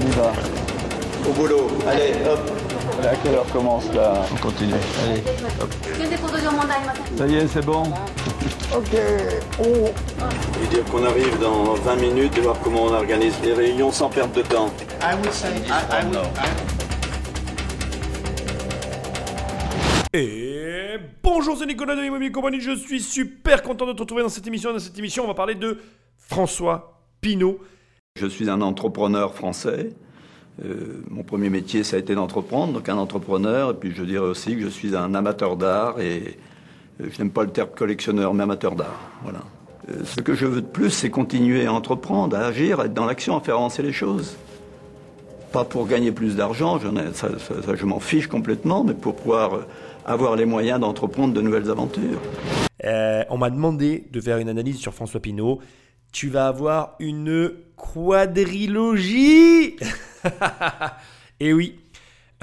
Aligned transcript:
On 0.00 0.06
y 0.06 0.10
va. 0.12 0.32
Au 1.28 1.32
boulot. 1.32 1.68
Allez, 1.86 2.12
hop. 2.26 2.40
À 3.04 3.16
quelle 3.16 3.34
heure 3.34 3.46
commence 3.52 3.92
là 3.92 4.24
On 4.32 4.36
continue. 4.36 4.72
Allez, 5.04 5.22
hop. 5.60 5.70
Ça 7.16 7.26
y 7.26 7.34
est, 7.34 7.46
c'est 7.46 7.64
bon 7.64 7.82
Ok. 8.74 8.96
Oh. 9.58 9.64
Et 10.62 10.66
dire 10.68 10.84
qu'on 10.84 11.04
arrive 11.04 11.38
dans 11.38 11.74
20 11.74 11.96
minutes 11.96 12.38
et 12.38 12.40
voir 12.40 12.58
comment 12.62 12.84
on 12.84 12.92
organise 12.94 13.34
les 13.42 13.52
réunions 13.52 13.92
sans 13.92 14.08
perdre 14.08 14.32
de 14.32 14.42
temps. 14.42 14.70
Et 20.14 20.96
bonjour, 21.22 21.58
c'est 21.58 21.66
Nicolas 21.66 21.94
de 21.94 22.00
l'Immobilier 22.00 22.32
Compagnie. 22.32 22.60
Je 22.60 22.74
suis 22.74 23.00
super 23.00 23.62
content 23.62 23.86
de 23.86 23.92
te 23.92 24.00
retrouver 24.00 24.22
dans 24.22 24.28
cette 24.30 24.46
émission. 24.46 24.72
Dans 24.72 24.78
cette 24.78 24.98
émission, 24.98 25.24
on 25.24 25.28
va 25.28 25.34
parler 25.34 25.56
de 25.56 25.78
François 26.16 27.02
Pinault. 27.20 27.60
Je 28.16 28.26
suis 28.26 28.50
un 28.50 28.60
entrepreneur 28.60 29.34
français. 29.34 29.90
Euh, 30.64 31.02
mon 31.08 31.22
premier 31.22 31.48
métier, 31.48 31.84
ça 31.84 31.94
a 31.96 32.00
été 32.00 32.16
d'entreprendre, 32.16 32.72
donc 32.72 32.88
un 32.88 32.96
entrepreneur. 32.96 33.70
Et 33.70 33.74
puis 33.74 33.92
je 33.94 34.02
dirais 34.02 34.26
aussi 34.26 34.56
que 34.56 34.62
je 34.62 34.68
suis 34.68 34.96
un 34.96 35.14
amateur 35.14 35.56
d'art 35.56 36.00
et 36.00 36.36
euh, 37.00 37.06
je 37.08 37.18
n'aime 37.18 37.30
pas 37.30 37.44
le 37.44 37.50
terme 37.50 37.70
collectionneur, 37.70 38.34
mais 38.34 38.42
amateur 38.42 38.74
d'art. 38.74 39.10
Voilà. 39.22 39.42
Euh, 39.88 40.04
ce 40.04 40.20
que 40.20 40.34
je 40.34 40.44
veux 40.44 40.60
de 40.60 40.66
plus, 40.66 40.90
c'est 40.90 41.08
continuer 41.08 41.66
à 41.66 41.72
entreprendre, 41.72 42.36
à 42.36 42.40
agir, 42.40 42.80
à 42.80 42.86
être 42.86 42.94
dans 42.94 43.06
l'action, 43.06 43.36
à 43.36 43.40
faire 43.40 43.54
avancer 43.54 43.82
les 43.82 43.92
choses. 43.92 44.36
Pas 45.52 45.64
pour 45.64 45.86
gagner 45.86 46.10
plus 46.10 46.34
d'argent, 46.34 46.80
ça, 47.14 47.28
je 47.74 47.84
m'en 47.86 48.00
fiche 48.00 48.26
complètement, 48.26 48.84
mais 48.84 48.94
pour 48.94 49.16
pouvoir 49.16 49.60
avoir 50.04 50.36
les 50.36 50.46
moyens 50.46 50.80
d'entreprendre 50.80 51.32
de 51.32 51.40
nouvelles 51.40 51.70
aventures. 51.70 52.20
On 52.84 53.38
m'a 53.38 53.50
demandé 53.50 54.06
de 54.12 54.20
faire 54.20 54.38
une 54.38 54.48
analyse 54.48 54.78
sur 54.78 54.94
François 54.94 55.20
Pinault. 55.20 55.58
Tu 56.12 56.28
vas 56.28 56.46
avoir 56.46 56.94
une 57.00 57.50
quadrilogie 57.80 59.76
Et 61.40 61.52
oui. 61.52 61.80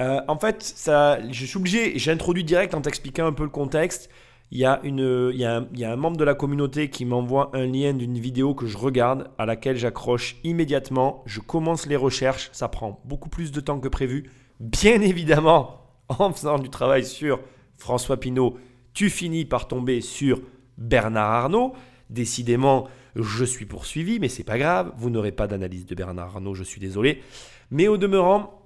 Euh, 0.00 0.20
en 0.28 0.38
fait, 0.38 0.62
ça, 0.62 1.18
je 1.30 1.44
suis 1.44 1.58
obligé, 1.58 1.98
j'ai 1.98 2.12
introduit 2.12 2.44
direct 2.44 2.74
en 2.74 2.80
t'expliquant 2.80 3.26
un 3.26 3.32
peu 3.32 3.42
le 3.42 3.48
contexte. 3.48 4.10
Il 4.50 4.58
y, 4.58 4.64
a 4.64 4.80
une, 4.82 5.30
il, 5.32 5.40
y 5.40 5.44
a 5.44 5.56
un, 5.56 5.68
il 5.74 5.80
y 5.80 5.84
a 5.84 5.92
un 5.92 5.96
membre 5.96 6.16
de 6.16 6.24
la 6.24 6.34
communauté 6.34 6.88
qui 6.88 7.04
m'envoie 7.04 7.50
un 7.52 7.66
lien 7.66 7.92
d'une 7.92 8.18
vidéo 8.18 8.54
que 8.54 8.66
je 8.66 8.78
regarde, 8.78 9.28
à 9.36 9.44
laquelle 9.44 9.76
j'accroche 9.76 10.36
immédiatement. 10.42 11.22
Je 11.26 11.40
commence 11.40 11.86
les 11.86 11.96
recherches, 11.96 12.48
ça 12.52 12.68
prend 12.68 13.00
beaucoup 13.04 13.28
plus 13.28 13.52
de 13.52 13.60
temps 13.60 13.78
que 13.78 13.88
prévu. 13.88 14.30
Bien 14.60 15.02
évidemment, 15.02 15.82
en 16.08 16.32
faisant 16.32 16.58
du 16.58 16.70
travail 16.70 17.04
sur 17.04 17.40
François 17.76 18.18
Pinault, 18.18 18.56
tu 18.94 19.10
finis 19.10 19.44
par 19.44 19.68
tomber 19.68 20.00
sur 20.00 20.40
Bernard 20.78 21.30
Arnault. 21.30 21.74
Décidément, 22.08 22.88
je 23.18 23.44
suis 23.44 23.66
poursuivi, 23.66 24.20
mais 24.20 24.28
c'est 24.28 24.44
pas 24.44 24.58
grave. 24.58 24.92
Vous 24.96 25.10
n'aurez 25.10 25.32
pas 25.32 25.46
d'analyse 25.46 25.86
de 25.86 25.94
Bernard 25.94 26.36
Arnault, 26.36 26.54
je 26.54 26.62
suis 26.62 26.80
désolé. 26.80 27.22
Mais 27.70 27.88
au 27.88 27.96
demeurant, 27.96 28.58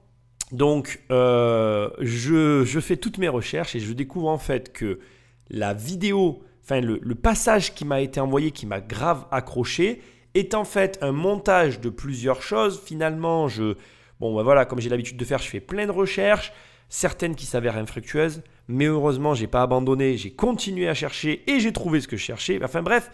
donc, 0.52 1.00
euh, 1.10 1.88
je, 1.98 2.64
je 2.64 2.80
fais 2.80 2.98
toutes 2.98 3.18
mes 3.18 3.28
recherches 3.28 3.74
et 3.74 3.80
je 3.80 3.92
découvre 3.94 4.28
en 4.28 4.38
fait 4.38 4.72
que 4.72 5.00
la 5.48 5.72
vidéo, 5.72 6.42
enfin 6.62 6.80
le, 6.80 7.14
passage 7.14 7.74
qui 7.74 7.86
m'a 7.86 8.02
été 8.02 8.20
envoyé, 8.20 8.50
qui 8.50 8.66
m'a 8.66 8.80
grave 8.80 9.24
accroché, 9.30 10.02
est 10.34 10.54
en 10.54 10.64
fait 10.64 10.98
un 11.00 11.12
montage 11.12 11.80
de 11.80 11.88
plusieurs 11.88 12.42
choses. 12.42 12.82
Finalement, 12.84 13.48
je, 13.48 13.76
bon, 14.20 14.34
bah 14.36 14.42
voilà, 14.42 14.66
comme 14.66 14.80
j'ai 14.80 14.90
l'habitude 14.90 15.16
de 15.16 15.24
faire, 15.24 15.38
je 15.38 15.48
fais 15.48 15.60
plein 15.60 15.86
de 15.86 15.90
recherches, 15.90 16.52
certaines 16.90 17.34
qui 17.34 17.46
s'avèrent 17.46 17.78
infructueuses, 17.78 18.42
mais 18.68 18.84
heureusement, 18.84 19.34
j'ai 19.34 19.46
pas 19.46 19.62
abandonné, 19.62 20.18
j'ai 20.18 20.32
continué 20.32 20.86
à 20.88 20.94
chercher 20.94 21.42
et 21.50 21.60
j'ai 21.60 21.72
trouvé 21.72 22.02
ce 22.02 22.08
que 22.08 22.18
je 22.18 22.22
cherchais. 22.22 22.60
Enfin 22.62 22.82
bref, 22.82 23.10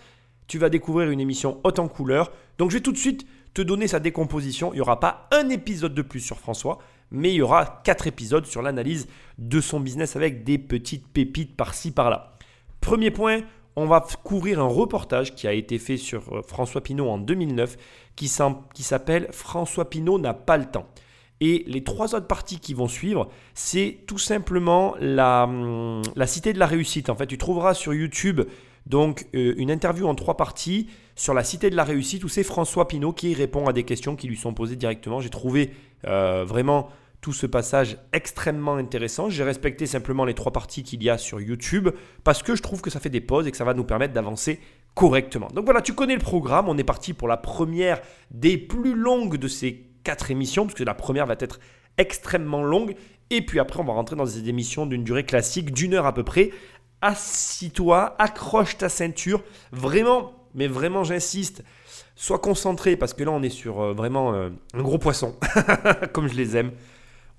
tu 0.49 0.59
vas 0.59 0.71
découvrir 0.71 1.11
une 1.11 1.21
émission 1.21 1.61
haute 1.63 1.79
en 1.79 1.89
couleur. 1.89 2.33
Donc 2.59 2.71
je 2.71 2.79
vais 2.79 2.83
tout 2.83 2.93
de 2.93 2.99
suite 2.99 3.27
te 3.55 3.63
donner 3.63 3.87
sa 3.87 4.01
décomposition. 4.01 4.73
Il 4.73 4.77
n'y 4.77 4.81
aura 4.81 4.99
pas 4.99 5.29
un 5.31 5.49
épisode 5.51 5.95
de 5.95 6.03
plus 6.03 6.21
sur 6.21 6.39
François, 6.39 6.79
mais 7.11 7.31
il 7.31 7.37
y 7.37 7.43
aura 7.43 7.81
quatre 7.85 8.07
épisodes 8.07 8.47
sur 8.47 8.63
l'analyse 8.63 9.07
de 9.39 9.61
son 9.61 9.79
business 9.79 10.17
avec 10.17 10.45
des 10.45 10.59
petites 10.59 11.07
pépites 11.07 11.57
par-ci 11.57 11.91
par-là. 11.91 12.33
Premier 12.81 13.11
point, 13.11 13.41
on 13.77 13.87
va 13.87 14.05
couvrir 14.25 14.61
un 14.61 14.67
reportage 14.67 15.35
qui 15.35 15.47
a 15.47 15.53
été 15.53 15.79
fait 15.79 15.97
sur 15.97 16.33
euh, 16.33 16.43
François 16.43 16.83
Pinault 16.83 17.09
en 17.09 17.19
2009 17.19 17.77
qui 18.17 18.27
s'appelle 18.27 19.29
François 19.31 19.89
Pinault 19.89 20.19
n'a 20.19 20.35
pas 20.35 20.57
le 20.57 20.65
temps. 20.65 20.89
Et 21.41 21.63
les 21.69 21.85
trois 21.85 22.17
autres 22.17 22.27
parties 22.27 22.59
qui 22.59 22.75
vont 22.75 22.89
suivre, 22.89 23.29
c'est 23.55 23.99
tout 24.09 24.19
simplement 24.19 24.97
la, 24.99 25.45
hum, 25.45 26.03
la 26.17 26.27
cité 26.27 26.53
de 26.53 26.59
la 26.59 26.67
réussite. 26.67 27.11
En 27.11 27.15
fait, 27.15 27.29
tu 27.29 27.39
trouveras 27.39 27.75
sur 27.75 27.95
YouTube 27.95 28.41
donc 28.89 29.27
euh, 29.35 29.55
une 29.59 29.71
interview 29.71 30.07
en 30.07 30.15
trois 30.15 30.37
parties 30.37 30.89
sur 31.15 31.35
la 31.35 31.45
cité 31.45 31.71
de 31.71 31.77
la 31.77 31.85
réussite 31.85 32.25
où 32.25 32.29
c'est 32.29 32.43
François 32.43 32.89
Pinault 32.89 33.13
qui 33.13 33.35
répond 33.35 33.67
à 33.67 33.73
des 33.73 33.85
questions 33.85 34.17
qui 34.17 34.27
lui 34.27 34.37
sont 34.37 34.55
posées 34.55 34.77
directement. 34.77 35.21
J'ai 35.21 35.31
trouvé 35.31 35.71
euh, 36.07 36.45
vraiment 36.45 36.89
tout 37.21 37.33
ce 37.33 37.47
passage 37.47 37.99
extrêmement 38.13 38.77
intéressant. 38.77 39.29
J'ai 39.29 39.43
respecté 39.43 39.87
simplement 39.87 40.25
les 40.25 40.35
trois 40.35 40.53
parties 40.53 40.85
qu'il 40.85 41.03
y 41.03 41.11
a 41.11 41.19
sur 41.19 41.41
YouTube 41.41 41.89
parce 42.25 42.43
que 42.43 42.55
je 42.57 42.63
trouve 42.63 42.81
que 42.81 42.91
ça 42.91 43.01
fait 43.01 43.11
des 43.11 43.21
pauses 43.21 43.47
et 43.47 43.51
que 43.51 43.57
ça 43.57 43.65
va 43.65 43.75
nous 43.75 43.85
permettre 43.85 44.15
d'avancer 44.15 44.61
correctement. 44.95 45.49
Donc 45.53 45.65
voilà, 45.65 45.83
tu 45.83 45.93
connais 45.93 46.15
le 46.15 46.21
programme. 46.21 46.69
On 46.69 46.79
est 46.79 46.85
parti 46.85 47.13
pour 47.13 47.29
la 47.29 47.37
première 47.37 48.01
des 48.31 48.57
plus 48.57 48.95
longues 48.95 49.37
de 49.37 49.49
ces 49.49 49.85
quatre 50.05 50.31
émissions 50.31 50.65
parce 50.65 50.75
que 50.75 50.85
la 50.85 50.95
première 50.95 51.27
va 51.27 51.35
être 51.39 51.59
extrêmement 51.99 52.63
longue. 52.63 52.95
Et 53.31 53.43
puis 53.43 53.59
après, 53.59 53.81
on 53.81 53.85
va 53.85 53.93
rentrer 53.93 54.17
dans 54.17 54.25
des 54.25 54.49
émissions 54.49 54.87
d'une 54.87 55.05
durée 55.05 55.25
classique 55.25 55.73
d'une 55.73 55.95
heure 55.95 56.07
à 56.07 56.15
peu 56.15 56.23
près. 56.23 56.51
Assis-toi, 57.03 58.15
accroche 58.19 58.77
ta 58.79 58.89
ceinture. 58.89 59.43
Vraiment, 59.73 60.33
mais 60.55 60.67
vraiment, 60.67 61.05
j'insiste, 61.05 61.63
sois 62.17 62.39
concentré 62.39 62.97
parce 62.97 63.15
que 63.15 63.23
là, 63.25 63.31
on 63.31 63.43
est 63.43 63.51
sur 63.51 63.81
euh, 63.81 63.93
vraiment 63.93 64.35
euh, 64.35 64.51
un 64.75 64.83
gros 64.83 64.99
poisson, 64.99 65.37
comme 66.13 66.29
je 66.29 66.35
les 66.35 66.57
aime. 66.57 66.73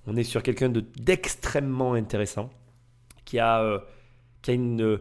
On 0.08 0.16
est 0.16 0.24
sur 0.24 0.42
quelqu'un 0.44 0.70
de- 0.70 0.86
d'extrêmement 0.98 1.94
intéressant 1.94 2.50
qui 3.26 3.38
a, 3.40 3.62
euh, 3.62 3.80
qui 4.42 4.52
a 4.52 4.54
une, 4.54 5.00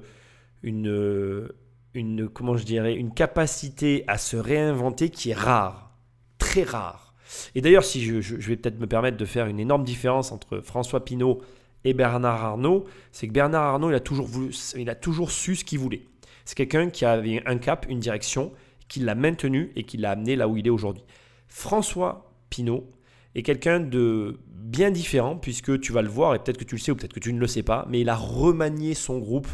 une, 1.94 2.28
comment 2.28 2.56
je 2.56 2.64
dirais, 2.64 2.94
une 2.94 3.12
capacité 3.14 4.04
à 4.08 4.18
se 4.18 4.36
réinventer 4.36 5.10
qui 5.10 5.30
est 5.30 5.34
rare, 5.34 5.92
très 6.38 6.62
rare. 6.62 7.14
Et 7.54 7.60
d'ailleurs, 7.60 7.84
si 7.84 8.02
je- 8.04 8.20
je 8.20 8.48
vais 8.48 8.56
peut-être 8.56 8.80
me 8.80 8.86
permettre 8.86 9.16
de 9.16 9.24
faire 9.24 9.46
une 9.46 9.60
énorme 9.60 9.84
différence 9.84 10.32
entre 10.32 10.60
François 10.60 11.04
Pinault 11.04 11.40
et 11.88 11.94
Bernard 11.94 12.44
Arnault, 12.44 12.84
c'est 13.12 13.26
que 13.28 13.32
Bernard 13.32 13.62
Arnault, 13.62 13.90
il 13.90 13.94
a 13.94 14.00
toujours, 14.00 14.28
il 14.76 14.90
a 14.90 14.94
toujours 14.94 15.30
su 15.30 15.56
ce 15.56 15.64
qu'il 15.64 15.78
voulait. 15.78 16.02
C'est 16.44 16.54
quelqu'un 16.54 16.90
qui 16.90 17.04
avait 17.04 17.42
un 17.46 17.58
cap, 17.58 17.86
une 17.88 18.00
direction, 18.00 18.52
qui 18.88 19.00
l'a 19.00 19.14
maintenu 19.14 19.70
et 19.76 19.84
qui 19.84 19.96
l'a 19.96 20.12
amené 20.12 20.36
là 20.36 20.48
où 20.48 20.56
il 20.56 20.66
est 20.66 20.70
aujourd'hui. 20.70 21.04
François 21.46 22.32
Pinault 22.50 22.90
est 23.34 23.42
quelqu'un 23.42 23.80
de 23.80 24.38
bien 24.46 24.90
différent, 24.90 25.36
puisque 25.36 25.80
tu 25.80 25.92
vas 25.92 26.02
le 26.02 26.08
voir, 26.08 26.34
et 26.34 26.38
peut-être 26.38 26.58
que 26.58 26.64
tu 26.64 26.74
le 26.74 26.80
sais 26.80 26.90
ou 26.90 26.96
peut-être 26.96 27.12
que 27.12 27.20
tu 27.20 27.32
ne 27.32 27.38
le 27.38 27.46
sais 27.46 27.62
pas, 27.62 27.86
mais 27.88 28.00
il 28.00 28.08
a 28.08 28.16
remanié 28.16 28.94
son 28.94 29.18
groupe. 29.18 29.48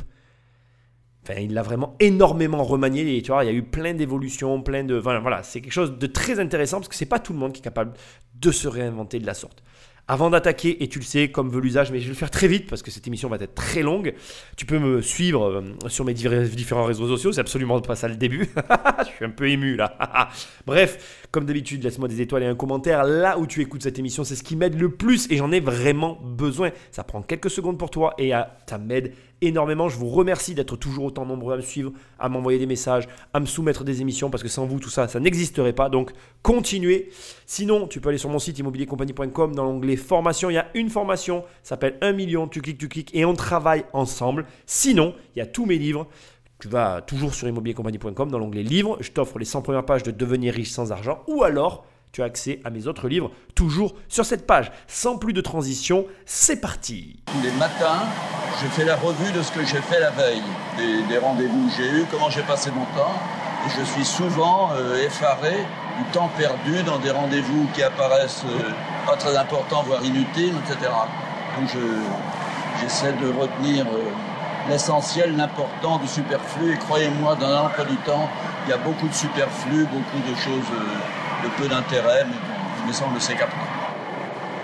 Enfin, 1.23 1.41
il 1.41 1.55
l'a 1.55 1.63
vraiment 1.63 1.97
énormément 2.01 2.63
remanié 2.65 3.17
et 3.17 3.23
tu 3.23 3.33
vois, 3.33 3.45
il 3.45 3.47
y 3.47 3.51
a 3.51 3.55
eu 3.55 3.63
plein 3.63 3.95
d'évolutions, 3.95 4.61
plein 4.61 4.85
de. 4.85 4.95
Voilà 4.95 5.43
c'est 5.43 5.63
quelque 5.63 5.73
chose 5.73 5.99
de 5.99 6.07
très 6.07 6.39
intéressant 6.39 6.79
parce 6.79 6.89
que 6.89 6.95
c'est 6.95 7.07
pas 7.07 7.19
tout 7.19 7.33
le 7.33 7.39
monde 7.39 7.55
qui 7.55 7.61
est 7.61 7.65
capable 7.65 7.95
de 8.35 8.51
se 8.51 8.69
réinventer 8.69 9.21
de 9.21 9.27
la 9.27 9.33
sorte. 9.33 9.64
Avant 10.07 10.29
d'attaquer, 10.29 10.83
et 10.83 10.89
tu 10.89 10.99
le 10.99 11.05
sais, 11.05 11.29
comme 11.29 11.49
veut 11.49 11.63
l'usage, 11.63 11.91
mais 11.91 11.99
je 11.99 12.05
vais 12.05 12.11
le 12.11 12.15
faire 12.15 12.31
très 12.31 12.47
vite 12.47 12.69
parce 12.69 12.83
que 12.83 12.91
cette 12.91 13.07
émission 13.07 13.31
va 13.31 13.37
être 13.37 13.55
très 13.55 13.83
longue. 13.83 14.13
Tu 14.55 14.67
peux 14.67 14.79
me 14.79 15.01
suivre 15.01 15.45
euh, 15.45 15.63
sur 15.89 16.05
mes 16.05 16.13
différents 16.13 16.85
réseaux 16.85 17.09
sociaux, 17.09 17.33
c'est 17.33 17.41
absolument 17.41 17.81
pas 17.81 17.97
ça 17.97 18.07
le 18.07 18.17
début. 18.17 18.51
je 18.99 19.05
suis 19.05 19.25
un 19.25 19.31
peu 19.31 19.49
ému 19.49 19.77
là. 19.77 19.97
Bref, 20.67 21.27
comme 21.31 21.47
d'habitude, 21.47 21.83
laisse-moi 21.83 22.09
des 22.09 22.21
étoiles 22.21 22.43
et 22.43 22.47
un 22.47 22.55
commentaire 22.55 23.05
là 23.05 23.39
où 23.39 23.47
tu 23.47 23.63
écoutes 23.63 23.83
cette 23.83 23.99
émission, 23.99 24.25
c'est 24.25 24.37
ce 24.37 24.43
qui 24.43 24.57
m'aide 24.57 24.79
le 24.79 24.91
plus 24.91 25.27
et 25.31 25.39
j'en 25.39 25.51
ai 25.53 25.61
vraiment 25.61 26.19
besoin. 26.23 26.71
Ça 26.91 27.03
prend 27.03 27.23
quelques 27.23 27.51
secondes 27.51 27.79
pour 27.79 27.91
toi 27.91 28.13
et 28.19 28.35
ah, 28.35 28.59
ça 28.69 28.77
m'aide 28.77 29.15
énormément. 29.41 29.89
Je 29.89 29.99
vous 29.99 30.09
remercie 30.09 30.55
d'être 30.55 30.77
toujours 30.77 31.05
autant 31.05 31.25
nombreux 31.25 31.55
à 31.55 31.57
me 31.57 31.63
suivre, 31.63 31.93
à 32.19 32.29
m'envoyer 32.29 32.59
des 32.59 32.67
messages, 32.67 33.09
à 33.33 33.41
me 33.41 33.47
soumettre 33.47 33.85
des 33.85 34.01
émissions 34.01 34.31
parce 34.31 34.43
que 34.43 34.49
sans 34.49 34.67
vous, 34.67 34.79
tout 34.79 34.91
ça, 34.91 35.09
ça 35.09 35.21
n'existerait 35.21 35.73
pas. 35.73 35.89
Donc, 35.89 36.13
continuez. 36.43 37.11
Sinon, 37.47 37.87
tu 37.87 38.01
peux 38.01 38.11
aller 38.11 38.19
sur 38.19 38.31
mon 38.31 38.39
site 38.39 38.59
immobiliercompagnie.com 38.59 39.55
dans 39.55 39.65
l'onglet 39.65 39.94
formation. 39.97 40.51
Il 40.51 40.55
y 40.55 40.59
a 40.59 40.69
une 40.75 40.91
formation, 40.91 41.45
ça 41.63 41.71
s'appelle 41.71 41.99
1 42.01 42.13
million. 42.13 42.49
Tu 42.49 42.61
cliques, 42.61 42.79
tu 42.79 42.89
cliques 42.89 43.15
et 43.15 43.25
on 43.25 43.35
travaille 43.35 43.85
ensemble. 43.93 44.47
Sinon, 44.67 45.15
il 45.35 45.39
y 45.39 45.43
a 45.43 45.47
tous 45.47 45.67
mes 45.67 45.79
livres. 45.79 46.07
Tu 46.61 46.69
vas 46.69 47.03
toujours 47.03 47.35
sur 47.35 47.49
immobiliercompagnie.com 47.49 48.31
dans 48.31 48.39
l'onglet 48.39 48.63
livres. 48.63 48.97
Je 49.01 49.11
t'offre 49.11 49.39
les 49.39 49.45
100 49.45 49.63
premières 49.63 49.85
pages 49.85 50.03
de 50.03 50.11
Devenir 50.11 50.55
riche 50.55 50.71
sans 50.71 50.93
argent 50.93 51.23
ou 51.27 51.43
alors 51.43 51.85
tu 52.13 52.23
as 52.23 52.27
accès 52.27 52.61
à 52.65 52.71
mes 52.71 52.87
autres 52.87 53.09
livres 53.09 53.33
toujours 53.57 53.95
sur 54.09 54.25
cette 54.25 54.47
page. 54.47 54.71
Sans 54.87 55.19
plus 55.19 55.33
de 55.33 55.41
transition, 55.41 56.07
c'est 56.25 56.61
parti. 56.61 57.21
Tous 57.27 57.43
les 57.43 57.51
matins, 57.59 58.05
je 58.63 58.69
fais 58.69 58.85
la 58.85 58.95
revue 58.97 59.33
de 59.33 59.43
ce 59.43 59.51
que 59.51 59.65
j'ai 59.65 59.81
fait 59.83 59.99
la 59.99 60.11
veille, 60.11 60.43
des, 60.79 61.03
des 61.09 61.19
rendez-vous 61.19 61.69
que 61.69 61.75
j'ai 61.77 61.91
eus, 61.91 62.05
comment 62.11 62.31
j'ai 62.31 62.43
passé 62.43 62.71
mon 62.71 62.85
temps. 62.97 63.13
Je 63.69 63.83
suis 63.85 64.05
souvent 64.05 64.71
euh, 64.77 65.03
effaré 65.05 65.65
du 65.99 66.05
temps 66.13 66.29
perdu 66.37 66.83
dans 66.83 66.99
des 66.99 67.11
rendez-vous 67.11 67.67
qui 67.75 67.83
apparaissent 67.83 68.45
euh, 68.47 68.71
pas 69.07 69.17
très 69.17 69.37
importants, 69.37 69.83
voire 69.85 70.05
inutiles, 70.05 70.55
etc. 70.65 70.91
Donc 71.59 71.69
je- 71.73 72.81
j'essaie 72.81 73.13
de 73.13 73.33
retenir 73.33 73.87
euh, 73.87 74.11
l'essentiel, 74.69 75.37
l'important 75.37 75.99
du 75.99 76.07
superflu. 76.09 76.75
Et 76.75 76.79
croyez-moi, 76.79 77.37
dans 77.37 77.49
l'emploi 77.49 77.85
du 77.85 77.97
temps, 77.99 78.29
il 78.67 78.71
y 78.71 78.73
a 78.73 78.79
beaucoup 78.79 79.09
de 79.09 79.15
superflu, 79.15 79.87
beaucoup 79.87 80.29
de 80.29 80.35
choses 80.37 80.71
euh, 80.75 81.45
de 81.45 81.49
peu 81.57 81.67
d'intérêt. 81.69 82.25
Mais 82.29 82.37
mais 82.87 82.93
ça, 82.93 83.05
on 83.11 83.15
le 83.15 83.21
sait 83.21 83.35
qu'après. 83.35 83.57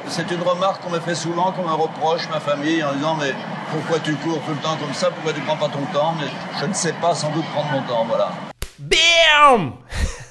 C'est 0.08 0.30
une 0.30 0.42
remarque 0.42 0.82
qu'on 0.82 0.90
me 0.90 1.00
fait 1.00 1.14
souvent, 1.14 1.52
qu'on 1.52 1.62
me 1.62 1.72
reproche, 1.72 2.28
ma 2.28 2.40
famille, 2.40 2.84
en 2.84 2.92
disant 2.92 3.16
Mais 3.18 3.32
pourquoi 3.72 3.98
tu 4.00 4.14
cours 4.16 4.40
tout 4.42 4.50
le 4.50 4.56
temps 4.58 4.76
comme 4.78 4.92
ça 4.92 5.08
Pourquoi 5.10 5.32
tu 5.32 5.40
prends 5.40 5.56
pas 5.56 5.68
ton 5.68 5.84
temps 5.98 6.14
Mais 6.20 6.26
je 6.60 6.66
ne 6.66 6.74
sais 6.74 6.92
pas 6.94 7.14
sans 7.14 7.30
doute 7.30 7.46
prendre 7.54 7.70
mon 7.72 7.82
temps, 7.82 8.04
voilà. 8.06 8.30
BAM 8.80 9.74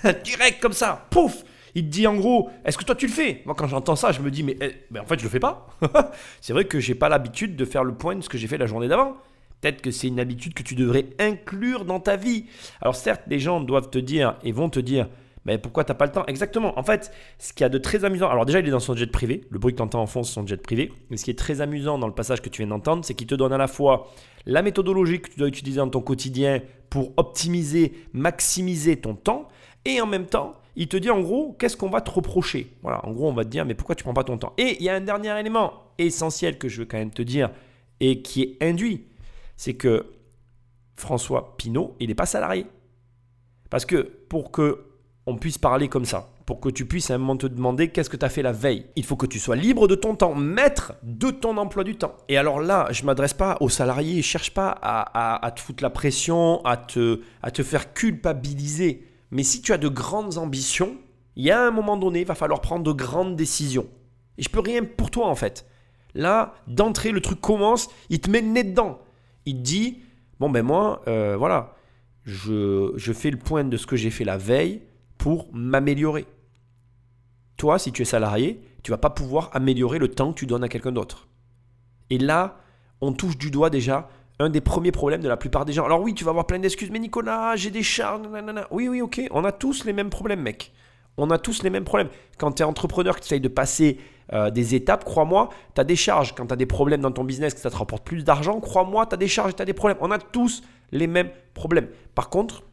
Direct 0.23 0.61
comme 0.61 0.73
ça, 0.73 1.07
pouf 1.09 1.43
il 1.75 1.85
te 1.85 1.89
dit 1.89 2.07
en 2.07 2.15
gros, 2.15 2.49
est-ce 2.65 2.77
que 2.77 2.83
toi 2.83 2.95
tu 2.95 3.07
le 3.07 3.13
fais? 3.13 3.41
Moi 3.45 3.55
quand 3.55 3.67
j'entends 3.67 3.95
ça, 3.95 4.11
je 4.11 4.21
me 4.21 4.31
dis, 4.31 4.43
mais, 4.43 4.57
eh, 4.61 4.75
mais 4.91 4.99
en 4.99 5.05
fait 5.05 5.19
je 5.19 5.23
le 5.23 5.29
fais 5.29 5.39
pas. 5.39 5.67
c'est 6.41 6.53
vrai 6.53 6.65
que 6.65 6.79
j'ai 6.79 6.95
pas 6.95 7.09
l'habitude 7.09 7.55
de 7.55 7.65
faire 7.65 7.83
le 7.83 7.93
point 7.93 8.15
de 8.15 8.21
ce 8.21 8.29
que 8.29 8.37
j'ai 8.37 8.47
fait 8.47 8.57
la 8.57 8.65
journée 8.65 8.87
d'avant. 8.87 9.15
Peut-être 9.61 9.81
que 9.81 9.91
c'est 9.91 10.07
une 10.07 10.19
habitude 10.19 10.53
que 10.53 10.63
tu 10.63 10.75
devrais 10.75 11.07
inclure 11.19 11.85
dans 11.85 11.99
ta 11.99 12.15
vie. 12.15 12.45
Alors 12.81 12.95
certes, 12.95 13.23
les 13.27 13.39
gens 13.39 13.59
doivent 13.59 13.89
te 13.89 13.99
dire 13.99 14.35
et 14.43 14.51
vont 14.51 14.69
te 14.69 14.79
dire, 14.79 15.09
mais 15.45 15.57
pourquoi 15.57 15.83
t'as 15.83 15.93
pas 15.93 16.05
le 16.05 16.11
temps? 16.11 16.25
Exactement. 16.27 16.77
En 16.77 16.83
fait, 16.83 17.11
ce 17.37 17.53
qu'il 17.53 17.63
y 17.63 17.65
a 17.65 17.69
de 17.69 17.77
très 17.77 18.05
amusant, 18.05 18.29
alors 18.29 18.45
déjà 18.45 18.59
il 18.59 18.67
est 18.67 18.71
dans 18.71 18.79
son 18.79 18.95
jet 18.95 19.11
privé, 19.11 19.45
le 19.49 19.59
bruit 19.59 19.73
que 19.73 19.77
tu 19.77 19.83
entends 19.83 20.01
en 20.01 20.07
fond 20.07 20.23
c'est 20.23 20.33
son 20.33 20.45
jet 20.45 20.61
privé, 20.61 20.91
mais 21.09 21.17
ce 21.17 21.25
qui 21.25 21.31
est 21.31 21.37
très 21.37 21.61
amusant 21.61 21.97
dans 21.97 22.07
le 22.07 22.13
passage 22.13 22.41
que 22.41 22.49
tu 22.49 22.61
viens 22.61 22.69
d'entendre, 22.69 23.05
c'est 23.05 23.13
qu'il 23.13 23.27
te 23.27 23.35
donne 23.35 23.53
à 23.53 23.57
la 23.57 23.67
fois 23.67 24.09
la 24.45 24.61
méthodologie 24.61 25.21
que 25.21 25.29
tu 25.29 25.39
dois 25.39 25.47
utiliser 25.47 25.77
dans 25.77 25.89
ton 25.89 26.01
quotidien 26.01 26.61
pour 26.89 27.13
optimiser, 27.17 27.93
maximiser 28.13 28.97
ton 28.97 29.15
temps, 29.15 29.47
et 29.85 30.01
en 30.01 30.07
même 30.07 30.25
temps, 30.25 30.55
il 30.75 30.87
te 30.87 30.97
dit 30.97 31.09
en 31.09 31.19
gros, 31.19 31.55
qu'est-ce 31.59 31.77
qu'on 31.77 31.89
va 31.89 32.01
te 32.01 32.11
reprocher? 32.11 32.75
Voilà, 32.81 33.05
en 33.05 33.11
gros, 33.11 33.29
on 33.29 33.33
va 33.33 33.43
te 33.43 33.49
dire, 33.49 33.65
mais 33.65 33.75
pourquoi 33.75 33.95
tu 33.95 34.03
prends 34.03 34.13
pas 34.13 34.23
ton 34.23 34.37
temps? 34.37 34.53
Et 34.57 34.77
il 34.79 34.83
y 34.83 34.89
a 34.89 34.95
un 34.95 35.01
dernier 35.01 35.37
élément 35.39 35.73
essentiel 35.97 36.57
que 36.57 36.69
je 36.69 36.79
veux 36.79 36.85
quand 36.85 36.97
même 36.97 37.11
te 37.11 37.21
dire 37.21 37.51
et 37.99 38.21
qui 38.21 38.43
est 38.43 38.63
induit, 38.63 39.05
c'est 39.57 39.73
que 39.73 40.05
François 40.95 41.55
Pinault, 41.57 41.95
il 41.99 42.07
n'est 42.07 42.15
pas 42.15 42.25
salarié. 42.25 42.65
Parce 43.69 43.85
que 43.85 43.97
pour 44.29 44.51
que 44.51 44.85
on 45.29 45.35
puisse 45.35 45.59
parler 45.59 45.87
comme 45.87 46.05
ça, 46.05 46.31
pour 46.47 46.59
que 46.59 46.69
tu 46.69 46.85
puisses 46.85 47.11
à 47.11 47.15
un 47.15 47.19
moment 47.19 47.37
te 47.37 47.45
demander 47.45 47.89
qu'est-ce 47.89 48.09
que 48.09 48.17
tu 48.17 48.25
as 48.25 48.29
fait 48.29 48.41
la 48.41 48.51
veille, 48.51 48.87
il 48.95 49.05
faut 49.05 49.15
que 49.15 49.27
tu 49.27 49.37
sois 49.37 49.55
libre 49.55 49.87
de 49.87 49.93
ton 49.93 50.15
temps, 50.15 50.33
maître 50.33 50.93
de 51.03 51.29
ton 51.29 51.57
emploi 51.57 51.83
du 51.83 51.95
temps. 51.95 52.17
Et 52.27 52.37
alors 52.37 52.59
là, 52.59 52.87
je 52.89 53.05
m'adresse 53.05 53.35
pas 53.35 53.57
aux 53.59 53.69
salariés, 53.69 54.23
je 54.23 54.27
cherche 54.27 54.51
pas 54.51 54.69
à, 54.81 55.45
à, 55.45 55.51
te 55.51 55.59
foutre 55.59 55.83
la 55.83 55.91
pression, 55.91 56.65
à 56.65 56.77
te, 56.77 57.21
à 57.43 57.51
te 57.51 57.61
faire 57.61 57.93
culpabiliser. 57.93 59.05
Mais 59.29 59.43
si 59.43 59.61
tu 59.61 59.71
as 59.71 59.77
de 59.77 59.87
grandes 59.87 60.39
ambitions, 60.39 60.97
il 61.35 61.45
y 61.45 61.51
a 61.51 61.61
un 61.61 61.71
moment 61.71 61.97
donné, 61.97 62.21
il 62.21 62.25
va 62.25 62.33
falloir 62.33 62.61
prendre 62.61 62.83
de 62.83 62.91
grandes 62.91 63.35
décisions. 63.35 63.87
Et 64.39 64.41
je 64.41 64.49
peux 64.49 64.59
rien 64.59 64.83
pour 64.83 65.11
toi 65.11 65.27
en 65.27 65.35
fait. 65.35 65.67
Là, 66.15 66.55
d'entrée, 66.65 67.11
le 67.11 67.21
truc 67.21 67.39
commence, 67.39 67.89
il 68.09 68.19
te 68.19 68.31
met 68.31 68.41
le 68.41 68.47
nez 68.47 68.63
dedans. 68.63 68.99
Il 69.45 69.57
te 69.57 69.61
dit, 69.61 69.99
bon 70.39 70.49
ben 70.49 70.63
moi, 70.63 71.03
euh, 71.07 71.37
voilà, 71.37 71.75
je, 72.25 72.93
je 72.95 73.13
fais 73.13 73.29
le 73.29 73.37
point 73.37 73.63
de 73.63 73.77
ce 73.77 73.85
que 73.85 73.95
j'ai 73.95 74.09
fait 74.09 74.23
la 74.23 74.37
veille 74.37 74.81
pour 75.19 75.47
m'améliorer. 75.53 76.25
Toi, 77.57 77.77
si 77.77 77.91
tu 77.91 78.01
es 78.01 78.05
salarié, 78.05 78.59
tu 78.81 78.89
vas 78.89 78.97
pas 78.97 79.11
pouvoir 79.11 79.51
améliorer 79.53 79.99
le 79.99 80.07
temps 80.07 80.33
que 80.33 80.39
tu 80.39 80.47
donnes 80.47 80.63
à 80.63 80.69
quelqu'un 80.69 80.93
d'autre. 80.93 81.27
Et 82.09 82.17
là, 82.17 82.57
on 83.01 83.11
touche 83.11 83.37
du 83.37 83.51
doigt 83.51 83.69
déjà 83.69 84.09
un 84.39 84.49
des 84.49 84.61
premiers 84.61 84.93
problèmes 84.93 85.21
de 85.21 85.27
la 85.27 85.35
plupart 85.37 85.65
des 85.65 85.73
gens. 85.73 85.85
Alors 85.85 86.01
oui, 86.01 86.13
tu 86.13 86.23
vas 86.23 86.29
avoir 86.29 86.47
plein 86.47 86.59
d'excuses, 86.59 86.89
mais 86.89 86.99
Nicolas, 86.99 87.57
j'ai 87.57 87.69
des 87.69 87.83
charges, 87.83 88.21
Oui, 88.71 88.87
oui, 88.87 89.01
ok, 89.01 89.21
on 89.31 89.43
a 89.43 89.51
tous 89.51 89.83
les 89.83 89.91
mêmes 89.91 90.09
problèmes, 90.09 90.41
mec. 90.41 90.71
On 91.17 91.29
a 91.31 91.37
tous 91.37 91.63
les 91.63 91.69
mêmes 91.69 91.83
problèmes. 91.83 92.07
Quand 92.37 92.53
tu 92.53 92.63
es 92.63 92.65
entrepreneur, 92.65 93.13
que 93.13 93.19
tu 93.19 93.25
essayes 93.25 93.41
de 93.41 93.49
passer 93.49 93.99
euh, 94.31 94.49
des 94.49 94.73
étapes, 94.75 95.03
crois-moi, 95.03 95.49
tu 95.75 95.81
as 95.81 95.83
des 95.83 95.97
charges. 95.97 96.33
Quand 96.33 96.45
tu 96.47 96.53
as 96.53 96.55
des 96.55 96.65
problèmes 96.65 97.01
dans 97.01 97.11
ton 97.11 97.25
business, 97.25 97.53
que 97.53 97.59
ça 97.59 97.69
te 97.69 97.75
rapporte 97.75 98.05
plus 98.05 98.23
d'argent, 98.23 98.61
crois-moi, 98.61 99.05
tu 99.05 99.15
as 99.15 99.17
des 99.17 99.27
charges 99.27 99.51
et 99.51 99.55
tu 99.55 99.61
as 99.61 99.65
des 99.65 99.73
problèmes. 99.73 99.97
On 99.99 100.11
a 100.11 100.17
tous 100.17 100.63
les 100.91 101.07
mêmes 101.07 101.29
problèmes. 101.53 101.89
Par 102.15 102.29
contre, 102.29 102.63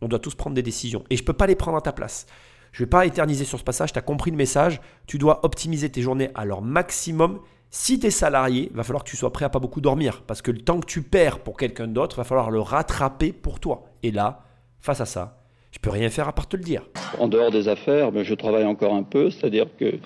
on 0.00 0.08
doit 0.08 0.18
tous 0.18 0.34
prendre 0.34 0.54
des 0.54 0.62
décisions. 0.62 1.04
Et 1.10 1.16
je 1.16 1.22
ne 1.22 1.26
peux 1.26 1.32
pas 1.32 1.46
les 1.46 1.56
prendre 1.56 1.76
à 1.76 1.80
ta 1.80 1.92
place. 1.92 2.26
Je 2.72 2.82
ne 2.82 2.86
vais 2.86 2.90
pas 2.90 3.06
éterniser 3.06 3.44
sur 3.44 3.58
ce 3.58 3.64
passage, 3.64 3.92
tu 3.92 3.98
as 3.98 4.02
compris 4.02 4.30
le 4.30 4.36
message. 4.36 4.80
Tu 5.06 5.18
dois 5.18 5.44
optimiser 5.44 5.90
tes 5.90 6.02
journées 6.02 6.30
à 6.34 6.44
leur 6.44 6.62
maximum 6.62 7.40
si 7.70 7.98
tu 7.98 8.06
es 8.06 8.10
salarié, 8.10 8.70
va 8.74 8.84
falloir 8.84 9.04
que 9.04 9.10
tu 9.10 9.16
sois 9.16 9.32
prêt 9.32 9.44
à 9.44 9.48
pas 9.48 9.58
beaucoup 9.58 9.80
dormir 9.80 10.22
parce 10.26 10.40
que 10.40 10.50
le 10.50 10.60
temps 10.60 10.80
que 10.80 10.86
tu 10.86 11.02
perds 11.02 11.40
pour 11.40 11.56
quelqu'un 11.56 11.88
d'autre, 11.88 12.16
va 12.16 12.24
falloir 12.24 12.50
le 12.50 12.60
rattraper 12.60 13.32
pour 13.32 13.60
toi. 13.60 13.84
Et 14.02 14.10
là, 14.10 14.44
face 14.80 15.00
à 15.00 15.06
ça, 15.06 15.42
je 15.72 15.78
peux 15.78 15.90
rien 15.90 16.08
faire 16.08 16.28
à 16.28 16.32
part 16.32 16.48
te 16.48 16.56
le 16.56 16.62
dire. 16.62 16.86
En 17.18 17.28
dehors 17.28 17.50
des 17.50 17.68
affaires, 17.68 18.12
ben, 18.12 18.22
je 18.22 18.34
travaille 18.34 18.64
encore 18.64 18.94
un 18.94 19.02
peu, 19.02 19.30
c'est-à-dire 19.30 19.66
que 19.78 19.98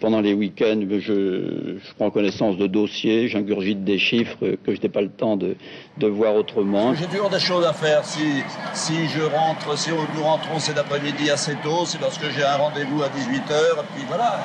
pendant 0.00 0.20
les 0.20 0.34
week-ends, 0.34 0.80
ben, 0.84 1.00
je, 1.00 1.78
prends 1.96 2.10
connaissance 2.10 2.56
de 2.56 2.66
dossiers, 2.66 3.28
j'ingurgite 3.28 3.84
des 3.84 3.98
chiffres 3.98 4.56
que 4.64 4.74
je 4.74 4.80
n'ai 4.80 4.88
pas 4.88 5.00
le 5.00 5.10
temps 5.10 5.36
de, 5.36 5.56
voir 6.06 6.34
autrement. 6.34 6.94
J'ai 6.94 7.06
toujours 7.06 7.30
des 7.30 7.40
choses 7.40 7.64
à 7.66 7.72
faire. 7.72 8.04
Si, 8.04 8.42
si 8.74 9.08
je 9.08 9.22
rentre, 9.22 9.76
si 9.78 9.90
nous 9.90 10.22
rentrons 10.22 10.58
cet 10.58 10.78
après-midi 10.78 11.30
assez 11.30 11.54
tôt, 11.62 11.84
c'est 11.84 12.00
parce 12.00 12.18
que 12.18 12.30
j'ai 12.30 12.44
un 12.44 12.56
rendez-vous 12.56 13.02
à 13.02 13.08
18h, 13.08 13.10
et 13.10 13.86
puis 13.94 14.04
voilà, 14.08 14.40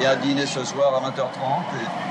et 0.00 0.06
un 0.06 0.16
dîner 0.16 0.46
ce 0.46 0.64
soir 0.64 0.94
à 0.94 1.10
20h30. 1.10 2.10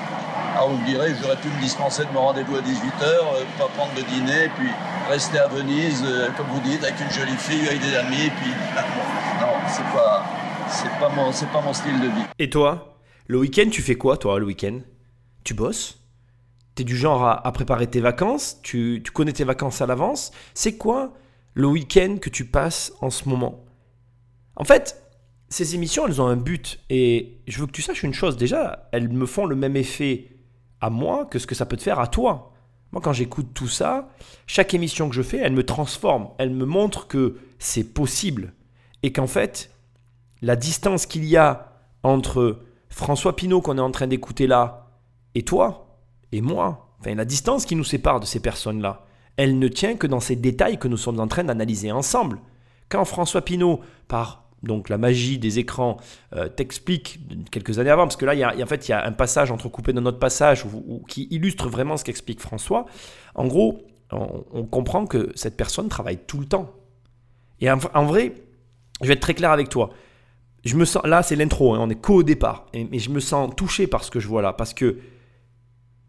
Ah, 0.55 0.65
vous 0.67 0.77
me 0.77 0.85
direz, 0.85 1.13
j'aurais 1.21 1.37
pu 1.37 1.47
me 1.47 1.61
dispenser 1.61 2.03
de 2.03 2.11
mon 2.13 2.21
rendez-vous 2.21 2.55
à 2.55 2.61
18h, 2.61 3.03
euh, 3.03 3.43
pas 3.57 3.69
prendre 3.77 3.93
de 3.93 4.01
dîner, 4.01 4.49
puis 4.57 4.67
rester 5.09 5.39
à 5.39 5.47
Venise, 5.47 6.03
euh, 6.05 6.27
comme 6.35 6.47
vous 6.47 6.59
dites, 6.61 6.83
avec 6.83 6.99
une 6.99 7.11
jolie 7.11 7.37
fille, 7.37 7.67
avec 7.67 7.79
des 7.79 7.95
amis, 7.95 8.29
puis 8.41 8.51
non, 9.41 9.53
c'est 9.67 9.85
pas, 9.93 10.25
c'est 10.69 10.99
pas 10.99 11.09
mon, 11.09 11.31
c'est 11.31 11.47
pas 11.47 11.61
mon 11.61 11.73
style 11.73 11.99
de 11.99 12.07
vie. 12.07 12.25
Et 12.37 12.49
toi, 12.49 12.97
le 13.27 13.39
week-end, 13.39 13.69
tu 13.71 13.81
fais 13.81 13.95
quoi, 13.95 14.17
toi, 14.17 14.39
le 14.39 14.45
week-end? 14.45 14.79
Tu 15.43 15.53
bosses? 15.53 15.99
T'es 16.75 16.83
du 16.83 16.95
genre 16.95 17.25
à, 17.25 17.51
préparer 17.51 17.87
tes 17.87 17.99
vacances? 17.99 18.59
Tu, 18.63 19.01
tu 19.03 19.11
connais 19.11 19.33
tes 19.33 19.43
vacances 19.43 19.81
à 19.81 19.85
l'avance? 19.85 20.31
C'est 20.53 20.77
quoi 20.77 21.13
le 21.53 21.67
week-end 21.67 22.17
que 22.21 22.29
tu 22.29 22.45
passes 22.45 22.93
en 23.01 23.09
ce 23.09 23.27
moment? 23.27 23.65
En 24.55 24.63
fait, 24.63 25.01
ces 25.49 25.75
émissions, 25.75 26.07
elles 26.07 26.21
ont 26.21 26.27
un 26.27 26.37
but. 26.37 26.79
Et 26.89 27.41
je 27.47 27.59
veux 27.59 27.65
que 27.65 27.71
tu 27.71 27.81
saches 27.81 28.03
une 28.03 28.13
chose. 28.13 28.37
Déjà, 28.37 28.87
elles 28.91 29.09
me 29.09 29.25
font 29.25 29.45
le 29.45 29.55
même 29.55 29.75
effet 29.75 30.29
à 30.81 30.89
moi 30.89 31.25
que 31.25 31.39
ce 31.39 31.47
que 31.47 31.55
ça 31.55 31.65
peut 31.65 31.77
te 31.77 31.83
faire 31.83 31.99
à 31.99 32.07
toi. 32.07 32.53
Moi, 32.91 33.01
quand 33.01 33.13
j'écoute 33.13 33.49
tout 33.53 33.67
ça, 33.67 34.09
chaque 34.47 34.73
émission 34.73 35.09
que 35.09 35.15
je 35.15 35.21
fais, 35.21 35.37
elle 35.37 35.53
me 35.53 35.65
transforme. 35.65 36.29
Elle 36.37 36.51
me 36.51 36.65
montre 36.65 37.07
que 37.07 37.37
c'est 37.57 37.93
possible. 37.93 38.53
Et 39.03 39.11
qu'en 39.11 39.27
fait, 39.27 39.71
la 40.41 40.55
distance 40.55 41.05
qu'il 41.05 41.25
y 41.25 41.37
a 41.37 41.73
entre 42.03 42.59
François 42.89 43.35
Pinault 43.35 43.61
qu'on 43.61 43.77
est 43.77 43.81
en 43.81 43.91
train 43.91 44.07
d'écouter 44.07 44.47
là 44.47 44.87
et 45.35 45.43
toi 45.43 45.99
et 46.31 46.41
moi, 46.41 46.95
enfin 46.99 47.15
la 47.15 47.25
distance 47.25 47.65
qui 47.65 47.75
nous 47.75 47.83
sépare 47.83 48.19
de 48.19 48.25
ces 48.25 48.39
personnes-là, 48.39 49.05
elle 49.37 49.57
ne 49.57 49.67
tient 49.67 49.95
que 49.95 50.07
dans 50.07 50.19
ces 50.19 50.35
détails 50.35 50.77
que 50.77 50.87
nous 50.87 50.97
sommes 50.97 51.19
en 51.19 51.27
train 51.27 51.43
d'analyser 51.43 51.91
ensemble. 51.91 52.39
Quand 52.89 53.05
François 53.05 53.41
Pinault, 53.41 53.81
par 54.07 54.49
donc 54.63 54.89
la 54.89 54.97
magie 54.97 55.37
des 55.37 55.59
écrans 55.59 55.97
euh, 56.35 56.49
t'explique 56.49 57.19
quelques 57.51 57.79
années 57.79 57.89
avant, 57.89 58.03
parce 58.03 58.17
que 58.17 58.25
là, 58.25 58.33
il 58.33 58.39
y 58.39 58.43
a, 58.43 58.53
en 58.61 58.65
fait, 58.65 58.87
il 58.87 58.91
y 58.91 58.93
a 58.93 59.05
un 59.05 59.11
passage 59.11 59.51
entrecoupé 59.51 59.93
dans 59.93 60.01
notre 60.01 60.19
passage 60.19 60.65
qui 61.07 61.27
illustre 61.31 61.69
vraiment 61.69 61.97
ce 61.97 62.03
qu'explique 62.03 62.41
François. 62.41 62.85
En 63.35 63.47
gros, 63.47 63.81
on, 64.11 64.65
comprend 64.65 65.05
que 65.05 65.31
cette 65.35 65.55
personne 65.55 65.87
travaille 65.87 66.17
tout 66.17 66.39
le 66.39 66.45
temps. 66.45 66.73
Et 67.61 67.69
en, 67.71 68.05
vrai, 68.05 68.33
je 69.01 69.07
vais 69.07 69.13
être 69.13 69.21
très 69.21 69.33
clair 69.33 69.51
avec 69.51 69.69
toi. 69.69 69.91
Je 70.65 70.75
me 70.75 70.85
sens, 70.85 71.03
là, 71.05 71.23
c'est 71.23 71.35
l'intro, 71.35 71.73
hein, 71.73 71.79
on 71.81 71.89
est 71.89 71.99
qu'au 71.99 72.23
départ, 72.23 72.67
mais 72.73 72.99
je 72.99 73.09
me 73.09 73.19
sens 73.19 73.49
touché 73.55 73.87
par 73.87 74.03
ce 74.03 74.11
que 74.11 74.19
je 74.19 74.27
vois 74.27 74.41
là, 74.41 74.53
parce 74.53 74.73
que 74.73 74.97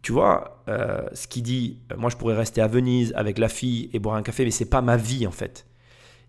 tu 0.01 0.11
vois, 0.11 0.63
euh, 0.67 1.03
ce 1.13 1.27
qu'il 1.27 1.43
dit, 1.43 1.79
euh, 1.91 1.95
moi 1.97 2.09
je 2.09 2.17
pourrais 2.17 2.35
rester 2.35 2.59
à 2.59 2.67
Venise 2.67 3.13
avec 3.15 3.37
la 3.37 3.47
fille 3.49 3.89
et 3.93 3.99
boire 3.99 4.15
un 4.15 4.23
café, 4.23 4.43
mais 4.43 4.51
c'est 4.51 4.69
pas 4.69 4.81
ma 4.81 4.97
vie 4.97 5.27
en 5.27 5.31
fait 5.31 5.67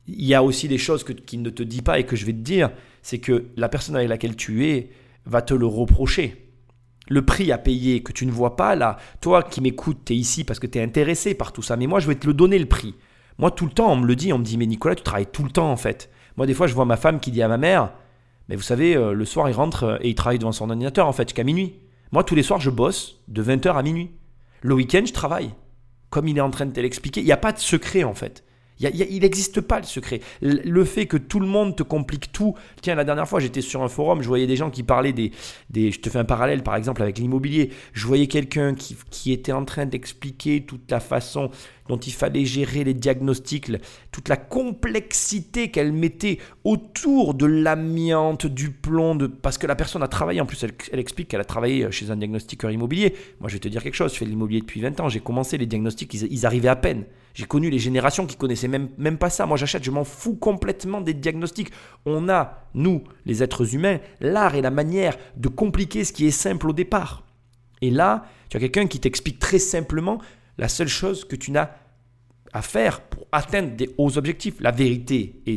il 0.07 0.25
y 0.25 0.35
a 0.35 0.43
aussi 0.43 0.69
des 0.69 0.79
choses 0.79 1.05
qu'il 1.05 1.43
ne 1.43 1.51
te 1.51 1.63
dit 1.63 1.83
pas 1.83 1.99
et 1.99 2.05
que 2.05 2.17
je 2.17 2.27
vais 2.27 2.33
te 2.33 2.39
dire, 2.39 2.71
c'est 3.03 3.19
que 3.19 3.47
la 3.57 3.69
personne 3.69 3.97
avec 3.97 4.09
laquelle 4.09 4.37
tu 4.37 4.67
es 4.67 4.91
va 5.27 5.43
te 5.43 5.55
le 5.55 5.67
reprocher. 5.67 6.49
Le 7.09 7.25
prix 7.25 7.53
à 7.53 7.59
payer 7.59 8.03
que 8.03 8.13
tu 8.13 8.27
ne 8.27 8.31
vois 8.31 8.57
pas 8.57 8.75
là, 8.75 8.97
toi 9.21 9.43
qui 9.43 9.61
m'écoutes, 9.61 10.05
tu 10.05 10.13
es 10.13 10.17
ici 10.17 10.45
parce 10.45 10.59
que 10.59 10.67
tu 10.67 10.79
es 10.79 10.83
intéressé 10.83 11.35
par 11.35 11.53
tout 11.53 11.63
ça, 11.63 11.77
mais 11.77 11.87
moi 11.87 12.01
je 12.01 12.09
vais 12.09 12.15
te 12.15 12.27
le 12.27 12.35
donner 12.35 12.59
le 12.59 12.67
prix. 12.67 12.95
Moi 13.39 13.51
tout 13.51 13.67
le 13.67 13.73
temps 13.73 13.93
on 13.93 13.97
me 13.97 14.07
le 14.07 14.17
dit, 14.17 14.33
on 14.33 14.39
me 14.39 14.45
dit 14.45 14.57
mais 14.57 14.67
Nicolas 14.67 14.95
tu 14.95 15.03
travailles 15.03 15.27
tout 15.27 15.45
le 15.45 15.51
temps 15.51 15.71
en 15.71 15.77
fait. 15.77 16.11
Moi 16.37 16.47
des 16.47 16.55
fois 16.55 16.67
je 16.67 16.75
vois 16.75 16.85
ma 16.85 16.97
femme 16.97 17.21
qui 17.21 17.31
dit 17.31 17.43
à 17.43 17.49
ma 17.49 17.59
mère, 17.59 17.93
mais 18.49 18.57
vous 18.57 18.63
savez 18.63 18.97
euh, 18.97 19.13
le 19.13 19.25
soir 19.25 19.49
il 19.49 19.55
rentre 19.55 19.85
euh, 19.85 19.99
et 20.01 20.09
il 20.11 20.15
travaille 20.15 20.39
devant 20.39 20.53
son 20.53 20.71
ordinateur 20.71 21.07
en 21.07 21.13
fait 21.13 21.29
jusqu'à 21.29 21.45
minuit. 21.45 21.75
Moi 22.11 22.25
tous 22.25 22.35
les 22.35 22.43
soirs 22.43 22.61
je 22.61 22.71
bosse 22.71 23.21
de 23.29 23.43
20h 23.43 23.77
à 23.77 23.83
minuit. 23.83 24.11
Le 24.61 24.75
week-end 24.75 25.03
je 25.05 25.13
travaille. 25.13 25.51
Comme 26.11 26.29
il 26.29 26.37
est 26.37 26.43
en 26.43 26.51
train 26.51 26.67
de 26.67 26.73
te 26.73 26.81
l'expliquer, 26.81 27.21
il 27.21 27.27
n'y 27.27 27.33
a 27.33 27.39
pas 27.39 27.53
de 27.53 27.59
secret 27.59 28.05
en 28.05 28.15
fait 28.15 28.45
il 28.81 29.21
n'existe 29.21 29.61
pas 29.61 29.79
le 29.79 29.87
secret. 29.87 30.21
Le 30.41 30.85
fait 30.85 31.07
que 31.07 31.17
tout 31.17 31.41
le 31.41 31.47
monde 31.47 31.77
te 31.77 31.83
complique 31.83 32.33
tout. 32.33 32.55
Tiens, 32.81 32.95
la 32.95 33.05
dernière 33.05 33.29
fois, 33.29 33.41
j'étais 33.41 33.61
sur 33.61 33.83
un 33.83 33.89
forum, 33.89 34.23
je 34.23 34.29
voyais 34.29 34.47
des 34.47 34.57
gens 34.57 34.71
qui 34.71 34.83
parlaient 34.83 35.13
des. 35.13 35.33
Je 35.75 35.99
te 35.99 36.11
fais 36.11 36.19
un 36.19 36.25
parallèle, 36.25 36.63
par 36.63 36.77
exemple, 36.77 37.03
avec 37.03 37.19
l'immobilier. 37.19 37.71
Je 37.93 38.07
voyais 38.07 38.27
quelqu'un 38.27 38.75
qui, 38.75 39.33
était 39.33 39.53
en 39.53 39.65
train 39.65 39.87
d'expliquer 39.87 40.63
toute 40.63 40.91
la 40.91 41.01
façon 41.01 41.51
dont 41.89 41.99
il 41.99 42.13
fallait 42.13 42.45
gérer 42.45 42.85
les 42.85 42.95
diagnostics, 42.95 43.71
toute 44.11 44.29
la 44.29 44.37
complexité 44.37 45.71
qu'elle 45.71 45.93
mettait 45.93 46.39
autour 46.65 47.35
de 47.35 47.47
l'amiante, 47.47 48.47
du 48.47 48.71
plomb, 48.71 49.15
de... 49.15 49.27
parce 49.27 49.59
que 49.59 49.67
la 49.67 49.75
personne 49.75 50.03
a 50.03 50.09
travaillé, 50.09 50.41
en 50.41 50.47
plus 50.47 50.65
elle, 50.65 50.99
explique 50.99 51.29
qu'elle 51.29 51.41
a 51.41 51.45
travaillé 51.45 51.91
chez 51.91 52.11
un 52.11 52.17
diagnostiqueur 52.17 52.71
immobilier. 52.71 53.15
Moi 53.41 53.49
je 53.49 53.55
vais 53.55 53.61
te 53.61 53.69
dire 53.69 53.83
quelque 53.83 53.95
chose, 53.95 54.13
je 54.13 54.19
fais 54.19 54.25
de 54.25 54.31
l'immobilier 54.31 54.61
depuis 54.61 54.81
20 54.81 55.01
ans, 55.01 55.09
j'ai 55.09 55.21
commencé 55.21 55.59
les 55.59 55.67
diagnostics, 55.67 56.15
ils, 56.15 56.47
arrivaient 56.47 56.69
à 56.69 56.77
peine. 56.77 57.05
J'ai 57.35 57.45
connu 57.45 57.71
les 57.71 57.79
générations 57.79 58.27
qui 58.27 58.37
connaissaient 58.37 58.69
même, 58.69 58.91
même 58.99 59.19
pas 59.19 59.31
ça. 59.31 59.47
Moi, 59.47 59.57
j'achète, 59.57 59.85
je 59.85 59.91
m'en 59.91 60.05
fous 60.05 60.37
complètement 60.37 61.01
des 61.01 61.15
diagnostics. 61.15 61.71
On 62.05 62.29
a, 62.29 62.69
nous, 62.75 63.05
les 63.25 63.43
êtres 63.43 63.75
humains, 63.75 63.99
l'art 64.21 64.55
et 64.55 64.63
la 64.63 64.71
manière 64.71 65.17
de 65.37 65.49
compliquer 65.49 66.05
ce 66.05 66.13
qui 66.13 66.27
est 66.27 66.31
simple 66.31 66.69
au 66.69 66.73
départ. 66.73 67.25
Et 67.81 67.91
là, 67.91 68.27
tu 68.49 68.57
as 68.57 68.61
quelqu'un 68.61 68.87
qui 68.87 69.01
t'explique 69.01 69.39
très 69.39 69.59
simplement 69.59 70.21
la 70.59 70.69
seule 70.69 70.89
chose 70.89 71.25
que 71.25 71.37
tu 71.37 71.51
n'as 71.51 71.71
à 72.53 72.61
faire 72.61 73.01
pour 73.01 73.27
atteindre 73.33 73.71
des 73.71 73.91
hauts 73.97 74.19
objectifs. 74.19 74.61
La 74.61 74.71
vérité, 74.71 75.41
et 75.47 75.57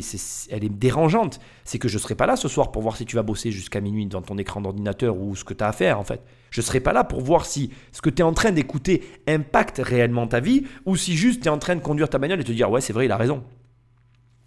elle 0.50 0.64
est 0.64 0.68
dérangeante, 0.70 1.40
c'est 1.64 1.78
que 1.78 1.88
je 1.88 1.96
ne 1.96 2.00
serai 2.00 2.14
pas 2.14 2.26
là 2.26 2.36
ce 2.36 2.48
soir 2.48 2.72
pour 2.72 2.82
voir 2.82 2.96
si 2.96 3.04
tu 3.04 3.16
vas 3.16 3.22
bosser 3.22 3.50
jusqu'à 3.50 3.80
minuit 3.80 4.06
devant 4.06 4.22
ton 4.22 4.38
écran 4.38 4.60
d'ordinateur 4.60 5.18
ou 5.18 5.36
ce 5.36 5.44
que 5.44 5.52
tu 5.52 5.62
as 5.62 5.68
à 5.68 5.72
faire 5.72 6.00
en 6.00 6.04
fait. 6.04 6.22
Je 6.50 6.60
ne 6.60 6.64
serai 6.64 6.80
pas 6.80 6.92
là 6.92 7.04
pour 7.04 7.20
voir 7.20 7.44
si 7.44 7.70
ce 7.92 8.00
que 8.00 8.08
tu 8.08 8.20
es 8.20 8.24
en 8.24 8.32
train 8.32 8.50
d'écouter 8.50 9.02
impacte 9.28 9.80
réellement 9.84 10.26
ta 10.26 10.40
vie 10.40 10.64
ou 10.86 10.96
si 10.96 11.16
juste 11.16 11.42
tu 11.42 11.48
es 11.48 11.50
en 11.50 11.58
train 11.58 11.76
de 11.76 11.82
conduire 11.82 12.08
ta 12.08 12.18
bagnole 12.18 12.40
et 12.40 12.44
te 12.44 12.52
dire 12.52 12.70
ouais 12.70 12.80
c'est 12.80 12.94
vrai 12.94 13.04
il 13.04 13.12
a 13.12 13.16
raison. 13.16 13.44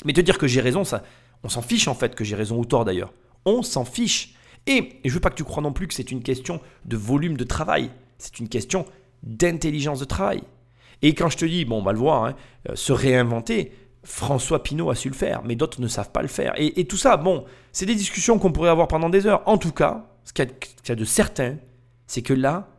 Mais 0.06 0.14
te 0.14 0.22
dire 0.22 0.38
que 0.38 0.48
j'ai 0.48 0.62
raison, 0.62 0.84
ça, 0.84 1.04
on 1.44 1.50
s'en 1.50 1.62
fiche 1.62 1.88
en 1.88 1.94
fait 1.94 2.16
que 2.16 2.24
j'ai 2.24 2.36
raison 2.36 2.58
ou 2.58 2.66
tort 2.66 2.86
d'ailleurs. 2.86 3.14
On 3.46 3.62
s'en 3.62 3.86
fiche. 3.86 4.36
Et, 4.66 5.00
et 5.04 5.10
je 5.10 5.14
veux 5.14 5.20
pas 5.20 5.30
que 5.30 5.36
tu 5.36 5.44
crois 5.44 5.64
non 5.64 5.72
plus 5.72 5.88
que 5.88 5.94
c'est 5.94 6.12
une 6.12 6.24
question 6.24 6.62
de 6.86 6.98
volume 6.98 7.38
de 7.38 7.44
travail. 7.44 7.92
C'est 8.18 8.40
une 8.40 8.50
question 8.50 8.86
d'intelligence 9.24 10.00
de 10.00 10.06
travail. 10.06 10.42
Et 11.02 11.14
quand 11.14 11.30
je 11.30 11.38
te 11.38 11.46
dis, 11.46 11.66
bon, 11.66 11.80
on 11.80 11.84
va 11.84 11.94
le 11.94 12.00
voir, 12.00 12.26
hein, 12.26 12.36
euh, 12.70 12.76
se 12.76 12.92
réinventer, 12.92 13.72
François 14.04 14.64
Pinault 14.64 14.90
a 14.90 14.96
su 14.96 15.10
le 15.10 15.16
faire, 15.16 15.44
mais 15.44 15.56
d'autres 15.56 15.82
ne 15.82 15.88
savent 15.88 16.12
pas 16.12 16.22
le 16.22 16.28
faire. 16.28 16.54
Et, 16.58 16.86
tout 16.86 16.98
ça, 16.98 17.18
bon, 17.18 17.46
c'est 17.72 17.86
des 17.86 17.96
discussions 17.96 18.40
qu'on 18.40 18.52
pourrait 18.52 18.70
avoir 18.70 18.88
pendant 18.88 19.10
des 19.10 19.28
heures. 19.28 19.44
En 19.46 19.58
tout 19.58 19.72
cas, 19.72 20.06
ce 20.24 20.34
qu'il 20.34 20.48
y, 20.88 20.92
a 20.92 20.96
de 20.96 21.06
certain, 21.06 21.58
c'est 22.08 22.22
que 22.22 22.34
là, 22.34 22.70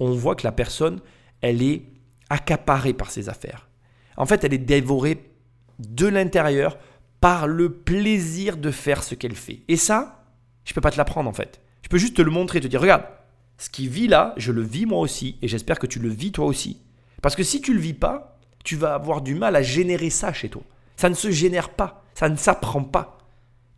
on 0.00 0.12
voit 0.12 0.34
que 0.34 0.44
la 0.44 0.52
personne, 0.52 1.00
elle 1.40 1.62
est 1.62 1.84
accaparée 2.28 2.92
par 2.92 3.10
ses 3.10 3.28
affaires. 3.28 3.68
En 4.16 4.26
fait, 4.26 4.44
elle 4.44 4.54
est 4.54 4.58
dévorée 4.58 5.30
de 5.78 6.06
l'intérieur 6.06 6.78
par 7.20 7.46
le 7.46 7.72
plaisir 7.72 8.56
de 8.56 8.70
faire 8.70 9.02
ce 9.02 9.14
qu'elle 9.14 9.34
fait. 9.34 9.60
Et 9.68 9.76
ça, 9.76 10.24
je 10.64 10.72
ne 10.72 10.74
peux 10.74 10.80
pas 10.80 10.90
te 10.90 10.96
l'apprendre 10.96 11.28
en 11.28 11.32
fait. 11.32 11.60
Je 11.82 11.88
peux 11.88 11.98
juste 11.98 12.16
te 12.16 12.22
le 12.22 12.30
montrer, 12.30 12.60
te 12.60 12.66
dire, 12.66 12.80
regarde, 12.80 13.04
ce 13.58 13.70
qui 13.70 13.88
vit 13.88 14.08
là, 14.08 14.34
je 14.36 14.52
le 14.52 14.62
vis 14.62 14.86
moi 14.86 14.98
aussi, 14.98 15.36
et 15.42 15.48
j'espère 15.48 15.78
que 15.78 15.86
tu 15.86 15.98
le 15.98 16.08
vis 16.08 16.32
toi 16.32 16.46
aussi. 16.46 16.80
Parce 17.24 17.36
que 17.36 17.42
si 17.42 17.62
tu 17.62 17.72
le 17.72 17.80
vis 17.80 17.94
pas, 17.94 18.36
tu 18.64 18.76
vas 18.76 18.92
avoir 18.92 19.22
du 19.22 19.34
mal 19.34 19.56
à 19.56 19.62
générer 19.62 20.10
ça 20.10 20.34
chez 20.34 20.50
toi. 20.50 20.60
Ça 20.94 21.08
ne 21.08 21.14
se 21.14 21.30
génère 21.30 21.70
pas, 21.70 22.04
ça 22.12 22.28
ne 22.28 22.36
s'apprend 22.36 22.82
pas. 22.82 23.16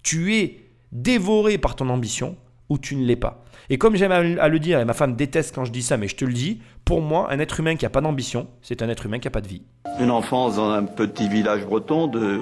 Tu 0.03 0.35
es 0.35 0.65
dévoré 0.91 1.57
par 1.57 1.77
ton 1.77 1.89
ambition 1.89 2.35
ou 2.69 2.77
tu 2.77 2.97
ne 2.97 3.07
l'es 3.07 3.15
pas. 3.15 3.45
Et 3.71 3.79
comme 3.79 3.95
j'aime 3.95 4.11
à 4.11 4.49
le 4.49 4.59
dire, 4.59 4.81
et 4.81 4.85
ma 4.85 4.95
femme 4.95 5.15
déteste 5.15 5.55
quand 5.55 5.65
je 5.65 5.71
dis 5.71 5.85
ça, 5.85 5.97
mais 5.97 6.09
je 6.09 6.17
te 6.17 6.25
le 6.25 6.33
dis, 6.33 6.61
pour 6.85 7.01
moi, 7.01 7.29
un 7.31 7.39
être 7.39 7.61
humain 7.61 7.77
qui 7.77 7.85
n'a 7.85 7.89
pas 7.89 8.01
d'ambition, 8.01 8.49
c'est 8.63 8.83
un 8.83 8.89
être 8.89 9.07
humain 9.07 9.21
qui 9.21 9.29
n'a 9.29 9.31
pas 9.31 9.43
de 9.43 9.47
vie. 9.47 9.63
Une 10.01 10.11
enfance 10.11 10.57
dans 10.57 10.71
un 10.71 10.83
petit 10.83 11.29
village 11.29 11.65
breton 11.67 12.09
de 12.09 12.41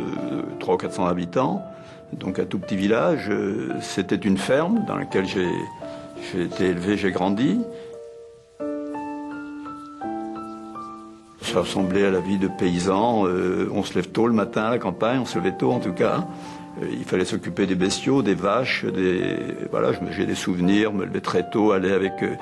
300 0.61 0.73
ou 0.73 0.77
400 0.79 1.05
habitants, 1.05 1.63
donc 2.15 2.39
un 2.39 2.47
tout 2.47 2.59
petit 2.59 2.77
village. 2.77 3.29
Euh, 3.29 3.75
c'était 3.83 4.17
une 4.17 4.39
ferme 4.39 4.87
dans 4.87 4.97
laquelle 4.97 5.27
j'ai 5.27 5.51
été 6.41 6.65
élevé, 6.65 6.97
j'ai 6.97 7.11
grandi. 7.11 7.61
Ça 11.45 11.61
ressemblait 11.61 12.07
à 12.07 12.11
la 12.11 12.21
vie 12.21 12.39
de 12.39 12.49
paysan. 12.49 13.27
Euh, 13.27 13.69
on 13.73 13.85
se 13.85 13.95
lève 13.95 14.09
tôt 14.09 14.27
le 14.27 14.33
matin 14.33 14.65
à 14.65 14.71
la 14.71 14.79
campagne, 14.79 15.21
on 15.21 15.27
se 15.27 15.39
levait 15.39 15.53
tôt 15.57 15.73
en 15.73 15.79
tout 15.79 15.93
cas. 15.93 16.27
Euh, 16.83 16.87
il 16.91 17.05
fallait 17.05 17.27
s'occuper 17.27 17.67
des 17.67 17.75
bestiaux, 17.75 18.23
des 18.23 18.35
vaches, 18.35 18.85
des 18.85 19.37
voilà. 19.71 19.93
J'ai 20.11 20.27
des 20.27 20.35
souvenirs, 20.35 20.93
me 20.93 21.05
lever 21.05 21.21
très 21.21 21.49
tôt, 21.49 21.73
aller 21.73 21.93
avec 21.93 22.15
euh, 22.23 22.35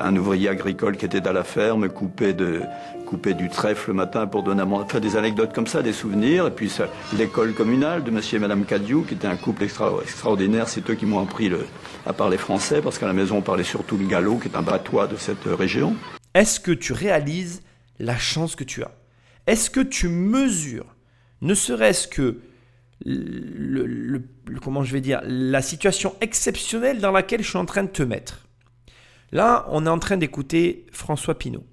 un 0.00 0.16
ouvrier 0.16 0.48
agricole 0.48 0.96
qui 0.96 1.04
était 1.04 1.26
à 1.26 1.32
la 1.32 1.42
ferme, 1.44 1.88
couper 1.88 2.32
du 2.34 3.48
trèfle 3.50 3.90
le 3.90 3.94
matin 3.94 4.26
pour 4.26 4.42
donner 4.42 4.62
à 4.62 4.64
manger. 4.64 4.84
Enfin, 4.86 5.00
des 5.00 5.16
anecdotes 5.16 5.52
comme 5.52 5.66
ça, 5.66 5.82
des 5.82 5.92
souvenirs. 5.92 6.46
Et 6.46 6.52
puis 6.52 6.72
l'école 7.18 7.52
communale 7.52 8.04
de 8.04 8.10
Monsieur 8.10 8.38
et 8.38 8.40
Madame 8.40 8.64
Cadiou, 8.64 9.02
qui 9.02 9.14
était 9.14 9.28
un 9.28 9.36
couple 9.36 9.64
extraordinaire. 9.64 10.68
C'est 10.68 10.88
eux 10.88 10.94
qui 10.94 11.04
m'ont 11.04 11.22
appris 11.22 11.50
à 12.06 12.12
parler 12.12 12.38
français, 12.38 12.80
parce 12.80 12.98
qu'à 12.98 13.06
la 13.06 13.12
maison 13.12 13.38
on 13.38 13.42
parlait 13.42 13.64
surtout 13.64 13.98
le 13.98 14.06
gallo, 14.06 14.36
qui 14.36 14.48
est 14.48 14.56
un 14.56 14.62
batois 14.62 15.08
de 15.08 15.16
cette 15.16 15.44
région. 15.44 15.94
Est-ce 16.32 16.60
que 16.60 16.72
tu 16.72 16.92
réalises 16.92 17.62
la 17.98 18.16
chance 18.16 18.56
que 18.56 18.64
tu 18.64 18.82
as 18.82 18.92
Est-ce 19.46 19.70
que 19.70 19.80
tu 19.80 20.08
mesures, 20.08 20.94
ne 21.40 21.54
serait-ce 21.54 22.08
que 22.08 22.40
comment 24.62 24.82
je 24.82 24.92
vais 24.92 25.00
dire, 25.00 25.20
la 25.24 25.62
situation 25.62 26.14
exceptionnelle 26.20 27.00
dans 27.00 27.12
laquelle 27.12 27.42
je 27.42 27.48
suis 27.48 27.58
en 27.58 27.66
train 27.66 27.84
de 27.84 27.90
te 27.90 28.02
mettre? 28.02 28.46
Là, 29.32 29.66
on 29.70 29.86
est 29.86 29.90
en 29.90 29.98
train 29.98 30.16
d'écouter 30.16 30.86
François 30.92 31.36
Pinault. 31.38 31.66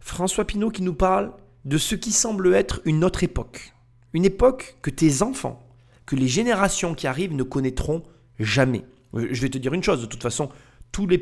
François 0.00 0.46
Pinault 0.46 0.70
qui 0.70 0.82
nous 0.82 0.94
parle 0.94 1.32
de 1.64 1.78
ce 1.78 1.94
qui 1.94 2.12
semble 2.12 2.54
être 2.54 2.80
une 2.84 3.04
autre 3.04 3.22
époque. 3.22 3.72
Une 4.12 4.24
époque 4.24 4.76
que 4.82 4.90
tes 4.90 5.22
enfants, 5.22 5.66
que 6.06 6.16
les 6.16 6.28
générations 6.28 6.94
qui 6.94 7.06
arrivent 7.06 7.34
ne 7.34 7.42
connaîtront 7.42 8.02
jamais. 8.38 8.84
Je 9.14 9.40
vais 9.40 9.48
te 9.48 9.58
dire 9.58 9.74
une 9.74 9.82
chose, 9.82 10.00
de 10.00 10.06
toute 10.06 10.22
façon, 10.22 10.50
les 11.08 11.20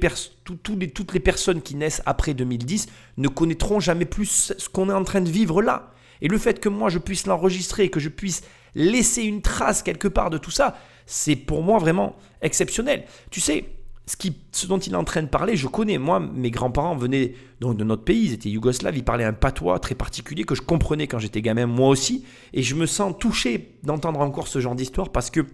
toutes 0.91 1.13
les 1.13 1.21
personnes 1.21 1.63
qui 1.63 1.75
naissent 1.75 2.03
après 2.07 2.35
2010 2.35 2.89
ne 3.19 3.29
connaîtront 3.29 3.81
jamais 3.81 4.05
plus 4.07 4.55
ce 4.57 4.69
qu'on 4.69 4.89
est 4.89 4.95
en 4.95 5.05
train 5.05 5.21
de 5.21 5.29
vivre 5.29 5.63
là. 5.63 5.93
Et 6.23 6.29
le 6.29 6.39
fait 6.39 6.61
que 6.61 6.69
moi 6.69 6.89
je 6.89 6.99
puisse 6.99 7.27
l'enregistrer, 7.27 7.91
que 7.91 8.01
je 8.01 8.09
puisse 8.09 8.43
laisser 8.75 9.23
une 9.23 9.43
trace 9.43 9.83
quelque 9.83 10.09
part 10.09 10.31
de 10.31 10.39
tout 10.39 10.51
ça, 10.51 10.79
c'est 11.07 11.37
pour 11.37 11.63
moi 11.63 11.79
vraiment 11.79 12.17
exceptionnel. 12.43 13.05
Tu 13.31 13.41
sais, 13.41 13.65
ce, 14.07 14.17
qui, 14.17 14.37
ce 14.53 14.67
dont 14.67 14.79
il 14.79 14.93
est 14.93 14.97
en 14.97 15.05
train 15.05 15.23
de 15.23 15.29
parler, 15.29 15.57
je 15.57 15.67
connais. 15.67 15.99
Moi, 15.99 16.21
mes 16.21 16.51
grands-parents 16.51 16.97
venaient 16.97 17.35
donc 17.61 17.77
de 17.77 17.85
notre 17.85 18.05
pays, 18.05 18.27
ils 18.27 18.33
étaient 18.33 18.49
yougoslaves, 18.49 18.97
ils 18.97 19.05
parlaient 19.05 19.25
un 19.25 19.33
patois 19.33 19.79
très 19.79 19.95
particulier 19.95 20.45
que 20.45 20.55
je 20.55 20.63
comprenais 20.63 21.07
quand 21.07 21.19
j'étais 21.19 21.43
gamin, 21.43 21.67
moi 21.67 21.89
aussi. 21.89 22.25
Et 22.53 22.63
je 22.63 22.75
me 22.77 22.87
sens 22.87 23.15
touché 23.19 23.79
d'entendre 23.83 24.21
encore 24.21 24.49
ce 24.49 24.61
genre 24.61 24.75
d'histoire 24.75 25.11
parce 25.11 25.31
que 25.31 25.45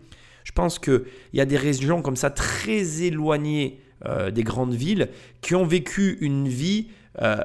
je 0.45 0.53
pense 0.53 0.79
qu'il 0.79 1.05
y 1.33 1.41
a 1.41 1.47
des 1.47 1.57
régions 1.57 2.03
comme 2.03 2.17
ça 2.17 2.31
très 2.31 3.03
éloignées 3.03 3.81
euh, 4.07 4.31
des 4.31 4.43
grandes 4.43 4.75
villes 4.75 5.09
qui 5.41 5.55
ont 5.55 5.65
vécu 5.65 6.19
une 6.21 6.49
vie 6.49 6.89
euh, 7.21 7.45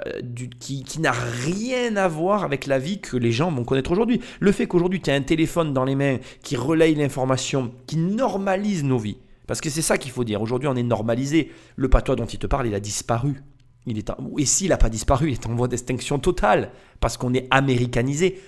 qui, 0.60 1.00
n'a 1.00 1.12
rien 1.12 1.98
à 1.98 2.08
voir 2.08 2.46
avec 2.46 2.68
la 2.68 2.80
vie 2.80 3.02
que 3.02 3.18
les 3.18 3.34
gens 3.34 3.52
vont 3.52 3.66
connaître 3.66 3.92
aujourd'hui. 3.92 4.22
Le 4.40 4.52
fait 4.52 4.66
qu'aujourd'hui 4.66 5.02
tu 5.02 5.10
as 5.10 5.14
un 5.14 5.22
téléphone 5.22 5.74
dans 5.74 5.84
les 5.84 5.96
mains 5.96 6.18
qui 6.42 6.56
relaye 6.56 6.96
l'information, 6.96 7.74
qui 7.86 7.98
normalise 7.98 8.84
nos 8.84 8.98
vies. 8.98 9.18
Parce 9.46 9.62
que 9.62 9.70
c'est 9.70 9.82
ça 9.82 9.98
qu'il 9.98 10.12
faut 10.12 10.26
dire. 10.26 10.42
Aujourd'hui, 10.42 10.68
on 10.68 10.76
est 10.76 10.84
normalisé. 10.84 11.52
Le 11.78 11.90
patois 11.90 12.16
dont 12.16 12.26
il 12.26 12.38
te 12.38 12.48
parle, 12.48 12.68
il 12.68 12.76
a 12.76 12.82
disparu. 12.82 13.42
Il 13.86 13.98
est 13.98 14.12
et 14.38 14.46
s'il 14.46 14.70
n'a 14.70 14.78
pas 14.78 14.90
disparu, 14.90 15.30
il 15.30 15.34
est 15.34 15.48
en 15.48 15.56
voie 15.56 15.70
d'extinction 15.70 16.20
totale. 16.20 16.72
Parce 17.00 17.16
qu'on 17.18 17.34
est 17.34 17.48
américanisé. 17.50 18.40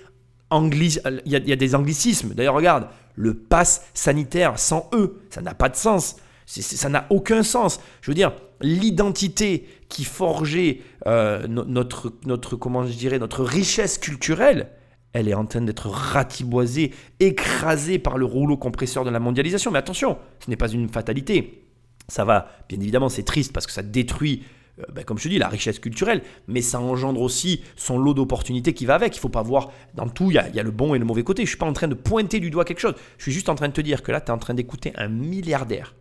Il, 0.52 1.02
y 1.26 1.52
a, 1.52 1.56
des 1.56 1.74
anglicismes. 1.74 2.34
D'ailleurs, 2.34 2.54
regarde, 2.54 2.88
le 3.14 3.34
pass 3.34 3.88
sanitaire 3.94 4.58
sans 4.58 4.90
E, 4.92 5.20
ça 5.30 5.40
n'a 5.40 5.54
pas 5.54 5.68
de 5.68 5.76
sens 5.76 6.16
ça 6.50 6.88
n'a 6.88 7.06
aucun 7.10 7.42
sens. 7.42 7.80
Je 8.02 8.10
veux 8.10 8.14
dire, 8.14 8.32
l'identité 8.60 9.68
qui 9.88 10.04
forgeait 10.04 10.80
euh, 11.06 11.46
notre, 11.46 12.12
notre, 12.26 12.56
comment 12.56 12.84
je 12.84 12.92
dirais, 12.92 13.18
notre 13.18 13.44
richesse 13.44 13.98
culturelle, 13.98 14.70
elle 15.12 15.28
est 15.28 15.34
en 15.34 15.46
train 15.46 15.60
d'être 15.60 15.88
ratiboisée, 15.88 16.92
écrasée 17.20 17.98
par 17.98 18.18
le 18.18 18.24
rouleau 18.24 18.56
compresseur 18.56 19.04
de 19.04 19.10
la 19.10 19.20
mondialisation. 19.20 19.70
Mais 19.70 19.78
attention, 19.78 20.18
ce 20.44 20.50
n'est 20.50 20.56
pas 20.56 20.68
une 20.68 20.88
fatalité. 20.88 21.64
Ça 22.08 22.24
va, 22.24 22.48
bien 22.68 22.80
évidemment, 22.80 23.08
c'est 23.08 23.22
triste 23.22 23.52
parce 23.52 23.66
que 23.66 23.72
ça 23.72 23.82
détruit, 23.82 24.42
euh, 24.80 24.84
ben, 24.92 25.04
comme 25.04 25.18
je 25.18 25.24
te 25.24 25.28
dis, 25.28 25.38
la 25.38 25.48
richesse 25.48 25.78
culturelle, 25.78 26.22
mais 26.48 26.62
ça 26.62 26.80
engendre 26.80 27.20
aussi 27.20 27.62
son 27.76 27.96
lot 27.98 28.14
d'opportunités 28.14 28.72
qui 28.72 28.86
va 28.86 28.96
avec. 28.96 29.14
Il 29.14 29.18
ne 29.18 29.22
faut 29.22 29.28
pas 29.28 29.42
voir, 29.42 29.70
dans 29.94 30.08
tout, 30.08 30.32
il 30.32 30.34
y, 30.34 30.48
il 30.48 30.56
y, 30.56 30.60
a, 30.60 30.64
le 30.64 30.72
bon 30.72 30.96
et 30.96 30.98
le 30.98 31.04
mauvais 31.04 31.22
côté. 31.22 31.42
Je 31.42 31.46
ne 31.46 31.50
suis 31.50 31.58
pas 31.58 31.66
en 31.66 31.72
train 31.72 31.88
de 31.88 31.94
pointer 31.94 32.40
du 32.40 32.50
doigt 32.50 32.64
quelque 32.64 32.80
chose. 32.80 32.94
Je 33.18 33.22
suis 33.22 33.32
juste 33.32 33.48
en 33.48 33.54
train 33.54 33.68
de 33.68 33.72
te 33.72 33.80
dire 33.80 34.02
que 34.02 34.10
là, 34.10 34.20
tu 34.20 34.28
es 34.28 34.30
en 34.30 34.38
train 34.38 34.54
d'écouter 34.54 34.92
un 34.96 35.08
milliardaire 35.08 35.94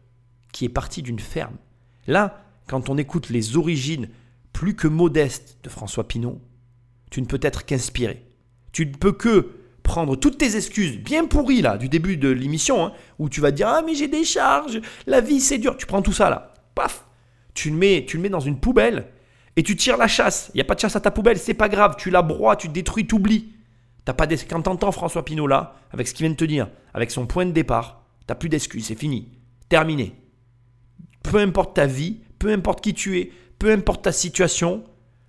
qui 0.59 0.65
est 0.65 0.69
parti 0.69 1.01
d'une 1.01 1.21
ferme. 1.21 1.55
Là, 2.05 2.43
quand 2.67 2.89
on 2.89 2.97
écoute 2.97 3.29
les 3.29 3.55
origines 3.55 4.09
plus 4.51 4.75
que 4.75 4.89
modestes 4.89 5.57
de 5.63 5.69
François 5.69 6.05
Pinault, 6.05 6.41
tu 7.09 7.21
ne 7.21 7.27
peux 7.27 7.39
être 7.41 7.65
qu'inspiré. 7.65 8.25
Tu 8.73 8.85
ne 8.85 8.91
peux 8.91 9.13
que 9.13 9.51
prendre 9.83 10.17
toutes 10.17 10.37
tes 10.37 10.57
excuses 10.57 10.97
bien 10.97 11.27
pourries 11.27 11.61
là 11.61 11.77
du 11.77 11.87
début 11.87 12.17
de 12.17 12.27
l'émission 12.27 12.85
hein, 12.85 12.93
où 13.19 13.29
tu 13.29 13.39
vas 13.39 13.51
dire 13.51 13.69
ah 13.69 13.83
mais 13.85 13.95
j'ai 13.95 14.09
des 14.09 14.25
charges, 14.25 14.81
la 15.07 15.21
vie 15.21 15.39
c'est 15.39 15.59
dur, 15.59 15.77
tu 15.77 15.85
prends 15.85 16.01
tout 16.01 16.11
ça 16.11 16.29
là, 16.29 16.53
paf, 16.75 17.05
tu 17.53 17.69
le 17.69 17.77
mets, 17.77 18.03
tu 18.05 18.17
le 18.17 18.23
mets 18.23 18.27
dans 18.27 18.41
une 18.41 18.59
poubelle 18.59 19.07
et 19.55 19.63
tu 19.63 19.77
tires 19.77 19.95
la 19.95 20.09
chasse. 20.09 20.51
Il 20.53 20.57
y 20.57 20.61
a 20.61 20.65
pas 20.65 20.75
de 20.75 20.81
chasse 20.81 20.97
à 20.97 20.99
ta 20.99 21.09
poubelle, 21.09 21.37
c'est 21.37 21.53
pas 21.53 21.69
grave, 21.69 21.95
tu 21.97 22.09
la 22.09 22.21
broies, 22.21 22.57
tu 22.57 22.67
détruis, 22.67 23.07
tu 23.07 23.15
oublies. 23.15 23.53
T'as 24.03 24.13
pas 24.13 24.27
quand 24.27 24.61
t'entends 24.61 24.91
François 24.91 25.23
Pinault 25.23 25.47
là 25.47 25.77
avec 25.93 26.05
ce 26.09 26.13
qu'il 26.13 26.25
vient 26.25 26.33
de 26.33 26.37
te 26.37 26.43
dire, 26.43 26.67
avec 26.93 27.11
son 27.11 27.27
point 27.27 27.45
de 27.45 27.51
départ, 27.51 28.03
t'as 28.27 28.35
plus 28.35 28.49
d'excuses, 28.49 28.87
c'est 28.87 28.99
fini, 28.99 29.29
terminé 29.69 30.17
peu 31.29 31.37
importe 31.37 31.75
ta 31.75 31.85
vie, 31.85 32.21
peu 32.39 32.51
importe 32.51 32.81
qui 32.81 32.95
tu 32.95 33.19
es, 33.19 33.31
peu 33.59 33.71
importe 33.71 34.03
ta 34.03 34.11
situation, 34.11 34.83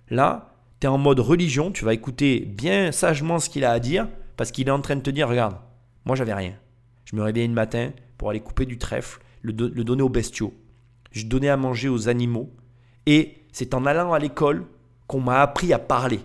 là, 0.09 0.55
tu 0.79 0.87
es 0.87 0.89
en 0.89 0.97
mode 0.97 1.19
religion, 1.19 1.71
tu 1.71 1.85
vas 1.85 1.93
écouter 1.93 2.39
bien 2.39 2.91
sagement 2.91 3.37
ce 3.37 3.49
qu'il 3.49 3.63
a 3.63 3.71
à 3.71 3.79
dire, 3.79 4.07
parce 4.35 4.51
qu'il 4.51 4.67
est 4.67 4.71
en 4.71 4.81
train 4.81 4.95
de 4.95 5.01
te 5.01 5.11
dire, 5.11 5.29
regarde, 5.29 5.57
moi 6.05 6.15
j'avais 6.15 6.33
rien. 6.33 6.55
Je 7.05 7.15
me 7.15 7.21
réveillais 7.21 7.47
le 7.47 7.53
matin 7.53 7.91
pour 8.17 8.31
aller 8.31 8.39
couper 8.39 8.65
du 8.65 8.79
trèfle, 8.79 9.21
le, 9.43 9.53
donner 9.53 10.01
aux 10.01 10.09
bestiaux. 10.09 10.55
Je 11.11 11.25
donnais 11.25 11.49
à 11.49 11.57
manger 11.57 11.87
aux 11.87 12.09
animaux. 12.09 12.51
Et 13.05 13.45
c'est 13.51 13.75
en 13.75 13.85
allant 13.85 14.13
à 14.13 14.17
l'école 14.17 14.65
qu'on 15.05 15.19
m'a 15.19 15.41
appris 15.41 15.71
à 15.71 15.77
parler. 15.77 16.19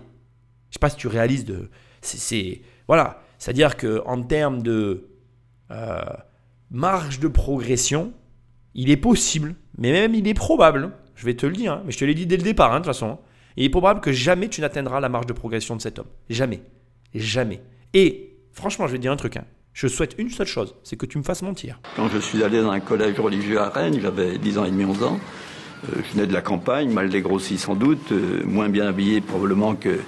Je 0.69 0.75
sais 0.75 0.79
pas 0.79 0.89
si 0.89 0.97
tu 0.97 1.07
réalises 1.07 1.45
de... 1.45 1.69
C'est 2.01 2.61
voilà, 2.87 3.21
c'est-à-dire 3.37 3.75
que 3.75 4.01
en 4.05 4.23
termes 4.23 4.63
de 4.63 5.09
euh, 5.71 6.01
marge 6.71 7.19
de 7.19 7.27
progression, 7.27 8.13
il 8.77 8.91
est 8.91 8.97
possible, 8.97 9.55
mais 9.77 9.91
même 9.91 10.15
il 10.15 10.27
est 10.27 10.33
probable, 10.33 10.91
je 11.15 11.25
vais 11.25 11.35
te 11.35 11.45
le 11.45 11.53
dire, 11.53 11.73
hein, 11.73 11.83
mais 11.85 11.91
je 11.91 11.97
te 11.97 12.05
l'ai 12.05 12.13
dit 12.13 12.25
dès 12.25 12.37
le 12.37 12.43
départ, 12.43 12.71
hein, 12.71 12.79
de 12.79 12.85
toute 12.85 12.93
façon, 12.93 13.17
il 13.55 13.65
est 13.65 13.69
probable 13.69 14.01
que 14.01 14.11
jamais 14.11 14.49
tu 14.49 14.61
n'atteindras 14.61 14.99
la 14.99 15.09
marge 15.09 15.25
de 15.25 15.33
progression 15.33 15.75
de 15.75 15.81
cet 15.81 15.99
homme. 15.99 16.07
Jamais. 16.29 16.61
Jamais. 17.15 17.61
Et 17.93 18.37
franchement, 18.53 18.87
je 18.87 18.91
vais 18.91 18.97
te 18.97 19.01
dire 19.01 19.11
un 19.11 19.17
truc. 19.17 19.37
Hein. 19.37 19.45
Je 19.73 19.87
souhaite 19.87 20.15
une 20.17 20.29
seule 20.29 20.47
chose, 20.47 20.75
c'est 20.83 20.95
que 20.95 21.05
tu 21.05 21.17
me 21.17 21.23
fasses 21.23 21.41
mentir. 21.41 21.79
Quand 21.95 22.09
je 22.09 22.17
suis 22.17 22.43
allé 22.43 22.61
dans 22.61 22.71
un 22.71 22.79
collège 22.79 23.19
religieux 23.19 23.59
à 23.59 23.69
Rennes, 23.69 23.99
j'avais 24.01 24.37
10 24.37 24.57
ans 24.57 24.65
et 24.65 24.71
demi, 24.71 24.85
11 24.85 25.03
ans. 25.03 25.19
Euh, 25.85 26.01
je 26.03 26.13
venais 26.13 26.27
de 26.27 26.33
la 26.33 26.41
campagne, 26.41 26.91
mal 26.91 27.09
dégrossi 27.09 27.57
sans 27.57 27.75
doute, 27.75 28.11
euh, 28.11 28.43
moins 28.45 28.69
bien 28.69 28.87
habillé 28.87 29.21
probablement 29.21 29.75
que, 29.75 29.99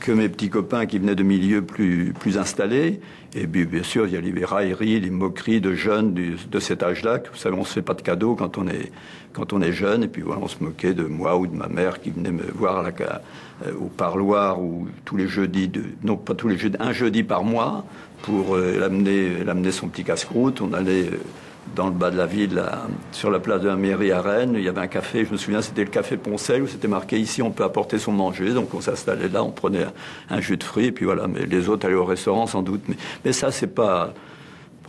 que 0.00 0.12
mes 0.12 0.28
petits 0.28 0.48
copains 0.48 0.86
qui 0.86 0.98
venaient 0.98 1.14
de 1.14 1.22
milieux 1.22 1.62
plus, 1.62 2.12
plus 2.18 2.38
installés. 2.38 3.00
Et 3.34 3.46
puis, 3.46 3.64
bien 3.64 3.82
sûr, 3.82 4.06
il 4.06 4.14
y 4.14 4.16
a 4.16 4.20
les 4.20 4.44
railleries, 4.44 4.98
les 4.98 5.10
moqueries 5.10 5.60
de 5.60 5.74
jeunes 5.74 6.14
de 6.14 6.60
cet 6.60 6.82
âge-là. 6.82 7.18
Vous 7.30 7.38
savez, 7.38 7.56
on 7.56 7.64
se 7.64 7.74
fait 7.74 7.82
pas 7.82 7.94
de 7.94 8.02
cadeaux 8.02 8.34
quand 8.34 8.58
on 8.58 8.66
est, 8.66 8.90
quand 9.32 9.52
on 9.52 9.60
est 9.60 9.72
jeune. 9.72 10.02
Et 10.02 10.08
puis 10.08 10.22
voilà, 10.22 10.40
on 10.42 10.48
se 10.48 10.62
moquait 10.62 10.94
de 10.94 11.04
moi 11.04 11.36
ou 11.38 11.46
de 11.46 11.54
ma 11.54 11.68
mère 11.68 12.00
qui 12.00 12.10
venait 12.10 12.32
me 12.32 12.42
voir 12.54 12.84
euh, 12.84 13.72
au 13.80 13.86
parloir 13.86 14.60
ou 14.60 14.88
tous 15.04 15.16
les 15.16 15.28
jeudis, 15.28 15.70
non 16.02 16.16
pas 16.16 16.34
tous 16.34 16.48
les 16.48 16.58
jeudis, 16.58 16.76
un 16.80 16.92
jeudi 16.92 17.22
par 17.22 17.44
mois 17.44 17.84
pour 18.22 18.56
euh, 18.56 18.78
l'amener, 18.78 19.44
l'amener 19.44 19.70
son 19.70 19.88
petit 19.88 20.04
casse-croûte. 20.04 20.60
On 20.60 20.72
allait 20.72 21.06
euh, 21.06 21.18
dans 21.76 21.86
le 21.86 21.92
bas 21.92 22.10
de 22.10 22.16
la 22.16 22.26
ville, 22.26 22.62
sur 23.12 23.30
la 23.30 23.38
place 23.38 23.60
de 23.60 23.68
la 23.68 23.76
mairie 23.76 24.12
à 24.12 24.20
Rennes. 24.20 24.54
Il 24.56 24.62
y 24.62 24.68
avait 24.68 24.80
un 24.80 24.88
café, 24.88 25.24
je 25.24 25.32
me 25.32 25.36
souviens, 25.36 25.62
c'était 25.62 25.84
le 25.84 25.90
café 25.90 26.16
Poncel, 26.16 26.62
où 26.62 26.66
c'était 26.66 26.88
marqué 26.88 27.18
ici, 27.18 27.42
on 27.42 27.50
peut 27.50 27.64
apporter 27.64 27.98
son 27.98 28.12
manger. 28.12 28.52
Donc 28.52 28.74
on 28.74 28.80
s'installait 28.80 29.28
là, 29.28 29.44
on 29.44 29.50
prenait 29.50 29.86
un, 30.30 30.40
jus 30.40 30.56
de 30.56 30.64
fruits, 30.64 30.86
et 30.86 30.92
puis 30.92 31.04
voilà. 31.04 31.26
Mais 31.28 31.46
les 31.46 31.68
autres 31.68 31.86
allaient 31.86 31.94
au 31.94 32.04
restaurant 32.04 32.46
sans 32.46 32.62
doute. 32.62 32.82
Mais, 32.88 32.96
mais 33.24 33.32
ça, 33.32 33.50
c'est 33.50 33.74
pas. 33.74 34.12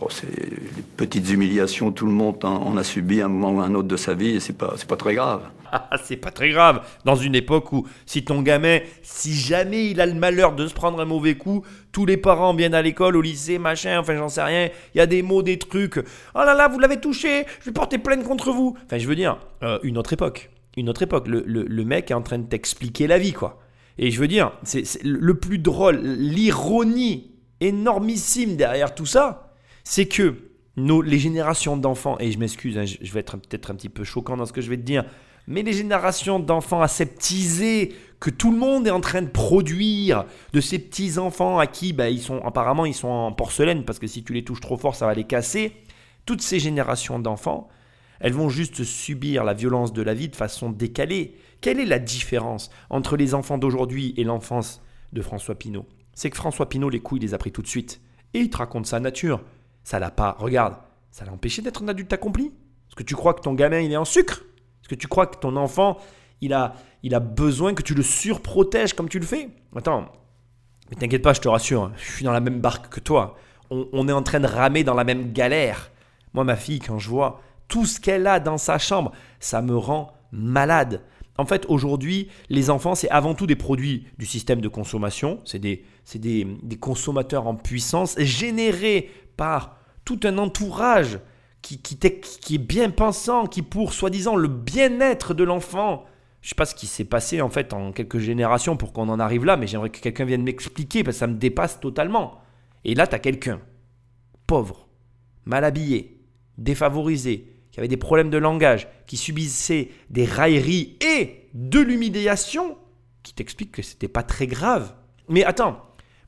Bon, 0.02 0.08
c'est 0.10 0.26
les 0.26 0.82
petites 0.96 1.30
humiliations, 1.30 1.92
tout 1.92 2.06
le 2.06 2.12
monde 2.12 2.44
en, 2.44 2.76
a 2.76 2.82
subi 2.82 3.20
un 3.20 3.28
moment 3.28 3.58
ou 3.58 3.60
un 3.60 3.72
autre 3.76 3.86
de 3.86 3.96
sa 3.96 4.14
vie, 4.14 4.30
et 4.30 4.40
c'est 4.40 4.58
pas, 4.58 4.74
c'est 4.76 4.88
pas 4.88 4.96
très 4.96 5.14
grave. 5.14 5.42
Ah, 5.74 5.96
c'est 6.04 6.18
pas 6.18 6.30
très 6.30 6.50
grave. 6.50 6.82
Dans 7.06 7.14
une 7.14 7.34
époque 7.34 7.72
où, 7.72 7.86
si 8.04 8.26
ton 8.26 8.42
gamin, 8.42 8.80
si 9.02 9.32
jamais 9.32 9.88
il 9.88 10.02
a 10.02 10.06
le 10.06 10.12
malheur 10.12 10.54
de 10.54 10.66
se 10.66 10.74
prendre 10.74 11.00
un 11.00 11.06
mauvais 11.06 11.36
coup, 11.36 11.64
tous 11.92 12.04
les 12.04 12.18
parents 12.18 12.52
viennent 12.52 12.74
à 12.74 12.82
l'école, 12.82 13.16
au 13.16 13.22
lycée, 13.22 13.58
machin, 13.58 13.98
enfin 13.98 14.14
j'en 14.14 14.28
sais 14.28 14.42
rien. 14.42 14.68
Il 14.94 14.98
y 14.98 15.00
a 15.00 15.06
des 15.06 15.22
mots, 15.22 15.42
des 15.42 15.58
trucs. 15.58 15.96
Oh 16.34 16.40
là 16.40 16.52
là, 16.52 16.68
vous 16.68 16.78
l'avez 16.78 17.00
touché, 17.00 17.46
je 17.60 17.66
vais 17.66 17.72
porter 17.72 17.96
plainte 17.96 18.22
contre 18.24 18.52
vous. 18.52 18.76
Enfin, 18.84 18.98
je 18.98 19.08
veux 19.08 19.16
dire, 19.16 19.38
euh, 19.62 19.78
une 19.82 19.96
autre 19.96 20.12
époque. 20.12 20.50
Une 20.76 20.90
autre 20.90 21.04
époque. 21.04 21.26
Le, 21.26 21.42
le, 21.46 21.84
mec 21.86 22.10
est 22.10 22.14
en 22.14 22.22
train 22.22 22.38
de 22.38 22.46
t'expliquer 22.46 23.06
la 23.06 23.16
vie, 23.16 23.32
quoi. 23.32 23.58
Et 23.96 24.10
je 24.10 24.20
veux 24.20 24.28
dire, 24.28 24.52
c'est 24.64 24.84
le 25.02 25.32
plus 25.38 25.58
drôle, 25.58 25.96
l'ironie 25.96 27.30
énormissime 27.60 28.56
derrière 28.56 28.94
tout 28.94 29.06
ça, 29.06 29.51
c'est 29.84 30.06
que 30.06 30.36
nos, 30.76 31.02
les 31.02 31.18
générations 31.18 31.76
d'enfants, 31.76 32.16
et 32.18 32.32
je 32.32 32.38
m'excuse, 32.38 32.78
hein, 32.78 32.84
je 32.84 33.12
vais 33.12 33.20
être 33.20 33.36
peut-être 33.36 33.70
un 33.70 33.74
petit 33.74 33.88
peu 33.88 34.04
choquant 34.04 34.36
dans 34.36 34.46
ce 34.46 34.52
que 34.52 34.60
je 34.60 34.70
vais 34.70 34.76
te 34.76 34.82
dire, 34.82 35.04
mais 35.46 35.62
les 35.62 35.72
générations 35.72 36.38
d'enfants 36.38 36.82
aseptisés 36.82 37.94
que 38.20 38.30
tout 38.30 38.52
le 38.52 38.58
monde 38.58 38.86
est 38.86 38.92
en 38.92 39.00
train 39.00 39.22
de 39.22 39.28
produire, 39.28 40.24
de 40.52 40.60
ces 40.60 40.78
petits 40.78 41.18
enfants 41.18 41.58
à 41.58 41.66
qui 41.66 41.92
bah, 41.92 42.08
ils 42.08 42.20
sont 42.20 42.40
apparemment 42.44 42.86
ils 42.86 42.94
sont 42.94 43.08
en 43.08 43.32
porcelaine 43.32 43.84
parce 43.84 43.98
que 43.98 44.06
si 44.06 44.22
tu 44.22 44.32
les 44.32 44.44
touches 44.44 44.60
trop 44.60 44.76
fort 44.76 44.94
ça 44.94 45.06
va 45.06 45.14
les 45.14 45.24
casser. 45.24 45.72
Toutes 46.24 46.40
ces 46.40 46.60
générations 46.60 47.18
d'enfants, 47.18 47.68
elles 48.20 48.32
vont 48.32 48.48
juste 48.48 48.84
subir 48.84 49.42
la 49.42 49.54
violence 49.54 49.92
de 49.92 50.02
la 50.02 50.14
vie 50.14 50.28
de 50.28 50.36
façon 50.36 50.70
décalée. 50.70 51.34
Quelle 51.60 51.80
est 51.80 51.86
la 51.86 51.98
différence 51.98 52.70
entre 52.90 53.16
les 53.16 53.34
enfants 53.34 53.58
d'aujourd'hui 53.58 54.14
et 54.16 54.22
l'enfance 54.22 54.80
de 55.12 55.20
François 55.20 55.56
Pinault? 55.56 55.86
C'est 56.14 56.30
que 56.30 56.36
François 56.36 56.68
Pinault 56.68 56.90
les 56.90 57.00
couilles 57.00 57.18
il 57.18 57.26
les 57.26 57.34
a 57.34 57.38
pris 57.38 57.50
tout 57.50 57.62
de 57.62 57.66
suite 57.66 58.00
et 58.34 58.38
il 58.38 58.50
te 58.50 58.58
raconte 58.58 58.86
sa 58.86 59.00
nature. 59.00 59.42
Ça 59.84 59.98
l'a 59.98 60.10
pas, 60.10 60.36
regarde, 60.38 60.76
ça 61.10 61.24
l'a 61.24 61.32
empêché 61.32 61.62
d'être 61.62 61.82
un 61.82 61.88
adulte 61.88 62.12
accompli? 62.12 62.46
Est-ce 62.46 62.96
que 62.96 63.02
tu 63.02 63.14
crois 63.14 63.34
que 63.34 63.40
ton 63.40 63.54
gamin 63.54 63.80
il 63.80 63.92
est 63.92 63.96
en 63.96 64.04
sucre? 64.04 64.42
Est-ce 64.82 64.88
que 64.88 64.94
tu 64.94 65.08
crois 65.08 65.26
que 65.26 65.36
ton 65.36 65.56
enfant, 65.56 65.98
il 66.40 66.52
a, 66.52 66.74
il 67.02 67.14
a 67.14 67.20
besoin 67.20 67.74
que 67.74 67.82
tu 67.82 67.94
le 67.94 68.02
surprotèges 68.02 68.94
comme 68.94 69.08
tu 69.08 69.18
le 69.18 69.26
fais? 69.26 69.50
Attends, 69.74 70.10
mais 70.90 70.96
t'inquiète 70.96 71.22
pas, 71.22 71.32
je 71.32 71.40
te 71.40 71.48
rassure, 71.48 71.84
hein, 71.84 71.92
je 71.96 72.12
suis 72.12 72.24
dans 72.24 72.32
la 72.32 72.40
même 72.40 72.60
barque 72.60 72.92
que 72.92 73.00
toi. 73.00 73.36
On, 73.70 74.06
est 74.06 74.12
en 74.12 74.22
train 74.22 74.40
de 74.40 74.46
ramer 74.46 74.84
dans 74.84 74.92
la 74.92 75.04
même 75.04 75.32
galère. 75.32 75.90
Moi, 76.34 76.44
ma 76.44 76.56
fille, 76.56 76.78
quand 76.80 76.98
je 76.98 77.08
vois 77.08 77.40
tout 77.68 77.86
ce 77.86 77.98
qu'elle 77.98 78.26
a 78.26 78.38
dans 78.38 78.58
sa 78.58 78.76
chambre, 78.76 79.12
ça 79.40 79.62
me 79.62 79.74
rend 79.74 80.12
malade. 80.30 81.00
En 81.38 81.46
fait, 81.46 81.64
aujourd'hui, 81.70 82.28
les 82.50 82.68
enfants, 82.68 82.94
c'est 82.94 83.08
avant 83.08 83.34
tout 83.34 83.46
des 83.46 83.56
produits 83.56 84.06
du 84.18 84.26
système 84.26 84.60
de 84.60 84.68
consommation. 84.68 85.40
C'est 85.46 85.58
des, 85.58 85.86
des, 86.16 86.44
des, 86.62 86.76
consommateurs 86.76 87.46
en 87.46 87.54
puissance 87.54 88.18
générés 88.18 89.10
par 89.38 89.78
tout 90.04 90.20
un 90.24 90.38
entourage 90.38 91.18
qui, 91.62 91.80
est 92.02 92.58
bien 92.58 92.90
pensant, 92.90 93.46
qui 93.46 93.62
pour 93.62 93.92
soi-disant 93.92 94.36
le 94.36 94.48
bien-être 94.48 95.32
de 95.32 95.44
l'enfant. 95.44 96.04
Je 96.40 96.48
sais 96.48 96.54
pas 96.56 96.66
ce 96.66 96.74
qui 96.74 96.86
s'est 96.86 97.04
passé 97.04 97.40
en 97.40 97.50
fait 97.50 97.72
en 97.72 97.92
quelques 97.92 98.18
générations 98.18 98.76
pour 98.76 98.92
qu'on 98.92 99.08
en 99.08 99.20
arrive 99.20 99.44
là, 99.44 99.56
mais 99.56 99.68
j'aimerais 99.68 99.90
que 99.90 100.00
quelqu'un 100.00 100.24
vienne 100.24 100.42
m'expliquer 100.42 101.04
parce 101.04 101.16
que 101.16 101.20
ça 101.20 101.26
me 101.28 101.36
dépasse 101.36 101.78
totalement. 101.78 102.40
Et 102.84 102.94
là, 102.94 103.06
tu 103.06 103.14
as 103.14 103.20
quelqu'un, 103.20 103.60
pauvre, 104.48 104.88
mal 105.44 105.64
habillé, 105.64 106.20
défavorisé, 106.58 107.52
qui 107.70 107.78
avait 107.78 107.88
des 107.88 107.96
problèmes 107.96 108.30
de 108.30 108.38
langage, 108.38 108.88
qui 109.06 109.16
subissait 109.16 109.90
des 110.10 110.24
railleries 110.24 110.98
et 111.00 111.48
de 111.54 111.78
l'humiliation, 111.78 112.76
qui 113.22 113.34
t'explique 113.34 113.72
que 113.72 113.82
c'était 113.82 114.08
pas 114.08 114.24
très 114.24 114.48
grave. 114.48 114.94
Mais 115.28 115.44
attends, 115.44 115.80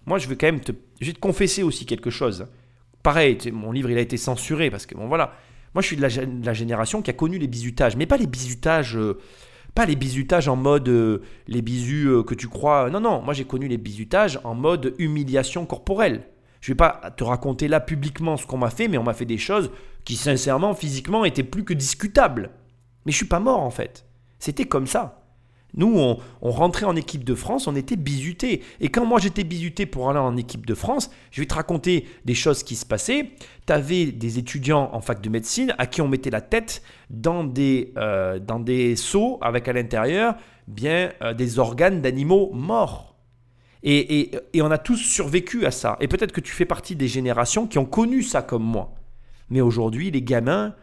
moi 0.07 0.19
je 0.19 0.29
vais 0.29 0.37
quand 0.37 0.47
même 0.47 0.61
te, 0.61 0.73
je 1.01 1.07
vais 1.07 1.13
te 1.13 1.19
confesser 1.19 1.65
aussi 1.65 1.87
quelque 1.87 2.11
chose. 2.11 2.47
Pareil, 3.05 3.37
mon 3.53 3.71
livre 3.71 3.91
il 3.91 3.99
a 3.99 4.01
été 4.01 4.17
censuré 4.17 4.71
parce 4.71 4.87
que 4.87 4.95
bon 4.95 5.07
voilà. 5.07 5.35
Moi 5.75 5.83
je 5.83 5.89
suis 5.89 5.97
de 5.97 6.01
la, 6.01 6.55
génération 6.55 7.03
qui 7.03 7.11
a 7.11 7.13
connu 7.13 7.39
les 7.39 7.47
bisutages, 7.47 7.97
mais 7.97 8.07
pas 8.07 8.17
les 8.17 8.27
bisutages, 8.27 8.97
euh, 8.97 9.19
pas 9.75 9.85
les 9.85 9.99
en 10.49 10.57
mode 10.57 10.89
euh, 10.89 11.19
les 11.47 11.61
bisus 11.61 12.07
euh, 12.09 12.23
que 12.23 12.35
tu 12.35 12.49
crois. 12.49 12.89
Non 12.89 13.01
non, 13.01 13.21
moi 13.21 13.35
j'ai 13.35 13.45
connu 13.45 13.69
les 13.69 13.77
bisutages 13.77 14.41
en 14.43 14.55
mode 14.55 14.95
humiliation 14.99 15.67
corporelle. 15.67 16.23
Je 16.63 16.73
vais 16.73 16.77
pas 16.77 17.13
te 17.15 17.23
raconter 17.23 17.69
là 17.69 17.79
publiquement 17.79 18.39
ce 18.39 18.47
qu'on 18.47 18.57
m'a 18.57 18.71
fait, 18.71 18.89
mais 18.89 18.97
on 18.97 19.03
m'a 19.03 19.13
fait 19.13 19.27
des 19.27 19.37
choses 19.37 19.71
qui 20.07 20.17
sincèrement 20.17 20.73
physiquement 20.73 21.27
étaient 21.27 21.43
plus 21.43 21.65
que 21.65 21.75
discutables. 21.75 22.53
Mais 23.05 23.13
je 23.13 23.19
suis 23.19 23.27
pas 23.27 23.39
mort 23.41 23.61
en 23.61 23.71
fait. 23.71 24.07
C'était 24.39 24.65
comme 24.65 24.87
ça. 24.87 25.24
Nous, 25.77 25.93
on, 25.97 26.51
rentrait 26.51 26.87
en 26.87 26.95
équipe 26.95 27.25
de 27.25 27.35
France, 27.35 27.67
on 27.67 27.75
était 27.75 27.97
bizutés. 27.97 28.63
Et 28.81 28.89
quand 28.89 29.05
moi 29.05 29.19
j'étais 29.19 29.45
bizuté 29.45 29.87
pour 29.87 30.09
aller 30.09 30.21
en 30.21 30.37
équipe 30.37 30.67
de 30.67 30.75
France, 30.75 31.11
je 31.31 31.41
vais 31.41 31.47
te 31.47 31.55
raconter 31.55 32.07
des 32.25 32.35
choses 32.35 32.63
qui 32.63 32.77
se 32.77 32.87
passaient. 32.87 33.31
Tu 33.67 33.73
avais 33.73 34.07
des 34.07 34.39
étudiants 34.39 34.91
en 34.93 35.01
fac 35.01 35.21
de 35.21 35.29
médecine 35.29 35.75
à 35.79 35.87
qui 35.87 36.01
on 36.01 36.09
mettait 36.09 36.31
la 36.31 36.41
tête 36.41 36.83
dans 37.11 37.45
des, 37.45 37.93
euh, 37.97 38.39
dans 38.39 38.61
des 38.61 38.95
seaux 38.97 39.39
avec 39.41 39.67
à 39.69 39.73
l'intérieur 39.73 40.37
bien 40.69 41.11
euh, 41.23 41.35
des 41.35 41.59
organes 41.59 42.01
d'animaux 42.01 42.51
morts. 42.53 43.17
Et, 43.87 44.31
et 44.55 44.63
on 44.63 44.71
a 44.71 44.79
tous 44.79 44.97
survécu 44.97 45.67
à 45.67 45.71
ça. 45.71 45.99
Et 46.01 46.09
peut-être 46.09 46.33
que 46.33 46.41
tu 46.41 46.53
fais 46.53 46.65
partie 46.65 46.97
des 46.97 47.09
générations 47.09 47.67
qui 47.67 47.77
ont 47.77 47.85
connu 47.85 48.23
ça 48.23 48.41
comme 48.41 48.63
moi. 48.63 48.95
Mais 49.51 49.61
aujourd'hui, 49.61 50.11
les 50.11 50.23
gamins, 50.23 50.75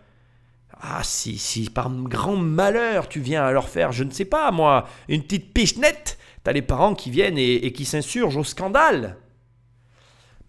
ah, 0.82 1.02
si, 1.04 1.38
si 1.38 1.70
par 1.70 1.92
grand 1.92 2.36
malheur 2.36 3.08
tu 3.08 3.20
viens 3.20 3.44
à 3.44 3.52
leur 3.52 3.70
faire, 3.70 3.92
je 3.92 4.04
ne 4.04 4.10
sais 4.10 4.26
pas 4.26 4.52
moi, 4.52 4.88
une 5.08 5.22
petite 5.22 5.54
pichenette, 5.54 6.18
t'as 6.44 6.54
les 6.54 6.64
parents 6.64 6.96
qui 6.96 7.12
viennent 7.12 7.38
et, 7.38 7.72
qui 7.72 7.86
s'insurgent 7.86 8.38
au 8.38 8.44
scandale. 8.44 9.18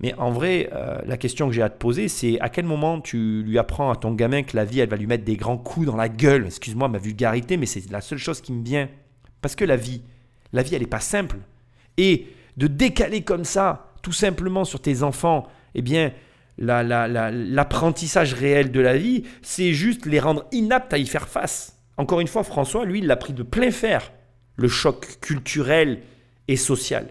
Mais 0.01 0.14
en 0.14 0.31
vrai, 0.31 0.68
euh, 0.73 0.99
la 1.07 1.16
question 1.16 1.47
que 1.47 1.53
j'ai 1.53 1.62
à 1.62 1.68
te 1.68 1.79
poser, 1.79 2.09
c'est 2.09 2.40
à 2.40 2.49
quel 2.49 2.64
moment 2.64 3.01
tu 3.01 3.42
lui 3.45 3.59
apprends 3.59 3.90
à 3.90 3.97
ton 3.97 4.12
gamin 4.14 4.42
que 4.42 4.57
la 4.57 4.64
vie, 4.64 4.81
elle 4.81 4.88
va 4.88 4.97
lui 4.97 5.07
mettre 5.07 5.25
des 5.25 5.37
grands 5.37 5.59
coups 5.59 5.87
dans 5.87 5.97
la 5.97 6.09
gueule? 6.09 6.47
Excuse-moi 6.47 6.88
ma 6.88 6.99
vulgarité, 6.99 7.57
mais 7.57 7.66
c'est 7.66 7.88
la 7.90 8.01
seule 8.01 8.18
chose 8.18 8.40
qui 8.40 8.53
me 8.53 8.64
vient. 8.64 8.88
Parce 9.42 9.55
que 9.55 9.64
la 9.64 9.77
vie, 9.77 10.03
la 10.53 10.62
vie, 10.62 10.75
elle 10.75 10.81
n'est 10.81 10.88
pas 10.88 10.99
simple. 10.99 11.38
Et 11.99 12.27
de 12.57 12.66
décaler 12.66 13.23
comme 13.23 13.45
ça, 13.45 13.92
tout 14.03 14.12
simplement 14.12 14.64
sur 14.64 14.81
tes 14.81 15.05
enfants, 15.05 15.47
eh 15.77 15.83
bien, 15.83 16.12
l'apprentissage 16.59 18.35
réel 18.35 18.71
de 18.71 18.81
la 18.81 18.97
vie, 18.97 19.25
c'est 19.43 19.73
juste 19.73 20.07
les 20.07 20.21
rendre 20.21 20.47
inaptes 20.53 20.93
à 20.93 20.99
y 20.99 21.07
faire 21.07 21.29
face. 21.29 21.79
Encore 21.97 22.21
une 22.21 22.29
fois, 22.29 22.45
François, 22.45 22.85
lui, 22.85 22.99
il 22.99 23.07
l'a 23.07 23.17
pris 23.17 23.33
de 23.33 23.43
plein 23.43 23.71
fer, 23.71 24.12
le 24.57 24.69
choc 24.69 25.19
culturel 25.21 26.03
et 26.49 26.57
social. 26.57 27.09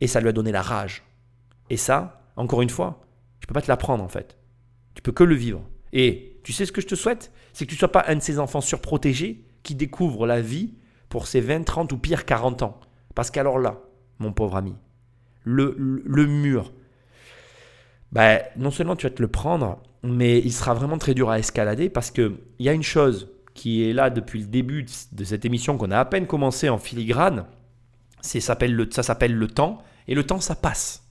Et 0.00 0.06
ça 0.06 0.20
lui 0.20 0.28
a 0.28 0.32
donné 0.32 0.52
la 0.52 0.62
rage. 0.62 1.02
Et 1.70 1.76
ça, 1.76 2.22
encore 2.36 2.62
une 2.62 2.70
fois, 2.70 3.04
ne 3.42 3.46
peux 3.46 3.54
pas 3.54 3.62
te 3.62 3.68
l'apprendre 3.68 4.04
en 4.04 4.08
fait. 4.08 4.36
Tu 4.94 5.02
peux 5.02 5.12
que 5.12 5.24
le 5.24 5.34
vivre. 5.34 5.62
Et 5.92 6.40
tu 6.44 6.52
sais 6.52 6.66
ce 6.66 6.72
que 6.72 6.80
je 6.80 6.86
te 6.86 6.94
souhaite? 6.94 7.32
C'est 7.52 7.64
que 7.64 7.70
tu 7.70 7.76
ne 7.76 7.80
sois 7.80 7.92
pas 7.92 8.04
un 8.08 8.16
de 8.16 8.20
ces 8.20 8.38
enfants 8.38 8.60
surprotégés 8.60 9.44
qui 9.62 9.74
découvrent 9.74 10.26
la 10.26 10.40
vie 10.40 10.74
pour 11.08 11.26
ses 11.26 11.40
20, 11.40 11.64
30 11.64 11.92
ou 11.92 11.98
pire 11.98 12.24
40 12.24 12.62
ans. 12.62 12.78
Parce 13.14 13.30
qu'alors 13.30 13.58
là, 13.58 13.80
mon 14.18 14.32
pauvre 14.32 14.56
ami, 14.56 14.74
le 15.44 16.26
mur, 16.26 16.72
bah, 18.12 18.40
non 18.56 18.70
seulement 18.70 18.96
tu 18.96 19.06
vas 19.06 19.14
te 19.14 19.22
le 19.22 19.28
prendre, 19.28 19.80
mais 20.02 20.38
il 20.38 20.52
sera 20.52 20.74
vraiment 20.74 20.98
très 20.98 21.14
dur 21.14 21.30
à 21.30 21.38
escalader 21.38 21.88
parce 21.88 22.10
qu'il 22.10 22.36
y 22.58 22.68
a 22.68 22.72
une 22.72 22.82
chose 22.82 23.30
qui 23.54 23.88
est 23.88 23.92
là 23.92 24.10
depuis 24.10 24.40
le 24.40 24.46
début 24.46 24.86
de 25.12 25.24
cette 25.24 25.44
émission 25.44 25.76
qu'on 25.76 25.90
a 25.90 25.98
à 25.98 26.04
peine 26.04 26.26
commencé 26.26 26.68
en 26.68 26.78
filigrane, 26.78 27.44
ça 28.20 28.40
s'appelle 28.40 28.74
le 28.74 29.46
temps. 29.48 29.82
Et 30.08 30.14
le 30.14 30.24
temps, 30.24 30.40
ça 30.40 30.54
passe. 30.54 31.04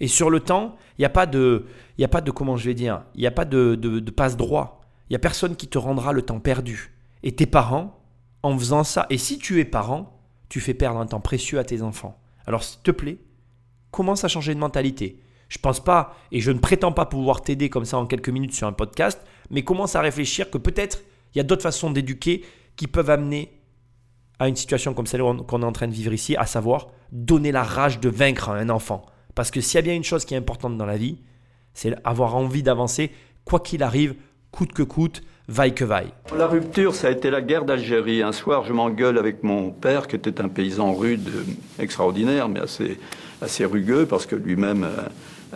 Et 0.00 0.08
sur 0.08 0.30
le 0.30 0.40
temps, 0.40 0.76
il 0.98 1.02
n'y 1.02 1.04
a 1.04 1.10
pas 1.10 1.26
de, 1.26 1.66
il 1.98 2.02
y 2.02 2.04
a 2.04 2.08
pas 2.08 2.22
de 2.22 2.30
comment 2.30 2.56
je 2.56 2.64
vais 2.64 2.74
dire, 2.74 3.02
il 3.14 3.20
n'y 3.20 3.26
a 3.26 3.30
pas 3.30 3.44
de, 3.44 3.74
de, 3.74 4.00
de 4.00 4.10
passe 4.10 4.36
droit. 4.36 4.80
Il 5.08 5.12
n'y 5.12 5.16
a 5.16 5.20
personne 5.20 5.56
qui 5.56 5.68
te 5.68 5.78
rendra 5.78 6.12
le 6.12 6.22
temps 6.22 6.40
perdu. 6.40 6.94
Et 7.22 7.32
tes 7.32 7.46
parents, 7.46 8.00
en 8.42 8.58
faisant 8.58 8.82
ça, 8.82 9.06
et 9.10 9.18
si 9.18 9.38
tu 9.38 9.60
es 9.60 9.64
parent, 9.64 10.18
tu 10.48 10.60
fais 10.60 10.74
perdre 10.74 11.00
un 11.00 11.06
temps 11.06 11.20
précieux 11.20 11.58
à 11.58 11.64
tes 11.64 11.82
enfants. 11.82 12.18
Alors 12.46 12.64
s'il 12.64 12.80
te 12.80 12.90
plaît, 12.90 13.18
commence 13.90 14.24
à 14.24 14.28
changer 14.28 14.54
de 14.54 14.60
mentalité. 14.60 15.20
Je 15.48 15.58
pense 15.58 15.82
pas, 15.82 16.16
et 16.32 16.40
je 16.40 16.50
ne 16.50 16.58
prétends 16.58 16.92
pas 16.92 17.06
pouvoir 17.06 17.42
t'aider 17.42 17.68
comme 17.68 17.84
ça 17.84 17.98
en 17.98 18.06
quelques 18.06 18.28
minutes 18.28 18.54
sur 18.54 18.66
un 18.66 18.72
podcast, 18.72 19.20
mais 19.50 19.62
commence 19.62 19.96
à 19.96 20.00
réfléchir 20.00 20.50
que 20.50 20.58
peut-être 20.58 21.02
il 21.34 21.38
y 21.38 21.40
a 21.40 21.44
d'autres 21.44 21.62
façons 21.62 21.90
d'éduquer 21.90 22.44
qui 22.76 22.86
peuvent 22.86 23.10
amener 23.10 23.60
à 24.38 24.48
une 24.48 24.56
situation 24.56 24.94
comme 24.94 25.06
celle 25.06 25.22
qu'on 25.22 25.62
est 25.62 25.66
en 25.66 25.72
train 25.72 25.88
de 25.88 25.92
vivre 25.92 26.12
ici, 26.12 26.36
à 26.36 26.46
savoir 26.46 26.88
donner 27.12 27.52
la 27.52 27.62
rage 27.62 28.00
de 28.00 28.08
vaincre 28.08 28.48
à 28.48 28.54
un 28.54 28.68
enfant. 28.68 29.06
Parce 29.34 29.50
que 29.50 29.60
s'il 29.60 29.76
y 29.76 29.78
a 29.78 29.82
bien 29.82 29.94
une 29.94 30.04
chose 30.04 30.24
qui 30.24 30.34
est 30.34 30.36
importante 30.36 30.76
dans 30.76 30.86
la 30.86 30.96
vie, 30.96 31.18
c'est 31.72 31.94
avoir 32.04 32.36
envie 32.36 32.62
d'avancer, 32.62 33.10
quoi 33.44 33.60
qu'il 33.60 33.82
arrive, 33.82 34.14
coûte 34.50 34.72
que 34.72 34.82
coûte, 34.82 35.22
vaille 35.48 35.74
que 35.74 35.84
vaille. 35.84 36.12
La 36.36 36.46
rupture, 36.46 36.94
ça 36.94 37.08
a 37.08 37.10
été 37.10 37.30
la 37.30 37.42
guerre 37.42 37.64
d'Algérie. 37.64 38.22
Un 38.22 38.32
soir, 38.32 38.64
je 38.64 38.72
m'engueule 38.72 39.18
avec 39.18 39.42
mon 39.42 39.70
père, 39.70 40.06
qui 40.06 40.16
était 40.16 40.40
un 40.40 40.48
paysan 40.48 40.94
rude, 40.94 41.28
extraordinaire, 41.78 42.48
mais 42.48 42.60
assez, 42.60 42.98
assez 43.42 43.64
rugueux, 43.64 44.06
parce 44.06 44.26
que 44.26 44.36
lui-même 44.36 44.84
euh, 44.84 45.02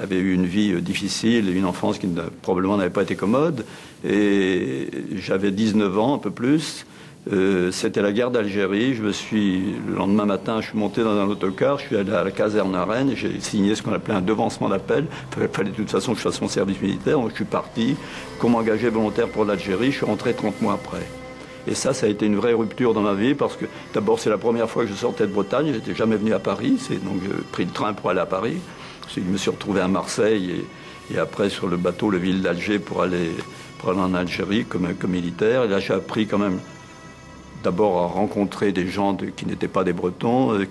avait 0.00 0.16
eu 0.16 0.34
une 0.34 0.46
vie 0.46 0.72
euh, 0.72 0.80
difficile 0.80 1.48
une 1.54 1.64
enfance 1.64 1.98
qui 1.98 2.08
probablement 2.42 2.76
n'avait 2.76 2.90
pas 2.90 3.02
été 3.02 3.16
commode. 3.16 3.64
Et 4.04 4.88
j'avais 5.16 5.50
19 5.50 5.98
ans, 5.98 6.14
un 6.14 6.18
peu 6.18 6.30
plus. 6.30 6.87
Euh, 7.32 7.70
c'était 7.72 8.00
la 8.00 8.12
guerre 8.12 8.30
d'Algérie. 8.30 8.94
Je 8.94 9.02
me 9.02 9.12
suis, 9.12 9.74
le 9.87 9.94
lendemain 9.96 10.24
matin, 10.24 10.61
je 10.61 10.68
suis 10.68 10.78
monté 10.78 11.02
dans 11.02 11.18
un 11.18 11.26
autocar, 11.26 11.78
je 11.78 11.87
suis 11.87 11.96
allé 11.96 12.12
à 12.12 12.24
la 12.24 12.30
caserne 12.30 12.74
à 12.74 12.84
Rennes, 12.84 13.12
j'ai 13.14 13.40
signé 13.40 13.74
ce 13.74 13.82
qu'on 13.82 13.92
appelait 13.92 14.14
un 14.14 14.22
devancement 14.22 14.68
d'appel. 14.68 15.06
Il 15.38 15.48
fallait 15.48 15.70
de 15.70 15.74
toute 15.74 15.90
façon 15.90 16.12
que 16.12 16.18
je 16.18 16.22
fasse 16.22 16.40
mon 16.40 16.48
service 16.48 16.80
militaire. 16.80 17.18
Donc 17.18 17.30
je 17.30 17.37
suis 17.37 17.44
parti 17.44 17.96
comme 18.38 18.54
engagé 18.54 18.88
volontaire 18.88 19.28
pour 19.28 19.44
l'Algérie. 19.44 19.90
Je 19.90 19.98
suis 19.98 20.06
rentré 20.06 20.32
30 20.32 20.62
mois 20.62 20.74
après. 20.74 21.06
Et 21.66 21.74
ça, 21.74 21.92
ça 21.92 22.06
a 22.06 22.08
été 22.08 22.24
une 22.24 22.37
vraie 22.37 22.54
rupture 22.54 22.94
dans 22.94 23.02
ma 23.02 23.12
vie 23.12 23.34
parce 23.34 23.56
que 23.56 23.66
d'abord, 23.92 24.18
c'est 24.18 24.30
la 24.30 24.38
première 24.38 24.70
fois 24.70 24.84
que 24.84 24.90
je 24.90 24.94
sortais 24.94 25.26
de 25.26 25.32
Bretagne. 25.32 25.66
Je 25.66 25.72
n'étais 25.72 25.94
jamais 25.94 26.16
venu 26.16 26.32
à 26.32 26.38
Paris. 26.38 26.78
Donc 27.04 27.20
j'ai 27.22 27.42
pris 27.52 27.64
le 27.66 27.72
train 27.72 27.92
pour 27.92 28.08
aller 28.08 28.20
à 28.20 28.26
Paris. 28.26 28.56
Je 29.16 29.21
me 29.21 29.37
suis 29.37 29.51
retrouvé 29.51 29.81
à 29.81 29.88
Marseille 29.88 30.64
et, 31.12 31.18
après 31.18 31.49
sur 31.49 31.68
le 31.68 31.77
bateau, 31.77 32.11
le 32.11 32.18
ville 32.18 32.42
d'Alger 32.42 32.79
pour 32.79 33.03
aller, 33.03 33.31
pour 33.79 33.90
aller 33.90 34.01
en 34.01 34.14
Algérie 34.14 34.64
comme, 34.64 34.88
militaire. 35.09 35.64
Et 35.64 35.68
là, 35.68 35.81
j'ai 35.81 35.94
appris 35.94 36.27
quand 36.27 36.38
même 36.38 36.59
d'abord 37.64 37.99
à 38.03 38.07
rencontrer 38.07 38.73
des 38.73 38.87
gens 38.87 39.16
qui 39.16 39.47
n'étaient 39.47 39.68
pas 39.68 39.85
des 39.85 39.92
Bretons, 39.92 40.53
euh, 40.53 40.66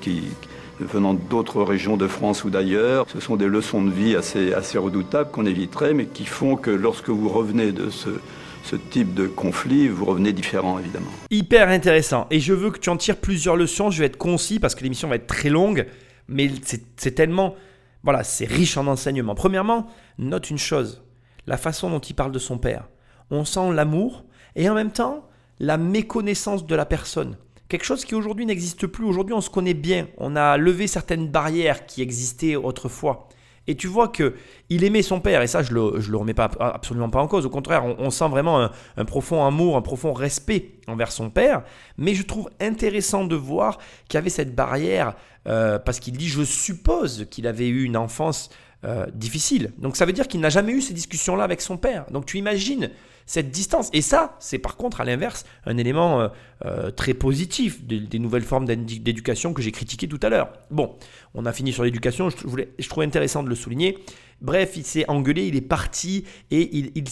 venant 0.80 1.16
d'autres 1.16 1.64
régions 1.64 1.98
de 1.98 2.08
France 2.08 2.44
ou 2.44 2.50
d'ailleurs. 2.50 3.08
Ce 3.12 3.20
sont 3.20 3.36
des 3.36 3.48
leçons 3.48 3.82
de 3.82 3.92
vie 3.92 4.16
assez, 4.16 4.78
redoutables 4.78 5.32
qu'on 5.32 5.46
éviterait, 5.46 5.94
mais 5.94 6.06
qui 6.06 6.26
font 6.26 6.56
que 6.56 6.70
lorsque 6.70 7.10
vous 7.10 7.30
revenez 7.30 7.72
de 7.72 7.90
ce 7.90 8.76
type 8.92 9.16
de 9.16 9.26
conflit, 9.26 9.88
vous 9.88 10.06
revenez 10.06 10.34
différent 10.34 10.78
évidemment. 10.78 11.10
Hyper 11.32 11.70
intéressant. 11.70 12.28
Et 12.30 12.40
je 12.40 12.54
veux 12.54 12.70
que 12.70 12.80
tu 12.80 12.90
en 12.90 12.98
tires 12.98 13.18
plusieurs 13.18 13.56
leçons. 13.56 13.90
Je 13.90 14.00
vais 14.00 14.06
être 14.06 14.18
concis 14.18 14.60
parce 14.60 14.76
que 14.76 14.84
l'émission 14.84 15.08
va 15.08 15.16
être 15.16 15.28
très 15.28 15.50
longue, 15.50 15.88
mais 16.30 16.52
c'est 16.96 17.16
tellement... 17.16 17.56
Voilà, 18.04 18.24
c'est 18.24 18.46
riche 18.46 18.78
en 18.78 18.88
enseignements. 18.88 19.36
Premièrement, 19.36 19.88
note 20.18 20.50
une 20.50 20.58
chose, 20.58 21.04
la 21.46 21.58
façon 21.58 21.90
dont 21.90 22.00
il 22.00 22.16
parle 22.16 22.32
de 22.32 22.40
son 22.40 22.58
père. 22.58 22.88
On 23.32 23.46
sent 23.46 23.74
l'amour 23.74 24.24
et 24.56 24.70
en 24.70 24.74
même 24.74 24.92
temps, 24.92 25.28
la 25.60 25.78
méconnaissance 25.78 26.66
de 26.66 26.76
la 26.76 26.86
personne. 26.86 27.38
Quelque 27.70 27.84
chose 27.84 28.06
qui 28.06 28.16
aujourd'hui 28.16 28.46
n'existe 28.46 28.88
plus. 28.88 29.06
Aujourd'hui, 29.06 29.34
on 29.34 29.42
se 29.42 29.50
connaît 29.50 29.74
bien. 29.74 30.08
On 30.18 30.36
a 30.38 30.56
levé 30.56 30.88
certaines 30.88 31.28
barrières 31.28 31.86
qui 31.86 32.02
existaient 32.02 32.56
autrefois. 32.56 33.28
Et 33.68 33.76
tu 33.76 33.88
vois 33.88 34.08
que 34.08 34.36
il 34.70 34.84
aimait 34.84 35.02
son 35.02 35.20
père, 35.20 35.42
et 35.42 35.48
ça, 35.48 35.62
je 35.62 35.74
le, 35.74 36.00
le 36.00 36.18
remets 36.18 36.34
pas, 36.34 36.50
absolument 36.60 37.10
pas 37.10 37.22
en 37.22 37.28
cause. 37.28 37.46
Au 37.46 37.50
contraire, 37.50 37.84
on, 37.86 38.10
sent 38.10 38.28
vraiment 38.30 38.70
un, 38.98 39.06
profond 39.06 39.46
amour, 39.46 39.78
un 39.78 39.82
profond 39.82 40.14
respect 40.14 40.72
envers 40.88 41.12
son 41.12 41.30
père. 41.30 41.64
Mais 41.98 42.16
je 42.16 42.24
trouve 42.24 42.50
intéressant 42.60 43.26
de 43.26 43.36
voir 43.36 43.78
qu'il 44.08 44.18
y 44.18 44.20
avait 44.20 44.30
cette 44.30 44.56
barrière, 44.56 45.16
euh, 45.48 45.80
parce 45.80 46.00
qu'il 46.00 46.18
dit, 46.18 46.28
je 46.28 46.44
suppose 46.44 47.28
qu'il 47.30 47.48
avait 47.48 47.68
eu 47.68 47.84
une 47.84 47.98
enfance 47.98 48.50
euh, 48.86 49.06
difficile. 49.14 49.74
Donc 49.78 49.98
ça 49.98 50.06
veut 50.06 50.14
dire 50.14 50.28
qu'il 50.28 50.40
n'a 50.40 50.50
jamais 50.50 50.72
eu 50.72 50.82
ces 50.82 50.94
discussions-là 50.94 51.44
avec 51.44 51.62
son 51.62 51.78
père. 51.78 52.06
Donc 52.12 52.26
tu 52.26 52.38
imagines 52.38 52.92
cette 53.28 53.52
distance. 53.52 53.90
Et 53.94 54.02
ça, 54.02 54.36
c'est 54.40 54.58
par 54.58 54.78
contre, 54.78 55.02
à 55.02 55.06
l'inverse, 55.06 55.46
un 55.66 55.78
élément 55.78 56.22
euh, 56.22 56.28
euh, 56.66 56.90
très 56.90 57.14
positif 57.14 57.86
des, 57.86 58.20
nouvelles 58.20 58.44
formes 58.44 58.66
d'éducation 58.66 59.54
que 59.54 59.62
j'ai 59.62 59.72
critiquées 59.72 60.08
tout 60.08 60.20
à 60.24 60.30
l'heure. 60.30 60.52
Bon, 60.72 60.96
on 61.36 61.46
a 61.46 61.54
fini 61.54 61.72
sur 61.72 61.84
l'éducation, 61.84 62.30
je, 62.30 62.88
trouvais 62.88 63.06
intéressant 63.06 63.44
de 63.44 63.50
le 63.50 63.56
souligner. 63.56 64.00
Bref, 64.42 64.78
il 64.78 64.86
s'est 64.86 65.08
engueulé, 65.10 65.46
il 65.48 65.56
est 65.56 65.62
parti 65.62 66.26
et 66.50 66.76
il, 66.76 66.92
il, 66.96 67.04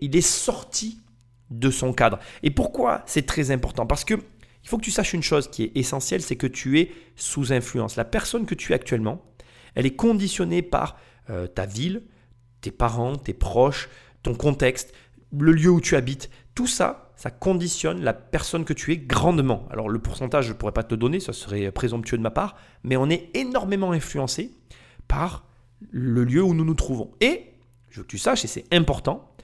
il 0.00 0.16
est 0.16 0.20
sorti 0.20 0.98
de 1.50 1.70
son 1.70 1.92
cadre. 1.92 2.18
Et 2.42 2.50
pourquoi 2.50 3.02
c'est 3.06 3.26
très 3.26 3.50
important? 3.50 3.86
Parce 3.86 4.04
que 4.04 4.14
il 4.14 4.68
faut 4.68 4.78
que 4.78 4.84
tu 4.84 4.90
saches 4.90 5.12
une 5.12 5.22
chose 5.22 5.48
qui 5.48 5.64
est 5.64 5.76
essentielle, 5.76 6.22
c'est 6.22 6.36
que 6.36 6.46
tu 6.46 6.78
es 6.78 6.92
sous 7.16 7.52
influence. 7.52 7.96
La 7.96 8.04
personne 8.04 8.46
que 8.46 8.54
tu 8.54 8.72
es 8.72 8.74
actuellement, 8.76 9.20
elle 9.74 9.86
est 9.86 9.96
conditionnée 9.96 10.62
par 10.62 10.98
euh, 11.30 11.46
ta 11.46 11.66
ville, 11.66 12.02
tes 12.60 12.70
parents, 12.70 13.16
tes 13.16 13.32
proches, 13.32 13.88
ton 14.22 14.34
contexte, 14.34 14.94
le 15.38 15.52
lieu 15.52 15.70
où 15.70 15.80
tu 15.80 15.96
habites, 15.96 16.30
tout 16.54 16.66
ça, 16.66 17.12
ça 17.16 17.30
conditionne 17.30 18.02
la 18.02 18.12
personne 18.12 18.64
que 18.64 18.72
tu 18.72 18.92
es 18.92 18.96
grandement. 18.96 19.66
Alors 19.70 19.88
le 19.88 19.98
pourcentage, 19.98 20.46
je 20.46 20.52
ne 20.52 20.56
pourrais 20.56 20.72
pas 20.72 20.82
te 20.82 20.94
donner, 20.94 21.20
ça 21.20 21.32
serait 21.32 21.70
présomptueux 21.70 22.18
de 22.18 22.22
ma 22.22 22.30
part, 22.30 22.56
mais 22.82 22.96
on 22.96 23.08
est 23.08 23.30
énormément 23.34 23.92
influencé 23.92 24.52
par 25.08 25.46
le 25.90 26.24
lieu 26.24 26.42
où 26.42 26.54
nous 26.54 26.64
nous 26.64 26.74
trouvons. 26.74 27.12
Et, 27.20 27.54
je 27.90 27.98
veux 27.98 28.02
que 28.02 28.10
tu 28.10 28.18
saches, 28.18 28.44
et 28.44 28.48
c'est 28.48 28.64
important, 28.72 29.34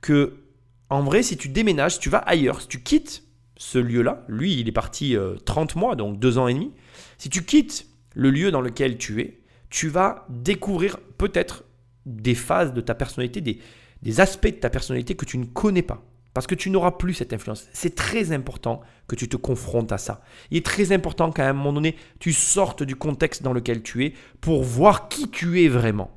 que 0.00 0.44
en 0.90 1.02
vrai, 1.02 1.22
si 1.22 1.36
tu 1.36 1.48
déménages, 1.48 1.94
si 1.94 2.00
tu 2.00 2.08
vas 2.08 2.18
ailleurs, 2.18 2.62
si 2.62 2.68
tu 2.68 2.82
quittes 2.82 3.24
ce 3.56 3.78
lieu-là, 3.78 4.24
lui, 4.28 4.58
il 4.58 4.68
est 4.68 4.72
parti 4.72 5.16
30 5.44 5.76
euh, 5.76 5.78
mois, 5.78 5.96
donc 5.96 6.18
2 6.18 6.38
ans 6.38 6.48
et 6.48 6.54
demi, 6.54 6.72
si 7.18 7.28
tu 7.28 7.44
quittes 7.44 7.86
le 8.14 8.30
lieu 8.30 8.50
dans 8.50 8.60
lequel 8.60 8.96
tu 8.96 9.20
es, 9.20 9.40
tu 9.70 9.88
vas 9.88 10.26
découvrir 10.30 10.98
peut-être 11.18 11.64
des 12.06 12.34
phases 12.34 12.72
de 12.72 12.80
ta 12.80 12.94
personnalité, 12.94 13.40
des, 13.40 13.58
des 14.02 14.20
aspects 14.20 14.46
de 14.46 14.52
ta 14.52 14.70
personnalité 14.70 15.14
que 15.14 15.24
tu 15.24 15.38
ne 15.38 15.44
connais 15.44 15.82
pas. 15.82 16.04
Parce 16.34 16.46
que 16.46 16.54
tu 16.54 16.70
n'auras 16.70 16.92
plus 16.92 17.14
cette 17.14 17.32
influence. 17.32 17.66
C'est 17.72 17.96
très 17.96 18.30
important 18.32 18.80
que 19.08 19.16
tu 19.16 19.28
te 19.28 19.36
confrontes 19.36 19.90
à 19.90 19.98
ça. 19.98 20.22
Il 20.50 20.58
est 20.58 20.64
très 20.64 20.92
important 20.92 21.32
qu'à 21.32 21.48
un 21.48 21.52
moment 21.52 21.72
donné, 21.72 21.96
tu 22.20 22.32
sortes 22.32 22.82
du 22.82 22.94
contexte 22.94 23.42
dans 23.42 23.52
lequel 23.52 23.82
tu 23.82 24.04
es 24.04 24.12
pour 24.40 24.62
voir 24.62 25.08
qui 25.08 25.30
tu 25.30 25.64
es 25.64 25.68
vraiment. 25.68 26.12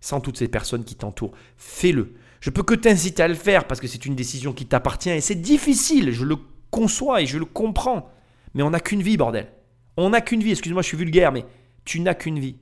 Sans 0.00 0.20
toutes 0.20 0.36
ces 0.36 0.48
personnes 0.48 0.84
qui 0.84 0.96
t'entourent. 0.96 1.32
Fais-le. 1.56 2.14
Je 2.40 2.50
peux 2.50 2.62
que 2.62 2.74
t'inciter 2.74 3.22
à 3.22 3.28
le 3.28 3.34
faire 3.34 3.66
parce 3.66 3.80
que 3.80 3.86
c'est 3.86 4.04
une 4.04 4.14
décision 4.14 4.52
qui 4.52 4.66
t'appartient 4.66 5.08
et 5.08 5.22
c'est 5.22 5.34
difficile. 5.34 6.10
Je 6.10 6.24
le 6.24 6.36
conçois 6.70 7.22
et 7.22 7.26
je 7.26 7.38
le 7.38 7.46
comprends. 7.46 8.10
Mais 8.52 8.62
on 8.62 8.70
n'a 8.70 8.80
qu'une 8.80 9.02
vie, 9.02 9.16
bordel. 9.16 9.48
On 9.96 10.10
n'a 10.10 10.20
qu'une 10.20 10.42
vie. 10.42 10.50
Excuse-moi, 10.50 10.82
je 10.82 10.88
suis 10.88 10.98
vulgaire, 10.98 11.32
mais 11.32 11.46
tu 11.86 12.00
n'as 12.00 12.14
qu'une 12.14 12.38
vie. 12.38 12.56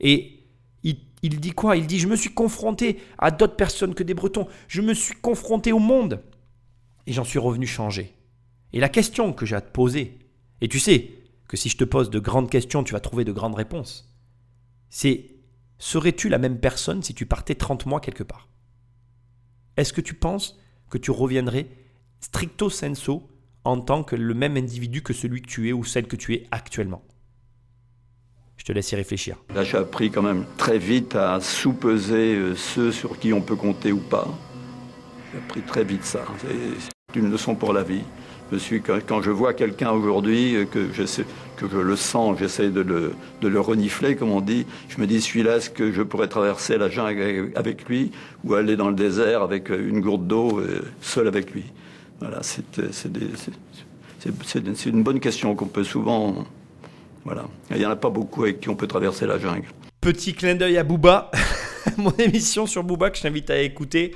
Et 0.00 0.41
il 1.22 1.40
dit 1.40 1.52
quoi? 1.52 1.76
Il 1.76 1.86
dit 1.86 1.98
Je 1.98 2.08
me 2.08 2.16
suis 2.16 2.34
confronté 2.34 3.00
à 3.18 3.30
d'autres 3.30 3.56
personnes 3.56 3.94
que 3.94 4.02
des 4.02 4.14
Bretons. 4.14 4.48
Je 4.68 4.82
me 4.82 4.92
suis 4.92 5.14
confronté 5.14 5.72
au 5.72 5.78
monde. 5.78 6.22
Et 7.06 7.12
j'en 7.12 7.24
suis 7.24 7.38
revenu 7.38 7.66
changer. 7.66 8.14
Et 8.72 8.80
la 8.80 8.88
question 8.88 9.32
que 9.32 9.46
j'ai 9.46 9.56
à 9.56 9.60
te 9.60 9.70
poser, 9.70 10.18
et 10.60 10.68
tu 10.68 10.78
sais 10.78 11.10
que 11.48 11.56
si 11.56 11.68
je 11.68 11.76
te 11.76 11.84
pose 11.84 12.10
de 12.10 12.18
grandes 12.18 12.50
questions, 12.50 12.84
tu 12.84 12.92
vas 12.92 13.00
trouver 13.00 13.24
de 13.24 13.32
grandes 13.32 13.54
réponses, 13.54 14.12
c'est 14.88 15.30
serais-tu 15.78 16.28
la 16.28 16.38
même 16.38 16.58
personne 16.58 17.02
si 17.02 17.14
tu 17.14 17.26
partais 17.26 17.54
30 17.54 17.86
mois 17.86 18.00
quelque 18.00 18.22
part? 18.22 18.48
Est-ce 19.76 19.92
que 19.92 20.00
tu 20.00 20.14
penses 20.14 20.58
que 20.90 20.98
tu 20.98 21.10
reviendrais 21.10 21.68
stricto 22.20 22.70
sensu 22.70 23.12
en 23.64 23.80
tant 23.80 24.04
que 24.04 24.16
le 24.16 24.34
même 24.34 24.56
individu 24.56 25.02
que 25.02 25.12
celui 25.12 25.42
que 25.42 25.48
tu 25.48 25.68
es 25.68 25.72
ou 25.72 25.84
celle 25.84 26.06
que 26.06 26.16
tu 26.16 26.34
es 26.34 26.46
actuellement? 26.50 27.02
Je 28.56 28.64
te 28.64 28.72
laisse 28.72 28.92
y 28.92 28.96
réfléchir. 28.96 29.36
Là, 29.54 29.64
j'ai 29.64 29.76
appris 29.76 30.10
quand 30.10 30.22
même 30.22 30.44
très 30.56 30.78
vite 30.78 31.16
à 31.16 31.40
sous-peser 31.40 32.34
euh, 32.34 32.54
ceux 32.54 32.92
sur 32.92 33.18
qui 33.18 33.32
on 33.32 33.40
peut 33.40 33.56
compter 33.56 33.92
ou 33.92 33.98
pas. 33.98 34.28
J'ai 35.32 35.38
appris 35.38 35.62
très 35.62 35.84
vite 35.84 36.04
ça. 36.04 36.24
C'est 37.12 37.18
une 37.18 37.30
leçon 37.30 37.54
pour 37.54 37.72
la 37.72 37.82
vie. 37.82 38.02
Je 38.52 38.58
suis, 38.58 38.82
quand 38.82 39.22
je 39.22 39.30
vois 39.30 39.54
quelqu'un 39.54 39.90
aujourd'hui, 39.90 40.56
euh, 40.56 40.64
que 40.64 40.86
que 41.56 41.68
je 41.68 41.78
le 41.78 41.96
sens, 41.96 42.38
j'essaie 42.38 42.70
de 42.70 42.80
le, 42.80 43.12
de 43.40 43.48
le 43.48 43.60
renifler, 43.60 44.16
comme 44.16 44.30
on 44.30 44.40
dit, 44.40 44.66
je 44.88 45.00
me 45.00 45.06
dis, 45.06 45.20
celui-là, 45.20 45.56
est-ce 45.56 45.70
que 45.70 45.92
je 45.92 46.02
pourrais 46.02 46.28
traverser 46.28 46.76
la 46.76 46.88
jungle 46.88 47.52
avec 47.54 47.88
lui 47.88 48.10
ou 48.44 48.54
aller 48.54 48.76
dans 48.76 48.88
le 48.88 48.94
désert 48.94 49.42
avec 49.42 49.70
euh, 49.70 49.88
une 49.88 50.00
gourde 50.00 50.26
d'eau, 50.26 50.60
seul 51.00 51.28
avec 51.28 51.52
lui? 51.52 51.64
Voilà, 52.20 52.40
c'est 52.42 52.62
une 54.86 55.02
bonne 55.02 55.18
question 55.18 55.56
qu'on 55.56 55.66
peut 55.66 55.82
souvent 55.82 56.46
voilà. 57.24 57.44
Il 57.70 57.76
n'y 57.76 57.86
en 57.86 57.90
a 57.90 57.96
pas 57.96 58.10
beaucoup 58.10 58.44
avec 58.44 58.60
qui 58.60 58.68
on 58.68 58.76
peut 58.76 58.86
traverser 58.86 59.26
la 59.26 59.38
jungle. 59.38 59.66
Petit 60.00 60.34
clin 60.34 60.54
d'œil 60.54 60.78
à 60.78 60.84
Booba, 60.84 61.30
mon 61.96 62.12
émission 62.18 62.66
sur 62.66 62.82
Booba 62.82 63.10
que 63.10 63.16
je 63.16 63.22
t'invite 63.22 63.50
à 63.50 63.58
écouter. 63.60 64.14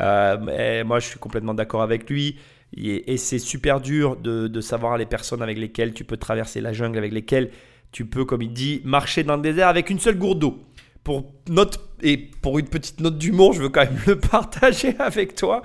Euh, 0.00 0.84
moi, 0.84 1.00
je 1.00 1.06
suis 1.06 1.18
complètement 1.18 1.54
d'accord 1.54 1.82
avec 1.82 2.08
lui. 2.08 2.36
Et, 2.76 3.16
c'est 3.16 3.38
super 3.38 3.80
dur 3.80 4.16
de, 4.16 4.60
savoir 4.60 4.98
les 4.98 5.06
personnes 5.06 5.42
avec 5.42 5.58
lesquelles 5.58 5.94
tu 5.94 6.04
peux 6.04 6.18
traverser 6.18 6.60
la 6.60 6.72
jungle, 6.72 6.98
avec 6.98 7.12
lesquelles 7.12 7.50
tu 7.92 8.04
peux, 8.04 8.24
comme 8.24 8.42
il 8.42 8.52
dit, 8.52 8.82
marcher 8.84 9.22
dans 9.22 9.36
le 9.36 9.42
désert 9.42 9.68
avec 9.68 9.88
une 9.88 9.98
seule 9.98 10.18
gourde 10.18 10.38
d'eau. 10.40 10.62
Pour 11.02 11.32
note 11.48 11.80
et 12.02 12.18
pour 12.18 12.58
une 12.58 12.68
petite 12.68 13.00
note 13.00 13.16
d'humour, 13.16 13.54
je 13.54 13.62
veux 13.62 13.70
quand 13.70 13.84
même 13.84 13.98
le 14.06 14.18
partager 14.18 14.94
avec 14.98 15.34
toi. 15.34 15.62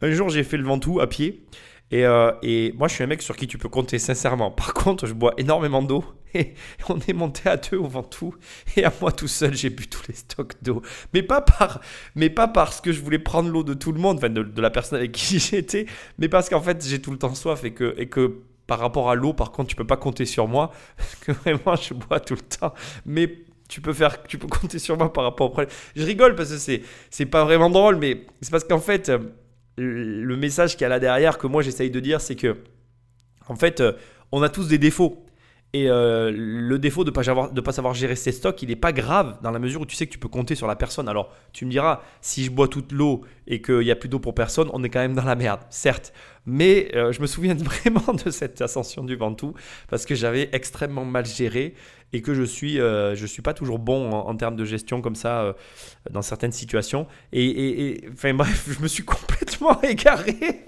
Un 0.00 0.10
jour, 0.12 0.28
j'ai 0.28 0.44
fait 0.44 0.56
le 0.56 0.64
Ventoux 0.64 1.00
à 1.00 1.08
pied. 1.08 1.44
Et, 1.94 2.04
euh, 2.04 2.32
et, 2.42 2.74
moi, 2.76 2.88
je 2.88 2.94
suis 2.94 3.04
un 3.04 3.06
mec 3.06 3.22
sur 3.22 3.36
qui 3.36 3.46
tu 3.46 3.56
peux 3.56 3.68
compter 3.68 4.00
sincèrement. 4.00 4.50
Par 4.50 4.74
contre, 4.74 5.06
je 5.06 5.14
bois 5.14 5.32
énormément 5.38 5.80
d'eau. 5.80 6.04
Et 6.34 6.54
on 6.88 6.98
est 6.98 7.12
monté 7.12 7.48
à 7.48 7.56
deux 7.56 7.76
au 7.76 7.86
Ventoux. 7.86 8.34
Et 8.76 8.84
à 8.84 8.92
moi 9.00 9.12
tout 9.12 9.28
seul, 9.28 9.54
j'ai 9.54 9.70
bu 9.70 9.86
tous 9.86 10.02
les 10.08 10.14
stocks 10.14 10.54
d'eau. 10.60 10.82
Mais 11.12 11.22
pas 11.22 11.40
par, 11.40 11.80
mais 12.16 12.30
pas 12.30 12.48
parce 12.48 12.80
que 12.80 12.90
je 12.90 13.00
voulais 13.00 13.20
prendre 13.20 13.48
l'eau 13.48 13.62
de 13.62 13.74
tout 13.74 13.92
le 13.92 14.00
monde, 14.00 14.16
enfin 14.16 14.28
de, 14.28 14.60
la 14.60 14.70
personne 14.70 14.98
avec 14.98 15.12
qui 15.12 15.38
j'étais, 15.38 15.86
mais 16.18 16.28
parce 16.28 16.48
qu'en 16.48 16.60
fait, 16.60 16.84
j'ai 16.84 17.00
tout 17.00 17.12
le 17.12 17.18
temps 17.18 17.32
soif 17.36 17.62
et 17.62 17.72
que, 17.72 17.94
et 17.96 18.08
que 18.08 18.40
par 18.66 18.80
rapport 18.80 19.08
à 19.08 19.14
l'eau, 19.14 19.32
par 19.32 19.52
contre, 19.52 19.68
tu 19.68 19.76
peux 19.76 19.86
pas 19.86 19.96
compter 19.96 20.26
sur 20.26 20.48
moi. 20.48 20.72
Parce 20.96 21.14
que 21.14 21.30
vraiment, 21.30 21.76
je 21.76 21.94
bois 21.94 22.18
tout 22.18 22.34
le 22.34 22.40
temps. 22.40 22.74
Mais 23.06 23.38
tu 23.68 23.80
peux 23.80 23.92
faire, 23.92 24.20
tu 24.24 24.36
peux 24.36 24.48
compter 24.48 24.80
sur 24.80 24.96
moi 24.96 25.12
par 25.12 25.22
rapport 25.22 25.46
au 25.46 25.50
problème. 25.50 25.72
Je 25.94 26.02
rigole 26.02 26.34
parce 26.34 26.50
que 26.50 26.58
c'est, 26.58 26.82
c'est 27.10 27.26
pas 27.26 27.44
vraiment 27.44 27.70
drôle, 27.70 27.96
mais 27.96 28.26
c'est 28.40 28.50
parce 28.50 28.64
qu'en 28.64 28.80
fait, 28.80 29.12
le 29.76 30.36
message 30.36 30.72
qu'il 30.72 30.82
y 30.82 30.84
a 30.84 30.88
là 30.88 31.00
derrière 31.00 31.38
que 31.38 31.46
moi 31.46 31.62
j'essaye 31.62 31.90
de 31.90 32.00
dire, 32.00 32.20
c'est 32.20 32.36
que, 32.36 32.56
en 33.48 33.56
fait, 33.56 33.82
on 34.32 34.42
a 34.42 34.48
tous 34.48 34.68
des 34.68 34.78
défauts. 34.78 35.24
Et 35.74 35.90
euh, 35.90 36.30
le 36.32 36.78
défaut 36.78 37.02
de 37.02 37.10
ne 37.10 37.14
pas, 37.14 37.62
pas 37.62 37.72
savoir 37.72 37.94
gérer 37.94 38.14
ses 38.14 38.30
stocks, 38.30 38.62
il 38.62 38.68
n'est 38.68 38.76
pas 38.76 38.92
grave 38.92 39.38
dans 39.42 39.50
la 39.50 39.58
mesure 39.58 39.80
où 39.80 39.86
tu 39.86 39.96
sais 39.96 40.06
que 40.06 40.12
tu 40.12 40.20
peux 40.20 40.28
compter 40.28 40.54
sur 40.54 40.68
la 40.68 40.76
personne. 40.76 41.08
Alors, 41.08 41.32
tu 41.52 41.66
me 41.66 41.70
diras, 41.72 42.00
si 42.20 42.44
je 42.44 42.52
bois 42.52 42.68
toute 42.68 42.92
l'eau 42.92 43.22
et 43.48 43.60
qu'il 43.60 43.80
n'y 43.80 43.90
a 43.90 43.96
plus 43.96 44.08
d'eau 44.08 44.20
pour 44.20 44.36
personne, 44.36 44.70
on 44.72 44.84
est 44.84 44.88
quand 44.88 45.00
même 45.00 45.16
dans 45.16 45.24
la 45.24 45.34
merde, 45.34 45.58
certes. 45.70 46.12
Mais 46.46 46.92
euh, 46.94 47.10
je 47.10 47.20
me 47.20 47.26
souviens 47.26 47.54
vraiment 47.58 48.14
de 48.24 48.30
cette 48.30 48.60
ascension 48.60 49.02
du 49.02 49.16
Ventoux 49.16 49.54
parce 49.88 50.06
que 50.06 50.14
j'avais 50.14 50.48
extrêmement 50.52 51.04
mal 51.04 51.26
géré 51.26 51.74
et 52.14 52.22
que 52.22 52.32
je 52.32 52.44
suis, 52.44 52.80
euh, 52.80 53.16
je 53.16 53.26
suis 53.26 53.42
pas 53.42 53.54
toujours 53.54 53.80
bon 53.80 54.12
en, 54.12 54.36
termes 54.36 54.54
de 54.54 54.64
gestion 54.64 55.02
comme 55.02 55.16
ça 55.16 55.42
euh, 55.42 55.52
dans 56.12 56.22
certaines 56.22 56.52
situations. 56.52 57.08
Et, 57.32 58.04
enfin 58.12 58.32
bref, 58.34 58.68
je 58.70 58.80
me 58.80 58.86
suis 58.86 59.02
complètement 59.02 59.80
égaré. 59.82 60.62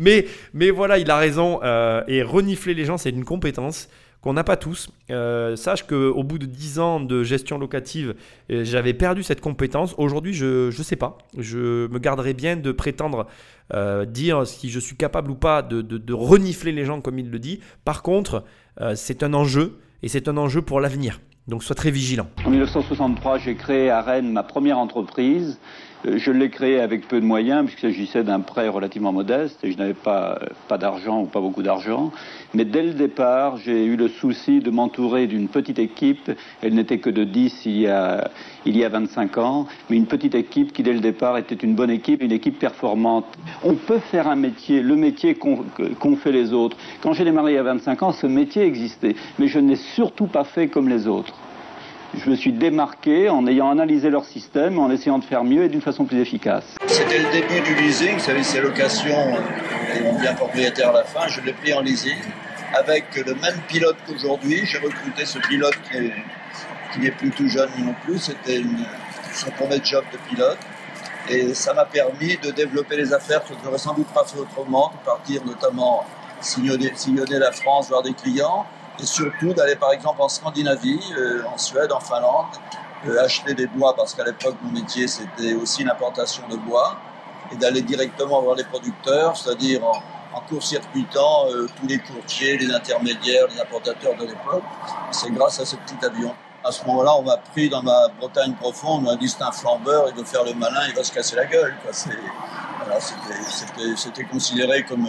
mais, 0.00 0.26
mais 0.52 0.70
voilà, 0.70 0.98
il 0.98 1.08
a 1.08 1.16
raison. 1.16 1.60
Euh, 1.62 2.02
et 2.08 2.24
renifler 2.24 2.74
les 2.74 2.84
gens, 2.84 2.98
c'est 2.98 3.10
une 3.10 3.24
compétence 3.24 3.88
qu'on 4.22 4.32
n'a 4.32 4.42
pas 4.42 4.56
tous. 4.56 4.90
sache 5.08 5.86
qu'au 5.86 6.22
bout 6.24 6.38
de 6.38 6.46
10 6.46 6.80
ans 6.80 6.98
de 6.98 7.22
gestion 7.22 7.58
locative, 7.58 8.16
j'avais 8.48 8.92
perdu 8.92 9.22
cette 9.22 9.40
compétence. 9.40 9.94
Aujourd'hui, 9.98 10.34
je 10.34 10.66
ne 10.66 10.82
sais 10.82 10.96
pas. 10.96 11.16
Je 11.38 11.86
me 11.86 11.98
garderai 12.00 12.34
bien 12.34 12.56
de 12.56 12.72
prétendre 12.72 13.28
dire 14.08 14.44
si 14.44 14.68
je 14.68 14.80
suis 14.80 14.96
capable 14.96 15.30
ou 15.30 15.36
pas 15.36 15.62
de, 15.62 16.12
renifler 16.12 16.72
les 16.72 16.84
gens 16.84 17.00
comme 17.00 17.20
il 17.20 17.30
le 17.30 17.38
dit. 17.38 17.60
Par 17.84 18.02
contre, 18.02 18.42
c'est 18.94 19.22
un 19.22 19.34
enjeu 19.34 19.78
et 20.02 20.08
c'est 20.08 20.28
un 20.28 20.36
enjeu 20.36 20.62
pour 20.62 20.80
l'avenir. 20.80 21.20
Donc 21.48 21.62
sois 21.62 21.76
très 21.76 21.90
vigilant. 21.90 22.26
En 22.44 22.50
1963, 22.50 23.38
j'ai 23.38 23.54
créé 23.54 23.88
à 23.90 24.02
Rennes 24.02 24.32
ma 24.32 24.42
première 24.42 24.78
entreprise. 24.78 25.58
Je 26.04 26.30
l'ai 26.30 26.50
créée 26.50 26.78
avec 26.78 27.08
peu 27.08 27.20
de 27.20 27.26
moyens, 27.26 27.64
puisqu'il 27.64 27.92
s'agissait 27.92 28.22
d'un 28.22 28.40
prêt 28.40 28.68
relativement 28.68 29.12
modeste 29.12 29.58
et 29.64 29.72
je 29.72 29.78
n'avais 29.78 29.94
pas, 29.94 30.38
euh, 30.42 30.46
pas 30.68 30.78
d'argent 30.78 31.22
ou 31.22 31.24
pas 31.24 31.40
beaucoup 31.40 31.62
d'argent. 31.62 32.12
Mais 32.54 32.64
dès 32.64 32.82
le 32.82 32.92
départ, 32.92 33.56
j'ai 33.56 33.84
eu 33.84 33.96
le 33.96 34.08
souci 34.08 34.60
de 34.60 34.70
m'entourer 34.70 35.26
d'une 35.26 35.48
petite 35.48 35.78
équipe. 35.78 36.30
Elle 36.62 36.74
n'était 36.74 36.98
que 36.98 37.10
de 37.10 37.24
10 37.24 37.62
il 37.66 37.78
y, 37.78 37.86
a, 37.88 38.30
il 38.66 38.76
y 38.76 38.84
a 38.84 38.88
25 38.88 39.38
ans, 39.38 39.66
mais 39.88 39.96
une 39.96 40.06
petite 40.06 40.34
équipe 40.34 40.72
qui, 40.72 40.82
dès 40.82 40.92
le 40.92 41.00
départ, 41.00 41.38
était 41.38 41.54
une 41.54 41.74
bonne 41.74 41.90
équipe, 41.90 42.22
une 42.22 42.32
équipe 42.32 42.58
performante. 42.58 43.26
On 43.64 43.74
peut 43.74 43.98
faire 43.98 44.28
un 44.28 44.36
métier, 44.36 44.82
le 44.82 44.96
métier 44.96 45.34
qu'ont 45.34 46.16
fait 46.16 46.32
les 46.32 46.52
autres. 46.52 46.76
Quand 47.02 47.14
j'ai 47.14 47.24
démarré 47.24 47.52
il 47.52 47.56
y 47.56 47.58
a 47.58 47.62
25 47.62 48.02
ans, 48.02 48.12
ce 48.12 48.26
métier 48.26 48.62
existait, 48.62 49.16
mais 49.38 49.48
je 49.48 49.58
n'ai 49.58 49.76
surtout 49.76 50.26
pas 50.26 50.44
fait 50.44 50.68
comme 50.68 50.88
les 50.88 51.06
autres 51.06 51.34
je 52.24 52.30
me 52.30 52.36
suis 52.36 52.52
démarqué 52.52 53.28
en 53.28 53.46
ayant 53.46 53.70
analysé 53.70 54.10
leur 54.10 54.24
système, 54.24 54.78
en 54.78 54.90
essayant 54.90 55.18
de 55.18 55.24
faire 55.24 55.44
mieux 55.44 55.64
et 55.64 55.68
d'une 55.68 55.80
façon 55.80 56.04
plus 56.04 56.20
efficace. 56.20 56.64
C'était 56.86 57.18
le 57.18 57.30
début 57.30 57.60
du 57.60 57.74
leasing, 57.74 58.14
vous 58.14 58.20
savez, 58.20 58.42
ces 58.42 58.60
locations, 58.60 59.34
et 59.94 60.06
on 60.06 60.14
devient 60.14 60.34
propriétaire 60.36 60.90
à 60.90 60.92
la 60.92 61.04
fin, 61.04 61.28
je 61.28 61.40
l'ai 61.42 61.52
pris 61.52 61.72
en 61.74 61.80
leasing, 61.80 62.16
avec 62.74 63.04
le 63.16 63.34
même 63.34 63.60
pilote 63.68 63.96
qu'aujourd'hui. 64.06 64.60
J'ai 64.64 64.78
recruté 64.78 65.24
ce 65.24 65.38
pilote 65.38 65.76
qui 66.92 67.00
n'est 67.00 67.10
plus 67.10 67.30
tout 67.30 67.48
jeune 67.48 67.70
non 67.78 67.94
plus, 68.04 68.18
c'était 68.18 68.62
son 69.32 69.50
premier 69.50 69.80
job 69.84 70.04
de 70.12 70.18
pilote. 70.28 70.58
Et 71.28 71.54
ça 71.54 71.74
m'a 71.74 71.84
permis 71.84 72.36
de 72.36 72.52
développer 72.52 72.96
les 72.96 73.12
affaires 73.12 73.42
que 73.44 73.52
je 73.58 73.64
n'aurais 73.64 73.78
sans 73.78 73.94
doute 73.94 74.06
pas 74.08 74.24
fait 74.24 74.38
autrement, 74.38 74.92
de 74.92 75.04
partir 75.04 75.44
notamment 75.44 76.04
sillonner, 76.40 76.92
sillonner 76.94 77.38
la 77.38 77.50
France, 77.50 77.88
voir 77.88 78.02
des 78.02 78.12
clients, 78.12 78.64
et 79.00 79.06
surtout 79.06 79.52
d'aller 79.52 79.76
par 79.76 79.92
exemple 79.92 80.22
en 80.22 80.28
Scandinavie, 80.28 81.00
euh, 81.18 81.42
en 81.52 81.58
Suède, 81.58 81.92
en 81.92 82.00
Finlande, 82.00 82.46
euh, 83.06 83.24
acheter 83.24 83.54
des 83.54 83.66
bois 83.66 83.94
parce 83.94 84.14
qu'à 84.14 84.24
l'époque 84.24 84.56
mon 84.62 84.72
métier 84.72 85.06
c'était 85.06 85.54
aussi 85.54 85.84
l'importation 85.84 86.42
de 86.48 86.56
bois 86.56 86.96
et 87.52 87.56
d'aller 87.56 87.82
directement 87.82 88.42
voir 88.42 88.56
les 88.56 88.64
producteurs, 88.64 89.36
c'est-à-dire 89.36 89.84
en, 89.84 90.02
court-circuitant 90.50 91.46
euh, 91.48 91.66
tous 91.80 91.86
les 91.86 91.98
courtiers, 91.98 92.58
les 92.58 92.70
intermédiaires, 92.70 93.46
les 93.48 93.58
importateurs 93.58 94.14
de 94.16 94.26
l'époque. 94.26 94.62
C'est 95.10 95.30
grâce 95.30 95.58
à 95.60 95.64
ce 95.64 95.76
petit 95.76 96.04
avion. 96.04 96.34
À 96.62 96.70
ce 96.70 96.84
moment-là, 96.84 97.16
on 97.16 97.22
m'a 97.22 97.38
pris 97.38 97.70
dans 97.70 97.82
ma 97.82 98.08
Bretagne 98.20 98.52
profonde, 98.52 99.06
on 99.06 99.10
m'a 99.12 99.16
dit 99.16 99.30
c'est 99.30 99.42
un 99.42 99.50
flambeur, 99.50 100.08
il 100.10 100.14
veut 100.14 100.24
faire 100.24 100.44
le 100.44 100.52
malin, 100.52 100.80
il 100.88 100.94
va 100.94 101.02
se 101.02 101.10
casser 101.10 101.36
la 101.36 101.46
gueule. 101.46 101.74
Voilà, 101.82 103.00
c'était 103.96 104.24
considéré 104.24 104.82
comme 104.84 105.08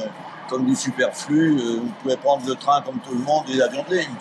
comme 0.50 0.66
du 0.66 0.76
superflu. 0.76 1.58
Euh, 1.60 1.82
on 1.84 2.02
pouvait 2.02 2.18
prendre 2.18 2.48
le 2.48 2.56
train 2.56 2.82
comme 2.82 3.00
tout 3.00 3.14
le 3.14 3.24
monde 3.24 3.46
et 3.50 3.56
l'avion 3.56 3.84
de 3.90 3.96
ligne. 3.96 4.16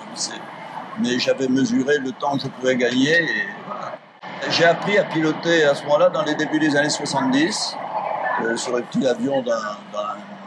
Mais 1.01 1.19
j'avais 1.19 1.49
mesuré 1.49 1.99
le 1.99 2.13
temps 2.13 2.37
que 2.37 2.45
je 2.45 2.49
pouvais 2.49 2.77
gagner. 2.77 3.23
Et 3.23 4.51
J'ai 4.51 4.65
appris 4.65 4.99
à 4.99 5.05
piloter 5.05 5.65
à 5.65 5.75
ce 5.75 5.83
moment-là, 5.85 6.09
dans 6.09 6.23
les 6.23 6.35
débuts 6.35 6.59
des 6.59 6.75
années 6.77 6.91
70, 6.91 7.77
euh, 8.45 8.57
sur 8.57 8.77
un 8.77 8.83
petit 8.83 9.07
avion 9.07 9.43
d'un 9.43 9.77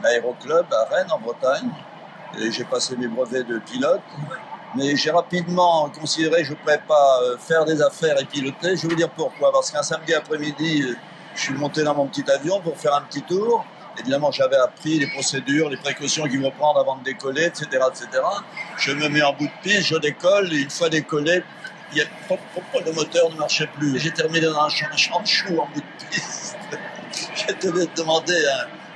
aéroclub 0.04 0.66
à 0.72 0.96
Rennes, 0.96 1.12
en 1.12 1.20
Bretagne. 1.20 1.70
J'ai 2.52 2.64
passé 2.64 2.96
mes 2.96 3.08
brevets 3.08 3.44
de 3.44 3.60
pilote. 3.60 4.02
Mais 4.76 4.96
j'ai 4.96 5.10
rapidement 5.10 5.90
considéré 5.90 6.42
que 6.42 6.48
je 6.48 6.52
ne 6.52 6.58
pourrais 6.58 6.82
pas 6.88 7.20
euh, 7.24 7.38
faire 7.38 7.66
des 7.66 7.82
affaires 7.82 8.20
et 8.20 8.26
piloter. 8.26 8.76
Je 8.76 8.84
vais 8.84 8.90
vous 8.90 8.96
dire 8.96 9.10
pourquoi. 9.10 9.52
Parce 9.52 9.72
qu'un 9.72 9.82
samedi 9.82 10.14
après-midi, 10.14 10.96
je 11.34 11.42
suis 11.42 11.56
monté 11.56 11.84
dans 11.84 11.96
mon 11.96 12.06
petit 12.06 12.30
avion 12.30 12.62
pour 12.62 12.78
faire 12.78 12.94
un 12.94 13.02
petit 13.02 13.24
tour. 13.24 13.66
Évidemment, 14.00 14.32
j'avais 14.32 14.56
appris 14.56 14.98
les 14.98 15.08
procédures, 15.08 15.70
les 15.70 15.78
précautions 15.78 16.26
qu'il 16.26 16.42
faut 16.42 16.52
prendre 16.52 16.80
avant 16.80 16.98
de 16.98 17.04
décoller, 17.04 17.46
etc., 17.46 17.66
etc. 17.72 18.08
Je 18.78 18.92
me 18.94 19.10
mets 19.10 19.22
en 19.22 19.34
bout 19.34 19.48
de 19.48 19.62
piste, 19.62 19.82
je 19.82 19.98
décolle, 19.98 20.54
et 20.54 20.62
une 20.62 20.70
fois 20.70 20.90
décollé, 20.90 21.44
il 21.92 21.98
y 21.98 22.02
a, 22.02 22.06
le 22.86 22.92
moteur 22.94 23.30
ne 23.32 23.38
marchait 23.38 23.68
plus. 23.68 24.00
J'ai 24.00 24.12
terminé 24.12 24.46
dans 24.46 24.62
un 24.62 24.70
champ, 24.70 25.22
de 25.22 25.28
choux 25.28 25.58
en 25.60 25.68
bout 25.68 25.82
de 25.82 26.06
piste. 26.10 26.58
je 27.36 27.68
devais 27.68 27.88
demander 27.96 28.38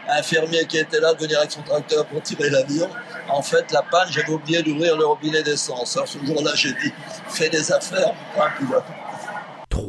à, 0.08 0.18
un 0.18 0.22
fermier 0.22 0.66
qui 0.66 0.78
était 0.78 1.00
là 1.00 1.14
de 1.14 1.20
venir 1.20 1.40
avec 1.40 1.52
son 1.52 1.64
tracteur 1.64 2.06
pour 2.06 2.22
tirer 2.22 2.50
l'avion. 2.50 2.90
En 3.30 3.42
fait, 3.42 3.72
la 3.72 3.82
panne, 3.82 4.08
j'avais 4.10 4.32
oublié 4.32 4.62
d'ouvrir 4.62 4.98
le 4.98 5.06
robinet 5.06 5.44
d'essence. 5.44 5.96
Alors 5.96 6.08
ce 6.08 6.20
jour-là, 6.24 6.52
j'ai 6.56 6.74
dit, 6.74 6.94
fais 7.30 7.50
des 7.50 7.72
affaires, 7.72 8.14
un 8.38 8.50
pilote 8.58 8.84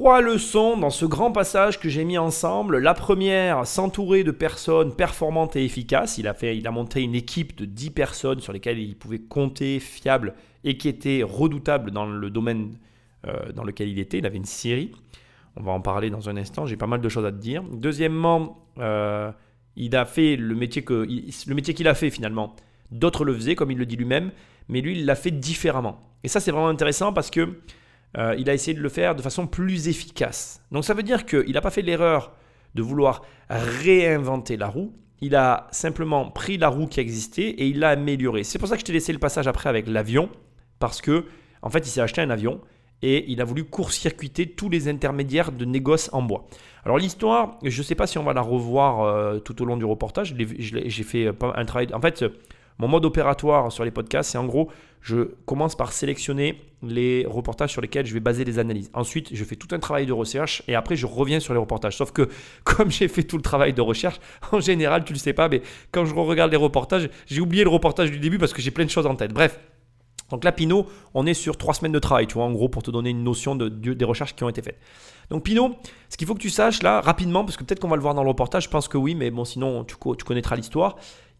trois 0.05 0.21
leçons 0.21 0.77
dans 0.77 0.91
ce 0.91 1.07
grand 1.07 1.33
passage 1.33 1.81
que 1.81 1.89
j'ai 1.89 2.05
mis 2.05 2.19
ensemble. 2.19 2.77
La 2.77 2.93
première, 2.93 3.67
s'entourer 3.67 4.23
de 4.23 4.33
personnes 4.33 4.95
performantes 4.95 5.57
et 5.57 5.65
efficaces. 5.65 6.19
Il 6.19 6.29
a, 6.29 6.35
fait, 6.35 6.59
il 6.59 6.67
a 6.67 6.71
monté 6.71 7.01
une 7.01 7.15
équipe 7.15 7.57
de 7.57 7.65
10 7.65 7.89
personnes 7.89 8.41
sur 8.41 8.53
lesquelles 8.53 8.79
il 8.79 8.99
pouvait 8.99 9.21
compter, 9.21 9.81
fiables 9.81 10.35
et 10.63 10.77
qui 10.77 10.91
étaient 10.91 11.23
redoutables 11.23 11.91
dans 11.91 12.05
le 12.05 12.29
domaine 12.29 12.77
euh, 13.27 13.51
dans 13.53 13.65
lequel 13.65 13.89
il 13.89 13.99
était. 13.99 14.19
Il 14.19 14.27
avait 14.27 14.37
une 14.37 14.45
série. 14.45 14.93
On 15.57 15.63
va 15.63 15.73
en 15.73 15.81
parler 15.81 16.11
dans 16.11 16.29
un 16.29 16.37
instant. 16.37 16.67
J'ai 16.67 16.77
pas 16.77 16.87
mal 16.87 17.01
de 17.01 17.09
choses 17.09 17.25
à 17.25 17.33
te 17.33 17.39
dire. 17.39 17.65
Deuxièmement, 17.73 18.69
euh, 18.81 19.33
il 19.75 19.97
a 19.97 20.05
fait 20.05 20.37
le 20.37 20.55
métier 20.55 20.85
le 20.87 21.55
métier 21.55 21.73
qu'il 21.73 21.89
a 21.89 21.95
fait 21.95 22.11
finalement. 22.11 22.57
D'autres 22.91 23.25
le 23.25 23.35
faisaient, 23.35 23.55
comme 23.55 23.71
il 23.71 23.79
le 23.79 23.87
dit 23.87 23.97
lui-même, 23.97 24.33
mais 24.69 24.83
lui, 24.83 24.99
il 24.99 25.07
l'a 25.07 25.15
fait 25.15 25.31
différemment. 25.31 25.99
Et 26.25 26.29
ça, 26.29 26.41
c'est 26.41 26.51
vraiment 26.51 26.69
intéressant 26.69 27.15
parce 27.15 27.31
que 27.31 27.57
euh, 28.17 28.35
il 28.39 28.49
a 28.49 28.55
essayé 28.55 28.77
de 28.77 28.83
le 28.83 28.89
faire 28.89 29.15
de 29.15 29.23
façon 29.23 29.47
plus 29.47 29.89
efficace. 29.89 30.63
Donc 30.71 30.85
ça 30.85 30.95
veut 30.95 31.03
dire 31.03 31.25
qu'il 31.27 31.53
n'a 31.53 31.61
pas 31.61 31.71
fait 31.71 31.83
l'erreur 31.83 32.33
de 32.75 32.83
vouloir 32.83 33.23
réinventer 33.49 34.57
la 34.57 34.69
roue. 34.69 34.93
Il 35.21 35.37
a 35.37 35.69
simplement 35.71 36.31
pris 36.31 36.59
la 36.59 36.69
roue 36.69 36.87
qui 36.87 37.01
existait 37.01 37.49
et 37.49 37.67
il 37.67 37.79
l'a 37.79 37.91
améliorée. 37.91 38.45
C'est 38.45 38.59
pour 38.59 38.69
ça 38.69 38.75
que 38.75 38.81
je 38.81 38.85
t'ai 38.85 38.93
laissé 38.93 39.13
le 39.13 39.19
passage 39.19 39.47
après 39.47 39.69
avec 39.69 39.89
l'avion, 39.89 40.29
parce 40.79 41.01
que 41.01 41.25
en 41.63 41.71
fait, 41.71 41.79
il 41.79 41.91
s'est 41.91 42.01
acheté 42.01 42.21
un 42.21 42.31
avion 42.31 42.61
et 43.01 43.31
il 43.31 43.41
a 43.41 43.45
voulu 43.45 43.65
court-circuiter 43.65 44.51
tous 44.51 44.69
les 44.69 44.89
intermédiaires 44.89 45.51
de 45.51 45.65
négoce 45.65 46.11
en 46.13 46.23
bois. 46.23 46.47
Alors 46.85 46.99
l'histoire, 46.99 47.59
je 47.63 47.79
ne 47.79 47.85
sais 47.85 47.95
pas 47.95 48.07
si 48.07 48.19
on 48.19 48.25
va 48.25 48.35
la 48.35 48.43
revoir 48.43 49.03
euh, 49.03 49.39
tout 49.39 49.61
au 49.63 49.65
long 49.65 49.77
du 49.77 49.85
reportage. 49.85 50.35
J'ai 50.37 51.03
fait 51.05 51.31
un 51.41 51.65
travail. 51.65 51.89
En 51.95 52.01
fait, 52.01 52.25
mon 52.79 52.89
mode 52.89 53.05
opératoire 53.05 53.71
sur 53.71 53.85
les 53.85 53.91
podcasts, 53.91 54.33
c'est 54.33 54.39
en 54.39 54.47
gros, 54.47 54.69
je 55.01 55.35
commence 55.45 55.77
par 55.77 55.93
sélectionner 55.93 56.61
les 56.83 57.25
reportages 57.27 57.71
sur 57.71 57.81
lesquels 57.81 58.07
je 58.07 58.15
vais 58.15 58.21
baser 58.21 58.45
les 58.45 58.59
analyses. 58.59 58.91
Ensuite, 58.95 59.29
je 59.35 59.45
fais 59.45 59.55
tout 59.55 59.69
un 59.73 59.79
travail 59.79 60.07
de 60.07 60.13
recherche 60.13 60.63
et 60.67 60.75
après, 60.75 60.97
je 60.97 61.07
reviens 61.07 61.41
sur 61.41 61.53
les 61.53 61.61
reportages. 61.61 61.97
Sauf 61.97 62.11
que, 62.11 62.29
comme 62.65 62.91
j'ai 62.91 63.09
fait 63.09 63.23
tout 63.23 63.37
le 63.37 63.43
travail 63.43 63.75
de 63.75 63.81
recherche, 63.81 64.19
en 64.51 64.61
général, 64.61 65.05
tu 65.05 65.13
le 65.13 65.19
sais 65.19 65.33
pas, 65.35 65.49
mais 65.49 65.63
quand 65.93 66.05
je 66.05 66.15
regarde 66.15 66.51
les 66.51 66.57
reportages, 66.57 67.09
j'ai 67.27 67.41
oublié 67.41 67.65
le 67.65 67.71
reportage 67.71 68.11
du 68.11 68.19
début 68.19 68.39
parce 68.39 68.53
que 68.53 68.63
j'ai 68.63 68.71
plein 68.71 68.85
de 68.85 68.91
choses 68.91 69.07
en 69.07 69.15
tête. 69.15 69.33
Bref, 69.33 69.61
Donc 70.31 70.43
là, 70.43 70.53
Pinot, 70.53 70.87
on 71.13 71.27
est 71.27 71.35
sur 71.35 71.57
trois 71.59 71.75
semaines 71.75 71.93
de 71.93 71.99
travail, 71.99 72.27
tu 72.27 72.35
vois, 72.35 72.45
en 72.45 72.53
gros, 72.53 72.69
pour 72.69 72.83
te 72.83 72.91
donner 72.91 73.11
une 73.11 73.23
notion 73.23 73.55
de, 73.55 73.69
des 73.69 74.05
recherches 74.05 74.35
qui 74.35 74.43
ont 74.43 74.49
été 74.49 74.63
faites. 74.63 74.81
Donc 75.31 75.45
Pinot, 75.45 75.77
ce 76.09 76.17
qu'il 76.17 76.27
faut 76.27 76.35
que 76.35 76.41
tu 76.41 76.51
saches 76.51 76.83
là, 76.83 77.01
rapidement, 77.01 77.45
parce 77.45 77.57
que 77.57 77.63
peut-être 77.63 77.79
qu'on 77.79 77.89
va 77.89 77.97
le 77.97 78.03
voir 78.03 78.15
dans 78.15 78.23
le 78.23 78.29
reportage, 78.29 78.65
je 78.65 78.71
pense 78.71 78.89
que 78.89 78.97
oui, 78.97 79.15
mais 79.15 79.31
bon, 79.31 79.45
sinon, 79.45 79.85
tu, 79.85 79.97
tu 80.19 80.25
connaîtras 80.25 80.57
l'histoire. 80.57 80.97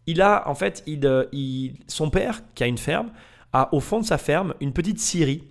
Il 0.07 0.21
a, 0.21 0.47
en 0.47 0.55
fait, 0.55 0.83
il, 0.85 1.27
il, 1.31 1.73
son 1.87 2.09
père, 2.09 2.41
qui 2.53 2.63
a 2.63 2.67
une 2.67 2.77
ferme, 2.77 3.09
a 3.53 3.73
au 3.73 3.79
fond 3.79 3.99
de 3.99 4.05
sa 4.05 4.17
ferme 4.17 4.53
une 4.59 4.73
petite 4.73 4.99
scierie, 4.99 5.43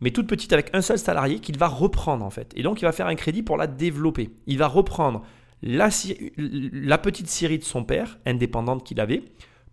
mais 0.00 0.10
toute 0.10 0.28
petite 0.28 0.52
avec 0.52 0.70
un 0.74 0.80
seul 0.80 0.98
salarié 0.98 1.40
qu'il 1.40 1.58
va 1.58 1.68
reprendre, 1.68 2.24
en 2.24 2.30
fait. 2.30 2.52
Et 2.56 2.62
donc, 2.62 2.80
il 2.80 2.84
va 2.84 2.92
faire 2.92 3.06
un 3.06 3.16
crédit 3.16 3.42
pour 3.42 3.56
la 3.56 3.66
développer. 3.66 4.30
Il 4.46 4.58
va 4.58 4.68
reprendre 4.68 5.22
la, 5.62 5.88
la 6.36 6.98
petite 6.98 7.28
scierie 7.28 7.58
de 7.58 7.64
son 7.64 7.84
père, 7.84 8.18
indépendante 8.24 8.84
qu'il 8.84 9.00
avait, 9.00 9.24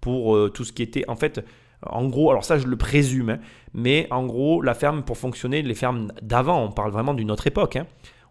pour 0.01 0.35
euh, 0.35 0.49
tout 0.49 0.63
ce 0.63 0.73
qui 0.73 0.81
était, 0.83 1.07
en 1.07 1.15
fait, 1.15 1.43
en 1.85 2.07
gros, 2.07 2.31
alors 2.31 2.43
ça 2.43 2.57
je 2.57 2.67
le 2.67 2.75
présume, 2.77 3.31
hein, 3.31 3.39
mais 3.73 4.07
en 4.11 4.25
gros, 4.25 4.61
la 4.61 4.73
ferme 4.73 5.03
pour 5.03 5.17
fonctionner, 5.17 5.61
les 5.61 5.75
fermes 5.75 6.11
d'avant, 6.21 6.63
on 6.63 6.71
parle 6.71 6.91
vraiment 6.91 7.13
d'une 7.13 7.31
autre 7.31 7.47
époque. 7.47 7.75
Hein. 7.75 7.85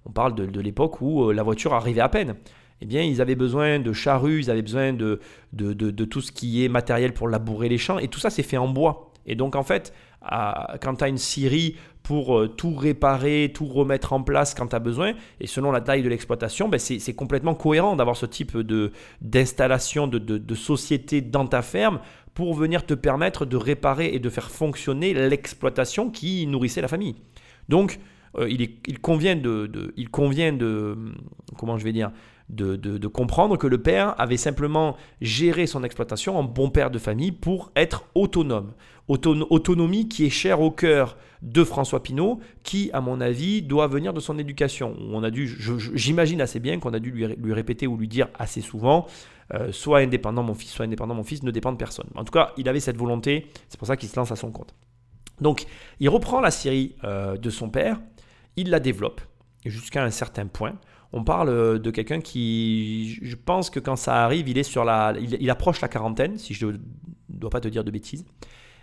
on 0.07 0.11
parle 0.11 0.35
de, 0.35 0.61
l'époque 0.61 1.01
où 1.01 1.31
euh, 1.31 1.33
la 1.33 1.43
voiture 1.43 1.75
arrivait 1.75 2.01
à 2.01 2.09
peine. 2.09 2.37
Eh 2.85 2.87
bien, 2.87 3.01
ils 3.01 3.23
avaient 3.23 3.35
besoin 3.35 3.79
de 3.79 3.94
charrues, 3.94 4.40
ils 4.40 4.51
avaient 4.51 4.61
besoin 4.61 4.92
de, 4.92 5.18
tout 6.05 6.20
ce 6.20 6.31
qui 6.31 6.62
est 6.62 6.68
matériel 6.68 7.14
pour 7.14 7.29
labourer 7.29 7.70
les 7.70 7.79
champs, 7.79 7.99
et 7.99 8.09
tout 8.09 8.20
ça 8.20 8.29
c'est 8.29 8.42
fait 8.42 8.59
en 8.59 8.68
bois. 8.68 9.11
Et 9.25 9.37
donc 9.37 9.57
en 9.57 9.62
fait, 9.62 9.94
quand 10.20 10.97
tu 10.99 11.05
as 11.05 11.09
une 11.09 11.16
scierie 11.16 11.77
pour 12.03 12.38
euh, 12.38 12.47
tout 12.47 12.75
réparer, 12.75 13.53
tout 13.55 13.64
remettre 13.64 14.12
en 14.12 14.23
place 14.23 14.53
quand 14.53 14.66
tu 14.66 14.77
as 14.77 14.81
besoin. 14.81 15.14
Et 15.40 15.47
selon 15.47 15.73
la 15.73 15.81
taille 15.81 16.03
de 16.03 16.11
l'exploitation, 16.11 16.68
ben 16.68 16.79
c'est 16.79 17.14
complètement 17.14 17.55
cohérent 17.55 17.97
d'avoir 17.97 18.16
ce 18.16 18.27
type 18.27 18.55
d'installation, 19.23 20.07
de, 20.07 20.55
société 20.55 21.23
dans 21.23 21.47
ta 21.47 21.62
ferme 21.62 22.01
pour 22.35 22.53
venir 22.53 22.85
te 22.85 22.92
permettre 22.92 23.47
de 23.47 23.57
réparer 23.57 24.09
et 24.12 24.18
de 24.18 24.29
faire 24.29 24.51
fonctionner 24.51 25.14
l'exploitation 25.14 26.11
qui 26.11 26.47
nourrissait 26.47 26.83
la 26.83 26.88
famille. 26.88 27.14
Donc, 27.70 27.99
euh, 28.37 28.47
il, 28.51 28.61
il, 28.87 29.01
convient 29.01 29.37
de, 29.37 29.94
il 29.97 30.11
convient 30.11 30.53
de, 30.53 30.99
comment 31.57 31.79
je 31.79 31.85
vais 31.85 31.92
dire, 31.92 32.11
de, 32.50 33.07
comprendre 33.07 33.57
que 33.57 33.66
le 33.66 33.80
père 33.80 34.14
avait 34.20 34.37
simplement 34.37 34.96
géré 35.20 35.66
son 35.66 35.83
exploitation 35.85 36.37
en 36.37 36.44
bon 36.44 36.70
père 36.70 36.90
de 36.90 36.98
famille 36.98 37.33
pour 37.33 37.72
être 37.76 38.07
autonome. 38.14 38.72
autonomie 39.09 40.09
qui 40.09 40.26
est 40.26 40.30
chère 40.30 40.61
au 40.61 40.70
cœur 40.70 41.16
de 41.42 41.62
François 41.62 42.02
Pinault, 42.02 42.40
qui, 42.62 42.90
à 42.92 43.00
mon 43.00 43.20
avis, 43.20 43.62
doit 43.62 43.87
venir 43.87 44.12
de 44.14 44.20
son 44.20 44.38
éducation. 44.38 44.96
J'imagine 45.94 46.40
assez 46.40 46.59
bien 46.61 46.78
qu'on 46.78 46.94
a 46.94 46.98
dû 46.98 47.11
lui, 47.11 47.26
lui, 47.26 47.52
répéter 47.52 47.87
ou 47.87 47.96
lui 47.96 48.09
dire 48.09 48.28
assez 48.38 48.62
souvent, 48.62 49.07
euh, 49.52 49.72
soit 49.72 49.98
indépendant 49.98 50.42
mon 50.42 50.54
fils, 50.54 50.70
soit 50.70 50.87
indépendant 50.87 51.14
mon 51.14 51.24
fils, 51.24 51.42
ne 51.42 51.50
dépend 51.50 51.72
de 51.72 51.76
personne. 51.76 52.09
En 52.14 52.24
tout 52.24 52.33
cas, 52.33 52.52
il 52.57 52.68
avait 52.68 52.80
cette 52.80 52.96
volonté, 52.96 53.50
c'est 53.68 53.78
pour 53.78 53.87
ça 53.87 53.96
qu'il 53.96 54.09
se 54.09 54.16
lance 54.16 54.33
à 54.33 54.37
son 54.37 54.50
compte. 54.50 54.74
Donc, 55.40 55.66
il 56.00 56.09
reprend 56.09 56.40
la 56.40 56.50
série 56.50 56.96
euh, 57.04 57.37
de 57.37 57.50
son 57.50 57.68
père, 57.68 58.00
il 58.57 58.70
la 58.70 58.80
développe 58.80 59.20
jusqu'à 59.64 60.02
un 60.02 60.11
certain 60.11 60.46
point. 60.46 60.74
On 61.16 61.22
parle 61.22 61.48
euh, 61.48 61.79
de 61.79 61.92
quelqu'un 61.92 62.20
qui, 62.20 63.20
je 63.22 63.37
pense 63.37 63.70
que 63.70 63.79
quand 63.79 63.94
ça 63.94 64.24
arrive, 64.24 64.48
il 64.48 64.59
est 64.59 64.64
sur 64.64 64.85
la, 64.85 65.14
il 65.16 65.48
approche 65.48 65.81
la 65.81 65.87
quarantaine, 65.87 66.38
si 66.38 66.55
je 66.55 66.66
ne 66.66 66.79
dois 67.29 67.50
pas 67.50 67.61
te 67.61 67.68
dire 67.68 67.85
de 67.85 67.92
bêtises. 67.92 68.27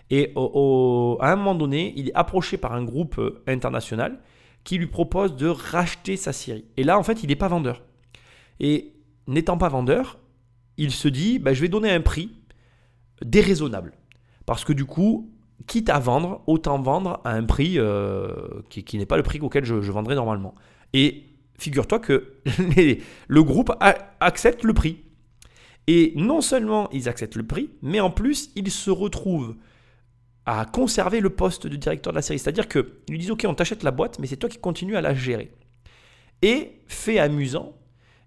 Et 0.09 0.31
à 0.35 1.31
un 1.31 1.35
moment 1.35 1.55
donné, 1.55 1.93
il 1.97 2.07
est 2.07 2.15
approché 2.15 2.55
par 2.55 2.71
un 2.71 2.85
groupe 2.85 3.17
euh, 3.17 3.43
international 3.47 4.17
qui 4.63 4.77
lui 4.77 4.87
propose 4.87 5.35
de 5.35 5.47
racheter 5.47 6.15
sa 6.15 6.31
série. 6.31 6.63
Et 6.77 6.85
là, 6.85 6.97
en 6.97 7.03
fait, 7.03 7.21
il 7.21 7.27
n'est 7.27 7.35
pas 7.35 7.49
vendeur. 7.49 7.81
Et 8.61 8.93
n'étant 9.27 9.57
pas 9.57 9.67
vendeur, 9.67 10.17
il 10.77 10.91
se 10.91 11.09
dit, 11.09 11.37
bah, 11.37 11.53
je 11.53 11.59
vais 11.59 11.67
donner 11.67 11.91
un 11.91 12.01
prix 12.01 12.31
déraisonnable. 13.25 13.91
Parce 14.45 14.63
que 14.63 14.71
du 14.71 14.85
coup, 14.85 15.33
quitte 15.67 15.89
à 15.89 15.99
vendre, 15.99 16.43
autant 16.47 16.79
vendre 16.79 17.19
à 17.25 17.33
un 17.33 17.43
prix 17.43 17.77
euh, 17.77 18.31
qui, 18.69 18.97
n'est 18.97 19.05
pas 19.05 19.17
le 19.17 19.23
prix 19.23 19.41
auquel 19.41 19.65
je, 19.65 19.81
je 19.81 19.91
vendrais 19.91 20.15
normalement. 20.15 20.55
Et 20.93 21.30
figure-toi 21.61 21.99
que 21.99 22.33
le 23.27 23.43
groupe 23.43 23.71
accepte 24.19 24.63
le 24.63 24.73
prix. 24.73 25.03
Et 25.87 26.13
non 26.15 26.41
seulement 26.41 26.89
ils 26.91 27.07
acceptent 27.07 27.35
le 27.35 27.45
prix, 27.45 27.69
mais 27.81 27.99
en 27.99 28.11
plus, 28.11 28.51
ils 28.55 28.71
se 28.71 28.91
retrouvent 28.91 29.55
à 30.45 30.65
conserver 30.65 31.19
le 31.19 31.29
poste 31.29 31.67
de 31.67 31.75
directeur 31.75 32.13
de 32.13 32.17
la 32.17 32.21
série. 32.21 32.39
C'est-à-dire 32.39 32.67
qu'ils 32.67 32.85
lui 33.09 33.19
disent 33.19 33.31
Ok, 33.31 33.45
on 33.47 33.53
t'achète 33.53 33.83
la 33.83 33.91
boîte, 33.91 34.19
mais 34.19 34.27
c'est 34.27 34.37
toi 34.37 34.49
qui 34.49 34.57
continues 34.57 34.95
à 34.95 35.01
la 35.01 35.13
gérer. 35.13 35.51
Et, 36.41 36.81
fait 36.87 37.19
amusant, 37.19 37.77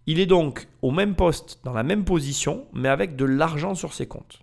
il 0.06 0.20
est 0.20 0.26
donc 0.26 0.68
au 0.82 0.90
même 0.90 1.16
poste, 1.16 1.60
dans 1.64 1.72
la 1.72 1.82
même 1.82 2.04
position, 2.04 2.66
mais 2.72 2.88
avec 2.88 3.16
de 3.16 3.24
l'argent 3.24 3.74
sur 3.74 3.92
ses 3.92 4.06
comptes. 4.06 4.40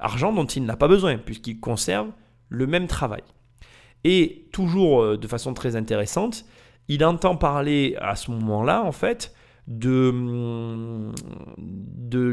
Argent 0.00 0.32
dont 0.32 0.46
il 0.46 0.64
n'a 0.64 0.76
pas 0.76 0.88
besoin, 0.88 1.16
puisqu'il 1.18 1.60
conserve 1.60 2.10
le 2.48 2.66
même 2.66 2.88
travail. 2.88 3.22
Et 4.02 4.48
toujours 4.52 5.02
euh, 5.02 5.16
de 5.16 5.28
façon 5.28 5.54
très 5.54 5.76
intéressante, 5.76 6.44
il 6.88 7.04
entend 7.04 7.36
parler 7.36 7.96
à 8.00 8.16
ce 8.16 8.30
moment-là, 8.30 8.82
en 8.84 8.92
fait, 8.92 9.34
de, 9.66 11.12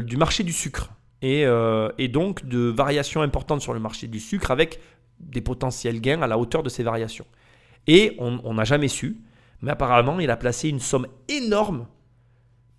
du 0.00 0.16
marché 0.16 0.42
du 0.42 0.52
sucre. 0.52 0.90
Euh, 1.22 1.90
et, 1.98 2.08
donc 2.08 2.46
de 2.46 2.60
variations 2.60 3.20
importantes 3.20 3.60
sur 3.60 3.74
le 3.74 3.80
marché 3.80 4.06
du 4.06 4.18
sucre 4.18 4.50
avec 4.50 4.80
des 5.18 5.42
potentiels 5.42 6.00
gains 6.00 6.22
à 6.22 6.26
la 6.26 6.38
hauteur 6.38 6.62
de 6.62 6.70
ces 6.70 6.82
variations. 6.82 7.26
Et 7.86 8.16
on 8.18 8.54
n'a 8.54 8.64
jamais 8.64 8.88
su, 8.88 9.20
mais 9.60 9.72
apparemment 9.72 10.18
il 10.20 10.30
a 10.30 10.36
placé 10.36 10.68
une 10.68 10.80
somme 10.80 11.06
énorme 11.28 11.86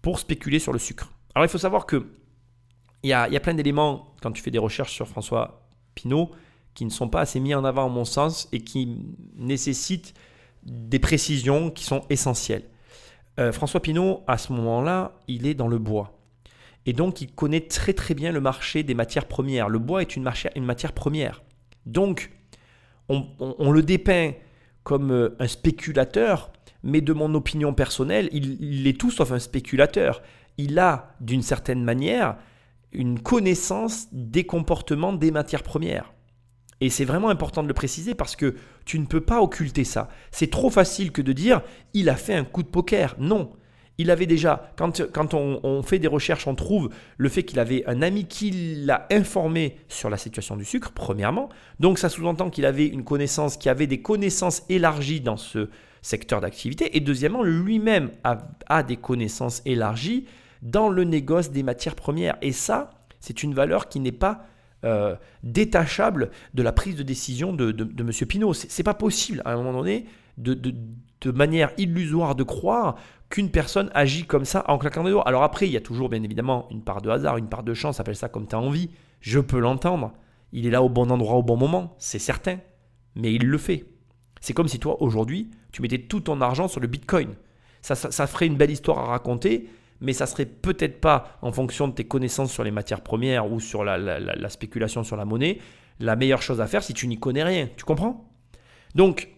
pour 0.02 0.20
spéculer 0.20 0.58
sur 0.58 0.74
le 0.74 0.80
sucre. 0.80 1.12
Alors 1.36 1.46
il 1.46 1.50
faut 1.50 1.60
savoir 1.60 1.86
que 1.86 2.08
il 3.04 3.10
y 3.10 3.14
a, 3.14 3.28
y 3.30 3.36
a 3.36 3.40
plein 3.40 3.54
d'éléments 3.54 4.16
quand 4.22 4.32
tu 4.32 4.42
fais 4.42 4.52
des 4.52 4.60
recherches 4.60 4.94
sur 4.94 5.08
François 5.08 5.68
Pinault 5.96 6.32
qui 6.74 6.86
ne 6.86 6.90
sont 6.90 7.10
pas 7.10 7.22
assez 7.22 7.40
mis 7.40 7.54
en 7.54 7.64
avant 7.64 7.86
à 7.86 7.90
mon 7.90 8.06
sens 8.06 8.48
et 8.52 8.62
qui 8.62 8.98
nécessitent 9.36 10.14
des 10.64 11.00
précisions 11.00 11.70
qui 11.70 11.84
sont 11.84 12.02
essentielles. 12.10 12.64
Euh, 13.40 13.52
François 13.52 13.82
Pinault, 13.82 14.24
à 14.28 14.38
ce 14.38 14.54
moment-là, 14.54 15.14
il 15.28 15.48
est 15.48 15.54
dans 15.54 15.68
le 15.68 15.78
bois. 15.78 16.18
Et 16.86 16.94
donc, 16.94 17.22
il 17.22 17.32
connaît 17.32 17.62
très 17.62 17.94
très 17.94 18.14
bien 18.14 18.32
le 18.32 18.42
marché 18.42 18.84
des 18.84 18.94
matières 18.94 19.28
premières. 19.28 19.70
Le 19.70 19.80
bois 19.80 20.02
est 20.02 20.16
une, 20.16 20.24
matière 20.24 20.94
première. 20.94 21.44
Donc, 21.86 22.32
on, 23.10 23.72
le 23.72 23.84
dépeint 23.84 24.34
comme 24.84 25.12
euh, 25.12 25.36
un 25.40 25.48
spéculateur, 25.48 26.52
mais 26.84 27.02
de 27.02 27.14
mon 27.14 27.34
opinion 27.36 27.74
personnelle, 27.74 28.30
il, 28.32 28.88
est 28.88 29.00
tout 29.00 29.12
sauf 29.12 29.32
un 29.32 29.40
spéculateur. 29.40 30.22
Il 30.58 30.80
a, 30.80 31.16
d'une 31.20 31.42
certaine 31.42 31.84
manière, 31.84 32.38
une 32.92 33.20
connaissance 33.20 34.08
des 34.12 34.46
comportements 34.46 35.14
des 35.14 35.32
matières 35.32 35.64
premières. 35.64 36.14
Et 36.82 36.90
c'est 36.90 37.06
vraiment 37.06 37.30
important 37.30 37.64
de 37.64 37.68
le 37.68 37.74
préciser 37.74 38.16
parce 38.16 38.36
que 38.36 38.56
tu 38.86 39.00
ne 39.00 39.06
peux 39.06 39.22
pas 39.22 39.42
occulter 39.42 39.84
ça. 39.84 40.10
C'est 40.32 40.50
trop 40.50 40.70
facile 40.70 41.12
que 41.12 41.22
de 41.22 41.32
dire 41.32 41.62
il 41.94 42.10
a 42.10 42.16
fait 42.16 42.34
un 42.34 42.44
coup 42.44 42.64
de 42.64 42.68
poker. 42.68 43.16
Non, 43.20 43.52
il 43.98 44.10
avait 44.10 44.26
déjà, 44.26 44.72
quand, 44.78 45.04
quand 45.12 45.36
on, 45.36 45.84
fait 45.84 46.00
des 46.00 46.08
recherches, 46.08 46.48
on 46.48 46.56
trouve 46.56 46.90
le 47.18 47.30
fait 47.30 47.44
qu'il 47.44 47.60
avait 47.60 47.84
un 47.86 48.02
ami 48.02 48.26
qui 48.26 48.50
l'a 48.84 49.06
informé 49.12 49.78
sur 49.90 50.10
la 50.10 50.18
situation 50.18 50.58
du 50.58 50.66
sucre, 50.66 50.92
premièrement. 50.92 51.50
Donc 51.80 52.00
ça 52.00 52.10
sous-entend 52.10 52.50
qu'il 52.50 52.66
avait 52.66 52.88
une 52.88 53.04
connaissance, 53.04 53.58
qui 53.58 53.70
avait 53.70 53.86
des 53.86 54.02
connaissances 54.02 54.64
élargies 54.70 55.22
dans 55.22 55.38
ce 55.38 55.70
secteur 56.02 56.42
d'activité. 56.42 56.98
Et 56.98 57.00
deuxièmement, 57.00 57.44
lui-même 57.44 58.10
a, 58.24 58.82
des 58.82 58.98
connaissances 58.98 59.62
élargies 59.66 60.26
dans 60.64 60.90
le 60.90 61.04
négoce 61.04 61.52
des 61.52 61.62
matières 61.62 61.96
premières. 61.96 62.38
Et 62.42 62.54
ça, 62.54 62.90
c'est 63.20 63.44
une 63.44 63.54
valeur 63.54 63.88
qui 63.88 64.00
n'est 64.00 64.12
pas 64.12 64.46
euh, 64.84 65.16
détachable 65.44 66.32
de 66.54 66.64
la 66.64 66.72
prise 66.72 66.96
de 66.96 67.04
décision 67.04 67.54
de, 67.54 67.72
M. 68.00 68.12
Pinault. 68.28 68.54
C'est 68.54 68.84
pas 68.84 68.94
possible 68.94 69.42
à 69.46 69.54
un 69.54 69.56
moment 69.58 69.74
donné 69.74 70.06
de, 70.38 70.54
de 70.54 71.32
manière 71.32 71.72
illusoire 71.78 72.36
de 72.36 72.44
croire 72.44 72.96
qu'une 73.30 73.50
personne 73.50 73.90
agit 73.94 74.26
comme 74.26 74.46
ça 74.46 74.64
en 74.68 74.78
claquant 74.78 75.04
des 75.04 75.12
doigts. 75.12 75.28
Alors 75.28 75.44
après, 75.44 75.68
il 75.68 75.72
y 75.72 75.78
a 75.78 75.82
toujours 75.82 76.10
bien 76.10 76.22
évidemment 76.24 76.68
une 76.70 76.84
part 76.84 77.02
de 77.02 77.10
hasard, 77.10 77.38
une 77.38 77.48
part 77.48 77.64
de 77.64 77.74
chance, 77.74 78.00
appelle 78.00 78.16
ça 78.16 78.30
comme 78.30 78.48
tu 78.48 78.56
as 78.56 78.60
envie. 78.60 78.90
Je 79.22 79.40
peux 79.40 79.60
l'entendre. 79.60 80.14
Il 80.52 80.66
est 80.66 80.72
là 80.72 80.84
au 80.84 80.90
bon 80.90 81.10
endroit 81.12 81.36
au 81.36 81.44
bon 81.44 81.58
moment, 81.58 81.96
c'est 81.98 82.20
certain. 82.20 82.58
Mais 83.16 83.34
il 83.34 83.48
le 83.48 83.58
fait. 83.58 83.86
C'est 84.42 84.54
comme 84.54 84.68
si 84.68 84.80
toi, 84.80 85.02
aujourd'hui, 85.02 85.52
tu 85.72 85.82
mettais 85.82 86.00
tout 86.00 86.20
ton 86.20 86.42
argent 86.42 86.68
sur 86.68 86.82
le 86.82 86.88
Bitcoin. 86.88 87.30
Ça, 87.82 87.96
ça, 87.96 88.28
ferait 88.28 88.48
une 88.48 88.58
belle 88.58 88.70
histoire 88.70 89.00
à 89.00 89.06
raconter, 89.06 89.68
mais 90.02 90.14
ça 90.14 90.26
serait 90.26 90.46
peut-être 90.46 91.00
pas, 91.00 91.38
en 91.42 91.52
fonction 91.52 91.88
de 91.88 91.94
tes 91.94 92.06
connaissances 92.06 92.52
sur 92.52 92.64
les 92.64 92.72
matières 92.72 93.02
premières 93.02 93.52
ou 93.52 93.60
sur 93.60 93.84
la, 93.84 93.98
la 93.98 94.50
spéculation 94.50 95.04
sur 95.04 95.16
la 95.16 95.26
monnaie, 95.26 95.60
la 96.00 96.16
meilleure 96.16 96.42
chose 96.42 96.60
à 96.60 96.68
faire 96.68 96.84
si 96.84 96.94
tu 96.94 97.08
n'y 97.08 97.20
connais 97.20 97.44
rien. 97.44 97.70
Tu 97.78 97.86
comprends? 97.86 98.30
Donc, 98.96 99.30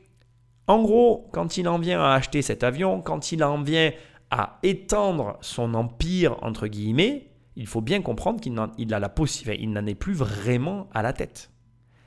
en 0.68 0.82
gros, 0.82 1.30
quand 1.34 1.58
il 1.58 1.68
en 1.68 1.78
vient 1.78 2.02
à 2.02 2.14
acheter 2.14 2.42
cet 2.42 2.64
avion, 2.64 3.02
quand 3.02 3.32
il 3.32 3.44
en 3.44 3.62
vient 3.62 3.92
à 4.32 4.60
étendre 4.64 5.38
son 5.42 5.74
empire, 5.74 6.38
entre 6.42 6.68
guillemets, 6.68 7.30
il 7.56 7.68
faut 7.68 7.82
bien 7.82 8.02
comprendre 8.02 8.40
qu'il 8.40 8.54
n'en, 8.54 8.72
la 8.78 9.14
il 9.60 9.72
n'en 9.72 9.86
est 9.86 9.96
plus 9.96 10.14
vraiment 10.14 10.90
à 10.94 11.04
la 11.04 11.14
tête. 11.14 11.52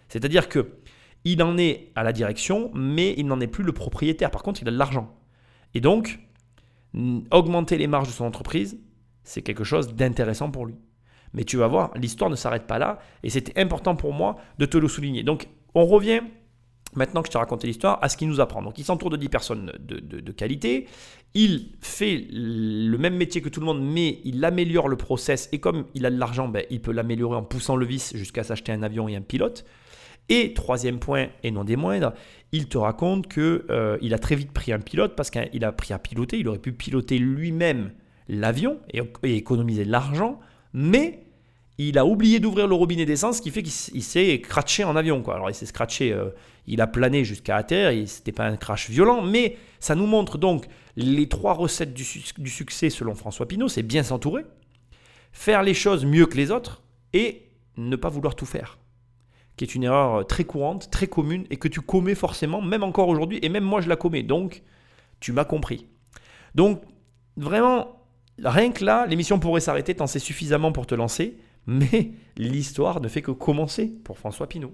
C'est-à-dire 0.08 0.48
que 0.48 0.78
il 1.24 1.42
en 1.42 1.58
est 1.58 1.92
à 1.94 2.02
la 2.02 2.12
direction, 2.12 2.70
mais 2.74 3.14
il 3.16 3.26
n'en 3.26 3.40
est 3.40 3.46
plus 3.46 3.64
le 3.64 3.72
propriétaire. 3.72 4.30
Par 4.30 4.42
contre, 4.42 4.62
il 4.62 4.68
a 4.68 4.70
de 4.70 4.78
l'argent. 4.78 5.14
Et 5.74 5.80
donc, 5.80 6.20
augmenter 7.30 7.78
les 7.78 7.86
marges 7.86 8.08
de 8.08 8.12
son 8.12 8.24
entreprise, 8.24 8.78
c'est 9.24 9.42
quelque 9.42 9.64
chose 9.64 9.94
d'intéressant 9.94 10.50
pour 10.50 10.66
lui. 10.66 10.74
Mais 11.32 11.44
tu 11.44 11.56
vas 11.56 11.66
voir, 11.66 11.90
l'histoire 11.96 12.30
ne 12.30 12.36
s'arrête 12.36 12.66
pas 12.66 12.78
là, 12.78 12.98
et 13.22 13.30
c'était 13.30 13.60
important 13.60 13.96
pour 13.96 14.12
moi 14.12 14.36
de 14.58 14.66
te 14.66 14.78
le 14.78 14.88
souligner. 14.88 15.22
Donc, 15.22 15.48
on 15.74 15.84
revient 15.84 16.20
Maintenant 16.94 17.20
que 17.20 17.28
je 17.28 17.32
t'ai 17.32 17.38
raconté 17.38 17.66
l'histoire, 17.66 17.98
à 18.00 18.08
ce 18.08 18.16
qu'il 18.16 18.28
nous 18.28 18.40
apprend. 18.40 18.62
Donc 18.62 18.78
il 18.78 18.84
s'entoure 18.84 19.10
de 19.10 19.16
10 19.16 19.28
personnes 19.28 19.72
de, 19.78 20.32
qualité, 20.32 20.86
il 21.34 21.72
fait 21.80 22.26
le 22.30 22.96
même 22.96 23.16
métier 23.16 23.42
que 23.42 23.50
tout 23.50 23.60
le 23.60 23.66
monde, 23.66 23.82
mais 23.82 24.20
il 24.24 24.42
améliore 24.44 24.88
le 24.88 24.96
process, 24.96 25.48
et 25.52 25.60
comme 25.60 25.84
il 25.94 26.06
a 26.06 26.10
de 26.10 26.18
l'argent, 26.18 26.48
ben, 26.48 26.64
il 26.70 26.80
peut 26.80 26.92
l'améliorer 26.92 27.36
en 27.36 27.42
poussant 27.42 27.76
le 27.76 27.84
vis 27.84 28.16
jusqu'à 28.16 28.44
s'acheter 28.44 28.72
un 28.72 28.82
avion 28.82 29.08
et 29.08 29.16
un 29.16 29.20
pilote. 29.20 29.64
Et 30.28 30.54
troisième 30.54 30.98
point, 30.98 31.28
et 31.42 31.50
non 31.50 31.62
des 31.62 31.76
moindres, 31.76 32.12
il 32.56 32.66
te 32.66 32.78
raconte 32.78 33.28
qu'il 33.28 33.62
euh, 33.70 33.98
a 34.10 34.18
très 34.18 34.34
vite 34.34 34.52
pris 34.52 34.72
un 34.72 34.78
pilote 34.78 35.14
parce 35.16 35.30
qu'il 35.30 35.64
a 35.64 35.72
pris 35.72 35.92
à 35.92 35.98
piloter, 35.98 36.38
il 36.38 36.48
aurait 36.48 36.58
pu 36.58 36.72
piloter 36.72 37.18
lui-même 37.18 37.92
l'avion 38.28 38.78
et, 38.92 39.02
économiser 39.36 39.84
de 39.84 39.90
l'argent, 39.90 40.40
mais 40.72 41.24
il 41.78 41.98
a 41.98 42.06
oublié 42.06 42.40
d'ouvrir 42.40 42.66
le 42.66 42.74
robinet 42.74 43.04
d'essence, 43.04 43.36
ce 43.36 43.42
qui 43.42 43.50
fait 43.50 43.62
qu'il 43.62 44.02
s'est 44.02 44.40
cratché 44.40 44.84
en 44.84 44.96
avion. 44.96 45.22
Alors 45.28 45.50
il 45.50 45.54
s'est 45.54 45.66
scratché, 45.66 46.12
euh, 46.12 46.30
il 46.66 46.80
a 46.80 46.86
plané 46.86 47.24
jusqu'à 47.24 47.62
terre, 47.62 47.90
ce 47.90 48.18
n'était 48.18 48.32
pas 48.32 48.46
un 48.46 48.56
crash 48.56 48.88
violent, 48.88 49.22
mais 49.22 49.56
ça 49.78 49.94
nous 49.94 50.06
montre 50.06 50.38
donc 50.38 50.66
les 50.96 51.28
trois 51.28 51.52
recettes 51.52 51.92
du, 51.92 52.04
succès 52.04 52.90
selon 52.90 53.14
François 53.14 53.46
Pinault, 53.46 53.68
c'est 53.68 53.82
bien 53.82 54.02
s'entourer, 54.02 54.44
faire 55.32 55.62
les 55.62 55.74
choses 55.74 56.06
mieux 56.06 56.26
que 56.26 56.36
les 56.36 56.50
autres 56.50 56.82
et 57.12 57.42
ne 57.76 57.96
pas 57.96 58.08
vouloir 58.08 58.34
tout 58.34 58.46
faire. 58.46 58.78
Qui 59.56 59.64
est 59.64 59.74
une 59.74 59.84
erreur 59.84 60.26
très 60.26 60.44
courante, 60.44 60.90
très 60.90 61.06
commune 61.06 61.44
et 61.50 61.56
que 61.56 61.68
tu 61.68 61.80
commets 61.80 62.14
forcément, 62.14 62.60
même 62.60 62.82
encore 62.82 63.08
aujourd'hui, 63.08 63.38
et 63.42 63.48
même 63.48 63.64
moi 63.64 63.80
je 63.80 63.88
la 63.88 63.96
commets. 63.96 64.22
Donc, 64.22 64.62
tu 65.20 65.32
m'as 65.32 65.44
compris. 65.44 65.86
Donc, 66.54 66.82
vraiment, 67.36 68.02
rien 68.42 68.70
que 68.70 68.84
là, 68.84 69.06
l'émission 69.06 69.38
pourrait 69.38 69.60
s'arrêter, 69.60 69.94
tant 69.94 70.06
c'est 70.06 70.18
suffisamment 70.18 70.72
pour 70.72 70.86
te 70.86 70.94
lancer 70.94 71.38
mais 71.66 72.12
l'histoire 72.36 73.00
ne 73.00 73.08
fait 73.08 73.22
que 73.22 73.30
commencer 73.30 73.92
pour 74.04 74.18
François 74.18 74.46
Pinault. 74.46 74.72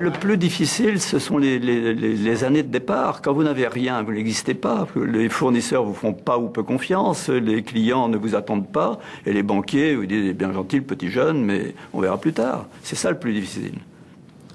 Le 0.00 0.10
plus 0.10 0.36
difficile, 0.36 1.00
ce 1.00 1.18
sont 1.18 1.38
les, 1.38 2.44
années 2.44 2.62
de 2.62 2.68
départ. 2.68 3.22
Quand 3.22 3.32
vous 3.32 3.44
n'avez 3.44 3.66
rien, 3.66 4.02
vous 4.02 4.12
n'existez 4.12 4.54
pas. 4.54 4.86
Les 4.96 5.28
fournisseurs 5.28 5.84
vous 5.84 5.94
font 5.94 6.12
pas 6.12 6.38
ou 6.38 6.48
peu 6.48 6.62
confiance, 6.62 7.28
les 7.28 7.62
clients 7.62 8.08
ne 8.08 8.16
vous 8.16 8.34
attendent 8.34 8.70
pas, 8.70 8.98
et 9.26 9.32
les 9.32 9.42
banquiers 9.42 9.94
vous 9.94 10.06
disent 10.06 10.34
bien 10.34 10.52
gentil 10.52 10.80
petit 10.80 11.10
jeune, 11.10 11.44
mais 11.44 11.74
on 11.92 12.00
verra 12.00 12.18
plus 12.18 12.32
tard. 12.32 12.66
C'est 12.82 12.96
ça 12.96 13.10
le 13.10 13.18
plus 13.18 13.32
difficile. 13.32 13.78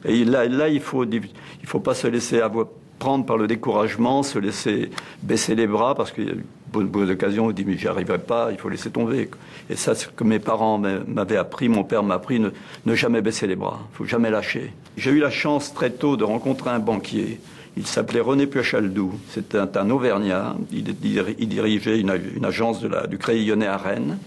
Et 0.05 0.23
là, 0.25 0.45
là 0.47 0.69
il 0.69 0.79
faut, 0.79 1.05
il 1.05 1.21
faut 1.65 1.79
pas 1.79 1.93
se 1.93 2.07
laisser 2.07 2.41
avoir, 2.41 2.67
prendre 2.99 3.25
par 3.25 3.37
le 3.37 3.47
découragement, 3.47 4.21
se 4.21 4.37
laisser 4.37 4.91
baisser 5.23 5.55
les 5.55 5.65
bras, 5.65 5.95
parce 5.95 6.11
qu'il 6.11 6.27
y 6.27 6.31
a 6.31 6.35
beaucoup 6.71 7.05
d'occasions 7.05 7.45
où 7.45 7.49
on 7.49 7.51
dit 7.51 7.65
mais 7.65 7.77
j'y 7.77 7.87
arriverai 7.87 8.19
pas, 8.19 8.49
il 8.51 8.57
faut 8.57 8.69
laisser 8.69 8.91
tomber. 8.91 9.29
Et 9.69 9.75
ça, 9.75 9.95
c'est 9.95 10.05
ce 10.05 10.09
que 10.09 10.23
mes 10.23 10.39
parents 10.39 10.77
m'avaient 10.77 11.37
appris, 11.37 11.69
mon 11.69 11.83
père 11.83 12.03
m'a 12.03 12.15
appris, 12.15 12.39
ne, 12.39 12.95
jamais 12.95 13.21
baisser 13.21 13.47
les 13.47 13.55
bras, 13.55 13.79
il 13.91 13.97
faut 13.97 14.05
jamais 14.05 14.29
lâcher. 14.29 14.71
J'ai 14.97 15.11
eu 15.11 15.19
la 15.19 15.31
chance 15.31 15.73
très 15.73 15.89
tôt 15.89 16.17
de 16.17 16.23
rencontrer 16.23 16.69
un 16.69 16.79
banquier. 16.79 17.39
Il 17.77 17.87
s'appelait 17.87 18.19
René 18.19 18.45
Piochaldou. 18.45 19.13
C'était 19.29 19.59
un, 19.59 19.89
Auvergnat. 19.89 20.57
Il, 20.71 20.83
dirigeait 20.83 21.99
une, 21.99 22.11
agence 22.43 22.81
de 22.81 23.07
du 23.07 23.17
Crédit 23.17 23.51
à 23.63 23.77
Rennes. 23.77 24.17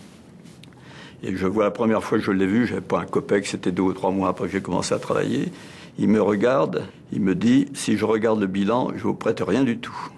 Et 1.22 1.36
je 1.36 1.46
vois 1.46 1.64
la 1.64 1.70
première 1.70 2.02
fois 2.02 2.18
que 2.18 2.24
je 2.24 2.32
l'ai 2.32 2.46
vu, 2.46 2.66
j'avais 2.66 2.80
pas 2.80 3.00
un 3.00 3.06
copec, 3.06 3.46
c'était 3.46 3.70
deux 3.70 3.82
ou 3.82 3.92
trois 3.92 4.10
mois 4.10 4.30
après 4.30 4.46
que 4.46 4.52
j'ai 4.52 4.62
commencé 4.62 4.92
à 4.92 4.98
travailler. 4.98 5.52
Il 5.98 6.08
me 6.08 6.20
regarde, 6.20 6.84
il 7.12 7.20
me 7.20 7.34
dit, 7.34 7.66
si 7.74 7.96
je 7.96 8.04
regarde 8.04 8.40
le 8.40 8.46
bilan, 8.46 8.90
je 8.96 9.02
vous 9.02 9.14
prête 9.14 9.42
rien 9.46 9.62
du 9.62 9.78
tout. 9.78 10.10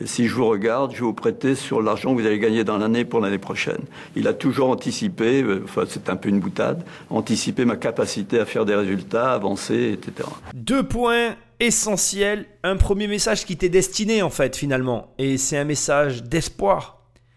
Et 0.00 0.06
si 0.06 0.26
je 0.26 0.34
vous 0.34 0.46
regarde, 0.46 0.90
je 0.90 0.96
vais 0.96 1.04
vous 1.04 1.14
prêter 1.14 1.54
sur 1.54 1.80
l'argent 1.80 2.14
que 2.14 2.20
vous 2.20 2.26
allez 2.26 2.40
gagner 2.40 2.64
dans 2.64 2.78
l'année 2.78 3.04
pour 3.04 3.20
l'année 3.20 3.38
prochaine. 3.38 3.80
Il 4.16 4.26
a 4.26 4.34
toujours 4.34 4.70
anticipé, 4.70 5.42
euh, 5.42 5.62
enfin 5.64 5.84
c'est 5.88 6.08
un 6.08 6.16
peu 6.16 6.28
une 6.28 6.40
boutade, 6.40 6.84
anticipé 7.10 7.64
ma 7.64 7.76
capacité 7.76 8.40
à 8.40 8.44
faire 8.44 8.64
des 8.64 8.74
résultats, 8.74 9.32
avancer, 9.32 9.92
etc. 9.92 10.28
Deux 10.52 10.82
points 10.82 11.36
essentiels. 11.60 12.46
Un 12.64 12.76
premier 12.76 13.06
message 13.06 13.46
qui 13.46 13.56
t'est 13.56 13.68
destiné 13.68 14.20
en 14.22 14.30
fait 14.30 14.56
finalement. 14.56 15.14
Et 15.18 15.38
c'est 15.38 15.56
un 15.56 15.64
message 15.64 16.24
d'espoir. 16.24 16.93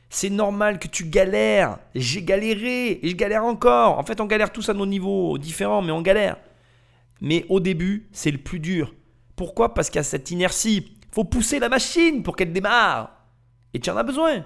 C'est 0.10 0.30
normal 0.30 0.80
que 0.80 0.88
tu 0.88 1.06
galères. 1.06 1.80
J'ai 1.96 2.24
galéré 2.24 3.00
et 3.04 3.10
je 3.10 3.16
galère 3.16 3.44
encore. 3.44 4.00
En 4.00 4.04
fait, 4.04 4.22
on 4.22 4.26
galère 4.26 4.52
tous 4.52 4.70
à 4.70 4.74
nos 4.74 4.86
niveaux 4.86 5.38
différents, 5.38 5.82
mais 5.82 5.92
on 5.92 6.02
galère. 6.02 6.38
Mais 7.22 7.46
au 7.50 7.60
début, 7.60 8.08
c'est 8.12 8.32
le 8.32 8.38
plus 8.38 8.60
dur. 8.60 8.94
Pourquoi? 9.36 9.74
Parce 9.74 9.90
qu'il 9.90 9.98
y 9.98 10.00
a 10.00 10.04
cette 10.04 10.32
inertie. 10.32 10.98
Il 11.02 11.14
faut 11.14 11.24
pousser 11.24 11.60
la 11.60 11.70
machine 11.70 12.24
pour 12.24 12.36
qu'elle 12.36 12.54
démarre. 12.54 13.12
Et 13.74 13.80
tu 13.80 13.90
en 13.90 13.98
as 13.98 14.04
besoin. 14.04 14.46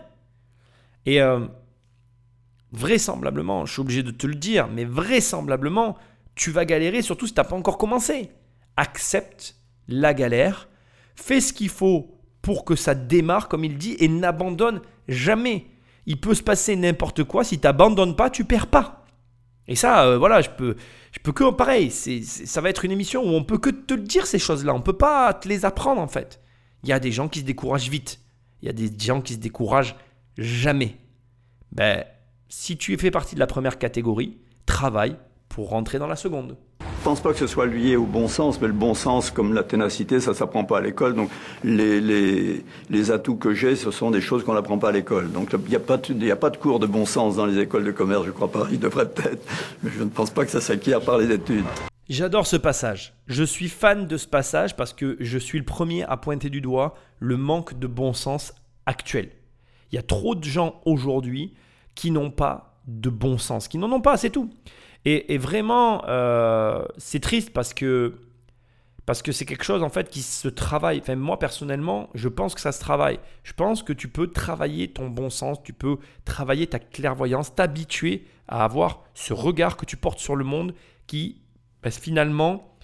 Et 1.05 1.21
euh, 1.21 1.45
vraisemblablement, 2.71 3.65
je 3.65 3.73
suis 3.73 3.81
obligé 3.81 4.03
de 4.03 4.11
te 4.11 4.27
le 4.27 4.35
dire, 4.35 4.67
mais 4.67 4.85
vraisemblablement, 4.85 5.97
tu 6.35 6.51
vas 6.51 6.65
galérer, 6.65 7.01
surtout 7.01 7.27
si 7.27 7.33
tu 7.33 7.39
n'as 7.39 7.45
pas 7.45 7.55
encore 7.55 7.77
commencé. 7.77 8.31
Accepte 8.77 9.55
la 9.87 10.13
galère, 10.13 10.69
fais 11.15 11.41
ce 11.41 11.53
qu'il 11.53 11.69
faut 11.69 12.20
pour 12.41 12.65
que 12.65 12.75
ça 12.75 12.95
démarre, 12.95 13.47
comme 13.47 13.63
il 13.63 13.77
dit, 13.77 13.95
et 13.99 14.07
n'abandonne 14.07 14.81
jamais. 15.07 15.67
Il 16.05 16.19
peut 16.19 16.33
se 16.33 16.43
passer 16.43 16.75
n'importe 16.75 17.23
quoi, 17.23 17.43
si 17.43 17.59
tu 17.59 17.67
n'abandonnes 17.67 18.15
pas, 18.15 18.29
tu 18.29 18.45
perds 18.45 18.67
pas. 18.67 19.05
Et 19.67 19.75
ça, 19.75 20.05
euh, 20.05 20.17
voilà, 20.17 20.41
je 20.41 20.49
peux, 20.49 20.75
je 21.11 21.19
peux 21.19 21.31
que, 21.31 21.49
pareil, 21.51 21.91
ça 21.91 22.61
va 22.61 22.69
être 22.69 22.83
une 22.83 22.91
émission 22.91 23.23
où 23.23 23.29
on 23.29 23.43
peut 23.43 23.57
que 23.57 23.69
te 23.69 23.93
dire 23.93 24.25
ces 24.25 24.39
choses-là. 24.39 24.73
On 24.73 24.81
peut 24.81 24.97
pas 24.97 25.33
te 25.33 25.47
les 25.47 25.65
apprendre 25.65 26.01
en 26.01 26.07
fait. 26.07 26.41
Il 26.83 26.89
y 26.89 26.93
a 26.93 26.99
des 26.99 27.11
gens 27.11 27.27
qui 27.27 27.39
se 27.39 27.45
découragent 27.45 27.89
vite. 27.89 28.19
Il 28.61 28.65
y 28.65 28.69
a 28.69 28.73
des 28.73 28.91
gens 28.97 29.21
qui 29.21 29.33
se 29.33 29.39
découragent 29.39 29.95
jamais. 30.37 30.97
Ben, 31.71 32.03
si 32.49 32.77
tu 32.77 32.97
fais 32.97 33.11
partie 33.11 33.35
de 33.35 33.39
la 33.39 33.47
première 33.47 33.77
catégorie, 33.77 34.39
travaille 34.65 35.15
pour 35.47 35.69
rentrer 35.69 35.99
dans 35.99 36.07
la 36.07 36.15
seconde. 36.15 36.57
Je 37.01 37.05
pense 37.05 37.19
pas 37.19 37.33
que 37.33 37.39
ce 37.39 37.47
soit 37.47 37.65
lié 37.65 37.95
au 37.95 38.05
bon 38.05 38.27
sens, 38.27 38.61
mais 38.61 38.67
le 38.67 38.73
bon 38.73 38.93
sens, 38.93 39.31
comme 39.31 39.55
la 39.55 39.63
ténacité, 39.63 40.19
ça 40.19 40.35
s'apprend 40.35 40.65
pas 40.65 40.77
à 40.77 40.81
l'école. 40.81 41.15
Donc 41.15 41.31
les, 41.63 41.99
les, 41.99 42.63
les, 42.91 43.09
atouts 43.09 43.37
que 43.37 43.55
j'ai, 43.55 43.75
ce 43.75 43.89
sont 43.89 44.11
des 44.11 44.21
choses 44.21 44.43
qu'on 44.43 44.53
n'apprend 44.53 44.77
pas 44.77 44.89
à 44.89 44.91
l'école. 44.91 45.31
Donc 45.31 45.49
il 45.51 45.67
n'y 45.67 45.75
a, 45.75 45.79
pas 45.79 45.97
de, 45.97 46.31
a 46.31 46.35
pas 46.35 46.51
de 46.51 46.57
cours 46.57 46.79
de 46.79 46.85
bon 46.85 47.07
sens 47.07 47.37
dans 47.37 47.47
les 47.47 47.57
écoles 47.57 47.85
de 47.85 47.91
commerce, 47.91 48.27
je 48.27 48.29
crois 48.29 48.51
pas. 48.51 48.67
Il 48.71 48.79
devrait 48.79 49.09
peut-être, 49.09 49.43
mais 49.81 49.89
je 49.89 50.03
ne 50.03 50.09
pense 50.09 50.29
pas 50.29 50.45
que 50.45 50.51
ça 50.51 50.61
s'acquiert 50.61 51.01
par 51.01 51.17
les 51.17 51.33
études. 51.33 51.65
J'adore 52.07 52.45
ce 52.45 52.57
passage. 52.57 53.15
Je 53.25 53.43
suis 53.43 53.67
fan 53.67 54.05
de 54.05 54.17
ce 54.17 54.27
passage 54.27 54.75
parce 54.75 54.93
que 54.93 55.17
je 55.19 55.39
suis 55.39 55.57
le 55.57 55.65
premier 55.65 56.03
à 56.03 56.17
pointer 56.17 56.51
du 56.51 56.61
doigt 56.61 56.93
le 57.17 57.35
manque 57.35 57.79
de 57.79 57.87
bon 57.87 58.13
sens 58.13 58.53
actuel. 58.85 59.31
Il 59.91 59.95
y 59.95 59.97
a 59.97 60.03
trop 60.03 60.35
de 60.35 60.43
gens 60.43 60.79
aujourd'hui 60.85 61.55
qui 61.95 62.11
n'ont 62.11 62.29
pas 62.29 62.79
de 62.85 63.09
bon 63.09 63.39
sens, 63.39 63.67
qui 63.67 63.79
n'en 63.79 63.91
ont 63.91 64.01
pas, 64.01 64.17
c'est 64.17 64.29
tout. 64.29 64.51
Et, 65.05 65.37
vraiment, 65.37 66.03
euh, 66.07 66.85
c'est 66.97 67.19
triste 67.19 67.51
parce 67.51 67.73
que 67.73 68.19
parce 69.07 69.23
que 69.23 69.31
c'est 69.31 69.45
quelque 69.45 69.63
chose 69.63 69.81
en 69.81 69.89
fait 69.89 70.09
qui 70.09 70.21
se 70.21 70.47
travaille. 70.47 71.01
Moi 71.17 71.39
personnellement, 71.39 72.09
je 72.13 72.29
pense 72.29 72.53
que 72.53 72.61
ça 72.61 72.71
se 72.71 72.79
travaille. 72.79 73.19
Je 73.43 73.53
pense 73.53 73.81
que 73.81 73.93
tu 73.93 74.07
peux 74.07 74.27
travailler 74.27 74.89
ton 74.89 75.09
bon 75.09 75.31
sens, 75.31 75.61
tu 75.63 75.73
peux 75.73 75.97
travailler 76.23 76.67
ta 76.67 76.77
clairvoyance, 76.77 77.55
t'habituer 77.55 78.25
à 78.47 78.63
avoir 78.63 79.03
ce 79.15 79.33
regard 79.33 79.75
que 79.75 79.85
tu 79.85 79.97
portes 79.97 80.19
sur 80.19 80.35
le 80.35 80.45
monde 80.45 80.75
qui 81.07 81.41
ben, 81.81 81.91
finalement 81.91 82.77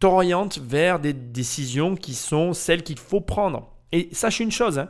t'oriente 0.00 0.58
vers 0.58 1.00
des 1.00 1.12
décisions 1.12 1.96
qui 1.96 2.14
sont 2.14 2.54
celles 2.54 2.82
qu'il 2.82 2.98
faut 2.98 3.20
prendre. 3.20 3.70
Et 3.92 4.08
sache 4.12 4.40
une 4.40 4.50
chose, 4.50 4.78
hein, 4.78 4.88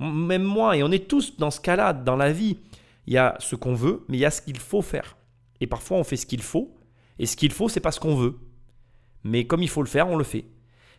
même 0.00 0.42
moi, 0.42 0.76
et 0.76 0.82
on 0.82 0.90
est 0.90 1.08
tous 1.08 1.36
dans 1.38 1.50
ce 1.50 1.60
cas-là 1.60 1.92
dans 1.92 2.16
la 2.16 2.32
vie, 2.32 2.58
il 3.06 3.12
y 3.12 3.18
a 3.18 3.36
ce 3.38 3.56
qu'on 3.56 3.74
veut, 3.74 4.04
mais 4.08 4.16
il 4.16 4.20
y 4.20 4.24
a 4.24 4.30
ce 4.30 4.42
qu'il 4.42 4.58
faut 4.58 4.82
faire. 4.82 5.17
Et 5.60 5.66
parfois, 5.66 5.98
on 5.98 6.04
fait 6.04 6.16
ce 6.16 6.26
qu'il 6.26 6.42
faut. 6.42 6.74
Et 7.18 7.26
ce 7.26 7.36
qu'il 7.36 7.52
faut, 7.52 7.68
c'est 7.68 7.80
pas 7.80 7.92
ce 7.92 8.00
qu'on 8.00 8.14
veut. 8.14 8.38
Mais 9.24 9.46
comme 9.46 9.62
il 9.62 9.68
faut 9.68 9.82
le 9.82 9.88
faire, 9.88 10.08
on 10.08 10.16
le 10.16 10.24
fait. 10.24 10.46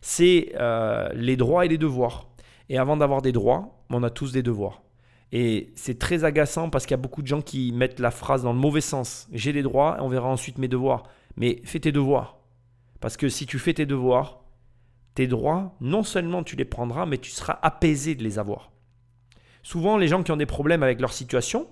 C'est 0.02 0.54
euh, 0.56 1.10
les 1.14 1.38
droits 1.38 1.66
et 1.66 1.68
les 1.68 1.78
devoirs. 1.78 2.30
Et 2.70 2.78
avant 2.78 2.98
d'avoir 2.98 3.22
des 3.22 3.32
droits, 3.32 3.84
on 3.90 4.04
a 4.04 4.10
tous 4.10 4.32
des 4.32 4.44
devoirs. 4.44 4.82
Et 5.32 5.72
c'est 5.76 6.00
très 6.00 6.24
agaçant 6.24 6.70
parce 6.70 6.86
qu'il 6.86 6.92
y 6.92 7.00
a 7.00 7.02
beaucoup 7.02 7.22
de 7.22 7.28
gens 7.28 7.42
qui 7.42 7.72
mettent 7.72 8.00
la 8.00 8.12
phrase 8.12 8.44
dans 8.44 8.54
le 8.54 8.60
mauvais 8.60 8.82
sens. 8.82 9.28
J'ai 9.32 9.54
des 9.54 9.62
droits, 9.62 9.98
on 10.02 10.10
verra 10.10 10.28
ensuite 10.28 10.58
mes 10.58 10.68
devoirs. 10.68 11.04
Mais 11.36 11.62
fais 11.64 11.80
tes 11.80 11.92
devoirs. 11.92 12.38
Parce 13.00 13.16
que 13.16 13.30
si 13.30 13.46
tu 13.46 13.60
fais 13.60 13.74
tes 13.74 13.86
devoirs, 13.86 14.44
tes 15.16 15.28
droits, 15.28 15.76
non 15.82 16.04
seulement 16.04 16.44
tu 16.44 16.56
les 16.56 16.66
prendras, 16.66 17.06
mais 17.06 17.18
tu 17.18 17.32
seras 17.32 17.60
apaisé 17.62 18.16
de 18.16 18.24
les 18.24 18.40
avoir. 18.40 18.72
Souvent, 19.64 19.98
les 19.98 20.08
gens 20.08 20.24
qui 20.24 20.32
ont 20.32 20.38
des 20.38 20.46
problèmes 20.46 20.84
avec 20.84 21.00
leur 21.00 21.14
situation, 21.14 21.68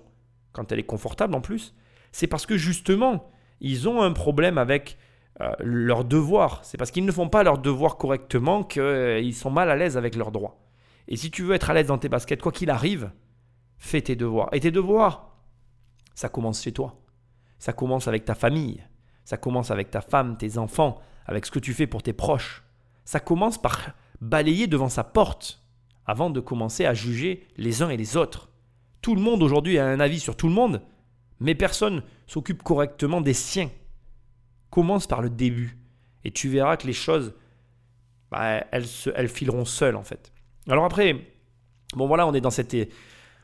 quand 0.52 0.70
elle 0.72 0.78
est 0.78 0.84
confortable 0.84 1.34
en 1.34 1.40
plus, 1.40 1.74
c'est 2.12 2.26
parce 2.26 2.46
que 2.46 2.56
justement, 2.56 3.30
ils 3.60 3.88
ont 3.88 4.02
un 4.02 4.12
problème 4.12 4.58
avec 4.58 4.98
euh, 5.40 5.50
leurs 5.60 6.04
devoirs. 6.04 6.60
C'est 6.64 6.76
parce 6.76 6.90
qu'ils 6.90 7.04
ne 7.04 7.12
font 7.12 7.28
pas 7.28 7.42
leurs 7.42 7.58
devoirs 7.58 7.96
correctement 7.96 8.62
qu'ils 8.62 9.34
sont 9.34 9.50
mal 9.50 9.70
à 9.70 9.76
l'aise 9.76 9.96
avec 9.96 10.16
leurs 10.16 10.32
droits. 10.32 10.58
Et 11.06 11.16
si 11.16 11.30
tu 11.30 11.42
veux 11.42 11.54
être 11.54 11.70
à 11.70 11.74
l'aise 11.74 11.86
dans 11.86 11.98
tes 11.98 12.08
baskets, 12.08 12.42
quoi 12.42 12.52
qu'il 12.52 12.70
arrive, 12.70 13.10
fais 13.78 14.02
tes 14.02 14.16
devoirs. 14.16 14.48
Et 14.52 14.60
tes 14.60 14.70
devoirs, 14.70 15.36
ça 16.14 16.28
commence 16.28 16.62
chez 16.62 16.72
toi. 16.72 17.00
Ça 17.58 17.72
commence 17.72 18.08
avec 18.08 18.24
ta 18.24 18.34
famille. 18.34 18.82
Ça 19.24 19.36
commence 19.36 19.70
avec 19.70 19.90
ta 19.90 20.00
femme, 20.00 20.36
tes 20.36 20.58
enfants, 20.58 21.00
avec 21.26 21.46
ce 21.46 21.50
que 21.50 21.58
tu 21.58 21.74
fais 21.74 21.86
pour 21.86 22.02
tes 22.02 22.12
proches. 22.12 22.64
Ça 23.04 23.20
commence 23.20 23.60
par 23.60 23.90
balayer 24.20 24.66
devant 24.66 24.88
sa 24.88 25.04
porte 25.04 25.62
avant 26.06 26.30
de 26.30 26.40
commencer 26.40 26.86
à 26.86 26.94
juger 26.94 27.46
les 27.56 27.82
uns 27.82 27.90
et 27.90 27.96
les 27.96 28.16
autres. 28.16 28.50
Tout 29.02 29.14
le 29.14 29.20
monde 29.20 29.42
aujourd'hui 29.42 29.78
a 29.78 29.86
un 29.86 30.00
avis 30.00 30.18
sur 30.18 30.36
tout 30.36 30.48
le 30.48 30.54
monde, 30.54 30.82
mais 31.40 31.54
personne 31.54 32.02
s'occupe 32.26 32.62
correctement 32.62 33.20
des 33.20 33.34
siens. 33.34 33.70
Commence 34.70 35.06
par 35.06 35.22
le 35.22 35.30
début. 35.30 35.78
Et 36.24 36.30
tu 36.30 36.48
verras 36.48 36.76
que 36.76 36.86
les 36.86 36.92
choses, 36.92 37.34
bah, 38.30 38.64
elles, 38.70 38.86
se, 38.86 39.10
fileront 39.28 39.64
seules 39.64 39.96
en 39.96 40.02
fait. 40.02 40.32
Alors 40.68 40.84
après, 40.84 41.26
bon 41.94 42.06
voilà, 42.06 42.26
on 42.26 42.34
est 42.34 42.40
dans 42.40 42.50
cette, 42.50 42.76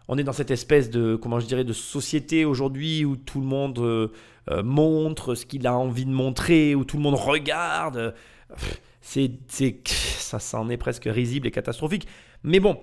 on 0.09 0.19
est 0.19 0.25
dans 0.25 0.33
cette 0.33 0.51
espèce 0.51 0.91
de, 0.91 1.17
comment 1.17 1.41
je 1.41 1.47
dirais, 1.47 1.65
de 1.65 1.73
société 1.73 2.45
aujourd'hui 2.45 3.05
où 3.05 3.17
tout 3.17 3.41
le 3.41 3.47
monde 3.47 3.79
euh, 3.79 4.09
euh, 4.51 4.63
montre 4.63 5.35
ce 5.35 5.47
qu'il 5.47 5.67
a 5.67 5.77
envie 5.77 6.05
de 6.05 6.11
montrer, 6.11 6.75
où 6.75 6.85
tout 6.85 6.97
le 6.97 7.03
monde 7.03 7.15
regarde. 7.15 8.15
C'est, 9.01 9.31
ça, 9.87 10.39
ça 10.39 10.59
en 10.59 10.71
est 10.71 10.79
presque 10.79 11.05
risible 11.05 11.47
et 11.47 11.51
catastrophique. 11.51 12.07
Mais 12.43 12.59
bon, 12.59 12.79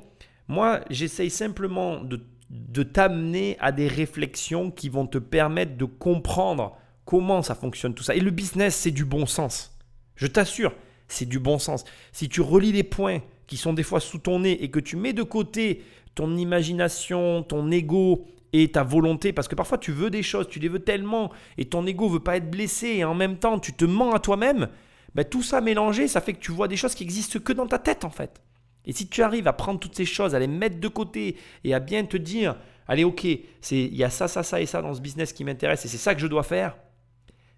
moi, 0.47 0.81
j'essaye 0.89 1.29
simplement 1.29 1.99
de, 1.99 2.21
de 2.51 2.83
t'amener 2.83 3.55
à 3.59 3.71
des 3.71 3.87
réflexions 3.87 4.71
qui 4.71 4.89
vont 4.89 5.07
te 5.07 5.17
permettre 5.17 5.77
de 5.77 5.85
comprendre 5.85 6.77
comment 7.05 7.41
ça 7.41 7.55
fonctionne 7.55 7.93
tout 7.93 8.03
ça. 8.03 8.13
Et 8.13 8.19
le 8.19 8.31
business, 8.31 8.75
c'est 8.75 8.91
du 8.91 9.05
bon 9.05 9.25
sens. 9.25 9.77
Je 10.15 10.27
t'assure, 10.27 10.73
c'est 11.07 11.27
du 11.27 11.39
bon 11.39 11.59
sens. 11.59 11.85
Si 12.11 12.27
tu 12.27 12.41
relis 12.41 12.73
les 12.73 12.83
points 12.83 13.21
qui 13.47 13.57
sont 13.57 13.73
des 13.73 13.83
fois 13.83 13.99
sous 13.99 14.19
ton 14.19 14.39
nez 14.39 14.63
et 14.63 14.69
que 14.69 14.79
tu 14.79 14.97
mets 14.97 15.13
de 15.13 15.23
côté 15.23 15.83
ton 16.13 16.35
imagination, 16.35 17.43
ton 17.43 17.71
ego 17.71 18.25
et 18.51 18.69
ta 18.69 18.83
volonté, 18.83 19.31
parce 19.31 19.47
que 19.47 19.55
parfois 19.55 19.77
tu 19.77 19.93
veux 19.93 20.09
des 20.09 20.23
choses, 20.23 20.49
tu 20.49 20.59
les 20.59 20.67
veux 20.67 20.79
tellement 20.79 21.31
et 21.57 21.65
ton 21.65 21.85
ego 21.87 22.09
veut 22.09 22.19
pas 22.19 22.35
être 22.35 22.51
blessé 22.51 22.87
et 22.87 23.03
en 23.05 23.15
même 23.15 23.37
temps 23.37 23.59
tu 23.59 23.71
te 23.71 23.85
mens 23.85 24.11
à 24.11 24.19
toi-même, 24.19 24.67
ben, 25.15 25.23
tout 25.23 25.41
ça 25.41 25.61
mélangé, 25.61 26.09
ça 26.09 26.19
fait 26.19 26.33
que 26.33 26.39
tu 26.39 26.51
vois 26.51 26.67
des 26.67 26.75
choses 26.75 26.95
qui 26.95 27.03
existent 27.03 27.39
que 27.39 27.53
dans 27.53 27.67
ta 27.67 27.79
tête 27.79 28.03
en 28.03 28.09
fait. 28.09 28.41
Et 28.85 28.93
si 28.93 29.07
tu 29.07 29.21
arrives 29.21 29.47
à 29.47 29.53
prendre 29.53 29.79
toutes 29.79 29.95
ces 29.95 30.05
choses, 30.05 30.33
à 30.35 30.39
les 30.39 30.47
mettre 30.47 30.79
de 30.79 30.87
côté 30.87 31.37
et 31.63 31.73
à 31.73 31.79
bien 31.79 32.03
te 32.05 32.17
dire, 32.17 32.55
allez 32.87 33.03
ok, 33.03 33.23
il 33.23 33.95
y 33.95 34.03
a 34.03 34.09
ça, 34.09 34.27
ça, 34.27 34.43
ça 34.43 34.59
et 34.61 34.65
ça 34.65 34.81
dans 34.81 34.93
ce 34.93 35.01
business 35.01 35.33
qui 35.33 35.43
m'intéresse 35.43 35.85
et 35.85 35.87
c'est 35.87 35.97
ça 35.97 36.15
que 36.15 36.21
je 36.21 36.27
dois 36.27 36.43
faire, 36.43 36.77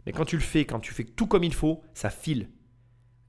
mais 0.06 0.12
quand 0.12 0.26
tu 0.26 0.36
le 0.36 0.42
fais, 0.42 0.66
quand 0.66 0.80
tu 0.80 0.94
fais 0.94 1.04
tout 1.04 1.28
comme 1.28 1.44
il 1.44 1.54
faut, 1.54 1.82
ça 1.94 2.10
file. 2.10 2.50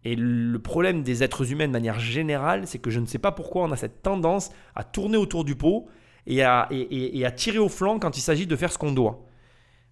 Et 0.05 0.17
le 0.17 0.59
problème 0.59 1.03
des 1.03 1.23
êtres 1.23 1.51
humains 1.51 1.67
de 1.67 1.73
manière 1.73 1.99
générale, 1.99 2.67
c'est 2.67 2.79
que 2.79 2.91
je 2.91 3.01
ne 3.01 3.07
sais 3.07 3.19
pas 3.19 3.33
pourquoi 3.33 3.63
on 3.63 3.73
a 3.73 3.77
cette 3.77 4.03
tendance 4.03 4.51
à 4.75 4.85
tourner 4.85 5.17
autour 5.17 5.45
du 5.45 5.57
pot 5.57 5.87
et 6.27 6.43
à, 6.43 6.69
et, 6.71 7.25
à 7.25 7.31
tirer 7.31 7.59
au 7.59 7.71
flanc 7.71 7.99
quand 7.99 8.17
il 8.19 8.21
s'agit 8.21 8.47
de 8.47 8.57
faire 8.57 8.73
ce 8.73 8.77
qu'on 8.77 8.93
doit. 8.93 9.25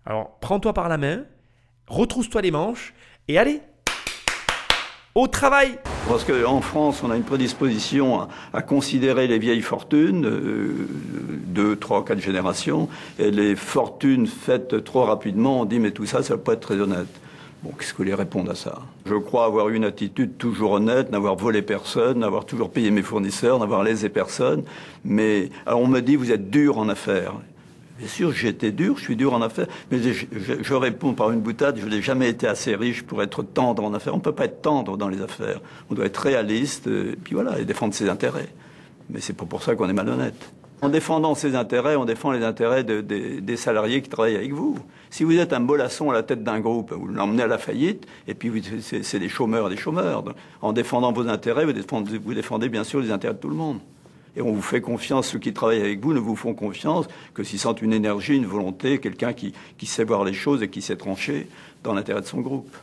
Alors 0.05 0.39
prends-toi 0.41 0.75
par 0.75 0.89
la 0.89 0.99
main, 0.99 1.25
retrousse-toi 1.87 2.43
les 2.43 2.51
manches 2.51 2.93
et 3.29 3.39
allez, 3.39 3.63
au 5.15 5.27
travail 5.27 5.79
Parce 6.09 6.25
qu'en 6.25 6.61
France, 6.61 7.03
on 7.03 7.11
a 7.11 7.17
une 7.17 7.23
prédisposition 7.23 8.29
à, 8.53 8.63
considérer 8.63 9.27
les 9.27 9.39
vieilles 9.39 9.63
fortunes, 9.63 10.25
euh, 10.25 10.89
deux, 11.47 11.77
trois, 11.77 12.05
quatre 12.05 12.21
générations, 12.21 12.89
et 13.19 13.31
les 13.31 13.55
fortunes 13.57 14.27
faites 14.27 14.83
trop 14.85 15.05
rapidement, 15.05 15.61
on 15.61 15.65
dit 15.65 15.79
mais 15.79 15.91
tout 15.91 16.07
ça, 16.07 16.23
ça 16.23 16.35
ne 16.35 16.39
peut 16.39 16.53
être 16.53 16.61
très 16.61 16.81
honnête. 16.81 17.21
Bon, 17.63 17.71
qu'est-ce 17.79 17.93
que 17.93 17.99
vous 17.99 18.05
les 18.05 18.15
répondre 18.15 18.51
à 18.51 18.57
ça? 18.57 18.81
Je 19.07 19.15
crois 19.15 19.45
avoir 19.45 19.69
eu 19.69 19.77
une 19.77 19.85
attitude 19.85 20.37
toujours 20.37 20.73
honnête, 20.73 21.13
n'avoir 21.13 21.37
volé 21.37 21.63
personne, 21.63 22.19
n'avoir 22.19 22.45
toujours 22.45 22.71
payé 22.71 22.91
mes 22.91 23.03
fournisseurs, 23.03 23.61
n'avoir 23.61 23.85
lésé 23.85 24.09
personne. 24.09 24.65
Mais 25.05 25.51
alors 25.65 25.81
on 25.81 25.87
me 25.87 26.01
dit 26.01 26.17
vous 26.17 26.33
êtes 26.33 26.51
dur 26.51 26.79
en 26.79 26.89
affaires. 26.89 27.35
Bien 27.99 28.09
sûr, 28.09 28.33
j'étais 28.33 28.73
dur, 28.73 28.97
je 28.97 29.03
suis 29.03 29.17
dur 29.17 29.35
en 29.35 29.43
affaires, 29.43 29.67
mais 29.91 29.99
je, 30.01 30.75
réponds 30.75 31.13
par 31.13 31.31
une 31.31 31.41
boutade, 31.41 31.79
je 31.79 31.87
n'ai 31.87 32.01
jamais 32.01 32.29
été 32.29 32.47
assez 32.47 32.75
riche 32.75 33.03
pour 33.03 33.23
être 33.23 33.43
tendre 33.43 33.85
en 33.85 33.93
affaires. 33.95 34.15
On 34.15 34.19
ne 34.19 34.23
peut 34.23 34.33
pas 34.33 34.47
être 34.47 34.63
tendre 34.63 34.97
dans 34.97 35.09
les 35.09 35.21
affaires. 35.21 35.61
On 35.91 35.95
doit 35.95 36.07
être 36.07 36.17
réaliste, 36.17 36.87
et 36.87 37.17
puis 37.23 37.35
voilà, 37.35 37.59
et 37.59 37.65
défendre 37.65 37.95
ses 37.95 38.09
intérêts. 38.09 38.49
Mais 39.11 39.21
c'est 39.21 39.35
pas 39.35 39.45
pour 39.45 39.63
ça 39.63 39.75
qu'on 39.75 39.89
est 39.89 39.95
malhonnête. 39.95 40.53
En 40.81 40.89
défendant 40.89 41.37
ses 41.37 41.55
intérêts, 41.55 41.95
on 41.95 42.05
défend 42.05 42.33
les 42.33 42.43
intérêts 42.43 42.83
des 42.83 43.57
salariés 43.57 44.03
qui 44.03 44.09
travaillent 44.09 44.37
avec 44.37 44.53
vous. 44.53 44.77
Si 45.11 45.23
vous 45.23 45.39
êtes 45.39 45.53
un 45.53 45.61
bolasson 45.61 46.11
à 46.11 46.15
la 46.15 46.23
tête 46.25 46.43
d'un 46.43 46.59
groupe, 46.59 46.93
vous 46.93 47.07
l'emmenez 47.07 47.43
à 47.43 47.47
la 47.47 47.59
faillite, 47.59 48.07
et 48.27 48.35
puis 48.35 48.51
c'est 48.81 49.19
des 49.19 49.29
chômeurs 49.29 49.69
des 49.69 49.77
chômeurs. 49.77 50.25
En 50.61 50.73
défendant 50.73 51.13
vos 51.13 51.29
intérêts, 51.29 51.67
vous 51.67 52.35
défendez 52.35 52.69
bien 52.69 52.83
sûr 52.83 52.99
les 52.99 53.13
intérêts 53.13 53.35
de 53.35 53.39
tout 53.39 53.51
le 53.51 53.55
monde. 53.55 53.79
Et 54.37 54.41
on 54.43 54.53
vous 54.53 54.63
fait 54.63 54.81
confiance, 54.81 55.29
ceux 55.29 55.39
qui 55.39 55.53
travaillent 55.53 55.83
avec 55.83 56.01
vous 56.01 56.15
ne 56.15 56.19
vous 56.19 56.37
font 56.37 56.55
confiance 56.55 57.07
que 57.35 57.43
s'ils 57.43 57.59
sentent 57.59 57.83
une 57.83 57.93
énergie, 57.93 58.37
une 58.37 58.47
volonté, 58.47 58.99
quelqu'un 58.99 59.35
qui, 59.35 59.53
qui, 59.77 59.87
sait 59.87 60.05
voir 60.05 60.25
les 60.25 60.33
choses 60.33 60.63
et 60.63 60.69
qui 60.69 60.81
sait 60.81 60.97
trancher 60.97 61.49
dans 61.83 61.93
l'intérêt 61.93 62.23
de 62.23 62.27
son 62.27 62.41
groupe. 62.41 62.75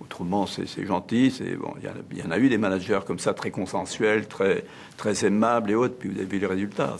Autrement, 0.00 0.46
c'est 0.46 0.86
gentil. 0.86 1.32
Bon, 1.58 1.74
il 2.12 2.18
y, 2.18 2.22
en 2.22 2.30
a 2.30 2.38
eu 2.38 2.48
des 2.48 2.58
managers 2.58 3.00
comme 3.06 3.18
ça, 3.18 3.32
très 3.32 3.50
consensuels, 3.50 4.26
très, 4.26 4.64
très 4.96 5.24
aimables 5.24 5.70
et 5.70 5.74
autres, 5.74 5.96
puis 5.98 6.08
vous 6.08 6.16
avez 6.16 6.26
vu 6.26 6.38
les 6.38 6.46
résultats. 6.46 6.96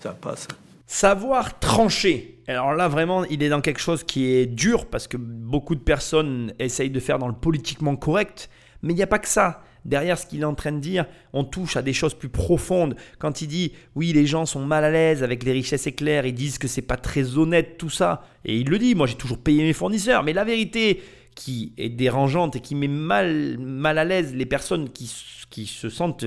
ça 0.00 0.10
passe. 0.12 0.48
Savoir 0.86 1.58
trancher. 1.58 2.38
Alors 2.46 2.74
là, 2.74 2.88
vraiment, 2.88 3.24
il 3.24 3.42
est 3.42 3.48
dans 3.48 3.60
quelque 3.60 3.80
chose 3.80 4.04
qui 4.04 4.32
est 4.32 4.46
dur 4.46 4.86
parce 4.86 5.08
que 5.08 5.16
beaucoup 5.16 5.74
de 5.74 5.80
personnes 5.80 6.52
essayent 6.58 6.90
de 6.90 7.00
faire 7.00 7.18
dans 7.18 7.28
le 7.28 7.34
politiquement 7.34 7.96
correct, 7.96 8.50
mais 8.82 8.92
il 8.92 8.96
n'y 8.96 9.02
a 9.02 9.06
pas 9.06 9.18
que 9.18 9.28
ça. 9.28 9.62
Derrière 9.84 10.18
ce 10.18 10.26
qu'il 10.26 10.40
est 10.40 10.44
en 10.44 10.54
train 10.54 10.72
de 10.72 10.80
dire, 10.80 11.06
on 11.32 11.44
touche 11.44 11.76
à 11.76 11.82
des 11.82 11.92
choses 11.92 12.14
plus 12.14 12.28
profondes. 12.28 12.96
Quand 13.18 13.42
il 13.42 13.48
dit 13.48 13.72
oui, 13.94 14.12
les 14.12 14.26
gens 14.26 14.46
sont 14.46 14.64
mal 14.64 14.84
à 14.84 14.90
l'aise 14.90 15.22
avec 15.22 15.44
les 15.44 15.52
richesses 15.52 15.86
éclaires, 15.86 16.26
ils 16.26 16.34
disent 16.34 16.58
que 16.58 16.68
c'est 16.68 16.82
pas 16.82 16.96
très 16.96 17.36
honnête 17.36 17.76
tout 17.78 17.90
ça, 17.90 18.26
et 18.44 18.56
il 18.58 18.68
le 18.68 18.78
dit. 18.78 18.94
Moi, 18.94 19.06
j'ai 19.06 19.16
toujours 19.16 19.38
payé 19.38 19.62
mes 19.62 19.72
fournisseurs, 19.72 20.22
mais 20.22 20.32
la 20.32 20.44
vérité, 20.44 21.02
qui 21.34 21.72
est 21.76 21.88
dérangeante 21.88 22.56
et 22.56 22.60
qui 22.60 22.74
met 22.74 22.88
mal, 22.88 23.58
mal 23.58 23.98
à 23.98 24.04
l'aise 24.04 24.34
les 24.34 24.46
personnes 24.46 24.90
qui, 24.90 25.12
qui 25.50 25.66
se 25.66 25.88
sentent 25.88 26.26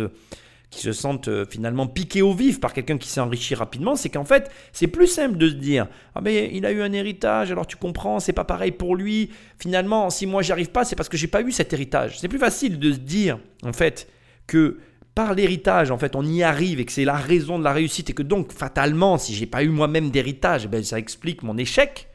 qui 0.69 0.81
se 0.81 0.91
sentent 0.91 1.29
euh, 1.29 1.45
finalement 1.49 1.87
piqués 1.87 2.21
au 2.21 2.33
vif 2.33 2.59
par 2.59 2.73
quelqu'un 2.73 2.97
qui 2.97 3.07
s'est 3.07 3.21
enrichi 3.21 3.55
rapidement, 3.55 3.95
c'est 3.95 4.09
qu'en 4.09 4.25
fait, 4.25 4.51
c'est 4.73 4.87
plus 4.87 5.07
simple 5.07 5.37
de 5.37 5.49
se 5.49 5.53
dire 5.53 5.87
Ah, 6.13 6.21
mais 6.21 6.51
il 6.53 6.65
a 6.65 6.71
eu 6.71 6.81
un 6.81 6.91
héritage, 6.91 7.51
alors 7.51 7.67
tu 7.67 7.77
comprends, 7.77 8.19
c'est 8.19 8.33
pas 8.33 8.43
pareil 8.43 8.71
pour 8.71 8.95
lui. 8.95 9.31
Finalement, 9.57 10.09
si 10.09 10.25
moi 10.25 10.41
j'y 10.41 10.51
arrive 10.51 10.71
pas, 10.71 10.83
c'est 10.83 10.95
parce 10.95 11.09
que 11.09 11.17
j'ai 11.17 11.27
pas 11.27 11.41
eu 11.41 11.51
cet 11.51 11.71
héritage. 11.73 12.19
C'est 12.19 12.27
plus 12.27 12.39
facile 12.39 12.79
de 12.79 12.91
se 12.91 12.99
dire, 12.99 13.39
en 13.63 13.73
fait, 13.73 14.09
que 14.45 14.79
par 15.15 15.33
l'héritage, 15.33 15.89
en 15.89 15.97
fait, 15.97 16.15
on 16.15 16.23
y 16.23 16.43
arrive 16.43 16.79
et 16.79 16.85
que 16.85 16.91
c'est 16.91 17.05
la 17.05 17.15
raison 17.15 17.57
de 17.57 17.63
la 17.63 17.73
réussite 17.73 18.09
et 18.09 18.13
que 18.13 18.21
donc, 18.21 18.51
fatalement, 18.51 19.17
si 19.17 19.33
j'ai 19.33 19.47
pas 19.47 19.63
eu 19.63 19.69
moi-même 19.69 20.11
d'héritage, 20.11 20.67
ben, 20.67 20.83
ça 20.83 20.99
explique 20.99 21.43
mon 21.43 21.57
échec, 21.57 22.07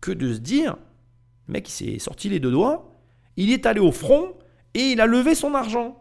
que 0.00 0.12
de 0.12 0.32
se 0.32 0.38
dire 0.38 0.76
mec, 1.48 1.68
il 1.68 1.72
s'est 1.72 1.98
sorti 1.98 2.28
les 2.28 2.38
deux 2.38 2.50
doigts, 2.50 2.94
il 3.36 3.52
est 3.52 3.66
allé 3.66 3.80
au 3.80 3.92
front 3.92 4.34
et 4.74 4.92
il 4.92 5.00
a 5.00 5.06
levé 5.06 5.34
son 5.34 5.54
argent. 5.54 6.00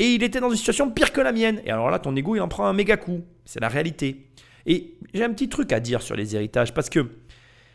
Et 0.00 0.14
il 0.14 0.22
était 0.22 0.40
dans 0.40 0.48
une 0.48 0.56
situation 0.56 0.90
pire 0.90 1.12
que 1.12 1.20
la 1.20 1.30
mienne. 1.30 1.60
Et 1.64 1.70
alors 1.70 1.90
là, 1.90 1.98
ton 1.98 2.16
ego, 2.16 2.34
il 2.34 2.40
en 2.40 2.48
prend 2.48 2.64
un 2.64 2.72
méga 2.72 2.96
coup. 2.96 3.20
C'est 3.44 3.60
la 3.60 3.68
réalité. 3.68 4.30
Et 4.64 4.94
j'ai 5.12 5.22
un 5.22 5.30
petit 5.30 5.50
truc 5.50 5.72
à 5.72 5.78
dire 5.78 6.00
sur 6.00 6.16
les 6.16 6.34
héritages 6.34 6.72
parce 6.72 6.88
que 6.88 7.06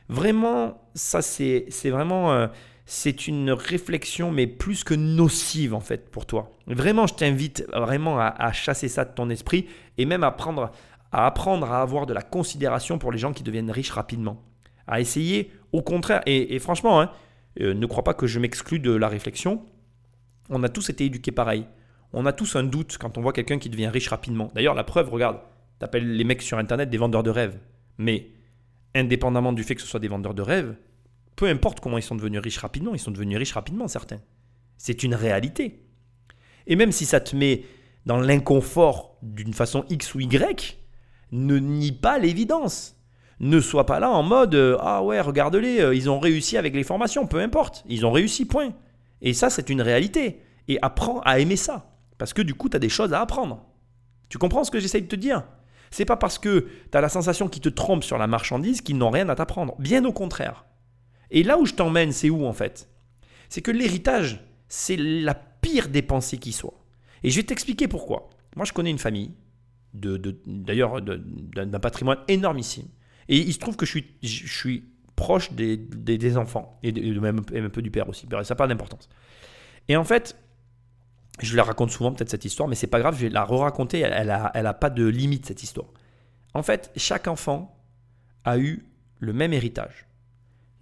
vraiment, 0.09 0.81
ça, 0.95 1.21
c'est 1.21 1.69
vraiment. 1.85 2.33
Euh, 2.33 2.47
c'est 2.87 3.27
une 3.27 3.51
réflexion, 3.51 4.31
mais 4.31 4.45
plus 4.45 4.83
que 4.83 4.93
nocive 4.93 5.73
en 5.73 5.79
fait 5.79 6.09
pour 6.09 6.25
toi. 6.25 6.51
Vraiment, 6.67 7.07
je 7.07 7.15
t'invite 7.15 7.65
vraiment 7.73 8.19
à, 8.19 8.51
chasser 8.53 8.87
ça 8.87 9.05
de 9.05 9.13
ton 9.13 9.29
esprit 9.31 9.67
et 9.97 10.05
même 10.05 10.23
à, 10.23 10.27
apprendre 10.27 10.71
à 11.11 11.25
apprendre 11.25 11.71
à 11.71 11.81
avoir 11.81 12.05
de 12.05 12.13
la 12.13 12.21
considération 12.21 12.99
pour 12.99 13.11
les 13.11 13.17
gens 13.17 13.33
qui 13.33 13.41
deviennent 13.41 13.71
riches 13.71 13.89
rapidement. 13.91 14.43
À 14.87 14.99
essayer 14.99 15.51
au 15.71 15.81
contraire, 15.81 16.21
et, 16.27 16.59
franchement, 16.59 17.01
hein, 17.01 17.11
euh, 17.59 17.73
ne 17.73 17.85
crois 17.87 18.03
pas 18.03 18.13
que 18.13 18.27
je 18.27 18.39
m'exclus 18.39 18.79
de 18.79 18.91
la 18.91 19.07
réflexion, 19.07 19.63
on 20.49 20.61
a 20.61 20.69
tous 20.69 20.89
été 20.89 21.05
éduqués 21.05 21.31
pareil. 21.31 21.65
On 22.13 22.25
a 22.25 22.33
tous 22.33 22.55
un 22.55 22.63
doute 22.63 22.97
quand 22.99 23.17
on 23.17 23.21
voit 23.21 23.33
quelqu'un 23.33 23.59
qui 23.59 23.69
devient 23.69 23.87
riche 23.87 24.07
rapidement. 24.07 24.51
D'ailleurs, 24.55 24.75
la 24.75 24.83
preuve, 24.83 25.09
regarde, 25.09 25.39
t'appelles 25.79 26.15
les 26.15 26.23
mecs 26.23 26.41
sur 26.41 26.57
Internet 26.57 26.89
des 26.89 26.97
vendeurs 26.97 27.23
de 27.23 27.29
rêves. 27.29 27.57
Mais 27.97 28.31
indépendamment 28.93 29.53
du 29.53 29.63
fait 29.63 29.75
que 29.75 29.81
ce 29.81 29.87
soit 29.87 29.99
des 29.99 30.07
vendeurs 30.07 30.33
de 30.33 30.41
rêves, 30.41 30.75
peu 31.35 31.47
importe 31.47 31.79
comment 31.81 31.97
ils 31.97 32.03
sont 32.03 32.15
devenus 32.15 32.39
riches 32.39 32.59
rapidement, 32.59 32.93
ils 32.93 32.99
sont 32.99 33.11
devenus 33.11 33.37
riches 33.37 33.53
rapidement, 33.53 33.87
certains. 33.87 34.21
C'est 34.77 35.03
une 35.03 35.15
réalité. 35.15 35.83
Et 36.67 36.75
même 36.75 36.91
si 36.91 37.05
ça 37.05 37.19
te 37.19 37.35
met 37.35 37.63
dans 38.05 38.19
l'inconfort 38.19 39.17
d'une 39.21 39.53
façon 39.53 39.83
X 39.89 40.15
ou 40.15 40.21
Y, 40.21 40.77
ne 41.31 41.57
nie 41.57 41.91
pas 41.91 42.17
l'évidence 42.17 42.95
ne 43.39 43.59
sois 43.59 43.85
pas 43.85 43.99
là 43.99 44.09
en 44.11 44.23
mode 44.23 44.55
euh, 44.55 44.77
Ah 44.79 45.03
ouais, 45.03 45.19
regarde-les, 45.19 45.81
euh, 45.81 45.95
ils 45.95 46.09
ont 46.09 46.19
réussi 46.19 46.57
avec 46.57 46.73
les 46.73 46.83
formations, 46.83 47.27
peu 47.27 47.39
importe, 47.39 47.83
ils 47.87 48.05
ont 48.05 48.11
réussi, 48.11 48.45
point. 48.45 48.73
Et 49.21 49.33
ça, 49.33 49.49
c'est 49.49 49.69
une 49.69 49.81
réalité. 49.81 50.41
Et 50.67 50.79
apprends 50.81 51.19
à 51.21 51.39
aimer 51.39 51.55
ça. 51.55 51.94
Parce 52.17 52.33
que 52.33 52.41
du 52.41 52.53
coup, 52.53 52.69
tu 52.69 52.77
as 52.77 52.79
des 52.79 52.89
choses 52.89 53.13
à 53.13 53.21
apprendre. 53.21 53.65
Tu 54.29 54.37
comprends 54.37 54.63
ce 54.63 54.71
que 54.71 54.79
j'essaye 54.79 55.03
de 55.03 55.07
te 55.07 55.15
dire? 55.15 55.43
C'est 55.91 56.05
pas 56.05 56.17
parce 56.17 56.39
que 56.39 56.67
tu 56.91 56.97
as 56.97 57.01
la 57.01 57.09
sensation 57.09 57.47
qu'ils 57.47 57.61
te 57.61 57.69
trompent 57.69 58.03
sur 58.03 58.17
la 58.17 58.27
marchandise 58.27 58.81
qu'ils 58.81 58.97
n'ont 58.97 59.11
rien 59.11 59.29
à 59.29 59.35
t'apprendre. 59.35 59.75
Bien 59.79 60.03
au 60.05 60.11
contraire. 60.11 60.65
Et 61.31 61.43
là 61.43 61.57
où 61.57 61.65
je 61.65 61.73
t'emmène, 61.73 62.11
c'est 62.11 62.29
où 62.29 62.45
en 62.45 62.53
fait? 62.53 62.89
C'est 63.49 63.61
que 63.61 63.71
l'héritage, 63.71 64.43
c'est 64.67 64.97
la 64.97 65.35
pire 65.35 65.89
des 65.89 66.01
pensées 66.01 66.37
qui 66.37 66.51
soit. 66.51 66.85
Et 67.23 67.29
je 67.29 67.37
vais 67.37 67.43
t'expliquer 67.43 67.87
pourquoi. 67.87 68.29
Moi, 68.55 68.65
je 68.65 68.73
connais 68.73 68.91
une 68.91 68.99
famille, 68.99 69.31
d'ailleurs 69.93 71.01
d'un 71.01 71.79
patrimoine 71.79 72.19
énormissime. 72.27 72.87
Et 73.27 73.37
il 73.37 73.53
se 73.53 73.59
trouve 73.59 73.75
que 73.75 73.85
je 73.85 73.99
suis, 74.21 74.83
proche 75.15 75.53
des, 75.53 75.77
des, 75.77 76.37
enfants, 76.37 76.77
et, 76.83 76.91
même, 76.91 77.41
un 77.53 77.69
peu 77.69 77.81
du 77.81 77.89
père 77.89 78.09
aussi. 78.09 78.27
Ça 78.29 78.41
n'a 78.49 78.55
pas 78.55 78.67
d'importance. 78.67 79.09
Et 79.87 79.95
en 79.95 80.03
fait, 80.03 80.37
je 81.39 81.55
la 81.55 81.63
raconte 81.63 81.91
souvent 81.91 82.11
peut-être 82.13 82.29
cette 82.29 82.45
histoire, 82.45 82.69
mais 82.69 82.75
c'est 82.75 82.87
pas 82.87 82.99
grave, 82.99 83.15
je 83.17 83.23
vais 83.23 83.29
la 83.29 83.43
re-raconter, 83.43 83.99
elle 83.99 84.27
n'a 84.27 84.51
elle 84.53 84.67
a 84.67 84.73
pas 84.73 84.89
de 84.89 85.05
limite 85.05 85.45
cette 85.45 85.63
histoire. 85.63 85.87
En 86.53 86.63
fait, 86.63 86.91
chaque 86.95 87.27
enfant 87.27 87.77
a 88.45 88.57
eu 88.57 88.85
le 89.19 89.33
même 89.33 89.53
héritage. 89.53 90.05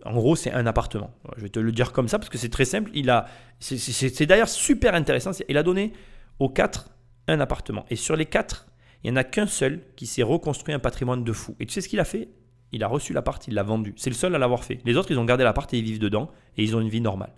En 0.06 0.14
gros, 0.14 0.36
c'est 0.36 0.52
un 0.52 0.66
appartement. 0.68 1.12
Je 1.38 1.42
vais 1.42 1.50
te 1.50 1.60
le 1.60 1.72
dire 1.72 1.92
comme 1.94 2.08
ça 2.08 2.20
parce 2.20 2.30
que 2.30 2.38
c'est 2.38 2.50
très 2.50 2.66
simple. 2.66 2.92
Il 2.94 3.10
a, 3.10 3.26
c'est- 3.60 4.26
d'ailleurs 4.26 4.50
super 4.50 4.96
intéressant. 4.96 5.32
Il 5.48 5.58
a 5.58 5.64
donné 5.64 5.94
aux 6.40 6.50
quatre 6.50 6.90
un 7.28 7.40
appartement. 7.40 7.86
Et 7.90 7.96
sur 7.96 8.16
les 8.18 8.26
quatre, 8.26 8.68
il 9.04 9.10
n'y 9.12 9.14
en 9.18 9.20
a 9.22 9.24
qu'un 9.24 9.48
seul 9.48 9.82
qui 9.96 10.06
s'est 10.06 10.24
reconstruit 10.24 10.74
un 10.74 10.80
patrimoine 10.80 11.24
de 11.24 11.32
fou. 11.32 11.56
Et 11.60 11.66
tu 11.66 11.74
sais 11.74 11.82
ce 11.82 11.88
qu'il 11.88 12.02
a 12.02 12.06
fait? 12.06 12.30
Il 12.74 12.84
a 12.84 12.88
reçu 12.88 13.14
l'appart, 13.14 13.48
il 13.48 13.54
l'a 13.54 13.64
vendu. 13.64 13.94
C'est 13.96 14.10
le 14.10 14.16
seul 14.16 14.36
à 14.36 14.40
l'avoir 14.40 14.64
fait. 14.66 14.80
Les 14.84 14.98
autres, 14.98 15.10
ils 15.12 15.18
ont 15.20 15.26
gardé 15.26 15.44
l'appart 15.44 15.74
et 15.74 15.78
ils 15.78 15.84
vivent 15.86 16.00
dedans 16.00 16.30
et 16.58 16.64
ils 16.64 16.76
ont 16.76 16.82
une 16.82 16.90
vie 16.90 17.02
normale. 17.02 17.32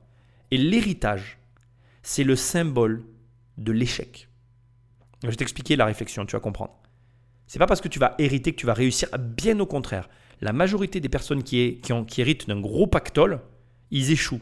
Et 0.50 0.58
l'héritage, 0.58 1.38
c'est 2.06 2.24
le 2.24 2.36
symbole 2.36 3.04
de 3.58 3.72
l'échec. 3.72 4.30
Je 5.24 5.30
vais 5.30 5.36
t'expliquer 5.36 5.76
la 5.76 5.86
réflexion, 5.86 6.24
tu 6.26 6.36
vas 6.36 6.40
comprendre. 6.40 6.78
C'est 7.48 7.58
pas 7.58 7.66
parce 7.66 7.82
que 7.82 7.88
tu 7.88 7.98
vas 7.98 8.14
hériter 8.20 8.52
que 8.52 8.58
tu 8.60 8.68
vas 8.68 8.76
réussir, 8.76 9.10
bien 9.20 9.60
au 9.60 9.66
contraire. 9.66 10.08
La 10.40 10.54
majorité 10.54 11.00
des 11.00 11.10
personnes 11.10 11.42
qui, 11.42 11.82
ont- 11.90 12.06
héritent 12.18 12.48
d'un 12.48 12.60
gros 12.60 12.86
pactole, 12.86 13.40
ils 13.90 14.12
échouent. 14.12 14.42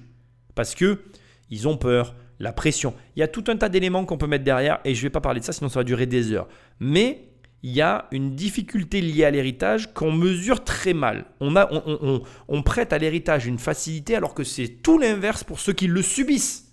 Parce 0.55 0.75
que 0.75 1.03
ils 1.49 1.67
ont 1.67 1.77
peur, 1.77 2.15
la 2.39 2.51
pression. 2.51 2.93
Il 3.15 3.21
y 3.21 3.23
a 3.23 3.27
tout 3.29 3.45
un 3.47 3.55
tas 3.55 3.69
d'éléments 3.69 4.03
qu'on 4.03 4.17
peut 4.17 4.27
mettre 4.27 4.43
derrière 4.43 4.79
et 4.83 4.93
je 4.93 4.99
ne 4.99 5.03
vais 5.03 5.09
pas 5.09 5.21
parler 5.21 5.39
de 5.39 5.45
ça, 5.45 5.53
sinon 5.53 5.69
ça 5.69 5.79
va 5.79 5.83
durer 5.85 6.05
des 6.05 6.33
heures. 6.33 6.49
Mais 6.81 7.29
il 7.61 7.71
y 7.71 7.81
a 7.81 8.09
une 8.11 8.35
difficulté 8.35 8.99
liée 8.99 9.23
à 9.23 9.31
l'héritage 9.31 9.93
qu'on 9.93 10.11
mesure 10.11 10.65
très 10.65 10.93
mal. 10.93 11.25
On 11.39 12.61
prête 12.63 12.91
à 12.91 12.97
l'héritage 12.97 13.45
une 13.45 13.59
facilité 13.59 14.15
alors 14.17 14.33
que 14.33 14.43
c'est 14.43 14.67
tout 14.67 14.97
l'inverse 14.97 15.45
pour 15.45 15.61
ceux 15.61 15.71
qui 15.73 15.87
le 15.87 16.01
subissent. 16.01 16.72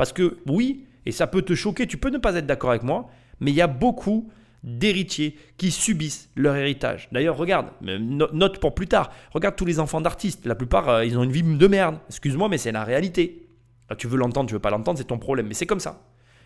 Parce 0.00 0.14
que 0.14 0.38
oui, 0.46 0.86
et 1.04 1.12
ça 1.12 1.26
peut 1.26 1.42
te 1.42 1.54
choquer, 1.54 1.86
tu 1.86 1.98
peux 1.98 2.08
ne 2.08 2.16
pas 2.16 2.34
être 2.34 2.46
d'accord 2.46 2.70
avec 2.70 2.82
moi, 2.84 3.10
mais 3.38 3.50
il 3.50 3.54
y 3.54 3.60
a 3.60 3.66
beaucoup 3.66 4.30
d'héritiers 4.64 5.36
qui 5.58 5.70
subissent 5.70 6.30
leur 6.36 6.56
héritage. 6.56 7.10
D'ailleurs, 7.12 7.36
regarde, 7.36 7.66
no- 7.82 8.32
note 8.32 8.60
pour 8.60 8.74
plus 8.74 8.86
tard, 8.86 9.10
regarde 9.34 9.56
tous 9.56 9.66
les 9.66 9.78
enfants 9.78 10.00
d'artistes, 10.00 10.46
la 10.46 10.54
plupart, 10.54 10.88
euh, 10.88 11.04
ils 11.04 11.18
ont 11.18 11.22
une 11.22 11.32
vie 11.32 11.42
de 11.42 11.66
merde. 11.66 11.98
Excuse-moi, 12.08 12.48
mais 12.48 12.56
c'est 12.56 12.72
la 12.72 12.82
réalité. 12.82 13.46
Ah, 13.90 13.94
tu 13.94 14.06
veux 14.06 14.16
l'entendre, 14.16 14.48
tu 14.48 14.54
veux 14.54 14.58
pas 14.58 14.70
l'entendre, 14.70 14.96
c'est 14.96 15.04
ton 15.04 15.18
problème, 15.18 15.48
mais 15.48 15.52
c'est 15.52 15.66
comme 15.66 15.80
ça. 15.80 16.02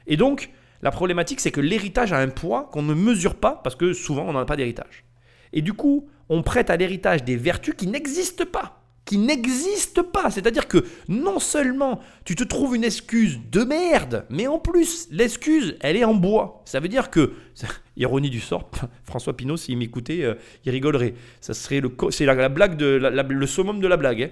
Et 0.09 0.17
donc, 0.17 0.51
la 0.83 0.91
problématique, 0.91 1.39
c'est 1.39 1.53
que 1.53 1.61
l'héritage 1.61 2.13
a 2.13 2.19
un 2.19 2.31
poids 2.31 2.69
qu'on 2.73 2.83
ne 2.83 2.95
mesure 2.95 3.37
pas, 3.37 3.61
parce 3.63 3.77
que 3.77 3.93
souvent, 3.93 4.25
on 4.29 4.33
n'en 4.33 4.41
a 4.41 4.47
pas 4.47 4.57
d'héritage. 4.57 5.05
Et 5.53 5.63
du 5.63 5.75
coup, 5.75 6.09
on 6.29 6.43
prête 6.43 6.71
à 6.71 6.77
l'héritage 6.77 7.23
des 7.23 7.37
vertus 7.37 7.75
qui 7.77 7.87
n'existent 7.87 8.47
pas. 8.53 8.84
Qui 9.05 9.19
n'existent 9.19 10.03
pas. 10.03 10.31
C'est-à-dire 10.31 10.67
que 10.67 10.85
non 11.09 11.39
seulement 11.39 12.01
tu 12.25 12.35
te 12.37 12.45
trouves 12.45 12.75
une 12.75 12.85
excuse 12.85 13.39
de 13.53 13.63
merde, 13.63 14.25
mais 14.31 14.47
en 14.47 14.59
plus, 14.59 15.09
l'excuse, 15.11 15.77
elle 15.81 15.97
est 15.97 16.05
en 16.05 16.15
bois. 16.15 16.63
Ça 16.65 16.81
veut 16.81 16.89
dire 16.89 17.11
que, 17.11 17.33
ironie 17.99 18.31
du 18.31 18.41
sort, 18.41 18.71
François 19.05 19.37
Pinault, 19.37 19.59
s'il 19.59 19.77
m'écoutait, 19.77 20.23
euh, 20.23 20.35
il 20.65 20.71
rigolerait. 20.71 21.15
Ça 21.43 21.53
serait 21.53 21.81
le, 21.81 21.95
c'est 22.11 22.25
la, 22.25 22.35
la 22.35 22.49
blague 22.49 22.77
de, 22.77 22.97
le 22.97 23.47
summum 23.47 23.81
de 23.81 23.87
la 23.87 23.99
blague. 23.99 24.23
hein. 24.23 24.31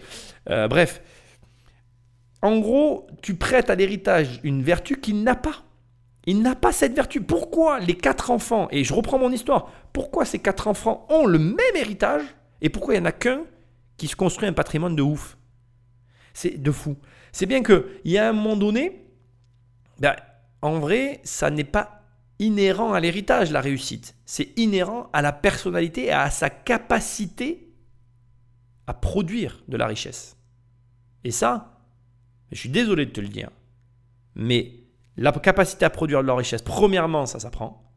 Euh, 0.51 0.69
bref. 0.69 1.03
En 2.41 2.59
gros, 2.59 3.07
tu 3.23 3.35
prêtes 3.35 3.71
à 3.71 3.75
l'héritage 3.75 4.41
une 4.43 4.63
vertu 4.63 4.99
qu'il 5.01 5.23
n'a 5.23 5.35
pas. 5.37 5.63
Il 6.27 6.41
n'a 6.43 6.55
pas 6.55 6.73
cette 6.73 6.95
vertu. 6.95 7.21
Pourquoi 7.21 7.79
les 7.81 7.95
quatre 7.95 8.31
enfants, 8.31 8.69
et 8.71 8.85
je 8.85 8.95
reprends 8.95 9.19
mon 9.19 9.31
histoire, 9.31 9.71
pourquoi 9.93 10.25
ces 10.25 10.39
quatre 10.39 10.67
enfants 10.67 11.07
ont 11.11 11.27
le 11.27 11.39
même 11.39 11.77
héritage 11.77 12.23
et 12.61 12.69
pourquoi 12.69 12.95
il 12.95 13.01
n'y 13.01 13.03
en 13.07 13.09
a 13.09 13.13
qu'un 13.13 13.43
qui 14.03 14.09
se 14.09 14.17
construit 14.17 14.49
un 14.49 14.53
patrimoine 14.53 14.97
de 14.97 15.03
ouf 15.03 15.39
C'est 16.35 16.61
de 16.61 16.73
fou. 16.73 16.97
C'est 17.31 17.47
bien 17.47 17.63
qu'il 17.63 17.85
y 18.05 18.19
a 18.19 18.29
un 18.29 18.33
moment 18.33 18.57
donné, 18.57 19.07
ben, 20.01 20.17
en 20.61 20.81
vrai, 20.81 21.21
ça 21.23 21.51
n'est 21.51 21.63
pas 21.63 22.03
inhérent 22.41 22.95
à 22.95 22.99
l'héritage, 22.99 23.53
la 23.53 23.61
réussite. 23.61 24.17
C'est 24.27 24.59
inhérent 24.59 25.09
à 25.13 25.23
la 25.23 25.31
personnalité 25.33 26.07
et 26.07 26.11
à 26.11 26.31
sa 26.31 26.51
capacité 26.51 27.73
à 28.89 28.95
produire 28.95 29.63
de 29.69 29.77
la 29.77 29.87
richesse. 29.87 30.37
Et 31.23 31.31
ça, 31.31 31.81
je 32.51 32.59
suis 32.59 32.71
désolé 32.71 33.07
de 33.07 33.13
te 33.13 33.21
le 33.21 33.29
dire, 33.29 33.51
mais 34.35 34.81
la 35.17 35.31
capacité 35.31 35.85
à 35.85 35.91
produire 35.91 36.23
de 36.23 36.27
la 36.27 36.35
richesse, 36.35 36.63
premièrement, 36.63 37.27
ça 37.27 37.39
s'apprend. 37.39 37.89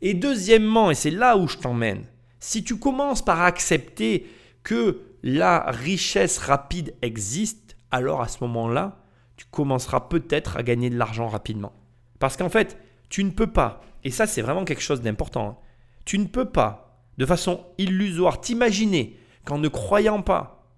Et 0.00 0.14
deuxièmement, 0.14 0.90
et 0.90 0.96
c'est 0.96 1.12
là 1.12 1.36
où 1.36 1.46
je 1.46 1.58
t'emmène, 1.58 2.04
si 2.40 2.64
tu 2.64 2.80
commences 2.80 3.24
par 3.24 3.42
accepter 3.42 4.26
que 4.64 5.11
la 5.22 5.70
richesse 5.70 6.38
rapide 6.38 6.94
existe, 7.02 7.76
alors 7.90 8.20
à 8.20 8.28
ce 8.28 8.38
moment-là, 8.42 8.98
tu 9.36 9.46
commenceras 9.50 10.00
peut-être 10.00 10.56
à 10.56 10.62
gagner 10.62 10.90
de 10.90 10.96
l'argent 10.96 11.28
rapidement. 11.28 11.72
Parce 12.18 12.36
qu'en 12.36 12.48
fait, 12.48 12.78
tu 13.08 13.24
ne 13.24 13.30
peux 13.30 13.46
pas, 13.46 13.82
et 14.04 14.10
ça 14.10 14.26
c'est 14.26 14.42
vraiment 14.42 14.64
quelque 14.64 14.82
chose 14.82 15.02
d'important, 15.02 15.48
hein, 15.48 15.56
tu 16.04 16.18
ne 16.18 16.26
peux 16.26 16.50
pas, 16.50 17.02
de 17.18 17.26
façon 17.26 17.64
illusoire, 17.78 18.40
t'imaginer 18.40 19.16
qu'en 19.44 19.58
ne 19.58 19.68
croyant 19.68 20.22
pas 20.22 20.68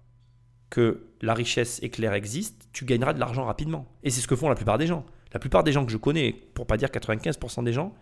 que 0.69 1.07
la 1.21 1.33
richesse 1.33 1.81
éclair 1.81 2.13
existe, 2.13 2.67
tu 2.73 2.85
gagneras 2.85 3.13
de 3.13 3.19
l'argent 3.19 3.45
rapidement. 3.45 3.87
Et 4.03 4.09
c'est 4.09 4.21
ce 4.21 4.27
que 4.27 4.35
font 4.35 4.49
la 4.49 4.55
plupart 4.55 4.77
des 4.77 4.87
gens. 4.87 5.05
La 5.33 5.39
plupart 5.39 5.63
des 5.63 5.71
gens 5.71 5.85
que 5.85 5.91
je 5.91 5.97
connais, 5.97 6.33
pour 6.53 6.67
pas 6.67 6.77
dire 6.77 6.89
95% 6.89 7.63
des 7.63 7.73
gens, 7.73 7.93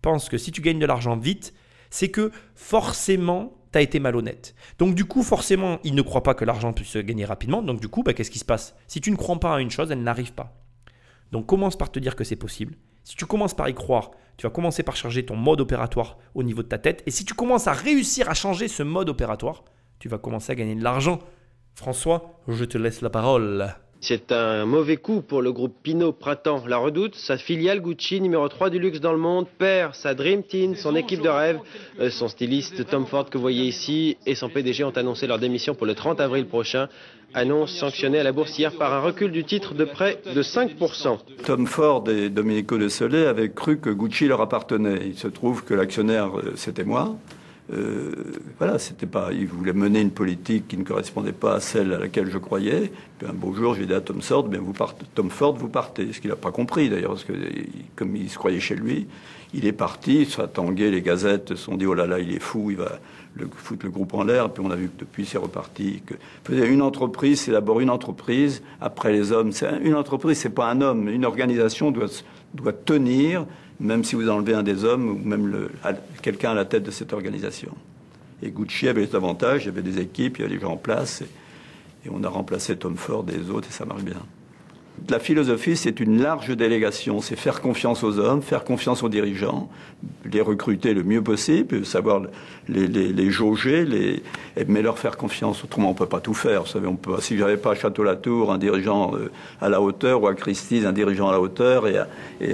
pensent 0.00 0.28
que 0.28 0.38
si 0.38 0.50
tu 0.50 0.60
gagnes 0.60 0.78
de 0.78 0.86
l'argent 0.86 1.16
vite, 1.16 1.54
c'est 1.90 2.10
que 2.10 2.32
forcément, 2.54 3.52
tu 3.72 3.78
as 3.78 3.82
été 3.82 3.98
malhonnête. 4.00 4.54
Donc 4.78 4.94
du 4.94 5.04
coup, 5.04 5.22
forcément, 5.22 5.78
ils 5.84 5.94
ne 5.94 6.02
croient 6.02 6.22
pas 6.22 6.34
que 6.34 6.44
l'argent 6.44 6.72
puisse 6.72 6.88
se 6.88 6.98
gagner 6.98 7.24
rapidement. 7.24 7.62
Donc 7.62 7.80
du 7.80 7.88
coup, 7.88 8.02
bah, 8.02 8.12
qu'est-ce 8.12 8.30
qui 8.30 8.38
se 8.38 8.44
passe? 8.44 8.76
Si 8.86 9.00
tu 9.00 9.10
ne 9.10 9.16
crois 9.16 9.38
pas 9.40 9.56
à 9.56 9.60
une 9.60 9.70
chose, 9.70 9.90
elle 9.90 10.02
n'arrive 10.02 10.32
pas. 10.32 10.54
Donc 11.32 11.46
commence 11.46 11.76
par 11.76 11.90
te 11.90 11.98
dire 11.98 12.14
que 12.14 12.24
c'est 12.24 12.36
possible. 12.36 12.74
Si 13.04 13.16
tu 13.16 13.26
commences 13.26 13.54
par 13.54 13.68
y 13.68 13.74
croire, 13.74 14.12
tu 14.36 14.46
vas 14.46 14.50
commencer 14.50 14.82
par 14.82 14.96
changer 14.96 15.24
ton 15.24 15.36
mode 15.36 15.60
opératoire 15.60 16.18
au 16.34 16.42
niveau 16.42 16.62
de 16.62 16.68
ta 16.68 16.78
tête. 16.78 17.02
Et 17.06 17.10
si 17.10 17.24
tu 17.24 17.34
commences 17.34 17.66
à 17.66 17.72
réussir 17.72 18.28
à 18.30 18.34
changer 18.34 18.68
ce 18.68 18.82
mode 18.82 19.08
opératoire, 19.08 19.64
tu 19.98 20.08
vas 20.08 20.18
commencer 20.18 20.52
à 20.52 20.54
gagner 20.54 20.74
de 20.74 20.84
l'argent. 20.84 21.18
François, 21.74 22.40
je 22.48 22.64
te 22.64 22.78
laisse 22.78 23.00
la 23.00 23.10
parole. 23.10 23.74
C'est 24.04 24.32
un 24.32 24.66
mauvais 24.66 24.96
coup 24.96 25.20
pour 25.20 25.42
le 25.42 25.52
groupe 25.52 25.76
Pinot 25.80 26.10
Printemps 26.10 26.64
La 26.66 26.78
Redoute. 26.78 27.14
Sa 27.14 27.36
filiale 27.36 27.80
Gucci, 27.80 28.20
numéro 28.20 28.48
3 28.48 28.68
du 28.68 28.80
luxe 28.80 28.98
dans 28.98 29.12
le 29.12 29.18
monde, 29.18 29.46
perd 29.58 29.94
sa 29.94 30.12
Dream 30.12 30.42
Team, 30.42 30.74
son 30.74 30.96
équipe 30.96 31.22
de 31.22 31.28
rêve. 31.28 31.60
Euh, 32.00 32.10
Son 32.10 32.26
styliste 32.26 32.84
Tom 32.90 33.06
Ford 33.06 33.30
que 33.30 33.38
vous 33.38 33.42
voyez 33.42 33.64
ici 33.64 34.16
et 34.26 34.34
son 34.34 34.48
PDG 34.48 34.82
ont 34.82 34.90
annoncé 34.90 35.28
leur 35.28 35.38
démission 35.38 35.76
pour 35.76 35.86
le 35.86 35.94
30 35.94 36.20
avril 36.20 36.46
prochain. 36.46 36.88
Annonce 37.32 37.76
sanctionnée 37.76 38.18
à 38.18 38.24
la 38.24 38.32
bourse 38.32 38.58
hier 38.58 38.72
par 38.76 38.92
un 38.92 39.00
recul 39.02 39.30
du 39.30 39.44
titre 39.44 39.72
de 39.72 39.84
près 39.84 40.20
de 40.34 40.42
5%. 40.42 41.18
Tom 41.46 41.68
Ford 41.68 42.02
et 42.08 42.28
Domenico 42.28 42.78
De 42.78 42.88
Soleil 42.88 43.26
avaient 43.26 43.50
cru 43.50 43.78
que 43.78 43.90
Gucci 43.90 44.26
leur 44.26 44.40
appartenait. 44.40 44.98
Il 45.06 45.16
se 45.16 45.28
trouve 45.28 45.62
que 45.62 45.74
l'actionnaire, 45.74 46.36
euh, 46.40 46.54
c'était 46.56 46.82
moi. 46.82 47.16
Euh, 47.72 48.12
voilà, 48.58 48.78
c'était 48.78 49.06
pas. 49.06 49.30
Il 49.32 49.46
voulait 49.46 49.72
mener 49.72 50.00
une 50.00 50.10
politique 50.10 50.68
qui 50.68 50.76
ne 50.76 50.84
correspondait 50.84 51.32
pas 51.32 51.54
à 51.54 51.60
celle 51.60 51.92
à 51.92 51.98
laquelle 51.98 52.30
je 52.30 52.38
croyais. 52.38 52.92
Puis 53.18 53.28
un 53.28 53.32
beau 53.32 53.54
jour, 53.54 53.74
j'ai 53.74 53.86
dit 53.86 53.94
à 53.94 54.00
Tom 54.00 54.20
Ford, 54.20 54.44
bien 54.44 54.60
vous 54.60 54.72
partez, 54.72 55.04
Tom 55.14 55.30
Ford, 55.30 55.54
vous 55.54 55.68
partez. 55.68 56.12
Ce 56.12 56.20
qu'il 56.20 56.30
n'a 56.30 56.36
pas 56.36 56.50
compris 56.50 56.90
d'ailleurs, 56.90 57.12
parce 57.12 57.24
que 57.24 57.32
comme 57.94 58.16
il 58.16 58.28
se 58.28 58.36
croyait 58.36 58.60
chez 58.60 58.74
lui, 58.74 59.06
il 59.54 59.64
est 59.64 59.72
parti. 59.72 60.26
Ça 60.26 60.42
a 60.44 60.48
tangué, 60.48 60.90
les 60.90 61.02
gazettes 61.02 61.50
se 61.50 61.56
sont 61.56 61.76
dit 61.76 61.86
oh 61.86 61.94
là 61.94 62.06
là, 62.06 62.18
il 62.18 62.34
est 62.34 62.40
fou, 62.40 62.70
il 62.70 62.76
va 62.76 62.98
le, 63.36 63.48
foutre 63.54 63.86
le 63.86 63.92
groupe 63.92 64.12
en 64.14 64.24
l'air. 64.24 64.50
Puis 64.50 64.62
on 64.66 64.70
a 64.70 64.76
vu 64.76 64.88
que 64.88 65.00
depuis, 65.00 65.24
c'est 65.24 65.38
reparti. 65.38 66.02
Que, 66.04 66.14
faisait 66.44 66.68
une 66.68 66.82
entreprise, 66.82 67.42
c'est 67.42 67.52
d'abord 67.52 67.80
une 67.80 67.90
entreprise. 67.90 68.62
Après 68.80 69.12
les 69.12 69.30
hommes, 69.30 69.52
c'est 69.52 69.70
une 69.82 69.94
entreprise, 69.94 70.38
c'est 70.38 70.50
pas 70.50 70.68
un 70.68 70.80
homme. 70.80 71.08
Une 71.08 71.24
organisation 71.24 71.92
doit 71.92 72.08
doit 72.54 72.72
tenir 72.72 73.46
même 73.82 74.04
si 74.04 74.14
vous 74.14 74.30
enlevez 74.30 74.54
un 74.54 74.62
des 74.62 74.84
hommes 74.84 75.08
ou 75.08 75.14
même 75.16 75.68
quelqu'un 76.22 76.52
à 76.52 76.54
la 76.54 76.64
tête 76.64 76.84
de 76.84 76.90
cette 76.90 77.12
organisation. 77.12 77.74
Et 78.42 78.50
Gucci 78.50 78.88
avait 78.88 79.04
les 79.04 79.14
avantages, 79.14 79.64
il 79.64 79.66
y 79.66 79.68
avait 79.68 79.82
des 79.82 80.00
équipes, 80.00 80.38
il 80.38 80.42
y 80.42 80.44
avait 80.44 80.54
des 80.54 80.60
gens 80.60 80.72
en 80.72 80.76
place, 80.76 81.22
et, 81.22 82.08
on 82.10 82.24
a 82.24 82.28
remplacé 82.28 82.76
Tom 82.76 82.96
Ford 82.96 83.24
les 83.28 83.50
autres, 83.50 83.68
et 83.68 83.72
ça 83.72 83.84
marche 83.84 84.02
bien. 84.02 84.20
La 85.08 85.18
philosophie, 85.18 85.76
c'est 85.76 86.00
une 86.00 86.22
large 86.22 86.56
délégation, 86.56 87.20
c'est 87.20 87.36
faire 87.36 87.60
confiance 87.60 88.04
aux 88.04 88.18
hommes, 88.18 88.40
faire 88.40 88.62
confiance 88.62 89.02
aux 89.02 89.08
dirigeants, 89.08 89.68
les 90.30 90.40
recruter 90.40 90.94
le 90.94 91.02
mieux 91.02 91.22
possible, 91.22 91.84
savoir 91.84 92.22
les, 92.68 93.30
jauger, 93.30 93.84
les, 93.84 94.22
mais 94.68 94.80
leur 94.80 94.98
faire 94.98 95.16
confiance. 95.16 95.64
Autrement, 95.64 95.90
on 95.90 95.94
peut 95.94 96.06
pas 96.06 96.20
tout 96.20 96.34
faire. 96.34 96.62
Vous 96.62 96.68
savez, 96.68 96.86
on 96.86 96.98
si 97.20 97.36
j'avais 97.36 97.56
pas 97.56 97.72
à 97.72 97.74
Château-Latour 97.74 98.52
un 98.52 98.58
dirigeant 98.58 99.14
euh, 99.14 99.30
à 99.60 99.68
la 99.68 99.80
hauteur, 99.80 100.22
ou 100.22 100.28
à 100.28 100.34
Christie's 100.34 100.84
un 100.84 100.92
dirigeant 100.92 101.28
à 101.28 101.32
la 101.32 101.40
hauteur, 101.40 101.88
et 101.88 101.96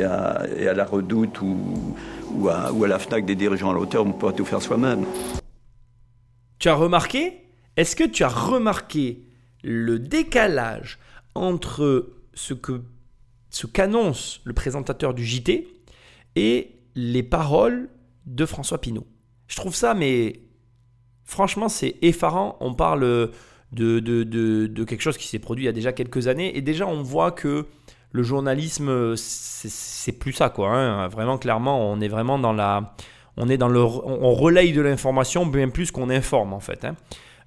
à, 0.03 0.75
la 0.75 0.85
Redoute 0.85 1.41
ou, 1.43 2.49
à, 2.49 2.73
ou 2.73 2.85
à 2.85 2.89
la 2.89 2.99
Fnac 2.99 3.27
des 3.27 3.35
dirigeants 3.35 3.71
à 3.71 3.75
la 3.75 3.81
hauteur, 3.81 4.07
on 4.07 4.13
peut 4.13 4.29
pas 4.29 4.33
tout 4.33 4.47
faire 4.47 4.63
soi-même. 4.63 5.05
Tu 6.59 6.69
as 6.69 6.75
remarqué? 6.75 7.35
Est-ce 7.77 7.95
que 7.95 8.05
tu 8.05 8.25
as 8.25 8.29
remarqué 8.29 9.23
le 9.63 9.99
décalage 9.99 10.99
entre 11.35 12.07
ce 12.39 12.55
que 12.55 12.83
ce 13.51 13.67
qu'annonce 13.67 14.41
le 14.45 14.53
présentateur 14.53 15.13
du 15.15 15.25
JT 15.25 15.67
et 16.37 16.71
les 16.95 17.23
paroles 17.23 17.89
de 18.27 18.47
François 18.47 18.81
Pinault 18.81 19.07
Je 19.49 19.57
trouve 19.57 19.75
ça, 19.75 19.95
mais 19.95 20.41
franchement, 21.25 21.69
c'est 21.69 21.97
effarant. 22.03 22.57
On 22.61 22.75
parle 22.75 23.01
de, 23.73 24.01
de, 24.01 24.23
de- 24.23 24.85
quelque 24.85 25.01
chose 25.01 25.17
qui 25.17 25.27
s'est 25.27 25.39
produit 25.39 25.65
il 25.65 25.67
y 25.67 25.71
a 25.71 25.73
déjà 25.73 25.93
quelques 25.93 26.29
années 26.29 26.57
et 26.57 26.61
déjà 26.63 26.87
on 26.87 27.03
voit 27.03 27.33
que 27.33 27.67
le 28.13 28.23
journalisme, 28.23 29.17
c'est 29.17 30.13
plus 30.13 30.33
ça, 30.33 30.49
quoi. 30.51 30.71
hein. 30.75 31.09
Vraiment, 31.09 31.39
clairement, 31.39 31.91
on 31.91 32.01
est 32.01 32.09
vraiment 32.09 32.39
dans 32.39 32.53
la 32.53 32.95
on 33.37 33.49
est 33.49 33.57
dans 33.59 33.69
le, 33.69 33.81
on 33.81 34.33
relaye 34.35 34.73
de 34.73 34.81
l'information 34.81 35.47
bien 35.47 35.69
plus 35.69 35.91
qu'on 35.93 36.11
informe 36.11 36.53
en 36.53 36.61
fait. 36.61 36.85
hein. 36.85 36.97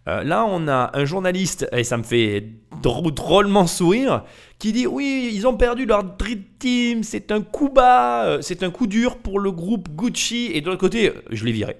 Euh, 0.07 0.23
là, 0.23 0.45
on 0.47 0.67
a 0.67 0.91
un 0.93 1.05
journaliste, 1.05 1.67
et 1.71 1.83
ça 1.83 1.97
me 1.97 2.03
fait 2.03 2.45
drôlement 2.81 3.67
sourire, 3.67 4.23
qui 4.57 4.71
dit 4.71 4.87
oui, 4.87 5.31
ils 5.33 5.47
ont 5.47 5.55
perdu 5.55 5.85
leur 5.85 6.03
Dream 6.03 6.43
Team, 6.57 7.03
c'est 7.03 7.31
un 7.31 7.41
coup 7.41 7.69
bas, 7.69 8.25
euh, 8.25 8.41
c'est 8.41 8.63
un 8.63 8.71
coup 8.71 8.87
dur 8.87 9.17
pour 9.17 9.39
le 9.39 9.51
groupe 9.51 9.89
Gucci. 9.89 10.51
Et 10.53 10.61
de 10.61 10.67
l'autre 10.67 10.79
côté, 10.79 11.11
je 11.29 11.45
l'ai 11.45 11.51
viré. 11.51 11.77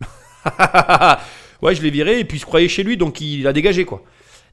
ouais, 1.62 1.74
je 1.74 1.82
l'ai 1.82 1.90
viré, 1.90 2.20
et 2.20 2.24
puis 2.24 2.38
je 2.38 2.46
croyais 2.46 2.68
chez 2.68 2.82
lui, 2.82 2.96
donc 2.96 3.20
il 3.20 3.46
a 3.46 3.52
dégagé, 3.52 3.84
quoi. 3.84 4.02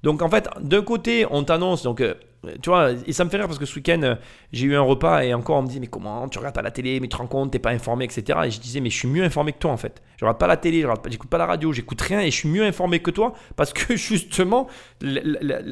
Donc 0.03 0.21
en 0.21 0.29
fait, 0.29 0.49
d'un 0.61 0.81
côté, 0.81 1.25
on 1.29 1.43
t'annonce, 1.43 1.83
donc 1.83 2.01
euh, 2.01 2.13
tu 2.61 2.69
vois, 2.69 2.91
et 2.91 3.13
ça 3.13 3.25
me 3.25 3.29
fait 3.29 3.37
rire 3.37 3.47
parce 3.47 3.57
que 3.57 3.65
ce 3.65 3.75
week-end, 3.75 4.01
euh, 4.03 4.15
j'ai 4.51 4.67
eu 4.67 4.75
un 4.75 4.81
repas 4.81 5.23
et 5.23 5.33
encore 5.33 5.57
on 5.57 5.63
me 5.63 5.67
dit, 5.67 5.79
mais 5.79 5.87
comment 5.87 6.27
tu 6.29 6.37
regardes 6.37 6.55
pas 6.55 6.61
la 6.61 6.71
télé, 6.71 6.99
mais 6.99 7.07
tu 7.07 7.11
te 7.11 7.17
rends 7.17 7.27
compte, 7.27 7.51
t'es 7.51 7.59
pas 7.59 7.71
informé, 7.71 8.05
etc. 8.05 8.39
Et 8.45 8.51
je 8.51 8.59
disais, 8.59 8.79
mais 8.79 8.89
je 8.89 8.97
suis 8.97 9.07
mieux 9.07 9.23
informé 9.23 9.53
que 9.53 9.57
toi 9.57 9.71
en 9.71 9.77
fait. 9.77 10.01
Je 10.17 10.25
regarde 10.25 10.37
pas 10.37 10.47
la 10.47 10.57
télé, 10.57 10.81
je 10.81 10.87
j'écoute 11.09 11.29
pas 11.29 11.39
la 11.39 11.47
radio, 11.47 11.73
j'écoute 11.73 11.99
rien 12.01 12.21
et 12.21 12.31
je 12.31 12.35
suis 12.35 12.49
mieux 12.49 12.63
informé 12.63 12.99
que 12.99 13.11
toi 13.11 13.33
parce 13.55 13.73
que 13.73 13.95
justement, 13.97 14.67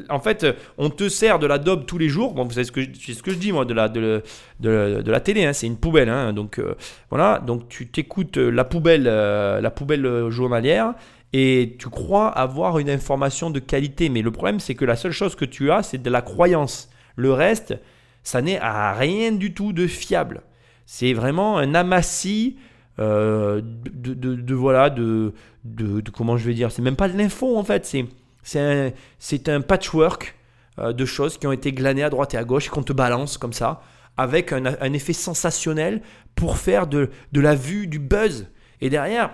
en 0.08 0.20
fait, 0.20 0.46
on 0.76 0.90
te 0.90 1.08
sert 1.08 1.38
de 1.38 1.46
la 1.46 1.58
daube 1.58 1.86
tous 1.86 1.98
les 1.98 2.08
jours. 2.08 2.34
Bon, 2.34 2.44
vous 2.44 2.52
savez 2.52 2.64
ce 2.64 2.72
que, 2.72 2.82
je, 2.82 3.12
ce 3.12 3.22
que 3.22 3.30
je 3.30 3.38
dis 3.38 3.52
moi 3.52 3.64
de 3.64 3.74
la, 3.74 3.88
de 3.88 4.22
la 4.60 5.20
télé, 5.20 5.44
hein, 5.44 5.52
c'est 5.52 5.66
une 5.66 5.78
poubelle. 5.78 6.08
Hein, 6.08 6.32
donc 6.32 6.58
euh, 6.58 6.74
voilà, 7.10 7.38
donc 7.38 7.68
tu 7.68 7.86
t'écoutes 7.86 8.38
la 8.38 8.64
poubelle, 8.64 9.04
la 9.04 9.70
poubelle 9.70 10.30
journalière 10.30 10.94
et 11.38 11.76
tu 11.78 11.90
crois 11.90 12.30
avoir 12.30 12.78
une 12.78 12.88
information 12.88 13.50
de 13.50 13.58
qualité. 13.58 14.08
Mais 14.08 14.22
le 14.22 14.30
problème, 14.30 14.58
c'est 14.58 14.74
que 14.74 14.86
la 14.86 14.96
seule 14.96 15.12
chose 15.12 15.34
que 15.34 15.44
tu 15.44 15.70
as, 15.70 15.82
c'est 15.82 15.98
de 15.98 16.08
la 16.08 16.22
croyance. 16.22 16.88
Le 17.14 17.30
reste, 17.30 17.78
ça 18.22 18.40
n'est 18.40 18.58
à 18.58 18.94
rien 18.94 19.32
du 19.32 19.52
tout 19.52 19.74
de 19.74 19.86
fiable. 19.86 20.40
C'est 20.86 21.12
vraiment 21.12 21.58
un 21.58 21.74
amassis 21.74 22.56
euh, 22.98 23.60
de, 23.62 24.54
voilà 24.54 24.88
de, 24.88 25.34
de, 25.64 26.02
comment 26.10 26.38
je 26.38 26.46
vais 26.46 26.54
dire. 26.54 26.72
C'est 26.72 26.80
même 26.80 26.96
pas 26.96 27.10
de 27.10 27.18
l'info 27.18 27.58
en 27.58 27.64
fait. 27.64 27.84
C'est 27.84 28.06
c'est 28.42 29.48
un, 29.48 29.56
un 29.56 29.60
patchwork 29.60 30.36
euh, 30.78 30.94
de 30.94 31.04
choses 31.04 31.36
qui 31.36 31.46
ont 31.46 31.52
été 31.52 31.70
glanées 31.70 32.04
à 32.04 32.08
droite 32.08 32.32
et 32.32 32.38
à 32.38 32.44
gauche 32.44 32.68
et 32.68 32.70
qu'on 32.70 32.82
te 32.82 32.94
balance 32.94 33.36
comme 33.36 33.52
ça 33.52 33.82
avec 34.16 34.54
un, 34.54 34.64
un 34.64 34.92
effet 34.94 35.12
sensationnel 35.12 36.00
pour 36.34 36.56
faire 36.56 36.86
de, 36.86 37.10
de 37.32 37.40
la 37.42 37.54
vue, 37.54 37.88
du 37.88 37.98
buzz. 37.98 38.46
Et 38.80 38.88
derrière, 38.88 39.32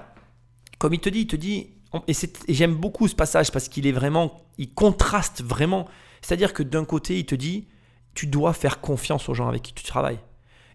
comme 0.79 0.95
il 0.95 1.01
te 1.01 1.09
dit, 1.11 1.21
il 1.21 1.27
te 1.29 1.37
dit 1.37 1.71
et, 2.09 2.15
j'aime 2.49 2.75
beaucoup 2.75 3.09
ce 3.09 3.15
passage 3.15 3.51
parce 3.51 3.69
qu'il 3.69 3.87
est 3.87 3.93
vraiment, 3.93 4.43
il 4.59 4.73
contraste 4.73 5.43
vraiment. 5.43 5.87
C'est-à-dire 6.21 6.53
que 6.53 6.63
d'un 6.63 6.85
côté, 6.85 7.19
il 7.19 7.27
te 7.27 7.35
dit, 7.35 7.69
tu 8.15 8.27
dois 8.27 8.53
faire 8.53 8.81
confiance 8.81 9.29
aux 9.29 9.35
gens 9.35 9.49
avec 9.49 9.63
qui 9.63 9.75
tu 9.75 9.85
travailles. 9.85 10.21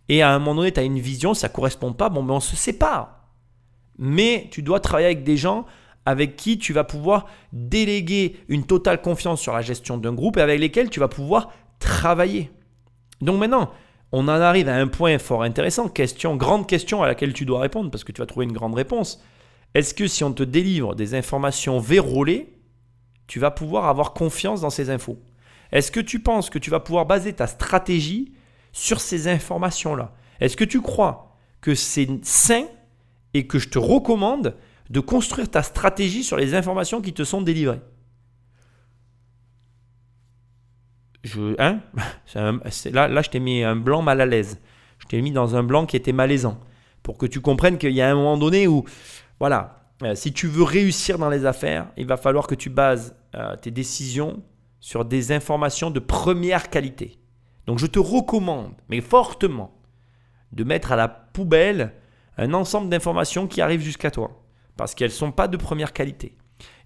Et 0.10 0.22
à 0.22 0.32
un 0.32 0.40
moment 0.40 0.56
donné, 0.56 0.72
tu 0.72 0.80
as 0.80 0.84
une 0.84 1.00
vision, 1.00 1.34
ça 1.34 1.50
correspond 1.50 1.94
pas, 1.94 2.10
bon, 2.10 2.24
mais 2.24 2.34
on 2.34 2.40
se 2.40 2.56
sépare. 2.56 3.28
Mais 3.98 4.48
tu 4.52 4.62
dois 4.62 4.80
travailler 4.80 5.08
avec 5.08 5.24
des 5.24 5.38
gens 5.38 5.66
avec 6.06 6.38
qui 6.38 6.58
tu 6.58 6.72
vas 6.72 6.86
pouvoir 6.86 7.26
déléguer 7.52 8.38
une 8.48 8.64
totale 8.64 9.02
confiance 9.02 9.42
sur 9.42 9.52
la 9.52 9.62
gestion 9.62 9.98
d'un 9.98 10.14
groupe 10.14 10.38
et 10.38 10.42
avec 10.42 10.58
lesquels 10.58 10.90
tu 10.90 11.02
vas 11.02 11.10
pouvoir 11.10 11.52
travailler. 11.80 12.50
Donc 13.20 13.40
maintenant, 13.40 13.72
on 14.14 14.24
en 14.30 14.30
arrive 14.30 14.70
à 14.70 14.76
un 14.76 14.88
point 14.88 15.18
fort 15.18 15.44
intéressant, 15.44 15.90
question, 15.90 16.38
grande 16.38 16.66
question 16.66 17.04
à 17.04 17.08
laquelle 17.08 17.34
tu 17.34 17.46
dois 17.46 17.60
répondre 17.60 17.92
parce 17.92 18.06
que 18.06 18.14
tu 18.14 18.22
vas 18.22 18.26
trouver 18.26 18.46
une 18.46 18.54
grande 18.54 18.76
réponse. 18.76 19.22
Est-ce 19.78 19.94
que 19.94 20.08
si 20.08 20.24
on 20.24 20.34
te 20.34 20.42
délivre 20.42 20.96
des 20.96 21.14
informations 21.14 21.78
vérolées, 21.78 22.52
tu 23.28 23.38
vas 23.38 23.52
pouvoir 23.52 23.86
avoir 23.86 24.14
confiance 24.14 24.62
dans 24.62 24.72
ces 24.72 24.90
infos? 24.90 25.22
Est-ce 25.72 25.92
que 25.92 26.00
tu 26.00 26.20
penses 26.20 26.50
que 26.50 26.58
tu 26.58 26.72
vas 26.72 26.80
pouvoir 26.80 27.06
baser 27.06 27.32
ta 27.34 27.46
stratégie 27.46 28.34
sur 28.72 29.00
ces 29.00 29.28
informations-là? 29.28 30.16
Est-ce 30.40 30.58
que 30.58 30.64
tu 30.64 30.82
crois 30.82 31.38
que 31.62 31.76
c'est 31.76 32.08
sain 32.26 32.66
et 33.36 33.46
que 33.46 33.60
je 33.60 33.70
te 33.70 33.78
recommande 33.78 34.58
de 34.90 35.00
construire 35.00 35.48
ta 35.48 35.62
stratégie 35.62 36.24
sur 36.24 36.38
les 36.38 36.56
informations 36.56 37.00
qui 37.00 37.14
te 37.14 37.24
sont 37.24 37.44
délivrées? 37.44 37.82
Je, 41.24 41.54
hein? 41.62 41.82
Là, 42.34 43.08
là, 43.08 43.22
je 43.22 43.30
t'ai 43.30 43.40
mis 43.40 43.64
un 43.64 43.76
blanc 43.76 44.02
mal 44.02 44.22
à 44.22 44.26
l'aise. 44.26 44.60
Je 44.98 45.06
t'ai 45.06 45.22
mis 45.22 45.32
dans 45.32 45.56
un 45.56 45.62
blanc 45.62 45.86
qui 45.86 45.98
était 45.98 46.14
malaisant. 46.14 46.60
Pour 47.04 47.20
que 47.20 47.28
tu 47.28 47.42
comprennes 47.42 47.78
qu'il 47.78 47.92
y 47.92 48.02
a 48.02 48.10
un 48.10 48.16
moment 48.16 48.40
donné 48.40 48.68
où 48.68 48.84
voilà, 49.40 49.78
euh, 50.04 50.16
si 50.16 50.34
tu 50.34 50.48
veux 50.48 50.64
réussir 50.64 51.18
dans 51.18 51.30
les 51.30 51.46
affaires, 51.46 51.88
il 51.98 52.06
va 52.06 52.18
falloir 52.18 52.48
que 52.48 52.56
tu 52.56 52.70
bases 52.70 53.16
euh, 53.36 53.56
tes 53.56 53.72
décisions 53.72 54.44
sur 54.80 55.06
des 55.06 55.32
informations 55.32 55.90
de 55.90 56.00
première 56.00 56.70
qualité. 56.70 57.20
Donc 57.66 57.80
je 57.80 57.88
te 57.88 58.00
recommande, 58.00 58.74
mais 58.90 59.02
fortement, 59.02 59.74
de 60.52 60.64
mettre 60.64 60.92
à 60.92 60.96
la 60.96 61.08
poubelle 61.08 61.94
un 62.38 62.54
ensemble 62.54 62.90
d'informations 62.90 63.48
qui 63.48 63.62
arrivent 63.62 63.82
jusqu'à 63.82 64.12
toi, 64.12 64.44
parce 64.78 64.94
qu'elles 64.94 65.10
ne 65.10 65.16
sont 65.16 65.32
pas 65.32 65.48
de 65.48 65.58
première 65.58 65.94
qualité. 65.94 66.38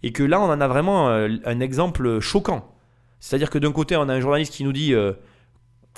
Et 0.03 0.11
que 0.11 0.23
là, 0.23 0.39
on 0.41 0.45
en 0.45 0.61
a 0.61 0.67
vraiment 0.67 1.09
euh, 1.09 1.29
un 1.45 1.59
exemple 1.59 2.19
choquant. 2.19 2.73
C'est-à-dire 3.19 3.49
que 3.49 3.59
d'un 3.59 3.71
côté, 3.71 3.95
on 3.97 4.09
a 4.09 4.13
un 4.13 4.19
journaliste 4.19 4.53
qui 4.53 4.63
nous 4.63 4.73
dit 4.73 4.95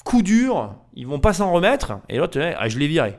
coup 0.04 0.22
dur, 0.22 0.76
ils 0.94 1.08
vont 1.08 1.20
pas 1.20 1.34
s'en 1.34 1.52
remettre, 1.54 2.00
et 2.10 2.18
l'autre, 2.18 2.40
ah, 2.58 2.68
je 2.68 2.78
l'ai 2.78 2.88
viré. 2.88 3.18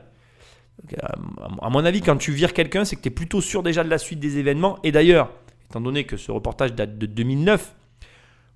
À 1.61 1.69
mon 1.69 1.83
avis, 1.85 2.01
quand 2.01 2.17
tu 2.17 2.31
vires 2.31 2.53
quelqu'un, 2.53 2.85
c'est 2.85 2.95
que 2.95 3.01
tu 3.01 3.07
es 3.07 3.11
plutôt 3.11 3.41
sûr 3.41 3.63
déjà 3.63 3.83
de 3.83 3.89
la 3.89 3.97
suite 3.97 4.19
des 4.19 4.37
événements. 4.37 4.77
Et 4.83 4.91
d'ailleurs, 4.91 5.31
étant 5.69 5.81
donné 5.81 6.03
que 6.03 6.17
ce 6.17 6.31
reportage 6.31 6.73
date 6.73 6.97
de 6.97 7.05
2009, 7.05 7.73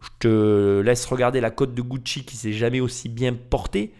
je 0.01 0.09
te 0.19 0.81
laisse 0.81 1.05
regarder 1.05 1.41
la 1.41 1.51
cote 1.51 1.73
de 1.73 1.81
Gucci 1.81 2.23
qui 2.23 2.37
s'est 2.37 2.53
jamais 2.53 2.79
aussi 2.79 3.09
bien 3.09 3.33
portée. 3.33 3.93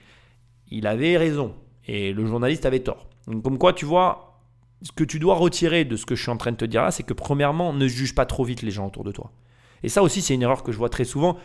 Il 0.70 0.88
avait 0.88 1.18
raison 1.18 1.56
et 1.88 2.14
le 2.14 2.26
journaliste 2.26 2.66
avait 2.66 2.82
tort. 2.82 3.08
Donc, 3.28 3.44
comme 3.44 3.58
quoi, 3.58 3.74
tu 3.74 3.86
vois, 3.86 4.42
ce 4.82 4.92
que 4.92 5.04
tu 5.04 5.20
dois 5.20 5.36
retirer 5.36 5.86
de 5.86 5.96
ce 5.96 6.06
que 6.06 6.16
je 6.16 6.22
suis 6.22 6.32
en 6.32 6.38
train 6.38 6.52
de 6.52 6.58
te 6.58 6.66
dire 6.66 6.84
là, 6.84 6.92
c'est 6.92 7.04
que 7.04 7.14
premièrement, 7.14 7.74
ne 7.74 7.88
juge 7.88 8.16
pas 8.16 8.26
trop 8.26 8.44
vite 8.44 8.62
les 8.62 8.72
gens 8.72 8.88
autour 8.88 9.04
de 9.04 9.12
toi. 9.12 9.32
Et 9.84 9.90
ça 9.90 10.04
aussi, 10.04 10.22
c'est 10.22 10.34
une 10.34 10.42
erreur 10.42 10.64
que 10.64 10.72
je 10.72 10.78
vois 10.78 10.90
très 10.90 11.06
souvent. 11.06 11.38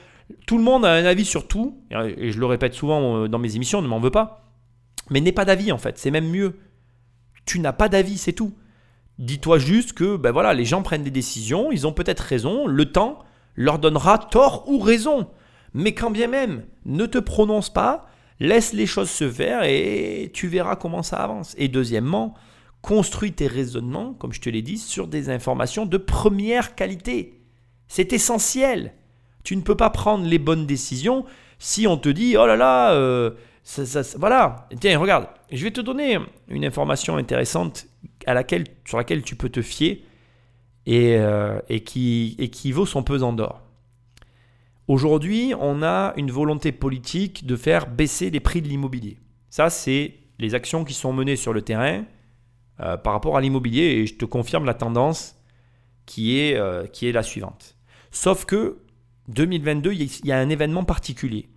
Tout 0.46 0.58
le 0.58 0.64
monde 0.64 0.84
a 0.84 0.92
un 0.92 1.04
avis 1.04 1.24
sur 1.24 1.48
tout, 1.48 1.78
et 1.90 2.30
je 2.30 2.38
le 2.38 2.46
répète 2.46 2.74
souvent 2.74 3.16
euh, 3.16 3.28
dans 3.28 3.38
mes 3.38 3.56
émissions, 3.56 3.82
ne 3.82 3.88
m'en 3.88 4.00
veux 4.00 4.10
pas. 4.10 4.43
Mais 5.10 5.20
n'aie 5.20 5.32
pas 5.32 5.44
d'avis 5.44 5.72
en 5.72 5.78
fait, 5.78 5.98
c'est 5.98 6.10
même 6.10 6.28
mieux. 6.28 6.58
Tu 7.46 7.60
n'as 7.60 7.72
pas 7.72 7.88
d'avis, 7.88 8.18
c'est 8.18 8.32
tout. 8.32 8.54
Dis-toi 9.18 9.58
juste 9.58 9.92
que 9.92 10.16
ben 10.16 10.32
voilà, 10.32 10.54
les 10.54 10.64
gens 10.64 10.82
prennent 10.82 11.04
des 11.04 11.10
décisions, 11.10 11.70
ils 11.70 11.86
ont 11.86 11.92
peut-être 11.92 12.20
raison, 12.20 12.66
le 12.66 12.90
temps 12.90 13.20
leur 13.54 13.78
donnera 13.78 14.18
tort 14.18 14.68
ou 14.68 14.78
raison. 14.78 15.28
Mais 15.72 15.92
quand 15.92 16.10
bien 16.10 16.28
même, 16.28 16.64
ne 16.84 17.06
te 17.06 17.18
prononce 17.18 17.72
pas, 17.72 18.06
laisse 18.40 18.72
les 18.72 18.86
choses 18.86 19.10
se 19.10 19.30
faire 19.30 19.62
et 19.64 20.30
tu 20.32 20.48
verras 20.48 20.76
comment 20.76 21.02
ça 21.02 21.16
avance. 21.16 21.54
Et 21.58 21.68
deuxièmement, 21.68 22.34
construis 22.82 23.32
tes 23.32 23.46
raisonnements, 23.46 24.14
comme 24.14 24.32
je 24.32 24.40
te 24.40 24.50
l'ai 24.50 24.62
dit, 24.62 24.78
sur 24.78 25.06
des 25.06 25.30
informations 25.30 25.86
de 25.86 25.96
première 25.96 26.74
qualité. 26.74 27.40
C'est 27.88 28.12
essentiel. 28.12 28.94
Tu 29.42 29.56
ne 29.56 29.62
peux 29.62 29.76
pas 29.76 29.90
prendre 29.90 30.24
les 30.26 30.38
bonnes 30.38 30.66
décisions 30.66 31.24
si 31.58 31.86
on 31.86 31.96
te 31.96 32.08
dit 32.08 32.36
oh 32.36 32.46
là 32.46 32.56
là, 32.56 32.92
euh, 32.92 33.30
voilà. 34.18 34.68
Tiens, 34.80 34.98
regarde, 34.98 35.28
je 35.50 35.64
vais 35.64 35.70
te 35.70 35.80
donner 35.80 36.18
une 36.48 36.64
information 36.64 37.16
intéressante 37.16 37.86
à 38.26 38.34
laquelle, 38.34 38.64
sur 38.84 38.98
laquelle 38.98 39.22
tu 39.22 39.36
peux 39.36 39.48
te 39.48 39.62
fier 39.62 40.04
et, 40.86 41.16
euh, 41.16 41.60
et 41.68 41.80
qui 41.80 42.72
vaut 42.72 42.86
son 42.86 43.02
pesant 43.02 43.32
d'or. 43.32 43.64
Aujourd'hui, 44.86 45.54
on 45.58 45.82
a 45.82 46.12
une 46.16 46.30
volonté 46.30 46.70
politique 46.70 47.46
de 47.46 47.56
faire 47.56 47.86
baisser 47.86 48.30
les 48.30 48.40
prix 48.40 48.60
de 48.60 48.68
l'immobilier. 48.68 49.18
Ça, 49.48 49.70
c'est 49.70 50.14
les 50.38 50.54
actions 50.54 50.84
qui 50.84 50.92
sont 50.92 51.12
menées 51.12 51.36
sur 51.36 51.54
le 51.54 51.62
terrain 51.62 52.04
euh, 52.80 52.98
par 52.98 53.14
rapport 53.14 53.36
à 53.36 53.40
l'immobilier 53.40 53.82
et 53.82 54.06
je 54.06 54.14
te 54.16 54.26
confirme 54.26 54.66
la 54.66 54.74
tendance 54.74 55.36
qui 56.04 56.38
est, 56.38 56.56
euh, 56.56 56.86
qui 56.86 57.08
est 57.08 57.12
la 57.12 57.22
suivante. 57.22 57.76
Sauf 58.10 58.44
que 58.44 58.78
2022, 59.28 59.92
il 59.94 60.26
y 60.26 60.32
a 60.32 60.38
un 60.38 60.50
événement 60.50 60.84
particulier. 60.84 61.48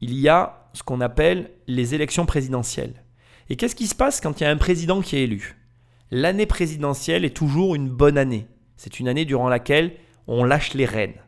Il 0.00 0.14
y 0.14 0.28
a 0.28 0.57
ce 0.72 0.82
qu'on 0.82 1.00
appelle 1.00 1.50
les 1.66 1.94
élections 1.94 2.26
présidentielles. 2.26 3.04
Et 3.50 3.56
qu'est-ce 3.56 3.74
qui 3.74 3.86
se 3.86 3.94
passe 3.94 4.20
quand 4.20 4.40
il 4.40 4.44
y 4.44 4.46
a 4.46 4.50
un 4.50 4.56
président 4.56 5.00
qui 5.00 5.16
est 5.16 5.24
élu? 5.24 5.56
L'année 6.10 6.46
présidentielle 6.46 7.24
est 7.24 7.36
toujours 7.36 7.74
une 7.74 7.88
bonne 7.88 8.18
année. 8.18 8.46
C'est 8.76 9.00
une 9.00 9.08
année 9.08 9.24
durant 9.24 9.48
laquelle 9.48 9.92
on 10.26 10.44
lâche 10.44 10.74
les 10.74 10.84
rênes. 10.84 11.20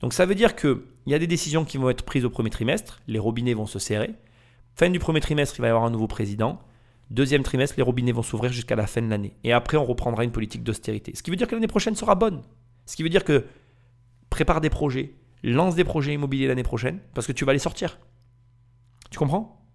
Donc 0.00 0.12
ça 0.12 0.26
veut 0.26 0.34
dire 0.34 0.56
qu'il 0.56 0.80
y 1.06 1.14
a 1.14 1.18
des 1.18 1.26
décisions 1.26 1.64
qui 1.64 1.78
vont 1.78 1.90
être 1.90 2.04
prises 2.04 2.24
au 2.24 2.30
premier 2.30 2.50
trimestre, 2.50 3.00
les 3.06 3.18
robinets 3.18 3.54
vont 3.54 3.66
se 3.66 3.78
serrer. 3.78 4.14
Fin 4.74 4.90
du 4.90 4.98
premier 4.98 5.20
trimestre, 5.20 5.56
il 5.58 5.62
va 5.62 5.68
y 5.68 5.70
avoir 5.70 5.84
un 5.84 5.90
nouveau 5.90 6.06
président. 6.06 6.60
Deuxième 7.10 7.42
trimestre, 7.42 7.76
les 7.76 7.82
robinets 7.82 8.12
vont 8.12 8.22
s'ouvrir 8.22 8.52
jusqu'à 8.52 8.76
la 8.76 8.86
fin 8.86 9.00
de 9.00 9.08
l'année. 9.08 9.36
Et 9.44 9.52
après, 9.52 9.76
on 9.76 9.84
reprendra 9.84 10.24
une 10.24 10.32
politique 10.32 10.64
d'austérité. 10.64 11.12
Ce 11.14 11.22
qui 11.22 11.30
veut 11.30 11.36
dire 11.36 11.46
que 11.46 11.54
l'année 11.54 11.68
prochaine 11.68 11.94
sera 11.94 12.14
bonne. 12.14 12.42
Ce 12.84 12.96
qui 12.96 13.02
veut 13.02 13.08
dire 13.08 13.24
que 13.24 13.46
prépare 14.28 14.60
des 14.60 14.70
projets, 14.70 15.14
lance 15.42 15.76
des 15.76 15.84
projets 15.84 16.14
immobiliers 16.14 16.48
l'année 16.48 16.62
prochaine, 16.62 16.98
parce 17.14 17.26
que 17.26 17.32
tu 17.32 17.44
vas 17.44 17.52
les 17.52 17.58
sortir. 17.58 17.98
Comprends? 19.16 19.66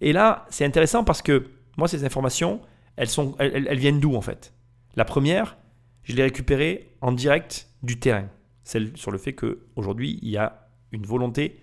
Et 0.00 0.12
là, 0.12 0.46
c'est 0.50 0.64
intéressant 0.64 1.04
parce 1.04 1.22
que 1.22 1.50
moi, 1.76 1.88
ces 1.88 2.04
informations, 2.04 2.60
elles, 2.96 3.08
sont, 3.08 3.34
elles, 3.38 3.78
viennent 3.78 4.00
d'où 4.00 4.14
en 4.14 4.20
fait? 4.20 4.54
La 4.94 5.04
première, 5.04 5.56
je 6.02 6.14
l'ai 6.14 6.22
récupérée 6.22 6.96
en 7.00 7.12
direct 7.12 7.68
du 7.82 7.98
terrain. 7.98 8.28
Celle 8.64 8.96
sur 8.96 9.10
le 9.10 9.18
fait 9.18 9.34
qu'aujourd'hui, 9.34 10.18
il 10.22 10.30
y 10.30 10.36
a 10.36 10.68
une 10.92 11.04
volonté 11.04 11.60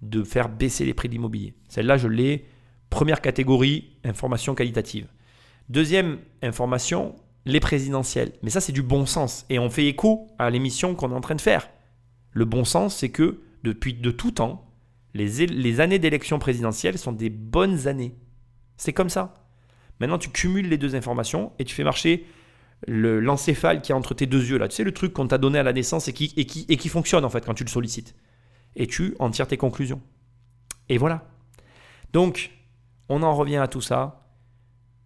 de 0.00 0.24
faire 0.24 0.48
baisser 0.48 0.84
les 0.84 0.94
prix 0.94 1.08
de 1.08 1.14
l'immobilier. 1.14 1.54
Celle-là, 1.68 1.96
je 1.96 2.08
l'ai 2.08 2.46
première 2.90 3.20
catégorie, 3.20 3.96
information 4.04 4.54
qualitative. 4.54 5.08
Deuxième 5.68 6.18
information, 6.42 7.14
les 7.46 7.60
présidentielles. 7.60 8.32
Mais 8.42 8.50
ça, 8.50 8.60
c'est 8.60 8.72
du 8.72 8.82
bon 8.82 9.06
sens. 9.06 9.46
Et 9.48 9.58
on 9.58 9.70
fait 9.70 9.86
écho 9.86 10.26
à 10.38 10.50
l'émission 10.50 10.94
qu'on 10.94 11.10
est 11.10 11.14
en 11.14 11.20
train 11.20 11.34
de 11.34 11.40
faire. 11.40 11.70
Le 12.32 12.44
bon 12.44 12.64
sens, 12.64 12.96
c'est 12.96 13.10
que 13.10 13.42
depuis 13.62 13.94
de 13.94 14.10
tout 14.10 14.32
temps, 14.32 14.71
les, 15.14 15.80
années 15.80 15.98
d'élection 15.98 16.38
présidentielle 16.38 16.98
sont 16.98 17.12
des 17.12 17.30
bonnes 17.30 17.86
années. 17.88 18.14
C'est 18.76 18.92
comme 18.92 19.10
ça. 19.10 19.34
Maintenant, 20.00 20.18
tu 20.18 20.30
cumules 20.30 20.68
les 20.68 20.78
deux 20.78 20.94
informations 20.94 21.52
et 21.58 21.64
tu 21.64 21.74
fais 21.74 21.84
marcher 21.84 22.26
l'encéphale 22.88 23.82
qui 23.82 23.92
est 23.92 23.94
entre 23.94 24.14
tes 24.14 24.26
deux 24.26 24.50
yeux 24.50 24.58
là. 24.58 24.68
Tu 24.68 24.76
sais, 24.76 24.84
le 24.84 24.92
truc 24.92 25.12
qu'on 25.12 25.28
t'a 25.28 25.38
donné 25.38 25.58
à 25.58 25.62
la 25.62 25.72
naissance 25.72 26.08
et 26.08 26.12
qui 26.12 26.88
fonctionne 26.88 27.24
en 27.24 27.30
fait 27.30 27.44
quand 27.44 27.54
tu 27.54 27.64
le 27.64 27.68
sollicites. 27.68 28.14
Et 28.74 28.86
tu 28.86 29.14
en 29.18 29.30
tires 29.30 29.46
tes 29.46 29.58
conclusions. 29.58 30.00
Et 30.88 30.98
voilà. 30.98 31.28
Donc, 32.12 32.50
on 33.08 33.22
en 33.22 33.34
revient 33.34 33.56
à 33.56 33.68
tout 33.68 33.80
ça. 33.80 34.26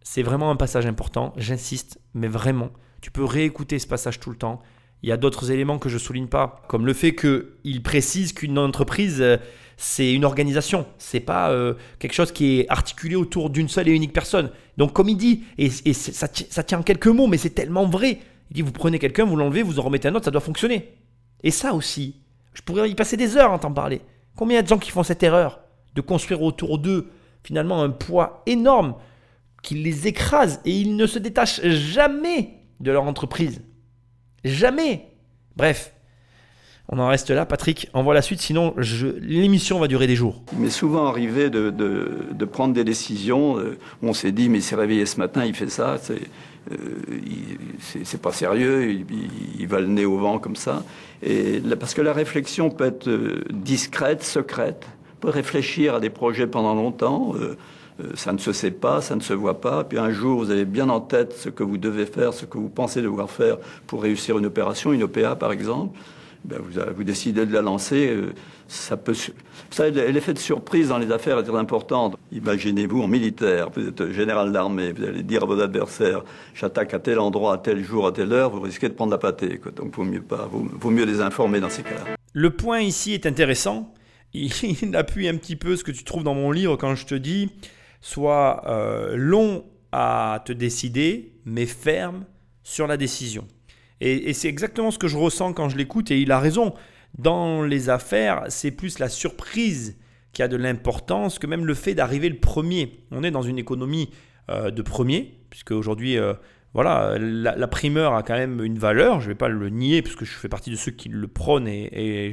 C'est 0.02 0.22
vraiment 0.22 0.50
un 0.50 0.56
passage 0.56 0.86
important, 0.86 1.32
j'insiste, 1.36 2.00
mais 2.14 2.28
vraiment. 2.28 2.70
Tu 3.00 3.10
peux 3.10 3.24
réécouter 3.24 3.78
ce 3.78 3.86
passage 3.86 4.20
tout 4.20 4.30
le 4.30 4.36
temps. 4.36 4.62
Il 5.02 5.08
y 5.08 5.12
a 5.12 5.16
d'autres 5.16 5.50
éléments 5.50 5.78
que 5.78 5.88
je 5.88 5.98
souligne 5.98 6.28
pas, 6.28 6.62
comme 6.68 6.86
le 6.86 6.94
fait 6.94 7.14
qu'il 7.14 7.82
précise 7.82 8.32
qu'une 8.32 8.58
entreprise, 8.58 9.20
euh, 9.20 9.36
c'est 9.76 10.12
une 10.12 10.24
organisation, 10.24 10.86
c'est 10.98 11.20
pas 11.20 11.50
euh, 11.50 11.74
quelque 11.98 12.14
chose 12.14 12.32
qui 12.32 12.60
est 12.60 12.68
articulé 12.68 13.14
autour 13.14 13.50
d'une 13.50 13.68
seule 13.68 13.88
et 13.88 13.92
unique 13.92 14.12
personne. 14.12 14.50
Donc 14.78 14.92
comme 14.92 15.08
il 15.08 15.16
dit, 15.16 15.44
et, 15.58 15.70
ça, 15.70 16.28
tient 16.28 16.78
en 16.78 16.82
quelques 16.82 17.06
mots, 17.08 17.26
mais 17.26 17.36
c'est 17.36 17.50
tellement 17.50 17.86
vrai. 17.86 18.20
Il 18.50 18.54
dit, 18.54 18.62
vous 18.62 18.72
prenez 18.72 18.98
quelqu'un, 18.98 19.24
vous 19.24 19.36
l'enlevez, 19.36 19.62
vous 19.62 19.78
en 19.78 19.82
remettez 19.82 20.08
un 20.08 20.14
autre, 20.14 20.24
ça 20.24 20.30
doit 20.30 20.40
fonctionner. 20.40 20.94
Et 21.42 21.50
ça 21.50 21.74
aussi, 21.74 22.16
je 22.54 22.62
pourrais 22.62 22.88
y 22.88 22.94
passer 22.94 23.16
des 23.16 23.36
heures 23.36 23.52
en 23.52 23.58
t'en 23.58 23.72
parler. 23.72 24.00
Combien 24.34 24.62
de 24.62 24.68
gens 24.68 24.78
qui 24.78 24.90
font 24.90 25.02
cette 25.02 25.22
erreur 25.22 25.60
de 25.94 26.00
construire 26.00 26.42
autour 26.42 26.78
d'eux 26.78 27.10
finalement 27.42 27.82
un 27.82 27.90
poids 27.90 28.42
énorme 28.46 28.94
qui 29.62 29.74
les 29.74 30.06
écrase 30.06 30.60
et 30.64 30.70
ils 30.70 30.96
ne 30.96 31.06
se 31.06 31.18
détachent 31.18 31.62
jamais 31.66 32.60
de 32.80 32.92
leur 32.92 33.04
entreprise. 33.04 33.62
Jamais. 34.44 35.08
Bref, 35.56 35.92
on 36.88 36.98
en 37.00 37.08
reste 37.08 37.30
là, 37.30 37.44
Patrick. 37.46 37.88
Envoie 37.94 38.14
la 38.14 38.22
suite, 38.22 38.40
sinon 38.40 38.74
l'émission 39.20 39.80
va 39.80 39.88
durer 39.88 40.06
des 40.06 40.14
jours. 40.14 40.40
Il 40.52 40.60
m'est 40.60 40.70
souvent 40.70 41.06
arrivé 41.06 41.50
de, 41.50 42.44
prendre 42.44 42.74
des 42.74 42.84
décisions. 42.84 43.58
Euh, 43.58 43.76
on 44.02 44.12
s'est 44.12 44.32
dit, 44.32 44.48
mais 44.48 44.58
il 44.58 44.62
s'est 44.62 44.76
réveillé 44.76 45.04
ce 45.04 45.18
matin, 45.18 45.44
il 45.44 45.54
fait 45.54 45.68
ça. 45.68 45.96
C'est 45.98 46.20
euh, 46.72 48.18
pas 48.22 48.32
sérieux, 48.32 49.04
il, 49.58 49.66
va 49.66 49.80
le 49.80 49.88
nez 49.88 50.04
au 50.04 50.16
vent 50.18 50.38
comme 50.38 50.54
ça. 50.54 50.84
Et, 51.22 51.60
parce 51.78 51.92
que 51.92 52.02
la 52.02 52.12
réflexion 52.12 52.70
peut 52.70 52.84
être 52.84 53.08
euh, 53.08 53.42
discrète, 53.52 54.22
secrète, 54.22 54.86
peut 55.20 55.30
réfléchir 55.30 55.96
à 55.96 56.00
des 56.00 56.10
projets 56.10 56.46
pendant 56.46 56.74
longtemps. 56.74 57.34
ça 58.14 58.32
ne 58.32 58.38
se 58.38 58.52
sait 58.52 58.70
pas, 58.70 59.00
ça 59.00 59.16
ne 59.16 59.20
se 59.20 59.32
voit 59.32 59.60
pas. 59.60 59.82
Puis 59.82 59.98
un 59.98 60.12
jour, 60.12 60.38
vous 60.38 60.50
avez 60.52 60.66
bien 60.66 60.88
en 60.88 61.00
tête 61.00 61.32
ce 61.32 61.48
que 61.48 61.64
vous 61.64 61.78
devez 61.78 62.06
faire, 62.06 62.32
ce 62.32 62.46
que 62.46 62.58
vous 62.58 62.68
pensez 62.68 63.02
devoir 63.02 63.28
faire 63.28 63.56
pour 63.88 64.02
réussir 64.02 64.38
une 64.38 64.46
opération, 64.46 64.92
une 64.92 65.02
OPA 65.02 65.34
par 65.34 65.50
exemple. 65.50 65.98
Ben, 66.46 66.58
vous, 66.60 66.80
vous, 66.94 67.04
décidez 67.04 67.44
de 67.44 67.52
la 67.52 67.60
lancer, 67.60 68.08
euh, 68.08 68.32
ça 68.68 68.96
peut. 68.96 69.14
Ça, 69.70 69.88
l'effet 69.88 70.32
de 70.32 70.38
surprise 70.38 70.88
dans 70.90 70.98
les 70.98 71.10
affaires 71.10 71.38
est 71.40 71.42
très 71.42 71.56
important. 71.56 72.12
Imaginez-vous 72.30 73.02
en 73.02 73.08
militaire, 73.08 73.70
vous 73.70 73.88
êtes 73.88 74.12
général 74.12 74.52
d'armée, 74.52 74.92
vous 74.92 75.02
allez 75.02 75.24
dire 75.24 75.42
à 75.42 75.46
vos 75.46 75.60
adversaires 75.60 76.22
j'attaque 76.54 76.94
à 76.94 77.00
tel 77.00 77.18
endroit, 77.18 77.54
à 77.54 77.58
tel 77.58 77.82
jour, 77.82 78.06
à 78.06 78.12
telle 78.12 78.32
heure, 78.32 78.50
vous 78.50 78.60
risquez 78.60 78.88
de 78.88 78.94
prendre 78.94 79.10
la 79.10 79.18
pâtée. 79.18 79.60
Donc, 79.74 79.94
vaut 79.96 80.04
mieux 80.04 80.22
pas, 80.22 80.48
vaut, 80.50 80.90
mieux 80.90 81.04
les 81.04 81.20
informer 81.20 81.58
dans 81.58 81.70
ces 81.70 81.82
cas-là. 81.82 82.16
Le 82.32 82.50
point 82.50 82.80
ici 82.80 83.12
est 83.12 83.26
intéressant. 83.26 83.92
Il 84.34 84.94
appuie 84.94 85.28
un 85.28 85.36
petit 85.36 85.56
peu 85.56 85.74
ce 85.74 85.82
que 85.82 85.92
tu 85.92 86.04
trouves 86.04 86.24
dans 86.24 86.34
mon 86.34 86.52
livre 86.52 86.76
quand 86.76 86.94
je 86.94 87.06
te 87.06 87.14
dis 87.14 87.50
sois 88.00 88.62
euh, 88.66 89.16
long 89.16 89.64
à 89.90 90.42
te 90.44 90.52
décider, 90.52 91.32
mais 91.44 91.66
ferme 91.66 92.24
sur 92.62 92.86
la 92.86 92.96
décision. 92.96 93.48
Et, 94.00 94.32
c'est 94.34 94.48
exactement 94.48 94.90
ce 94.90 94.98
que 94.98 95.08
je 95.08 95.16
ressens 95.16 95.52
quand 95.52 95.68
je 95.68 95.76
l'écoute, 95.76 96.10
et 96.10 96.20
il 96.20 96.32
a 96.32 96.38
raison. 96.38 96.74
Dans 97.18 97.62
les 97.62 97.88
affaires, 97.88 98.44
c'est 98.48 98.70
plus 98.70 98.98
la 98.98 99.08
surprise 99.08 99.96
qui 100.32 100.42
a 100.42 100.48
de 100.48 100.56
l'importance 100.56 101.38
que 101.38 101.46
même 101.46 101.64
le 101.64 101.74
fait 101.74 101.94
d'arriver 101.94 102.28
le 102.28 102.38
premier. 102.38 103.04
On 103.10 103.22
est 103.22 103.30
dans 103.30 103.42
une 103.42 103.58
économie 103.58 104.10
euh, 104.50 104.70
de 104.70 104.82
premier, 104.82 105.40
puisque 105.48 105.70
aujourd'hui, 105.70 106.18
euh, 106.18 106.34
voilà, 106.74 107.16
la, 107.18 107.68
primeur 107.68 108.14
a 108.14 108.22
quand 108.22 108.34
même 108.36 108.62
une 108.62 108.78
valeur. 108.78 109.20
Je 109.20 109.26
ne 109.26 109.30
vais 109.30 109.36
pas 109.36 109.48
le 109.48 109.70
nier, 109.70 110.02
puisque 110.02 110.24
je 110.24 110.32
fais 110.32 110.50
partie 110.50 110.70
de 110.70 110.76
ceux 110.76 110.92
qui 110.92 111.08
le 111.08 111.26
prônent 111.26 111.68
et, 111.68 112.32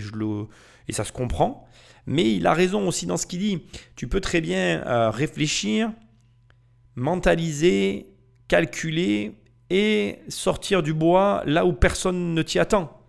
ça 0.89 1.05
se 1.05 1.13
comprend. 1.13 1.65
Mais 2.05 2.33
il 2.35 2.45
a 2.45 2.53
raison 2.53 2.85
aussi 2.85 3.05
dans 3.05 3.15
ce 3.15 3.25
qu'il 3.25 3.39
dit. 3.39 3.63
Tu 3.95 4.09
peux 4.09 4.19
très 4.19 4.41
bien 4.41 4.85
euh, 4.85 5.09
réfléchir, 5.09 5.93
mentaliser, 6.95 8.07
calculer 8.49 9.42
et 9.69 10.19
sortir 10.27 10.83
du 10.83 10.93
bois 10.93 11.43
là 11.45 11.65
où 11.65 11.73
personne 11.73 12.33
ne 12.33 12.41
t'y 12.41 12.59
attend. 12.59 12.99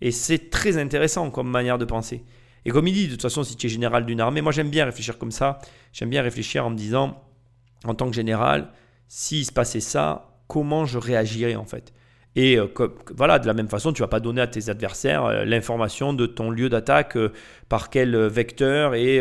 Et 0.00 0.10
c'est 0.10 0.50
très 0.50 0.76
intéressant 0.76 1.30
comme 1.30 1.48
manière 1.48 1.78
de 1.78 1.84
penser. 1.84 2.24
Et 2.64 2.70
comme 2.70 2.86
il 2.88 2.94
dit, 2.94 3.06
de 3.06 3.12
toute 3.12 3.22
façon, 3.22 3.44
si 3.44 3.56
tu 3.56 3.66
es 3.66 3.70
général 3.70 4.04
d'une 4.04 4.20
armée, 4.20 4.40
moi 4.40 4.52
j'aime 4.52 4.70
bien 4.70 4.84
réfléchir 4.84 5.18
comme 5.18 5.30
ça. 5.30 5.58
J'aime 5.92 6.10
bien 6.10 6.22
réfléchir 6.22 6.66
en 6.66 6.70
me 6.70 6.76
disant, 6.76 7.22
en 7.84 7.94
tant 7.94 8.08
que 8.08 8.14
général, 8.14 8.70
s'il 9.08 9.44
se 9.44 9.52
passait 9.52 9.80
ça, 9.80 10.40
comment 10.48 10.84
je 10.84 10.98
réagirais 10.98 11.56
en 11.56 11.64
fait? 11.64 11.92
Et 12.36 12.58
euh, 12.58 12.66
voilà, 13.16 13.38
de 13.38 13.46
la 13.46 13.54
même 13.54 13.68
façon, 13.68 13.92
tu 13.92 14.02
vas 14.02 14.08
pas 14.08 14.20
donner 14.20 14.42
à 14.42 14.46
tes 14.46 14.68
adversaires 14.68 15.24
euh, 15.24 15.44
l'information 15.44 16.12
de 16.12 16.26
ton 16.26 16.50
lieu 16.50 16.68
d'attaque, 16.68 17.16
euh, 17.16 17.32
par 17.70 17.88
quel 17.88 18.14
vecteur 18.16 18.94
et 18.94 19.20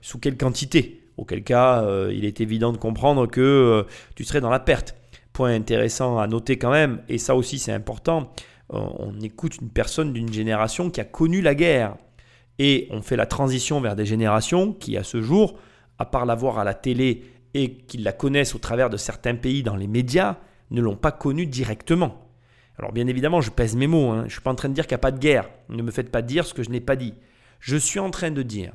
sous 0.00 0.18
quelle 0.18 0.36
quantité. 0.36 1.00
Auquel 1.16 1.42
cas, 1.42 1.84
il 2.10 2.24
est 2.24 2.40
évident 2.40 2.72
de 2.72 2.78
comprendre 2.78 3.26
que 3.26 3.84
tu 4.14 4.24
serais 4.24 4.40
dans 4.40 4.48
la 4.48 4.60
perte 4.60 4.94
intéressant 5.48 6.18
à 6.18 6.26
noter 6.26 6.58
quand 6.58 6.70
même, 6.70 7.02
et 7.08 7.18
ça 7.18 7.34
aussi 7.34 7.58
c'est 7.58 7.72
important, 7.72 8.32
on 8.72 9.18
écoute 9.20 9.56
une 9.60 9.70
personne 9.70 10.12
d'une 10.12 10.32
génération 10.32 10.90
qui 10.90 11.00
a 11.00 11.04
connu 11.04 11.40
la 11.40 11.54
guerre. 11.54 11.96
Et 12.58 12.88
on 12.90 13.02
fait 13.02 13.16
la 13.16 13.26
transition 13.26 13.80
vers 13.80 13.96
des 13.96 14.04
générations 14.04 14.72
qui, 14.72 14.96
à 14.96 15.02
ce 15.02 15.22
jour, 15.22 15.58
à 15.98 16.04
part 16.04 16.26
la 16.26 16.34
voir 16.34 16.58
à 16.58 16.64
la 16.64 16.74
télé 16.74 17.24
et 17.54 17.72
qui 17.72 17.98
la 17.98 18.12
connaissent 18.12 18.54
au 18.54 18.58
travers 18.58 18.90
de 18.90 18.96
certains 18.96 19.34
pays 19.34 19.62
dans 19.62 19.76
les 19.76 19.86
médias, 19.86 20.36
ne 20.70 20.80
l'ont 20.80 20.96
pas 20.96 21.10
connue 21.10 21.46
directement. 21.46 22.30
Alors 22.78 22.92
bien 22.92 23.06
évidemment, 23.06 23.40
je 23.40 23.50
pèse 23.50 23.76
mes 23.76 23.86
mots, 23.86 24.10
hein. 24.10 24.20
je 24.20 24.24
ne 24.24 24.30
suis 24.30 24.40
pas 24.40 24.50
en 24.50 24.54
train 24.54 24.68
de 24.68 24.74
dire 24.74 24.86
qu'il 24.86 24.94
n'y 24.94 25.00
a 25.00 25.06
pas 25.06 25.10
de 25.10 25.18
guerre. 25.18 25.48
Ne 25.68 25.82
me 25.82 25.90
faites 25.90 26.10
pas 26.10 26.22
dire 26.22 26.46
ce 26.46 26.54
que 26.54 26.62
je 26.62 26.70
n'ai 26.70 26.80
pas 26.80 26.96
dit. 26.96 27.14
Je 27.58 27.76
suis 27.76 27.98
en 27.98 28.10
train 28.10 28.30
de 28.30 28.42
dire 28.42 28.72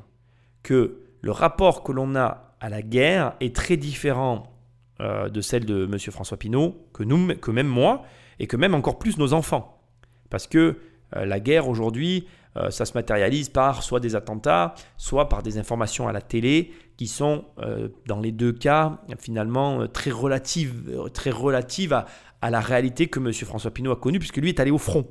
que 0.62 1.00
le 1.22 1.30
rapport 1.30 1.82
que 1.82 1.92
l'on 1.92 2.14
a 2.16 2.56
à 2.60 2.68
la 2.68 2.82
guerre 2.82 3.34
est 3.40 3.54
très 3.54 3.76
différent 3.76 4.55
euh, 5.02 5.28
de 5.28 5.42
celle 5.42 5.66
de 5.66 5.84
M. 5.84 5.98
François 6.10 6.38
Pinault, 6.38 6.74
que, 6.94 7.02
nous, 7.02 7.34
que 7.36 7.50
même 7.50 7.66
moi, 7.66 8.04
et 8.38 8.46
que 8.46 8.56
même 8.56 8.74
encore 8.74 8.98
plus 8.98 9.18
nos 9.18 9.34
enfants. 9.34 9.82
Parce 10.30 10.46
que 10.46 10.78
euh, 11.14 11.26
la 11.26 11.38
guerre 11.38 11.68
aujourd'hui, 11.68 12.26
euh, 12.56 12.70
ça 12.70 12.86
se 12.86 12.94
matérialise 12.94 13.50
par 13.50 13.82
soit 13.82 14.00
des 14.00 14.16
attentats, 14.16 14.74
soit 14.96 15.28
par 15.28 15.42
des 15.42 15.58
informations 15.58 16.08
à 16.08 16.12
la 16.12 16.22
télé 16.22 16.72
qui 16.96 17.08
sont, 17.08 17.44
dans 18.06 18.20
les 18.20 18.32
deux 18.32 18.54
cas, 18.54 19.02
finalement 19.18 19.86
très 19.86 20.10
relatives, 20.10 21.10
très 21.12 21.28
relatives 21.28 21.92
à, 22.40 22.50
la 22.50 22.60
réalité 22.60 23.08
que 23.08 23.20
M. 23.20 23.30
François 23.34 23.70
Pinault 23.70 23.92
a 23.92 23.96
connue, 23.96 24.18
puisque 24.18 24.38
lui 24.38 24.48
est 24.48 24.60
allé 24.60 24.70
au 24.70 24.78
front. 24.78 25.06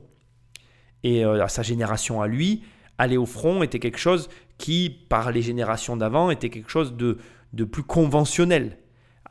Et 1.04 1.24
à 1.24 1.48
sa 1.48 1.62
génération 1.62 2.24
à 2.24 2.28
lui, 2.28 2.64
aller 2.98 3.18
au 3.18 3.28
front 3.28 3.62
était 3.62 3.78
quelque 3.78 4.00
chose 4.00 4.30
qui, 4.58 4.90
par 4.90 5.32
les 5.32 5.44
générations 5.44 5.96
d'avant, 5.96 6.32
était 6.32 6.50
quelque 6.50 6.72
chose 6.72 6.96
de, 6.98 7.20
de 7.54 7.66
plus 7.66 7.84
conventionnel 7.84 8.80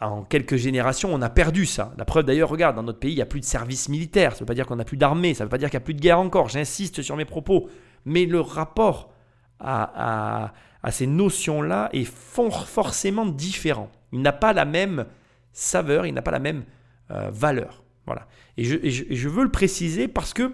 en 0.08 0.22
quelques 0.22 0.56
générations, 0.56 1.12
on 1.12 1.22
a 1.22 1.30
perdu 1.30 1.66
ça. 1.66 1.92
La 1.96 2.04
preuve 2.04 2.24
d'ailleurs, 2.24 2.48
regarde, 2.48 2.76
dans 2.76 2.82
notre 2.82 2.98
pays, 2.98 3.12
il 3.12 3.16
n'y 3.16 3.22
a 3.22 3.26
plus 3.26 3.40
de 3.40 3.44
service 3.44 3.88
militaire. 3.88 4.32
Ça 4.32 4.36
ne 4.36 4.40
veut 4.40 4.46
pas 4.46 4.54
dire 4.54 4.66
qu'on 4.66 4.76
n'a 4.76 4.84
plus 4.84 4.96
d'armée, 4.96 5.34
ça 5.34 5.44
ne 5.44 5.46
veut 5.46 5.50
pas 5.50 5.58
dire 5.58 5.70
qu'il 5.70 5.78
n'y 5.78 5.82
a 5.82 5.84
plus 5.84 5.94
de 5.94 6.00
guerre 6.00 6.18
encore. 6.18 6.48
J'insiste 6.48 7.02
sur 7.02 7.16
mes 7.16 7.24
propos. 7.24 7.68
Mais 8.04 8.26
le 8.26 8.40
rapport 8.40 9.12
à, 9.60 10.52
ces 10.90 11.06
notions-là 11.06 11.88
est 11.92 12.04
forcément 12.04 13.26
différent. 13.26 13.90
Il 14.12 14.20
n'a 14.20 14.32
pas 14.32 14.52
la 14.52 14.64
même 14.64 15.06
saveur, 15.52 16.06
il 16.06 16.12
n'a 16.12 16.22
pas 16.22 16.30
la 16.30 16.38
même 16.38 16.64
euh, 17.10 17.30
valeur. 17.30 17.82
Voilà. 18.06 18.26
Et 18.56 18.64
je, 18.64 18.76
et 18.82 18.90
je, 18.90 19.28
veux 19.28 19.44
le 19.44 19.50
préciser 19.50 20.08
parce 20.08 20.34
que 20.34 20.52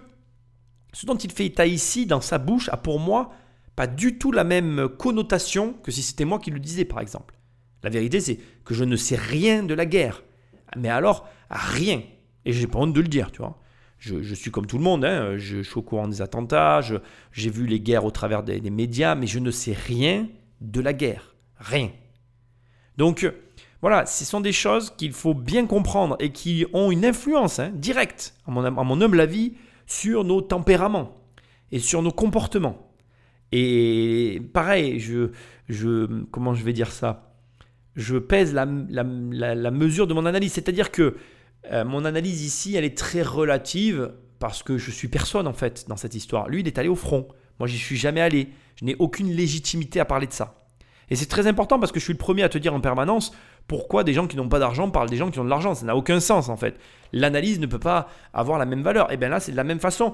ce 0.93 1.05
dont 1.05 1.17
il 1.17 1.31
fait 1.31 1.45
état 1.45 1.65
ici, 1.65 2.05
dans 2.05 2.21
sa 2.21 2.37
bouche, 2.37 2.69
a 2.69 2.77
pour 2.77 2.99
moi 2.99 3.31
pas 3.75 3.87
du 3.87 4.17
tout 4.17 4.31
la 4.31 4.43
même 4.43 4.87
connotation 4.97 5.73
que 5.73 5.91
si 5.91 6.01
c'était 6.01 6.25
moi 6.25 6.39
qui 6.39 6.51
le 6.51 6.59
disais, 6.59 6.85
par 6.85 7.01
exemple. 7.01 7.35
La 7.83 7.89
vérité, 7.89 8.19
c'est 8.19 8.39
que 8.63 8.73
je 8.73 8.83
ne 8.83 8.95
sais 8.95 9.15
rien 9.15 9.63
de 9.63 9.73
la 9.73 9.85
guerre. 9.85 10.23
Mais 10.77 10.89
alors, 10.89 11.27
rien. 11.49 12.01
Et 12.45 12.53
j'ai 12.53 12.67
pas 12.67 12.79
honte 12.79 12.93
de 12.93 13.01
le 13.01 13.07
dire, 13.07 13.31
tu 13.31 13.39
vois. 13.39 13.57
Je, 13.99 14.33
suis 14.33 14.49
comme 14.49 14.65
tout 14.65 14.79
le 14.79 14.83
monde, 14.83 15.05
hein. 15.05 15.37
je, 15.37 15.61
suis 15.61 15.77
au 15.77 15.83
courant 15.83 16.07
des 16.07 16.23
attentats, 16.23 16.81
j'ai 17.31 17.49
vu 17.51 17.67
les 17.67 17.79
guerres 17.79 18.03
au 18.03 18.09
travers 18.09 18.41
des, 18.41 18.59
médias, 18.71 19.13
mais 19.13 19.27
je 19.27 19.37
ne 19.37 19.51
sais 19.51 19.73
rien 19.73 20.27
de 20.59 20.81
la 20.81 20.93
guerre. 20.93 21.35
Rien. 21.59 21.91
Donc, 22.97 23.31
voilà, 23.79 24.07
ce 24.07 24.25
sont 24.25 24.41
des 24.41 24.53
choses 24.53 24.89
qu'il 24.97 25.13
faut 25.13 25.35
bien 25.35 25.67
comprendre 25.67 26.15
et 26.19 26.31
qui 26.31 26.65
ont 26.73 26.89
une 26.89 27.05
influence 27.05 27.59
hein, 27.59 27.71
directe, 27.75 28.33
à 28.47 28.51
mon, 28.51 28.65
à 28.65 28.71
mon 28.71 28.99
humble 29.01 29.19
avis, 29.19 29.53
sur 29.85 30.23
nos 30.23 30.41
tempéraments 30.41 31.15
et 31.71 31.77
sur 31.77 32.01
nos 32.01 32.11
comportements. 32.11 32.91
Et 33.51 34.41
pareil, 34.51 34.99
je, 34.99 35.29
je, 35.69 36.23
comment 36.31 36.55
je 36.55 36.63
vais 36.63 36.73
dire 36.73 36.91
ça? 36.91 37.30
Je 37.95 38.17
pèse 38.17 38.53
la, 38.53 38.65
mesure 38.65 40.07
de 40.07 40.13
mon 40.13 40.25
analyse. 40.25 40.53
C'est-à-dire 40.53 40.91
que 40.91 41.15
euh, 41.71 41.85
mon 41.85 42.05
analyse 42.05 42.43
ici, 42.43 42.75
elle 42.75 42.85
est 42.85 42.97
très 42.97 43.21
relative 43.21 44.11
parce 44.39 44.63
que 44.63 44.77
je 44.77 44.91
suis 44.91 45.07
personne 45.07 45.47
en 45.47 45.53
fait 45.53 45.87
dans 45.87 45.97
cette 45.97 46.15
histoire. 46.15 46.49
Lui, 46.49 46.61
il 46.61 46.67
est 46.67 46.77
allé 46.77 46.89
au 46.89 46.95
front. 46.95 47.27
Moi, 47.59 47.67
j'y 47.67 47.77
suis 47.77 47.97
jamais 47.97 48.21
allé. 48.21 48.49
Je 48.79 48.85
n'ai 48.85 48.95
aucune 48.97 49.31
légitimité 49.31 49.99
à 49.99 50.05
parler 50.05 50.27
de 50.27 50.33
ça. 50.33 50.55
Et 51.09 51.15
c'est 51.15 51.27
très 51.27 51.45
important 51.45 51.77
parce 51.77 51.91
que 51.91 51.99
je 51.99 52.05
suis 52.05 52.13
le 52.13 52.17
premier 52.17 52.41
à 52.41 52.49
te 52.49 52.57
dire 52.57 52.73
en 52.73 52.79
permanence 52.79 53.33
pourquoi 53.67 54.03
des 54.03 54.13
gens 54.13 54.27
qui 54.27 54.37
n'ont 54.37 54.49
pas 54.49 54.59
d'argent 54.59 54.89
parlent 54.89 55.09
des 55.09 55.17
gens 55.17 55.29
qui 55.29 55.39
ont 55.39 55.43
de 55.43 55.49
l'argent. 55.49 55.75
Ça 55.75 55.85
n'a 55.85 55.95
aucun 55.95 56.19
sens 56.19 56.49
en 56.49 56.57
fait. 56.57 56.79
L'analyse 57.11 57.59
ne 57.59 57.65
peut 57.65 57.79
pas 57.79 58.09
avoir 58.33 58.57
la 58.57 58.65
même 58.65 58.81
valeur. 58.81 59.11
Et 59.11 59.17
bien 59.17 59.29
là, 59.29 59.39
c'est 59.39 59.51
de 59.51 59.57
la 59.57 59.65
même 59.65 59.79
façon 59.79 60.13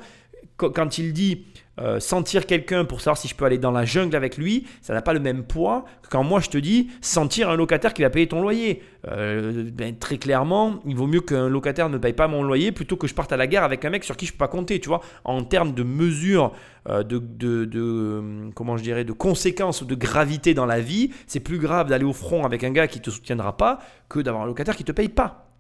quand 0.58 0.98
il 0.98 1.14
dit 1.14 1.46
euh, 1.80 2.00
sentir 2.00 2.48
quelqu'un 2.48 2.86
pour 2.86 3.02
savoir 3.02 3.18
si 3.18 3.28
je 3.28 3.36
peux 3.36 3.46
aller 3.46 3.60
dans 3.60 3.72
la 3.72 3.86
jungle 3.86 4.16
avec 4.16 4.38
lui, 4.38 4.66
ça 4.82 4.94
n'a 4.94 5.04
pas 5.04 5.14
le 5.14 5.20
même 5.20 5.44
poids 5.44 5.86
que 6.02 6.10
quand 6.10 6.24
moi 6.24 6.40
je 6.40 6.50
te 6.50 6.58
dis 6.58 6.90
sentir 7.02 7.52
un 7.52 7.56
locataire 7.56 7.94
qui 7.94 8.02
va 8.02 8.10
payer 8.10 8.28
ton 8.28 8.42
loyer. 8.42 8.82
Euh, 9.08 9.70
ben, 9.72 9.96
très 9.96 10.18
clairement, 10.18 10.80
il 10.86 10.96
vaut 10.96 11.06
mieux 11.06 11.22
qu'un 11.22 11.48
locataire 11.48 11.90
ne 11.90 12.00
paye 12.00 12.14
pas 12.14 12.28
mon 12.28 12.42
loyer 12.42 12.72
plutôt 12.72 12.98
que 12.98 13.06
je 13.08 13.14
parte 13.14 13.32
à 13.32 13.38
la 13.38 13.46
guerre 13.46 13.64
avec 13.64 13.86
un 13.86 13.92
mec 13.92 14.04
sur 14.04 14.18
qui 14.18 14.26
je 14.26 14.32
peux 14.32 14.40
pas 14.40 14.48
compter. 14.48 14.80
Tu 14.80 14.90
vois, 14.90 15.02
en 15.24 15.44
termes 15.44 15.74
de 15.74 15.84
mesure, 15.84 16.52
euh, 16.90 17.04
de, 17.04 17.20
de, 17.20 18.50
comment 18.56 18.76
je 18.76 18.84
dirais, 18.84 19.04
de 19.04 19.14
conséquences, 19.14 19.84
de 19.84 19.96
gravité 19.96 20.56
dans 20.56 20.66
la 20.66 20.80
vie, 20.80 21.12
c'est 21.28 21.40
plus 21.40 21.60
grave 21.60 21.90
d'aller 21.90 22.06
au 22.06 22.14
front 22.14 22.44
avec 22.44 22.64
un 22.64 22.72
gars 22.72 22.88
qui 22.88 23.02
te 23.02 23.12
soutiendra 23.12 23.56
pas 23.56 23.80
que 24.10 24.20
d'avoir 24.20 24.44
un 24.44 24.48
locataire 24.48 24.76
qui 24.76 24.84
te 24.84 24.92
paye 24.92 25.10
pas. 25.10 25.52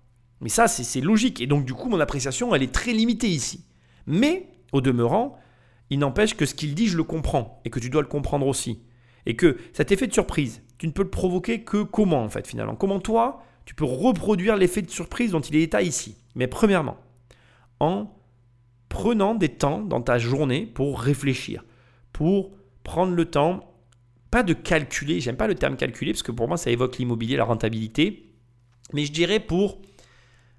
Mais 0.41 0.49
ça, 0.49 0.67
c'est 0.67 1.01
logique. 1.01 1.41
Et 1.41 1.47
donc, 1.47 1.63
du 1.63 1.75
coup, 1.75 1.89
mon 1.89 1.99
appréciation, 1.99 2.55
elle 2.55 2.63
est 2.63 2.73
très 2.73 2.91
limitée 2.91 3.27
ici. 3.27 3.65
Mais 4.07 4.47
au 4.71 4.81
demeurant, 4.81 5.37
il 5.89 5.99
n'empêche 5.99 6.35
que 6.35 6.45
ce 6.45 6.53
qu'il 6.53 6.75
dit, 6.75 6.87
je 6.87 6.97
le 6.97 7.03
comprends 7.03 7.61
et 7.65 7.69
que 7.69 7.79
tu 7.79 7.89
dois 7.89 8.01
le 8.01 8.07
comprendre 8.07 8.47
aussi. 8.47 8.79
Et 9.25 9.35
que 9.35 9.57
cet 9.73 9.91
effet 9.91 10.07
de 10.07 10.13
surprise, 10.13 10.61
tu 10.77 10.87
ne 10.87 10.91
peux 10.91 11.03
le 11.03 11.09
provoquer 11.09 11.63
que 11.63 11.83
comment 11.83 12.23
en 12.23 12.29
fait 12.29 12.47
finalement? 12.47 12.75
Comment 12.75 12.99
toi, 12.99 13.43
tu 13.65 13.75
peux 13.75 13.85
reproduire 13.85 14.55
l'effet 14.55 14.81
de 14.81 14.89
surprise 14.89 15.31
dont 15.31 15.41
il 15.41 15.55
est 15.55 15.63
état 15.63 15.81
ici? 15.81 16.17
Mais 16.35 16.47
premièrement, 16.47 16.97
en 17.79 18.13
prenant 18.89 19.35
des 19.35 19.49
temps 19.49 19.81
dans 19.81 20.01
ta 20.01 20.17
journée 20.17 20.65
pour 20.65 20.99
réfléchir, 20.99 21.65
pour 22.13 22.51
prendre 22.83 23.13
le 23.13 23.25
temps, 23.25 23.73
pas 24.31 24.43
de 24.43 24.53
calculer, 24.53 25.19
j'aime 25.19 25.37
pas 25.37 25.47
le 25.47 25.55
terme 25.55 25.75
calculer 25.75 26.13
parce 26.13 26.23
que 26.23 26.31
pour 26.31 26.47
moi 26.47 26.57
ça 26.57 26.71
évoque 26.71 26.97
l'immobilier, 26.97 27.35
la 27.35 27.43
rentabilité, 27.43 28.33
mais 28.93 29.05
je 29.05 29.11
dirais 29.11 29.39
pour 29.39 29.81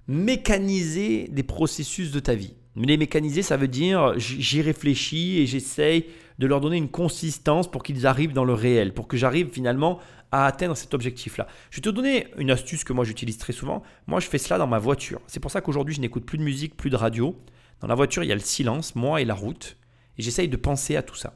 mécaniser 0.07 1.27
des 1.27 1.43
processus 1.43 2.11
de 2.11 2.19
ta 2.19 2.35
vie. 2.35 2.53
Les 2.75 2.97
mécaniser, 2.97 3.41
ça 3.41 3.57
veut 3.57 3.67
dire 3.67 4.13
j'y 4.17 4.61
réfléchis 4.61 5.39
et 5.39 5.45
j'essaye 5.45 6.05
de 6.37 6.47
leur 6.47 6.61
donner 6.61 6.77
une 6.77 6.89
consistance 6.89 7.69
pour 7.69 7.83
qu'ils 7.83 8.07
arrivent 8.07 8.33
dans 8.33 8.45
le 8.45 8.53
réel, 8.53 8.93
pour 8.93 9.07
que 9.07 9.17
j'arrive 9.17 9.49
finalement 9.49 9.99
à 10.31 10.45
atteindre 10.45 10.77
cet 10.77 10.93
objectif-là. 10.93 11.47
Je 11.71 11.77
vais 11.77 11.81
te 11.81 11.89
donner 11.89 12.27
une 12.37 12.51
astuce 12.51 12.83
que 12.83 12.93
moi 12.93 13.03
j'utilise 13.03 13.37
très 13.37 13.53
souvent. 13.53 13.83
Moi, 14.07 14.19
je 14.19 14.27
fais 14.27 14.37
cela 14.37 14.57
dans 14.57 14.67
ma 14.67 14.79
voiture. 14.79 15.19
C'est 15.27 15.39
pour 15.39 15.51
ça 15.51 15.61
qu'aujourd'hui, 15.61 15.95
je 15.95 16.01
n'écoute 16.01 16.25
plus 16.25 16.37
de 16.37 16.43
musique, 16.43 16.77
plus 16.77 16.89
de 16.89 16.95
radio. 16.95 17.35
Dans 17.81 17.87
la 17.87 17.95
voiture, 17.95 18.23
il 18.23 18.27
y 18.27 18.31
a 18.31 18.35
le 18.35 18.41
silence, 18.41 18.95
moi 18.95 19.21
et 19.21 19.25
la 19.25 19.33
route. 19.33 19.77
Et 20.17 20.21
j'essaye 20.21 20.47
de 20.47 20.57
penser 20.57 20.95
à 20.95 21.01
tout 21.01 21.15
ça. 21.15 21.35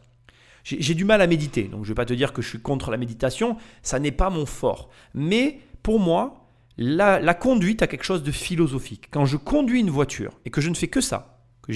J'ai 0.64 0.94
du 0.94 1.04
mal 1.04 1.22
à 1.22 1.28
méditer, 1.28 1.64
donc 1.64 1.84
je 1.84 1.90
ne 1.90 1.94
vais 1.94 1.96
pas 1.96 2.06
te 2.06 2.14
dire 2.14 2.32
que 2.32 2.42
je 2.42 2.48
suis 2.48 2.62
contre 2.62 2.90
la 2.90 2.96
méditation, 2.96 3.58
ça 3.82 4.00
n'est 4.00 4.14
pas 4.14 4.30
mon 4.30 4.46
fort. 4.46 4.90
Mais 5.14 5.60
pour 5.82 6.00
moi, 6.00 6.43
la, 6.78 7.34
conduite 7.34 7.82
a 7.82 7.88
quelque 7.88 8.06
chose 8.06 8.24
de 8.24 8.32
philosophique. 8.32 9.08
Quand 9.12 9.26
je 9.26 9.38
conduis 9.38 9.80
une 9.80 9.90
voiture 9.90 10.40
et 10.46 10.50
que 10.50 10.62
je 10.62 10.70
ne 10.70 10.76
fais 10.76 10.88
que 10.88 11.02
ça, 11.02 11.44
que 11.62 11.74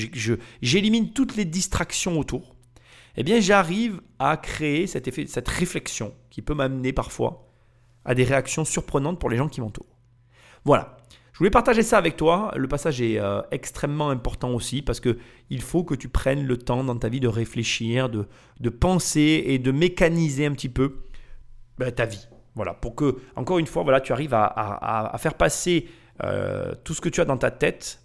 j'élimine 0.62 1.14
toutes 1.14 1.36
les 1.36 1.46
distractions 1.46 2.20
autour, 2.20 2.56
eh 3.16 3.24
bien 3.24 3.40
j'arrive 3.40 4.02
à 4.20 4.38
créer 4.38 4.88
cet 4.88 5.08
effet, 5.08 5.26
cette 5.28 5.48
réflexion 5.48 6.14
qui 6.30 6.42
peut 6.42 6.54
m'amener 6.54 6.94
parfois 6.94 7.48
à 8.06 8.16
des 8.16 8.24
réactions 8.24 8.66
surprenantes 8.66 9.20
pour 9.20 9.30
les 9.30 9.38
gens 9.38 9.50
qui 9.50 9.62
m'entourent. 9.62 9.98
Voilà. 10.66 10.98
Je 11.34 11.40
voulais 11.40 11.52
partager 11.52 11.84
ça 11.84 12.00
avec 12.00 12.18
toi. 12.18 12.52
Le 12.56 12.68
passage 12.68 13.00
est 13.00 13.20
euh, 13.20 13.42
extrêmement 13.52 14.10
important 14.10 14.56
aussi 14.56 14.82
parce 14.82 15.00
que 15.00 15.20
il 15.52 15.62
faut 15.62 15.84
que 15.84 15.94
tu 15.94 16.10
prennes 16.10 16.48
le 16.48 16.58
temps 16.58 16.84
dans 16.84 16.98
ta 16.98 17.10
vie 17.10 17.20
de 17.20 17.28
réfléchir, 17.28 18.10
de, 18.10 18.28
de 18.60 18.70
penser 18.70 19.44
et 19.46 19.60
de 19.60 19.72
mécaniser 19.72 20.48
un 20.48 20.54
petit 20.54 20.70
peu 20.70 21.04
ben, 21.78 21.92
ta 21.92 22.08
vie. 22.08 22.28
Voilà, 22.58 22.74
pour 22.74 22.96
que, 22.96 23.18
encore 23.36 23.60
une 23.60 23.68
fois, 23.68 23.84
voilà, 23.84 24.02
tu 24.02 24.12
arrives 24.12 24.34
à, 24.34 25.16
faire 25.20 25.36
passer 25.36 25.88
euh, 26.24 26.74
tout 26.84 26.96
ce 26.96 27.02
que 27.02 27.08
tu 27.08 27.22
as 27.22 27.26
dans 27.26 27.38
ta 27.38 27.52
tête 27.52 28.02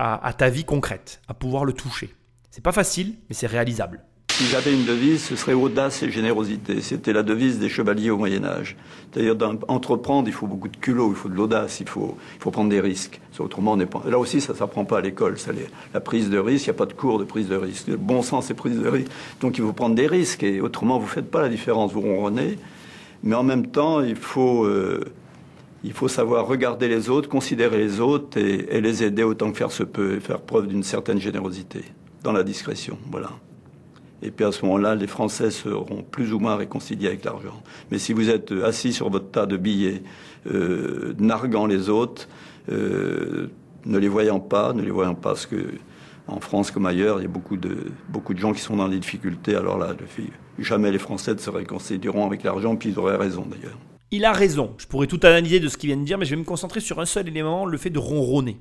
à, 0.00 0.32
ta 0.36 0.50
vie 0.50 0.64
concrète, 0.64 1.22
à 1.28 1.34
pouvoir 1.34 1.64
le 1.64 1.72
toucher. 1.72 2.12
C'est 2.50 2.64
pas 2.64 2.72
facile, 2.72 3.14
mais 3.28 3.34
c'est 3.34 3.46
réalisable. 3.46 4.02
Si 4.30 4.44
j'avais 4.46 4.74
une 4.74 4.84
devise, 4.84 5.24
ce 5.24 5.36
serait 5.36 5.54
audace 5.54 6.02
et 6.02 6.10
générosité. 6.10 6.80
C'était 6.82 7.12
la 7.12 7.22
devise 7.22 7.60
des 7.60 7.68
chevaliers 7.68 8.10
au 8.10 8.18
Moyen 8.18 8.44
Âge. 8.44 8.76
C'est-à-dire 9.10 9.36
d'entreprendre, 9.36 10.28
il 10.28 10.34
faut 10.34 10.48
beaucoup 10.48 10.68
de 10.68 10.76
culot, 10.76 11.10
il 11.10 11.16
faut 11.16 11.28
de 11.28 11.34
l'audace, 11.34 11.78
il 11.80 11.88
faut, 11.88 12.18
il 12.34 12.42
faut 12.42 12.50
prendre 12.50 12.68
des 12.68 12.80
risques. 12.80 13.20
Autrement, 13.38 13.72
on 13.72 13.86
pas... 13.86 14.02
là 14.10 14.18
aussi, 14.18 14.40
ça 14.40 14.52
ne 14.52 14.58
s'apprend 14.58 14.84
pas 14.84 14.98
à 14.98 15.00
l'école. 15.00 15.36
La 15.94 16.00
prise 16.00 16.28
de 16.28 16.38
risque, 16.38 16.66
il 16.66 16.70
n'y 16.70 16.76
a 16.76 16.78
pas 16.78 16.86
de 16.86 16.92
cours 16.92 17.18
de 17.20 17.24
prise 17.24 17.48
de 17.48 17.56
risque. 17.56 17.86
Le 17.86 17.96
bon 17.96 18.20
sens, 18.20 18.46
c'est 18.46 18.54
prise 18.54 18.78
de 18.78 18.88
risque. 18.88 19.10
Donc 19.40 19.56
il 19.56 19.64
faut 19.64 19.72
prendre 19.72 19.94
des 19.94 20.08
risques 20.08 20.42
et 20.42 20.60
autrement, 20.60 20.98
vous 20.98 21.06
ne 21.06 21.10
faites 21.10 21.30
pas 21.30 21.40
la 21.40 21.48
différence. 21.48 21.92
Vous 21.92 22.02
ronronnez. 22.02 22.58
Mais 23.22 23.34
en 23.34 23.42
même 23.42 23.66
temps, 23.66 24.00
il 24.00 24.16
faut... 24.16 24.64
Euh, 24.64 25.00
il 25.84 25.92
faut 25.92 26.08
savoir 26.08 26.48
regarder 26.48 26.88
les 26.88 27.10
autres, 27.10 27.28
considérer 27.28 27.78
les 27.78 28.00
autres 28.00 28.38
et, 28.38 28.80
les 28.80 29.04
aider 29.04 29.22
autant 29.22 29.52
que 29.52 29.56
faire 29.56 29.70
se 29.70 29.84
peut 29.84 30.16
et 30.16 30.20
faire 30.20 30.40
preuve 30.40 30.66
d'une 30.66 30.82
certaine 30.82 31.20
générosité 31.20 31.84
dans 32.24 32.32
la 32.32 32.42
discrétion. 32.42 32.98
Voilà. 33.08 33.30
Et 34.20 34.32
puis 34.32 34.44
à 34.44 34.50
ce 34.50 34.64
moment-là, 34.64 34.96
les 34.96 35.06
Français 35.06 35.52
seront 35.52 36.02
plus 36.02 36.32
ou 36.32 36.40
moins 36.40 36.56
réconciliés 36.56 37.06
avec 37.06 37.24
l'argent. 37.24 37.62
Mais 37.92 37.98
si 37.98 38.12
vous 38.12 38.30
êtes 38.30 38.50
assis 38.50 38.92
sur 38.92 39.10
votre 39.10 39.30
tas 39.30 39.46
de 39.46 39.56
billets, 39.56 40.02
euh, 40.52 41.14
narguant 41.20 41.66
les 41.66 41.88
autres, 41.88 42.28
euh, 42.68 43.48
ne 43.84 43.98
les 43.98 44.08
voyant 44.08 44.40
pas, 44.40 44.72
ne 44.72 44.82
les 44.82 44.90
voyant 44.90 45.14
pas, 45.14 45.30
parce 45.30 45.46
que 45.46 45.56
en 46.26 46.40
France 46.40 46.72
comme 46.72 46.86
ailleurs, 46.86 47.20
il 47.20 47.22
y 47.22 47.26
a 47.26 47.30
beaucoup 47.30 47.56
de, 47.56 47.76
beaucoup 48.08 48.34
de 48.34 48.40
gens 48.40 48.52
qui 48.52 48.60
sont 48.60 48.74
dans 48.74 48.88
des 48.88 48.98
difficultés. 48.98 49.54
Alors 49.54 49.78
là, 49.78 49.94
jamais 50.58 50.90
les 50.90 50.98
Français 50.98 51.34
ne 51.34 51.38
se 51.38 51.50
réconcilieront 51.50 52.26
avec 52.26 52.42
l'argent, 52.42 52.76
puis 52.76 52.90
ils 52.90 52.98
auraient 52.98 53.16
raison 53.16 53.46
d'ailleurs. 53.46 53.78
Il 54.10 54.24
a 54.24 54.32
raison. 54.32 54.74
Je 54.78 54.86
pourrais 54.86 55.06
tout 55.06 55.20
analyser 55.22 55.60
de 55.60 55.68
ce 55.68 55.76
qu'il 55.76 55.88
vient 55.88 55.96
de 55.96 56.04
dire, 56.04 56.18
mais 56.18 56.24
je 56.24 56.30
vais 56.30 56.40
me 56.40 56.44
concentrer 56.44 56.80
sur 56.80 57.00
un 57.00 57.06
seul 57.06 57.28
élément, 57.28 57.66
le 57.66 57.76
fait 57.76 57.90
de 57.90 57.98
ronronner. 57.98 58.58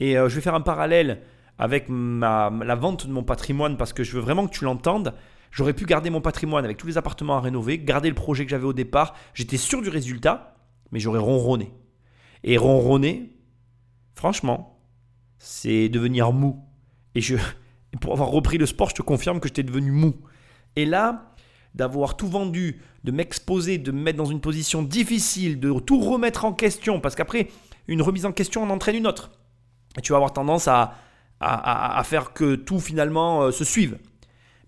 Et 0.00 0.16
euh, 0.16 0.28
je 0.28 0.36
vais 0.36 0.40
faire 0.40 0.54
un 0.54 0.60
parallèle 0.60 1.22
avec 1.58 1.86
la 1.88 2.76
vente 2.76 3.06
de 3.06 3.12
mon 3.12 3.24
patrimoine 3.24 3.76
parce 3.76 3.92
que 3.92 4.04
je 4.04 4.12
veux 4.12 4.20
vraiment 4.20 4.46
que 4.46 4.56
tu 4.56 4.64
l'entendes. 4.64 5.14
J'aurais 5.50 5.72
pu 5.72 5.86
garder 5.86 6.10
mon 6.10 6.20
patrimoine 6.20 6.64
avec 6.64 6.76
tous 6.76 6.86
les 6.86 6.98
appartements 6.98 7.36
à 7.36 7.40
rénover, 7.40 7.78
garder 7.78 8.08
le 8.08 8.14
projet 8.14 8.44
que 8.44 8.50
j'avais 8.50 8.66
au 8.66 8.72
départ. 8.72 9.14
J'étais 9.34 9.56
sûr 9.56 9.82
du 9.82 9.88
résultat, 9.88 10.54
mais 10.92 11.00
j'aurais 11.00 11.18
ronronné. 11.18 11.72
Et 12.44 12.56
ronronner, 12.56 13.36
franchement, 14.14 14.80
c'est 15.38 15.88
devenir 15.88 16.32
mou. 16.32 16.64
Et 17.14 17.20
pour 18.00 18.12
avoir 18.12 18.28
repris 18.28 18.58
le 18.58 18.66
sport, 18.66 18.90
je 18.90 18.96
te 18.96 19.02
confirme 19.02 19.40
que 19.40 19.48
j'étais 19.48 19.64
devenu 19.64 19.90
mou. 19.90 20.14
Et 20.76 20.84
là, 20.84 21.34
d'avoir 21.74 22.16
tout 22.16 22.28
vendu, 22.28 22.80
de 23.04 23.12
m'exposer, 23.12 23.78
de 23.78 23.92
me 23.92 24.00
mettre 24.00 24.18
dans 24.18 24.24
une 24.24 24.40
position 24.40 24.82
difficile, 24.82 25.60
de 25.60 25.72
tout 25.80 26.00
remettre 26.00 26.44
en 26.44 26.52
question, 26.52 27.00
parce 27.00 27.14
qu'après, 27.14 27.48
une 27.86 28.02
remise 28.02 28.26
en 28.26 28.32
question 28.32 28.62
en 28.62 28.70
entraîne 28.70 28.96
une 28.96 29.06
autre. 29.06 29.30
Et 29.96 30.00
tu 30.00 30.12
vas 30.12 30.16
avoir 30.16 30.32
tendance 30.32 30.68
à, 30.68 30.94
à, 31.40 32.02
faire 32.04 32.32
que 32.32 32.54
tout 32.54 32.80
finalement 32.80 33.42
euh, 33.42 33.50
se 33.50 33.64
suive. 33.64 33.98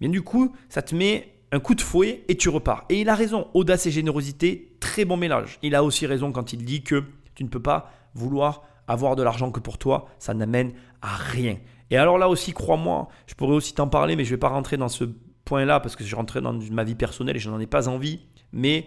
Bien 0.00 0.08
du 0.08 0.22
coup, 0.22 0.54
ça 0.68 0.82
te 0.82 0.94
met 0.94 1.34
un 1.52 1.60
coup 1.60 1.74
de 1.74 1.80
fouet 1.80 2.24
et 2.28 2.36
tu 2.36 2.48
repars. 2.48 2.84
Et 2.88 3.00
il 3.00 3.08
a 3.08 3.14
raison, 3.14 3.48
audace 3.54 3.86
et 3.86 3.90
générosité, 3.90 4.76
très 4.80 5.04
bon 5.04 5.16
mélange. 5.16 5.58
Il 5.62 5.74
a 5.74 5.82
aussi 5.82 6.06
raison 6.06 6.32
quand 6.32 6.52
il 6.52 6.64
dit 6.64 6.82
que 6.82 7.04
tu 7.34 7.44
ne 7.44 7.48
peux 7.48 7.60
pas 7.60 7.90
vouloir 8.14 8.62
avoir 8.86 9.16
de 9.16 9.22
l'argent 9.22 9.50
que 9.50 9.60
pour 9.60 9.78
toi, 9.78 10.08
ça 10.18 10.34
n'amène 10.34 10.72
à 11.02 11.14
rien. 11.16 11.58
Et 11.90 11.96
alors 11.96 12.18
là 12.18 12.28
aussi, 12.28 12.52
crois-moi, 12.52 13.08
je 13.26 13.34
pourrais 13.34 13.54
aussi 13.54 13.74
t'en 13.74 13.88
parler, 13.88 14.16
mais 14.16 14.24
je 14.24 14.30
ne 14.30 14.36
vais 14.36 14.40
pas 14.40 14.48
rentrer 14.48 14.76
dans 14.76 14.88
ce 14.88 15.04
point-là 15.50 15.80
parce 15.80 15.96
que 15.96 16.04
je 16.04 16.14
rentrais 16.14 16.40
dans 16.40 16.52
ma 16.70 16.84
vie 16.84 16.94
personnelle 16.94 17.34
et 17.34 17.40
je 17.40 17.50
n'en 17.50 17.58
ai 17.58 17.66
pas 17.66 17.88
envie. 17.88 18.20
Mais 18.52 18.86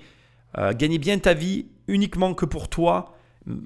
euh, 0.58 0.72
gagner 0.74 0.98
bien 0.98 1.20
ta 1.20 1.34
vie 1.34 1.66
uniquement 1.90 2.34
que 2.34 2.46
pour 2.46 2.70
toi, 2.70 3.18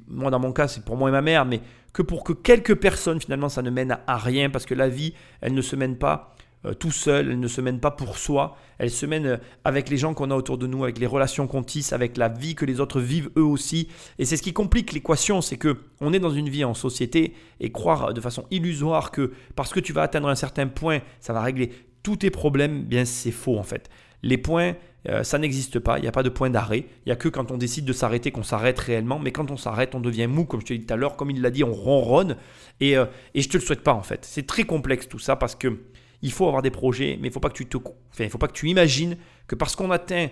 moi 0.07 0.31
dans 0.31 0.39
mon 0.39 0.51
cas 0.51 0.67
c'est 0.67 0.83
pour 0.83 0.97
moi 0.97 1.09
et 1.09 1.11
ma 1.11 1.21
mère, 1.21 1.45
mais 1.45 1.61
que 1.93 2.01
pour 2.01 2.23
que 2.23 2.33
quelques 2.33 2.73
personnes 2.73 3.21
finalement 3.21 3.49
ça 3.49 3.61
ne 3.61 3.69
mène 3.69 3.99
à, 4.07 4.17
rien 4.17 4.49
parce 4.49 4.65
que 4.65 4.73
la 4.73 4.89
vie 4.89 5.13
elle 5.41 5.53
ne 5.53 5.61
se 5.61 5.75
mène 5.75 5.95
pas 5.95 6.33
euh, 6.65 6.73
tout 6.73 6.89
seul, 6.89 7.29
elle 7.29 7.39
ne 7.39 7.47
se 7.47 7.61
mène 7.61 7.79
pas 7.79 7.91
pour 7.91 8.17
soi, 8.17 8.57
elle 8.79 8.89
se 8.89 9.05
mène 9.05 9.27
euh, 9.27 9.37
avec 9.63 9.89
les 9.89 9.97
gens 9.97 10.15
qu'on 10.15 10.31
a 10.31 10.35
autour 10.35 10.57
de 10.57 10.65
nous, 10.65 10.83
avec 10.83 10.97
les 10.97 11.05
relations 11.05 11.45
qu'on 11.45 11.61
tisse, 11.61 11.93
avec 11.93 12.17
la 12.17 12.29
vie 12.29 12.55
que 12.55 12.65
les 12.65 12.79
autres 12.79 12.99
vivent 12.99 13.29
eux 13.37 13.43
aussi. 13.43 13.89
Et 14.17 14.25
c'est 14.25 14.37
ce 14.37 14.41
qui 14.41 14.53
complique 14.53 14.91
l'équation, 14.91 15.41
c'est 15.41 15.57
que 15.57 15.77
on 16.01 16.13
est 16.13 16.19
dans 16.19 16.31
une 16.31 16.49
vie 16.49 16.63
en 16.63 16.73
société 16.73 17.35
et 17.59 17.71
croire 17.71 18.11
de 18.11 18.21
façon 18.21 18.45
illusoire 18.49 19.11
que 19.11 19.33
parce 19.55 19.71
que 19.71 19.79
tu 19.79 19.93
vas 19.93 20.01
atteindre 20.01 20.29
un 20.29 20.35
certain 20.35 20.65
point, 20.65 21.01
ça 21.19 21.31
va 21.31 21.41
régler 21.41 21.71
tous 22.07 22.15
tes 22.15 22.29
problèmes, 22.29 22.83
bien 22.83 23.03
c'est 23.03 23.31
faux 23.31 23.57
en 23.57 23.63
fait. 23.63 23.89
Les 24.23 24.37
points, 24.37 24.75
euh, 25.09 25.23
ça 25.23 25.37
n'existe 25.37 25.77
pas, 25.77 25.99
il 25.99 26.03
n'y 26.03 26.07
a 26.07 26.13
pas 26.13 26.23
de 26.23 26.29
point 26.29 26.49
d'arrêt. 26.49 26.85
Il 27.05 27.07
n'y 27.07 27.11
a 27.11 27.17
que 27.17 27.27
quand 27.27 27.51
on 27.51 27.57
décide 27.57 27.83
de 27.83 27.91
s'arrêter 27.91 28.31
qu'on 28.31 28.43
s'arrête 28.43 28.79
réellement. 28.79 29.19
Mais 29.19 29.33
quand 29.33 29.51
on 29.51 29.57
s'arrête, 29.57 29.93
on 29.93 29.99
devient 29.99 30.27
mou, 30.27 30.45
comme 30.45 30.61
je 30.61 30.67
te 30.67 30.71
l'ai 30.71 30.79
dit 30.79 30.85
tout 30.85 30.93
à 30.93 30.95
l'heure, 30.95 31.17
comme 31.17 31.31
il 31.31 31.41
l'a 31.41 31.49
dit, 31.49 31.65
on 31.65 31.73
ronronne. 31.73 32.37
Et, 32.79 32.95
euh, 32.95 33.07
et 33.33 33.41
je 33.41 33.49
ne 33.49 33.51
te 33.51 33.57
le 33.57 33.61
souhaite 33.61 33.81
pas 33.81 33.91
en 33.91 34.03
fait. 34.03 34.23
C'est 34.23 34.47
très 34.47 34.63
complexe 34.63 35.09
tout 35.09 35.19
ça 35.19 35.35
parce 35.35 35.53
que 35.53 35.81
il 36.21 36.31
faut 36.31 36.47
avoir 36.47 36.61
des 36.61 36.71
projets, 36.71 37.17
mais 37.19 37.27
il 37.27 37.31
ne 37.31 37.33
faut 37.33 37.41
pas 37.41 37.49
que 37.49 37.57
tu 37.57 37.65
te, 37.65 37.77
il 38.19 38.29
faut 38.29 38.37
pas 38.37 38.47
que 38.47 38.53
tu 38.53 38.69
imagines 38.69 39.17
que 39.47 39.55
parce 39.55 39.75
qu'on 39.75 39.91
atteint 39.91 40.29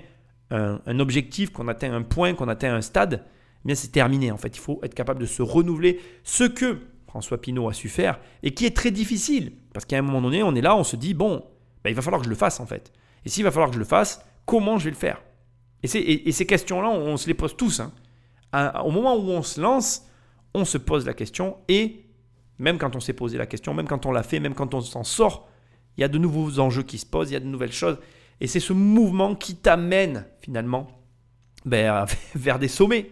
un, 0.49 0.99
objectif, 0.99 1.51
qu'on 1.51 1.67
atteint 1.67 1.93
un 1.93 2.03
point, 2.03 2.35
qu'on 2.35 2.47
atteint 2.47 2.73
un 2.73 2.81
stade, 2.81 3.25
eh 3.25 3.67
bien 3.67 3.75
c'est 3.75 3.91
terminé 3.91 4.31
en 4.31 4.37
fait. 4.37 4.55
Il 4.55 4.61
faut 4.61 4.79
être 4.81 4.95
capable 4.95 5.19
de 5.19 5.25
se 5.25 5.41
renouveler. 5.41 5.99
Ce 6.23 6.45
que 6.45 6.79
François 7.05 7.39
Pinault 7.39 7.67
a 7.67 7.73
su 7.73 7.89
faire 7.89 8.19
et 8.43 8.53
qui 8.53 8.65
est 8.65 8.75
très 8.75 8.91
difficile. 8.91 9.51
Parce 9.73 9.85
qu'à 9.85 9.97
un 9.97 10.01
moment 10.01 10.21
donné, 10.21 10.41
on 10.41 10.55
est 10.55 10.61
là, 10.61 10.75
on 10.75 10.85
se 10.85 10.95
dit, 10.95 11.13
bon, 11.13 11.43
ben, 11.85 11.91
il 11.91 11.95
va 11.95 12.01
falloir 12.01 12.19
que 12.19 12.25
je 12.25 12.31
le 12.31 12.35
fasse 12.35 12.59
en 12.59 12.65
fait. 12.65 12.91
Et 13.25 13.29
s'il 13.29 13.43
va 13.43 13.51
falloir 13.51 13.69
que 13.69 13.75
je 13.75 13.79
le 13.79 13.85
fasse, 13.85 14.25
comment 14.47 14.79
je 14.79 14.85
vais 14.85 14.89
le 14.89 14.95
faire? 14.95 15.21
Et, 15.83 16.31
ces 16.31 16.45
questions-là, 16.47 16.89
on, 16.89 17.15
se 17.15 17.27
les 17.27 17.35
pose 17.35 17.55
tous. 17.55 17.79
Hein. 17.79 17.91
au 18.83 18.89
moment 18.89 19.15
où 19.15 19.29
on 19.29 19.43
se 19.43 19.61
lance, 19.61 20.03
on 20.55 20.65
se 20.65 20.79
pose 20.79 21.05
la 21.05 21.13
question 21.13 21.57
et 21.67 22.07
même 22.57 22.79
quand 22.79 22.95
on 22.95 22.99
s'est 22.99 23.13
posé 23.13 23.37
la 23.37 23.45
question, 23.45 23.75
même 23.75 23.87
quand 23.87 24.07
on 24.07 24.11
l'a 24.11 24.23
fait, 24.23 24.39
même 24.39 24.55
quand 24.55 24.73
on 24.73 24.81
s'en 24.81 25.03
sort, 25.03 25.47
il 25.95 26.01
y 26.01 26.03
a 26.03 26.07
de 26.07 26.17
nouveaux 26.17 26.57
enjeux 26.57 26.81
qui 26.81 26.97
se 26.97 27.05
posent, 27.05 27.29
il 27.29 27.33
y 27.33 27.37
a 27.37 27.39
de 27.39 27.45
nouvelles 27.45 27.71
choses. 27.71 27.99
Et 28.41 28.47
c'est 28.47 28.59
ce 28.59 28.73
mouvement 28.73 29.35
qui 29.35 29.55
t'amène 29.55 30.25
finalement 30.41 30.87
ben, 31.65 32.07
vers 32.35 32.57
des 32.57 32.67
sommets. 32.67 33.11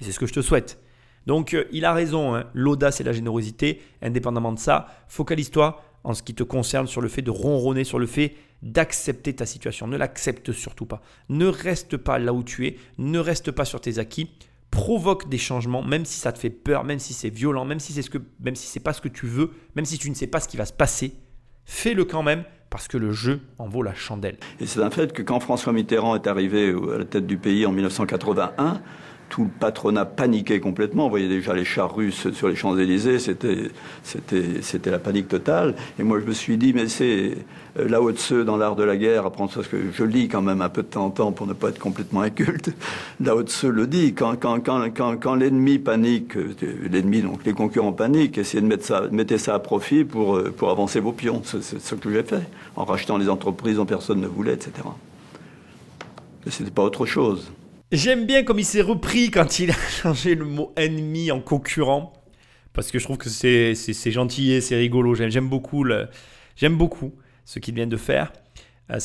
Et 0.00 0.04
c'est 0.04 0.10
ce 0.10 0.18
que 0.18 0.26
je 0.26 0.34
te 0.34 0.42
souhaite. 0.42 0.82
Donc 1.26 1.54
euh, 1.54 1.68
il 1.70 1.84
a 1.84 1.92
raison, 1.92 2.34
hein. 2.34 2.46
l'audace 2.52 3.00
et 3.00 3.04
la 3.04 3.12
générosité, 3.12 3.80
indépendamment 4.02 4.52
de 4.52 4.58
ça, 4.58 4.88
focalise-toi 5.06 5.80
en 6.08 6.14
ce 6.14 6.22
qui 6.22 6.34
te 6.34 6.42
concerne 6.42 6.86
sur 6.86 7.02
le 7.02 7.08
fait 7.08 7.20
de 7.20 7.30
ronronner, 7.30 7.84
sur 7.84 7.98
le 7.98 8.06
fait 8.06 8.34
d'accepter 8.62 9.34
ta 9.34 9.44
situation. 9.44 9.86
Ne 9.86 9.98
l'accepte 9.98 10.52
surtout 10.52 10.86
pas. 10.86 11.02
Ne 11.28 11.46
reste 11.46 11.98
pas 11.98 12.18
là 12.18 12.32
où 12.32 12.42
tu 12.42 12.66
es, 12.66 12.76
ne 12.96 13.18
reste 13.18 13.50
pas 13.50 13.66
sur 13.66 13.80
tes 13.80 13.98
acquis. 13.98 14.30
Provoque 14.70 15.28
des 15.28 15.38
changements, 15.38 15.82
même 15.82 16.06
si 16.06 16.18
ça 16.18 16.32
te 16.32 16.38
fait 16.38 16.50
peur, 16.50 16.84
même 16.84 16.98
si 16.98 17.12
c'est 17.12 17.28
violent, 17.28 17.66
même 17.66 17.78
si 17.78 17.92
c'est 17.92 18.02
ce 18.02 18.08
que, 18.08 18.18
même 18.40 18.56
si 18.56 18.80
pas 18.80 18.94
ce 18.94 19.02
que 19.02 19.08
tu 19.08 19.26
veux, 19.26 19.50
même 19.76 19.84
si 19.84 19.98
tu 19.98 20.08
ne 20.08 20.14
sais 20.14 20.26
pas 20.26 20.40
ce 20.40 20.48
qui 20.48 20.56
va 20.56 20.64
se 20.64 20.72
passer. 20.72 21.12
Fais-le 21.66 22.06
quand 22.06 22.22
même 22.22 22.44
parce 22.70 22.88
que 22.88 22.96
le 22.96 23.12
jeu 23.12 23.40
en 23.58 23.68
vaut 23.68 23.82
la 23.82 23.94
chandelle. 23.94 24.38
Et 24.60 24.66
c'est 24.66 24.82
un 24.82 24.90
fait 24.90 25.12
que 25.12 25.22
quand 25.22 25.40
François 25.40 25.74
Mitterrand 25.74 26.14
est 26.14 26.26
arrivé 26.26 26.74
à 26.94 26.98
la 26.98 27.04
tête 27.04 27.26
du 27.26 27.36
pays 27.36 27.66
en 27.66 27.72
1981, 27.72 28.80
tout 29.28 29.44
le 29.44 29.50
patronat 29.50 30.04
paniquait 30.04 30.60
complètement. 30.60 31.06
On 31.06 31.08
voyait 31.08 31.28
déjà 31.28 31.54
les 31.54 31.64
chars 31.64 31.94
russes 31.94 32.30
sur 32.32 32.48
les 32.48 32.56
Champs-Élysées, 32.56 33.18
c'était, 33.18 33.70
la 34.90 34.98
panique 34.98 35.28
totale. 35.28 35.74
Et 35.98 36.02
moi, 36.02 36.20
je 36.20 36.24
me 36.24 36.32
suis 36.32 36.56
dit, 36.56 36.72
mais 36.72 36.88
c'est 36.88 37.36
euh, 37.78 37.88
Lao 37.88 38.10
Tse 38.12 38.32
dans 38.32 38.56
l'art 38.56 38.76
de 38.76 38.82
la 38.82 38.96
guerre, 38.96 39.26
apprendre 39.26 39.52
parce 39.54 39.68
que 39.68 39.76
je 39.92 40.04
lis 40.04 40.28
quand 40.28 40.42
même 40.42 40.62
un 40.62 40.68
peu 40.68 40.82
de 40.82 40.88
temps 40.88 41.06
en 41.06 41.10
temps 41.10 41.32
pour 41.32 41.46
ne 41.46 41.52
pas 41.52 41.68
être 41.68 41.78
complètement 41.78 42.22
inculte. 42.22 42.70
Lao 43.20 43.42
Tse 43.42 43.64
le 43.64 43.86
dit, 43.86 44.14
quand, 44.14 44.36
quand, 44.36 44.60
quand, 44.60 44.88
quand, 44.94 45.16
quand 45.18 45.34
l'ennemi 45.34 45.78
panique, 45.78 46.36
euh, 46.36 46.54
l'ennemi, 46.90 47.22
donc 47.22 47.44
les 47.44 47.52
concurrents 47.52 47.92
paniquent, 47.92 48.38
essayez 48.38 48.62
de 48.62 48.66
mettre 48.66 48.84
ça, 48.84 49.04
mettez 49.10 49.38
ça 49.38 49.54
à 49.54 49.58
profit 49.58 50.04
pour, 50.04 50.36
euh, 50.36 50.52
pour 50.56 50.70
avancer 50.70 51.00
vos 51.00 51.12
pions. 51.12 51.42
C'est, 51.44 51.62
ce 51.62 51.94
que 51.94 52.10
j'ai 52.10 52.22
fait, 52.22 52.42
en 52.76 52.84
rachetant 52.84 53.18
les 53.18 53.28
entreprises 53.28 53.76
dont 53.76 53.86
personne 53.86 54.20
ne 54.20 54.26
voulait, 54.26 54.54
etc. 54.54 54.72
Mais 56.44 56.52
c'était 56.52 56.70
pas 56.70 56.82
autre 56.82 57.04
chose. 57.06 57.50
J'aime 57.90 58.26
bien 58.26 58.42
comme 58.42 58.58
il 58.58 58.66
s'est 58.66 58.82
repris 58.82 59.30
quand 59.30 59.60
il 59.60 59.70
a 59.70 59.74
changé 60.02 60.34
le 60.34 60.44
mot 60.44 60.72
ennemi 60.76 61.30
en 61.30 61.40
concurrent. 61.40 62.12
Parce 62.74 62.90
que 62.90 62.98
je 62.98 63.04
trouve 63.04 63.16
que 63.16 63.30
c'est, 63.30 63.74
gentil 64.10 64.52
et 64.52 64.60
c'est 64.60 64.76
rigolo. 64.76 65.14
J'aime, 65.14 65.48
beaucoup, 65.48 65.86
j'aime 66.54 66.76
beaucoup 66.76 67.14
ce 67.46 67.58
qu'il 67.58 67.74
vient 67.74 67.86
de 67.86 67.96
faire. 67.96 68.32
Euh, 68.90 68.98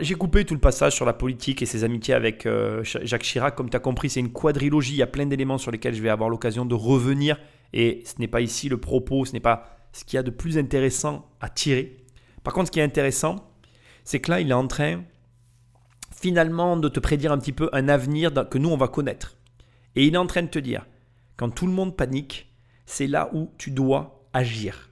j'ai 0.00 0.14
coupé 0.14 0.44
tout 0.44 0.54
le 0.54 0.60
passage 0.60 0.94
sur 0.94 1.06
la 1.06 1.14
politique 1.14 1.62
et 1.62 1.66
ses 1.66 1.84
amitiés 1.84 2.14
avec 2.14 2.44
euh, 2.44 2.84
Jacques 2.84 3.22
Chirac. 3.22 3.54
Comme 3.54 3.70
tu 3.70 3.76
as 3.76 3.80
compris, 3.80 4.10
c'est 4.10 4.20
une 4.20 4.30
quadrilogie. 4.30 4.92
Il 4.92 4.98
y 4.98 5.02
a 5.02 5.06
plein 5.06 5.26
d'éléments 5.26 5.58
sur 5.58 5.70
lesquels 5.70 5.94
je 5.94 6.02
vais 6.02 6.10
avoir 6.10 6.28
l'occasion 6.28 6.66
de 6.66 6.74
revenir. 6.74 7.38
Et 7.72 8.02
ce 8.04 8.20
n'est 8.20 8.28
pas 8.28 8.42
ici 8.42 8.68
le 8.68 8.78
propos, 8.78 9.24
ce 9.24 9.32
n'est 9.32 9.40
pas 9.40 9.78
ce 9.92 10.04
qu'il 10.04 10.16
y 10.16 10.20
a 10.20 10.22
de 10.22 10.30
plus 10.30 10.58
intéressant 10.58 11.26
à 11.40 11.48
tirer. 11.48 11.96
Par 12.44 12.52
contre, 12.52 12.66
ce 12.66 12.72
qui 12.72 12.80
est 12.80 12.84
intéressant, 12.84 13.36
c'est 14.04 14.20
que 14.20 14.30
là, 14.30 14.40
il 14.40 14.50
est 14.50 14.54
en 14.54 14.66
train 14.66 15.02
finalement 16.20 16.76
de 16.76 16.88
te 16.88 17.00
prédire 17.00 17.32
un 17.32 17.38
petit 17.38 17.52
peu 17.52 17.68
un 17.72 17.88
avenir 17.88 18.32
que 18.48 18.58
nous, 18.58 18.70
on 18.70 18.76
va 18.76 18.88
connaître. 18.88 19.36
Et 19.94 20.06
il 20.06 20.14
est 20.14 20.18
en 20.18 20.26
train 20.26 20.42
de 20.42 20.48
te 20.48 20.58
dire, 20.58 20.86
quand 21.36 21.50
tout 21.50 21.66
le 21.66 21.72
monde 21.72 21.96
panique, 21.96 22.52
c'est 22.86 23.06
là 23.06 23.30
où 23.32 23.50
tu 23.58 23.70
dois 23.70 24.26
agir. 24.32 24.90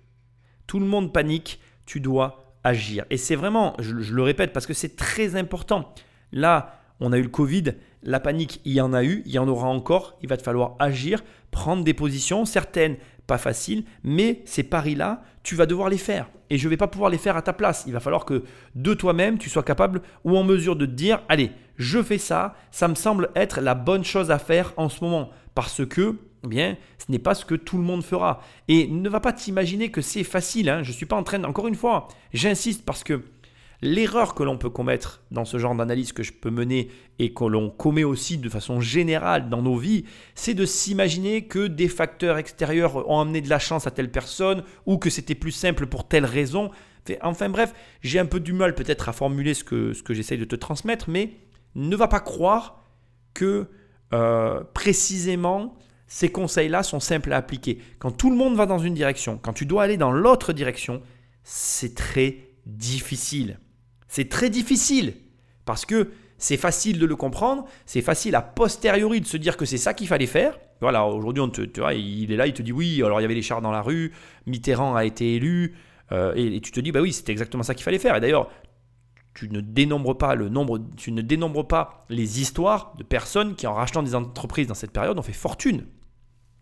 Tout 0.67 0.79
le 0.79 0.87
monde 0.87 1.13
panique, 1.13 1.61
tu 1.85 2.01
dois 2.01 2.55
agir. 2.63 3.05
Et 3.11 3.17
c'est 3.17 3.35
vraiment, 3.35 3.75
je, 3.81 3.93
le 3.93 4.23
répète, 4.23 4.53
parce 4.53 4.67
que 4.67 4.75
c'est 4.75 4.97
très 4.97 5.35
important. 5.37 5.93
Là, 6.33 6.81
on 7.01 7.13
a 7.13 7.19
eu 7.19 7.23
le 7.23 7.29
Covid, 7.29 7.75
la 8.07 8.21
panique, 8.21 8.61
il 8.65 8.73
y 8.73 8.81
en 8.81 8.95
a 8.95 9.05
eu, 9.05 9.23
il 9.27 9.33
y 9.33 9.39
en 9.39 9.49
aura 9.49 9.69
encore, 9.69 10.17
il 10.23 10.29
va 10.29 10.37
te 10.37 10.43
falloir 10.43 10.77
agir, 10.79 11.23
prendre 11.51 11.85
des 11.85 11.93
positions, 11.93 12.45
certaines 12.45 12.97
pas 13.27 13.37
faciles, 13.37 13.85
mais 14.05 14.43
ces 14.45 14.63
paris-là, 14.63 15.23
tu 15.43 15.57
vas 15.57 15.67
devoir 15.67 15.89
les 15.89 15.99
faire. 15.99 16.29
Et 16.49 16.59
je 16.59 16.67
ne 16.67 16.71
vais 16.71 16.77
pas 16.77 16.87
pouvoir 16.87 17.11
les 17.11 17.19
faire 17.19 17.37
à 17.37 17.43
ta 17.43 17.53
place. 17.53 17.83
Il 17.89 17.93
va 17.93 17.99
falloir 17.99 18.25
que 18.25 18.45
de 18.77 18.95
toi-même, 18.95 19.39
tu 19.39 19.51
sois 19.51 19.65
capable 19.65 20.03
ou 20.25 20.37
en 20.37 20.45
mesure 20.45 20.77
de 20.77 20.87
te 20.87 20.93
dire, 20.93 21.21
allez, 21.29 21.51
je 21.77 22.01
fais 22.01 22.19
ça, 22.19 22.55
ça 22.71 22.87
me 22.87 22.95
semble 22.95 23.31
être 23.35 23.61
la 23.61 23.75
bonne 23.75 24.05
chose 24.05 24.31
à 24.31 24.39
faire 24.39 24.73
en 24.77 24.89
ce 24.89 25.03
moment. 25.03 25.31
Parce 25.57 25.85
que, 25.85 26.17
eh 26.45 26.49
bien, 26.49 26.77
ce 26.99 27.11
n'est 27.11 27.19
pas 27.19 27.35
ce 27.35 27.45
que 27.45 27.57
tout 27.57 27.77
le 27.77 27.83
monde 27.83 28.05
fera. 28.05 28.41
Et 28.69 28.87
ne 28.87 29.09
va 29.09 29.19
pas 29.19 29.33
t'imaginer 29.33 29.91
que 29.91 30.01
c'est 30.01 30.23
facile. 30.23 30.71
Hein. 30.71 30.85
Je 30.85 30.91
ne 30.91 30.95
suis 30.95 31.07
pas 31.07 31.17
en 31.17 31.25
train, 31.25 31.43
encore 31.43 31.67
une 31.67 31.75
fois, 31.75 32.07
j'insiste 32.33 32.85
parce 32.85 33.03
que 33.03 33.23
L'erreur 33.83 34.35
que 34.35 34.43
l'on 34.43 34.57
peut 34.57 34.71
commettre 34.71 35.23
dans 35.31 35.45
ce 35.45 35.59
genre 35.59 35.75
d'analyse 35.75 36.13
que 36.13 36.23
je 36.23 36.33
peux 36.33 36.51
mener 36.51 36.89
et 37.19 37.35
que 37.35 37.45
l'on 37.45 37.71
commet 37.71 38.05
aussi 38.05 38.39
de 38.39 38.49
façon 38.49 38.81
générale 38.81 39.49
dans 39.49 39.63
nos 39.63 39.77
vies, 39.77 40.05
c'est 40.35 40.55
de 40.55 40.65
s'imaginer 40.65 41.47
que 41.47 41.67
des 41.67 41.89
facteurs 41.89 42.39
extérieurs 42.39 43.09
ont 43.09 43.21
amené 43.21 43.41
de 43.41 43.51
la 43.51 43.59
chance 43.59 43.87
à 43.87 43.91
telle 43.91 44.11
personne 44.11 44.63
ou 44.87 44.97
que 44.99 45.11
c'était 45.11 45.35
plus 45.35 45.53
simple 45.53 45.87
pour 45.87 46.09
telle 46.09 46.25
raison. 46.25 46.71
Enfin 47.23 47.49
bref, 47.49 47.75
j'ai 48.01 48.19
un 48.19 48.27
peu 48.27 48.41
du 48.41 48.53
mal 48.53 48.75
peut-être 48.75 49.09
à 49.09 49.13
formuler 49.13 49.55
ce 49.55 49.63
que, 49.65 49.93
j'essaye 50.11 50.39
de 50.39 50.45
te 50.45 50.57
transmettre, 50.57 51.11
mais 51.11 51.33
ne 51.75 51.95
va 51.97 52.09
pas 52.09 52.21
croire 52.21 52.83
que 53.35 53.69
euh, 54.15 54.63
précisément 54.73 55.77
ces 56.07 56.31
conseils-là 56.31 56.83
sont 56.83 57.01
simples 57.01 57.33
à 57.33 57.37
appliquer. 57.37 57.81
Quand 57.99 58.13
tout 58.13 58.31
le 58.31 58.37
monde 58.37 58.57
va 58.57 58.67
dans 58.67 58.79
une 58.79 58.95
direction, 58.95 59.39
quand 59.43 59.53
tu 59.53 59.67
dois 59.67 59.83
aller 59.83 59.97
dans 59.97 60.13
l'autre 60.13 60.53
direction, 60.53 61.03
c'est 61.43 61.95
très 61.95 62.39
difficile. 62.65 63.59
C'est 64.17 64.31
très 64.31 64.49
difficile 64.49 65.13
parce 65.67 65.85
que 65.85 66.09
c'est 66.39 66.57
facile 66.57 66.99
de 66.99 67.05
le 67.05 67.17
comprendre, 67.17 67.67
c'est 67.85 68.01
facile 68.01 68.35
à 68.35 68.41
posteriori 68.41 69.21
de 69.21 69.27
se 69.27 69.37
dire 69.37 69.59
que 69.59 69.67
c'est 69.67 69.77
ça 69.77 69.93
qu'il 69.93 70.09
fallait 70.09 70.25
faire. 70.25 70.59
Voilà, 70.81 71.05
aujourd'hui, 71.05 71.43
on 71.43 71.51
te, 71.51 71.61
il 71.93 72.33
est 72.33 72.37
là, 72.37 72.47
il 72.47 72.55
te 72.55 72.63
dit 72.63 72.73
oui, 72.73 73.03
alors 73.03 73.21
il 73.21 73.25
y 73.25 73.27
avait 73.27 73.35
les 73.35 73.43
chars 73.43 73.61
dans 73.61 73.73
la 73.73 73.83
rue, 73.83 74.15
Mitterrand 74.47 74.97
a 74.97 75.05
été 75.05 75.35
élu, 75.35 75.75
euh, 76.13 76.33
et, 76.35 76.63
tu 76.63 76.71
te 76.71 76.81
dis 76.81 76.93
bah 76.93 77.03
oui, 77.03 77.13
c'était 77.13 77.31
exactement 77.33 77.63
ça 77.63 77.75
qu'il 77.75 77.85
fallait 77.85 77.99
faire. 77.99 78.17
Et 78.17 78.21
d'ailleurs, 78.21 78.49
tu 79.35 79.51
ne 79.51 79.61
dénombres 79.61 80.17
pas 80.17 80.35
le 80.35 80.49
nombre, 80.49 80.81
tu 80.97 81.13
ne 81.13 81.21
dénombres 81.21 81.69
pas 81.69 82.07
les 82.09 82.41
histoires 82.41 82.95
de 82.97 83.03
personnes 83.05 83.55
qui, 83.55 83.67
en 83.67 83.75
rachetant 83.75 84.03
des 84.03 84.15
entreprises 84.15 84.67
dans 84.67 84.73
cette 84.73 84.93
période, 84.93 85.19
ont 85.19 85.23
fait 85.23 85.35
fortune. 85.35 85.85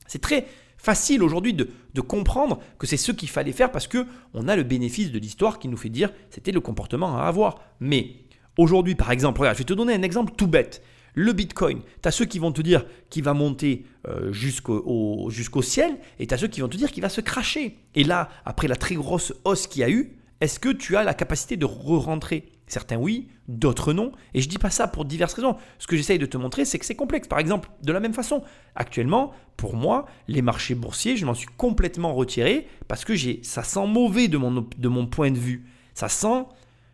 C'est 0.09 0.21
très 0.21 0.49
facile 0.85 1.23
aujourd'hui 1.23 1.55
de, 1.55 1.69
comprendre 2.01 2.61
que 2.79 2.87
c'est 2.87 2.99
ce 2.99 3.11
qu'il 3.11 3.31
fallait 3.31 3.53
faire 3.53 3.73
parce 3.73 3.87
que 3.87 4.07
on 4.35 4.49
a 4.49 4.57
le 4.57 4.63
bénéfice 4.63 5.11
de 5.11 5.19
l'histoire 5.19 5.59
qui 5.59 5.69
nous 5.69 5.77
fait 5.77 5.89
dire 5.89 6.11
c'était 6.31 6.53
le 6.53 6.61
comportement 6.61 7.17
à 7.17 7.23
avoir. 7.23 7.61
Mais 7.81 8.17
aujourd'hui, 8.59 8.95
par 8.95 9.11
exemple, 9.11 9.43
je 9.43 9.59
vais 9.59 9.65
te 9.65 9.73
donner 9.73 9.95
un 9.95 10.03
exemple 10.03 10.35
tout 10.37 10.47
bête. 10.47 10.83
Le 11.15 11.33
Bitcoin, 11.33 11.81
tu 12.03 12.09
as 12.09 12.11
ceux 12.11 12.25
qui 12.25 12.39
vont 12.39 12.53
te 12.53 12.61
dire 12.61 12.85
qu'il 13.09 13.23
va 13.23 13.35
monter 13.35 13.87
euh, 14.09 14.33
jusqu'au 14.33 15.29
jusqu'au 15.31 15.63
ciel 15.63 15.97
et 16.19 16.27
tu 16.27 16.35
as 16.35 16.39
ceux 16.39 16.49
qui 16.49 16.61
vont 16.61 16.69
te 16.69 16.77
dire 16.77 16.91
qu'il 16.91 17.03
va 17.03 17.09
se 17.09 17.21
cracher. 17.21 17.79
Et 17.95 18.05
là, 18.05 18.29
après 18.45 18.69
la 18.69 18.77
très 18.77 18.97
grosse 18.97 19.33
hausse 19.45 19.67
qu'il 19.67 19.81
y 19.81 19.85
a 19.85 19.91
eu, 19.91 20.19
est-ce 20.41 20.59
que 20.59 20.69
tu 20.69 20.97
as 20.97 21.05
la 21.05 21.15
capacité 21.15 21.57
de 21.57 21.65
re-rentrer? 21.65 22.45
Certains 22.67 22.97
oui, 22.97 23.29
d'autres 23.47 23.93
non. 23.93 24.13
Et 24.33 24.41
je 24.41 24.49
dis 24.49 24.59
pas 24.59 24.71
ça 24.71 24.89
pour 24.89 25.05
diverses 25.05 25.35
raisons. 25.35 25.57
Ce 25.79 25.87
que 25.87 25.97
j'essaye 25.97 26.19
de 26.19 26.27
te 26.27 26.39
montrer, 26.39 26.65
c'est 26.65 26.79
que 26.79 26.87
c'est 26.87 26.95
complexe. 26.95 27.29
Par 27.29 27.39
exemple, 27.39 27.69
de 27.83 27.93
la 27.93 28.01
même 28.01 28.15
façon, 28.15 28.43
actuellement, 28.75 29.33
pour 29.57 29.77
moi, 29.77 30.07
les 30.29 30.41
marchés 30.41 30.75
boursiers, 30.75 31.17
je 31.17 31.27
m'en 31.27 31.35
suis 31.35 31.49
complètement 31.59 32.15
retiré 32.15 32.67
parce 32.89 33.05
que 33.05 33.15
j'ai, 33.15 33.41
ça 33.43 33.63
sent 33.63 33.87
mauvais 33.87 34.29
de 34.29 34.39
mon, 34.39 35.07
point 35.07 35.31
de 35.31 35.39
vue. 35.39 35.67
Ça 35.93 36.09
sent, 36.09 36.45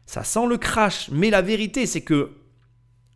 ça 0.07 0.25
sent 0.25 0.47
le 0.49 0.59
crash. 0.59 1.09
Mais 1.13 1.31
la 1.31 1.43
vérité, 1.43 1.87
c'est 1.87 2.03
que 2.03 2.33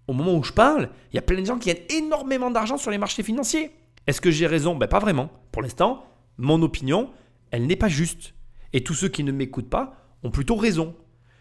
au 0.07 0.13
moment 0.13 0.35
où 0.35 0.45
je 0.45 0.53
parle, 0.53 0.91
il 1.13 1.17
y 1.17 1.19
a 1.19 1.23
plein 1.23 1.41
de 1.41 1.47
gens 1.47 1.59
qui 1.59 1.71
gagnent 1.71 1.87
énormément 1.91 2.51
d'argent 2.51 2.77
sur 2.77 2.91
les 2.91 2.99
marchés 2.99 3.23
financiers. 3.23 3.71
Est-ce 4.07 4.21
que 4.21 4.31
j'ai 4.31 4.47
raison? 4.47 4.77
Ben, 4.77 4.87
Pas 4.87 4.99
vraiment. 5.01 5.31
Pour 5.51 5.63
l'instant, 5.63 6.05
mon 6.37 6.63
opinion, 6.63 7.11
elle 7.51 7.67
n'est 7.67 7.77
pas 7.77 7.89
juste. 7.89 8.35
Et 8.73 8.85
tous 8.85 8.95
ceux 8.95 9.09
qui 9.09 9.25
ne 9.25 9.33
m'écoutent 9.33 9.71
pas 9.71 9.95
ont 10.23 10.31
plutôt 10.31 10.57
raison. 10.57 10.95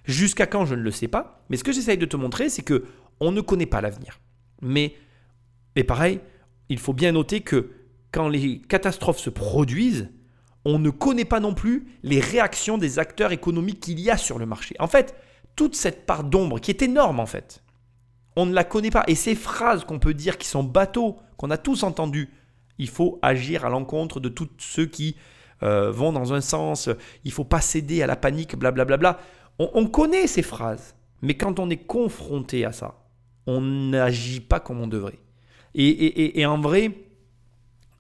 Jusqu'à 0.06 0.48
quand, 0.48 0.66
je 0.66 0.76
ne 0.76 0.82
le 0.82 0.92
sais 0.92 1.08
pas. 1.08 1.46
Mais 1.50 1.58
ce 1.58 1.64
que 1.64 1.72
j'essaye 1.72 1.98
de 1.98 2.06
te 2.06 2.18
montrer, 2.18 2.50
c'est 2.50 2.62
que 2.62 2.86
on 3.20 3.32
ne 3.32 3.42
connaît 3.42 3.66
pas 3.66 3.82
l'avenir. 3.82 4.20
Mais, 4.62 4.96
et 5.76 5.84
pareil, 5.84 6.20
il 6.70 6.80
faut 6.80 6.94
bien 6.94 7.12
noter 7.12 7.42
que 7.42 7.72
quand 8.12 8.28
les 8.28 8.60
catastrophes 8.62 9.20
se 9.20 9.30
produisent, 9.30 10.10
on 10.66 10.80
ne 10.80 10.90
connaît 10.90 11.26
pas 11.26 11.40
non 11.40 11.54
plus 11.54 11.88
les 12.04 12.20
réactions 12.20 12.78
des 12.78 13.00
acteurs 13.00 13.32
économiques 13.32 13.82
qu'il 13.82 14.00
y 14.00 14.10
a 14.10 14.18
sur 14.18 14.40
le 14.40 14.46
marché. 14.46 14.76
En 14.80 14.88
fait, 14.88 15.16
toute 15.56 15.76
cette 15.76 16.06
part 16.06 16.24
d'ombre 16.24 16.60
qui 16.60 16.72
est 16.72 16.82
énorme 16.82 17.20
en 17.20 17.26
fait, 17.26 17.64
on 18.36 18.46
ne 18.46 18.54
la 18.54 18.64
connaît 18.64 18.90
pas. 18.90 19.04
Et 19.08 19.16
ces 19.16 19.36
phrases 19.36 19.84
qu'on 19.84 20.00
peut 20.00 20.14
dire 20.14 20.38
qui 20.38 20.48
sont 20.48 20.64
bateaux, 20.64 21.18
qu'on 21.38 21.52
a 21.52 21.58
tous 21.58 21.84
entendues, 21.84 22.30
il 22.78 22.90
faut 22.90 23.20
agir 23.22 23.66
à 23.66 23.70
l'encontre 23.70 24.20
de 24.20 24.30
tous 24.30 24.50
ceux 24.58 24.86
qui 24.86 25.16
euh, 25.62 25.92
vont 25.92 26.12
dans 26.12 26.34
un 26.34 26.42
sens, 26.42 26.90
il 27.24 27.32
faut 27.32 27.44
pas 27.44 27.62
céder 27.62 28.02
à 28.02 28.08
la 28.08 28.16
panique, 28.16 28.56
blablabla. 28.56 28.98
Bla, 28.98 29.14
bla, 29.14 29.20
On, 29.60 29.86
connaît 29.88 30.28
ces 30.28 30.42
phrases, 30.42 30.96
mais 31.22 31.36
quand 31.36 31.60
on 31.60 31.70
est 31.70 31.78
confronté 31.78 32.66
à 32.66 32.72
ça, 32.72 32.96
on 33.46 33.62
n'agit 33.62 34.40
pas 34.40 34.60
comme 34.60 34.82
on 34.82 34.88
devrait. 34.88 35.20
Et, 35.76 36.46
en 36.46 36.60
vrai, 36.60 36.92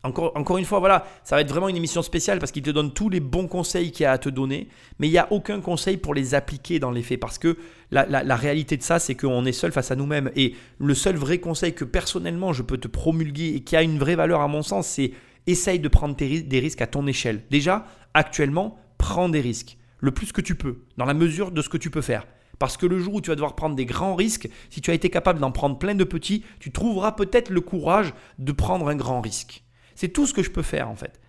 Encore, 0.03 0.57
une 0.57 0.65
fois, 0.65 0.79
voilà, 0.79 1.05
ça 1.23 1.35
va 1.35 1.41
être 1.41 1.49
vraiment 1.49 1.69
une 1.69 1.77
émission 1.77 2.01
spéciale 2.01 2.39
parce 2.39 2.51
qu'il 2.51 2.63
te 2.63 2.71
donne 2.71 2.91
tous 2.91 3.07
les 3.07 3.21
bons 3.21 3.47
conseils 3.47 3.91
qu'il 3.91 4.03
y 4.03 4.05
a 4.05 4.11
à 4.11 4.17
te 4.17 4.29
donner, 4.29 4.67
mais 4.99 5.07
il 5.07 5.11
n'y 5.11 5.17
a 5.17 5.31
aucun 5.31 5.61
conseil 5.61 5.95
pour 5.97 6.13
les 6.13 6.35
appliquer 6.35 6.79
dans 6.79 6.91
les 6.91 7.03
faits 7.03 7.19
parce 7.19 7.37
que 7.37 7.57
la 7.91 8.35
réalité 8.35 8.75
de 8.75 8.83
ça, 8.83 8.99
c'est 8.99 9.15
qu'on 9.15 9.45
est 9.45 9.53
seul 9.53 9.71
face 9.71 9.91
à 9.91 9.95
nous-mêmes. 9.95 10.31
Et 10.35 10.55
le 10.79 10.93
seul 10.93 11.15
vrai 11.15 11.37
conseil 11.37 11.73
que 11.73 11.85
personnellement 11.85 12.51
je 12.51 12.63
peux 12.63 12.77
te 12.77 12.87
promulguer 12.87 13.53
et 13.55 13.61
qui 13.61 13.75
a 13.75 13.83
une 13.83 13.97
vraie 13.97 14.15
valeur 14.15 14.41
à 14.41 14.47
mon 14.47 14.63
sens, 14.63 14.87
c'est 14.87 15.11
essaye 15.45 15.79
de 15.79 15.87
prendre 15.87 16.15
des 16.15 16.59
risques 16.59 16.81
à 16.81 16.87
ton 16.87 17.05
échelle. 17.07 17.43
Déjà, 17.49 17.85
actuellement, 18.13 18.77
prends 18.97 19.29
des 19.29 19.41
risques 19.41 19.77
le 20.03 20.11
plus 20.11 20.33
que 20.33 20.41
tu 20.41 20.55
peux, 20.55 20.83
dans 20.97 21.05
la 21.05 21.13
mesure 21.13 21.49
de 21.51 21.61
ce 21.61 21.69
que 21.69 21.77
tu 21.77 21.89
peux 21.89 22.01
faire. 22.01 22.27
Parce 22.59 22.75
que 22.75 22.85
le 22.85 22.99
jour 22.99 23.13
où 23.13 23.21
tu 23.21 23.29
vas 23.29 23.35
devoir 23.35 23.55
prendre 23.55 23.73
des 23.73 23.85
grands 23.85 24.15
risques, 24.15 24.49
si 24.69 24.81
tu 24.81 24.91
as 24.91 24.93
été 24.93 25.09
capable 25.09 25.39
d'en 25.39 25.53
prendre 25.53 25.79
plein 25.79 25.95
de 25.95 26.03
petits, 26.03 26.43
tu 26.59 26.73
trouveras 26.73 27.13
peut-être 27.13 27.49
le 27.49 27.61
courage 27.61 28.13
de 28.37 28.51
prendre 28.51 28.89
un 28.89 28.97
grand 28.97 29.21
risque. 29.21 29.63
C'est 29.95 30.09
tout 30.09 30.27
ce 30.27 30.33
que 30.33 30.43
je 30.43 30.51
peux 30.51 30.61
faire 30.61 30.89
en 30.89 30.95
fait. 30.97 31.21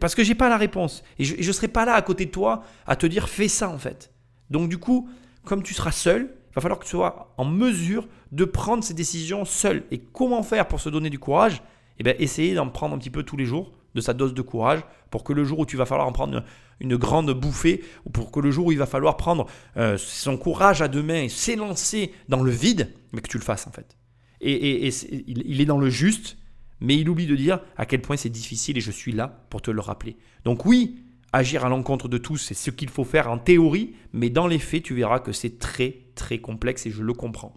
Parce 0.00 0.14
que 0.14 0.22
j'ai 0.22 0.36
pas 0.36 0.48
la 0.48 0.56
réponse. 0.56 1.02
Et 1.18 1.24
je 1.24 1.44
ne 1.44 1.52
serai 1.52 1.66
pas 1.66 1.84
là 1.84 1.94
à 1.94 2.02
côté 2.02 2.26
de 2.26 2.30
toi 2.30 2.62
à 2.86 2.94
te 2.94 3.06
dire 3.06 3.28
fais 3.28 3.48
ça 3.48 3.68
en 3.68 3.78
fait. 3.78 4.12
Donc 4.50 4.68
du 4.68 4.78
coup, 4.78 5.10
comme 5.44 5.64
tu 5.64 5.74
seras 5.74 5.90
seul, 5.90 6.32
il 6.52 6.54
va 6.54 6.62
falloir 6.62 6.78
que 6.78 6.84
tu 6.84 6.92
sois 6.92 7.34
en 7.38 7.44
mesure 7.44 8.06
de 8.30 8.44
prendre 8.44 8.84
ces 8.84 8.94
décisions 8.94 9.44
seul. 9.44 9.82
Et 9.90 9.98
comment 9.98 10.44
faire 10.44 10.68
pour 10.68 10.78
se 10.78 10.88
donner 10.88 11.10
du 11.10 11.18
courage? 11.18 11.60
Eh 11.98 12.04
bien, 12.04 12.14
essayer 12.20 12.54
d'en 12.54 12.68
prendre 12.68 12.94
un 12.94 12.98
petit 12.98 13.10
peu 13.10 13.24
tous 13.24 13.36
les 13.36 13.46
jours, 13.46 13.72
de 13.94 14.00
sa 14.00 14.14
dose 14.14 14.34
de 14.34 14.42
courage, 14.42 14.80
pour 15.10 15.24
que 15.24 15.32
le 15.32 15.44
jour 15.44 15.58
où 15.58 15.66
tu 15.66 15.76
vas 15.76 15.86
falloir 15.86 16.06
en 16.06 16.12
prendre 16.12 16.42
une 16.80 16.96
grande 16.96 17.30
bouffée, 17.32 17.84
ou 18.04 18.10
pour 18.10 18.30
que 18.30 18.40
le 18.40 18.50
jour 18.50 18.66
où 18.66 18.72
il 18.72 18.78
va 18.78 18.86
falloir 18.86 19.16
prendre 19.16 19.46
euh, 19.76 19.96
son 19.98 20.36
courage 20.36 20.82
à 20.82 20.88
deux 20.88 21.02
mains 21.02 21.22
et 21.22 21.28
s'élancer 21.28 22.12
dans 22.28 22.42
le 22.42 22.50
vide, 22.50 22.92
mais 23.12 23.20
que 23.20 23.28
tu 23.28 23.38
le 23.38 23.44
fasses 23.44 23.66
en 23.66 23.72
fait. 23.72 23.96
Et, 24.40 24.88
il 25.28 25.60
est 25.60 25.64
dans 25.66 25.78
le 25.78 25.88
juste, 25.88 26.36
mais 26.80 26.96
il 26.96 27.08
oublie 27.08 27.28
de 27.28 27.36
dire 27.36 27.60
à 27.76 27.86
quel 27.86 28.02
point 28.02 28.16
c'est 28.16 28.28
difficile 28.28 28.76
et 28.76 28.80
je 28.80 28.90
suis 28.90 29.12
là 29.12 29.44
pour 29.50 29.62
te 29.62 29.70
le 29.70 29.80
rappeler. 29.80 30.16
Donc 30.44 30.66
oui, 30.66 31.04
agir 31.32 31.64
à 31.64 31.68
l'encontre 31.68 32.08
de 32.08 32.18
tous, 32.18 32.38
c'est 32.38 32.54
ce 32.54 32.70
qu'il 32.70 32.90
faut 32.90 33.04
faire 33.04 33.30
en 33.30 33.38
théorie, 33.38 33.94
mais 34.12 34.30
dans 34.30 34.48
les 34.48 34.58
faits, 34.58 34.82
tu 34.82 34.94
verras 34.94 35.20
que 35.20 35.30
c'est 35.30 35.60
très 35.60 35.98
très 36.16 36.38
complexe 36.38 36.86
et 36.86 36.90
je 36.90 37.02
le 37.02 37.12
comprends. 37.12 37.54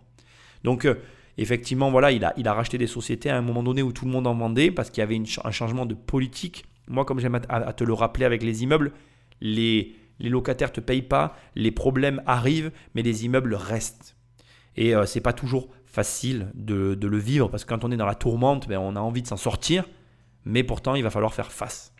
Donc 0.63 0.85
euh, 0.85 0.95
effectivement, 1.37 1.91
voilà, 1.91 2.11
il 2.11 2.23
a, 2.23 2.33
il 2.37 2.47
a 2.47 2.53
racheté 2.53 2.77
des 2.77 2.87
sociétés 2.87 3.29
à 3.29 3.37
un 3.37 3.41
moment 3.41 3.63
donné 3.63 3.81
où 3.81 3.91
tout 3.91 4.05
le 4.05 4.11
monde 4.11 4.27
en 4.27 4.35
vendait 4.35 4.71
parce 4.71 4.89
qu'il 4.89 5.01
y 5.01 5.03
avait 5.03 5.19
un 5.43 5.51
changement 5.51 5.85
de 5.85 5.93
politique. 5.93 6.65
Moi, 6.87 7.05
comme 7.05 7.19
j'aime 7.19 7.39
à, 7.49 7.73
te 7.73 7.83
le 7.83 7.93
rappeler 7.93 8.25
avec 8.25 8.43
les 8.43 8.63
immeubles, 8.63 8.91
les, 9.41 9.95
les 10.19 10.29
locataires 10.29 10.69
ne 10.69 10.75
te 10.75 10.79
payent 10.81 11.01
pas, 11.01 11.35
les 11.55 11.71
problèmes 11.71 12.21
arrivent, 12.25 12.71
mais 12.93 13.01
les 13.01 13.25
immeubles 13.25 13.55
restent. 13.55 14.15
Et 14.77 14.95
euh, 14.95 15.05
c'est 15.05 15.21
pas 15.21 15.33
toujours 15.33 15.69
facile 15.85 16.51
de, 16.53 16.97
le 17.01 17.17
vivre 17.17 17.49
parce 17.49 17.63
que 17.63 17.69
quand 17.69 17.83
on 17.85 17.91
est 17.91 17.97
dans 17.97 18.05
la 18.05 18.15
tourmente, 18.15 18.67
ben, 18.67 18.77
on 18.77 18.95
a 18.95 18.99
envie 18.99 19.21
de 19.21 19.27
s'en 19.27 19.37
sortir, 19.37 19.85
mais 20.43 20.63
pourtant 20.63 20.95
il 20.95 21.03
va 21.03 21.09
falloir 21.09 21.33
faire 21.33 21.51
face. 21.51 21.93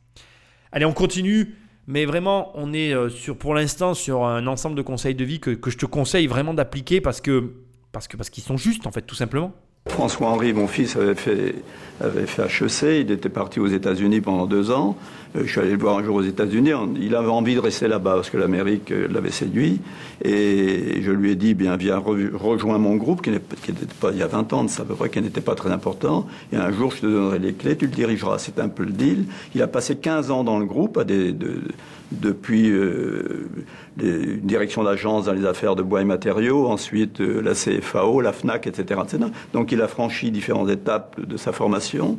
Allez, 0.71 0.85
on 0.85 0.93
continue, 0.93 1.55
mais 1.87 2.05
vraiment, 2.05 2.51
on 2.55 2.73
est 2.73 2.93
euh, 2.93 3.09
sur, 3.09 3.37
pour 3.37 3.55
l'instant 3.55 3.93
sur 3.93 4.25
un 4.25 4.45
ensemble 4.47 4.75
de 4.75 4.81
conseils 4.81 5.15
de 5.15 5.23
vie 5.23 5.39
que, 5.39 5.51
que 5.51 5.71
je 5.71 5.77
te 5.77 5.85
conseille 5.85 6.27
vraiment 6.27 6.53
d'appliquer 6.53 6.99
parce 6.99 7.21
que 7.21 7.64
parce 7.95 8.09
que 8.09 8.17
parce 8.17 8.29
qu'ils 8.29 8.43
sont 8.43 8.57
justes 8.57 8.85
en 8.87 8.91
fait, 8.91 9.03
tout 9.03 9.15
simplement. 9.15 9.53
François-Henri, 9.87 10.51
mon 10.51 10.67
fils, 10.67 10.97
avait 10.97 11.15
fait, 11.15 11.55
avait 12.01 12.25
fait 12.25 12.41
HEC, 12.41 13.05
il 13.05 13.11
était 13.11 13.29
parti 13.29 13.61
aux 13.61 13.67
États-Unis 13.67 14.19
pendant 14.19 14.47
deux 14.47 14.69
ans. 14.69 14.97
Euh, 15.37 15.43
je 15.45 15.51
suis 15.51 15.61
allé 15.61 15.71
le 15.71 15.77
voir 15.77 15.99
un 15.99 16.03
jour 16.03 16.15
aux 16.15 16.23
États-Unis, 16.23 16.71
il 16.99 17.15
avait 17.15 17.29
envie 17.29 17.55
de 17.55 17.61
rester 17.61 17.87
là-bas 17.87 18.15
parce 18.15 18.29
que 18.29 18.35
l'Amérique 18.35 18.91
euh, 18.91 19.07
l'avait 19.09 19.31
séduit. 19.31 19.79
Et 20.25 21.01
je 21.03 21.11
lui 21.11 21.31
ai 21.31 21.35
dit, 21.35 21.53
bien, 21.53 21.77
viens, 21.77 21.99
rejoins 21.99 22.79
mon 22.79 22.95
groupe, 22.95 23.21
qui 23.21 23.29
n'était 23.29 23.85
pas, 24.01 24.11
il 24.11 24.17
y 24.17 24.23
a 24.23 24.27
20 24.27 24.51
ans 24.51 24.67
ça 24.67 24.81
à 24.81 24.85
peu 24.85 24.95
près, 24.95 25.09
qui 25.09 25.21
n'était 25.21 25.39
pas 25.39 25.55
très 25.55 25.71
important. 25.71 26.27
Et 26.51 26.57
un 26.57 26.71
jour, 26.73 26.91
je 26.91 27.01
te 27.01 27.05
donnerai 27.05 27.39
les 27.39 27.53
clés, 27.53 27.77
tu 27.77 27.85
le 27.85 27.91
dirigeras. 27.91 28.39
C'est 28.39 28.59
un 28.59 28.67
peu 28.67 28.83
le 28.83 28.91
deal. 28.91 29.25
Il 29.53 29.61
a 29.61 29.67
passé 29.67 29.95
15 29.95 30.31
ans 30.31 30.43
dans 30.43 30.59
le 30.59 30.65
groupe, 30.65 30.97
à 30.97 31.05
des, 31.05 31.31
de, 31.31 31.61
depuis 32.19 32.69
euh, 32.69 33.49
une 34.01 34.41
direction 34.41 34.83
d'agence 34.83 35.25
dans 35.25 35.33
les 35.33 35.45
affaires 35.45 35.75
de 35.75 35.83
bois 35.83 36.01
et 36.01 36.05
matériaux, 36.05 36.67
ensuite 36.67 37.21
euh, 37.21 37.41
la 37.41 37.53
CFAO, 37.53 38.21
la 38.21 38.33
FNAC, 38.33 38.67
etc., 38.67 39.01
Donc 39.53 39.71
il 39.71 39.81
a 39.81 39.87
franchi 39.87 40.31
différentes 40.31 40.69
étapes 40.69 41.19
de 41.19 41.37
sa 41.37 41.51
formation. 41.51 42.17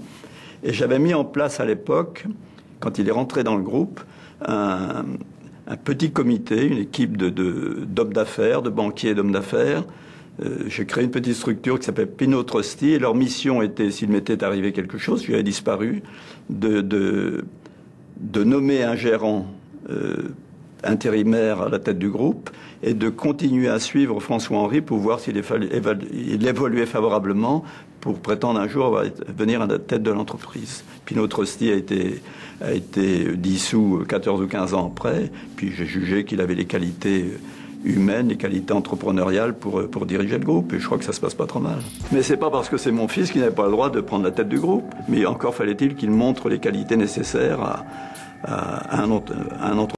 Et 0.62 0.72
j'avais 0.72 0.98
mis 0.98 1.14
en 1.14 1.24
place 1.24 1.60
à 1.60 1.64
l'époque, 1.64 2.24
quand 2.80 2.98
il 2.98 3.08
est 3.08 3.12
rentré 3.12 3.44
dans 3.44 3.56
le 3.56 3.62
groupe, 3.62 4.00
un, 4.46 5.04
petit 5.84 6.12
comité, 6.12 6.66
une 6.66 6.78
équipe 6.78 7.16
d'hommes 7.16 8.12
d'affaires, 8.12 8.62
de 8.62 8.70
banquiers 8.70 9.14
d'hommes 9.14 9.32
d'affaires. 9.32 9.84
Euh, 10.44 10.64
j'ai 10.68 10.84
créé 10.84 11.04
une 11.04 11.10
petite 11.10 11.34
structure 11.34 11.78
qui 11.78 11.86
s'appelle 11.86 12.10
Pinot 12.10 12.42
Trusty 12.42 12.90
et 12.92 12.98
leur 12.98 13.14
mission 13.14 13.62
était, 13.62 13.90
s'il 13.90 14.10
m'était 14.10 14.44
arrivé 14.44 14.72
quelque 14.72 14.98
chose, 14.98 15.24
j'avais 15.24 15.42
disparu, 15.42 16.02
de, 16.50 16.82
de, 16.82 17.44
de 18.20 18.44
nommer 18.44 18.82
un 18.82 18.96
gérant 18.96 19.46
intérimaire 20.84 21.62
à 21.62 21.68
la 21.68 21.78
tête 21.78 21.98
du 21.98 22.08
groupe 22.08 22.50
et 22.82 22.94
de 22.94 23.08
continuer 23.08 23.68
à 23.68 23.80
suivre 23.80 24.20
François-Henri 24.20 24.80
pour 24.80 24.98
voir 24.98 25.20
s'il 25.20 25.36
évoluait 25.36 26.86
favorablement 26.86 27.64
pour 28.00 28.18
prétendre 28.18 28.60
un 28.60 28.68
jour 28.68 29.02
venir 29.36 29.62
à 29.62 29.66
la 29.66 29.78
tête 29.78 30.02
de 30.02 30.10
l'entreprise. 30.10 30.84
Puis 31.04 31.16
notre 31.16 31.40
hostie 31.40 31.70
a 31.70 31.74
été, 31.74 32.22
a 32.60 32.72
été 32.72 33.36
dissous 33.36 34.04
14 34.08 34.42
ou 34.42 34.46
15 34.46 34.74
ans 34.74 34.92
après, 34.94 35.30
puis 35.56 35.72
j'ai 35.72 35.86
jugé 35.86 36.24
qu'il 36.24 36.40
avait 36.40 36.54
les 36.54 36.66
qualités 36.66 37.32
humaines, 37.84 38.28
les 38.28 38.36
qualités 38.36 38.72
entrepreneuriales 38.72 39.54
pour, 39.54 39.88
pour 39.88 40.06
diriger 40.06 40.38
le 40.38 40.44
groupe. 40.44 40.72
Et 40.72 40.78
je 40.78 40.86
crois 40.86 40.98
que 40.98 41.04
ça 41.04 41.12
se 41.12 41.20
passe 41.20 41.34
pas 41.34 41.46
trop 41.46 41.60
mal. 41.60 41.78
Mais 42.12 42.22
c'est 42.22 42.36
pas 42.36 42.50
parce 42.50 42.68
que 42.68 42.76
c'est 42.76 42.90
mon 42.90 43.06
fils 43.06 43.30
qu'il 43.30 43.40
n'avait 43.40 43.54
pas 43.54 43.64
le 43.64 43.70
droit 43.70 43.90
de 43.90 44.00
prendre 44.00 44.24
la 44.24 44.30
tête 44.30 44.48
du 44.48 44.58
groupe. 44.58 44.92
Mais 45.08 45.24
encore 45.26 45.54
fallait-il 45.54 45.94
qu'il 45.94 46.10
montre 46.10 46.48
les 46.48 46.58
qualités 46.58 46.96
nécessaires 46.96 47.60
à, 47.60 47.84
un, 48.44 48.80
un 49.00 49.10
entrepreneur. 49.10 49.96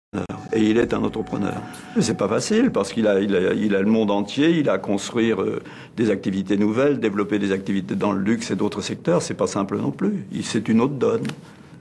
Et 0.53 0.63
il 0.63 0.79
est 0.79 0.95
un 0.95 1.05
entrepreneur. 1.05 1.55
C'est 2.01 2.17
pas 2.17 2.29
facile 2.29 2.71
parce 2.71 2.93
qu'il 2.93 3.07
a, 3.07 3.21
il 3.21 3.37
a, 3.37 3.53
il 3.53 3.75
a, 3.75 3.81
le 3.81 3.91
monde 3.91 4.11
entier, 4.11 4.51
il 4.51 4.69
a 4.71 4.75
à 4.75 4.79
construire 4.79 5.43
euh, 5.43 5.63
des 5.97 6.11
activités 6.11 6.57
nouvelles, 6.57 6.99
développer 6.99 7.39
des 7.39 7.53
activités 7.53 7.95
dans 7.95 8.13
le 8.13 8.21
luxe 8.21 8.51
et 8.51 8.57
d'autres 8.57 8.81
secteurs. 8.81 9.21
C'est 9.21 9.35
pas 9.35 9.47
simple 9.47 9.77
non 9.77 9.91
plus. 9.91 10.25
C'est 10.43 10.69
une 10.69 10.81
autre 10.81 10.95
donne 10.95 11.27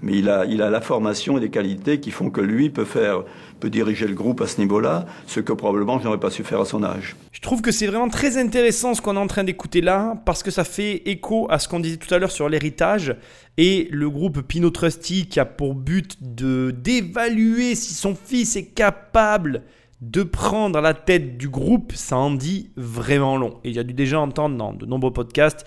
mais 0.02 0.18
il 0.18 0.30
a, 0.30 0.46
il 0.46 0.62
a 0.62 0.70
la 0.70 0.82
formation 0.82 1.38
et 1.38 1.42
les 1.42 1.50
qualités 1.50 2.00
qui 2.00 2.12
font 2.12 2.30
que 2.30 2.42
lui 2.42 2.70
peut 2.70 2.86
faire, 2.86 3.24
peut 3.60 3.70
diriger 3.70 4.08
le 4.08 4.14
groupe 4.14 4.42
à 4.42 4.48
ce 4.48 4.60
niveau-là, 4.60 5.06
ce 5.26 5.40
que 5.40 5.54
probablement 5.54 6.00
je 6.00 6.06
n'aurais 6.06 6.20
pas 6.20 6.30
su 6.30 6.44
faire 6.44 6.62
à 6.62 6.66
son 6.66 6.84
âge. 6.84 7.16
Je 7.32 7.42
trouve 7.42 7.62
que 7.62 7.72
c'est 7.72 7.88
vraiment 7.88 8.10
très 8.10 8.38
intéressant 8.38 8.94
ce 8.94 9.02
qu'on 9.02 9.16
est 9.16 9.20
en 9.20 9.28
train 9.28 9.44
d'écouter 9.44 9.82
là, 9.82 10.22
parce 10.26 10.44
que 10.44 10.52
ça 10.52 10.64
fait 10.64 11.10
écho 11.10 11.48
à 11.50 11.60
ce 11.60 11.68
qu'on 11.68 11.80
disait 11.80 11.98
tout 11.98 12.14
à 12.14 12.18
l'heure 12.18 12.32
sur 12.32 12.50
l'héritage 12.50 13.16
et 13.58 13.88
le 13.92 14.10
groupe 14.10 14.42
Pinot 14.42 14.70
Trusty 14.70 15.28
qui 15.28 15.40
a 15.40 15.46
pour 15.46 15.76
but 15.76 16.18
de 16.22 16.72
d'évaluer 16.72 17.76
si 17.76 17.94
son 17.94 18.16
fils 18.16 18.56
est 18.56 18.68
capable 18.68 19.64
de 20.02 20.22
prendre 20.24 20.80
la 20.80 20.94
tête 20.94 21.38
du 21.38 21.50
groupe, 21.50 21.94
ça 21.94 22.18
en 22.18 22.32
dit 22.32 22.70
vraiment 22.76 23.38
long. 23.38 23.60
Et 23.64 23.78
a 23.80 23.84
dû 23.84 23.94
déjà 23.94 24.20
entendre 24.20 24.56
dans 24.56 24.74
de 24.74 24.86
nombreux 24.86 25.12
podcasts 25.12 25.66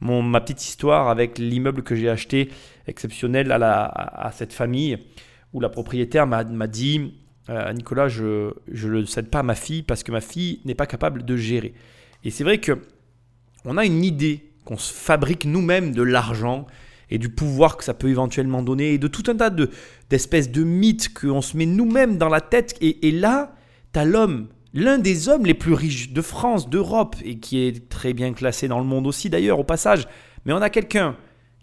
mon, 0.00 0.22
ma 0.22 0.40
petite 0.40 0.62
histoire 0.62 1.08
avec 1.08 1.38
l'immeuble 1.38 1.82
que 1.82 1.94
j'ai 1.94 2.08
acheté 2.08 2.50
exceptionnel 2.86 3.50
à, 3.50 3.86
à, 3.86 4.32
cette 4.32 4.52
famille 4.52 4.98
où 5.52 5.60
la 5.60 5.68
propriétaire 5.68 6.26
m'a 6.26 6.44
dit 6.44 7.14
euh, 7.50 7.72
Nicolas, 7.72 8.08
je 8.08 8.52
ne 8.68 8.86
le 8.86 9.06
cède 9.06 9.28
pas 9.28 9.40
à 9.40 9.42
ma 9.42 9.54
fille 9.54 9.82
parce 9.82 10.02
que 10.02 10.12
ma 10.12 10.20
fille 10.20 10.60
n'est 10.64 10.74
pas 10.74 10.86
capable 10.86 11.24
de 11.24 11.36
gérer. 11.36 11.74
Et 12.24 12.30
c'est 12.30 12.44
vrai 12.44 12.58
que 12.58 12.78
on 13.64 13.76
a 13.76 13.84
une 13.84 14.04
idée 14.04 14.50
qu'on 14.64 14.78
se 14.78 14.92
fabrique 14.92 15.44
nous-mêmes 15.44 15.92
de 15.92 16.02
l'argent 16.02 16.66
et 17.10 17.18
du 17.18 17.28
pouvoir 17.28 17.76
que 17.76 17.84
ça 17.84 17.94
peut 17.94 18.08
éventuellement 18.08 18.62
donner 18.62 18.94
et 18.94 18.98
de 18.98 19.08
tout 19.08 19.24
un 19.30 19.36
tas 19.36 19.50
d'espèces 19.50 20.50
de, 20.50 20.64
mythes 20.64 21.12
qu'on 21.12 21.42
se 21.42 21.56
met 21.56 21.66
nous-mêmes 21.66 22.16
dans 22.16 22.28
la 22.28 22.40
tête. 22.40 22.76
Et, 22.80 23.10
là, 23.10 23.54
tu 23.92 24.00
as 24.00 24.04
l'homme 24.04 24.48
l'un 24.72 24.98
des 24.98 25.28
hommes 25.28 25.44
les 25.44 25.54
plus 25.54 25.74
riches 25.74 26.12
de 26.12 26.22
France, 26.22 26.70
d'Europe, 26.70 27.16
et 27.22 27.38
qui 27.38 27.58
est 27.58 27.90
très 27.90 28.14
bien 28.14 28.32
classé 28.32 28.68
dans 28.68 28.78
le 28.78 28.86
monde 28.86 29.06
aussi 29.06 29.28
d'ailleurs 29.28 29.58
au 29.58 29.64
passage. 29.64 30.08
Mais 30.46 30.54
on 30.54 30.62
a 30.62 30.70
quelqu'un 30.70 31.16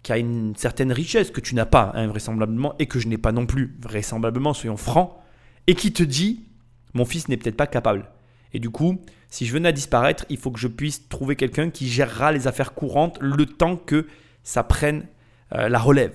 qui 0.04 0.12
a 0.12 0.18
une 0.18 0.54
certaine 0.54 0.92
richesse 0.92 1.32
que 1.32 1.40
tu 1.40 1.56
n'as 1.56 1.66
pas, 1.66 1.90
invraisemblablement, 1.94 2.74
et 2.78 2.86
que 2.86 3.00
je 3.00 3.08
n'ai 3.08 3.18
pas 3.18 3.32
non 3.32 3.46
plus, 3.46 3.76
vraisemblablement, 3.82 4.54
soyons 4.54 4.76
francs, 4.76 5.16
et 5.66 5.74
qui 5.74 5.92
te 5.92 6.02
dit, 6.02 6.44
mon 6.94 7.04
fils 7.04 7.28
n'est 7.28 7.36
peut-être 7.36 7.56
pas 7.56 7.66
capable. 7.66 8.08
Et 8.52 8.58
du 8.58 8.70
coup, 8.70 9.00
si 9.28 9.46
je 9.46 9.52
venais 9.52 9.68
à 9.68 9.72
disparaître, 9.72 10.24
il 10.28 10.36
faut 10.38 10.50
que 10.50 10.58
je 10.58 10.68
puisse 10.68 11.08
trouver 11.08 11.36
quelqu'un 11.36 11.70
qui 11.70 11.88
gérera 11.88 12.32
les 12.32 12.46
affaires 12.48 12.74
courantes 12.74 13.18
le 13.20 13.46
temps 13.46 13.76
que 13.76 14.06
ça 14.42 14.64
prenne 14.64 15.06
euh, 15.54 15.68
la 15.68 15.78
relève. 15.78 16.12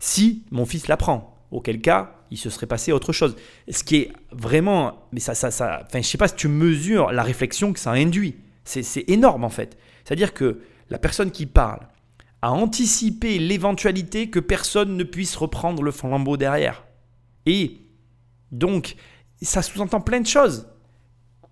Si 0.00 0.44
mon 0.50 0.66
fils 0.66 0.88
la 0.88 0.96
prend, 0.96 1.36
auquel 1.50 1.80
cas, 1.80 2.14
il 2.30 2.36
se 2.36 2.50
serait 2.50 2.66
passé 2.66 2.92
autre 2.92 3.12
chose. 3.12 3.36
Ce 3.70 3.82
qui 3.82 3.96
est 3.96 4.12
vraiment, 4.32 5.06
mais 5.12 5.20
ça, 5.20 5.34
ça, 5.34 5.50
ça, 5.50 5.82
enfin, 5.86 6.00
je 6.00 6.06
sais 6.06 6.18
pas 6.18 6.28
si 6.28 6.34
tu 6.34 6.48
mesures 6.48 7.12
la 7.12 7.22
réflexion 7.22 7.72
que 7.72 7.80
ça 7.80 7.92
induit. 7.92 8.36
C'est 8.64 9.08
énorme 9.08 9.44
en 9.44 9.48
fait. 9.48 9.78
C'est-à-dire 10.04 10.34
que 10.34 10.60
la 10.90 10.98
personne 10.98 11.30
qui 11.30 11.46
parle 11.46 11.88
a 12.42 12.52
anticipé 12.52 13.38
l'éventualité 13.38 14.28
que 14.28 14.40
personne 14.40 14.96
ne 14.96 15.04
puisse 15.04 15.36
reprendre 15.36 15.82
le 15.82 15.90
flambeau 15.90 16.36
derrière. 16.36 16.84
Et 17.46 17.80
donc, 18.52 18.96
ça 19.42 19.62
sous-entend 19.62 20.00
plein 20.00 20.20
de 20.20 20.26
choses 20.26 20.68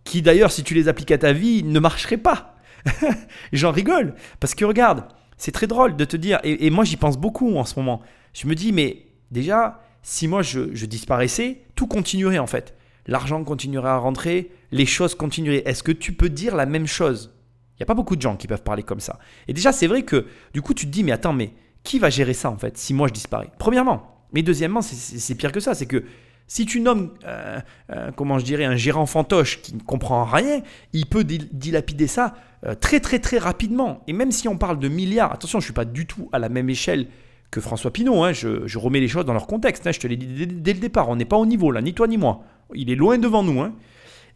qui 0.06 0.22
d'ailleurs, 0.22 0.52
si 0.52 0.62
tu 0.62 0.72
les 0.72 0.88
appliques 0.88 1.10
à 1.10 1.18
ta 1.18 1.32
vie, 1.32 1.62
ne 1.62 1.78
marcheraient 1.80 2.16
pas. 2.16 2.56
J'en 3.52 3.72
rigole. 3.72 4.14
Parce 4.40 4.54
que 4.54 4.64
regarde, 4.64 5.04
c'est 5.36 5.52
très 5.52 5.66
drôle 5.66 5.96
de 5.96 6.04
te 6.04 6.16
dire, 6.16 6.38
et, 6.44 6.70
moi 6.70 6.84
j'y 6.84 6.96
pense 6.96 7.18
beaucoup 7.18 7.56
en 7.56 7.64
ce 7.64 7.78
moment, 7.78 8.00
Je 8.32 8.46
me 8.46 8.54
dis, 8.54 8.72
mais 8.72 9.06
déjà, 9.30 9.82
si 10.02 10.28
moi 10.28 10.42
je, 10.42 10.74
je 10.74 10.86
disparaissais, 10.86 11.62
tout 11.74 11.86
continuerait 11.86 12.38
en 12.38 12.46
fait. 12.46 12.74
L'argent 13.06 13.42
continuerait 13.44 13.90
à 13.90 13.98
rentrer, 13.98 14.50
les 14.72 14.86
choses 14.86 15.14
continueraient. 15.14 15.62
Est-ce 15.66 15.82
que 15.82 15.92
tu 15.92 16.12
peux 16.12 16.28
dire 16.28 16.56
la 16.56 16.66
même 16.66 16.86
chose? 16.86 17.32
Il 17.74 17.82
n'y 17.82 17.84
a 17.84 17.86
pas 17.86 17.94
beaucoup 17.94 18.16
de 18.16 18.22
gens 18.22 18.36
qui 18.36 18.46
peuvent 18.46 18.62
parler 18.62 18.82
comme 18.82 19.00
ça. 19.00 19.18
Et 19.48 19.52
déjà, 19.52 19.72
c'est 19.72 19.86
vrai 19.86 20.02
que 20.02 20.26
du 20.54 20.62
coup, 20.62 20.72
tu 20.72 20.86
te 20.86 20.90
dis, 20.90 21.04
mais 21.04 21.12
attends, 21.12 21.32
mais 21.32 21.52
qui 21.82 21.98
va 21.98 22.10
gérer 22.10 22.34
ça 22.34 22.50
en 22.50 22.58
fait 22.58 22.76
si 22.78 22.94
moi 22.94 23.08
je 23.08 23.12
disparais? 23.12 23.50
Premièrement. 23.58 24.26
Mais 24.32 24.42
deuxièmement, 24.42 24.82
c'est 24.82 25.34
pire 25.34 25.52
que 25.52 25.60
ça. 25.60 25.74
C'est 25.74 25.86
que 25.86 26.04
si 26.48 26.64
tu 26.64 26.80
nommes, 26.80 27.10
euh, 27.24 27.58
euh, 27.90 28.10
comment 28.14 28.38
je 28.38 28.44
dirais, 28.44 28.64
un 28.64 28.76
gérant 28.76 29.06
fantoche 29.06 29.60
qui 29.62 29.74
ne 29.74 29.80
comprend 29.80 30.24
rien, 30.24 30.62
il 30.92 31.06
peut 31.06 31.24
dilapider 31.24 32.06
ça 32.06 32.34
euh, 32.64 32.74
très 32.74 33.00
très 33.00 33.18
très 33.18 33.38
rapidement. 33.38 34.02
Et 34.06 34.12
même 34.12 34.30
si 34.30 34.48
on 34.48 34.56
parle 34.56 34.78
de 34.78 34.88
milliards, 34.88 35.32
attention, 35.32 35.58
je 35.58 35.64
ne 35.64 35.66
suis 35.66 35.74
pas 35.74 35.84
du 35.84 36.06
tout 36.06 36.28
à 36.32 36.38
la 36.38 36.48
même 36.48 36.70
échelle 36.70 37.08
que 37.50 37.60
François 37.60 37.92
Pinault. 37.92 38.22
Hein. 38.22 38.32
je, 38.32 38.78
remets 38.78 39.00
les 39.00 39.08
choses 39.08 39.24
dans 39.24 39.32
leur 39.32 39.46
contexte. 39.46 39.86
Hein. 39.86 39.92
je 39.92 40.00
te 40.00 40.06
l'ai 40.06 40.16
dit 40.16 40.46
dès, 40.46 40.72
le 40.72 40.80
départ. 40.80 41.08
On 41.08 41.16
n'est 41.16 41.24
pas 41.24 41.36
au 41.36 41.46
niveau 41.46 41.70
là, 41.70 41.82
ni 41.82 41.94
toi 41.94 42.06
ni 42.06 42.16
moi. 42.16 42.44
Il 42.74 42.90
est 42.90 42.96
loin 42.96 43.18
devant 43.18 43.42
nous. 43.42 43.60
Hein. 43.60 43.72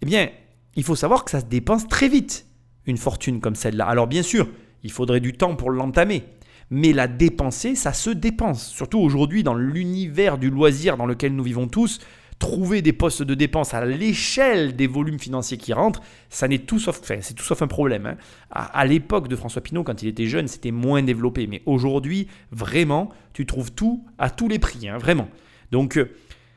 Eh 0.03 0.07
bien, 0.07 0.31
il 0.74 0.85
faut 0.85 0.97
savoir 0.97 1.24
que 1.24 1.31
ça 1.31 1.41
se 1.41 1.47
dépense 1.47 1.87
très 1.87 2.09
vite, 2.09 2.47
une 2.87 2.97
fortune 2.97 3.41
comme 3.41 3.55
celle-là. 3.55 3.87
Alors 3.87 4.07
bien 4.07 4.23
sûr, 4.23 4.49
il 4.82 4.91
faudrait 4.91 5.20
du 5.20 5.32
temps 5.32 5.55
pour 5.55 5.70
l'entamer. 5.70 6.24
Mais 6.71 6.93
la 6.93 7.09
dépenser, 7.09 7.75
ça 7.75 7.93
se 7.93 8.11
dépense. 8.11 8.69
Surtout 8.69 8.99
aujourd'hui, 8.99 9.43
dans 9.43 9.55
l'univers 9.55 10.39
du 10.39 10.51
loisir 10.51 10.97
dans 10.97 11.07
lequel 11.07 11.35
nous 11.35 11.43
vivons 11.43 11.67
tous, 11.67 12.01
trouver 12.41 12.81
des 12.81 12.95
postes 12.95 13.23
de 13.23 13.35
dépenses 13.35 13.75
à 13.75 13.85
l'échelle 13.85 14.75
des 14.75 14.87
volumes 14.87 15.21
financiers 15.21 15.59
qui 15.59 15.73
rentrent, 15.73 16.01
ça 16.31 16.49
n'est 16.49 16.59
tout 16.59 16.79
sauf, 16.79 17.01
c'est 17.05 17.35
tout 17.35 17.45
sauf 17.45 17.63
un 17.63 17.67
problème. 17.69 18.07
Hein. 18.07 18.17
À, 18.51 18.85
l'époque 18.87 19.29
de 19.29 19.37
François 19.37 19.63
Pinault, 19.63 19.85
quand 19.85 20.03
il 20.03 20.09
était 20.09 20.27
jeune, 20.27 20.49
c'était 20.49 20.71
moins 20.71 21.03
développé. 21.03 21.47
Mais 21.47 21.63
aujourd'hui, 21.67 22.29
vraiment, 22.51 23.11
tu 23.35 23.47
trouves 23.47 23.73
tout 23.73 24.05
à 24.19 24.31
tous 24.31 24.49
les 24.49 24.59
prix, 24.59 24.89
hein, 24.89 24.97
vraiment. 24.97 25.29
Donc, 25.71 25.99
euh, 25.99 26.11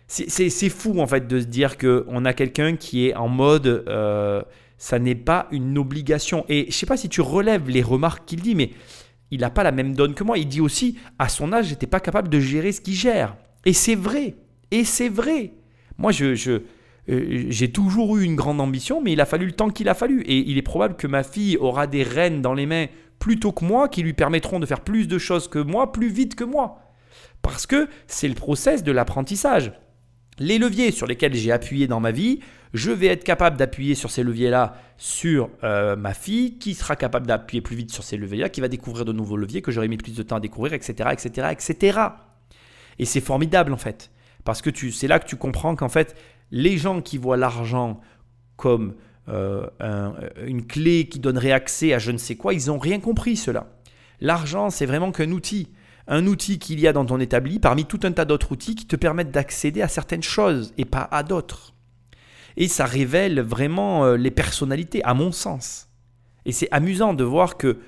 c'est 0.08 0.70
fou 0.70 1.00
en 1.00 1.08
fait 1.08 1.28
de 1.28 1.40
se 1.40 1.46
dire 1.46 1.78
qu'on 1.78 2.24
a 2.24 2.34
quelqu'un 2.34 2.76
qui 2.76 3.08
est 3.08 3.16
en 3.16 3.28
mode, 3.28 3.68
euh, 3.68 4.42
ça 4.78 5.00
n'est 5.00 5.16
pas 5.16 5.48
une 5.52 5.78
obligation. 5.78 6.46
Et 6.50 6.68
je 6.70 6.76
sais 6.76 6.86
pas 6.86 6.98
si 6.98 7.10
tu 7.10 7.20
relèves 7.22 7.70
les 7.70 7.82
remarques 7.82 8.26
qu'il 8.26 8.42
dit, 8.42 8.56
mais 8.56 8.72
il 9.32 9.42
n'a 9.42 9.50
pas 9.50 9.64
la 9.64 9.72
même 9.72 9.96
donne 9.96 10.14
que 10.14 10.24
moi. 10.24 10.38
Il 10.38 10.48
dit 10.48 10.62
aussi, 10.62 10.98
à 11.20 11.30
son 11.30 11.54
âge, 11.54 11.68
j'étais 11.68 11.88
pas 11.88 12.00
capable 12.00 12.30
de 12.30 12.40
gérer 12.40 12.72
ce 12.72 12.82
qu'il 12.82 12.94
gère. 12.94 13.36
Et 13.66 13.74
c'est 13.74 13.96
vrai. 13.96 14.36
Et 14.72 14.84
c'est 14.84 15.10
vrai. 15.10 15.54
Moi, 15.98 16.12
je, 16.12 16.62
euh, 17.10 17.46
j'ai 17.50 17.72
toujours 17.72 18.18
eu 18.18 18.24
une 18.24 18.36
grande 18.36 18.62
ambition, 18.62 19.02
mais 19.02 19.14
il 19.14 19.22
a 19.22 19.26
fallu 19.26 19.46
le 19.46 19.52
temps 19.52 19.70
qu'il 19.70 19.90
a 19.90 19.94
fallu. 19.94 20.22
Et 20.22 20.38
il 20.50 20.58
est 20.58 20.64
probable 20.64 20.96
que 20.96 21.08
ma 21.08 21.24
fille 21.24 21.58
aura 21.58 21.88
des 21.88 22.04
rênes 22.04 22.42
dans 22.42 22.54
les 22.54 22.66
mains 22.66 22.88
plus 23.20 23.40
tôt 23.40 23.52
que 23.52 23.64
moi, 23.64 23.88
qui 23.88 24.04
lui 24.04 24.14
permettront 24.14 24.60
de 24.60 24.66
faire 24.66 24.82
plus 24.82 25.08
de 25.08 25.18
choses 25.18 25.48
que 25.48 25.60
moi, 25.60 25.92
plus 25.92 26.10
vite 26.10 26.36
que 26.36 26.44
moi. 26.44 26.80
Parce 27.42 27.66
que 27.66 27.88
c'est 28.08 28.28
le 28.28 28.36
process 28.36 28.84
de 28.84 28.92
l'apprentissage. 28.92 29.74
Les 30.40 30.58
leviers 30.58 30.92
sur 30.92 31.08
lesquels 31.08 31.34
j'ai 31.36 31.52
appuyé 31.52 31.88
dans 31.88 32.00
ma 32.00 32.12
vie, 32.12 32.40
je 32.74 32.92
vais 32.92 33.08
être 33.08 33.24
capable 33.24 33.58
d'appuyer 33.58 33.94
sur 33.94 34.10
ces 34.10 34.24
leviers-là 34.24 34.76
sur 34.98 35.50
euh, 35.64 35.96
ma 35.96 36.14
fille, 36.14 36.58
qui 36.58 36.74
sera 36.74 36.96
capable 36.96 37.28
d'appuyer 37.28 37.62
plus 37.62 37.76
vite 37.76 37.92
sur 37.92 38.04
ces 38.04 38.18
leviers-là, 38.18 38.50
qui 38.50 38.62
va 38.62 38.68
découvrir 38.68 39.06
de 39.06 39.14
nouveaux 39.14 39.38
leviers 39.38 39.62
que 39.62 39.72
j'aurais 39.72 39.88
mis 39.88 39.98
plus 39.98 40.16
de 40.16 40.24
temps 40.24 40.38
à 40.38 40.40
découvrir, 40.40 40.74
etc., 40.74 41.10
etc., 41.12 41.50
etc. 41.52 42.00
Et 42.98 43.06
c'est 43.06 43.22
formidable 43.22 43.74
en 43.74 43.78
fait, 43.78 44.12
parce 44.44 44.62
que 44.62 44.70
c'est 44.92 45.08
là 45.08 45.20
que 45.20 45.28
tu 45.28 45.36
comprends 45.36 45.76
qu'en 45.76 45.90
fait, 45.90 46.16
les 46.52 46.78
gens 46.78 47.02
qui 47.02 47.18
voient 47.18 47.38
l'argent 47.38 48.02
comme 48.56 48.96
euh, 49.30 49.68
une 50.46 50.66
clé 50.66 51.08
qui 51.08 51.20
donnerait 51.20 51.52
accès 51.52 51.94
à 51.94 52.00
je 52.00 52.12
ne 52.12 52.18
sais 52.18 52.36
quoi, 52.36 52.54
ils 52.54 52.68
n'ont 52.68 52.80
rien 52.80 53.00
compris 53.00 53.36
cela. 53.36 53.68
L'argent, 54.20 54.70
c'est 54.70 54.86
vraiment 54.86 55.12
qu'un 55.12 55.32
outil 55.32 55.70
un 56.08 56.28
outil 56.28 56.60
qu'il 56.60 56.80
y 56.80 56.88
a 56.88 56.94
dans 56.94 57.06
ton 57.06 57.20
établi 57.20 57.60
parmi 57.60 57.86
tout 57.86 58.00
un 58.04 58.12
tas 58.12 58.26
d'autres 58.26 58.52
outils 58.52 58.76
qui 58.76 58.86
te 58.86 58.96
permettent 58.96 59.32
d'accéder 59.32 59.82
à 59.82 59.88
certaines 59.88 60.24
choses 60.24 60.74
et 60.78 60.86
pas 60.86 61.08
à 61.12 61.24
d'autres. 61.24 61.74
Et 62.58 62.68
ça 62.68 62.86
révèle 62.86 63.42
vraiment 63.42 64.06
euh, 64.06 64.18
les 64.18 64.32
personnalités, 64.32 65.04
à 65.04 65.14
mon 65.14 65.32
sens. 65.32 65.90
Et 66.46 66.52
c'est 66.52 66.68
amusant 66.72 67.14
de 67.14 67.24
voir 67.24 67.58
que 67.58 67.80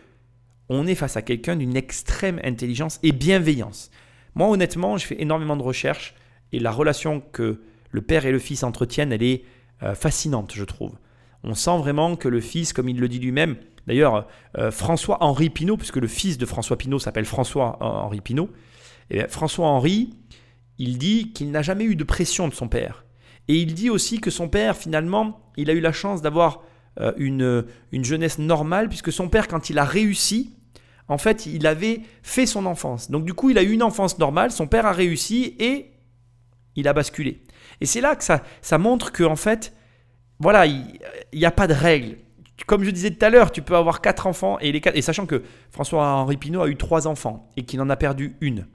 on 0.70 0.88
est 0.88 0.96
face 0.96 1.18
à 1.18 1.22
quelqu'un 1.22 1.56
d'une 1.56 1.76
extrême 1.76 2.40
intelligence 2.44 3.00
et 3.04 3.12
bienveillance. 3.12 3.92
Moi, 4.34 4.50
honnêtement, 4.50 4.98
je 4.98 5.06
fais 5.06 5.22
énormément 5.22 5.56
de 5.56 5.62
recherches 5.62 6.16
et 6.52 6.60
la 6.60 6.72
relation 6.72 7.22
que 7.22 7.62
le 7.92 8.02
père 8.02 8.26
et 8.26 8.32
le 8.32 8.40
fils 8.40 8.64
entretiennent, 8.64 9.12
elle 9.12 9.24
est 9.24 9.44
euh, 9.84 9.94
fascinante, 9.94 10.54
je 10.56 10.64
trouve. 10.64 10.98
On 11.44 11.54
sent 11.54 11.78
vraiment 11.78 12.16
que 12.16 12.28
le 12.28 12.42
fils, 12.42 12.74
comme 12.74 12.90
il 12.90 13.00
le 13.00 13.08
dit 13.08 13.20
lui-même, 13.20 13.58
D'ailleurs, 13.88 14.28
euh, 14.58 14.72
François-Henri 14.72 15.50
Pinault, 15.50 15.78
puisque 15.78 15.98
le 15.98 16.08
fils 16.08 16.38
de 16.38 16.46
François 16.46 16.78
Pinault 16.78 17.00
s'appelle 17.00 17.26
François-Henri 17.26 18.22
Pinault, 18.22 18.50
François-Henri, 19.30 20.10
il 20.78 20.98
dit 20.98 21.32
qu'il 21.32 21.52
n'a 21.52 21.62
jamais 21.62 21.84
eu 21.84 21.96
de 21.96 22.04
pression 22.04 22.48
de 22.48 22.54
son 22.54 22.68
père. 22.68 23.06
Et 23.48 23.56
il 23.56 23.74
dit 23.74 23.90
aussi 23.90 24.20
que 24.20 24.32
son 24.32 24.50
père, 24.50 24.76
finalement, 24.76 25.52
il 25.58 25.70
a 25.70 25.74
eu 25.74 25.80
la 25.80 25.92
chance 25.92 26.22
d'avoir 26.22 26.64
euh, 27.00 27.14
une, 27.18 27.66
une 27.92 28.04
jeunesse 28.04 28.40
normale, 28.40 28.90
puisque 28.90 29.12
son 29.12 29.30
père, 29.30 29.48
quand 29.48 29.70
il 29.70 29.78
a 29.78 29.86
réussi, 29.86 30.56
en 31.08 31.18
fait, 31.18 31.46
il 31.46 31.68
avait 31.68 32.02
fait 32.24 32.46
son 32.46 32.66
enfance. 32.66 33.12
Donc 33.12 33.26
du 33.26 33.34
coup, 33.34 33.52
il 33.52 33.58
a 33.58 33.64
eu 33.64 33.72
une 33.72 33.84
enfance 33.84 34.18
normale, 34.18 34.52
son 34.52 34.68
père 34.68 34.86
a 34.86 34.92
réussi 34.92 35.56
et 35.60 35.92
il 36.76 36.88
a 36.88 36.94
basculé. 36.94 37.44
Et 37.80 37.86
c'est 37.86 38.02
là 38.02 38.16
que 38.16 38.24
ça, 38.24 38.42
ça 38.62 38.78
montre 38.80 39.12
qu'en 39.12 39.36
fait, 39.36 39.74
voilà, 40.40 40.66
il 40.66 41.00
n'y 41.34 41.46
a 41.46 41.52
pas 41.52 41.68
de 41.68 41.74
règle 41.74 42.18
comme 42.64 42.84
je 42.84 42.92
disais 42.92 43.12
tout 43.12 43.26
à 43.26 43.30
l'heure, 43.30 43.52
tu 43.52 43.62
peux 43.62 43.76
avoir 43.76 44.02
quatre 44.02 44.28
enfants 44.28 44.58
et 44.60 44.72
les 44.72 44.82
quatre, 44.82 44.96
et 44.96 45.02
sachant 45.02 45.26
que 45.26 45.44
François-Henri 45.72 46.38
Pinault 46.38 46.62
a 46.62 46.70
eu 46.70 46.78
trois 46.78 47.08
enfants 47.08 47.50
et 47.58 47.64
qu'il 47.64 47.82
en 47.82 47.90
a 47.90 47.98
perdu 47.98 48.38
une. 48.40 48.68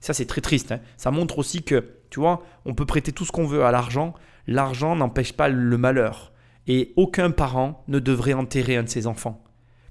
Ça, 0.00 0.14
c'est 0.14 0.26
très 0.26 0.40
triste. 0.40 0.72
Hein. 0.72 0.80
Ça 0.96 1.10
montre 1.10 1.38
aussi 1.38 1.62
que, 1.62 1.88
tu 2.10 2.20
vois, 2.20 2.42
on 2.64 2.74
peut 2.74 2.86
prêter 2.86 3.12
tout 3.12 3.24
ce 3.24 3.32
qu'on 3.32 3.46
veut 3.46 3.64
à 3.64 3.70
l'argent. 3.70 4.14
L'argent 4.46 4.96
n'empêche 4.96 5.32
pas 5.32 5.48
le 5.48 5.76
malheur. 5.76 6.32
Et 6.66 6.92
aucun 6.96 7.30
parent 7.30 7.84
ne 7.88 7.98
devrait 7.98 8.32
enterrer 8.32 8.76
un 8.76 8.84
de 8.84 8.88
ses 8.88 9.06
enfants. 9.06 9.44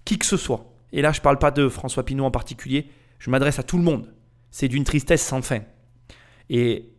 Qui 0.05 0.17
que 0.17 0.25
ce 0.25 0.37
soit. 0.37 0.73
Et 0.91 1.01
là, 1.01 1.11
je 1.11 1.19
ne 1.19 1.23
parle 1.23 1.39
pas 1.39 1.51
de 1.51 1.69
François 1.69 2.05
Pinault 2.05 2.25
en 2.25 2.31
particulier. 2.31 2.89
Je 3.19 3.29
m'adresse 3.29 3.59
à 3.59 3.63
tout 3.63 3.77
le 3.77 3.83
monde. 3.83 4.13
C'est 4.51 4.67
d'une 4.67 4.83
tristesse 4.83 5.23
sans 5.25 5.41
fin. 5.41 5.61
Et 6.49 6.93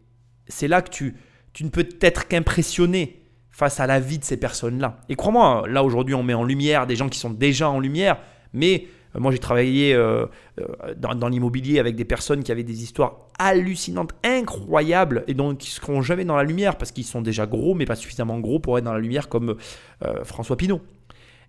c'est 0.49 0.69
là 0.69 0.83
que 0.83 0.91
tu, 0.91 1.17
tu 1.53 1.65
ne 1.65 1.71
peux 1.71 1.89
être 2.01 2.29
qu'impressionné 2.29 3.23
face 3.57 3.81
à 3.81 3.87
la 3.87 4.01
vie 4.01 4.19
de 4.19 4.25
ces 4.25 4.37
personnes-là. 4.37 4.99
Et 5.09 5.17
crois-moi, 5.17 5.65
là 5.67 5.83
aujourd'hui 5.83 6.15
on 6.15 6.23
met 6.23 6.35
en 6.35 6.45
lumière 6.45 6.87
des 6.87 6.95
gens 6.95 7.09
qui 7.09 7.19
sont 7.19 7.31
déjà 7.31 7.71
en 7.71 7.81
lumière, 7.81 8.19
mais 8.53 8.87
euh, 9.15 9.19
moi 9.19 9.33
j'ai 9.33 9.39
travaillé 9.39 9.95
euh, 9.95 10.27
euh, 10.61 10.95
dans, 10.95 11.29
l'immobilier 11.31 11.79
avec 11.79 11.97
des 11.97 12.05
personnes 12.05 12.43
qui 12.43 12.53
avaient 12.53 12.65
des 12.65 12.83
histoires 12.83 13.17
hallucinantes, 13.39 14.13
incroyables, 14.23 15.25
et 15.27 15.33
donc 15.33 15.57
qui 15.57 15.71
ne 15.71 15.73
seront 15.73 16.03
jamais 16.03 16.27
dans 16.27 16.37
la 16.37 16.43
lumière 16.43 16.77
parce 16.77 16.93
qu'ils 16.93 17.07
sont 17.07 17.23
déjà 17.23 17.47
gros, 17.47 17.75
mais 17.75 17.87
pas 17.87 17.97
suffisamment 17.97 18.39
gros 18.41 18.59
pour 18.59 18.77
être 18.77 18.85
dans 18.85 18.93
la 18.93 19.01
lumière 19.01 19.31
comme 19.31 19.57
François 20.25 20.59
Pinault. 20.59 20.83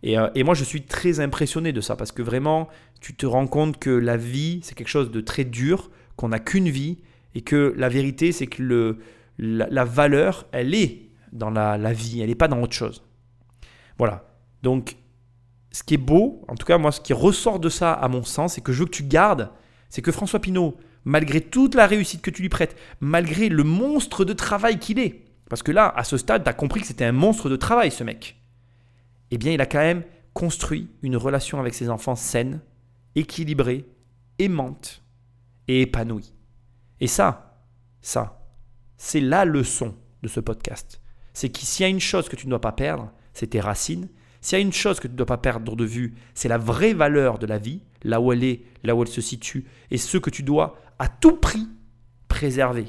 Et, 0.02 0.44
moi 0.46 0.54
je 0.54 0.64
suis 0.64 0.84
très 0.84 1.20
impressionné 1.20 1.74
de 1.74 1.82
ça 1.82 1.98
parce 1.98 2.14
que 2.14 2.22
vraiment 2.22 2.70
tu 3.02 3.16
te 3.16 3.26
rends 3.26 3.48
compte 3.48 3.80
que 3.80 3.90
la 3.90 4.16
vie 4.16 4.62
c'est 4.64 4.76
quelque 4.76 4.88
chose 4.88 5.12
de 5.12 5.20
très 5.20 5.44
dur, 5.44 5.92
qu'on 6.16 6.30
n'a 6.30 6.40
qu'une 6.40 6.70
vie, 6.70 7.00
et 7.36 7.42
que 7.42 7.74
la 7.76 7.90
vérité 7.90 8.32
c'est 8.32 8.48
que 8.48 8.64
le, 8.64 8.98
la 9.40 9.84
valeur 9.84 10.46
elle 10.54 10.74
est 10.74 11.07
dans 11.32 11.50
la, 11.50 11.94
vie, 11.94 12.22
elle 12.22 12.30
n'est 12.30 12.36
pas 12.36 12.48
dans 12.48 12.62
autre 12.62 12.74
chose. 12.74 13.04
Voilà. 13.98 14.26
Donc, 14.64 14.98
ce 15.72 15.84
qui 15.84 15.96
est 15.96 15.98
beau, 15.98 16.44
en 16.48 16.56
tout 16.56 16.66
cas, 16.66 16.78
moi, 16.78 16.92
ce 16.92 17.02
qui 17.02 17.14
ressort 17.14 17.60
de 17.60 17.70
ça, 17.70 17.94
à 17.94 18.08
mon 18.08 18.24
sens, 18.24 18.58
et 18.58 18.62
que 18.62 18.72
je 18.72 18.80
veux 18.80 18.86
que 18.86 18.92
tu 18.92 19.04
gardes, 19.04 19.52
c'est 19.90 20.02
que 20.02 20.12
François 20.12 20.40
Pinault, 20.40 20.78
malgré 21.06 21.42
toute 21.42 21.76
la 21.76 21.88
réussite 21.88 22.22
que 22.22 22.30
tu 22.30 22.42
lui 22.42 22.50
prêtes, 22.50 22.76
malgré 23.00 23.50
le 23.50 23.64
monstre 23.64 24.26
de 24.26 24.34
travail 24.34 24.80
qu'il 24.80 25.00
est, 25.00 25.26
parce 25.50 25.64
que 25.64 25.72
là, 25.72 25.94
à 25.96 26.04
ce 26.04 26.18
stade, 26.18 26.44
tu 26.44 26.50
as 26.50 26.54
compris 26.54 26.82
que 26.82 26.88
c'était 26.88 27.06
un 27.06 27.14
monstre 27.14 27.50
de 27.50 27.56
travail, 27.56 27.92
ce 27.92 28.04
mec, 28.04 28.42
eh 29.32 29.38
bien, 29.38 29.54
il 29.54 29.62
a 29.62 29.66
quand 29.66 29.80
même 29.80 30.04
construit 30.34 30.90
une 31.02 31.18
relation 31.18 31.60
avec 31.60 31.74
ses 31.74 31.90
enfants 31.90 32.16
saine, 32.16 32.62
équilibrée, 33.16 33.86
aimante 34.40 35.02
et 35.68 35.82
épanouie. 35.82 36.34
Et 37.00 37.08
ça, 37.08 37.62
ça, 38.02 38.48
c'est 38.98 39.20
la 39.20 39.46
leçon 39.46 39.96
de 40.24 40.28
ce 40.28 40.40
podcast 40.40 41.02
c'est 41.38 41.50
que 41.50 41.60
s'il 41.60 41.84
y 41.84 41.86
a 41.86 41.90
une 41.90 42.00
chose 42.00 42.30
que 42.30 42.36
tu 42.36 42.48
ne 42.48 42.50
dois 42.50 42.62
pas 42.62 42.72
perdre, 42.72 43.12
c'est 43.32 43.52
tes 43.52 43.60
racines. 43.60 44.10
S'il 44.42 44.58
y 44.58 44.60
a 44.60 44.66
une 44.66 44.74
chose 44.74 45.00
que 45.00 45.08
tu 45.08 45.12
ne 45.12 45.18
dois 45.18 45.28
pas 45.28 45.38
perdre 45.38 45.76
de 45.76 45.86
vue, 45.86 46.16
c'est 46.34 46.48
la 46.48 46.58
vraie 46.58 46.96
valeur 46.96 47.38
de 47.38 47.46
la 47.46 47.60
vie, 47.60 47.84
là 48.02 48.20
où 48.20 48.34
elle 48.34 48.44
est, 48.44 48.64
là 48.84 48.96
où 48.96 49.04
elle 49.04 49.08
se 49.08 49.22
situe, 49.22 49.68
et 49.92 50.00
ce 50.00 50.18
que 50.18 50.32
tu 50.32 50.42
dois 50.42 50.80
à 50.98 51.08
tout 51.08 51.36
prix 51.36 51.68
préserver. 52.28 52.88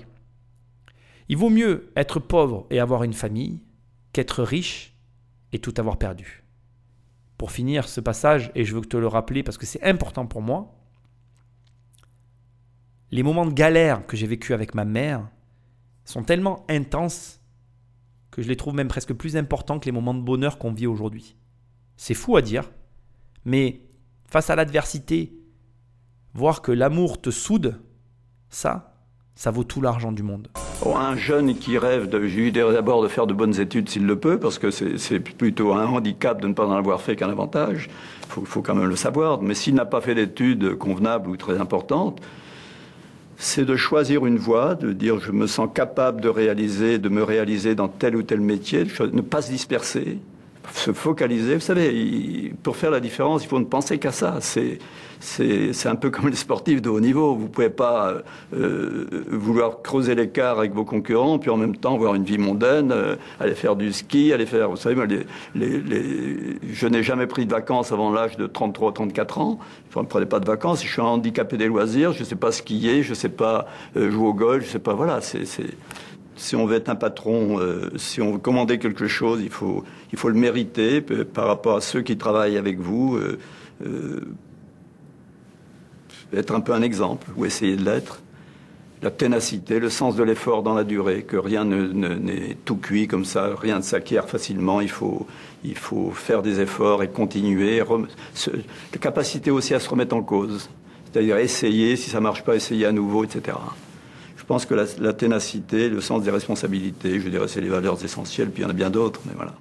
Il 1.29 1.37
vaut 1.37 1.51
mieux 1.51 1.93
être 1.95 2.21
pauvre 2.21 2.67
et 2.71 2.81
avoir 2.81 3.03
une 3.03 3.13
famille 3.13 3.61
qu'être 4.15 4.43
riche 4.43 4.97
et 5.53 5.59
tout 5.59 5.75
avoir 5.77 5.99
perdu. 5.99 6.43
Pour 7.37 7.53
finir 7.53 7.87
ce 7.87 8.01
passage, 8.01 8.51
et 8.55 8.65
je 8.65 8.75
veux 8.75 8.81
te 8.81 8.97
le 8.97 9.09
rappeler 9.09 9.43
parce 9.43 9.59
que 9.59 9.67
c'est 9.67 9.83
important 9.83 10.25
pour 10.25 10.41
moi, 10.41 10.75
les 13.11 13.23
moments 13.23 13.45
de 13.45 13.53
galère 13.53 14.07
que 14.07 14.17
j'ai 14.17 14.27
vécu 14.27 14.55
avec 14.55 14.75
ma 14.75 14.87
mère 14.87 15.29
sont 16.07 16.23
tellement 16.23 16.65
intenses 16.71 17.39
que 18.39 18.45
je 18.45 18.49
les 18.49 18.55
trouve 18.55 18.77
même 18.77 18.87
presque 18.87 19.13
plus 19.15 19.37
importants 19.37 19.81
que 19.81 19.87
les 19.87 19.91
moments 19.91 20.15
de 20.15 20.21
bonheur 20.21 20.59
qu'on 20.59 20.73
vit 20.73 20.87
aujourd'hui. 20.87 21.35
C'est 21.97 22.15
fou 22.15 22.37
à 22.37 22.41
dire, 22.41 22.71
mais 23.45 23.83
face 24.29 24.49
à 24.49 24.55
l'adversité, 24.55 25.33
voir 26.35 26.63
que 26.63 26.71
l'amour 26.71 27.21
te 27.21 27.31
soude, 27.31 27.81
ça, 28.49 28.95
ça 29.35 29.51
vaut 29.51 29.65
tout 29.65 29.81
l'argent 29.81 30.13
du 30.13 30.23
monde. 30.23 30.47
Oh, 30.87 30.95
un 30.95 31.17
jeune 31.17 31.57
qui 31.57 31.79
rêve, 31.79 32.09
de, 32.09 32.29
j'ai 32.29 32.47
eu 32.47 32.53
d'abord 32.53 33.03
de 33.03 33.09
faire 33.09 33.27
de 33.27 33.35
bonnes 33.35 33.59
études 33.59 33.89
s'il 33.89 34.07
le 34.07 34.21
peut, 34.21 34.39
parce 34.39 34.61
que 34.61 34.71
c'est 34.71 35.19
plutôt 35.19 35.73
un 35.73 35.87
handicap 35.87 36.41
de 36.41 36.47
ne 36.47 36.53
pas 36.53 36.65
en 36.65 36.77
avoir 36.77 37.01
fait 37.01 37.17
qu'un 37.17 37.31
avantage. 37.31 37.91
Il 38.37 38.47
faut, 38.47 38.63
quand 38.63 38.77
même 38.77 38.89
le 38.89 38.95
savoir. 38.95 39.43
Mais 39.43 39.55
s'il 39.55 39.75
n'a 39.75 39.85
pas 39.85 40.01
fait 40.01 40.15
d'études 40.15 40.77
convenables 40.77 41.29
ou 41.29 41.37
très 41.37 41.59
importantes, 41.59 42.21
c'est 43.39 43.65
de 43.65 43.77
choisir 43.77 44.27
une 44.27 44.37
voie, 44.37 44.75
de 44.75 44.93
dire 44.93 45.21
je 45.21 45.31
me 45.31 45.47
sens 45.47 45.69
capable 45.73 46.21
de 46.21 46.29
réaliser, 46.29 46.99
de 46.99 47.09
me 47.09 47.23
réaliser 47.23 47.77
dans 47.77 47.87
tel 47.87 48.17
ou 48.17 48.23
tel 48.23 48.41
métier, 48.41 48.85
ne 49.13 49.21
pas 49.21 49.43
se 49.43 49.51
disperser, 49.51 50.19
se 50.73 50.93
focaliser. 50.93 51.55
Vous 51.55 51.61
savez, 51.61 52.53
pour 52.63 52.77
faire 52.77 52.91
la 52.91 53.01
différence, 53.01 53.45
il 53.45 53.49
faut 53.49 53.59
ne 53.59 53.65
penser 53.65 53.99
qu'à 53.99 54.13
ça. 54.13 54.39
C'est 54.41 54.79
c'est 55.21 55.87
un 55.87 55.97
peu 55.97 56.11
comme 56.11 56.29
les 56.29 56.37
sportifs 56.37 56.81
de 56.81 56.89
haut 56.89 57.01
niveau. 57.01 57.35
Vous 57.35 57.45
ne 57.45 57.49
pouvez 57.49 57.71
pas 57.71 58.15
euh, 58.55 59.07
vouloir 59.29 59.83
creuser 59.83 60.15
l'écart 60.15 60.59
avec 60.59 60.73
vos 60.73 60.85
concurrents, 60.85 61.39
puis 61.39 61.51
en 61.51 61.57
même 61.57 61.77
temps 61.77 61.95
avoir 61.95 62.15
une 62.15 62.25
vie 62.25 62.39
mondaine, 62.39 62.93
euh, 62.93 63.17
aller 63.41 63.55
faire 63.55 63.77
du 63.77 63.93
ski, 63.93 64.33
aller 64.33 64.47
faire... 64.47 64.71
Vous 64.71 64.77
savez, 64.77 65.25
les, 65.55 66.59
je 66.73 66.87
n'ai 66.87 67.03
jamais 67.03 67.27
pris 67.27 67.47
de 67.47 67.51
vacances 67.51 67.93
avant 67.93 68.13
l'âge 68.13 68.37
de 68.37 68.47
33 68.47 68.93
34 68.93 69.39
ans. 69.39 69.59
je 69.93 69.99
ne 69.99 70.05
prenais 70.05 70.27
pas 70.27 70.41
de 70.41 70.47
vacances. 70.47 70.83
Je 70.85 70.89
suis 70.89 71.01
handicapé 71.01 71.57
des 71.57 71.67
loisirs. 71.67 72.13
Je 72.13 72.21
ne 72.21 72.25
sais 72.25 72.37
pas 72.37 72.53
skier, 72.53 73.03
je 73.03 73.11
ne 73.11 73.15
sais 73.15 73.29
pas 73.29 73.67
euh, 73.97 74.11
jouer 74.11 74.29
au 74.29 74.35
golf, 74.35 74.63
je 74.63 74.69
ne 74.69 74.73
sais 74.73 74.79
pas... 74.79 74.95
Voilà, 74.95 75.21
c'est 75.21 75.45
si 76.39 76.57
on 76.57 76.65
veut 76.65 76.77
être 76.77 76.89
un 76.89 76.95
patron, 76.95 77.59
si 77.97 78.23
on 78.23 78.33
veut 78.33 78.39
commander 78.39 78.79
quelque 78.79 79.07
chose, 79.07 79.41
il 79.43 79.51
faut, 79.51 79.85
il 80.13 80.19
faut 80.19 80.29
le 80.29 80.35
mériter 80.35 81.01
par 81.01 81.47
rapport 81.47 81.77
à 81.77 81.81
ceux 81.81 82.01
qui 82.01 82.17
travaillent 82.17 82.57
avec 82.57 82.79
vous 82.79 83.19
être 86.33 86.55
un 86.55 86.61
peu 86.61 86.73
un 86.73 86.83
exemple, 86.83 87.29
ou 87.37 87.45
essayer 87.45 87.77
de 87.77 87.85
l'être. 87.85 88.21
La 89.01 89.11
ténacité, 89.11 89.79
le 89.79 89.91
sens 89.91 90.17
de 90.17 90.25
l'effort 90.25 90.65
dans 90.65 90.75
la 90.75 90.83
durée, 90.83 91.23
que 91.23 91.37
rien 91.37 91.65
n'est 91.65 92.57
tout 92.65 92.77
cuit 92.77 93.07
comme 93.07 93.25
ça, 93.25 93.51
rien 93.57 93.77
ne 93.77 93.83
s'acquiert 93.83 94.29
facilement, 94.29 94.81
il 94.81 94.91
faut, 94.91 95.27
il 95.63 95.77
faut 95.77 96.11
faire 96.11 96.43
des 96.43 96.61
efforts 96.61 97.05
et 97.05 97.09
continuer. 97.09 97.79
la 97.79 98.99
capacité 98.99 99.53
aussi 99.53 99.73
à 99.75 99.81
se 99.81 99.89
remettre 99.89 100.17
en 100.17 100.23
cause, 100.23 100.69
c'est-à-dire 101.11 101.39
essayer, 101.39 101.95
si 101.95 102.11
ça 102.11 102.19
ne 102.19 102.25
marche 102.25 102.43
pas, 102.43 102.57
essayer 102.57 102.87
à 102.87 102.93
nouveau, 102.93 103.25
etc. 103.25 103.57
Je 104.49 104.55
pense 104.55 104.65
que 104.65 104.75
la, 104.75 105.13
ténacité, 105.13 105.91
le 105.91 106.01
sens 106.01 106.23
des 106.23 106.31
responsabilités, 106.31 107.21
je 107.21 107.29
dirais, 107.29 107.49
c'est 107.49 107.61
les 107.61 107.69
valeurs 107.69 108.03
essentielles, 108.03 108.49
puis 108.49 108.63
il 108.63 108.65
y 108.65 108.67
en 108.67 108.71
a 108.71 108.73
bien 108.73 108.89
d'autres, 108.89 109.21
mais 109.27 109.35
voilà. 109.37 109.53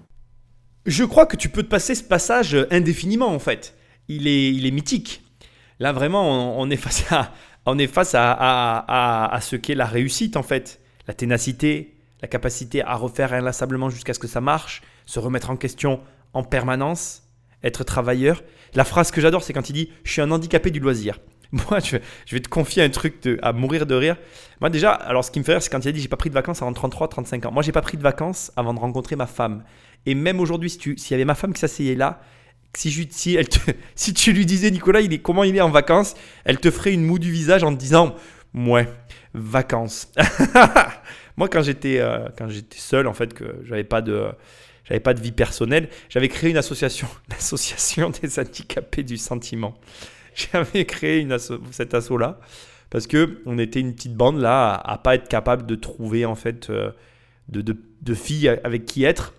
Je 0.85 1.03
crois 1.03 1.25
que 1.25 1.35
tu 1.35 1.49
peux 1.49 1.61
te 1.61 1.67
passer 1.67 1.93
ce 1.93 2.05
passage 2.05 2.55
indéfiniment, 2.71 3.27
en 3.27 3.39
fait. 3.39 3.75
Il 4.07 4.27
est, 4.27 4.49
il 4.53 4.65
est 4.65 4.71
mythique. 4.71 5.23
Là, 5.81 5.91
vraiment, 5.91 6.57
on, 6.57 6.69
est 6.69 6.77
face 6.77 7.03
à, 7.11 7.33
on 7.65 7.77
est 7.77 7.87
face 7.87 8.15
à, 8.15 9.37
ce 9.41 9.57
qu'est 9.57 9.75
la 9.75 9.87
réussite, 9.87 10.37
en 10.37 10.43
fait. 10.43 10.79
La 11.05 11.13
ténacité, 11.13 11.97
la 12.21 12.29
capacité 12.29 12.81
à 12.81 12.95
refaire 12.95 13.33
inlassablement 13.33 13.89
jusqu'à 13.89 14.13
ce 14.13 14.19
que 14.19 14.27
ça 14.27 14.39
marche, 14.39 14.83
se 15.05 15.19
remettre 15.19 15.49
en 15.49 15.57
question 15.57 15.99
en 16.31 16.43
permanence, 16.43 17.23
être 17.61 17.83
travailleur. 17.83 18.41
La 18.73 18.85
phrase 18.85 19.11
que 19.11 19.19
j'adore, 19.19 19.43
c'est 19.43 19.51
quand 19.51 19.69
il 19.69 19.73
dit 19.73 19.89
Je 20.05 20.13
suis 20.13 20.21
un 20.21 20.31
handicapé 20.31 20.71
du 20.71 20.79
loisir. 20.79 21.19
Moi, 21.51 21.79
je, 21.79 21.97
vais 22.33 22.39
te 22.39 22.49
confier 22.49 22.83
un 22.83 22.89
truc 22.89 23.27
à 23.41 23.53
mourir 23.53 23.85
de 23.85 23.95
rire. 23.95 24.17
Moi, 24.59 24.69
déjà, 24.69 24.91
alors 24.91 25.23
ce 25.23 25.31
qui 25.31 25.39
me 25.39 25.43
fait 25.43 25.53
rire, 25.53 25.61
c'est 25.61 25.69
quand 25.69 25.83
il 25.83 25.87
a 25.87 25.91
dit 25.91 26.01
J'ai 26.01 26.07
pas 26.07 26.17
pris 26.17 26.29
de 26.29 26.35
vacances 26.35 26.61
avant 26.61 26.73
33, 26.73 27.07
35 27.07 27.45
ans. 27.45 27.51
Moi, 27.51 27.63
j'ai 27.63 27.71
pas 27.71 27.81
pris 27.81 27.97
de 27.97 28.03
vacances 28.03 28.51
avant 28.55 28.73
de 28.73 28.79
rencontrer 28.79 29.15
ma 29.15 29.27
femme. 29.27 29.63
Et 30.05 30.15
même 30.15 30.39
aujourd'hui, 30.39 30.69
s'il 30.69 30.95
y 31.11 31.13
avait 31.13 31.25
ma 31.25 31.35
femme 31.35 31.53
qui 31.53 31.59
s'asseyait 31.59 31.95
là, 31.95 32.21
si, 33.95 34.13
tu 34.13 34.33
lui 34.33 34.45
disais, 34.45 34.69
Nicolas, 34.69 35.01
il 35.01 35.11
est, 35.11 35.19
comment 35.19 35.43
il 35.43 35.55
est 35.55 35.61
en 35.61 35.69
vacances, 35.69 36.15
elle 36.45 36.59
te 36.59 36.69
ferait 36.69 36.93
une 36.93 37.03
moue 37.03 37.17
du 37.17 37.31
visage 37.31 37.63
en 37.63 37.73
te 37.73 37.79
disant, 37.79 38.15
ouais, 38.53 38.87
vacances. 39.33 40.11
Moi, 41.37 41.49
quand 41.49 41.63
j'étais 41.63 41.99
euh, 41.99 42.27
quand 42.37 42.49
j'étais 42.49 42.77
seul, 42.77 43.07
en 43.07 43.13
fait, 43.13 43.33
que 43.33 43.61
j'avais 43.63 43.83
pas 43.83 44.01
de 44.01 44.35
vie 45.19 45.31
personnelle, 45.31 45.89
j'avais 46.09 46.27
créé 46.27 46.51
une 46.51 46.57
association, 46.57 47.07
l'association 47.29 48.11
des 48.11 48.39
handicapés 48.39 49.03
du 49.03 49.17
sentiment. 49.17 49.75
J'avais 50.53 50.85
créé 50.85 51.19
une 51.19 51.35
cet 51.71 51.93
asso 51.93 52.17
là 52.17 52.39
parce 52.89 53.07
que 53.07 53.41
on 53.45 53.57
était 53.57 53.79
une 53.79 53.93
petite 53.93 54.15
bande 54.15 54.39
là 54.39 54.73
à, 54.73 54.97
pas 54.97 55.15
être 55.15 55.27
capable 55.27 55.65
de 55.65 55.75
trouver 55.75 56.25
en 56.25 56.35
fait 56.35 56.69
euh, 56.69 56.91
de, 57.49 58.13
filles 58.13 58.49
avec 58.63 58.85
qui 58.85 59.03
être 59.03 59.33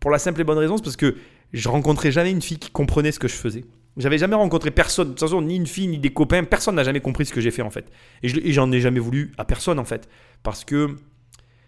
pour 0.00 0.10
la 0.10 0.18
simple 0.18 0.40
et 0.40 0.44
bonne 0.44 0.58
raison, 0.58 0.76
c'est 0.76 0.84
parce 0.84 0.96
que 0.96 1.16
je 1.52 1.68
rencontrais 1.68 2.12
jamais 2.12 2.30
une 2.30 2.42
fille 2.42 2.58
qui 2.58 2.70
comprenait 2.70 3.12
ce 3.12 3.18
que 3.18 3.28
je 3.28 3.34
faisais. 3.34 3.64
J'avais 3.96 4.18
jamais 4.18 4.34
rencontré 4.34 4.70
personne, 4.70 5.08
de 5.08 5.12
toute 5.12 5.20
façon, 5.20 5.40
ni 5.40 5.56
une 5.56 5.66
fille, 5.66 5.86
ni 5.86 5.98
des 5.98 6.12
copains, 6.12 6.42
personne 6.44 6.74
n'a 6.74 6.82
jamais 6.82 7.00
compris 7.00 7.26
ce 7.26 7.32
que 7.32 7.40
j'ai 7.40 7.50
fait 7.50 7.62
en 7.62 7.70
fait. 7.70 7.86
Et 8.22 8.52
j'en 8.52 8.70
ai 8.72 8.80
jamais 8.80 8.98
voulu 9.00 9.32
à 9.38 9.44
personne 9.44 9.78
en 9.78 9.84
fait. 9.84 10.08
Parce 10.42 10.64
que 10.64 10.96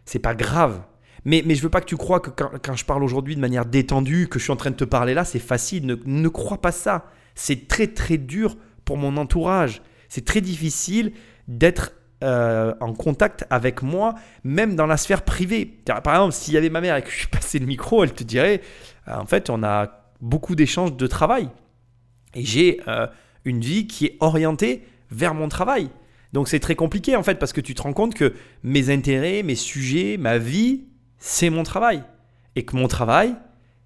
c'est 0.05 0.19
pas 0.19 0.35
grave. 0.35 0.83
Mais, 1.25 1.43
mais 1.47 1.55
je 1.55 1.63
veux 1.63 1.71
pas 1.71 1.81
que 1.81 1.87
tu 1.87 1.97
crois 1.97 2.21
que 2.21 2.31
quand, 2.31 2.77
je 2.77 2.85
parle 2.85 3.03
aujourd'hui 3.03 3.37
de 3.37 3.41
manière 3.41 3.65
détendue, 3.65 4.29
que 4.29 4.39
je 4.39 4.45
suis 4.45 4.53
en 4.53 4.57
train 4.57 4.71
de 4.71 4.77
te 4.77 4.85
parler 4.85 5.15
là, 5.15 5.25
c'est 5.25 5.39
facile. 5.39 5.87
Ne, 5.87 5.97
ne 6.05 6.29
crois 6.29 6.61
pas 6.61 6.73
ça. 6.73 7.11
C'est 7.35 7.69
très 7.69 7.89
très 7.89 8.19
dur 8.19 8.57
pour 8.87 8.97
mon 8.97 9.19
entourage. 9.19 9.83
C'est 10.09 10.25
très 10.25 10.41
difficile 10.41 11.13
d'être 11.49 11.93
euh, 12.25 12.73
en 12.81 12.95
contact 12.95 13.45
avec 13.51 13.83
moi, 13.83 14.15
même 14.43 14.75
dans 14.75 14.87
la 14.87 14.97
sphère 14.97 15.23
privée. 15.23 15.67
Par 15.85 16.15
exemple, 16.15 16.33
s'il 16.33 16.55
y 16.55 16.57
avait 16.57 16.71
ma 16.71 16.81
mère 16.81 16.97
et 16.97 17.03
que 17.03 17.11
je 17.11 17.29
passais 17.29 17.59
le 17.59 17.67
micro, 17.67 18.03
elle 18.03 18.15
te 18.15 18.25
dirait, 18.25 18.63
euh, 19.09 19.17
en 19.17 19.27
fait, 19.27 19.51
on 19.51 19.63
a 19.63 20.11
beaucoup 20.23 20.55
d'échanges 20.55 20.97
de 20.97 21.07
travail. 21.07 21.51
Et 22.35 22.43
j'ai 22.43 22.81
euh, 22.89 23.07
une 23.45 23.61
vie 23.61 23.87
qui 23.87 24.07
est 24.07 24.17
orientée 24.21 24.87
vers 25.11 25.35
mon 25.35 25.49
travail. 25.49 25.91
Donc 26.33 26.49
c'est 26.49 26.61
très 26.61 26.75
compliqué 26.75 27.17
en 27.17 27.23
fait 27.23 27.39
parce 27.39 27.53
que 27.53 27.61
tu 27.61 27.75
te 27.75 27.83
rends 27.83 27.93
compte 27.93 28.15
que 28.15 28.35
mes 28.63 28.91
intérêts, 28.91 29.43
mes 29.43 29.55
sujets, 29.55 30.17
ma 30.19 30.39
vie, 30.39 30.85
c'est 31.19 31.51
mon 31.51 31.65
travail. 31.65 32.03
Et 32.57 32.65
que 32.65 32.77
mon 32.77 32.89
travail, 32.89 33.35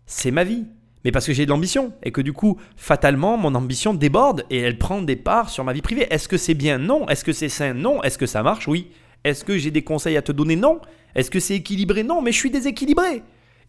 c'est 0.07 0.31
ma 0.31 0.45
vie 0.45 0.67
mais 1.05 1.13
parce 1.13 1.27
que 1.27 1.33
j'ai 1.33 1.45
de 1.45 1.51
l'ambition 1.51 1.93
et 2.03 2.13
que 2.13 2.21
du 2.21 2.33
coup, 2.33 2.59
fatalement, 2.77 3.37
mon 3.37 3.55
ambition 3.55 3.95
déborde 3.95 4.45
et 4.51 4.59
elle 4.59 4.79
prend 4.79 5.03
des 5.03 5.17
parts 5.17 5.51
sur 5.51 5.65
ma 5.65 5.73
vie 5.73 5.83
privée. 5.83 6.07
Est-ce 6.11 6.29
que 6.29 6.37
c'est 6.37 6.55
bien? 6.55 6.79
Non. 6.79 7.09
Est-ce 7.09 7.25
que 7.25 7.33
c'est 7.33 7.49
sain? 7.49 7.75
Non. 7.75 8.03
Est-ce 8.03 8.19
que 8.19 8.27
ça 8.27 8.43
marche? 8.43 8.69
Oui. 8.69 8.89
Est-ce 9.25 9.45
que 9.45 9.57
j'ai 9.59 9.71
des 9.71 9.83
conseils 9.83 10.17
à 10.17 10.23
te 10.23 10.33
donner? 10.33 10.57
Non. 10.57 10.81
Est-ce 11.15 11.31
que 11.31 11.41
c'est 11.41 11.57
équilibré? 11.57 12.03
Non, 12.03 12.23
mais 12.23 12.33
je 12.33 12.39
suis 12.39 12.51
déséquilibré. 12.51 13.23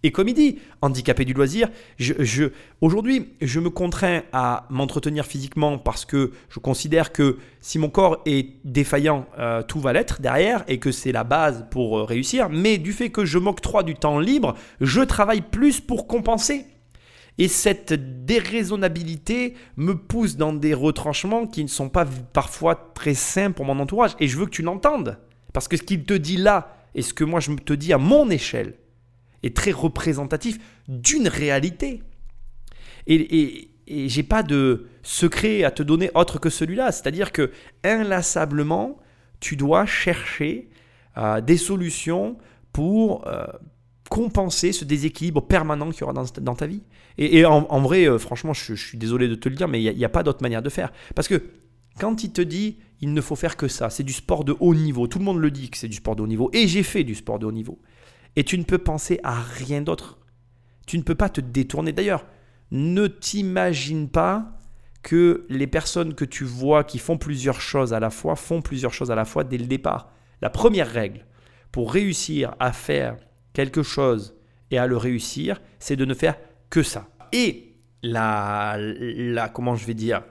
Et 0.03 0.11
comme 0.11 0.29
il 0.29 0.33
dit, 0.33 0.57
handicapé 0.81 1.25
du 1.25 1.33
loisir, 1.33 1.69
je, 1.99 2.45
aujourd'hui, 2.81 3.33
je 3.39 3.59
me 3.59 3.69
contrains 3.69 4.23
à 4.33 4.65
m'entretenir 4.71 5.27
physiquement 5.27 5.77
parce 5.77 6.05
que 6.05 6.31
je 6.49 6.59
considère 6.59 7.11
que 7.11 7.37
si 7.59 7.77
mon 7.77 7.89
corps 7.89 8.17
est 8.25 8.55
défaillant, 8.65 9.27
euh, 9.37 9.61
tout 9.61 9.79
va 9.79 9.93
l'être 9.93 10.19
derrière 10.19 10.63
et 10.67 10.79
que 10.79 10.91
c'est 10.91 11.11
la 11.11 11.23
base 11.23 11.67
pour 11.69 11.99
euh, 11.99 12.03
réussir. 12.03 12.49
Mais 12.49 12.79
du 12.79 12.93
fait 12.93 13.11
que 13.11 13.25
je 13.25 13.37
m'octroie 13.37 13.83
du 13.83 13.93
temps 13.93 14.17
libre, 14.17 14.55
je 14.79 15.01
travaille 15.01 15.41
plus 15.41 15.79
pour 15.79 16.07
compenser. 16.07 16.65
Et 17.37 17.47
cette 17.47 18.25
déraisonnabilité 18.25 19.55
me 19.75 19.93
pousse 19.95 20.35
dans 20.35 20.53
des 20.53 20.73
retranchements 20.73 21.47
qui 21.47 21.63
ne 21.63 21.69
sont 21.69 21.89
pas 21.89 22.05
parfois 22.33 22.91
très 22.93 23.13
sains 23.13 23.51
pour 23.51 23.65
mon 23.65 23.79
entourage. 23.79 24.11
Et 24.19 24.27
je 24.27 24.37
veux 24.37 24.45
que 24.45 24.51
tu 24.51 24.61
l'entendes. 24.61 25.17
Parce 25.53 25.67
que 25.67 25.77
ce 25.77 25.83
qu'il 25.83 26.03
te 26.03 26.13
dit 26.13 26.37
là, 26.37 26.75
et 26.93 27.01
ce 27.01 27.13
que 27.13 27.23
moi 27.23 27.39
je 27.39 27.51
te 27.53 27.73
dis 27.73 27.93
à 27.93 27.97
mon 27.97 28.29
échelle, 28.29 28.75
est 29.43 29.55
très 29.55 29.71
représentatif 29.71 30.59
d'une 30.87 31.27
réalité. 31.27 32.03
Et, 33.07 33.71
et, 33.87 34.09
j'ai 34.09 34.23
pas 34.23 34.43
de 34.43 34.87
secret 35.03 35.63
à 35.63 35.71
te 35.71 35.83
donner 35.83 36.11
autre 36.13 36.39
que 36.39 36.49
celui-là. 36.49 36.91
C'est-à-dire 36.91 37.31
que 37.31 37.51
inlassablement, 37.83 38.99
tu 39.39 39.55
dois 39.57 39.85
chercher 39.85 40.69
euh, 41.17 41.41
des 41.41 41.57
solutions 41.57 42.37
pour 42.71 43.27
euh, 43.27 43.45
compenser 44.11 44.73
ce 44.73 44.83
déséquilibre 44.83 45.41
permanent 45.41 45.89
qu'il 45.89 46.01
y 46.01 46.03
aura 46.03 46.25
dans, 46.41 46.53
ta 46.53 46.67
vie. 46.67 46.83
Et, 47.17 47.45
en, 47.45 47.79
vrai, 47.79 48.09
euh, 48.09 48.19
franchement, 48.19 48.51
je, 48.51 48.73
suis 48.73 48.97
désolé 48.97 49.29
de 49.29 49.35
te 49.35 49.47
le 49.47 49.55
dire, 49.55 49.69
mais 49.69 49.81
il 49.81 49.95
n'y 49.95 50.03
a, 50.03 50.09
pas 50.09 50.21
d'autre 50.21 50.41
manière 50.41 50.61
de 50.61 50.69
faire. 50.69 50.91
Parce 51.15 51.29
que 51.29 51.41
quand 51.97 52.21
il 52.25 52.33
te 52.33 52.41
dit, 52.41 52.77
il 52.99 53.13
ne 53.13 53.21
faut 53.21 53.37
faire 53.37 53.55
que 53.55 53.69
ça, 53.69 53.89
c'est 53.89 54.03
du 54.03 54.11
sport 54.11 54.43
de 54.43 54.53
haut 54.59 54.75
niveau, 54.75 55.07
tout 55.07 55.17
le 55.17 55.23
monde 55.23 55.39
le 55.39 55.49
dit 55.49 55.69
que 55.69 55.77
c'est 55.77 55.87
du 55.87 55.95
sport 55.95 56.17
de 56.17 56.23
haut 56.23 56.27
niveau, 56.27 56.49
et 56.51 56.67
j'ai 56.67 56.83
fait 56.83 57.05
du 57.05 57.15
sport 57.15 57.39
de 57.39 57.45
haut 57.45 57.53
niveau. 57.53 57.79
Et 58.35 58.43
tu 58.43 58.57
ne 58.57 58.63
peux 58.63 58.79
penser 58.79 59.21
à 59.23 59.39
rien 59.39 59.81
d'autre. 59.81 60.19
Tu 60.87 60.97
ne 60.97 61.03
peux 61.03 61.15
pas 61.15 61.29
te 61.29 61.39
détourner. 61.39 61.93
D'ailleurs, 61.93 62.25
ne 62.69 63.07
t'imagine 63.07 64.09
pas 64.09 64.59
que 65.03 65.45
les 65.47 65.67
personnes 65.67 66.15
que 66.15 66.25
tu 66.25 66.43
vois 66.43 66.83
qui 66.83 66.99
font 66.99 67.17
plusieurs 67.17 67.61
choses 67.61 67.93
à 67.93 68.01
la 68.01 68.09
fois 68.09 68.35
font 68.35 68.61
plusieurs 68.61 68.93
choses 68.93 69.09
à 69.09 69.15
la 69.15 69.23
fois 69.23 69.45
dès 69.45 69.57
le 69.57 69.67
départ. 69.67 70.11
La 70.41 70.49
première 70.49 70.91
règle 70.91 71.25
pour 71.71 71.93
réussir 71.93 72.55
à 72.59 72.73
faire 72.73 73.15
quelque 73.53 73.83
chose 73.83 74.35
et 74.71 74.77
à 74.77 74.87
le 74.87 74.97
réussir, 74.97 75.61
c'est 75.79 75.95
de 75.95 76.05
ne 76.05 76.13
faire 76.13 76.35
que 76.69 76.83
ça. 76.83 77.09
Et 77.33 77.75
la, 78.03 78.77
la 78.79 79.49
comment 79.49 79.75
je 79.75 79.85
vais 79.85 79.93
dire, 79.93 80.23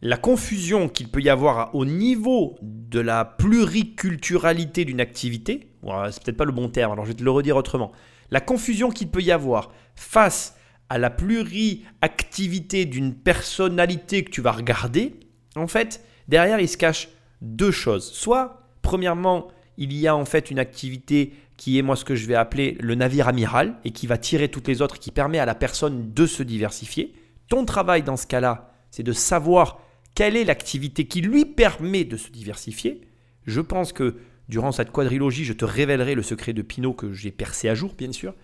la 0.00 0.16
confusion 0.16 0.88
qu'il 0.88 1.08
peut 1.08 1.22
y 1.22 1.28
avoir 1.28 1.74
au 1.74 1.84
niveau 1.84 2.56
de 2.60 2.98
la 2.98 3.24
pluriculturalité 3.24 4.84
d'une 4.84 5.00
activité, 5.00 5.68
c'est 6.10 6.22
peut-être 6.22 6.36
pas 6.36 6.44
le 6.44 6.52
bon 6.52 6.68
terme, 6.68 6.92
alors 6.92 7.04
je 7.04 7.10
vais 7.10 7.16
te 7.16 7.22
le 7.22 7.30
redire 7.30 7.56
autrement. 7.56 7.92
La 8.30 8.40
confusion 8.40 8.90
qu'il 8.90 9.08
peut 9.08 9.22
y 9.22 9.30
avoir 9.30 9.70
face 9.94 10.56
à 10.88 10.98
la 10.98 11.08
pluriactivité 11.08 12.84
d'une 12.84 13.14
personnalité 13.14 14.24
que 14.24 14.30
tu 14.30 14.40
vas 14.40 14.52
regarder, 14.52 15.20
en 15.54 15.68
fait, 15.68 16.04
derrière 16.28 16.58
il 16.58 16.68
se 16.68 16.76
cache 16.76 17.08
deux 17.40 17.70
choses. 17.70 18.10
Soit 18.10 18.66
premièrement, 18.82 19.48
il 19.78 19.92
y 19.92 20.08
a 20.08 20.16
en 20.16 20.24
fait 20.24 20.50
une 20.50 20.58
activité 20.58 21.32
qui 21.62 21.78
est 21.78 21.82
moi 21.82 21.94
ce 21.94 22.04
que 22.04 22.16
je 22.16 22.26
vais 22.26 22.34
appeler 22.34 22.76
le 22.80 22.96
navire 22.96 23.28
amiral 23.28 23.76
et 23.84 23.92
qui 23.92 24.08
va 24.08 24.18
tirer 24.18 24.48
toutes 24.48 24.66
les 24.66 24.82
autres, 24.82 24.98
qui 24.98 25.12
permet 25.12 25.38
à 25.38 25.46
la 25.46 25.54
personne 25.54 26.12
de 26.12 26.26
se 26.26 26.42
diversifier. 26.42 27.14
Ton 27.48 27.64
travail 27.64 28.02
dans 28.02 28.16
ce 28.16 28.26
cas-là, 28.26 28.74
c'est 28.90 29.04
de 29.04 29.12
savoir 29.12 29.80
quelle 30.16 30.36
est 30.36 30.42
l'activité 30.42 31.06
qui 31.06 31.20
lui 31.20 31.44
permet 31.44 32.02
de 32.02 32.16
se 32.16 32.30
diversifier. 32.30 33.02
Je 33.46 33.60
pense 33.60 33.92
que 33.92 34.16
durant 34.48 34.72
cette 34.72 34.90
quadrilogie, 34.90 35.44
je 35.44 35.52
te 35.52 35.64
révélerai 35.64 36.16
le 36.16 36.24
secret 36.24 36.52
de 36.52 36.62
Pinot 36.62 36.94
que 36.94 37.12
j'ai 37.12 37.30
percé 37.30 37.68
à 37.68 37.76
jour, 37.76 37.94
bien 37.96 38.10
sûr. 38.10 38.34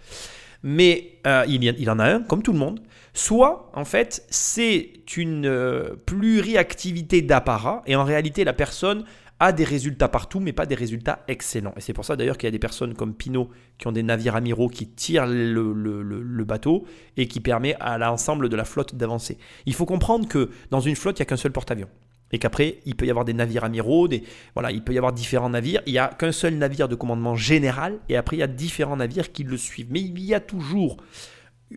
Mais 0.63 1.19
euh, 1.27 1.45
il, 1.49 1.65
il, 1.65 1.91
en 1.91 1.99
a 1.99 2.05
un, 2.05 2.23
comme 2.23 2.45
tout 2.45 2.53
le 2.53 2.61
monde. 2.61 2.81
Soit, 3.15 3.73
en 3.75 3.85
fait, 3.85 4.25
c'est 4.31 4.93
une 5.17 5.45
euh, 5.45 5.97
pluriactivité 6.07 7.21
d'apparat, 7.21 7.83
et 7.87 7.97
en 7.97 8.05
réalité, 8.05 8.45
la 8.45 8.53
personne 8.53 9.05
a 9.41 9.53
des 9.53 9.65
résultats 9.65 10.09
partout, 10.09 10.41
mais 10.41 10.53
pas 10.53 10.67
des 10.67 10.75
résultats 10.75 11.25
excellents. 11.29 11.73
Et 11.77 11.81
c'est 11.81 11.93
pour 11.93 12.05
ça 12.05 12.17
d'ailleurs 12.17 12.37
qu'il 12.37 12.47
y 12.47 12.49
a 12.49 12.53
des 12.53 12.59
personnes 12.59 12.95
comme 12.95 13.15
Pinot 13.15 13.51
qui 13.79 13.87
ont 13.87 13.93
des 13.93 14.03
navires 14.03 14.37
amiraux 14.37 14.69
qui 14.69 14.89
tirent 14.89 15.27
le, 15.27 16.45
bateau 16.45 16.87
et 17.17 17.29
qui 17.29 17.41
permet 17.41 17.77
à 17.79 17.99
l'ensemble 17.99 18.49
de 18.49 18.57
la 18.57 18.65
flotte 18.65 18.95
d'avancer. 18.95 19.39
Il 19.67 19.75
faut 19.75 19.87
comprendre 19.87 20.27
que 20.27 20.51
dans 20.71 20.81
une 20.81 20.97
flotte, 20.97 21.19
il 21.19 21.23
n'y 21.23 21.27
a 21.27 21.27
qu'un 21.27 21.37
seul 21.37 21.53
porte-avions. 21.53 21.89
Et 22.31 22.39
qu'après, 22.39 22.81
il 22.85 22.95
peut 22.95 23.07
y 23.07 23.11
avoir 23.11 23.25
des 23.25 23.33
navires 23.33 23.65
amiraux, 23.65 24.07
des, 24.07 24.23
voilà, 24.55 24.71
il 24.71 24.83
peut 24.83 24.93
y 24.93 24.99
avoir 24.99 25.13
différents 25.13 25.49
navires. 25.49 25.81
Il 25.87 25.93
n'y 25.93 25.99
a 25.99 26.09
qu'un 26.09 26.33
seul 26.33 26.55
navire 26.55 26.89
de 26.89 26.95
commandement 26.95 27.37
général, 27.37 27.99
et 28.09 28.17
après, 28.17 28.37
il 28.37 28.41
y 28.41 28.43
a 28.43 28.49
différents 28.49 28.97
navires 28.97 29.33
qui 29.33 29.45
le 29.45 29.57
suivent. 29.57 29.89
Mais 29.91 30.01
il 30.01 30.21
y 30.21 30.35
a 30.35 30.41
toujours, 30.41 30.99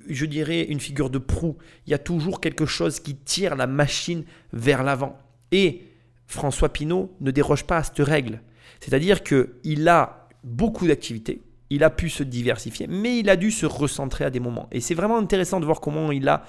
je 0.09 0.25
dirais, 0.25 0.63
une 0.63 0.81
figure 0.81 1.09
de 1.09 1.19
proue. 1.19 1.57
Il 1.87 1.91
y 1.91 1.93
a 1.93 1.99
toujours 1.99 2.41
quelque 2.41 2.65
chose 2.65 2.99
qui 2.99 3.15
tire 3.15 3.55
la 3.55 3.67
machine 3.67 4.25
vers 4.51 4.83
l'avant. 4.83 5.17
Et 5.53 5.83
François 6.31 6.69
Pinault 6.69 7.11
ne 7.19 7.31
déroge 7.31 7.65
pas 7.65 7.77
à 7.77 7.83
cette 7.83 7.99
règle. 7.99 8.41
C'est-à-dire 8.79 9.21
qu'il 9.23 9.87
a 9.87 10.27
beaucoup 10.43 10.87
d'activités, 10.87 11.41
il 11.69 11.83
a 11.83 11.89
pu 11.89 12.09
se 12.09 12.23
diversifier, 12.23 12.87
mais 12.87 13.19
il 13.19 13.29
a 13.29 13.35
dû 13.35 13.51
se 13.51 13.65
recentrer 13.65 14.25
à 14.25 14.29
des 14.29 14.39
moments. 14.39 14.67
Et 14.71 14.81
c'est 14.81 14.95
vraiment 14.95 15.17
intéressant 15.17 15.59
de 15.59 15.65
voir 15.65 15.81
comment 15.81 16.11
il 16.11 16.27
a 16.27 16.43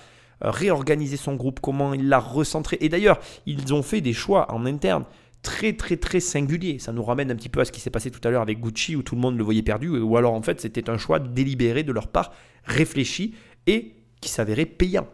euh, 0.44 0.50
réorganisé 0.50 1.16
son 1.16 1.34
groupe, 1.34 1.60
comment 1.60 1.94
il 1.94 2.08
l'a 2.08 2.18
recentré. 2.18 2.78
Et 2.80 2.88
d'ailleurs, 2.88 3.18
ils 3.46 3.74
ont 3.74 3.82
fait 3.82 4.00
des 4.00 4.12
choix 4.12 4.52
en 4.52 4.66
interne 4.66 5.04
très 5.42 5.72
très 5.74 5.96
très 5.96 6.20
singuliers. 6.20 6.78
Ça 6.78 6.92
nous 6.92 7.02
ramène 7.02 7.30
un 7.30 7.36
petit 7.36 7.48
peu 7.48 7.60
à 7.60 7.64
ce 7.64 7.72
qui 7.72 7.80
s'est 7.80 7.90
passé 7.90 8.10
tout 8.10 8.26
à 8.26 8.30
l'heure 8.30 8.42
avec 8.42 8.60
Gucci 8.60 8.96
où 8.96 9.02
tout 9.02 9.16
le 9.16 9.20
monde 9.20 9.36
le 9.36 9.44
voyait 9.44 9.62
perdu, 9.62 9.88
ou 9.88 10.16
alors 10.16 10.34
en 10.34 10.42
fait 10.42 10.60
c'était 10.60 10.88
un 10.88 10.98
choix 10.98 11.18
délibéré 11.18 11.82
de 11.82 11.92
leur 11.92 12.08
part, 12.08 12.32
réfléchi 12.64 13.34
et 13.66 13.94
qui 14.20 14.28
s'avérait 14.28 14.66
payant. 14.66 15.08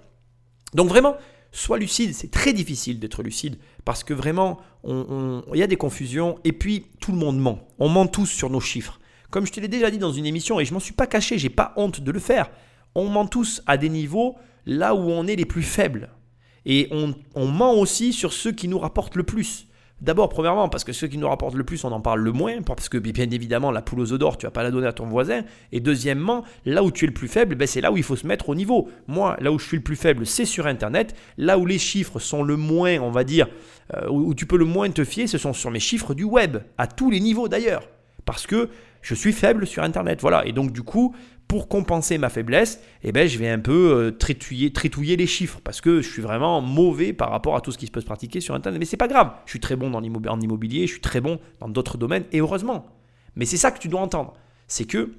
Donc 0.74 0.89
vraiment, 0.89 1.16
sois 1.53 1.79
lucide, 1.79 2.15
c'est 2.15 2.31
très 2.31 2.53
difficile 2.53 2.99
d'être 2.99 3.23
lucide 3.23 3.59
parce 3.85 4.05
que 4.05 4.15
vraiment, 4.15 4.59
il 4.85 5.43
y 5.55 5.62
a 5.62 5.66
des 5.66 5.77
confusions 5.77 6.39
et 6.45 6.53
puis 6.53 6.87
tout 7.01 7.12
le 7.12 7.19
monde 7.19 7.39
ment. 7.39 7.69
On 7.79 7.89
ment 7.89 8.07
tous 8.07 8.27
sur 8.27 8.51
nos 8.51 8.61
chiffres. 8.61 9.01
Comme 9.31 9.47
je 9.47 9.53
te 9.53 9.61
l'ai 9.61 9.69
déjà 9.69 9.91
dit 9.91 9.99
dans 9.99 10.12
une 10.12 10.27
émission 10.27 10.59
et 10.61 10.65
je 10.65 10.73
m'en 10.73 10.81
suis 10.81 10.95
pas 10.95 11.07
caché, 11.07 11.39
j'ai 11.39 11.51
pas 11.51 11.73
honte 11.77 12.01
de 12.01 12.11
le 12.11 12.20
faire. 12.20 12.51
On 12.95 13.09
ment 13.09 13.27
tous 13.27 13.62
à 13.66 13.77
des 13.77 13.89
niveaux 13.89 14.37
là 14.66 14.95
où 14.95 15.01
on 15.01 15.27
est 15.27 15.37
les 15.37 15.45
plus 15.45 15.62
faibles. 15.62 16.11
Et 16.65 16.89
on, 16.91 17.15
on 17.35 17.47
ment 17.47 17.75
aussi 17.75 18.12
sur 18.12 18.33
ceux 18.33 18.53
qui 18.53 18.69
nous 18.69 18.79
rapportent 18.79 19.16
le 19.16 19.23
plus. 19.23 19.68
D'abord, 20.01 20.29
premièrement, 20.29 20.69
parce 20.69 20.85
que 20.85 20.93
ceux 20.93 21.09
qui 21.09 21.19
nous 21.19 21.29
rapportent 21.29 21.57
le 21.57 21.65
plus, 21.65 21.83
on 21.83 21.91
en 21.91 22.01
parle 22.01 22.20
le 22.20 22.31
moins, 22.31 22.62
parce 22.62 22.89
que 22.89 22.99
bien 22.99 23.29
évidemment, 23.31 23.73
la 23.73 23.83
poule 23.83 23.99
aux 24.01 24.12
œufs 24.12 24.19
d'or, 24.19 24.39
tu 24.39 24.47
vas 24.47 24.53
pas 24.53 24.62
la 24.62 24.70
donner 24.70 24.87
à 24.87 24.93
ton 24.93 25.07
voisin. 25.07 25.43
Et 25.73 25.81
deuxièmement, 25.81 26.45
là 26.65 26.85
où 26.85 26.93
tu 26.93 27.05
es 27.05 27.09
le 27.09 27.15
plus 27.15 27.27
faible, 27.27 27.57
ben, 27.57 27.66
c'est 27.66 27.81
là 27.81 27.91
où 27.91 27.97
il 27.97 28.05
faut 28.05 28.15
se 28.15 28.27
mettre 28.27 28.49
au 28.49 28.55
niveau. 28.55 28.89
Moi, 29.09 29.37
là 29.41 29.51
où 29.51 29.59
je 29.59 29.66
suis 29.66 29.77
le 29.77 29.83
plus 29.83 29.97
faible, 29.97 30.25
c'est 30.25 30.45
sur 30.45 30.69
Internet. 30.69 31.16
Là 31.37 31.59
où 31.59 31.66
les 31.66 31.79
chiffres 31.79 32.20
sont 32.20 32.45
le 32.45 32.57
moins, 32.57 33.01
on 33.01 33.11
va 33.11 33.25
dire, 33.25 33.49
euh, 33.95 34.09
où 34.09 34.35
tu 34.35 34.47
peux 34.47 34.57
le 34.57 34.65
moins 34.65 34.89
te 34.91 35.05
fier, 35.05 35.27
ce 35.27 35.37
sont 35.37 35.53
sur 35.53 35.73
mes 35.73 35.81
chiffres 35.81 36.15
du 36.15 36.25
web, 36.25 36.59
à 36.77 36.87
tous 36.87 37.11
les 37.11 37.19
niveaux 37.19 37.49
d'ailleurs. 37.49 37.83
Parce 38.25 38.47
que 38.47 38.69
je 39.03 39.15
suis 39.15 39.33
faible 39.33 39.66
sur 39.66 39.83
Internet. 39.83 40.20
Voilà. 40.20 40.47
Et 40.47 40.53
donc, 40.53 40.70
du 40.70 40.83
coup, 40.83 41.15
pour 41.49 41.66
compenser 41.66 42.19
ma 42.19 42.29
faiblesse, 42.29 42.81
eh 43.03 43.11
ben, 43.11 43.27
je 43.27 43.39
vais 43.39 43.49
un 43.49 43.59
peu 43.59 43.93
euh, 43.93 44.11
tritouiller, 44.11 45.16
les 45.16 45.27
chiffres 45.27 45.61
parce 45.65 45.81
que 45.81 46.03
je 46.03 46.09
suis 46.09 46.20
vraiment 46.20 46.61
mauvais 46.61 47.15
par 47.15 47.31
rapport 47.31 47.57
à 47.57 47.62
tout 47.62 47.73
ce 47.73 47.79
qui 47.79 47.87
se 47.87 47.91
peut 47.91 48.03
se 48.03 48.07
pratiquer 48.07 48.41
sur 48.41 48.55
Internet. 48.55 48.79
Mais 48.79 48.85
c'est 48.85 48.99
pas 48.99 49.09
grave, 49.09 49.33
je 49.47 49.53
suis 49.53 49.61
très 49.61 49.75
bon 49.75 49.91
dans 49.91 49.99
en 49.99 50.41
immobilier, 50.41 50.87
je 50.87 50.93
suis 50.93 51.01
très 51.01 51.23
bon 51.23 51.41
dans 51.61 51.69
d'autres 51.69 51.97
domaines 51.97 52.25
et 52.33 52.41
heureusement. 52.41 52.87
Mais 53.35 53.47
c'est 53.47 53.57
ça 53.57 53.70
que 53.70 53.79
tu 53.79 53.89
dois 53.89 54.03
entendre, 54.03 54.35
c'est 54.66 54.85
que 54.85 55.15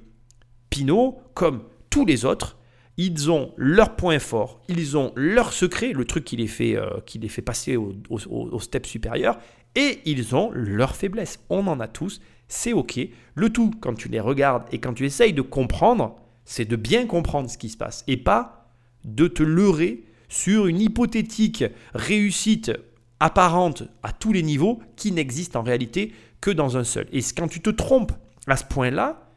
Pinot, 0.70 1.18
comme 1.34 1.64
tous 1.90 2.06
les 2.06 2.24
autres, 2.24 2.58
ils 2.96 3.30
ont 3.30 3.52
leur 3.56 3.96
point 3.96 4.20
fort, 4.20 4.60
ils 4.68 4.96
ont 4.96 5.12
leur 5.16 5.52
secret, 5.52 5.92
le 5.92 6.04
truc 6.04 6.24
qui 6.24 6.36
les 6.36 6.46
fait, 6.46 6.76
euh, 6.76 7.00
qui 7.06 7.18
les 7.18 7.28
fait 7.28 7.42
passer 7.42 7.76
au, 7.76 7.96
au 8.08 8.60
step 8.60 8.86
supérieur, 8.86 9.38
et 9.74 10.00
ils 10.04 10.36
ont 10.36 10.50
leur 10.52 10.94
faiblesse. 10.94 11.40
On 11.48 11.66
en 11.66 11.80
a 11.80 11.88
tous 11.88 12.20
c'est 12.50 12.72
ok. 12.72 13.00
Le 13.34 13.48
tout, 13.48 13.70
quand 13.80 13.94
tu 13.94 14.08
les 14.08 14.20
regardes 14.20 14.64
et 14.72 14.78
quand 14.78 14.92
tu 14.92 15.06
essayes 15.06 15.32
de 15.32 15.40
comprendre, 15.40 16.16
c'est 16.44 16.66
de 16.66 16.76
bien 16.76 17.06
comprendre 17.06 17.48
ce 17.48 17.56
qui 17.56 17.70
se 17.70 17.76
passe 17.76 18.04
et 18.08 18.16
pas 18.16 18.68
de 19.04 19.28
te 19.28 19.42
leurrer 19.42 20.04
sur 20.28 20.66
une 20.66 20.80
hypothétique 20.80 21.64
réussite 21.94 22.72
apparente 23.20 23.84
à 24.02 24.12
tous 24.12 24.32
les 24.32 24.42
niveaux 24.42 24.80
qui 24.96 25.12
n'existe 25.12 25.54
en 25.56 25.62
réalité 25.62 26.12
que 26.40 26.50
dans 26.50 26.76
un 26.76 26.84
seul. 26.84 27.06
Et 27.12 27.20
quand 27.36 27.48
tu 27.48 27.60
te 27.60 27.70
trompes 27.70 28.12
à 28.46 28.56
ce 28.56 28.64
point-là, 28.64 29.28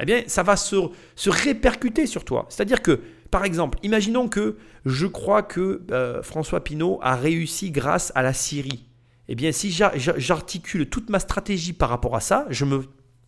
eh 0.00 0.06
bien, 0.06 0.22
ça 0.26 0.42
va 0.42 0.56
se, 0.56 0.76
se 1.14 1.28
répercuter 1.28 2.06
sur 2.06 2.24
toi. 2.24 2.46
C'est-à-dire 2.48 2.80
que, 2.80 3.00
par 3.30 3.44
exemple, 3.44 3.78
imaginons 3.82 4.28
que 4.28 4.56
je 4.86 5.06
crois 5.06 5.42
que 5.42 5.82
euh, 5.90 6.22
François 6.22 6.64
Pinault 6.64 6.98
a 7.02 7.16
réussi 7.16 7.70
grâce 7.70 8.12
à 8.14 8.22
la 8.22 8.32
Syrie 8.32 8.86
eh 9.28 9.34
bien, 9.34 9.52
si 9.52 9.70
j'articule 9.70 10.88
toute 10.88 11.10
ma 11.10 11.20
stratégie 11.20 11.72
par 11.72 11.88
rapport 11.88 12.16
à 12.16 12.20
ça, 12.20 12.46
je 12.50 12.64
me 12.64 12.84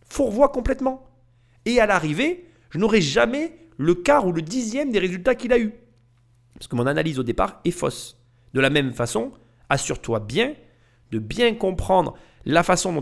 fourvoie 0.07 0.49
complètement. 0.49 1.07
Et 1.65 1.79
à 1.79 1.85
l'arrivée, 1.85 2.45
je 2.69 2.79
n'aurai 2.79 3.01
jamais 3.01 3.57
le 3.77 3.95
quart 3.95 4.27
ou 4.27 4.31
le 4.31 4.41
dixième 4.41 4.91
des 4.91 4.99
résultats 4.99 5.35
qu'il 5.35 5.53
a 5.53 5.59
eu. 5.59 5.73
Parce 6.53 6.67
que 6.67 6.75
mon 6.75 6.85
analyse 6.85 7.19
au 7.19 7.23
départ 7.23 7.59
est 7.65 7.71
fausse. 7.71 8.17
De 8.53 8.59
la 8.59 8.69
même 8.69 8.93
façon, 8.93 9.31
assure-toi 9.69 10.19
bien 10.19 10.53
de 11.11 11.19
bien 11.19 11.53
comprendre 11.55 12.15
la 12.45 12.63
façon 12.63 12.93
dont 12.93 13.01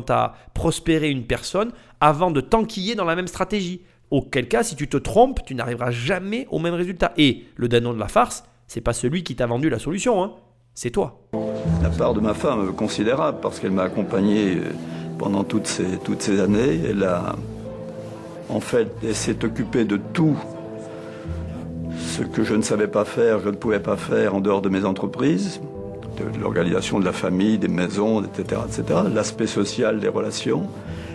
tu 0.00 0.12
as, 0.12 0.34
prospéré 0.54 1.10
une 1.10 1.26
personne 1.26 1.72
avant 2.00 2.30
de 2.30 2.40
t'enquiller 2.40 2.94
dans 2.94 3.04
la 3.04 3.14
même 3.14 3.26
stratégie. 3.26 3.82
Auquel 4.10 4.48
cas, 4.48 4.62
si 4.62 4.76
tu 4.76 4.88
te 4.88 4.96
trompes, 4.96 5.44
tu 5.44 5.54
n'arriveras 5.54 5.90
jamais 5.90 6.46
au 6.50 6.58
même 6.58 6.74
résultat. 6.74 7.12
Et 7.16 7.44
le 7.56 7.68
danon 7.68 7.94
de 7.94 7.98
la 7.98 8.08
farce, 8.08 8.44
c'est 8.66 8.80
pas 8.80 8.92
celui 8.92 9.22
qui 9.22 9.36
t'a 9.36 9.46
vendu 9.46 9.70
la 9.70 9.78
solution, 9.78 10.22
hein 10.22 10.32
c'est 10.74 10.90
toi. 10.90 11.20
La 11.82 11.90
part 11.90 12.14
de 12.14 12.20
ma 12.20 12.34
femme 12.34 12.72
considérable 12.74 13.38
parce 13.42 13.60
qu'elle 13.60 13.72
m'a 13.72 13.84
accompagné 13.84 14.56
euh, 14.56 14.72
pendant 15.18 15.44
toutes 15.44 15.66
ces, 15.66 15.98
toutes 16.04 16.22
ces 16.22 16.40
années. 16.40 16.80
Elle 16.88 17.04
a, 17.04 17.36
en 18.48 18.60
fait, 18.60 18.88
s'est 19.12 19.44
occupée 19.44 19.84
de 19.84 19.96
tout 19.96 20.36
ce 21.98 22.22
que 22.22 22.44
je 22.44 22.54
ne 22.54 22.62
savais 22.62 22.88
pas 22.88 23.04
faire, 23.04 23.40
je 23.40 23.48
ne 23.48 23.56
pouvais 23.56 23.80
pas 23.80 23.96
faire 23.96 24.34
en 24.34 24.40
dehors 24.40 24.62
de 24.62 24.68
mes 24.68 24.84
entreprises, 24.84 25.60
de 26.18 26.40
l'organisation 26.40 27.00
de 27.00 27.04
la 27.04 27.12
famille, 27.12 27.58
des 27.58 27.68
maisons, 27.68 28.22
etc., 28.22 28.60
etc., 28.66 29.00
l'aspect 29.12 29.46
social 29.46 30.00
des 30.00 30.08
relations. 30.08 30.68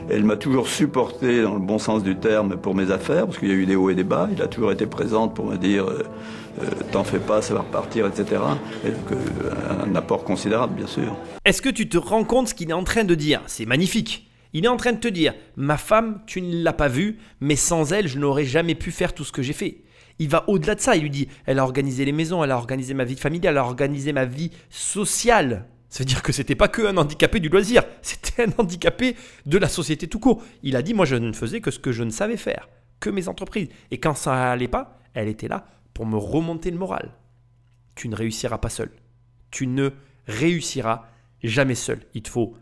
Elle 0.10 0.24
m'a 0.24 0.38
toujours 0.38 0.70
supporté 0.70 1.42
dans 1.42 1.54
le 1.54 1.60
bon 1.60 1.80
sens 1.80 2.02
du 2.02 2.16
terme 2.16 2.56
pour 2.56 2.76
mes 2.76 2.92
affaires, 2.92 3.26
parce 3.26 3.40
qu'il 3.40 3.50
y 3.50 3.52
a 3.52 3.56
eu 3.56 3.66
des 3.66 3.76
hauts 3.76 3.90
et 3.90 3.96
des 3.96 4.06
bas. 4.06 4.30
Il 4.32 4.42
a 4.42 4.48
toujours 4.48 4.72
été 4.72 4.86
présente 4.86 5.36
pour 5.36 5.46
me 5.46 5.58
dire 5.58 5.86
euh, 5.86 6.04
euh, 6.62 6.66
t'en 6.92 7.04
fais 7.04 7.20
pas, 7.20 7.42
ça 7.42 7.54
va 7.54 7.60
repartir, 7.60 8.08
etc. 8.08 8.42
Et 8.86 8.90
euh, 8.90 9.86
un 9.86 9.96
apport 9.96 10.24
considérable, 10.24 10.76
bien 10.76 10.88
sûr. 10.88 11.18
Est-ce 11.44 11.62
que 11.62 11.70
tu 11.70 11.90
te 11.90 11.98
rends 11.98 12.24
compte 12.24 12.48
ce 12.48 12.54
qu'il 12.54 12.70
est 12.70 12.74
en 12.74 12.86
train 12.86 13.04
de 13.04 13.16
dire? 13.16 13.42
C'est 13.48 13.66
magnifique. 13.66 14.30
Il 14.54 14.64
est 14.64 14.70
en 14.70 14.78
train 14.78 14.94
de 14.94 14.98
te 14.98 15.10
dire 15.10 15.34
ma 15.58 15.78
femme, 15.78 16.22
tu 16.26 16.42
ne 16.42 16.64
l'as 16.64 16.74
pas 16.74 16.88
vue, 16.88 17.18
mais 17.42 17.58
sans 17.58 17.92
elle, 17.92 18.08
je 18.08 18.18
n'aurais 18.18 18.46
jamais 18.46 18.76
pu 18.76 18.92
faire 18.92 19.14
tout 19.14 19.26
ce 19.26 19.34
que 19.34 19.42
j'ai 19.42 19.54
fait. 19.54 19.82
Il 20.20 20.30
va 20.30 20.46
au-delà 20.48 20.76
de 20.76 20.80
ça. 20.80 20.96
Il 20.96 21.04
lui 21.04 21.10
dit 21.10 21.28
elle 21.46 21.60
a 21.60 21.64
organisé 21.64 22.06
les 22.06 22.14
maisons, 22.14 22.44
elle 22.44 22.52
a 22.52 22.58
organisé 22.58 22.94
ma 22.94 23.04
vie 23.04 23.18
familiale, 23.18 23.54
elle 23.56 23.60
a 23.60 23.66
organisé 23.66 24.14
ma 24.14 24.26
vie 24.26 24.52
sociale. 24.70 25.66
Ça 25.90 26.00
veut 26.00 26.06
dire 26.06 26.22
que 26.22 26.32
c'était 26.32 26.56
pas 26.56 26.68
que 26.68 26.82
un 26.82 26.98
handicapé 26.98 27.40
du 27.40 27.50
loisir, 27.50 27.84
c'était 28.02 28.44
un 28.44 28.52
handicapé 28.58 29.16
de 29.46 29.58
la 29.58 29.70
société 29.70 30.08
tout 30.08 30.20
court. 30.20 30.44
Il 30.64 30.76
a 30.76 30.82
dit 30.82 30.94
moi 30.94 31.06
je 31.06 31.16
ne 31.16 31.34
faisais 31.34 31.62
que 31.62 31.72
ce 31.72 31.80
que 31.80 31.92
je 31.92 32.04
ne 32.04 32.10
savais 32.10 32.38
faire, 32.38 32.70
que 33.00 33.10
mes 33.10 33.28
entreprises. 33.28 33.70
Et 33.92 34.00
quand 34.00 34.16
ça 34.16 34.52
allait 34.52 34.68
pas, 34.68 35.00
elle 35.14 35.28
était 35.28 35.48
là 35.48 35.66
pour 35.94 36.06
me 36.06 36.18
remonter 36.18 36.72
le 36.72 36.78
moral. 36.78 37.12
Tu 37.96 38.10
ne 38.10 38.16
réussiras 38.16 38.58
pas 38.60 38.70
seul. 38.70 38.92
Tu 39.50 39.66
ne 39.66 39.92
réussiras 40.28 41.08
jamais 41.44 41.76
seul. 41.76 42.02
Il 42.14 42.22
te 42.22 42.30
faut 42.30 42.56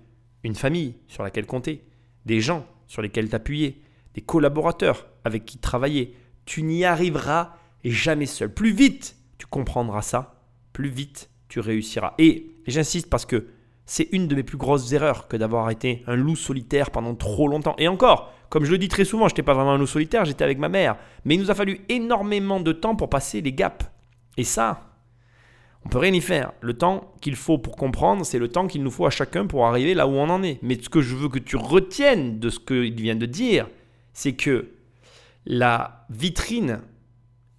une 0.43 0.55
famille 0.55 0.95
sur 1.07 1.23
laquelle 1.23 1.47
compter, 1.47 1.83
des 2.25 2.39
gens 2.39 2.65
sur 2.87 3.01
lesquels 3.01 3.29
t'appuyer, 3.29 3.81
des 4.13 4.21
collaborateurs 4.21 5.07
avec 5.23 5.45
qui 5.45 5.57
travailler. 5.57 6.15
Tu 6.45 6.61
n'y 6.61 6.85
arriveras 6.85 7.55
jamais 7.83 8.27
seul. 8.27 8.53
Plus 8.53 8.71
vite 8.71 9.15
tu 9.37 9.45
comprendras 9.47 10.01
ça, 10.01 10.41
plus 10.73 10.89
vite 10.89 11.29
tu 11.49 11.59
réussiras. 11.59 12.13
Et, 12.17 12.51
j'insiste 12.71 13.09
parce 13.09 13.25
que 13.25 13.47
c'est 13.85 14.09
une 14.11 14.27
de 14.27 14.35
mes 14.35 14.43
plus 14.43 14.57
grosses 14.57 14.91
erreurs 14.93 15.27
que 15.27 15.37
d'avoir 15.37 15.69
été 15.69 16.03
un 16.07 16.15
loup 16.15 16.35
solitaire 16.35 16.89
pendant 16.89 17.13
trop 17.13 17.47
longtemps. 17.47 17.75
Et 17.77 17.87
encore, 17.87 18.33
comme 18.49 18.65
je 18.65 18.71
le 18.71 18.77
dis 18.77 18.87
très 18.87 19.05
souvent, 19.05 19.27
je 19.27 19.33
n'étais 19.33 19.43
pas 19.43 19.53
vraiment 19.53 19.73
un 19.73 19.77
loup 19.77 19.85
solitaire, 19.87 20.25
j'étais 20.25 20.43
avec 20.43 20.57
ma 20.57 20.69
mère. 20.69 20.95
Mais 21.23 21.35
il 21.35 21.41
nous 21.41 21.51
a 21.51 21.55
fallu 21.55 21.81
énormément 21.89 22.59
de 22.59 22.71
temps 22.71 22.95
pour 22.95 23.09
passer 23.09 23.41
les 23.41 23.53
gaps. 23.53 23.85
Et 24.37 24.43
ça, 24.43 24.95
On 25.85 25.89
peut 25.89 25.99
rien 25.99 26.13
y 26.13 26.21
faire. 26.21 26.51
Le 26.61 26.73
temps 26.73 27.13
qu'il 27.21 27.35
faut 27.35 27.59
pour 27.59 27.75
comprendre, 27.75 28.25
c'est 28.25 28.39
le 28.39 28.47
temps 28.47 28.65
qu'il 28.65 28.81
nous 28.81 28.89
faut 28.89 29.05
à 29.05 29.11
chacun 29.11 29.45
pour 29.45 29.67
arriver 29.67 29.93
là 29.93 30.07
où 30.07 30.11
on 30.11 30.29
en 30.29 30.41
est. 30.41 30.57
Mais 30.63 30.79
ce 30.81 30.89
que 30.89 31.01
je 31.01 31.15
veux 31.15 31.29
que 31.29 31.37
tu 31.37 31.57
retiennes 31.57 32.39
de 32.39 32.49
ce 32.49 32.59
qu'il 32.59 32.99
vient 32.99 33.15
de 33.15 33.27
dire, 33.27 33.69
c'est 34.11 34.33
que 34.33 34.71
la 35.45 36.07
vitrine 36.09 36.81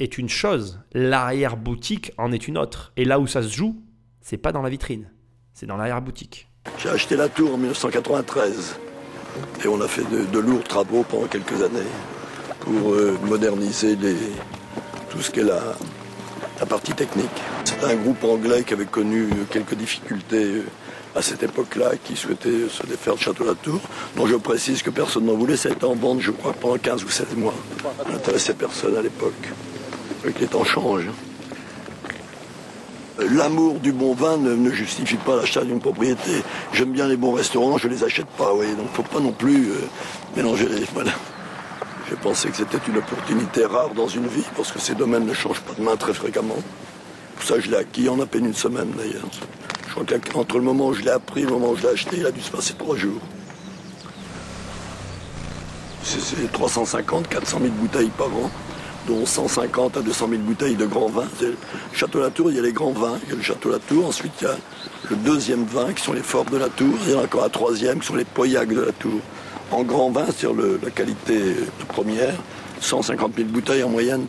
est 0.01 0.19
une 0.19 0.29
chose, 0.29 0.81
l'arrière-boutique 0.93 2.11
en 2.19 2.33
est 2.33 2.49
une 2.49 2.59
autre. 2.59 2.93
Et 2.97 3.05
là 3.05 3.21
où 3.21 3.29
ça 3.29 3.43
se 3.43 3.55
joue, 3.55 3.81
c'est 4.29 4.39
pas 4.39 4.51
dans 4.51 4.63
la 4.63 4.71
vitrine, 4.71 5.09
c'est 5.55 5.67
dans 5.67 5.77
l'arrière-boutique. 5.77 6.49
J'ai 6.79 6.89
acheté 6.89 7.15
la 7.15 7.29
tour 7.29 7.55
en 7.55 7.59
1993 7.59 8.77
et 9.65 9.69
on 9.69 9.81
a 9.81 9.87
fait 9.87 10.03
de, 10.03 10.39
lourds 10.41 10.65
travaux 10.65 11.05
pendant 11.09 11.29
quelques 11.29 11.63
années 11.63 11.93
pour 12.59 12.93
euh, 12.93 13.17
moderniser 13.23 13.97
tout 15.11 15.23
ce 15.23 15.31
qu'est 15.31 15.45
la, 15.45 15.61
la 16.59 16.67
partie 16.67 16.93
technique. 16.93 17.41
C'est 17.65 17.85
un 17.85 17.95
groupe 17.95 18.25
anglais 18.25 18.65
qui 18.65 18.75
avait 18.75 18.87
connu 18.87 19.29
quelques 19.49 19.77
difficultés 19.77 20.57
euh, 20.57 20.65
à 21.15 21.23
cette 21.23 21.45
époque-là, 21.45 21.93
qui 22.03 22.17
souhaitait 22.17 22.69
se 22.69 22.85
défaire 22.85 23.15
de 23.15 23.21
Château-Latour, 23.21 23.81
dont 24.17 24.27
je 24.27 24.35
précise 24.35 24.83
que 24.83 24.91
personne 24.91 25.27
n'en 25.27 25.35
voulait. 25.35 25.57
Ça 25.57 25.69
a 25.69 25.73
été 25.73 25.85
en 25.85 25.95
vente, 25.95 26.21
je 26.21 26.33
crois, 26.33 26.53
pendant 26.53 26.79
15 26.79 27.05
ou 27.05 27.09
16 27.09 27.37
mois. 27.37 27.55
Ça 27.81 28.13
n'intéressait 28.13 28.55
personne 28.55 28.97
à 28.97 29.03
l'époque. 29.03 29.53
Avec 30.25 30.41
les 30.41 30.49
temps 30.49 30.65
changent. 30.65 31.13
L'amour 33.19 33.81
du 33.81 33.93
bon 33.93 34.13
vin 34.13 34.37
ne, 34.37 34.71
justifie 34.71 35.17
pas 35.17 35.37
l'achat 35.37 35.65
d'une 35.65 35.81
propriété. 35.81 36.43
J'aime 36.75 36.93
bien 36.93 37.09
les 37.09 37.17
bons 37.17 37.33
restaurants, 37.33 37.79
je 37.79 37.89
les 37.89 38.05
achète 38.05 38.27
pas, 38.27 38.53
oui. 38.53 38.67
Donc 38.77 38.93
faut 38.93 39.03
pas 39.03 39.21
non 39.21 39.33
plus 39.33 39.71
euh, 39.71 39.81
mélanger 40.37 40.69
les. 40.69 40.85
Voilà. 40.93 41.13
J'ai 42.11 42.17
pensé 42.17 42.51
que 42.51 42.57
c'était 42.57 42.79
une 42.87 42.99
opportunité 42.99 43.65
rare 43.65 43.91
dans 43.95 44.07
une 44.07 44.27
vie, 44.27 44.45
parce 44.55 44.71
que 44.71 44.79
ces 44.79 44.95
domaines 44.95 45.25
ne 45.25 45.33
changent 45.33 45.63
pas 45.63 45.73
de 45.73 45.83
main 45.83 45.97
très 45.97 46.13
fréquemment. 46.13 46.57
Ça, 47.43 47.59
je 47.59 47.71
l'ai 47.71 47.77
acquis 47.79 48.09
en 48.09 48.21
à 48.21 48.27
peine 48.27 48.45
une 48.45 48.55
semaine 48.55 48.91
d'ailleurs. 48.97 49.25
Je 49.89 49.93
crois 49.93 50.05
qu'entre 50.19 50.59
le 50.59 50.65
moment 50.65 50.89
où 50.89 50.95
je 50.95 51.03
l'ai 51.03 51.11
appris 51.11 51.41
et 51.41 51.45
le 51.45 51.53
moment 51.53 51.71
où 51.71 51.77
je 51.77 51.83
l'ai 51.83 51.89
acheté, 51.95 52.19
il 52.19 52.27
a 52.27 52.31
dû 52.31 52.43
se 52.43 52.51
passer 52.51 52.75
trois 52.75 52.97
jours. 52.97 53.21
C'est 56.03 56.53
350, 56.53 57.29
400 57.29 57.59
000 57.61 57.73
bouteilles 57.73 58.13
par 58.17 58.29
an 58.29 58.51
dont 59.07 59.25
150 59.25 59.97
à 59.97 60.01
200 60.01 60.29
000 60.29 60.43
bouteilles 60.43 60.75
de 60.75 60.87
grands 60.87 61.09
vins. 61.09 61.29
Château 61.93 62.21
Latour, 62.21 62.51
il 62.51 62.57
y 62.57 62.59
a 62.59 62.63
les 62.63 62.73
grands 62.73 62.93
vins, 62.93 63.19
il 63.25 63.31
y 63.31 63.33
a 63.33 63.37
le 63.37 63.43
Château 63.43 63.71
Latour. 63.71 64.07
Ensuite, 64.07 64.33
il 64.41 64.45
y 64.45 64.49
a 64.49 64.57
le 65.11 65.17
deuxième 65.17 65.65
vin 65.65 65.93
qui 65.93 66.03
sont 66.03 66.13
les 66.13 66.23
forts 66.23 66.45
de 66.45 66.57
la 66.57 66.69
Tour. 66.69 66.95
Il 67.07 67.13
y 67.13 67.15
a 67.15 67.21
encore 67.21 67.45
un 67.45 67.49
troisième 67.49 68.01
qui 68.01 68.07
sont 68.07 68.17
les 68.17 68.25
Pauillacs 68.25 68.69
de 68.69 68.81
la 68.81 68.93
Tour. 68.93 69.21
En 69.71 69.83
grand 69.83 70.11
vin, 70.11 70.27
c'est 70.37 70.49
la 70.83 70.91
qualité 70.91 71.57
première, 71.89 72.35
150 72.81 73.35
000 73.37 73.49
bouteilles 73.49 73.83
en 73.83 73.89
moyenne. 73.89 74.27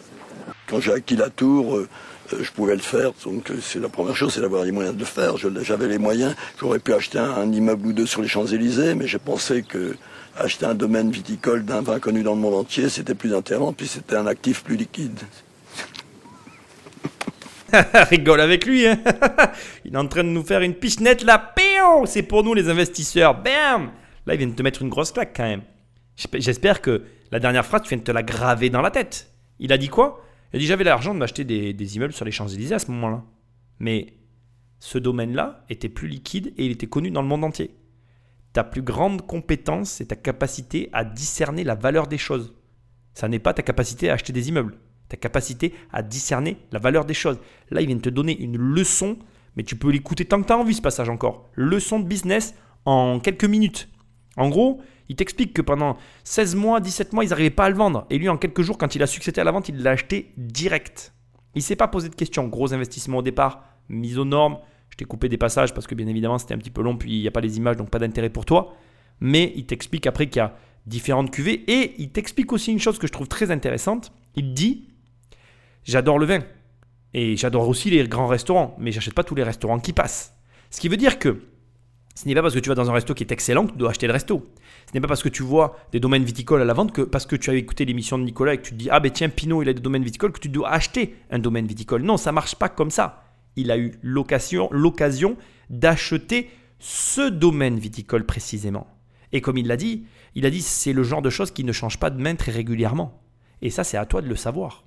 Quand 0.67 0.79
j'ai 0.79 0.93
acquis 0.93 1.15
la 1.15 1.29
Tour, 1.29 1.77
euh, 1.77 1.87
euh, 2.33 2.39
je 2.41 2.51
pouvais 2.51 2.75
le 2.75 2.81
faire. 2.81 3.11
Donc 3.23 3.51
euh, 3.51 3.57
c'est 3.61 3.79
la 3.79 3.89
première 3.89 4.15
chose, 4.15 4.33
c'est 4.33 4.41
d'avoir 4.41 4.63
les 4.63 4.71
moyens 4.71 4.95
de 4.95 4.99
le 4.99 5.05
faire. 5.05 5.35
J'avais 5.37 5.87
les 5.87 5.97
moyens. 5.97 6.35
J'aurais 6.59 6.79
pu 6.79 6.93
acheter 6.93 7.19
un, 7.19 7.51
immeuble 7.51 7.87
ou 7.87 7.93
deux 7.93 8.05
sur 8.05 8.21
les 8.21 8.27
Champs-Élysées, 8.27 8.95
mais 8.95 9.07
j'ai 9.07 9.19
pensé 9.19 9.63
que 9.63 9.95
acheter 10.39 10.65
un 10.65 10.75
domaine 10.75 11.11
viticole 11.11 11.65
d'un 11.65 11.81
vin 11.81 11.99
connu 11.99 12.23
dans 12.23 12.35
le 12.35 12.41
monde 12.41 12.55
entier, 12.55 12.89
c'était 12.89 13.15
plus 13.15 13.33
intéressant, 13.33 13.73
puis 13.73 13.87
c'était 13.87 14.15
un 14.15 14.27
actif 14.27 14.63
plus 14.63 14.75
liquide. 14.75 15.19
Rigole 17.93 18.41
avec 18.41 18.65
lui, 18.65 18.87
hein 18.87 18.99
Il 19.85 19.93
est 19.93 19.97
en 19.97 20.07
train 20.07 20.23
de 20.23 20.29
nous 20.29 20.43
faire 20.43 20.61
une 20.61 20.73
pichenette 20.73 21.23
là. 21.23 21.53
C'est 22.05 22.23
pour 22.23 22.43
nous 22.43 22.53
les 22.53 22.69
investisseurs. 22.69 23.41
Bam 23.41 23.91
Là, 24.25 24.33
il 24.33 24.37
vient 24.37 24.47
de 24.47 24.53
te 24.53 24.63
mettre 24.63 24.81
une 24.81 24.89
grosse 24.89 25.11
claque 25.11 25.33
quand 25.35 25.43
même. 25.43 25.61
J'espère 26.15 26.81
que 26.81 27.03
la 27.31 27.39
dernière 27.39 27.65
phrase, 27.65 27.83
tu 27.83 27.89
viens 27.89 27.97
de 27.97 28.03
te 28.03 28.11
la 28.11 28.23
graver 28.23 28.69
dans 28.69 28.81
la 28.81 28.91
tête. 28.91 29.31
Il 29.59 29.71
a 29.71 29.77
dit 29.77 29.87
quoi? 29.87 30.23
Il 30.53 30.57
a 30.57 30.59
dit 30.59 30.65
J'avais 30.65 30.83
l'argent 30.83 31.13
de 31.13 31.19
m'acheter 31.19 31.43
des, 31.43 31.73
des 31.73 31.95
immeubles 31.95 32.13
sur 32.13 32.25
les 32.25 32.31
Champs-Élysées 32.31 32.75
à 32.75 32.79
ce 32.79 32.91
moment-là. 32.91 33.23
Mais 33.79 34.13
ce 34.79 34.97
domaine-là 34.97 35.65
était 35.69 35.89
plus 35.89 36.07
liquide 36.07 36.53
et 36.57 36.65
il 36.65 36.71
était 36.71 36.87
connu 36.87 37.11
dans 37.11 37.21
le 37.21 37.27
monde 37.27 37.43
entier. 37.43 37.71
Ta 38.57 38.63
plus 38.63 38.81
grande 38.81 39.21
compétence, 39.21 39.91
c'est 39.91 40.07
ta 40.07 40.15
capacité 40.15 40.89
à 40.91 41.05
discerner 41.05 41.63
la 41.63 41.75
valeur 41.75 42.07
des 42.07 42.17
choses. 42.17 42.55
Ça 43.13 43.27
n'est 43.27 43.37
pas 43.37 43.53
ta 43.53 43.61
capacité 43.61 44.09
à 44.09 44.13
acheter 44.13 44.33
des 44.33 44.49
immeubles. 44.49 44.79
Ta 45.09 45.15
capacité 45.15 45.75
à 45.93 46.01
discerner 46.01 46.57
la 46.71 46.79
valeur 46.79 47.05
des 47.05 47.13
choses. 47.13 47.37
Là, 47.69 47.81
il 47.81 47.85
vient 47.85 47.97
de 47.97 48.01
te 48.01 48.09
donner 48.09 48.35
une 48.35 48.57
leçon, 48.57 49.19
mais 49.55 49.61
tu 49.61 49.75
peux 49.75 49.91
l'écouter 49.91 50.25
tant 50.25 50.41
que 50.41 50.47
tu 50.47 50.53
as 50.53 50.57
envie 50.57 50.73
ce 50.73 50.81
passage 50.81 51.07
encore. 51.07 51.51
Leçon 51.53 51.99
de 51.99 52.07
business 52.07 52.55
en 52.85 53.19
quelques 53.19 53.45
minutes. 53.45 53.89
En 54.37 54.49
gros, 54.49 54.81
il 55.07 55.15
t'explique 55.15 55.53
que 55.53 55.61
pendant 55.61 55.95
16 56.23 56.55
mois, 56.55 56.79
17 56.79 57.13
mois, 57.13 57.25
ils 57.25 57.29
n'arrivaient 57.29 57.51
pas 57.51 57.65
à 57.65 57.69
le 57.69 57.75
vendre. 57.75 58.07
Et 58.09 58.17
lui, 58.17 58.27
en 58.27 58.37
quelques 58.37 58.63
jours, 58.63 58.79
quand 58.79 58.95
il 58.95 59.03
a 59.03 59.07
succédé 59.07 59.39
à 59.39 59.43
la 59.43 59.51
vente, 59.51 59.69
il 59.69 59.83
l'a 59.83 59.91
acheté 59.91 60.31
direct. 60.35 61.13
Il 61.53 61.59
ne 61.59 61.63
s'est 61.63 61.75
pas 61.75 61.89
posé 61.89 62.09
de 62.09 62.15
questions. 62.15 62.47
Gros 62.47 62.73
investissement 62.73 63.19
au 63.19 63.21
départ, 63.21 63.65
mise 63.87 64.17
aux 64.17 64.25
normes, 64.25 64.57
je 64.97 65.03
t'ai 65.03 65.07
coupé 65.07 65.29
des 65.29 65.37
passages 65.37 65.75
parce 65.75 65.85
que 65.85 65.93
bien 65.93 66.07
évidemment 66.07 66.39
c'était 66.39 66.55
un 66.55 66.57
petit 66.57 66.71
peu 66.71 66.81
long, 66.81 66.97
puis 66.97 67.17
il 67.17 67.21
n'y 67.21 67.27
a 67.27 67.31
pas 67.31 67.39
les 67.39 67.57
images, 67.57 67.77
donc 67.77 67.91
pas 67.91 67.99
d'intérêt 67.99 68.31
pour 68.31 68.45
toi. 68.45 68.73
Mais 69.19 69.53
il 69.55 69.67
t'explique 69.67 70.07
après 70.07 70.25
qu'il 70.25 70.37
y 70.37 70.39
a 70.39 70.55
différentes 70.87 71.29
cuvées 71.29 71.63
et 71.67 71.93
il 71.99 72.09
t'explique 72.09 72.51
aussi 72.51 72.71
une 72.71 72.79
chose 72.79 72.97
que 72.97 73.05
je 73.05 73.11
trouve 73.11 73.27
très 73.27 73.51
intéressante. 73.51 74.11
Il 74.35 74.55
dit 74.55 74.87
J'adore 75.83 76.17
le 76.17 76.25
vin 76.25 76.39
et 77.13 77.37
j'adore 77.37 77.69
aussi 77.69 77.91
les 77.91 78.07
grands 78.07 78.25
restaurants, 78.25 78.75
mais 78.79 78.91
j'achète 78.91 79.13
pas 79.13 79.23
tous 79.23 79.35
les 79.35 79.43
restaurants 79.43 79.79
qui 79.79 79.93
passent. 79.93 80.35
Ce 80.71 80.81
qui 80.81 80.87
veut 80.87 80.97
dire 80.97 81.19
que 81.19 81.43
ce 82.15 82.27
n'est 82.27 82.33
pas 82.33 82.41
parce 82.41 82.55
que 82.55 82.59
tu 82.59 82.69
vas 82.69 82.75
dans 82.75 82.89
un 82.89 82.93
resto 82.93 83.13
qui 83.13 83.23
est 83.23 83.31
excellent 83.31 83.67
que 83.67 83.73
tu 83.73 83.77
dois 83.77 83.91
acheter 83.91 84.07
le 84.07 84.13
resto. 84.13 84.43
Ce 84.87 84.93
n'est 84.95 85.01
pas 85.01 85.07
parce 85.07 85.21
que 85.21 85.29
tu 85.29 85.43
vois 85.43 85.77
des 85.91 85.99
domaines 85.99 86.23
viticoles 86.23 86.63
à 86.63 86.65
la 86.65 86.73
vente 86.73 86.91
que 86.91 87.03
parce 87.03 87.27
que 87.27 87.35
tu 87.35 87.51
as 87.51 87.53
écouté 87.53 87.85
l'émission 87.85 88.17
de 88.17 88.23
Nicolas 88.23 88.55
et 88.55 88.57
que 88.57 88.63
tu 88.63 88.71
te 88.71 88.77
dis 88.77 88.89
Ah 88.89 88.99
ben 88.99 89.11
tiens, 89.11 89.29
Pinot, 89.29 89.61
il 89.61 89.69
a 89.69 89.73
des 89.73 89.81
domaines 89.81 90.03
viticoles, 90.03 90.31
que 90.31 90.39
tu 90.39 90.49
dois 90.49 90.71
acheter 90.71 91.15
un 91.29 91.37
domaine 91.37 91.67
viticole. 91.67 92.01
Non, 92.01 92.17
ça 92.17 92.31
marche 92.31 92.55
pas 92.55 92.69
comme 92.69 92.89
ça 92.89 93.26
il 93.57 93.71
a 93.71 93.77
eu 93.77 93.93
l'occasion 94.01 94.69
d'acheter 95.69 96.49
ce 96.79 97.27
domaine 97.29 97.79
viticole 97.79 98.25
précisément. 98.25 98.87
Et 99.31 99.41
comme 99.41 99.57
il 99.57 99.67
l'a 99.67 99.77
dit, 99.77 100.05
il 100.35 100.45
a 100.45 100.49
dit 100.49 100.61
c'est 100.61 100.93
le 100.93 101.03
genre 101.03 101.21
de 101.21 101.29
choses 101.29 101.51
qui 101.51 101.63
ne 101.63 101.71
change 101.73 101.99
pas 101.99 102.09
de 102.09 102.21
main 102.21 102.35
très 102.35 102.51
régulièrement. 102.51 103.21
Et 103.61 103.69
ça, 103.69 103.83
c'est 103.83 103.97
à 103.97 104.05
toi 104.05 104.21
de 104.21 104.29
le 104.29 104.35
savoir. 104.35 104.85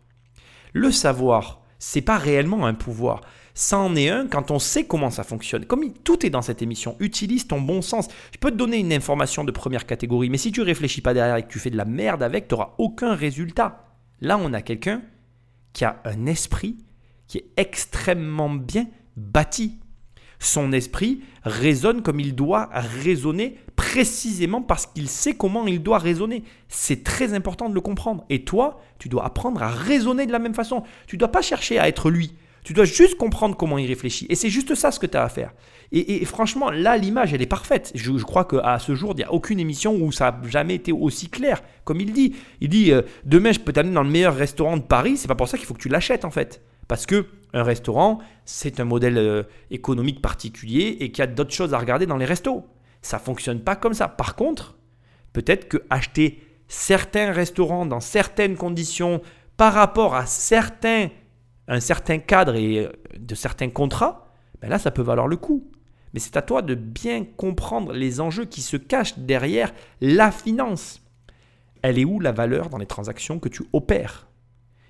Le 0.73 0.93
savoir, 0.93 1.63
c'est 1.79 2.01
pas 2.01 2.19
réellement 2.19 2.67
un 2.67 2.75
pouvoir. 2.75 3.23
Ça 3.55 3.79
en 3.79 3.97
est 3.97 4.09
un 4.09 4.29
quand 4.29 4.53
on 4.53 4.61
sait 4.61 4.85
comment 4.85 5.11
ça 5.11 5.25
fonctionne. 5.25 5.65
Comme 5.65 5.93
tout 5.93 6.25
est 6.25 6.31
dans 6.31 6.43
cette 6.43 6.63
émission, 6.63 6.97
utilise 7.01 7.49
ton 7.49 7.61
bon 7.61 7.83
sens. 7.83 8.09
Je 8.33 8.39
peux 8.39 8.53
te 8.53 8.57
donner 8.57 8.79
une 8.79 8.93
information 8.93 9.45
de 9.45 9.51
première 9.51 9.87
catégorie, 9.87 10.31
mais 10.31 10.39
si 10.39 10.53
tu 10.53 10.63
réfléchis 10.63 11.01
pas 11.01 11.15
derrière 11.15 11.37
et 11.37 11.43
que 11.43 11.53
tu 11.53 11.59
fais 11.59 11.71
de 11.71 11.77
la 11.77 11.85
merde 11.85 12.23
avec, 12.23 12.47
tu 12.47 12.55
n'auras 12.55 12.75
aucun 12.79 13.15
résultat. 13.15 13.85
Là, 14.21 14.39
on 14.39 14.53
a 14.53 14.63
quelqu'un 14.63 15.03
qui 15.73 15.85
a 15.85 16.01
un 16.05 16.27
esprit 16.27 16.79
qui 17.31 17.39
est 17.39 17.47
extrêmement 17.57 18.51
bien 18.51 18.89
bâti. 19.17 19.79
Son 20.41 20.73
esprit 20.73 21.21
résonne 21.45 22.03
comme 22.03 22.19
il 22.19 22.35
doit 22.35 22.69
raisonner 22.73 23.57
précisément 23.77 24.63
parce 24.63 24.87
qu'il 24.87 25.09
sait 25.09 25.35
comment 25.35 25.65
il 25.69 25.81
doit 25.81 25.99
raisonner. 25.99 26.43
C'est 26.69 27.05
très 27.05 27.33
important 27.33 27.69
de 27.69 27.75
le 27.75 27.81
comprendre. 27.81 28.25
Et 28.31 28.43
toi, 28.45 28.81
tu 28.99 29.09
dois 29.09 29.25
apprendre 29.25 29.63
à 29.63 29.69
raisonner 29.69 30.27
de 30.27 30.33
la 30.33 30.41
même 30.41 30.55
façon. 30.55 30.83
Tu 31.07 31.15
ne 31.15 31.21
dois 31.21 31.31
pas 31.31 31.41
chercher 31.41 31.79
à 31.79 31.87
être 31.87 32.11
lui. 32.11 32.35
Tu 32.65 32.73
dois 32.73 32.85
juste 32.85 33.17
comprendre 33.17 33.57
comment 33.57 33.79
il 33.79 33.87
réfléchit. 33.87 34.27
Et 34.29 34.35
c'est 34.35 34.51
juste 34.51 34.75
ça 34.75 34.91
ce 34.91 34.99
que 34.99 35.07
tu 35.07 35.17
as 35.17 35.23
à 35.23 35.29
faire. 35.29 35.53
Et, 35.93 36.25
franchement, 36.25 36.71
là, 36.71 36.97
l'image, 36.97 37.33
elle 37.33 37.43
est 37.43 37.47
parfaite. 37.47 37.93
Je, 37.95 38.11
crois 38.25 38.45
qu'à 38.45 38.81
ce 38.81 38.97
jour, 38.97 39.13
il 39.15 39.19
n'y 39.19 39.25
a 39.25 39.33
aucune 39.33 39.61
émission 39.61 39.95
où 39.95 40.11
ça 40.11 40.33
n'a 40.33 40.49
jamais 40.49 40.75
été 40.75 40.91
aussi 40.91 41.29
clair. 41.29 41.63
Comme 41.85 42.01
il 42.01 42.13
dit, 42.13 42.35
il 42.61 42.69
dit, 42.71 42.93
euh, 42.93 43.03
demain, 43.25 43.53
je 43.53 43.61
peux 43.61 43.73
t'amener 43.73 43.95
dans 43.95 44.03
le 44.03 44.11
meilleur 44.11 44.35
restaurant 44.35 44.77
de 44.77 44.83
Paris. 44.83 45.17
C'est 45.17 45.29
pas 45.29 45.37
pour 45.37 45.49
ça 45.49 45.59
qu'il 45.59 45.67
faut 45.67 45.75
que 45.75 45.83
tu 45.83 45.89
l'achètes, 45.89 46.25
en 46.25 46.31
fait. 46.31 46.61
Parce 46.91 47.07
que 47.07 47.27
un 47.53 47.63
restaurant, 47.63 48.19
c'est 48.45 48.81
un 48.81 48.85
modèle 48.85 49.17
euh, 49.17 49.45
économique 49.71 50.21
particulier 50.21 50.97
et 50.99 51.13
qu'il 51.13 51.23
y 51.23 51.23
a 51.23 51.29
d'autres 51.29 51.53
choses 51.53 51.73
à 51.73 51.79
regarder 51.79 52.05
dans 52.05 52.17
les 52.17 52.25
restos. 52.25 52.67
Ça 53.01 53.21
fonctionne 53.21 53.61
pas 53.61 53.77
comme 53.77 53.95
ça. 53.95 54.09
Par 54.09 54.35
contre, 54.35 54.77
peut-être 55.33 55.69
que 55.69 55.77
acheter 55.89 56.43
certains 56.67 57.31
restaurants 57.31 57.87
dans 57.87 58.01
certaines 58.01 58.57
conditions 58.57 59.23
par 59.57 59.75
rapport 59.75 60.17
à 60.17 60.27
certains, 60.27 61.11
un 61.69 61.79
certain 61.79 62.19
cadre 62.19 62.57
et 62.57 62.81
euh, 62.81 62.93
de 63.17 63.37
certains 63.37 63.71
contrats, 63.71 64.27
ben 64.61 64.69
là, 64.69 64.81
ça 64.81 64.91
peut 64.91 65.01
valoir 65.01 65.29
le 65.29 65.37
coup. 65.37 65.71
Mais 66.13 66.19
c'est 66.19 66.37
à 66.37 66.43
toi 66.43 66.61
de 66.61 66.75
bien 66.75 67.25
comprendre 67.25 67.93
les 67.93 68.21
enjeux 68.21 68.47
qui 68.47 68.63
se 68.63 68.77
cachent 68.77 69.17
derrière 69.17 69.73
la 70.01 70.33
finance. 70.33 71.07
Elle 71.83 72.01
est 72.01 72.05
où 72.05 72.19
la 72.19 72.33
valeur 72.33 72.69
dans 72.69 72.79
les 72.79 72.87
transactions 72.87 73.39
que 73.39 73.49
tu 73.49 73.63
opères? 73.73 74.27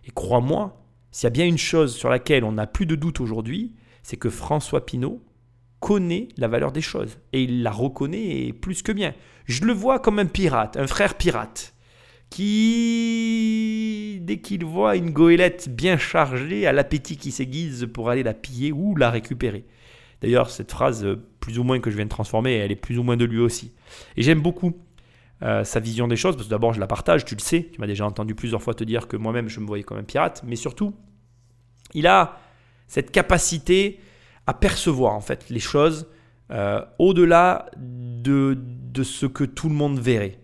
Et 0.07 0.11
crois-moi, 0.11 0.80
s'il 1.11 1.27
y 1.27 1.29
a 1.29 1.31
bien 1.31 1.47
une 1.47 1.59
chose 1.59 1.95
sur 1.95 2.09
laquelle 2.09 2.45
on 2.45 2.53
n'a 2.53 2.67
plus 2.67 2.87
de 2.87 2.95
doute 2.95 3.21
aujourd'hui, 3.21 3.75
c'est 4.03 4.17
que 4.17 4.31
François 4.31 4.87
Pinault 4.87 5.23
connaît 5.81 6.29
la 6.37 6.49
valeur 6.49 6.73
des 6.73 6.81
choses. 6.81 7.19
Et 7.33 7.43
il 7.43 7.63
la 7.63 7.71
reconnaît 7.71 8.53
plus 8.53 8.83
que 8.83 8.93
bien. 8.93 9.15
Je 9.47 9.65
le 9.65 9.73
vois 9.73 9.99
comme 9.99 10.19
un 10.19 10.27
pirate, 10.27 10.77
un 10.77 10.87
frère 10.87 11.15
pirate, 11.15 11.75
qui, 12.29 14.21
dès 14.23 14.39
qu'il 14.39 14.65
voit 14.65 14.97
une 14.97 15.11
goélette 15.11 15.69
bien 15.75 15.99
chargée, 15.99 16.67
a 16.67 16.73
l'appétit 16.73 17.17
qui 17.17 17.33
s'aiguise 17.33 17.89
pour 17.93 18.09
aller 18.11 18.23
la 18.23 18.35
piller 18.35 18.71
ou 18.71 18.95
la 18.95 19.11
récupérer. 19.11 19.65
D'ailleurs, 20.23 20.51
cette 20.51 20.71
phrase, 20.71 21.07
plus 21.41 21.59
ou 21.59 21.65
moins 21.65 21.81
que 21.81 21.91
je 21.91 21.97
viens 21.97 22.05
de 22.05 22.11
transformer, 22.11 22.55
elle 22.55 22.71
est 22.71 22.77
plus 22.77 22.99
ou 22.99 23.03
moins 23.03 23.17
de 23.17 23.25
lui 23.25 23.41
aussi. 23.41 23.73
Et 24.17 24.23
j'aime 24.23 24.41
beaucoup 24.41 24.77
euh, 25.43 25.65
sa 25.65 25.81
vision 25.81 26.07
des 26.07 26.17
choses, 26.17 26.37
parce 26.37 26.47
que 26.47 26.51
d'abord 26.51 26.73
je 26.73 26.81
la 26.81 26.87
partage, 26.87 27.25
tu 27.25 27.35
le 27.35 27.41
sais, 27.41 27.69
tu 27.73 27.81
m'as 27.81 27.87
déjà 27.87 28.05
entendu 28.05 28.35
plusieurs 28.35 28.63
fois 28.63 28.75
te 28.75 28.85
dire 28.85 29.09
que 29.09 29.17
moi-même 29.17 29.49
je 29.49 29.61
me 29.61 29.67
voyais 29.67 29.85
comme 29.85 29.99
un 29.99 30.05
pirate, 30.05 30.43
mais 30.47 30.57
surtout, 30.57 30.95
il 31.95 32.07
a 32.07 32.39
cette 32.89 33.11
capacité 33.11 34.01
à 34.47 34.55
percevoir 34.55 35.15
en 35.15 35.21
fait 35.21 35.49
les 35.49 35.61
choses 35.61 36.09
euh, 36.51 36.85
au-delà 36.99 37.67
de, 37.77 38.59
de 38.59 39.03
ce 39.03 39.27
que 39.27 39.45
tout 39.45 39.69
le 39.69 39.75
monde 39.75 39.99
verrait. 39.99 40.41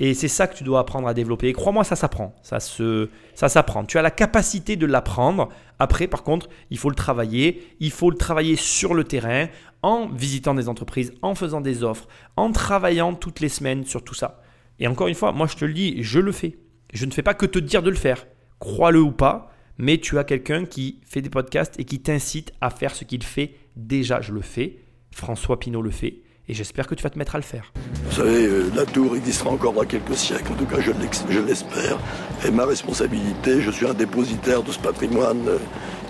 Et 0.00 0.14
c'est 0.14 0.28
ça 0.28 0.46
que 0.46 0.56
tu 0.56 0.62
dois 0.62 0.80
apprendre 0.80 1.08
à 1.08 1.14
développer. 1.14 1.48
Et 1.48 1.52
crois-moi, 1.52 1.82
ça 1.82 1.96
s'apprend. 1.96 2.34
Ça 2.42 2.60
se, 2.60 3.08
ça 3.34 3.48
s'apprend. 3.48 3.84
Tu 3.84 3.98
as 3.98 4.02
la 4.02 4.12
capacité 4.12 4.76
de 4.76 4.86
l'apprendre. 4.86 5.48
Après, 5.80 6.06
par 6.06 6.22
contre, 6.22 6.48
il 6.70 6.78
faut 6.78 6.88
le 6.88 6.94
travailler. 6.94 7.74
Il 7.80 7.90
faut 7.90 8.10
le 8.10 8.16
travailler 8.16 8.54
sur 8.54 8.94
le 8.94 9.02
terrain, 9.02 9.48
en 9.82 10.08
visitant 10.08 10.54
des 10.54 10.68
entreprises, 10.68 11.12
en 11.22 11.34
faisant 11.34 11.60
des 11.60 11.84
offres, 11.84 12.08
en 12.36 12.52
travaillant 12.52 13.14
toutes 13.14 13.40
les 13.40 13.48
semaines 13.48 13.84
sur 13.84 14.02
tout 14.02 14.14
ça. 14.14 14.42
Et 14.78 14.86
encore 14.86 15.08
une 15.08 15.14
fois, 15.14 15.32
moi 15.32 15.46
je 15.46 15.56
te 15.56 15.64
le 15.64 15.72
dis, 15.72 16.02
je 16.02 16.20
le 16.20 16.32
fais. 16.32 16.58
Je 16.92 17.06
ne 17.06 17.10
fais 17.10 17.22
pas 17.22 17.34
que 17.34 17.46
te 17.46 17.58
dire 17.58 17.82
de 17.82 17.90
le 17.90 17.96
faire. 17.96 18.26
Crois-le 18.58 19.00
ou 19.00 19.12
pas, 19.12 19.52
mais 19.76 19.98
tu 19.98 20.18
as 20.18 20.24
quelqu'un 20.24 20.64
qui 20.64 21.00
fait 21.04 21.22
des 21.22 21.30
podcasts 21.30 21.78
et 21.78 21.84
qui 21.84 22.00
t'incite 22.00 22.52
à 22.60 22.70
faire 22.70 22.94
ce 22.94 23.04
qu'il 23.04 23.22
fait. 23.22 23.54
Déjà, 23.76 24.20
je 24.20 24.32
le 24.32 24.40
fais. 24.40 24.78
François 25.10 25.58
Pinault 25.58 25.82
le 25.82 25.90
fait. 25.90 26.22
Et 26.50 26.54
j'espère 26.54 26.86
que 26.86 26.94
tu 26.94 27.02
vas 27.02 27.10
te 27.10 27.18
mettre 27.18 27.34
à 27.34 27.38
le 27.38 27.44
faire. 27.44 27.72
Vous 28.04 28.16
savez, 28.16 28.46
euh, 28.46 28.70
la 28.74 28.86
tour 28.86 29.14
existera 29.14 29.50
encore 29.50 29.74
dans 29.74 29.84
quelques 29.84 30.16
siècles, 30.16 30.52
en 30.52 30.54
tout 30.54 30.64
cas 30.64 30.80
je 30.80 31.40
l'espère. 31.40 31.98
Et 32.46 32.50
ma 32.50 32.64
responsabilité, 32.64 33.60
je 33.60 33.70
suis 33.70 33.86
un 33.86 33.92
dépositaire 33.92 34.62
de 34.62 34.72
ce 34.72 34.78
patrimoine 34.78 35.46
euh, 35.46 35.58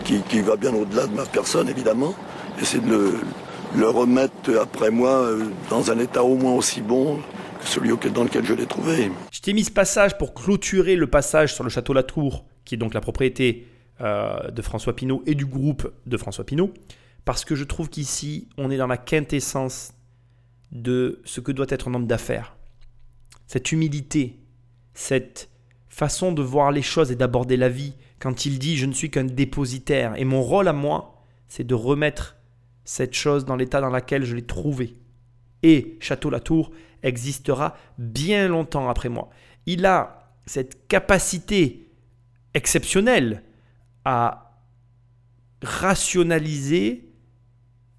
qui, 0.05 0.41
va 0.41 0.55
bien 0.55 0.73
au-delà 0.73 1.09
de 1.09 1.15
ma 1.15 1.27
personne, 1.27 1.69
évidemment. 1.69 2.15
Et 2.63 2.65
c'est 2.65 2.85
de 2.85 2.89
le, 2.89 3.15
le, 3.77 3.89
remettre 3.89 4.57
après 4.61 4.91
moi 4.91 5.11
euh, 5.11 5.45
dans 5.71 5.91
un 5.91 5.99
état 5.99 6.23
au 6.23 6.37
moins 6.37 6.55
aussi 6.55 6.81
bon 6.81 7.19
que 7.61 7.67
celui 7.67 7.91
dans 8.13 8.25
lequel 8.25 8.45
je 8.45 8.55
l'ai 8.55 8.67
trouvé. 8.67 9.11
Je 9.33 9.41
t'ai 9.41 9.53
mis 9.53 9.65
ce 9.65 9.71
passage 9.71 10.17
pour 10.17 10.35
clôturer 10.35 10.97
le 10.97 11.07
passage 11.07 11.55
sur 11.55 11.65
le 11.65 11.71
château 11.71 11.93
La 11.93 12.03
Tour, 12.03 12.45
qui 12.65 12.75
est 12.75 12.79
donc 12.79 12.95
la 12.95 13.01
propriété 13.01 13.67
euh, 14.01 14.51
de 14.51 14.63
François 14.63 14.95
Pinault 14.95 15.23
et 15.27 15.35
du 15.35 15.47
groupe 15.47 15.93
de 16.07 16.17
François 16.17 16.45
Pinault, 16.45 16.73
parce 17.25 17.45
que 17.45 17.55
je 17.55 17.65
trouve 17.65 17.89
qu'ici, 17.89 18.49
on 18.57 18.71
est 18.71 18.77
dans 18.77 18.87
la 18.87 18.97
quintessence 18.97 19.93
de 20.71 21.21
ce 21.25 21.41
que 21.41 21.53
doit 21.53 21.67
être 21.69 21.89
un 21.89 21.95
homme 21.95 22.07
d'affaires. 22.07 22.57
Cette 23.47 23.73
humilité, 23.73 24.39
cette 24.95 25.49
façon 25.89 26.33
de 26.33 26.43
voir 26.43 26.71
les 26.71 26.83
choses 26.83 27.11
et 27.11 27.17
d'aborder 27.17 27.57
la 27.57 27.69
vie 27.69 27.95
quand 28.21 28.47
il 28.47 28.59
dit 28.59 28.77
je 28.77 28.87
ne 28.87 28.93
suis 28.93 29.11
qu'un 29.11 29.25
dépositaire 29.25 30.15
et 30.17 30.25
mon 30.25 30.43
rôle 30.43 30.69
à 30.69 30.73
moi, 30.73 31.25
c'est 31.49 31.67
de 31.67 31.75
remettre 31.75 32.37
cette 32.89 33.13
chose 33.13 33.45
dans 33.45 33.55
l'état 33.55 33.83
dans 33.83 33.91
lequel 33.91 34.25
je 34.25 34.35
l'ai 34.35 34.47
trouvé. 34.47 34.95
Et 35.63 35.99
Château 36.01 36.31
Latour 36.31 36.71
existera 37.03 37.77
bien 37.99 38.49
longtemps 38.49 38.89
après 38.89 39.11
moi. 39.11 39.29
Il 39.67 39.85
a 39.85 40.33
cette 40.47 40.89
capacité 40.89 41.91
exceptionnelle 42.55 43.43
à 44.07 44.55
rationaliser 45.63 47.13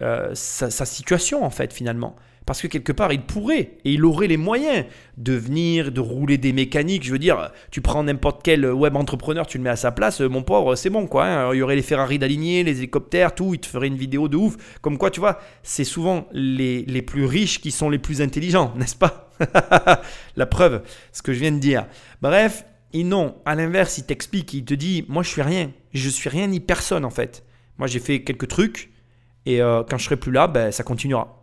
euh, 0.02 0.34
sa, 0.34 0.72
situation 0.72 1.44
en 1.44 1.52
fait 1.52 1.72
finalement. 1.72 2.16
Parce 2.50 2.64
que 2.64 2.68
quelque 2.68 2.92
part, 2.92 3.14
il 3.14 3.22
pourrait 3.22 3.74
et 3.86 3.94
il 3.94 4.04
aurait 4.04 4.26
les 4.26 4.36
moyens 4.36 4.86
de 5.18 5.34
venir, 5.34 5.92
de 5.92 6.00
rouler 6.00 6.40
des 6.40 6.52
mécaniques. 6.52 7.04
Je 7.04 7.12
veux 7.12 7.20
dire, 7.20 7.52
tu 7.70 7.80
prends 7.80 8.02
n'importe 8.02 8.42
quel 8.44 8.66
web 8.66 8.96
entrepreneur, 8.96 9.46
tu 9.46 9.60
le 9.60 9.64
mets 9.64 9.70
à 9.70 9.76
sa 9.76 9.92
place, 9.92 10.20
mon 10.22 10.42
pauvre, 10.42 10.74
c'est 10.74 10.90
bon 10.90 11.06
quoi. 11.06 11.26
Hein. 11.26 11.54
Il 11.54 11.60
y 11.60 11.62
aurait 11.62 11.76
les 11.76 11.84
Ferrari 11.84 12.18
d'aligner, 12.18 12.64
les 12.64 12.80
hélicoptères, 12.80 13.36
tout. 13.36 13.54
Il 13.54 13.60
te 13.60 13.68
ferait 13.68 13.86
une 13.86 13.98
vidéo 13.98 14.28
de 14.28 14.36
ouf. 14.36 14.80
Comme 14.82 14.98
quoi, 14.98 15.12
tu 15.12 15.20
vois, 15.20 15.40
c'est 15.62 15.84
souvent 15.84 16.26
les, 16.32 16.86
les 16.86 17.04
plus 17.04 17.24
riches 17.26 17.62
qui 17.62 17.70
sont 17.70 17.88
les 17.88 18.00
plus 18.00 18.20
intelligents, 18.20 18.74
n'est-ce 18.78 18.96
pas? 18.96 19.30
La 20.36 20.48
preuve, 20.48 20.82
ce 21.12 21.22
que 21.22 21.34
je 21.34 21.42
viens 21.42 21.52
de 21.52 21.60
dire. 21.60 21.86
Bref, 22.24 22.66
et 22.94 23.04
non, 23.04 23.36
à 23.46 23.54
l'inverse, 23.54 24.00
il 24.00 24.06
t'explique, 24.06 24.56
il 24.56 24.66
te 24.66 24.74
dit, 24.74 25.06
moi 25.08 25.22
je 25.22 25.30
suis 25.30 25.44
rien. 25.44 25.70
Je 25.94 26.10
suis 26.10 26.30
rien 26.30 26.48
ni 26.48 26.60
personne 26.60 27.06
en 27.06 27.12
fait. 27.12 27.44
Moi 27.78 27.86
j'ai 27.86 28.00
fait 28.00 28.24
quelques 28.24 28.48
trucs 28.48 28.90
et 29.46 29.62
euh, 29.62 29.84
quand 29.88 30.00
je 30.00 30.06
serai 30.06 30.18
plus 30.18 30.32
là, 30.32 30.48
ben, 30.48 30.72
ça 30.72 30.82
continuera. 30.82 31.39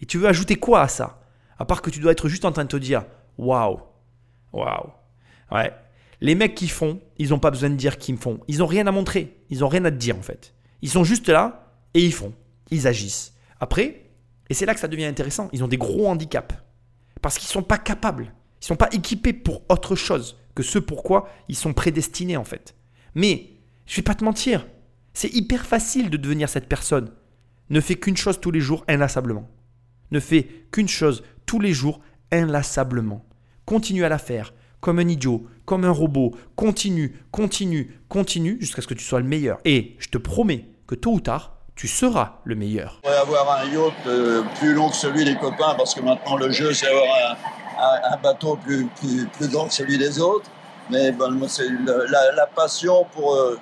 Et 0.00 0.06
tu 0.06 0.18
veux 0.18 0.28
ajouter 0.28 0.56
quoi 0.56 0.82
à 0.82 0.88
ça? 0.88 1.20
À 1.58 1.64
part 1.64 1.82
que 1.82 1.90
tu 1.90 2.00
dois 2.00 2.12
être 2.12 2.28
juste 2.28 2.44
en 2.44 2.52
train 2.52 2.64
de 2.64 2.68
te 2.68 2.76
dire 2.76 3.04
waouh, 3.38 3.80
waouh. 4.52 4.90
Ouais. 5.50 5.72
Les 6.20 6.34
mecs 6.34 6.54
qui 6.54 6.68
font, 6.68 7.00
ils 7.18 7.30
n'ont 7.30 7.38
pas 7.38 7.50
besoin 7.50 7.70
de 7.70 7.74
dire 7.76 7.98
qu'ils 7.98 8.16
font. 8.16 8.40
Ils 8.48 8.58
n'ont 8.58 8.66
rien 8.66 8.86
à 8.86 8.92
montrer. 8.92 9.36
Ils 9.50 9.60
n'ont 9.60 9.68
rien 9.68 9.84
à 9.84 9.90
te 9.90 9.96
dire 9.96 10.16
en 10.16 10.22
fait. 10.22 10.54
Ils 10.82 10.90
sont 10.90 11.04
juste 11.04 11.28
là 11.28 11.72
et 11.94 12.04
ils 12.04 12.12
font. 12.12 12.32
Ils 12.70 12.86
agissent. 12.86 13.34
Après, 13.60 14.10
et 14.48 14.54
c'est 14.54 14.66
là 14.66 14.74
que 14.74 14.80
ça 14.80 14.88
devient 14.88 15.04
intéressant, 15.04 15.48
ils 15.52 15.64
ont 15.64 15.68
des 15.68 15.78
gros 15.78 16.08
handicaps. 16.08 16.54
Parce 17.22 17.38
qu'ils 17.38 17.48
ne 17.48 17.52
sont 17.52 17.62
pas 17.62 17.78
capables. 17.78 18.24
Ils 18.24 18.64
ne 18.64 18.66
sont 18.66 18.76
pas 18.76 18.88
équipés 18.92 19.32
pour 19.32 19.62
autre 19.68 19.96
chose 19.96 20.38
que 20.54 20.62
ce 20.62 20.78
pourquoi 20.78 21.28
ils 21.48 21.56
sont 21.56 21.74
prédestinés 21.74 22.36
en 22.36 22.44
fait. 22.44 22.74
Mais, 23.14 23.50
je 23.86 23.92
ne 23.92 23.96
vais 23.96 24.02
pas 24.02 24.14
te 24.14 24.24
mentir, 24.24 24.66
c'est 25.12 25.32
hyper 25.32 25.64
facile 25.64 26.10
de 26.10 26.16
devenir 26.16 26.48
cette 26.48 26.68
personne. 26.68 27.10
Ne 27.70 27.80
fais 27.80 27.96
qu'une 27.96 28.16
chose 28.16 28.40
tous 28.40 28.50
les 28.50 28.60
jours 28.60 28.84
inlassablement 28.88 29.48
ne 30.10 30.20
fais 30.20 30.48
qu'une 30.70 30.88
chose 30.88 31.22
tous 31.46 31.60
les 31.60 31.72
jours 31.72 32.00
inlassablement. 32.32 33.24
Continue 33.64 34.04
à 34.04 34.08
la 34.08 34.18
faire, 34.18 34.52
comme 34.80 34.98
un 34.98 35.08
idiot, 35.08 35.46
comme 35.64 35.84
un 35.84 35.90
robot. 35.90 36.32
Continue, 36.54 37.16
continue, 37.30 38.00
continue 38.08 38.58
jusqu'à 38.60 38.82
ce 38.82 38.86
que 38.86 38.94
tu 38.94 39.04
sois 39.04 39.20
le 39.20 39.26
meilleur. 39.26 39.58
Et 39.64 39.96
je 39.98 40.08
te 40.08 40.18
promets 40.18 40.66
que 40.86 40.94
tôt 40.94 41.12
ou 41.12 41.20
tard, 41.20 41.56
tu 41.74 41.88
seras 41.88 42.40
le 42.44 42.54
meilleur. 42.54 43.00
On 43.04 43.10
va 43.10 43.20
avoir 43.20 43.60
un 43.60 43.64
yacht 43.66 43.94
euh, 44.06 44.42
plus 44.58 44.72
long 44.72 44.88
que 44.88 44.96
celui 44.96 45.24
des 45.24 45.36
copains 45.36 45.74
parce 45.76 45.94
que 45.94 46.00
maintenant 46.00 46.36
le 46.36 46.50
jeu 46.50 46.72
c'est 46.72 46.88
avoir 46.88 47.36
un, 48.12 48.16
bateau 48.16 48.56
plus, 48.56 48.86
plus, 48.96 49.52
long 49.52 49.66
que 49.66 49.74
celui 49.74 49.98
des 49.98 50.18
autres. 50.18 50.50
Mais 50.88 51.12
c'est 51.48 51.68
la, 52.08 52.46
passion 52.46 53.06
euh, 53.18 53.56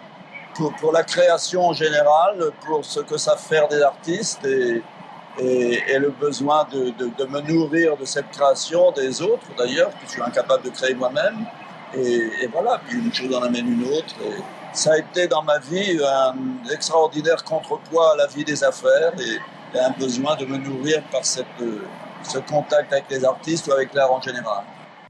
pour, 0.55 0.73
pour, 0.77 0.93
la 0.93 1.03
création 1.03 1.69
en 1.69 1.73
général, 1.73 2.51
pour 2.67 2.85
ce 2.85 3.01
que 3.01 3.17
savent 3.17 3.43
faire 3.43 3.67
des 3.67 3.83
artistes 3.83 4.45
et, 4.45 4.83
et, 5.39 5.99
le 5.99 6.11
besoin 6.11 6.67
de, 6.73 6.91
de, 6.91 7.25
me 7.27 7.41
nourrir 7.41 7.97
de 7.97 8.05
cette 8.05 8.31
création 8.31 8.93
des 8.93 9.21
autres, 9.23 9.47
d'ailleurs, 9.59 9.91
que 9.91 10.07
je 10.07 10.13
suis 10.13 10.23
incapable 10.23 10.65
de 10.65 10.71
créer 10.71 10.95
moi-même. 10.95 11.47
Et, 11.97 12.47
voilà, 12.53 12.81
puis 12.87 12.99
une 12.99 13.13
chose 13.13 13.35
en 13.35 13.43
amène 13.43 13.67
une 13.67 13.85
autre. 13.85 14.15
Et 14.25 14.43
ça 14.73 14.93
a 14.93 14.99
été 14.99 15.27
dans 15.29 15.43
ma 15.43 15.59
vie 15.59 15.99
un 16.05 16.35
extraordinaire 16.73 17.43
contrepoids 17.45 18.13
à 18.13 18.17
la 18.17 18.27
vie 18.27 18.45
des 18.45 18.63
affaires 18.65 19.13
et, 19.19 19.39
un 19.77 19.91
besoin 19.99 20.37
de 20.37 20.45
me 20.47 20.57
nourrir 20.57 21.03
par 21.11 21.25
cette, 21.25 21.47
ce 22.23 22.39
contact 22.39 22.93
avec 22.93 23.07
les 23.11 23.25
artistes 23.25 23.67
ou 23.67 23.73
avec 23.73 23.93
l'art 23.93 24.13
en 24.13 24.21
général. 24.21 24.63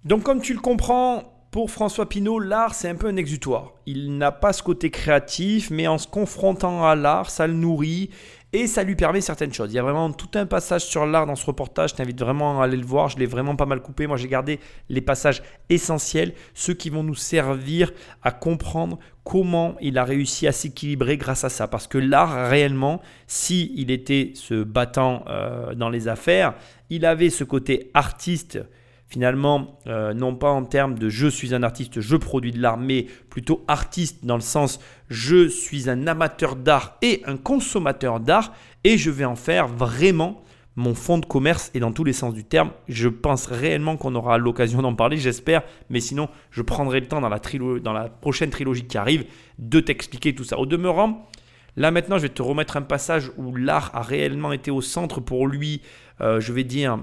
Donc 0.07 0.23
comme 0.23 0.41
tu 0.41 0.55
le 0.55 0.61
comprends, 0.61 1.23
pour 1.55 1.71
François 1.71 2.09
Pinault, 2.09 2.41
l'art, 2.41 2.75
c'est 2.75 2.89
un 2.89 2.97
peu 2.97 3.07
un 3.07 3.17
exutoire. 3.17 3.75
Il 3.87 4.19
n'a 4.19 4.33
pas 4.33 4.53
ce 4.53 4.61
côté 4.61 4.91
créatif, 4.91 5.71
mais 5.71 5.87
en 5.87 5.99
se 5.99 6.09
confrontant 6.09 6.85
à 6.85 6.97
l'art, 6.97 7.31
ça 7.31 7.47
le 7.47 7.53
nourrit 7.53 8.11
et 8.55 8.69
ça 8.69 8.85
lui 8.85 8.95
permet 8.95 9.21
certaines 9.21 9.53
choses. 9.53 9.73
Il 9.73 9.75
y 9.75 9.81
a 9.81 9.83
vraiment 9.83 10.13
tout 10.13 10.29
un 10.35 10.47
passage 10.47 10.83
sur 10.83 11.07
l'art 11.07 11.27
dans 11.27 11.35
ce 11.35 11.45
reportage. 11.45 11.91
Je 11.91 11.97
t'invite 11.97 12.21
vraiment 12.21 12.61
à 12.61 12.65
aller 12.67 12.77
le 12.77 12.87
voir. 12.87 13.09
Je 13.09 13.19
l'ai 13.19 13.27
vraiment 13.27 13.57
pas 13.57 13.67
mal 13.67 13.83
coupé. 13.83 14.07
Moi, 14.07 14.17
j'ai 14.17 14.29
gardé 14.29 14.61
les 14.89 15.01
passages 15.01 15.43
essentiels, 15.71 16.35
ceux 16.55 16.75
qui 16.75 16.89
vont 16.89 17.03
nous 17.03 17.17
servir 17.17 17.91
à 18.23 18.31
comprendre 18.31 19.01
comment 19.25 19.75
il 19.81 19.99
a 19.99 20.05
réussi 20.05 20.47
à 20.47 20.53
s'équilibrer 20.53 21.17
grâce 21.17 21.43
à 21.43 21.49
ça. 21.49 21.67
Parce 21.67 21.89
que 21.89 21.99
l'art, 21.99 22.49
réellement, 22.49 23.03
si 23.27 23.75
était 23.89 24.31
ce 24.35 24.63
battant 24.63 25.25
euh, 25.29 25.75
dans 25.75 25.91
les 25.91 26.07
affaires, 26.07 26.55
il 26.91 27.07
avait 27.07 27.31
ce 27.31 27.43
côté 27.43 27.91
artiste 27.93 28.61
finalement, 29.09 29.79
euh, 29.87 30.15
non 30.15 30.35
pas 30.35 30.51
en 30.51 30.65
termes 30.65 30.99
de 30.99 31.09
je 31.09 31.29
suis 31.29 31.55
un 31.55 31.63
artiste, 31.63 32.01
je 32.01 32.17
produis 32.17 32.53
de 32.53 32.61
l'art, 32.61 32.79
mais 32.79 33.07
plutôt 33.31 33.65
artiste 33.69 34.25
dans 34.25 34.37
le 34.37 34.41
sens 34.41 34.81
je 35.09 35.49
suis 35.49 35.89
un 35.89 36.07
amateur 36.07 36.57
d'art 36.57 36.97
et 37.03 37.23
un 37.27 37.37
consommateur 37.37 38.21
d'art, 38.21 38.53
et 38.83 38.99
je 38.99 39.11
vais 39.11 39.25
en 39.25 39.37
faire 39.37 39.69
vraiment 39.69 40.43
mon 40.77 40.95
fonds 40.95 41.19
de 41.19 41.27
commerce 41.27 41.71
et 41.75 41.81
dans 41.81 41.93
tous 41.93 42.05
les 42.05 42.13
sens 42.13 42.35
du 42.35 42.45
terme. 42.45 42.71
Je 42.89 43.09
pense 43.09 43.47
réellement 43.47 43.97
qu'on 43.97 44.15
aura 44.15 44.39
l'occasion 44.39 44.83
d'en 44.83 44.95
parler, 44.95 45.17
j'espère, 45.17 45.63
mais 45.89 46.01
sinon 46.01 46.29
je 46.51 46.63
prendrai 46.63 47.01
le 47.01 47.07
temps 47.07 47.21
dans 47.21 47.29
la, 47.29 48.09
prochaine 48.09 48.51
trilogie 48.51 48.85
qui 48.85 48.99
arrive 48.99 49.25
de 49.59 49.81
t'expliquer 49.81 50.35
tout 50.35 50.45
ça. 50.45 50.59
Au 50.59 50.67
demeurant, 50.67 51.29
là 51.77 51.91
maintenant 51.91 52.17
je 52.17 52.23
vais 52.23 52.29
te 52.29 52.43
remettre 52.43 52.77
un 52.77 52.83
passage 52.83 53.31
où 53.37 53.55
l'art 53.55 53.91
a 53.95 54.03
réellement 54.03 54.53
été 54.53 54.71
au 54.71 54.81
centre 54.81 55.21
pour 55.21 55.47
lui, 55.47 55.83
euh, 56.21 56.41
je 56.41 56.53
vais 56.53 56.65
dire 56.65 56.99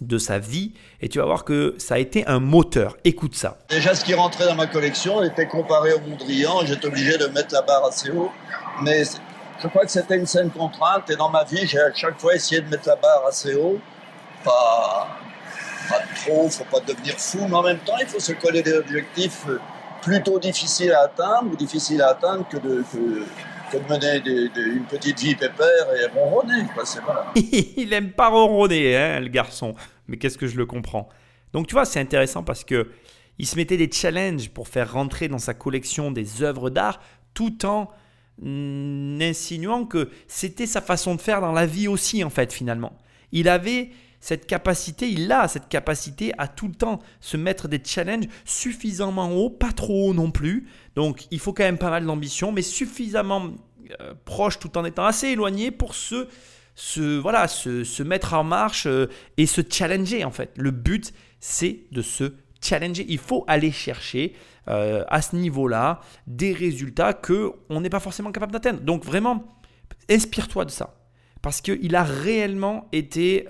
de 0.00 0.18
sa 0.18 0.38
vie 0.38 0.72
et 1.00 1.08
tu 1.08 1.18
vas 1.18 1.26
voir 1.26 1.44
que 1.44 1.74
ça 1.78 1.94
a 1.94 1.98
été 1.98 2.26
un 2.26 2.40
moteur. 2.40 2.96
Écoute 3.04 3.34
ça. 3.34 3.58
Déjà, 3.68 3.94
ce 3.94 4.04
qui 4.04 4.14
rentrait 4.14 4.46
dans 4.46 4.54
ma 4.54 4.66
collection 4.66 5.22
était 5.22 5.46
comparé 5.46 5.92
au 5.92 6.00
Mondrian. 6.00 6.64
J'étais 6.64 6.86
obligé 6.86 7.18
de 7.18 7.26
mettre 7.26 7.54
la 7.54 7.62
barre 7.62 7.84
assez 7.86 8.10
haut. 8.10 8.30
Mais 8.82 9.02
je 9.62 9.68
crois 9.68 9.84
que 9.84 9.90
c'était 9.90 10.16
une 10.16 10.26
scène 10.26 10.50
contrainte 10.50 11.10
et 11.10 11.16
dans 11.16 11.28
ma 11.28 11.44
vie, 11.44 11.66
j'ai 11.66 11.80
à 11.80 11.92
chaque 11.94 12.18
fois 12.20 12.34
essayé 12.34 12.60
de 12.60 12.68
mettre 12.68 12.88
la 12.88 12.96
barre 12.96 13.24
assez 13.28 13.54
haut. 13.54 13.78
Pas, 14.42 15.08
pas 15.88 16.00
trop, 16.16 16.48
faut 16.48 16.64
pas 16.64 16.80
devenir 16.80 17.14
fou, 17.18 17.46
mais 17.48 17.56
en 17.56 17.62
même 17.62 17.78
temps, 17.80 17.98
il 18.00 18.06
faut 18.06 18.20
se 18.20 18.32
coller 18.32 18.62
des 18.62 18.74
objectifs 18.74 19.44
plutôt 20.00 20.38
difficiles 20.38 20.92
à 20.92 21.02
atteindre 21.02 21.50
ou 21.52 21.56
difficiles 21.56 22.00
à 22.02 22.08
atteindre 22.08 22.46
que 22.48 22.56
de, 22.56 22.84
de 23.78 23.92
mener 23.92 24.22
une 24.74 24.84
petite 24.84 25.20
vie 25.20 25.34
pépère 25.34 25.86
et 25.96 26.06
ronronner. 26.18 26.64
il 27.76 27.92
aime 27.92 28.12
pas 28.12 28.28
ronronner, 28.28 28.96
hein, 28.96 29.20
le 29.20 29.28
garçon. 29.28 29.74
Mais 30.08 30.16
qu'est-ce 30.16 30.38
que 30.38 30.46
je 30.46 30.56
le 30.56 30.66
comprends? 30.66 31.08
Donc 31.52 31.66
tu 31.66 31.74
vois, 31.74 31.84
c'est 31.84 32.00
intéressant 32.00 32.42
parce 32.42 32.64
que 32.64 32.88
il 33.38 33.46
se 33.46 33.56
mettait 33.56 33.76
des 33.76 33.90
challenges 33.90 34.50
pour 34.50 34.68
faire 34.68 34.92
rentrer 34.92 35.28
dans 35.28 35.38
sa 35.38 35.54
collection 35.54 36.10
des 36.10 36.42
œuvres 36.42 36.68
d'art 36.68 37.00
tout 37.32 37.64
en 37.64 37.90
insinuant 38.42 39.84
que 39.84 40.10
c'était 40.28 40.66
sa 40.66 40.80
façon 40.80 41.14
de 41.14 41.20
faire 41.20 41.40
dans 41.40 41.52
la 41.52 41.66
vie 41.66 41.88
aussi, 41.88 42.24
en 42.24 42.30
fait, 42.30 42.52
finalement. 42.52 42.98
Il 43.32 43.48
avait 43.48 43.90
cette 44.20 44.46
capacité, 44.46 45.08
il 45.08 45.30
a 45.32 45.48
cette 45.48 45.68
capacité 45.68 46.32
à 46.36 46.48
tout 46.48 46.68
le 46.68 46.74
temps 46.74 47.00
se 47.20 47.36
mettre 47.36 47.68
des 47.68 47.80
challenges 47.82 48.28
suffisamment 48.44 49.32
haut, 49.32 49.50
pas 49.50 49.72
trop 49.72 50.10
haut 50.10 50.14
non 50.14 50.30
plus. 50.30 50.68
Donc 50.94 51.26
il 51.30 51.38
faut 51.38 51.52
quand 51.52 51.64
même 51.64 51.78
pas 51.78 51.90
mal 51.90 52.04
d'ambition, 52.04 52.52
mais 52.52 52.62
suffisamment 52.62 53.52
euh, 54.00 54.14
proche 54.24 54.58
tout 54.58 54.76
en 54.78 54.84
étant 54.84 55.04
assez 55.04 55.28
éloigné 55.28 55.70
pour 55.70 55.94
se, 55.94 56.26
mettre 58.02 58.34
en 58.34 58.44
marche 58.44 58.86
euh, 58.86 59.06
et 59.36 59.46
se 59.46 59.60
challenger 59.68 60.24
en 60.24 60.30
fait. 60.30 60.52
Le 60.56 60.70
but, 60.70 61.12
c'est 61.40 61.84
de 61.90 62.02
se 62.02 62.34
challenger. 62.62 63.06
Il 63.08 63.18
faut 63.18 63.44
aller 63.46 63.72
chercher 63.72 64.34
euh, 64.68 65.04
à 65.08 65.22
ce 65.22 65.36
niveau-là 65.36 66.00
des 66.26 66.52
résultats 66.52 67.14
que 67.14 67.52
on 67.68 67.80
n'est 67.80 67.90
pas 67.90 68.00
forcément 68.00 68.32
capable 68.32 68.52
d'atteindre. 68.52 68.80
Donc 68.80 69.04
vraiment, 69.04 69.44
inspire-toi 70.08 70.64
de 70.64 70.70
ça. 70.70 70.96
Parce 71.42 71.62
qu'il 71.62 71.96
a 71.96 72.04
réellement 72.04 72.86
été 72.92 73.46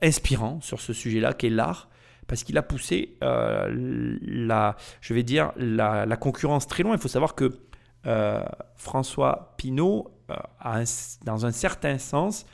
inspirant 0.00 0.60
sur 0.60 0.80
ce 0.80 0.92
sujet-là, 0.92 1.32
qui 1.32 1.46
est 1.46 1.50
l'art 1.50 1.90
parce 2.30 2.44
qu'il 2.44 2.56
a 2.58 2.62
poussé 2.62 3.16
la, 3.20 4.76
je 5.00 5.14
vais 5.14 5.24
dire, 5.24 5.50
la, 5.56 6.16
concurrence 6.16 6.68
très 6.68 6.84
loin. 6.84 6.94
Il 6.94 7.00
faut 7.00 7.08
savoir 7.08 7.34
que 7.34 7.58
euh, 8.06 8.44
François 8.76 9.54
Pinault, 9.56 10.12
euh, 10.30 10.84
dans 11.24 11.44
un 11.44 11.50
certain 11.50 11.98
sens, 11.98 12.46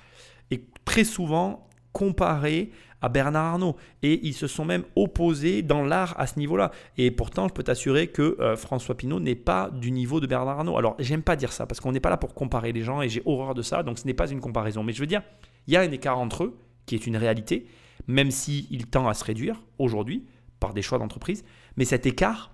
est 0.50 0.64
très 0.86 1.04
souvent 1.04 1.68
comparé 1.92 2.70
à 3.02 3.10
Bernard 3.10 3.52
Arnault. 3.52 3.76
Et 4.02 4.26
ils 4.26 4.32
se 4.32 4.46
sont 4.46 4.64
même 4.64 4.84
opposés 4.96 5.60
dans 5.60 5.84
l'art 5.84 6.14
à 6.18 6.26
ce 6.26 6.38
niveau-là. 6.38 6.70
Et 6.96 7.10
pourtant, 7.10 7.46
je 7.46 7.52
peux 7.52 7.62
t'assurer 7.62 8.06
que 8.06 8.38
euh, 8.40 8.56
François 8.56 8.96
Pinault 8.96 9.20
n'est 9.20 9.34
pas 9.34 9.68
du 9.68 9.90
niveau 9.90 10.20
de 10.20 10.26
Bernard 10.26 10.60
Arnault. 10.60 10.78
Alors, 10.78 10.96
j'aime 11.00 11.22
pas 11.22 11.36
dire 11.36 11.52
ça, 11.52 11.66
parce 11.66 11.80
qu'on 11.80 11.92
n'est 11.92 12.00
pas 12.00 12.08
là 12.08 12.16
pour 12.16 12.32
comparer 12.32 12.72
les 12.72 12.80
gens, 12.80 13.02
et 13.02 13.10
j'ai 13.10 13.20
horreur 13.26 13.52
de 13.52 13.60
ça, 13.60 13.82
donc 13.82 13.98
ce 13.98 14.06
n'est 14.06 14.14
pas 14.14 14.30
une 14.30 14.40
comparaison. 14.40 14.82
Mais 14.82 14.94
je 14.94 15.00
veux 15.00 15.06
dire, 15.06 15.20
il 15.66 15.74
y 15.74 15.76
a 15.76 15.82
un 15.82 15.90
écart 15.90 16.18
entre 16.18 16.44
eux, 16.44 16.58
qui 16.86 16.94
est 16.94 17.06
une 17.06 17.18
réalité, 17.18 17.66
même 18.06 18.30
s'il 18.30 18.86
tend 18.86 19.08
à 19.08 19.14
se 19.14 19.24
réduire 19.24 19.62
aujourd'hui, 19.78 20.26
par 20.60 20.74
des 20.74 20.82
choix 20.82 20.98
d'entreprise. 20.98 21.44
Mais 21.76 21.84
cet 21.84 22.06
écart, 22.06 22.52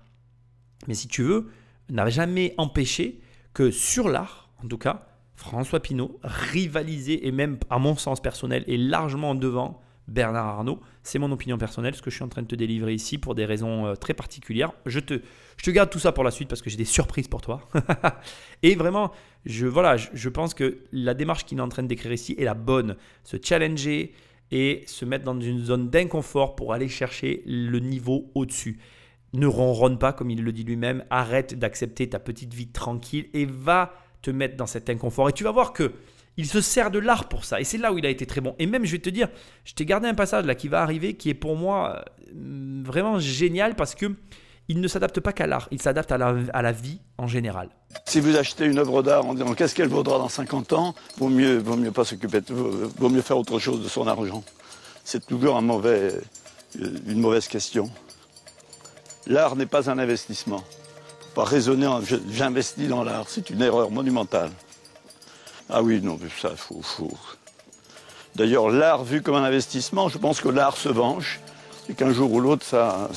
mais 0.87 0.93
si 0.93 1.07
tu 1.07 1.23
veux, 1.23 1.49
n'a 1.89 2.09
jamais 2.09 2.53
empêché 2.57 3.21
que 3.53 3.71
sur 3.71 4.09
l'art, 4.09 4.49
en 4.63 4.67
tout 4.67 4.77
cas, 4.77 5.07
François 5.35 5.79
Pinault 5.79 6.19
rivalisait, 6.23 7.25
et 7.25 7.31
même 7.31 7.57
à 7.69 7.79
mon 7.79 7.95
sens 7.95 8.21
personnel, 8.21 8.63
est 8.67 8.77
largement 8.77 9.35
devant 9.35 9.81
Bernard 10.07 10.45
Arnault. 10.45 10.79
C'est 11.01 11.19
mon 11.19 11.31
opinion 11.31 11.57
personnelle, 11.57 11.95
ce 11.95 12.01
que 12.01 12.09
je 12.09 12.15
suis 12.15 12.23
en 12.23 12.29
train 12.29 12.41
de 12.41 12.47
te 12.47 12.55
délivrer 12.55 12.93
ici 12.93 13.17
pour 13.17 13.35
des 13.35 13.45
raisons 13.45 13.87
euh, 13.87 13.95
très 13.95 14.13
particulières. 14.13 14.71
Je 14.85 14.99
te, 14.99 15.21
je 15.57 15.63
te 15.63 15.71
garde 15.71 15.89
tout 15.89 15.99
ça 15.99 16.11
pour 16.11 16.23
la 16.23 16.31
suite 16.31 16.49
parce 16.49 16.61
que 16.61 16.69
j'ai 16.69 16.77
des 16.77 16.85
surprises 16.85 17.27
pour 17.27 17.41
toi. 17.41 17.61
et 18.63 18.75
vraiment, 18.75 19.11
je, 19.45 19.65
voilà, 19.65 19.97
je, 19.97 20.29
pense 20.29 20.53
que 20.53 20.79
la 20.91 21.13
démarche 21.13 21.45
qu'il 21.45 21.57
est 21.57 21.61
en 21.61 21.69
train 21.69 21.83
d'écrire 21.83 22.11
ici 22.11 22.35
est 22.37 22.45
la 22.45 22.53
bonne. 22.53 22.95
Se 23.23 23.37
challenger 23.41 24.13
et 24.53 24.83
se 24.85 25.03
mettre 25.03 25.25
dans 25.25 25.37
une 25.37 25.59
zone 25.59 25.89
d'inconfort 25.89 26.55
pour 26.55 26.73
aller 26.73 26.87
chercher 26.87 27.43
le 27.45 27.79
niveau 27.79 28.31
au-dessus 28.35 28.79
ne 29.33 29.47
ronronne 29.47 29.97
pas 29.97 30.13
comme 30.13 30.29
il 30.29 30.43
le 30.43 30.51
dit 30.51 30.63
lui-même, 30.63 31.03
arrête 31.09 31.57
d'accepter 31.57 32.07
ta 32.07 32.19
petite 32.19 32.53
vie 32.53 32.67
tranquille 32.67 33.27
et 33.33 33.45
va 33.45 33.93
te 34.21 34.31
mettre 34.31 34.55
dans 34.55 34.67
cet 34.67 34.89
inconfort. 34.89 35.29
Et 35.29 35.33
tu 35.33 35.43
vas 35.43 35.51
voir 35.51 35.73
que 35.73 35.91
il 36.37 36.47
se 36.47 36.61
sert 36.61 36.89
de 36.89 36.97
l'art 36.99 37.29
pour 37.29 37.45
ça. 37.45 37.61
Et 37.61 37.63
c'est 37.63 37.77
là 37.77 37.93
où 37.93 37.97
il 37.97 38.05
a 38.05 38.09
été 38.09 38.25
très 38.25 38.41
bon. 38.41 38.55
Et 38.57 38.65
même, 38.65 38.85
je 38.85 38.91
vais 38.93 38.99
te 38.99 39.09
dire, 39.09 39.27
je 39.65 39.73
t'ai 39.73 39.85
gardé 39.85 40.07
un 40.07 40.15
passage 40.15 40.45
là 40.45 40.55
qui 40.55 40.67
va 40.67 40.81
arriver, 40.81 41.13
qui 41.13 41.29
est 41.29 41.35
pour 41.35 41.55
moi 41.55 42.03
euh, 42.33 42.81
vraiment 42.83 43.19
génial 43.19 43.75
parce 43.75 43.93
que 43.93 44.07
il 44.69 44.79
ne 44.79 44.87
s'adapte 44.87 45.19
pas 45.19 45.33
qu'à 45.33 45.47
l'art, 45.47 45.67
il 45.71 45.81
s'adapte 45.81 46.11
à 46.11 46.17
la, 46.17 46.71
vie 46.71 46.99
en 47.17 47.27
général. 47.27 47.69
Si 48.05 48.19
vous 48.19 48.37
achetez 48.37 48.65
une 48.65 48.79
œuvre 48.79 49.03
d'art 49.03 49.25
en 49.25 49.33
disant 49.33 49.53
qu'est-ce 49.53 49.75
qu'elle 49.75 49.89
vaudra 49.89 50.17
dans 50.17 50.29
50 50.29 50.73
ans, 50.73 50.95
vaut 51.17 51.29
mieux, 51.29 51.57
vaut 51.57 51.75
mieux 51.75 51.91
pas 51.91 52.05
s'occuper, 52.05 52.39
vaut 52.49 53.09
mieux 53.09 53.21
faire 53.21 53.37
autre 53.37 53.59
chose 53.59 53.83
de 53.83 53.89
son 53.89 54.07
argent. 54.07 54.43
C'est 55.03 55.25
toujours 55.25 55.57
euh, 55.57 56.11
une 56.75 57.19
mauvaise 57.19 57.47
question. 57.47 57.89
L'art 59.27 59.55
n'est 59.55 59.65
pas 59.65 59.89
un 59.89 59.97
investissement. 59.99 60.63
Pas 61.35 61.43
raisonner 61.43 61.87
en 61.87 62.01
j'investis 62.29 62.87
dans 62.87 63.03
l'art, 63.03 63.25
c'est 63.27 63.49
une 63.49 63.61
erreur 63.61 63.91
monumentale. 63.91 64.51
Ah 65.69 65.81
oui, 65.81 66.01
non, 66.01 66.19
ça, 66.39 66.55
faut, 66.55 66.81
faut. 66.81 67.11
D'ailleurs, 68.35 68.69
l'art 68.69 69.03
vu 69.03 69.21
comme 69.21 69.35
un 69.35 69.43
investissement, 69.43 70.09
je 70.09 70.17
pense 70.17 70.41
que 70.41 70.49
l'art 70.49 70.77
se 70.77 70.89
venge 70.89 71.39
et 71.89 71.93
qu'un 71.93 72.11
jour 72.11 72.31
ou 72.31 72.39
l'autre, 72.39 72.65
ça, 72.65 73.09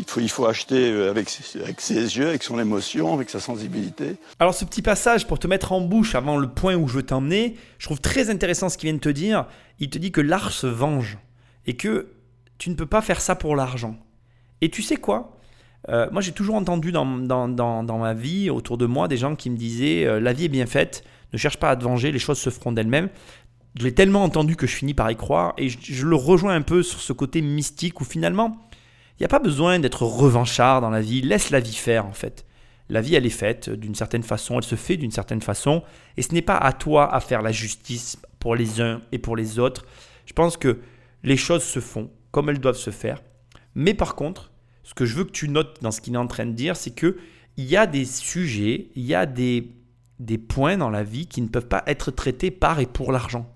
il 0.00 0.10
faut, 0.10 0.20
il 0.20 0.28
faut 0.28 0.46
acheter 0.46 0.92
avec, 1.08 1.28
avec 1.62 1.80
ses 1.80 2.16
yeux, 2.16 2.28
avec 2.28 2.42
son 2.42 2.58
émotion, 2.58 3.14
avec 3.14 3.30
sa 3.30 3.38
sensibilité. 3.38 4.16
Alors 4.38 4.54
ce 4.54 4.64
petit 4.64 4.82
passage 4.82 5.26
pour 5.26 5.38
te 5.38 5.46
mettre 5.46 5.72
en 5.72 5.80
bouche 5.80 6.14
avant 6.14 6.38
le 6.38 6.48
point 6.48 6.74
où 6.74 6.88
je 6.88 6.94
veux 6.94 7.02
t'emmener, 7.02 7.56
je 7.78 7.86
trouve 7.86 8.00
très 8.00 8.30
intéressant 8.30 8.68
ce 8.68 8.78
qu'il 8.78 8.88
vient 8.88 8.96
de 8.96 9.00
te 9.00 9.08
dire. 9.08 9.46
Il 9.78 9.90
te 9.90 9.98
dit 9.98 10.12
que 10.12 10.20
l'art 10.20 10.52
se 10.52 10.66
venge 10.66 11.18
et 11.66 11.76
que 11.76 12.08
tu 12.58 12.70
ne 12.70 12.74
peux 12.74 12.86
pas 12.86 13.02
faire 13.02 13.20
ça 13.20 13.34
pour 13.34 13.56
l'argent. 13.56 13.96
Et 14.60 14.70
tu 14.70 14.82
sais 14.82 14.96
quoi? 14.96 15.38
Euh, 15.88 16.08
Moi, 16.12 16.20
j'ai 16.20 16.32
toujours 16.32 16.56
entendu 16.56 16.92
dans, 16.92 17.06
dans, 17.06 17.98
ma 17.98 18.14
vie, 18.14 18.50
autour 18.50 18.76
de 18.78 18.86
moi, 18.86 19.08
des 19.08 19.16
gens 19.16 19.34
qui 19.34 19.50
me 19.50 19.56
disaient 19.56 20.04
euh, 20.04 20.20
La 20.20 20.32
vie 20.32 20.44
est 20.44 20.48
bien 20.48 20.66
faite, 20.66 21.04
ne 21.32 21.38
cherche 21.38 21.56
pas 21.56 21.70
à 21.70 21.76
te 21.76 21.84
venger, 21.84 22.12
les 22.12 22.18
choses 22.18 22.38
se 22.38 22.50
feront 22.50 22.72
d'elles-mêmes. 22.72 23.08
Je 23.78 23.84
l'ai 23.84 23.94
tellement 23.94 24.24
entendu 24.24 24.56
que 24.56 24.66
je 24.66 24.74
finis 24.74 24.94
par 24.94 25.10
y 25.10 25.16
croire. 25.16 25.54
Et 25.56 25.68
je, 25.68 26.04
le 26.04 26.16
rejoins 26.16 26.54
un 26.54 26.62
peu 26.62 26.82
sur 26.82 27.00
ce 27.00 27.12
côté 27.12 27.40
mystique 27.40 28.00
où 28.00 28.04
finalement, 28.04 28.58
n'y 29.20 29.26
a 29.26 29.28
pas 29.28 29.38
besoin 29.38 29.78
d'être 29.78 30.02
revanchard 30.02 30.80
dans 30.80 30.90
la 30.90 31.00
vie. 31.00 31.20
Laisse 31.20 31.50
la 31.50 31.60
vie 31.60 31.74
faire, 31.74 32.06
en 32.06 32.12
fait. 32.12 32.46
La 32.88 33.00
vie, 33.00 33.14
elle 33.14 33.26
est 33.26 33.30
faite 33.30 33.70
d'une 33.70 33.94
certaine 33.94 34.24
façon, 34.24 34.58
elle 34.58 34.64
se 34.64 34.74
fait 34.74 34.96
d'une 34.96 35.12
certaine 35.12 35.42
façon. 35.42 35.82
Et 36.16 36.22
ce 36.22 36.34
n'est 36.34 36.42
pas 36.42 36.56
à 36.56 36.72
toi 36.72 37.14
à 37.14 37.20
faire 37.20 37.42
la 37.42 37.52
justice 37.52 38.18
pour 38.40 38.56
les 38.56 38.80
uns 38.80 39.00
et 39.12 39.18
pour 39.18 39.36
les 39.36 39.58
autres. 39.58 39.86
Je 40.26 40.32
pense 40.32 40.56
que 40.56 40.80
les 41.22 41.36
choses 41.36 41.62
se 41.62 41.80
font 41.80 42.10
comme 42.32 42.48
elles 42.48 42.58
doivent 42.58 42.76
se 42.76 42.90
faire. 42.90 43.22
Mais 43.74 43.94
par 43.94 44.16
contre, 44.16 44.50
ce 44.82 44.94
que 44.94 45.04
je 45.04 45.14
veux 45.14 45.24
que 45.24 45.30
tu 45.30 45.48
notes 45.48 45.80
dans 45.82 45.92
ce 45.92 46.00
qu'il 46.00 46.14
est 46.14 46.18
en 46.18 46.26
train 46.26 46.46
de 46.46 46.52
dire, 46.52 46.76
c'est 46.76 46.94
que 46.94 47.18
il 47.56 47.66
y 47.66 47.76
a 47.76 47.86
des 47.86 48.04
sujets, 48.04 48.88
il 48.96 49.04
y 49.04 49.14
a 49.14 49.26
des, 49.26 49.70
des 50.18 50.38
points 50.38 50.76
dans 50.76 50.90
la 50.90 51.04
vie 51.04 51.26
qui 51.26 51.42
ne 51.42 51.48
peuvent 51.48 51.68
pas 51.68 51.82
être 51.86 52.10
traités 52.10 52.50
par 52.50 52.80
et 52.80 52.86
pour 52.86 53.12
l'argent. 53.12 53.54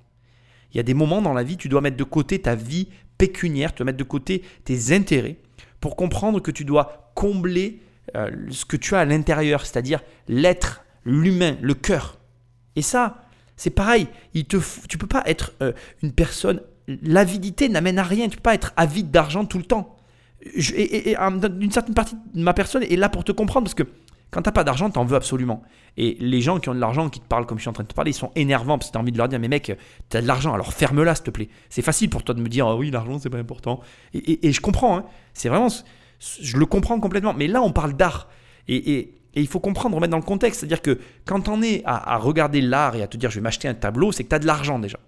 Il 0.73 0.77
y 0.77 0.81
a 0.81 0.85
des 0.85 0.95
moments 0.95 1.23
dans 1.23 1.33
la 1.33 1.43
vie, 1.43 1.57
tu 1.57 1.69
dois 1.69 1.81
mettre 1.81 1.97
de 1.97 2.05
côté 2.05 2.41
ta 2.41 2.55
vie 2.55 2.89
pécuniaire, 3.19 3.73
tu 3.73 3.79
dois 3.79 3.87
mettre 3.87 3.99
de 3.99 4.05
côté 4.05 4.43
tes 4.65 4.93
intérêts 4.95 5.39
pour 5.85 5.97
comprendre 5.97 6.41
que 6.41 6.51
tu 6.51 6.65
dois 6.65 7.13
combler 7.15 7.79
euh, 8.17 8.31
ce 8.49 8.65
que 8.65 8.79
tu 8.79 8.95
as 8.95 9.01
à 9.01 9.05
l'intérieur, 9.05 9.67
c'est-à-dire 9.67 10.01
l'être, 10.29 10.83
l'humain, 11.05 11.59
le 11.61 11.75
cœur. 11.75 12.17
Et 12.75 12.81
ça, 12.81 13.27
c'est 13.55 13.69
pareil, 13.69 14.09
il 14.33 14.47
te, 14.47 14.57
tu 14.89 14.97
peux 14.97 15.07
pas 15.07 15.23
être 15.27 15.53
euh, 15.61 15.73
une 16.03 16.13
personne, 16.13 16.63
l'avidité 17.03 17.69
n'amène 17.69 17.99
à 17.99 18.03
rien, 18.03 18.31
tu 18.31 18.37
peux 18.37 18.43
pas 18.43 18.55
être 18.55 18.73
avide 18.79 19.11
d'argent 19.11 19.45
tout 19.45 19.59
le 19.59 19.65
temps. 19.65 19.95
Et, 20.41 21.11
et, 21.11 21.17
d'une 21.51 21.71
certaine 21.71 21.95
partie 21.95 22.17
de 22.33 22.43
ma 22.43 22.55
personne 22.55 22.83
est 22.83 22.97
là 22.97 23.11
pour 23.11 23.23
te 23.23 23.33
comprendre 23.33 23.67
parce 23.67 23.75
que 23.75 23.85
quand 24.35 24.43
t'as 24.43 24.51
pas 24.51 24.65
d'argent, 24.65 24.91
t'en 24.91 25.05
veux 25.05 25.15
absolument. 25.15 25.63
Et 25.97 26.17
les 26.19 26.41
gens 26.41 26.59
qui 26.59 26.69
ont 26.69 26.75
de 26.75 26.81
l'argent, 26.81 27.09
qui 27.09 27.21
te 27.21 27.25
parlent 27.25 27.47
comme 27.47 27.59
je 27.59 27.63
suis 27.63 27.69
en 27.69 27.73
train 27.73 27.85
de 27.85 27.89
te 27.89 27.95
parler, 27.95 28.11
ils 28.11 28.15
sont 28.15 28.33
énervants 28.35 28.79
parce 28.79 28.91
que 28.91 28.95
t'as 28.95 28.99
envie 28.99 29.13
de 29.13 29.17
leur 29.17 29.29
dire 29.29 29.39
Mais 29.39 29.47
mec, 29.47 29.73
t'as 30.09 30.21
de 30.21 30.27
l'argent, 30.27 30.53
alors 30.53 30.73
ferme-la 30.73 31.15
s'il 31.15 31.27
te 31.27 31.31
plaît. 31.31 31.49
C'est 31.69 31.83
facile 31.83 32.11
pour 32.11 32.25
toi 32.25 32.35
de 32.35 32.41
me 32.41 32.49
dire 32.49 32.67
oh 32.67 32.75
oui, 32.77 32.91
l'argent 32.91 33.21
c'est 33.21 33.31
pas 33.31 33.39
important. 33.39 33.81
Et, 34.13 34.51
je 34.51 34.61
comprends, 34.61 34.99
hein. 34.99 35.05
c'est 35.35 35.49
vraiment. 35.49 35.69
Je 36.41 36.57
le 36.57 36.67
comprends 36.67 36.99
complètement. 36.99 37.33
Mais 37.33 37.47
là, 37.47 37.63
on 37.63 37.71
parle 37.71 37.93
d'art. 37.93 38.29
Et, 38.67 39.15
il 39.37 39.47
faut 39.47 39.61
comprendre, 39.61 39.95
remettre 39.95 40.11
dans 40.11 40.17
le 40.17 40.25
contexte. 40.25 40.61
C'est-à-dire 40.61 40.83
que 40.83 40.99
quand 41.25 41.49
on 41.49 41.63
est 41.63 41.83
à, 41.85 42.15
à 42.15 42.17
regarder 42.17 42.61
l'art 42.61 42.97
et 42.97 43.03
à 43.03 43.07
te 43.07 43.17
dire 43.17 43.31
Je 43.31 43.37
vais 43.37 43.43
m'acheter 43.43 43.69
un 43.69 43.75
tableau, 43.75 44.11
c'est 44.11 44.25
que 44.25 44.31
t'as 44.31 44.41
de 44.41 44.47
l'argent 44.47 44.81
déjà. 44.81 44.99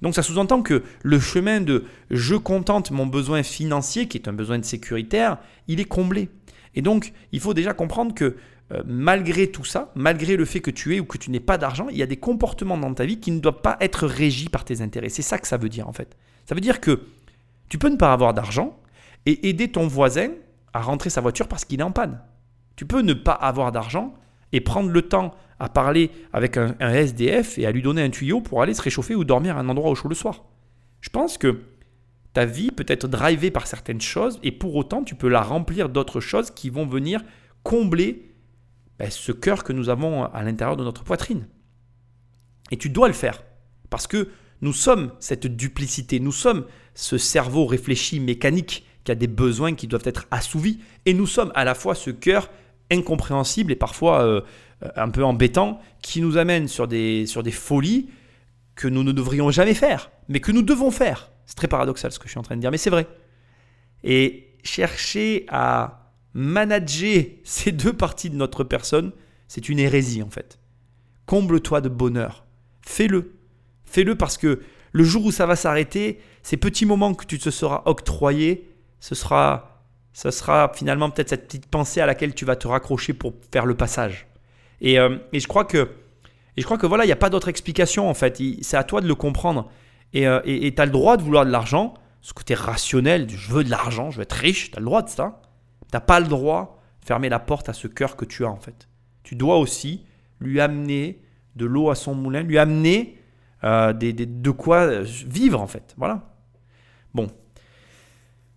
Donc 0.00 0.14
ça 0.14 0.22
sous-entend 0.22 0.62
que 0.62 0.84
le 1.02 1.18
chemin 1.18 1.60
de 1.60 1.86
je 2.12 2.36
contente 2.36 2.92
mon 2.92 3.06
besoin 3.06 3.42
financier, 3.42 4.06
qui 4.06 4.16
est 4.16 4.28
un 4.28 4.32
besoin 4.32 4.60
de 4.60 4.64
sécuritaire, 4.64 5.38
il 5.66 5.80
est 5.80 5.86
comblé. 5.86 6.28
Et 6.74 6.82
donc 6.82 7.12
il 7.32 7.40
faut 7.40 7.54
déjà 7.54 7.72
comprendre 7.72 8.14
que 8.14 8.36
euh, 8.72 8.82
malgré 8.86 9.50
tout 9.50 9.64
ça, 9.64 9.92
malgré 9.94 10.36
le 10.36 10.44
fait 10.44 10.60
que 10.60 10.70
tu 10.70 10.96
aies 10.96 11.00
ou 11.00 11.04
que 11.04 11.18
tu 11.18 11.30
n'aies 11.30 11.40
pas 11.40 11.58
d'argent, 11.58 11.88
il 11.90 11.96
y 11.96 12.02
a 12.02 12.06
des 12.06 12.16
comportements 12.16 12.78
dans 12.78 12.94
ta 12.94 13.04
vie 13.04 13.20
qui 13.20 13.30
ne 13.30 13.40
doivent 13.40 13.60
pas 13.60 13.76
être 13.80 14.06
régis 14.06 14.48
par 14.48 14.64
tes 14.64 14.80
intérêts. 14.80 15.10
C'est 15.10 15.22
ça 15.22 15.38
que 15.38 15.46
ça 15.46 15.56
veut 15.56 15.68
dire 15.68 15.88
en 15.88 15.92
fait. 15.92 16.16
Ça 16.46 16.54
veut 16.54 16.60
dire 16.60 16.80
que 16.80 17.02
tu 17.68 17.78
peux 17.78 17.88
ne 17.88 17.96
pas 17.96 18.12
avoir 18.12 18.34
d'argent 18.34 18.78
et 19.26 19.48
aider 19.48 19.70
ton 19.70 19.86
voisin 19.86 20.30
à 20.72 20.80
rentrer 20.80 21.10
sa 21.10 21.20
voiture 21.20 21.48
parce 21.48 21.64
qu'il 21.64 21.80
est 21.80 21.84
en 21.84 21.92
panne. 21.92 22.20
Tu 22.76 22.86
peux 22.86 23.02
ne 23.02 23.14
pas 23.14 23.32
avoir 23.32 23.70
d'argent 23.72 24.14
et 24.52 24.60
prendre 24.60 24.90
le 24.90 25.02
temps 25.02 25.34
à 25.58 25.68
parler 25.68 26.10
avec 26.32 26.56
un, 26.56 26.74
SDF 26.80 27.58
et 27.58 27.66
à 27.66 27.72
lui 27.72 27.82
donner 27.82 28.02
un 28.02 28.10
tuyau 28.10 28.40
pour 28.40 28.62
aller 28.62 28.74
se 28.74 28.82
réchauffer 28.82 29.14
ou 29.14 29.24
dormir 29.24 29.56
à 29.56 29.60
un 29.60 29.68
endroit 29.68 29.90
au 29.90 29.94
chaud 29.94 30.08
le 30.08 30.14
soir. 30.14 30.44
Je 31.00 31.10
pense 31.10 31.38
que 31.38 31.62
ta 32.34 32.44
vie 32.44 32.70
peut 32.70 32.84
être 32.88 33.08
drivée 33.08 33.50
par 33.50 33.66
certaines 33.66 34.00
choses 34.00 34.38
et 34.42 34.52
pour 34.52 34.74
autant 34.74 35.02
tu 35.02 35.14
peux 35.14 35.28
la 35.28 35.40
remplir 35.40 35.88
d'autres 35.88 36.20
choses 36.20 36.50
qui 36.50 36.68
vont 36.68 36.84
venir 36.84 37.22
combler 37.62 38.34
ben, 38.98 39.10
ce 39.10 39.32
cœur 39.32 39.64
que 39.64 39.72
nous 39.72 39.88
avons 39.88 40.24
à 40.24 40.42
l'intérieur 40.42 40.76
de 40.76 40.84
notre 40.84 41.04
poitrine. 41.04 41.46
Et 42.70 42.76
tu 42.76 42.90
dois 42.90 43.08
le 43.08 43.14
faire 43.14 43.42
parce 43.88 44.06
que 44.06 44.28
nous 44.60 44.72
sommes 44.72 45.12
cette 45.20 45.46
duplicité, 45.46 46.20
nous 46.20 46.32
sommes 46.32 46.66
ce 46.94 47.18
cerveau 47.18 47.66
réfléchi, 47.66 48.18
mécanique, 48.20 48.84
qui 49.04 49.12
a 49.12 49.14
des 49.14 49.26
besoins 49.26 49.74
qui 49.74 49.86
doivent 49.86 50.06
être 50.06 50.26
assouvis, 50.30 50.80
et 51.04 51.12
nous 51.12 51.26
sommes 51.26 51.52
à 51.54 51.64
la 51.64 51.74
fois 51.74 51.94
ce 51.94 52.10
cœur 52.10 52.50
incompréhensible 52.90 53.72
et 53.72 53.76
parfois 53.76 54.22
euh, 54.22 54.40
un 54.96 55.10
peu 55.10 55.22
embêtants 55.22 55.78
qui 56.02 56.20
nous 56.22 56.38
amènent 56.38 56.68
sur 56.68 56.88
des, 56.88 57.26
sur 57.26 57.42
des 57.42 57.50
folies 57.50 58.08
que 58.74 58.88
nous 58.88 59.04
ne 59.04 59.12
devrions 59.12 59.50
jamais 59.50 59.74
faire, 59.74 60.10
mais 60.28 60.40
que 60.40 60.52
nous 60.52 60.62
devons 60.62 60.90
faire. 60.90 61.30
C'est 61.46 61.56
très 61.56 61.68
paradoxal 61.68 62.12
ce 62.12 62.18
que 62.18 62.26
je 62.26 62.30
suis 62.30 62.38
en 62.38 62.42
train 62.42 62.56
de 62.56 62.60
dire, 62.60 62.70
mais 62.70 62.78
c'est 62.78 62.90
vrai. 62.90 63.06
Et 64.02 64.48
chercher 64.62 65.46
à 65.48 66.12
manager 66.32 67.24
ces 67.44 67.72
deux 67.72 67.92
parties 67.92 68.30
de 68.30 68.36
notre 68.36 68.64
personne, 68.64 69.12
c'est 69.48 69.68
une 69.68 69.78
hérésie 69.78 70.22
en 70.22 70.30
fait. 70.30 70.58
Comble-toi 71.26 71.80
de 71.80 71.88
bonheur. 71.88 72.44
Fais-le. 72.82 73.32
Fais-le 73.84 74.14
parce 74.14 74.36
que 74.36 74.60
le 74.92 75.04
jour 75.04 75.24
où 75.24 75.32
ça 75.32 75.46
va 75.46 75.56
s'arrêter, 75.56 76.20
ces 76.42 76.56
petits 76.56 76.86
moments 76.86 77.14
que 77.14 77.24
tu 77.24 77.38
te 77.38 77.50
seras 77.50 77.82
octroyés, 77.86 78.70
ce 79.00 79.14
sera, 79.14 79.82
ce 80.12 80.30
sera 80.30 80.72
finalement 80.74 81.10
peut-être 81.10 81.30
cette 81.30 81.46
petite 81.46 81.66
pensée 81.66 82.00
à 82.00 82.06
laquelle 82.06 82.34
tu 82.34 82.44
vas 82.44 82.56
te 82.56 82.68
raccrocher 82.68 83.12
pour 83.12 83.34
faire 83.50 83.66
le 83.66 83.74
passage. 83.74 84.26
Et, 84.80 84.98
euh, 84.98 85.16
je 85.32 85.46
crois 85.46 85.64
que, 85.64 85.90
et 86.56 86.60
je 86.60 86.64
crois 86.64 86.78
que 86.78 86.86
voilà, 86.86 87.04
il 87.04 87.08
n'y 87.08 87.12
a 87.12 87.16
pas 87.16 87.30
d'autre 87.30 87.48
explication 87.48 88.08
en 88.08 88.14
fait. 88.14 88.40
C'est 88.62 88.76
à 88.76 88.84
toi 88.84 89.00
de 89.00 89.08
le 89.08 89.14
comprendre. 89.14 89.70
Et 90.14 90.26
euh, 90.26 90.40
tu 90.44 90.74
as 90.78 90.86
le 90.86 90.92
droit 90.92 91.16
de 91.16 91.22
vouloir 91.22 91.44
de 91.44 91.50
l'argent, 91.50 91.94
ce 92.22 92.32
côté 92.32 92.54
rationnel, 92.54 93.28
je 93.28 93.52
veux 93.52 93.64
de 93.64 93.70
l'argent, 93.70 94.10
je 94.10 94.18
veux 94.18 94.22
être 94.22 94.32
riche, 94.32 94.70
tu 94.70 94.76
as 94.76 94.80
le 94.80 94.86
droit 94.86 95.02
de 95.02 95.10
ça. 95.10 95.42
Tu 95.82 95.88
n'as 95.92 96.00
pas 96.00 96.20
le 96.20 96.26
droit 96.26 96.80
de 97.02 97.06
fermer 97.06 97.28
la 97.28 97.40
porte 97.40 97.68
à 97.68 97.72
ce 97.72 97.88
cœur 97.88 98.16
que 98.16 98.24
tu 98.24 98.44
as 98.44 98.48
en 98.48 98.56
fait. 98.56 98.88
Tu 99.24 99.34
dois 99.34 99.58
aussi 99.58 100.06
lui 100.40 100.60
amener 100.60 101.20
de 101.56 101.66
l'eau 101.66 101.90
à 101.90 101.94
son 101.94 102.14
moulin, 102.14 102.42
lui 102.42 102.58
amener 102.58 103.18
euh, 103.64 103.92
de 103.92 104.50
quoi 104.50 105.02
vivre 105.02 105.60
en 105.60 105.66
fait. 105.66 105.94
Voilà. 105.98 106.22
Bon, 107.12 107.26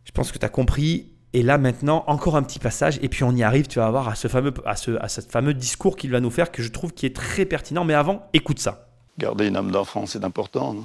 je 0.06 0.12
pense 0.12 0.32
que 0.32 0.38
tu 0.38 0.46
as 0.46 0.50
compris. 0.50 1.12
Et 1.34 1.44
là 1.44 1.58
maintenant, 1.58 2.04
encore 2.08 2.36
un 2.36 2.44
petit 2.44 2.60
passage, 2.60 3.00
et 3.02 3.10
puis 3.10 3.24
on 3.24 3.32
y 3.32 3.44
arrive, 3.44 3.68
tu 3.68 3.80
vas 3.80 3.90
voir, 3.92 4.08
à 4.08 4.16
ce 4.16 4.28
fameux, 4.28 4.54
à 4.66 4.76
ce, 4.76 4.92
à 5.02 5.08
ce 5.08 5.22
fameux 5.22 5.54
discours 5.54 5.98
qu'il 5.98 6.12
va 6.12 6.20
nous 6.20 6.32
faire, 6.32 6.52
que 6.52 6.64
je 6.64 6.72
trouve 6.72 6.94
qui 6.94 7.06
est 7.06 7.16
très 7.16 7.46
pertinent. 7.46 7.84
Mais 7.84 7.94
avant, 7.94 8.28
écoute 8.34 8.60
ça. 8.60 8.90
Garder 9.18 9.48
une 9.48 9.58
âme 9.58 9.72
d'enfant, 9.72 10.06
c'est 10.06 10.24
important. 10.24 10.76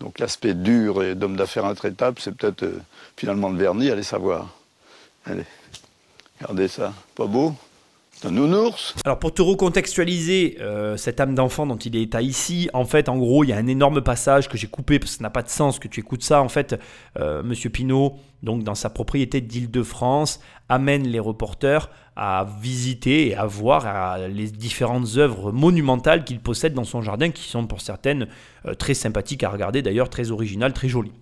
Donc 0.00 0.18
l'aspect 0.18 0.54
dur 0.54 1.02
et 1.02 1.14
d'homme 1.14 1.36
d'affaires 1.36 1.64
intraitable, 1.64 2.18
c'est 2.20 2.32
peut-être 2.36 2.64
euh, 2.64 2.80
finalement 3.16 3.48
le 3.48 3.56
vernis, 3.56 3.90
allez 3.90 4.02
savoir. 4.02 4.48
Allez, 5.24 5.44
regardez 6.40 6.68
ça, 6.68 6.92
pas 7.14 7.26
beau? 7.26 7.54
Un 8.26 8.30
nounours. 8.30 8.94
Alors 9.04 9.18
pour 9.18 9.32
te 9.32 9.42
recontextualiser 9.42 10.58
euh, 10.60 10.96
cette 10.96 11.20
âme 11.20 11.34
d'enfant 11.34 11.66
dont 11.66 11.76
il 11.76 11.96
est 11.96 12.14
à 12.14 12.22
ici, 12.22 12.68
en 12.72 12.84
fait 12.84 13.08
en 13.08 13.16
gros 13.16 13.44
il 13.44 13.50
y 13.50 13.52
a 13.52 13.56
un 13.56 13.66
énorme 13.66 14.02
passage 14.02 14.48
que 14.48 14.58
j'ai 14.58 14.66
coupé 14.66 14.98
parce 14.98 15.12
que 15.12 15.18
ça 15.18 15.22
n'a 15.22 15.30
pas 15.30 15.42
de 15.42 15.48
sens 15.48 15.78
que 15.78 15.88
tu 15.88 16.00
écoutes 16.00 16.22
ça. 16.22 16.42
En 16.42 16.48
fait, 16.48 16.78
euh, 17.18 17.42
Monsieur 17.42 17.70
Pinault, 17.70 18.16
donc 18.42 18.62
dans 18.62 18.74
sa 18.74 18.90
propriété 18.90 19.40
d'Île-de-France, 19.40 20.40
amène 20.68 21.06
les 21.06 21.20
reporters 21.20 21.88
à 22.16 22.46
visiter 22.60 23.28
et 23.28 23.34
à 23.34 23.46
voir 23.46 24.18
les 24.28 24.50
différentes 24.50 25.16
œuvres 25.16 25.52
monumentales 25.52 26.24
qu'il 26.24 26.40
possède 26.40 26.72
dans 26.72 26.84
son 26.84 27.02
jardin, 27.02 27.30
qui 27.30 27.42
sont 27.42 27.66
pour 27.66 27.80
certaines 27.80 28.26
euh, 28.66 28.74
très 28.74 28.94
sympathiques 28.94 29.42
à 29.44 29.50
regarder, 29.50 29.82
d'ailleurs 29.82 30.08
très 30.08 30.30
originales, 30.30 30.72
très 30.72 30.88
jolies. 30.88 31.12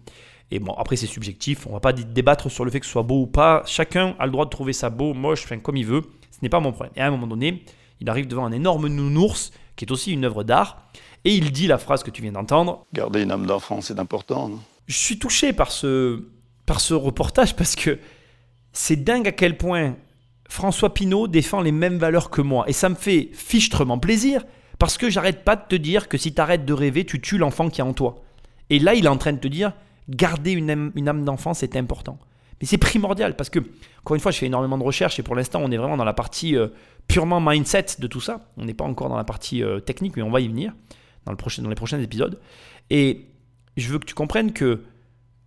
Et 0.50 0.60
bon, 0.60 0.72
après 0.74 0.96
c'est 0.96 1.06
subjectif, 1.06 1.66
on 1.66 1.72
va 1.72 1.80
pas 1.80 1.92
débattre 1.92 2.50
sur 2.50 2.64
le 2.64 2.70
fait 2.70 2.78
que 2.78 2.86
ce 2.86 2.92
soit 2.92 3.02
beau 3.02 3.22
ou 3.22 3.26
pas. 3.26 3.62
Chacun 3.66 4.14
a 4.18 4.26
le 4.26 4.32
droit 4.32 4.44
de 4.44 4.50
trouver 4.50 4.72
ça 4.72 4.88
beau, 4.90 5.14
moche, 5.14 5.46
comme 5.62 5.76
il 5.76 5.86
veut. 5.86 6.02
Ce 6.34 6.38
n'est 6.42 6.48
pas 6.48 6.60
mon 6.60 6.72
problème. 6.72 6.92
Et 6.96 7.00
à 7.00 7.06
un 7.06 7.10
moment 7.10 7.26
donné, 7.26 7.64
il 8.00 8.10
arrive 8.10 8.26
devant 8.26 8.44
un 8.44 8.52
énorme 8.52 8.88
nounours, 8.88 9.52
qui 9.76 9.84
est 9.84 9.92
aussi 9.92 10.12
une 10.12 10.24
œuvre 10.24 10.42
d'art, 10.42 10.88
et 11.24 11.34
il 11.34 11.52
dit 11.52 11.66
la 11.66 11.78
phrase 11.78 12.02
que 12.02 12.10
tu 12.10 12.22
viens 12.22 12.32
d'entendre. 12.32 12.84
Garder 12.92 13.22
une 13.22 13.30
âme 13.30 13.46
d'enfant, 13.46 13.80
c'est 13.80 13.98
important. 13.98 14.50
je 14.86 14.96
suis 14.96 15.18
touché 15.18 15.52
par 15.52 15.70
ce, 15.70 16.24
par 16.66 16.80
ce 16.80 16.94
reportage 16.94 17.56
parce 17.56 17.76
que 17.76 17.98
c'est 18.72 19.02
dingue 19.02 19.28
à 19.28 19.32
quel 19.32 19.56
point 19.56 19.96
François 20.48 20.92
Pinault 20.92 21.28
défend 21.28 21.62
les 21.62 21.72
mêmes 21.72 21.98
valeurs 21.98 22.30
que 22.30 22.42
moi. 22.42 22.64
Et 22.68 22.72
ça 22.72 22.88
me 22.88 22.94
fait 22.94 23.30
fichtrement 23.32 23.98
plaisir 23.98 24.44
parce 24.78 24.98
que 24.98 25.08
j'arrête 25.08 25.44
pas 25.44 25.56
de 25.56 25.62
te 25.66 25.76
dire 25.76 26.08
que 26.08 26.18
si 26.18 26.34
tu 26.34 26.40
arrêtes 26.40 26.66
de 26.66 26.72
rêver, 26.72 27.06
tu 27.06 27.20
tues 27.20 27.38
l'enfant 27.38 27.70
qui 27.70 27.80
est 27.80 27.84
en 27.84 27.94
toi. 27.94 28.16
Et 28.68 28.78
là, 28.78 28.94
il 28.94 29.06
est 29.06 29.08
en 29.08 29.16
train 29.16 29.32
de 29.32 29.38
te 29.38 29.48
dire 29.48 29.72
garder 30.10 30.52
une 30.52 30.92
une 30.94 31.08
âme 31.08 31.24
d'enfant, 31.24 31.54
c'est 31.54 31.76
important. 31.76 32.18
Mais 32.60 32.66
c'est 32.66 32.78
primordial 32.78 33.36
parce 33.36 33.50
que, 33.50 33.58
encore 34.00 34.14
une 34.14 34.20
fois, 34.20 34.32
je 34.32 34.38
fais 34.38 34.46
énormément 34.46 34.78
de 34.78 34.84
recherches 34.84 35.18
et 35.18 35.22
pour 35.22 35.34
l'instant, 35.34 35.60
on 35.62 35.70
est 35.70 35.76
vraiment 35.76 35.96
dans 35.96 36.04
la 36.04 36.12
partie 36.12 36.56
euh, 36.56 36.68
purement 37.08 37.40
mindset 37.40 37.86
de 37.98 38.06
tout 38.06 38.20
ça. 38.20 38.40
On 38.56 38.64
n'est 38.64 38.74
pas 38.74 38.84
encore 38.84 39.08
dans 39.08 39.16
la 39.16 39.24
partie 39.24 39.62
euh, 39.62 39.80
technique, 39.80 40.16
mais 40.16 40.22
on 40.22 40.30
va 40.30 40.40
y 40.40 40.48
venir 40.48 40.72
dans, 41.24 41.32
le 41.32 41.36
prochain, 41.36 41.62
dans 41.62 41.68
les 41.68 41.74
prochains 41.74 42.00
épisodes. 42.00 42.38
Et 42.90 43.26
je 43.76 43.88
veux 43.88 43.98
que 43.98 44.06
tu 44.06 44.14
comprennes 44.14 44.52
que 44.52 44.82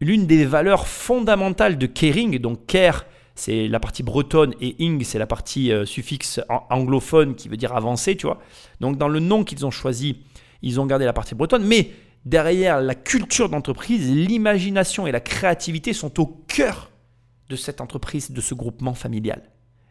l'une 0.02 0.28
des 0.28 0.46
valeurs 0.46 0.88
fondamentales 0.88 1.78
de 1.78 1.86
caring, 1.86 2.40
donc 2.40 2.66
care, 2.66 3.06
c'est 3.36 3.68
la 3.68 3.80
partie 3.80 4.04
bretonne 4.04 4.54
et 4.62 4.84
ing, 4.84 5.04
c'est 5.04 5.20
la 5.20 5.28
partie 5.28 5.72
euh, 5.72 5.86
suffixe 5.86 6.42
anglophone 6.70 7.36
qui 7.36 7.50
veut 7.50 7.58
dire 7.58 7.76
avancer, 7.76 8.18
tu 8.18 8.26
vois. 8.26 8.40
Donc 8.80 8.98
dans 8.98 9.08
le 9.08 9.20
nom 9.20 9.44
qu'ils 9.44 9.66
ont 9.66 9.72
choisi, 9.72 10.24
ils 10.62 10.80
ont 10.80 10.86
gardé 10.86 11.06
la 11.06 11.14
partie 11.14 11.36
bretonne, 11.36 11.64
mais 11.64 11.92
derrière 12.26 12.82
la 12.82 12.96
culture 12.96 13.50
d'entreprise, 13.50 14.12
l'imagination 14.12 15.08
et 15.08 15.12
la 15.12 15.20
créativité 15.20 15.94
sont 15.94 16.20
au 16.20 16.26
cœur 16.26 16.90
de 17.50 17.56
cette 17.56 17.82
entreprise, 17.82 18.32
de 18.32 18.42
ce 18.42 18.54
groupement 18.54 18.94
familial. 18.94 19.44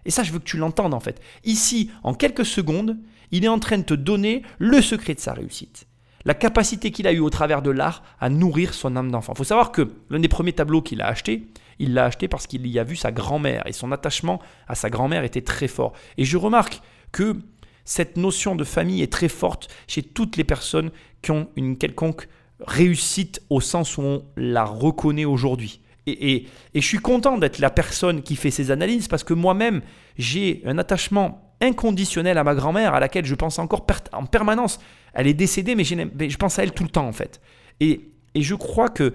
Et 0.05 0.11
ça, 0.11 0.23
je 0.23 0.33
veux 0.33 0.39
que 0.39 0.45
tu 0.45 0.57
l'entendes 0.57 0.95
en 0.95 1.01
fait. 1.01 1.21
Ici, 1.45 1.91
en 2.03 2.15
quelques 2.15 2.47
secondes, 2.47 2.97
il 3.33 3.45
est 3.45 3.49
en 3.49 3.59
train 3.59 3.79
de 3.79 3.83
te 3.83 3.95
donner 3.95 4.43
le 4.59 4.81
secret 4.81 5.15
de 5.15 5.21
sa 5.21 5.33
réussite. 5.33 5.87
La 6.25 6.35
capacité 6.35 6.91
qu'il 6.91 7.07
a 7.07 7.13
eue 7.13 7.21
au 7.21 7.31
travers 7.31 7.63
de 7.63 7.71
l'art 7.71 8.03
à 8.21 8.29
nourrir 8.29 8.75
son 8.75 8.97
âme 8.97 9.11
d'enfant. 9.11 9.33
Il 9.35 9.39
faut 9.39 9.45
savoir 9.45 9.73
que 9.73 9.93
l'un 10.11 10.19
des 10.19 10.29
premiers 10.29 10.53
tableaux 10.53 10.83
qu'il 10.83 11.01
a 11.01 11.07
acheté, 11.07 11.47
il 11.79 11.95
l'a 11.95 12.07
acheté 12.07 12.29
parce 12.29 12.47
qu'il 12.47 12.67
y 12.67 12.79
a 12.79 12.85
vu 12.85 12.97
sa 12.97 13.13
grand-mère 13.13 13.67
et 13.67 13.73
son 13.73 13.93
attachement 13.93 14.41
à 14.67 14.75
sa 14.75 14.91
grand-mère 14.91 15.25
était 15.25 15.43
très 15.43 15.69
fort. 15.69 15.93
Et 16.19 16.25
je 16.25 16.37
remarque 16.37 16.81
que 17.13 17.37
cette 17.85 18.17
notion 18.17 18.57
de 18.57 18.65
famille 18.65 19.03
est 19.03 19.13
très 19.13 19.29
forte 19.29 19.69
chez 19.87 20.03
toutes 20.03 20.37
les 20.37 20.45
personnes 20.45 20.91
qui 21.23 21.31
ont 21.31 21.49
une 21.57 21.79
quelconque 21.79 22.29
réussite 22.61 23.41
au 23.51 23.61
sens 23.61 23.97
où 23.97 24.03
on 24.03 24.25
la 24.37 24.65
reconnaît 24.65 25.25
aujourd'hui. 25.25 25.81
Et, 26.07 26.47
je 26.75 26.81
suis 26.81 26.99
content 26.99 27.37
d'être 27.37 27.59
la 27.59 27.71
personne 27.71 28.23
qui 28.23 28.37
fait 28.37 28.51
ces 28.51 28.71
analyses 28.71 29.09
parce 29.09 29.25
que 29.25 29.35
moi-même, 29.35 29.83
j'ai 30.17 30.63
un 30.65 30.79
attachement 30.79 31.55
inconditionnel 31.61 32.39
à 32.39 32.45
ma 32.45 32.55
grand-mère 32.55 32.95
à 32.95 33.01
laquelle 33.01 33.25
je 33.25 33.35
pense 33.35 33.59
encore 33.59 33.87
en 34.13 34.27
permanence. 34.27 34.79
Elle 35.15 35.27
est 35.27 35.35
décédée, 35.35 35.75
mais, 35.75 35.85
je 35.85 36.37
pense 36.37 36.59
à 36.59 36.63
elle 36.63 36.73
tout 36.73 36.85
le 36.85 36.91
temps 36.91 37.09
en 37.09 37.13
fait. 37.13 37.41
Et, 37.81 38.13
je 38.35 38.55
crois 38.55 38.89
que, 38.89 39.15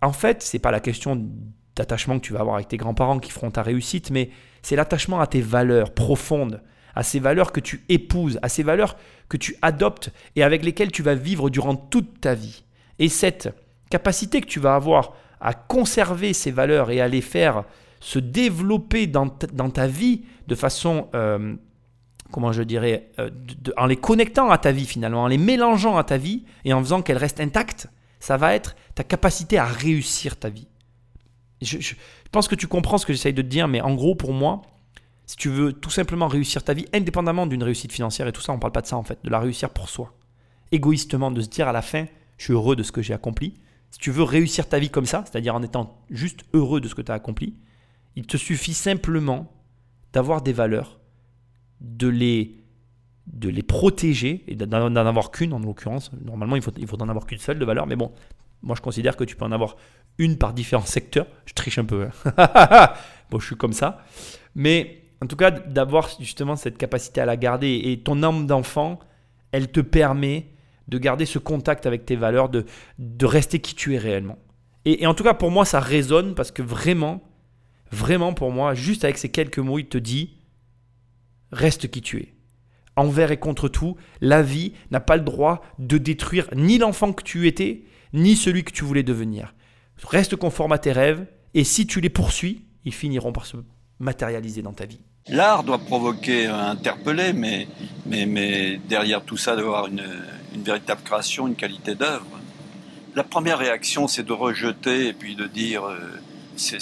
en 0.00 0.12
fait, 0.12 0.42
c'est 0.42 0.58
pas 0.58 0.70
la 0.70 0.80
question 0.80 1.28
d'attachement 1.76 2.18
que 2.18 2.24
tu 2.24 2.32
vas 2.32 2.40
avoir 2.40 2.56
avec 2.56 2.68
tes 2.68 2.76
grands-parents 2.76 3.18
qui 3.18 3.32
feront 3.32 3.50
ta 3.50 3.62
réussite, 3.62 4.10
mais 4.10 4.30
c'est 4.62 4.76
l'attachement 4.76 5.20
à 5.20 5.26
tes 5.26 5.40
valeurs 5.40 5.92
profondes, 5.92 6.62
à 6.94 7.02
ces 7.02 7.18
valeurs 7.18 7.50
que 7.50 7.60
tu 7.60 7.82
épouses, 7.88 8.38
à 8.42 8.48
ces 8.48 8.62
valeurs 8.62 8.96
que 9.28 9.36
tu 9.36 9.56
adoptes 9.60 10.10
et 10.36 10.44
avec 10.44 10.64
lesquelles 10.64 10.92
tu 10.92 11.02
vas 11.02 11.16
vivre 11.16 11.50
durant 11.50 11.74
toute 11.74 12.20
ta 12.20 12.34
vie. 12.34 12.62
Et 13.00 13.08
cette 13.08 13.52
capacité 13.90 14.40
que 14.40 14.46
tu 14.46 14.60
vas 14.60 14.76
avoir 14.76 15.14
à 15.44 15.54
conserver 15.54 16.32
ces 16.32 16.50
valeurs 16.50 16.90
et 16.90 17.00
à 17.00 17.06
les 17.06 17.20
faire 17.20 17.64
se 18.00 18.18
développer 18.18 19.06
dans 19.06 19.28
ta, 19.28 19.86
vie 19.86 20.22
de 20.48 20.54
façon, 20.54 21.08
euh, 21.14 21.54
comment 22.32 22.52
je 22.52 22.62
dirais, 22.62 23.10
euh, 23.18 23.30
en 23.76 23.86
les 23.86 23.96
connectant 23.96 24.50
à 24.50 24.58
ta 24.58 24.72
vie 24.72 24.86
finalement, 24.86 25.22
en 25.22 25.26
les 25.28 25.38
mélangeant 25.38 25.96
à 25.96 26.04
ta 26.04 26.16
vie 26.16 26.44
et 26.64 26.72
en 26.72 26.80
faisant 26.80 27.02
qu'elles 27.02 27.18
restent 27.18 27.40
intactes, 27.40 27.88
ça 28.20 28.36
va 28.36 28.54
être 28.54 28.74
ta 28.94 29.04
capacité 29.04 29.58
à 29.58 29.64
réussir 29.64 30.36
ta 30.36 30.48
vie. 30.48 30.66
Je, 31.62 31.78
je 31.78 31.94
pense 32.32 32.48
que 32.48 32.54
tu 32.54 32.66
comprends 32.66 32.98
ce 32.98 33.06
que 33.06 33.12
j'essaye 33.12 33.32
de 33.32 33.42
te 33.42 33.46
dire, 33.46 33.68
mais 33.68 33.80
en 33.80 33.94
gros, 33.94 34.14
pour 34.14 34.32
moi, 34.32 34.62
si 35.26 35.36
tu 35.36 35.48
veux 35.48 35.72
tout 35.72 35.90
simplement 35.90 36.26
réussir 36.26 36.62
ta 36.62 36.74
vie, 36.74 36.86
indépendamment 36.92 37.46
d'une 37.46 37.62
réussite 37.62 37.92
financière 37.92 38.26
et 38.28 38.32
tout 38.32 38.42
ça, 38.42 38.52
on 38.52 38.56
ne 38.56 38.60
parle 38.60 38.72
pas 38.72 38.82
de 38.82 38.86
ça 38.86 38.96
en 38.96 39.02
fait, 39.02 39.18
de 39.24 39.30
la 39.30 39.40
réussir 39.40 39.70
pour 39.70 39.88
soi. 39.88 40.14
Égoïstement, 40.72 41.30
de 41.30 41.40
se 41.40 41.48
dire 41.48 41.68
à 41.68 41.72
la 41.72 41.82
fin, 41.82 42.06
je 42.36 42.44
suis 42.44 42.52
heureux 42.52 42.76
de 42.76 42.82
ce 42.82 42.92
que 42.92 43.00
j'ai 43.00 43.14
accompli, 43.14 43.54
si 43.94 44.00
tu 44.00 44.10
veux 44.10 44.24
réussir 44.24 44.68
ta 44.68 44.80
vie 44.80 44.90
comme 44.90 45.06
ça, 45.06 45.22
c'est-à-dire 45.24 45.54
en 45.54 45.62
étant 45.62 46.04
juste 46.10 46.40
heureux 46.52 46.80
de 46.80 46.88
ce 46.88 46.96
que 46.96 47.00
tu 47.00 47.12
as 47.12 47.14
accompli, 47.14 47.54
il 48.16 48.26
te 48.26 48.36
suffit 48.36 48.74
simplement 48.74 49.52
d'avoir 50.12 50.42
des 50.42 50.52
valeurs, 50.52 50.98
de 51.80 52.08
les, 52.08 52.56
de 53.28 53.48
les 53.48 53.62
protéger 53.62 54.42
et 54.48 54.56
d'en 54.56 54.96
avoir 54.96 55.30
qu'une 55.30 55.52
en 55.52 55.60
l'occurrence. 55.60 56.10
Normalement, 56.24 56.56
il 56.56 56.62
faut, 56.62 56.72
il 56.76 56.88
faut 56.88 57.00
en 57.00 57.08
avoir 57.08 57.24
qu'une 57.24 57.38
seule 57.38 57.60
de 57.60 57.64
valeur, 57.64 57.86
mais 57.86 57.94
bon, 57.94 58.10
moi 58.62 58.74
je 58.74 58.80
considère 58.80 59.16
que 59.16 59.22
tu 59.22 59.36
peux 59.36 59.44
en 59.44 59.52
avoir 59.52 59.76
une 60.18 60.38
par 60.38 60.54
différents 60.54 60.86
secteurs. 60.86 61.28
Je 61.46 61.54
triche 61.54 61.78
un 61.78 61.84
peu. 61.84 62.08
Hein. 62.26 62.92
bon, 63.30 63.38
je 63.38 63.46
suis 63.46 63.56
comme 63.56 63.72
ça. 63.72 64.04
Mais 64.56 65.04
en 65.22 65.28
tout 65.28 65.36
cas, 65.36 65.52
d'avoir 65.52 66.10
justement 66.18 66.56
cette 66.56 66.78
capacité 66.78 67.20
à 67.20 67.26
la 67.26 67.36
garder 67.36 67.80
et 67.84 68.00
ton 68.00 68.24
âme 68.24 68.48
d'enfant, 68.48 68.98
elle 69.52 69.70
te 69.70 69.78
permet 69.78 70.48
de 70.88 70.98
garder 70.98 71.26
ce 71.26 71.38
contact 71.38 71.86
avec 71.86 72.04
tes 72.04 72.16
valeurs, 72.16 72.48
de, 72.48 72.64
de 72.98 73.26
rester 73.26 73.58
qui 73.58 73.74
tu 73.74 73.94
es 73.94 73.98
réellement. 73.98 74.38
Et, 74.84 75.06
en 75.06 75.14
tout 75.14 75.24
cas, 75.24 75.34
pour 75.34 75.50
moi, 75.50 75.64
ça 75.64 75.80
résonne 75.80 76.34
parce 76.34 76.50
que 76.50 76.62
vraiment, 76.62 77.22
vraiment 77.90 78.34
pour 78.34 78.50
moi, 78.50 78.74
juste 78.74 79.04
avec 79.04 79.18
ces 79.18 79.30
quelques 79.30 79.58
mots, 79.58 79.78
il 79.78 79.86
te 79.86 79.98
dit, 79.98 80.36
reste 81.52 81.90
qui 81.90 82.02
tu 82.02 82.18
es. 82.18 82.34
Envers 82.96 83.32
et 83.32 83.38
contre 83.38 83.68
tout, 83.68 83.96
la 84.20 84.42
vie 84.42 84.72
n'a 84.90 85.00
pas 85.00 85.16
le 85.16 85.22
droit 85.22 85.62
de 85.78 85.98
détruire 85.98 86.48
ni 86.54 86.78
l'enfant 86.78 87.12
que 87.12 87.24
tu 87.24 87.48
étais, 87.48 87.84
ni 88.12 88.36
celui 88.36 88.62
que 88.62 88.72
tu 88.72 88.84
voulais 88.84 89.02
devenir. 89.02 89.54
Reste 90.06 90.36
conforme 90.36 90.72
à 90.72 90.78
tes 90.78 90.92
rêves, 90.92 91.26
et 91.54 91.64
si 91.64 91.86
tu 91.86 92.00
les 92.00 92.10
poursuis, 92.10 92.66
ils 92.84 92.94
finiront 92.94 93.32
par 93.32 93.46
se 93.46 93.56
matérialiser 93.98 94.62
dans 94.62 94.72
ta 94.72 94.86
vie. 94.86 95.00
L'art 95.28 95.64
doit 95.64 95.78
provoquer, 95.78 96.46
interpeller, 96.46 97.32
mais, 97.32 97.66
mais, 98.04 98.26
mais 98.26 98.78
derrière 98.88 99.22
tout 99.24 99.38
ça, 99.38 99.56
d'avoir 99.56 99.86
une, 99.86 100.04
véritable 100.56 101.00
création, 101.02 101.46
une 101.46 101.56
qualité 101.56 101.94
d'œuvre. 101.94 102.26
La 103.14 103.24
première 103.24 103.58
réaction, 103.58 104.06
c'est 104.06 104.22
de 104.22 104.32
rejeter 104.32 105.08
et 105.08 105.12
puis 105.14 105.34
de 105.34 105.46
dire 105.46 105.84
euh, 105.84 105.96
c'est, 106.56 106.78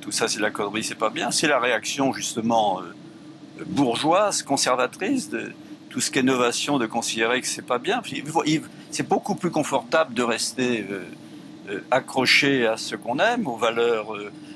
tout 0.00 0.10
ça, 0.10 0.26
c'est 0.26 0.38
de 0.38 0.42
la 0.42 0.50
connerie, 0.50 0.84
c'est 0.84 0.94
pas 0.94 1.10
bien. 1.10 1.30
C'est 1.30 1.48
la 1.48 1.58
réaction 1.58 2.14
justement 2.14 2.80
euh, 2.80 3.64
bourgeoise, 3.66 4.42
conservatrice 4.42 5.28
de 5.28 5.52
tout 5.90 6.00
ce 6.00 6.10
qu'est 6.10 6.20
innovation, 6.20 6.78
de 6.78 6.86
considérer 6.86 7.42
que 7.42 7.46
c'est 7.46 7.66
pas 7.66 7.78
bien. 7.78 8.00
C'est 8.90 9.06
beaucoup 9.06 9.34
plus 9.34 9.50
confortable 9.50 10.14
de 10.14 10.22
rester 10.22 10.86
euh, 11.68 11.80
accroché 11.90 12.66
à 12.66 12.78
ce 12.78 12.96
qu'on 12.96 13.18
aime, 13.18 13.46
aux 13.46 13.56
valeurs 13.56 14.14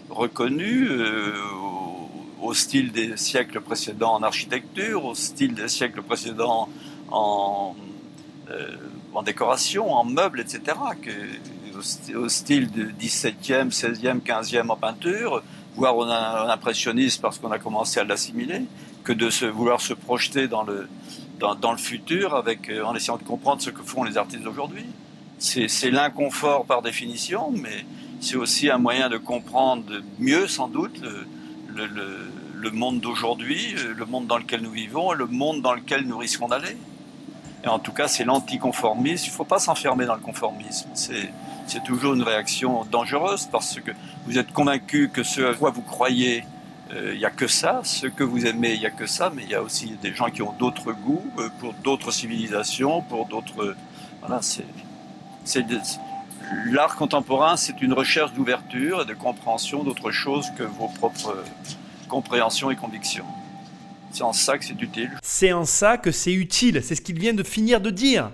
reconnues, 0.09 0.88
au 2.42 2.54
style 2.54 2.92
des 2.92 3.16
siècles 3.16 3.60
précédents 3.60 4.14
en 4.14 4.22
architecture, 4.22 5.04
au 5.04 5.14
style 5.14 5.54
des 5.54 5.68
siècles 5.68 6.02
précédents 6.02 6.68
en 7.10 7.74
euh, 8.50 8.76
en 9.12 9.22
décoration, 9.22 9.92
en 9.92 10.04
meubles, 10.04 10.40
etc., 10.40 10.76
au, 12.14 12.28
style 12.28 12.70
du 12.70 12.92
17e, 12.92 13.70
16e, 13.70 14.20
15e 14.20 14.68
en 14.68 14.76
peinture, 14.76 15.42
voire 15.74 15.96
en, 15.96 16.48
impressionniste 16.48 17.20
parce 17.20 17.38
qu'on 17.38 17.50
a 17.50 17.58
commencé 17.58 17.98
à 17.98 18.04
l'assimiler, 18.04 18.62
que 19.02 19.12
de 19.12 19.30
se, 19.30 19.46
vouloir 19.46 19.80
se 19.80 19.94
projeter 19.94 20.46
dans 20.46 20.62
le, 20.62 20.88
dans, 21.38 21.72
le 21.72 21.78
futur 21.78 22.34
avec, 22.34 22.68
euh, 22.68 22.84
en 22.84 22.94
essayant 22.94 23.16
de 23.16 23.24
comprendre 23.24 23.62
ce 23.62 23.70
que 23.70 23.82
font 23.82 24.04
les 24.04 24.16
artistes 24.16 24.42
d'aujourd'hui. 24.42 24.86
C'est 25.38 25.90
l'inconfort 25.90 26.66
par 26.66 26.82
définition, 26.82 27.50
mais 27.50 27.84
c'est 28.20 28.36
aussi 28.36 28.68
un 28.70 28.78
moyen 28.78 29.08
de 29.08 29.16
comprendre 29.16 29.84
mieux, 30.18 30.46
sans 30.46 30.68
doute, 30.68 31.00
le, 31.74 32.70
monde 32.70 33.01
d'aujourd'hui, 33.01 33.74
le 33.97 34.05
monde 34.05 34.26
dans 34.26 34.38
lequel 34.38 34.62
nous 34.62 34.70
vivons, 34.70 35.12
le 35.12 35.26
monde 35.26 35.62
dans 35.62 35.74
lequel 35.74 36.06
nous 36.06 36.18
risquons 36.18 36.48
d'aller. 36.48 36.76
Et 37.64 37.68
en 37.68 37.78
tout 37.78 37.92
cas, 37.92 38.09
c'est 38.09 38.24
l'anticonformisme. 38.24 39.24
Il 39.26 39.30
ne 39.30 39.34
faut 39.34 39.44
pas 39.44 39.59
s'enfermer 39.59 40.06
dans 40.06 40.14
le 40.14 40.20
conformisme. 40.20 40.88
C'est 40.94 41.82
toujours 41.84 42.14
une 42.14 42.22
réaction 42.22 42.84
dangereuse 42.84 43.47
parce 43.47 43.78
que 43.80 43.90
vous 44.26 44.38
êtes 44.38 44.52
convaincu 44.52 45.10
que 45.12 45.22
ce 45.22 45.42
à 45.42 45.55
quoi 45.55 45.70
vous 45.70 45.82
croyez, 45.82 46.44
euh, 46.92 47.12
il 47.12 47.18
n'y 47.18 47.24
a 47.24 47.30
que 47.30 47.47
ça. 47.47 47.80
Ce 47.84 48.06
que 48.06 48.24
vous 48.24 48.47
aimez, 48.47 48.74
il 48.74 48.80
n'y 48.80 48.86
a 48.86 48.90
que 48.90 49.06
ça. 49.06 49.30
Mais 49.34 49.42
il 49.44 49.51
y 49.51 49.55
a 49.55 49.62
aussi 49.62 49.97
des 50.02 50.14
gens 50.14 50.30
qui 50.30 50.42
ont 50.42 50.52
d'autres 50.59 50.92
goûts 50.92 51.24
euh, 51.38 51.48
pour 51.60 51.74
d'autres 51.74 52.10
civilisations, 52.10 53.02
pour 53.02 53.26
d'autres. 53.26 53.76
Voilà, 54.20 54.40
c'est. 54.42 54.64
L'art 56.66 56.97
contemporain, 56.97 57.56
c'est 57.56 57.81
une 57.81 57.93
recherche 57.93 58.32
d'ouverture 58.32 59.02
et 59.02 59.05
de 59.05 59.14
compréhension 59.14 59.85
d'autre 59.85 60.10
chose 60.10 60.47
que 60.59 60.64
vos 60.64 60.89
propres 60.89 61.44
compréhensions 62.09 62.70
et 62.70 62.77
convictions. 62.77 63.24
C'est 64.10 64.24
en 64.24 64.32
ça 64.32 64.59
que 64.59 64.64
c'est 64.64 64.81
utile. 64.82 65.10
C'est 65.22 65.52
en 65.52 65.64
ça 65.64 65.97
que 65.97 66.10
c'est 66.10 66.32
utile, 66.32 66.82
c'est 66.82 66.97
ce 66.97 67.02
qu'il 67.02 67.18
vient 67.18 67.35
de 67.35 67.44
finir 67.44 67.81
de 67.81 67.90
dire. 67.90 68.32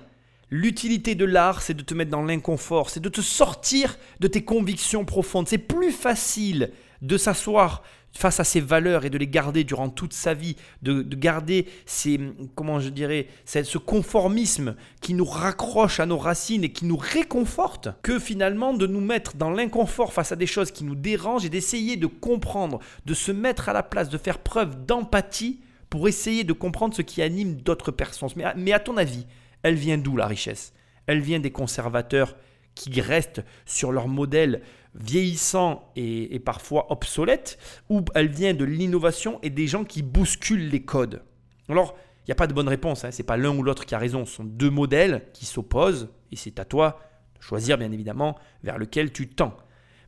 L'utilité 0.48 1.14
de 1.14 1.26
l'art, 1.26 1.60
c'est 1.60 1.74
de 1.74 1.82
te 1.82 1.92
mettre 1.92 2.10
dans 2.10 2.22
l'inconfort, 2.22 2.88
c'est 2.88 3.00
de 3.00 3.08
te 3.10 3.20
sortir 3.20 3.98
de 4.20 4.28
tes 4.28 4.44
convictions 4.44 5.04
profondes. 5.04 5.48
C'est 5.48 5.58
plus 5.58 5.90
facile 5.90 6.70
de 7.02 7.18
s'asseoir 7.18 7.82
face 8.16 8.40
à 8.40 8.44
ses 8.44 8.60
valeurs 8.60 9.04
et 9.04 9.10
de 9.10 9.18
les 9.18 9.28
garder 9.28 9.64
durant 9.64 9.88
toute 9.88 10.12
sa 10.12 10.34
vie, 10.34 10.56
de, 10.82 11.02
garder 11.02 11.66
ces, 11.84 12.20
comment 12.54 12.80
je 12.80 12.88
dirais, 12.88 13.28
ce 13.44 13.78
conformisme 13.78 14.76
qui 15.00 15.14
nous 15.14 15.24
raccroche 15.24 16.00
à 16.00 16.06
nos 16.06 16.18
racines 16.18 16.64
et 16.64 16.72
qui 16.72 16.84
nous 16.84 16.96
réconforte, 16.96 17.88
que 18.02 18.18
finalement 18.18 18.74
de 18.74 18.86
nous 18.86 19.00
mettre 19.00 19.36
dans 19.36 19.50
l'inconfort 19.50 20.12
face 20.12 20.32
à 20.32 20.36
des 20.36 20.46
choses 20.46 20.70
qui 20.70 20.84
nous 20.84 20.94
dérangent 20.94 21.44
et 21.44 21.50
d'essayer 21.50 21.96
de 21.96 22.06
comprendre, 22.06 22.80
de 23.04 23.14
se 23.14 23.32
mettre 23.32 23.68
à 23.68 23.72
la 23.72 23.82
place, 23.82 24.08
de 24.08 24.18
faire 24.18 24.38
preuve 24.38 24.84
d'empathie 24.86 25.60
pour 25.90 26.08
essayer 26.08 26.44
de 26.44 26.52
comprendre 26.52 26.94
ce 26.94 27.02
qui 27.02 27.22
anime 27.22 27.56
d'autres 27.56 27.92
personnes. 27.92 28.28
Mais 28.36 28.44
à, 28.44 28.54
mais 28.54 28.72
à 28.72 28.80
ton 28.80 28.96
avis, 28.96 29.26
elle 29.62 29.76
vient 29.76 29.98
d'où 29.98 30.16
la 30.16 30.26
richesse? 30.26 30.72
Elle 31.06 31.20
vient 31.20 31.38
des 31.38 31.52
conservateurs 31.52 32.36
qui 32.74 33.00
restent 33.00 33.42
sur 33.64 33.90
leur 33.90 34.06
modèle 34.06 34.62
vieillissant 34.98 35.92
et, 35.96 36.38
parfois 36.40 36.90
obsolète, 36.90 37.58
ou 37.88 38.04
elle 38.14 38.28
vient 38.28 38.54
de 38.54 38.64
l'innovation 38.64 39.38
et 39.42 39.50
des 39.50 39.66
gens 39.66 39.84
qui 39.84 40.02
bousculent 40.02 40.68
les 40.68 40.82
codes. 40.82 41.22
Alors, 41.68 41.96
il 42.20 42.30
n'y 42.30 42.32
a 42.32 42.36
pas 42.36 42.46
de 42.46 42.54
bonne 42.54 42.68
réponse, 42.68 43.04
hein. 43.04 43.10
ce 43.10 43.22
n'est 43.22 43.26
pas 43.26 43.36
l'un 43.36 43.56
ou 43.56 43.62
l'autre 43.62 43.86
qui 43.86 43.94
a 43.94 43.98
raison, 43.98 44.24
ce 44.24 44.36
sont 44.36 44.44
deux 44.44 44.70
modèles 44.70 45.26
qui 45.32 45.46
s'opposent, 45.46 46.08
et 46.32 46.36
c'est 46.36 46.58
à 46.58 46.64
toi 46.64 47.00
de 47.36 47.42
choisir 47.42 47.78
bien 47.78 47.92
évidemment 47.92 48.36
vers 48.64 48.78
lequel 48.78 49.12
tu 49.12 49.28
tends. 49.28 49.56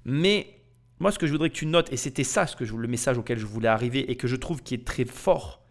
Mais 0.05 0.59
moi, 0.99 1.13
ce 1.13 1.19
que 1.19 1.27
je 1.27 1.33
voudrais 1.33 1.51
que 1.51 1.55
tu 1.55 1.67
notes, 1.67 1.93
et 1.93 1.97
c'était 1.97 2.25
ça 2.25 2.47
ce 2.47 2.57
que 2.57 2.65
le 2.65 2.89
message 2.89 3.19
auquel 3.19 3.39
je 3.39 3.47
voulais 3.47 3.69
arriver, 3.69 4.11
et 4.11 4.17
que 4.17 4.27
je 4.27 4.37
trouve 4.37 4.63
qui 4.63 4.75
est 4.75 4.87
très 4.87 5.05
fort, 5.05 5.63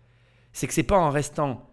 c'est 0.53 0.67
que 0.67 0.73
c'est 0.73 0.83
pas 0.83 0.97
en 0.97 1.09
restant 1.09 1.69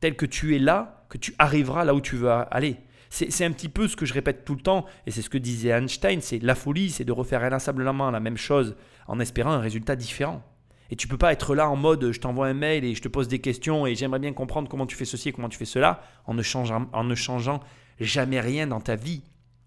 tel 0.00 0.16
que 0.16 0.26
tu 0.26 0.56
es 0.56 0.58
là 0.58 1.00
que 1.10 1.18
tu 1.18 1.34
arriveras 1.38 1.84
là 1.84 1.94
où 1.94 2.00
tu 2.00 2.16
veux 2.16 2.30
aller. 2.30 2.76
C'est 3.10 3.44
un 3.44 3.50
petit 3.50 3.68
peu 3.68 3.88
ce 3.88 3.96
que 3.96 4.06
je 4.06 4.14
répète 4.14 4.44
tout 4.44 4.54
le 4.54 4.60
temps, 4.60 4.86
et 5.04 5.10
c'est 5.10 5.20
ce 5.20 5.28
que 5.28 5.36
disait 5.36 5.70
Einstein, 5.70 6.20
c'est 6.20 6.38
la 6.38 6.54
folie, 6.54 6.90
c'est 6.90 7.04
de 7.04 7.10
refaire 7.10 7.42
inlassablement 7.42 8.10
la 8.12 8.20
même 8.20 8.36
chose 8.36 8.76
en 9.08 9.18
espérant 9.18 9.50
un 9.50 9.58
résultat 9.58 9.96
différent. 9.96 10.44
Et 10.90 10.96
tu 10.96 11.08
peux 11.08 11.18
pas 11.18 11.32
être 11.32 11.54
là 11.54 11.68
en 11.68 11.76
mode 11.76 12.12
je 12.12 12.20
t'envoie 12.20 12.46
un 12.46 12.54
mail 12.54 12.84
et 12.84 12.94
je 12.94 13.02
te 13.02 13.08
pose 13.08 13.28
des 13.28 13.40
questions 13.40 13.86
et 13.86 13.96
j'aimerais 13.96 14.20
bien 14.20 14.32
comprendre 14.32 14.68
comment 14.68 14.86
tu 14.86 14.96
fais 14.96 15.04
ceci 15.04 15.28
et 15.28 15.32
comment 15.32 15.48
tu 15.48 15.58
fais 15.58 15.64
cela 15.64 16.02
en 16.26 16.34
ne 16.34 16.42
changeant, 16.42 16.88
en 16.92 17.04
ne 17.04 17.14
changeant 17.14 17.60
jamais 17.98 18.40
rien 18.40 18.68
dans 18.68 18.80
ta 18.80 18.94
vie, 18.94 19.22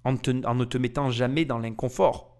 en, 0.05 0.15
en 0.45 0.55
ne 0.55 0.65
te 0.65 0.77
mettant 0.77 1.11
jamais 1.11 1.43
dans 1.43 1.59
l'inconfort. 1.59 2.37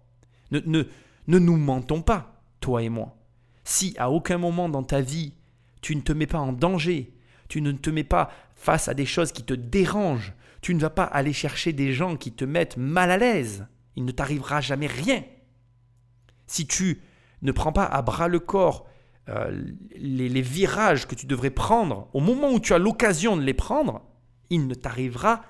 Ne, 0.50 0.60
ne, 0.64 0.84
ne 1.28 1.38
nous 1.38 1.56
mentons 1.56 2.02
pas, 2.02 2.42
toi 2.60 2.82
et 2.82 2.88
moi. 2.88 3.16
Si 3.62 3.94
à 3.98 4.10
aucun 4.10 4.38
moment 4.38 4.68
dans 4.68 4.82
ta 4.82 5.00
vie 5.00 5.34
tu 5.82 5.96
ne 5.96 6.00
te 6.00 6.12
mets 6.12 6.26
pas 6.26 6.38
en 6.38 6.54
danger, 6.54 7.14
tu 7.48 7.60
ne 7.60 7.72
te 7.72 7.90
mets 7.90 8.04
pas 8.04 8.30
face 8.54 8.88
à 8.88 8.94
des 8.94 9.06
choses 9.06 9.32
qui 9.32 9.44
te 9.44 9.52
dérangent, 9.52 10.32
tu 10.64 10.74
ne 10.74 10.80
vas 10.80 10.88
pas 10.88 11.04
aller 11.04 11.34
chercher 11.34 11.74
des 11.74 11.92
gens 11.92 12.16
qui 12.16 12.32
te 12.32 12.42
mettent 12.42 12.78
mal 12.78 13.10
à 13.10 13.18
l'aise. 13.18 13.66
Il 13.96 14.06
ne 14.06 14.12
t'arrivera 14.12 14.62
jamais 14.62 14.86
rien. 14.86 15.22
Si 16.46 16.66
tu 16.66 17.02
ne 17.42 17.52
prends 17.52 17.70
pas 17.70 17.84
à 17.84 18.00
bras 18.00 18.28
le 18.28 18.40
corps 18.40 18.86
euh, 19.28 19.62
les, 19.94 20.30
les 20.30 20.40
virages 20.40 21.06
que 21.06 21.14
tu 21.14 21.26
devrais 21.26 21.50
prendre 21.50 22.08
au 22.14 22.20
moment 22.20 22.50
où 22.50 22.60
tu 22.60 22.72
as 22.72 22.78
l'occasion 22.78 23.36
de 23.36 23.42
les 23.42 23.52
prendre, 23.52 24.00
il 24.48 24.66
ne 24.66 24.72
t'arrivera 24.72 25.42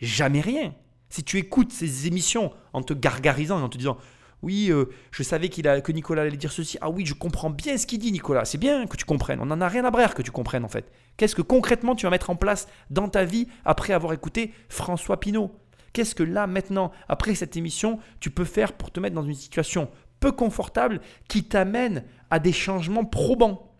jamais 0.00 0.40
rien. 0.40 0.74
Si 1.10 1.22
tu 1.22 1.38
écoutes 1.38 1.70
ces 1.70 2.08
émissions 2.08 2.52
en 2.72 2.82
te 2.82 2.92
gargarisant 2.92 3.60
et 3.60 3.62
en 3.62 3.68
te 3.68 3.78
disant 3.78 3.98
oui, 4.42 4.70
euh, 4.70 4.86
je 5.10 5.22
savais 5.22 5.48
que 5.48 5.92
Nicolas 5.92 6.22
allait 6.22 6.36
dire 6.36 6.52
ceci. 6.52 6.78
Ah 6.80 6.90
oui, 6.90 7.06
je 7.06 7.14
comprends 7.14 7.50
bien 7.50 7.78
ce 7.78 7.86
qu'il 7.86 7.98
dit, 7.98 8.12
Nicolas. 8.12 8.44
C'est 8.44 8.58
bien 8.58 8.86
que 8.86 8.96
tu 8.96 9.04
comprennes. 9.04 9.40
On 9.40 9.46
n'en 9.46 9.60
a 9.60 9.68
rien 9.68 9.84
à 9.84 9.90
brère 9.90 10.14
que 10.14 10.22
tu 10.22 10.30
comprennes, 10.30 10.64
en 10.64 10.68
fait. 10.68 10.90
Qu'est-ce 11.16 11.34
que 11.34 11.42
concrètement 11.42 11.94
tu 11.94 12.04
vas 12.04 12.10
mettre 12.10 12.30
en 12.30 12.36
place 12.36 12.68
dans 12.90 13.08
ta 13.08 13.24
vie 13.24 13.48
après 13.64 13.92
avoir 13.92 14.12
écouté 14.12 14.52
François 14.68 15.18
Pinault? 15.18 15.52
Qu'est-ce 15.92 16.14
que 16.14 16.22
là, 16.22 16.46
maintenant, 16.46 16.92
après 17.08 17.34
cette 17.34 17.56
émission, 17.56 17.98
tu 18.20 18.30
peux 18.30 18.44
faire 18.44 18.74
pour 18.74 18.90
te 18.90 19.00
mettre 19.00 19.14
dans 19.14 19.24
une 19.24 19.34
situation 19.34 19.88
peu 20.20 20.32
confortable 20.32 21.00
qui 21.28 21.44
t'amène 21.44 22.04
à 22.30 22.38
des 22.38 22.52
changements 22.52 23.04
probants, 23.04 23.72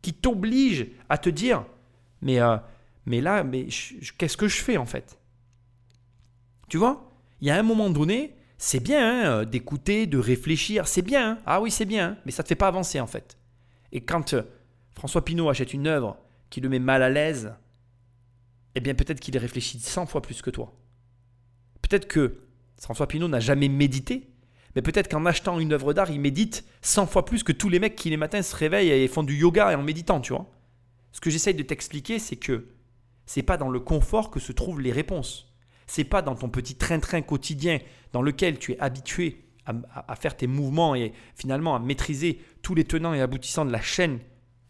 qui 0.00 0.14
t'oblige 0.14 0.86
à 1.08 1.18
te 1.18 1.30
dire 1.30 1.64
mais, 2.22 2.40
euh, 2.40 2.56
mais 3.06 3.20
là, 3.20 3.44
mais 3.44 3.68
qu'est-ce 4.18 4.36
que 4.36 4.48
je 4.48 4.62
fais 4.62 4.76
en 4.76 4.86
fait? 4.86 5.18
Tu 6.68 6.78
vois? 6.78 7.10
Il 7.40 7.48
y 7.48 7.50
a 7.50 7.56
un 7.56 7.62
moment 7.62 7.90
donné, 7.90 8.34
c'est 8.64 8.80
bien 8.80 9.06
hein, 9.06 9.26
euh, 9.26 9.44
d'écouter, 9.44 10.06
de 10.06 10.16
réfléchir, 10.16 10.88
c'est 10.88 11.02
bien. 11.02 11.32
Hein. 11.32 11.38
ah 11.44 11.60
oui, 11.60 11.70
c'est 11.70 11.84
bien, 11.84 12.08
hein. 12.08 12.16
mais 12.24 12.32
ça 12.32 12.42
ne 12.42 12.44
te 12.44 12.48
fait 12.48 12.54
pas 12.54 12.66
avancer 12.66 12.98
en 12.98 13.06
fait. 13.06 13.36
Et 13.92 14.00
quand 14.00 14.32
euh, 14.32 14.42
François 14.94 15.22
Pinault 15.22 15.50
achète 15.50 15.74
une 15.74 15.86
œuvre 15.86 16.16
qui 16.48 16.62
le 16.62 16.70
met 16.70 16.78
mal 16.78 17.02
à 17.02 17.10
l'aise, 17.10 17.52
eh 18.74 18.80
bien 18.80 18.94
peut-être 18.94 19.20
qu'il 19.20 19.36
réfléchit 19.36 19.78
100 19.78 20.06
fois 20.06 20.22
plus 20.22 20.40
que 20.40 20.48
toi. 20.48 20.74
Peut-être 21.82 22.08
que 22.08 22.40
François 22.80 23.06
Pinault 23.06 23.28
n'a 23.28 23.38
jamais 23.38 23.68
médité, 23.68 24.30
mais 24.74 24.80
peut-être 24.80 25.10
qu'en 25.10 25.26
achetant 25.26 25.60
une 25.60 25.74
œuvre 25.74 25.92
d'art, 25.92 26.10
il 26.10 26.18
médite 26.18 26.64
100 26.80 27.06
fois 27.06 27.26
plus 27.26 27.42
que 27.42 27.52
tous 27.52 27.68
les 27.68 27.78
mecs 27.78 27.96
qui 27.96 28.08
les 28.08 28.16
matins 28.16 28.40
se 28.40 28.56
réveillent 28.56 28.92
et 28.92 29.08
font 29.08 29.24
du 29.24 29.36
yoga 29.36 29.72
et 29.72 29.74
en 29.74 29.82
méditant, 29.82 30.22
tu 30.22 30.32
vois. 30.32 30.50
Ce 31.12 31.20
que 31.20 31.28
j'essaye 31.28 31.54
de 31.54 31.62
t'expliquer, 31.62 32.18
c'est 32.18 32.36
que 32.36 32.68
c'est 33.26 33.42
pas 33.42 33.58
dans 33.58 33.68
le 33.68 33.80
confort 33.80 34.30
que 34.30 34.40
se 34.40 34.52
trouvent 34.52 34.80
les 34.80 34.90
réponses. 34.90 35.53
C'est 35.86 36.04
pas 36.04 36.22
dans 36.22 36.34
ton 36.34 36.48
petit 36.48 36.76
train-train 36.76 37.22
quotidien 37.22 37.78
dans 38.12 38.22
lequel 38.22 38.58
tu 38.58 38.72
es 38.72 38.80
habitué 38.80 39.44
à, 39.66 40.16
faire 40.16 40.36
tes 40.36 40.46
mouvements 40.46 40.94
et 40.94 41.12
finalement 41.34 41.74
à 41.74 41.78
maîtriser 41.78 42.40
tous 42.62 42.74
les 42.74 42.84
tenants 42.84 43.14
et 43.14 43.20
aboutissants 43.20 43.64
de 43.64 43.72
la 43.72 43.80
chaîne 43.80 44.18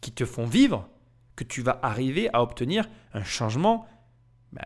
qui 0.01 0.13
te 0.13 0.25
font 0.25 0.47
vivre 0.47 0.89
que 1.37 1.45
tu 1.45 1.63
vas 1.63 1.81
arriver 1.83 2.31
à 2.33 2.43
obtenir 2.43 2.89
un 3.13 3.25
changement 3.25 3.87
bah, 4.53 4.63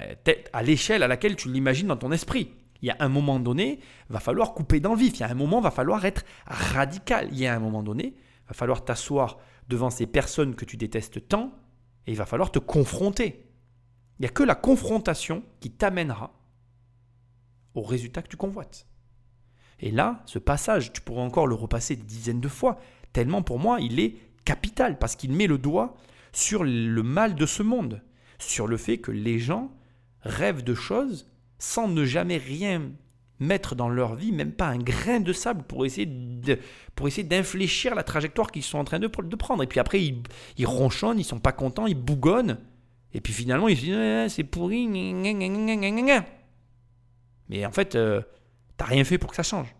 à 0.52 0.62
l'échelle 0.62 1.02
à 1.02 1.08
laquelle 1.08 1.36
tu 1.36 1.50
l'imagines 1.50 1.86
dans 1.86 1.96
ton 1.96 2.12
esprit. 2.12 2.52
Il 2.82 2.88
y 2.88 2.90
a 2.90 2.96
un 3.00 3.08
moment 3.08 3.40
donné, 3.40 3.80
va 4.08 4.20
falloir 4.20 4.54
couper 4.54 4.80
dans 4.80 4.92
le 4.92 4.98
vif. 4.98 5.16
Il 5.16 5.20
y 5.20 5.24
a 5.24 5.30
un 5.30 5.34
moment, 5.34 5.60
va 5.60 5.70
falloir 5.70 6.04
être 6.04 6.24
radical. 6.46 7.28
Il 7.32 7.38
y 7.38 7.46
a 7.46 7.54
un 7.54 7.58
moment 7.58 7.82
donné, 7.82 8.14
va 8.46 8.54
falloir 8.54 8.84
t'asseoir 8.84 9.38
devant 9.68 9.90
ces 9.90 10.06
personnes 10.06 10.54
que 10.54 10.64
tu 10.64 10.76
détestes 10.76 11.26
tant 11.26 11.52
et 12.06 12.12
il 12.12 12.16
va 12.16 12.26
falloir 12.26 12.52
te 12.52 12.58
confronter. 12.58 13.46
Il 14.18 14.22
n'y 14.22 14.26
a 14.26 14.30
que 14.30 14.42
la 14.42 14.54
confrontation 14.54 15.42
qui 15.60 15.70
t'amènera 15.70 16.37
au 17.78 17.82
résultat 17.82 18.22
que 18.22 18.28
tu 18.28 18.36
convoites. 18.36 18.86
Et 19.80 19.90
là, 19.90 20.22
ce 20.26 20.38
passage, 20.38 20.92
tu 20.92 21.00
pourrais 21.00 21.22
encore 21.22 21.46
le 21.46 21.54
repasser 21.54 21.96
des 21.96 22.02
dizaines 22.02 22.40
de 22.40 22.48
fois, 22.48 22.78
tellement 23.12 23.42
pour 23.42 23.58
moi, 23.58 23.80
il 23.80 24.00
est 24.00 24.16
capital 24.44 24.98
parce 24.98 25.16
qu'il 25.16 25.32
met 25.32 25.46
le 25.46 25.58
doigt 25.58 25.96
sur 26.32 26.64
le 26.64 27.02
mal 27.02 27.34
de 27.34 27.46
ce 27.46 27.62
monde, 27.62 28.02
sur 28.38 28.66
le 28.66 28.76
fait 28.76 28.98
que 28.98 29.10
les 29.10 29.38
gens 29.38 29.70
rêvent 30.22 30.64
de 30.64 30.74
choses 30.74 31.30
sans 31.58 31.88
ne 31.88 32.04
jamais 32.04 32.38
rien 32.38 32.82
mettre 33.40 33.76
dans 33.76 33.88
leur 33.88 34.14
vie, 34.14 34.32
même 34.32 34.52
pas 34.52 34.66
un 34.66 34.78
grain 34.78 35.20
de 35.20 35.32
sable 35.32 35.62
pour 35.62 35.86
essayer 35.86 36.06
de, 36.06 36.58
pour 36.96 37.06
essayer 37.06 37.26
d'infléchir 37.26 37.94
la 37.94 38.02
trajectoire 38.02 38.50
qu'ils 38.50 38.64
sont 38.64 38.78
en 38.78 38.84
train 38.84 38.98
de, 38.98 39.06
prendre. 39.06 39.62
Et 39.62 39.66
puis 39.66 39.78
après, 39.80 40.02
ils, 40.02 40.22
ils 40.56 40.66
ronchonnent, 40.66 41.20
ils 41.20 41.24
sont 41.24 41.38
pas 41.38 41.52
contents, 41.52 41.86
ils 41.86 41.94
bougonnent. 41.94 42.58
Et 43.14 43.20
puis 43.20 43.32
finalement, 43.32 43.68
ils 43.68 43.76
se 43.76 43.82
disent 43.82 44.34
c'est 44.34 44.44
pourri. 44.44 44.88
Mais 47.48 47.64
en 47.64 47.72
fait, 47.72 47.94
euh, 47.94 48.22
t'as 48.76 48.84
rien 48.84 49.04
fait 49.04 49.18
pour 49.18 49.30
que 49.30 49.36
ça 49.36 49.42
change. 49.42 49.74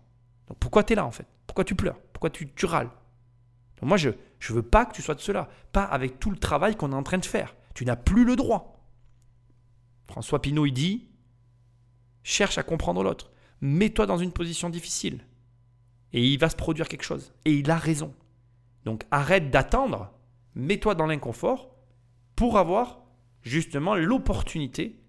Donc 0.49 0.59
pourquoi 0.59 0.85
tu 0.85 0.93
es 0.93 0.97
là 0.97 1.05
en 1.05 1.11
fait? 1.11 1.27
Pourquoi 1.47 1.65
tu 1.65 1.75
pleures? 1.75 1.99
Pourquoi 2.13 2.31
tu, 2.31 2.49
râles? 2.65 2.91
Moi, 3.83 3.97
je 3.97 4.11
ne 4.11 4.55
veux 4.55 4.63
pas 4.63 4.87
que 4.87 4.95
tu 4.95 5.03
sois 5.03 5.15
de 5.15 5.21
cela. 5.21 5.49
Pas 5.73 5.85
avec 5.85 6.19
tout 6.19 6.31
le 6.31 6.37
travail 6.37 6.77
qu'on 6.77 6.93
est 6.93 6.97
en 6.97 7.03
train 7.03 7.19
de 7.19 7.25
faire. 7.25 7.55
Tu 7.75 7.85
n'as 7.85 7.97
plus 7.97 8.25
le 8.25 8.37
droit. 8.37 8.85
François 10.07 10.43
Pinault, 10.43 10.67
il 10.67 10.73
dit 10.73 11.09
cherche 12.23 12.59
à 12.59 12.63
comprendre 12.63 13.03
l'autre. 13.03 13.31
Mets-toi 13.61 14.07
dans 14.07 14.19
une 14.19 14.33
position 14.33 14.69
difficile. 14.69 15.25
Et 16.13 16.27
il 16.27 16.39
va 16.39 16.51
se 16.51 16.57
produire 16.57 16.89
quelque 16.89 17.05
chose. 17.05 17.33
Et 17.45 17.55
il 17.55 17.71
a 17.71 17.77
raison. 17.77 18.15
Donc 18.85 19.05
arrête 19.11 19.51
d'attendre. 19.51 20.13
Mets-toi 20.55 20.95
dans 20.95 21.07
l'inconfort 21.07 21.75
pour 22.37 22.59
avoir 22.59 23.01
justement 23.43 23.95
l'opportunité 23.95 25.01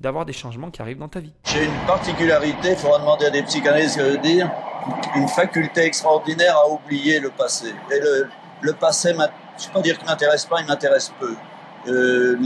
d'avoir 0.00 0.24
des 0.24 0.32
changements 0.32 0.70
qui 0.70 0.82
arrivent 0.82 0.98
dans 0.98 1.08
ta 1.08 1.20
vie. 1.20 1.32
J'ai 1.44 1.64
une 1.64 1.86
particularité, 1.86 2.70
il 2.70 2.76
faudra 2.76 2.98
demander 2.98 3.26
à 3.26 3.30
des 3.30 3.42
psychanalystes 3.42 3.98
veut 3.98 4.18
dire, 4.18 4.50
une 5.14 5.28
faculté 5.28 5.82
extraordinaire 5.82 6.56
à 6.56 6.68
oublier 6.68 7.18
le 7.18 7.30
passé. 7.30 7.74
Et 7.90 8.00
le, 8.62 8.72
passé, 8.74 9.10
je 9.10 9.14
ne 9.14 9.20
vais 9.20 9.72
pas 9.72 9.80
dire 9.80 9.98
qu'il 9.98 10.06
m'intéresse 10.06 10.44
pas, 10.44 10.60
il 10.60 10.66
m'intéresse 10.66 11.12
peu. 11.18 11.34
Euh, 11.88 12.36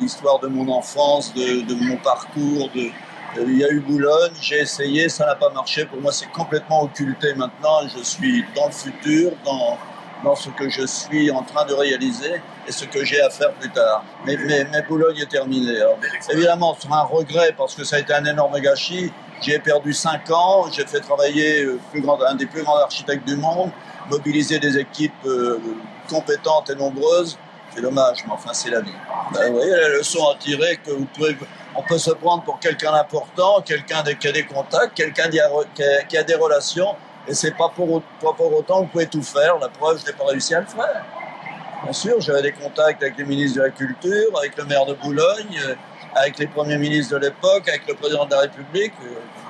L'histoire 0.00 0.38
de 0.40 0.48
mon 0.48 0.68
enfance, 0.68 1.32
de, 1.34 1.62
de 1.62 1.74
mon 1.74 1.96
parcours, 1.96 2.68
de, 2.74 2.90
euh, 3.38 3.44
il 3.46 3.58
y 3.58 3.64
a 3.64 3.70
eu 3.70 3.80
Boulogne, 3.80 4.32
j'ai 4.40 4.60
essayé, 4.60 5.08
ça 5.08 5.26
n'a 5.26 5.34
pas 5.34 5.50
marché. 5.50 5.84
Pour 5.84 6.00
moi, 6.00 6.12
c'est 6.12 6.30
complètement 6.30 6.82
occulté 6.82 7.34
maintenant. 7.34 7.86
Je 7.96 8.02
suis 8.02 8.44
dans 8.54 8.66
le 8.66 8.72
futur, 8.72 9.32
dans, 9.44 9.78
dans 10.24 10.34
ce 10.34 10.48
que 10.50 10.68
je 10.68 10.86
suis 10.86 11.30
en 11.30 11.42
train 11.42 11.64
de 11.66 11.74
réaliser 11.74 12.40
et 12.66 12.72
ce 12.72 12.84
que 12.84 13.04
j'ai 13.04 13.20
à 13.20 13.30
faire 13.30 13.52
plus 13.52 13.70
tard. 13.70 14.04
Mais, 14.24 14.36
mais, 14.36 14.66
mais 14.72 14.82
Boulogne 14.82 15.18
est 15.18 15.30
terminé. 15.30 15.80
Alors, 15.80 15.98
évidemment, 16.30 16.76
c'est 16.78 16.90
un 16.90 17.02
regret 17.02 17.54
parce 17.56 17.74
que 17.74 17.84
ça 17.84 17.96
a 17.96 17.98
été 18.00 18.12
un 18.14 18.24
énorme 18.24 18.58
gâchis. 18.60 19.12
J'ai 19.40 19.58
perdu 19.58 19.92
cinq 19.92 20.30
ans, 20.30 20.66
j'ai 20.72 20.86
fait 20.86 21.00
travailler 21.00 21.64
euh, 21.64 21.78
plus 21.90 22.00
grand, 22.00 22.18
un 22.22 22.34
des 22.34 22.46
plus 22.46 22.62
grands 22.62 22.78
architectes 22.78 23.26
du 23.26 23.36
monde, 23.36 23.70
mobiliser 24.10 24.58
des 24.58 24.78
équipes 24.78 25.12
euh, 25.26 25.60
compétentes 26.08 26.70
et 26.70 26.74
nombreuses. 26.74 27.38
C'est 27.74 27.82
dommage, 27.82 28.24
mais 28.26 28.32
enfin, 28.32 28.54
c'est 28.54 28.70
la 28.70 28.80
vie. 28.80 28.92
Ben, 29.34 29.48
vous 29.48 29.58
voyez 29.58 29.70
la 29.70 29.88
leçon 29.90 30.26
à 30.28 30.38
tirer 30.38 30.78
que 30.78 30.92
vous 30.92 31.04
pouvez, 31.14 31.36
on 31.74 31.82
peut 31.82 31.98
se 31.98 32.10
prendre 32.12 32.42
pour 32.42 32.58
quelqu'un 32.58 32.92
d'important, 32.92 33.60
quelqu'un 33.60 34.02
qui 34.02 34.28
a 34.28 34.32
des 34.32 34.46
contacts, 34.46 34.94
quelqu'un 34.94 35.28
qui, 35.28 36.16
a 36.16 36.22
des 36.22 36.34
relations, 36.34 36.94
et 37.28 37.34
c'est 37.34 37.56
pas 37.56 37.68
pour, 37.68 38.02
pas 38.20 38.32
pour 38.32 38.56
autant 38.56 38.82
vous 38.82 38.86
pouvez 38.86 39.06
tout 39.06 39.22
faire. 39.22 39.58
La 39.58 39.68
preuve, 39.68 40.00
je 40.00 40.06
n'ai 40.06 40.16
pas 40.16 40.26
réussi 40.26 40.54
à 40.54 40.60
le 40.60 40.66
faire. 40.66 41.04
Bien 41.82 41.92
sûr, 41.92 42.20
j'avais 42.20 42.42
des 42.42 42.52
contacts 42.52 43.02
avec 43.02 43.18
les 43.18 43.24
ministres 43.24 43.58
de 43.58 43.62
la 43.64 43.70
Culture, 43.70 44.38
avec 44.38 44.56
le 44.56 44.64
maire 44.64 44.86
de 44.86 44.94
Boulogne, 44.94 45.60
avec 46.14 46.38
les 46.38 46.46
premiers 46.46 46.78
ministres 46.78 47.14
de 47.18 47.26
l'époque, 47.26 47.68
avec 47.68 47.86
le 47.86 47.94
président 47.94 48.24
de 48.26 48.30
la 48.30 48.40
République. 48.40 48.92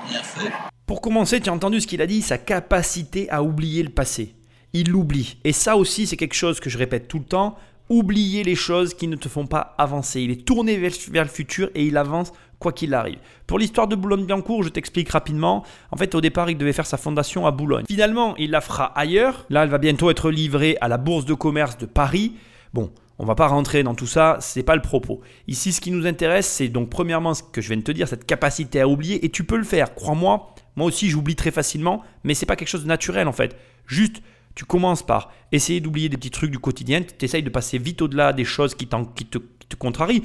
Rien 0.09 0.23
fait. 0.23 0.51
Pour 0.87 1.01
commencer, 1.01 1.41
tu 1.41 1.51
as 1.51 1.53
entendu 1.53 1.81
ce 1.81 1.87
qu'il 1.87 2.01
a 2.01 2.07
dit, 2.07 2.23
sa 2.23 2.39
capacité 2.39 3.29
à 3.31 3.43
oublier 3.43 3.83
le 3.83 3.91
passé. 3.91 4.35
Il 4.73 4.91
l'oublie. 4.91 5.39
Et 5.45 5.53
ça 5.53 5.77
aussi, 5.77 6.07
c'est 6.07 6.17
quelque 6.17 6.35
chose 6.35 6.61
que 6.61 6.71
je 6.71 6.79
répète 6.79 7.09
tout 7.09 7.19
le 7.19 7.25
temps. 7.25 7.57
Oublier 7.89 8.45
les 8.45 8.55
choses 8.55 8.95
qui 8.95 9.09
ne 9.09 9.17
te 9.17 9.29
font 9.29 9.47
pas 9.47 9.75
avancer. 9.79 10.21
Il 10.21 10.31
est 10.31 10.45
tourné 10.45 10.77
vers, 10.77 11.25
le 11.25 11.31
futur 11.31 11.71
et 11.75 11.85
il 11.85 11.97
avance 11.97 12.33
quoi 12.59 12.73
qu'il 12.73 12.95
arrive. 12.95 13.19
Pour 13.47 13.59
l'histoire 13.59 13.89
de 13.89 13.97
Boulogne-Biancourt, 13.97 14.63
je 14.63 14.69
t'explique 14.69 15.11
rapidement. 15.11 15.65
En 15.91 15.97
fait, 15.97 16.15
au 16.15 16.21
départ, 16.21 16.51
il 16.51 16.59
devait 16.59 16.73
faire 16.73 16.87
sa 16.87 16.97
fondation 16.97 17.47
à 17.47 17.51
Boulogne. 17.51 17.85
Finalement, 17.87 18.37
il 18.37 18.51
la 18.51 18.61
fera 18.61 18.87
ailleurs. 18.99 19.47
Là, 19.51 19.65
elle 19.65 19.69
va 19.69 19.79
bientôt 19.79 20.11
être 20.11 20.31
livrée 20.31 20.77
à 20.81 20.89
la 20.89 20.99
Bourse 20.99 21.25
de 21.25 21.35
commerce 21.35 21.77
de 21.79 21.87
Paris. 21.87 22.35
Bon, 22.73 22.91
on 23.19 23.25
va 23.25 23.35
pas 23.35 23.47
rentrer 23.47 23.83
dans 23.83 23.95
tout 23.95 24.07
ça, 24.07 24.37
c'est 24.41 24.63
pas 24.63 24.75
le 24.75 24.83
propos. 24.83 25.21
Ici, 25.49 25.73
ce 25.73 25.81
qui 25.81 25.91
nous 25.91 26.07
intéresse, 26.07 26.47
c'est 26.47 26.69
donc 26.69 26.91
premièrement 26.91 27.33
ce 27.33 27.43
que 27.43 27.61
je 27.63 27.69
viens 27.69 27.79
de 27.79 27.83
te 27.83 27.93
dire, 27.93 28.09
cette 28.09 28.27
capacité 28.27 28.81
à 28.81 28.89
oublier, 28.89 29.25
et 29.25 29.31
tu 29.31 29.45
peux 29.45 29.57
le 29.57 29.65
faire. 29.65 29.95
Crois-moi, 29.95 30.55
moi 30.77 30.87
aussi, 30.87 31.09
j'oublie 31.09 31.37
très 31.37 31.51
facilement, 31.51 32.03
mais 32.25 32.35
c'est 32.35 32.47
pas 32.47 32.57
quelque 32.57 32.69
chose 32.69 32.83
de 32.83 32.89
naturel 32.89 33.29
en 33.29 33.33
fait. 33.33 33.57
Juste, 33.87 34.23
tu 34.55 34.67
commences 34.67 35.03
par 35.03 35.31
essayer 35.53 35.81
d'oublier 35.81 36.09
des 36.09 36.17
petits 36.19 36.31
trucs 36.31 36.51
du 36.51 36.59
quotidien, 36.59 37.01
tu 37.03 37.25
essayes 37.25 37.43
de 37.43 37.51
passer 37.51 37.79
vite 37.79 38.03
au-delà 38.03 38.33
des 38.35 38.45
choses 38.45 38.75
qui, 38.75 38.87
qui 39.15 39.25
te, 39.25 39.39
te 39.39 39.77
contrarient. 39.77 40.23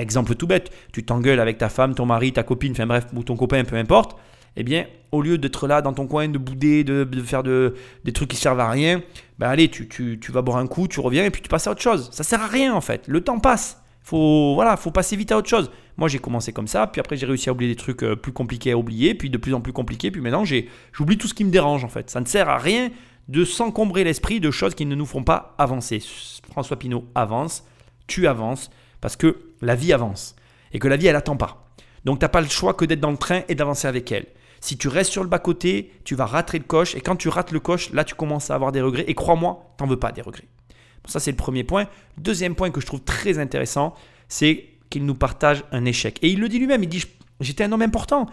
Exemple 0.00 0.34
tout 0.34 0.46
bête, 0.46 0.70
tu 0.92 1.04
t'engueules 1.04 1.40
avec 1.40 1.58
ta 1.58 1.68
femme, 1.68 1.94
ton 1.94 2.06
mari, 2.06 2.32
ta 2.32 2.42
copine, 2.42 2.72
enfin 2.72 2.86
bref, 2.86 3.06
ou 3.14 3.22
ton 3.22 3.36
copain, 3.36 3.62
peu 3.64 3.76
importe. 3.76 4.16
Eh 4.56 4.62
bien, 4.62 4.86
au 5.12 5.22
lieu 5.22 5.38
d'être 5.38 5.68
là 5.68 5.82
dans 5.82 5.92
ton 5.92 6.06
coin, 6.06 6.28
de 6.28 6.38
bouder, 6.38 6.84
de, 6.84 7.06
faire 7.22 7.42
de, 7.42 7.74
des 8.04 8.12
trucs 8.12 8.30
qui 8.30 8.36
servent 8.36 8.60
à 8.60 8.70
rien, 8.70 9.02
ben 9.38 9.48
allez, 9.48 9.68
tu, 9.68 9.88
tu, 9.88 10.18
tu, 10.18 10.32
vas 10.32 10.42
boire 10.42 10.56
un 10.56 10.66
coup, 10.66 10.88
tu 10.88 11.00
reviens 11.00 11.24
et 11.24 11.30
puis 11.30 11.42
tu 11.42 11.48
passes 11.48 11.66
à 11.66 11.72
autre 11.72 11.82
chose. 11.82 12.08
Ça 12.12 12.24
sert 12.24 12.40
à 12.40 12.46
rien 12.46 12.74
en 12.74 12.80
fait. 12.80 13.06
Le 13.06 13.20
temps 13.20 13.38
passe. 13.38 13.80
Faut, 14.02 14.54
voilà, 14.54 14.76
faut 14.76 14.90
passer 14.90 15.14
vite 15.14 15.30
à 15.32 15.36
autre 15.36 15.48
chose. 15.48 15.70
Moi, 15.96 16.08
j'ai 16.08 16.18
commencé 16.18 16.52
comme 16.52 16.66
ça, 16.66 16.86
puis 16.86 16.98
après, 16.98 17.16
j'ai 17.16 17.26
réussi 17.26 17.50
à 17.50 17.52
oublier 17.52 17.70
des 17.70 17.76
trucs 17.76 18.02
euh, 18.02 18.16
plus 18.16 18.32
compliqués 18.32 18.72
à 18.72 18.78
oublier, 18.78 19.14
puis 19.14 19.28
de 19.28 19.36
plus 19.36 19.52
en 19.52 19.60
plus 19.60 19.74
compliqués, 19.74 20.10
puis 20.10 20.22
maintenant, 20.22 20.44
j'oublie 20.92 21.18
tout 21.18 21.28
ce 21.28 21.34
qui 21.34 21.44
me 21.44 21.50
dérange 21.50 21.84
en 21.84 21.88
fait. 21.88 22.08
Ça 22.08 22.20
ne 22.20 22.26
sert 22.26 22.48
à 22.48 22.56
rien 22.56 22.90
de 23.28 23.44
s'encombrer 23.44 24.02
l'esprit 24.02 24.40
de 24.40 24.50
choses 24.50 24.74
qui 24.74 24.86
ne 24.86 24.94
nous 24.94 25.06
font 25.06 25.22
pas 25.22 25.54
avancer. 25.58 26.02
François 26.50 26.78
Pinault 26.78 27.04
avance, 27.14 27.64
tu 28.06 28.26
avances, 28.26 28.70
parce 29.00 29.14
que 29.14 29.36
la 29.60 29.74
vie 29.74 29.92
avance. 29.92 30.36
Et 30.72 30.78
que 30.78 30.88
la 30.88 30.96
vie, 30.96 31.06
elle 31.06 31.16
attend 31.16 31.36
pas. 31.36 31.70
Donc, 32.04 32.18
tu 32.18 32.24
n'as 32.24 32.28
pas 32.28 32.40
le 32.40 32.48
choix 32.48 32.74
que 32.74 32.84
d'être 32.84 33.00
dans 33.00 33.10
le 33.10 33.16
train 33.16 33.42
et 33.48 33.54
d'avancer 33.54 33.88
avec 33.88 34.10
elle. 34.12 34.26
Si 34.60 34.76
tu 34.76 34.88
restes 34.88 35.10
sur 35.10 35.22
le 35.22 35.28
bas-côté, 35.28 35.92
tu 36.04 36.14
vas 36.14 36.26
rater 36.26 36.58
le 36.58 36.64
coche. 36.64 36.94
Et 36.94 37.00
quand 37.00 37.16
tu 37.16 37.28
rates 37.28 37.50
le 37.50 37.60
coche, 37.60 37.92
là, 37.92 38.04
tu 38.04 38.14
commences 38.14 38.50
à 38.50 38.54
avoir 38.54 38.72
des 38.72 38.80
regrets. 38.80 39.04
Et 39.08 39.14
crois-moi, 39.14 39.74
tu 39.76 39.84
n'en 39.84 39.90
veux 39.90 39.98
pas 39.98 40.12
des 40.12 40.22
regrets. 40.22 40.48
ça, 41.06 41.18
c'est 41.18 41.30
le 41.30 41.36
premier 41.36 41.64
point. 41.64 41.86
Deuxième 42.18 42.54
point 42.54 42.70
que 42.70 42.80
je 42.80 42.86
trouve 42.86 43.00
très 43.00 43.38
intéressant, 43.38 43.94
c'est 44.28 44.66
qu'il 44.90 45.06
nous 45.06 45.14
partage 45.14 45.64
un 45.72 45.84
échec. 45.86 46.18
Et 46.22 46.28
il 46.28 46.40
le 46.40 46.48
dit 46.48 46.58
lui-même, 46.58 46.82
il 46.82 46.88
dit, 46.88 47.04
j'étais 47.40 47.64
un 47.64 47.72
homme 47.72 47.82
important. 47.82 48.26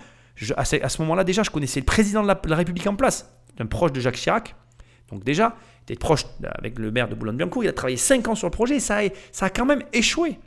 à 0.57 0.65
ce, 0.65 1.01
moment-là, 1.01 1.23
déjà, 1.23 1.43
je 1.43 1.49
connaissais 1.49 1.79
le 1.79 1.85
président 1.85 2.21
de 2.23 2.27
la, 2.27 2.55
République 2.55 2.87
en 2.87 2.95
place, 2.95 3.33
un 3.59 3.65
proche 3.65 3.93
de 3.93 4.01
Jacques 4.01 4.15
Chirac. 4.15 4.55
Donc 5.09 5.23
déjà, 5.23 5.55
était 5.83 5.95
proche 5.95 6.25
avec 6.43 6.77
le 6.79 6.91
maire 6.91 7.07
de 7.07 7.15
Boulogne-Biancourt. 7.15 7.63
Il 7.63 7.69
a 7.69 7.73
travaillé 7.73 7.95
5 7.95 8.27
ans 8.27 8.35
sur 8.35 8.47
le 8.47 8.51
projet. 8.51 8.75
A, 8.75 9.09
ça 9.31 9.45
a 9.45 9.49
quand 9.49 9.65
même 9.65 9.83
échoué. 9.93 10.37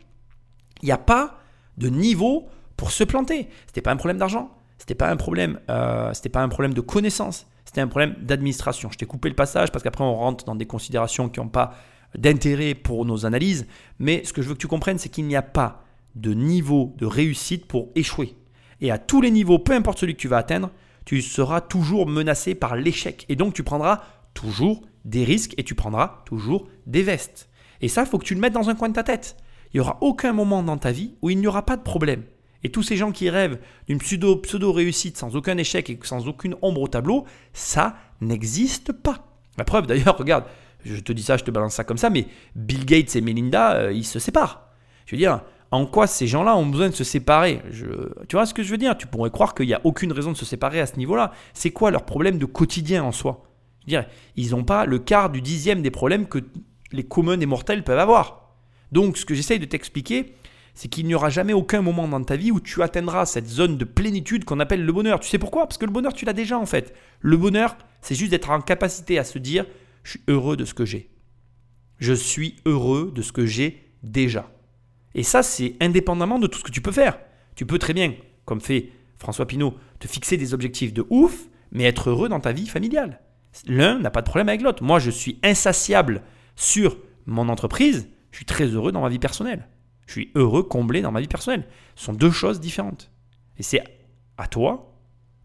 Il 0.82 0.86
n'y 0.86 0.92
a 0.92 0.98
pas 0.98 1.38
de 1.78 1.88
niveau 1.88 2.48
pour 2.76 2.90
se 2.90 3.04
planter. 3.04 3.48
Ce 3.62 3.70
n'était 3.70 3.82
pas 3.82 3.92
un 3.92 3.96
problème 3.96 4.18
d'argent. 4.18 4.50
C'était 4.80 4.94
pas 4.94 5.10
un 5.10 5.16
problème, 5.16 5.60
euh, 5.68 6.10
c'était 6.14 6.30
pas 6.30 6.40
un 6.40 6.48
problème 6.48 6.72
de 6.72 6.80
connaissance, 6.80 7.46
c'était 7.66 7.82
un 7.82 7.86
problème 7.86 8.16
d'administration. 8.18 8.88
Je 8.90 8.96
t'ai 8.96 9.04
coupé 9.04 9.28
le 9.28 9.34
passage 9.34 9.70
parce 9.70 9.84
qu'après 9.84 10.04
on 10.04 10.14
rentre 10.14 10.46
dans 10.46 10.54
des 10.54 10.64
considérations 10.64 11.28
qui 11.28 11.38
n'ont 11.38 11.50
pas 11.50 11.74
d'intérêt 12.16 12.74
pour 12.74 13.04
nos 13.04 13.26
analyses. 13.26 13.66
Mais 13.98 14.24
ce 14.24 14.32
que 14.32 14.40
je 14.40 14.48
veux 14.48 14.54
que 14.54 14.60
tu 14.60 14.68
comprennes, 14.68 14.98
c'est 14.98 15.10
qu'il 15.10 15.26
n'y 15.26 15.36
a 15.36 15.42
pas 15.42 15.84
de 16.14 16.32
niveau 16.32 16.94
de 16.96 17.04
réussite 17.04 17.66
pour 17.66 17.90
échouer. 17.94 18.34
Et 18.80 18.90
à 18.90 18.96
tous 18.96 19.20
les 19.20 19.30
niveaux, 19.30 19.58
peu 19.58 19.74
importe 19.74 19.98
celui 19.98 20.14
que 20.14 20.20
tu 20.20 20.28
vas 20.28 20.38
atteindre, 20.38 20.70
tu 21.04 21.20
seras 21.20 21.60
toujours 21.60 22.06
menacé 22.06 22.54
par 22.54 22.74
l'échec. 22.74 23.26
Et 23.28 23.36
donc 23.36 23.52
tu 23.52 23.62
prendras 23.62 24.00
toujours 24.32 24.80
des 25.04 25.24
risques 25.24 25.52
et 25.58 25.62
tu 25.62 25.74
prendras 25.74 26.22
toujours 26.24 26.68
des 26.86 27.02
vestes. 27.02 27.50
Et 27.82 27.88
ça, 27.88 28.00
il 28.00 28.06
faut 28.06 28.18
que 28.18 28.24
tu 28.24 28.34
le 28.34 28.40
mettes 28.40 28.54
dans 28.54 28.70
un 28.70 28.74
coin 28.74 28.88
de 28.88 28.94
ta 28.94 29.02
tête. 29.02 29.36
Il 29.72 29.76
n'y 29.76 29.80
aura 29.80 29.98
aucun 30.00 30.32
moment 30.32 30.62
dans 30.62 30.78
ta 30.78 30.92
vie 30.92 31.14
où 31.22 31.30
il 31.30 31.38
n'y 31.38 31.46
aura 31.46 31.64
pas 31.64 31.76
de 31.76 31.82
problème. 31.82 32.24
Et 32.62 32.70
tous 32.70 32.82
ces 32.82 32.96
gens 32.96 33.12
qui 33.12 33.30
rêvent 33.30 33.58
d'une 33.86 33.98
pseudo, 33.98 34.36
pseudo 34.36 34.72
réussite 34.72 35.16
sans 35.16 35.34
aucun 35.36 35.56
échec 35.56 35.88
et 35.88 35.98
sans 36.02 36.28
aucune 36.28 36.56
ombre 36.62 36.82
au 36.82 36.88
tableau, 36.88 37.24
ça 37.52 37.96
n'existe 38.20 38.92
pas. 38.92 39.26
La 39.56 39.64
preuve 39.64 39.86
d'ailleurs, 39.86 40.18
regarde, 40.18 40.44
je 40.84 40.96
te 40.96 41.12
dis 41.12 41.22
ça, 41.22 41.36
je 41.36 41.44
te 41.44 41.50
balance 41.50 41.74
ça 41.74 41.84
comme 41.84 41.98
ça, 41.98 42.10
mais 42.10 42.26
Bill 42.54 42.84
Gates 42.84 43.16
et 43.16 43.20
Melinda, 43.20 43.74
euh, 43.74 43.92
ils 43.92 44.04
se 44.04 44.18
séparent. 44.18 44.68
Je 45.06 45.12
veux 45.16 45.18
dire, 45.18 45.42
en 45.70 45.86
quoi 45.86 46.06
ces 46.06 46.26
gens-là 46.26 46.56
ont 46.56 46.66
besoin 46.66 46.88
de 46.88 46.94
se 46.94 47.04
séparer? 47.04 47.62
Tu 48.28 48.36
vois 48.36 48.46
ce 48.46 48.54
que 48.54 48.62
je 48.62 48.70
veux 48.70 48.78
dire? 48.78 48.96
Tu 48.96 49.06
pourrais 49.06 49.30
croire 49.30 49.54
qu'il 49.54 49.66
n'y 49.66 49.74
a 49.74 49.80
aucune 49.84 50.12
raison 50.12 50.32
de 50.32 50.36
se 50.36 50.44
séparer 50.44 50.80
à 50.80 50.86
ce 50.86 50.96
niveau-là. 50.96 51.32
C'est 51.54 51.70
quoi 51.70 51.90
leur 51.90 52.04
problème 52.04 52.38
de 52.38 52.44
quotidien 52.44 53.04
en 53.04 53.12
soi? 53.12 53.44
Je 53.80 53.84
veux 53.86 54.02
dire, 54.02 54.10
Ils 54.36 54.50
n'ont 54.50 54.64
pas 54.64 54.84
le 54.84 54.98
quart 54.98 55.30
du 55.30 55.40
dixième 55.40 55.80
des 55.82 55.90
problèmes 55.90 56.26
que 56.26 56.38
les 56.92 57.04
communs 57.04 57.36
des 57.36 57.46
mortels 57.46 57.84
peuvent 57.84 57.98
avoir. 57.98 58.39
Donc 58.92 59.16
ce 59.16 59.24
que 59.24 59.34
j'essaye 59.34 59.58
de 59.58 59.64
t'expliquer, 59.64 60.34
c'est 60.74 60.88
qu'il 60.88 61.06
n'y 61.06 61.14
aura 61.14 61.30
jamais 61.30 61.52
aucun 61.52 61.82
moment 61.82 62.08
dans 62.08 62.22
ta 62.22 62.36
vie 62.36 62.50
où 62.50 62.60
tu 62.60 62.82
atteindras 62.82 63.26
cette 63.26 63.48
zone 63.48 63.76
de 63.76 63.84
plénitude 63.84 64.44
qu'on 64.44 64.60
appelle 64.60 64.84
le 64.84 64.92
bonheur. 64.92 65.20
Tu 65.20 65.28
sais 65.28 65.38
pourquoi? 65.38 65.66
Parce 65.66 65.78
que 65.78 65.84
le 65.84 65.92
bonheur, 65.92 66.12
tu 66.12 66.24
l'as 66.24 66.32
déjà 66.32 66.58
en 66.58 66.66
fait. 66.66 66.94
Le 67.20 67.36
bonheur, 67.36 67.76
c'est 68.00 68.14
juste 68.14 68.30
d'être 68.30 68.50
en 68.50 68.60
capacité 68.60 69.18
à 69.18 69.24
se 69.24 69.38
dire, 69.38 69.66
je 70.02 70.12
suis 70.12 70.20
heureux 70.28 70.56
de 70.56 70.64
ce 70.64 70.74
que 70.74 70.84
j'ai. 70.84 71.10
Je 71.98 72.14
suis 72.14 72.56
heureux 72.64 73.12
de 73.14 73.22
ce 73.22 73.32
que 73.32 73.46
j'ai 73.46 73.92
déjà. 74.02 74.50
Et 75.14 75.22
ça, 75.22 75.42
c'est 75.42 75.76
indépendamment 75.80 76.38
de 76.38 76.46
tout 76.46 76.58
ce 76.58 76.64
que 76.64 76.70
tu 76.70 76.80
peux 76.80 76.92
faire. 76.92 77.18
Tu 77.56 77.66
peux 77.66 77.78
très 77.78 77.92
bien, 77.92 78.14
comme 78.44 78.60
fait 78.60 78.90
François 79.18 79.46
Pinault, 79.46 79.74
te 79.98 80.08
fixer 80.08 80.36
des 80.36 80.54
objectifs 80.54 80.94
de 80.94 81.04
ouf, 81.10 81.48
mais 81.72 81.84
être 81.84 82.08
heureux 82.10 82.28
dans 82.28 82.40
ta 82.40 82.52
vie 82.52 82.66
familiale. 82.66 83.20
L'un 83.66 83.98
n'a 83.98 84.10
pas 84.10 84.22
de 84.22 84.26
problème 84.26 84.48
avec 84.48 84.62
l'autre. 84.62 84.82
Moi, 84.82 84.98
je 84.98 85.10
suis 85.10 85.38
insatiable 85.42 86.22
sur 86.56 86.96
mon 87.26 87.48
entreprise, 87.48 88.08
je 88.30 88.36
suis 88.36 88.46
très 88.46 88.66
heureux 88.66 88.92
dans 88.92 89.02
ma 89.02 89.08
vie 89.08 89.18
personnelle. 89.18 89.66
Je 90.06 90.12
suis 90.12 90.30
heureux, 90.34 90.62
comblé 90.62 91.02
dans 91.02 91.12
ma 91.12 91.20
vie 91.20 91.28
personnelle. 91.28 91.66
Ce 91.94 92.06
sont 92.06 92.12
deux 92.12 92.30
choses 92.30 92.60
différentes. 92.60 93.10
Et 93.58 93.62
c'est 93.62 93.82
à 94.38 94.46
toi 94.46 94.96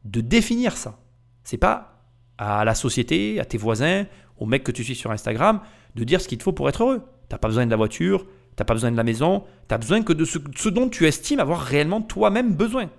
de 0.03 0.21
définir 0.21 0.77
ça. 0.77 0.99
C'est 1.43 1.57
pas 1.57 2.03
à 2.37 2.65
la 2.65 2.75
société, 2.75 3.39
à 3.39 3.45
tes 3.45 3.57
voisins, 3.57 4.05
aux 4.37 4.45
mecs 4.45 4.63
que 4.63 4.71
tu 4.71 4.83
suis 4.83 4.95
sur 4.95 5.11
Instagram, 5.11 5.61
de 5.95 6.03
dire 6.03 6.21
ce 6.21 6.27
qu'il 6.27 6.37
te 6.37 6.43
faut 6.43 6.51
pour 6.51 6.69
être 6.69 6.83
heureux. 6.83 7.03
T'as 7.29 7.37
pas 7.37 7.47
besoin 7.47 7.65
de 7.65 7.71
la 7.71 7.77
voiture, 7.77 8.25
t'as 8.55 8.65
pas 8.65 8.73
besoin 8.73 8.91
de 8.91 8.97
la 8.97 9.03
maison, 9.03 9.43
tu 9.67 9.73
as 9.73 9.77
besoin 9.77 10.03
que 10.03 10.13
de 10.13 10.25
ce, 10.25 10.69
dont 10.69 10.89
tu 10.89 11.05
estimes 11.07 11.39
avoir 11.39 11.61
réellement 11.61 12.01
toi-même 12.01 12.55
besoin. 12.55 12.89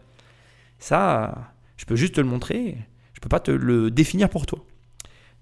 Ça, 0.78 1.52
je 1.76 1.84
peux 1.84 1.96
juste 1.96 2.16
te 2.16 2.20
le 2.20 2.26
montrer, 2.26 2.76
je 3.14 3.20
peux 3.20 3.28
pas 3.28 3.40
te 3.40 3.50
le 3.50 3.90
définir 3.90 4.28
pour 4.28 4.46
toi. 4.46 4.58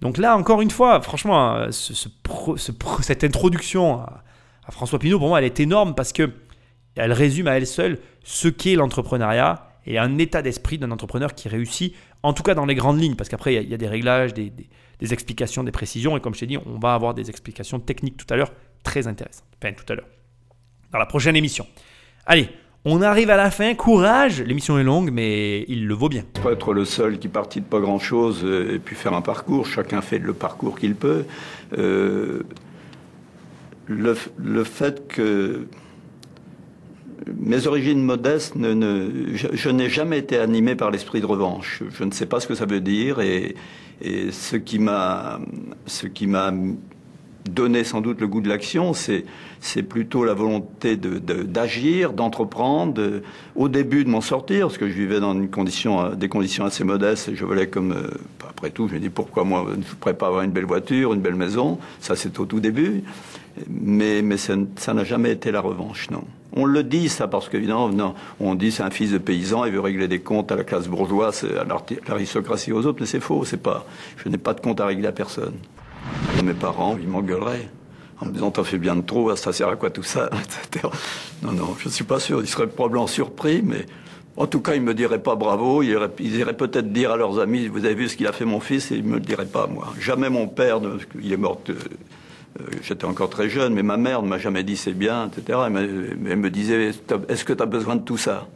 Donc 0.00 0.18
là, 0.18 0.36
encore 0.36 0.60
une 0.60 0.70
fois, 0.70 1.00
franchement, 1.00 1.66
cette 1.70 3.24
introduction 3.24 4.04
François 4.70 4.98
Pinault, 4.98 5.18
pour 5.18 5.28
moi, 5.28 5.38
elle 5.38 5.44
est 5.44 5.60
énorme 5.60 5.94
parce 5.94 6.12
que 6.12 6.30
elle 6.96 7.12
résume 7.12 7.48
à 7.48 7.56
elle 7.56 7.66
seule 7.66 7.98
ce 8.22 8.48
qu'est 8.48 8.76
l'entrepreneuriat 8.76 9.68
et 9.86 9.98
un 9.98 10.18
état 10.18 10.42
d'esprit 10.42 10.78
d'un 10.78 10.90
entrepreneur 10.90 11.34
qui 11.34 11.48
réussit, 11.48 11.94
en 12.22 12.32
tout 12.32 12.42
cas 12.42 12.54
dans 12.54 12.64
les 12.64 12.74
grandes 12.74 13.00
lignes, 13.00 13.16
parce 13.16 13.28
qu'après, 13.28 13.54
il 13.54 13.68
y, 13.68 13.74
a 13.74 13.76
des 13.76 13.88
réglages, 13.88 14.32
des, 14.32 14.50
des, 14.50 15.12
explications, 15.12 15.62
des 15.62 15.72
précisions, 15.72 16.16
et 16.16 16.20
comme 16.20 16.34
je 16.34 16.40
t'ai 16.40 16.46
dit, 16.46 16.56
on 16.56 16.78
va 16.78 16.94
avoir 16.94 17.12
des 17.12 17.28
explications 17.28 17.80
techniques 17.80 18.16
tout 18.16 18.26
à 18.32 18.36
l'heure, 18.36 18.52
très 18.82 19.06
intéressantes. 19.06 19.44
Enfin, 19.62 19.74
tout 19.74 19.90
à 19.92 19.96
l'heure, 19.96 20.06
dans 20.90 20.98
la 20.98 21.06
prochaine 21.06 21.36
émission. 21.36 21.66
Allez, 22.24 22.48
on 22.86 23.02
arrive 23.02 23.30
à 23.30 23.36
la 23.36 23.50
fin, 23.50 23.74
courage, 23.74 24.42
l'émission 24.42 24.78
est 24.78 24.84
longue, 24.84 25.10
mais 25.10 25.64
il 25.68 25.86
le 25.86 25.94
vaut 25.94 26.08
bien. 26.08 26.24
Pas 26.42 26.52
être 26.52 26.72
le 26.72 26.84
seul 26.84 27.18
qui 27.18 27.28
partit 27.28 27.60
de 27.60 27.66
pas 27.66 27.80
grand-chose 27.80 28.42
euh, 28.44 28.74
et 28.74 28.78
puis 28.78 28.94
faire 28.96 29.14
un 29.14 29.22
parcours, 29.22 29.66
chacun 29.66 30.00
fait 30.00 30.18
le 30.18 30.32
parcours 30.32 30.78
qu'il 30.78 30.94
peut. 30.94 31.24
Euh, 31.76 32.42
le, 33.86 34.64
fait 34.64 35.06
que 35.08 35.66
mes 37.36 37.66
origines 37.66 38.02
modestes, 38.02 38.56
ne, 38.56 39.34
je, 39.34 39.68
n'ai 39.68 39.88
jamais 39.88 40.18
été 40.18 40.38
animé 40.38 40.74
par 40.74 40.90
l'esprit 40.90 41.20
de 41.20 41.26
revanche. 41.26 41.82
Je 41.96 42.04
ne 42.04 42.10
sais 42.10 42.26
pas 42.26 42.40
ce 42.40 42.46
que 42.46 42.54
ça 42.54 42.66
veut 42.66 42.80
dire 42.80 43.20
et, 43.20 43.54
ce 44.32 44.56
qui 44.56 44.78
m'a, 44.80 45.40
donner 47.50 47.84
sans 47.84 48.00
doute 48.00 48.20
le 48.20 48.26
goût 48.26 48.40
de 48.40 48.48
l'action, 48.48 48.92
c'est 48.94 49.82
plutôt 49.82 50.24
la 50.24 50.34
volonté 50.34 50.96
d'agir, 50.96 52.10
de, 52.10 52.16
d'entreprendre, 52.16 53.20
au 53.54 53.68
début 53.68 54.04
de 54.04 54.10
m'en 54.10 54.20
sortir, 54.20 54.66
parce 54.66 54.78
que 54.78 54.88
je 54.88 54.94
vivais 54.94 55.20
dans 55.20 55.46
condition, 55.46 56.10
des 56.10 56.28
conditions 56.28 56.64
assez 56.64 56.84
modestes, 56.84 57.28
et 57.28 57.36
je 57.36 57.44
voulais 57.44 57.68
comme, 57.68 57.92
euh, 57.92 58.10
après 58.48 58.70
tout, 58.70 58.88
je 58.88 58.94
me 58.94 58.98
dis 58.98 59.10
pourquoi 59.10 59.44
moi, 59.44 59.66
je 59.70 59.76
ne 59.76 59.82
pourrais 59.82 60.14
pas 60.14 60.26
avoir 60.26 60.42
une 60.42 60.52
belle 60.52 60.64
voiture, 60.64 61.12
une 61.12 61.20
belle 61.20 61.34
maison, 61.34 61.78
ça 62.00 62.16
c'est 62.16 62.38
au 62.40 62.46
tout 62.46 62.60
début, 62.60 63.04
mais, 63.68 64.22
mais 64.22 64.36
ça 64.36 64.94
n'a 64.94 65.04
jamais 65.04 65.32
été 65.32 65.50
la 65.50 65.60
revanche, 65.60 66.10
non. 66.10 66.24
On 66.56 66.66
le 66.66 66.84
dit 66.84 67.08
ça 67.08 67.26
parce 67.26 67.48
qu'évidemment, 67.48 68.14
on 68.38 68.54
dit 68.54 68.70
c'est 68.70 68.84
un 68.84 68.90
fils 68.90 69.10
de 69.10 69.18
paysan, 69.18 69.64
il 69.64 69.72
veut 69.72 69.80
régler 69.80 70.06
des 70.06 70.20
comptes 70.20 70.52
à 70.52 70.56
la 70.56 70.62
classe 70.62 70.86
bourgeoise, 70.86 71.44
à 71.44 71.64
l'aristocratie 72.08 72.72
aux 72.72 72.86
autres, 72.86 72.98
mais 73.00 73.06
c'est 73.06 73.20
faux, 73.20 73.44
c'est 73.44 73.62
pas. 73.62 73.84
Je 74.16 74.28
n'ai 74.28 74.38
pas 74.38 74.54
de 74.54 74.60
compte 74.60 74.80
à 74.80 74.86
régler 74.86 75.08
à 75.08 75.12
personne. 75.12 75.54
Mes 76.44 76.54
parents, 76.54 76.96
ils 77.00 77.08
m'engueuleraient 77.08 77.68
en 78.20 78.26
me 78.26 78.32
disant 78.32 78.50
t'as 78.50 78.64
fait 78.64 78.78
bien 78.78 78.96
de 78.96 79.02
trop, 79.02 79.34
ça 79.36 79.52
sert 79.52 79.68
à 79.68 79.76
quoi 79.76 79.90
tout 79.90 80.02
ça 80.02 80.30
Non, 81.42 81.52
non, 81.52 81.74
je 81.78 81.88
ne 81.88 81.92
suis 81.92 82.04
pas 82.04 82.20
sûr. 82.20 82.40
Ils 82.40 82.46
seraient 82.46 82.68
probablement 82.68 83.06
surpris, 83.06 83.62
mais 83.62 83.86
en 84.36 84.46
tout 84.46 84.60
cas, 84.60 84.74
ils 84.74 84.80
ne 84.80 84.86
me 84.86 84.94
diraient 84.94 85.22
pas 85.22 85.34
bravo. 85.36 85.82
Ils 85.82 85.90
iraient, 85.90 86.56
peut-être 86.56 86.92
dire 86.92 87.12
à 87.12 87.16
leurs 87.16 87.38
amis 87.40 87.68
vous 87.68 87.84
avez 87.84 87.94
vu 87.94 88.08
ce 88.08 88.16
qu'il 88.16 88.26
a 88.26 88.32
fait 88.32 88.44
mon 88.44 88.60
fils, 88.60 88.90
et 88.90 88.96
ils 88.96 89.04
ne 89.04 89.10
me 89.10 89.14
le 89.14 89.20
diraient 89.20 89.46
pas 89.46 89.66
moi. 89.66 89.92
Jamais 90.00 90.30
mon 90.30 90.48
père, 90.48 90.80
il 91.20 91.32
est 91.32 91.36
mort. 91.36 91.60
Euh, 91.68 91.74
j'étais 92.82 93.04
encore 93.04 93.30
très 93.30 93.48
jeune, 93.48 93.74
mais 93.74 93.82
ma 93.82 93.96
mère 93.96 94.22
ne 94.22 94.28
m'a 94.28 94.38
jamais 94.38 94.62
dit 94.62 94.76
c'est 94.76 94.92
bien, 94.92 95.28
etc. 95.28 95.58
Elle, 95.66 96.36
me 96.36 96.50
disait 96.50 96.92
est-ce 97.28 97.44
que 97.44 97.52
tu 97.52 97.62
as 97.62 97.66
besoin 97.66 97.96
de 97.96 98.02
tout 98.02 98.18
ça? 98.18 98.46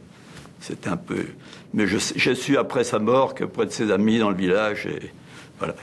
C'était 0.59 0.89
un 0.89 0.97
peu. 0.97 1.25
Mais 1.73 1.85
je 1.87 2.31
suis 2.33 2.57
après 2.57 2.83
sa 2.83 2.99
mort 2.99 3.35
qu'auprès 3.35 3.65
de 3.65 3.71
ses 3.71 3.91
amis 3.91 4.19
dans 4.19 4.29
le 4.29 4.35
village, 4.35 4.87
voilà 5.57 5.75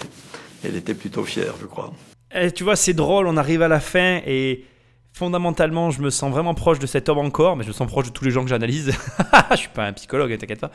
elle 0.66 0.76
était 0.76 0.94
plutôt 0.94 1.24
fière, 1.24 1.54
je 1.60 1.66
crois. 1.66 1.92
Eh, 2.34 2.50
tu 2.50 2.64
vois, 2.64 2.76
c'est 2.76 2.92
drôle, 2.92 3.26
on 3.26 3.36
arrive 3.36 3.62
à 3.62 3.68
la 3.68 3.80
fin 3.80 4.20
et 4.26 4.64
fondamentalement, 5.12 5.90
je 5.90 6.02
me 6.02 6.10
sens 6.10 6.30
vraiment 6.30 6.54
proche 6.54 6.78
de 6.78 6.86
cet 6.86 7.08
homme 7.08 7.18
encore, 7.18 7.56
mais 7.56 7.62
je 7.62 7.68
me 7.68 7.72
sens 7.72 7.88
proche 7.88 8.06
de 8.06 8.10
tous 8.10 8.24
les 8.24 8.30
gens 8.30 8.42
que 8.42 8.50
j'analyse. 8.50 8.92
je 9.50 9.56
suis 9.56 9.68
pas 9.68 9.86
un 9.86 9.92
psychologue, 9.92 10.32
hein, 10.32 10.36
t'inquiète 10.38 10.60
pas. 10.60 10.72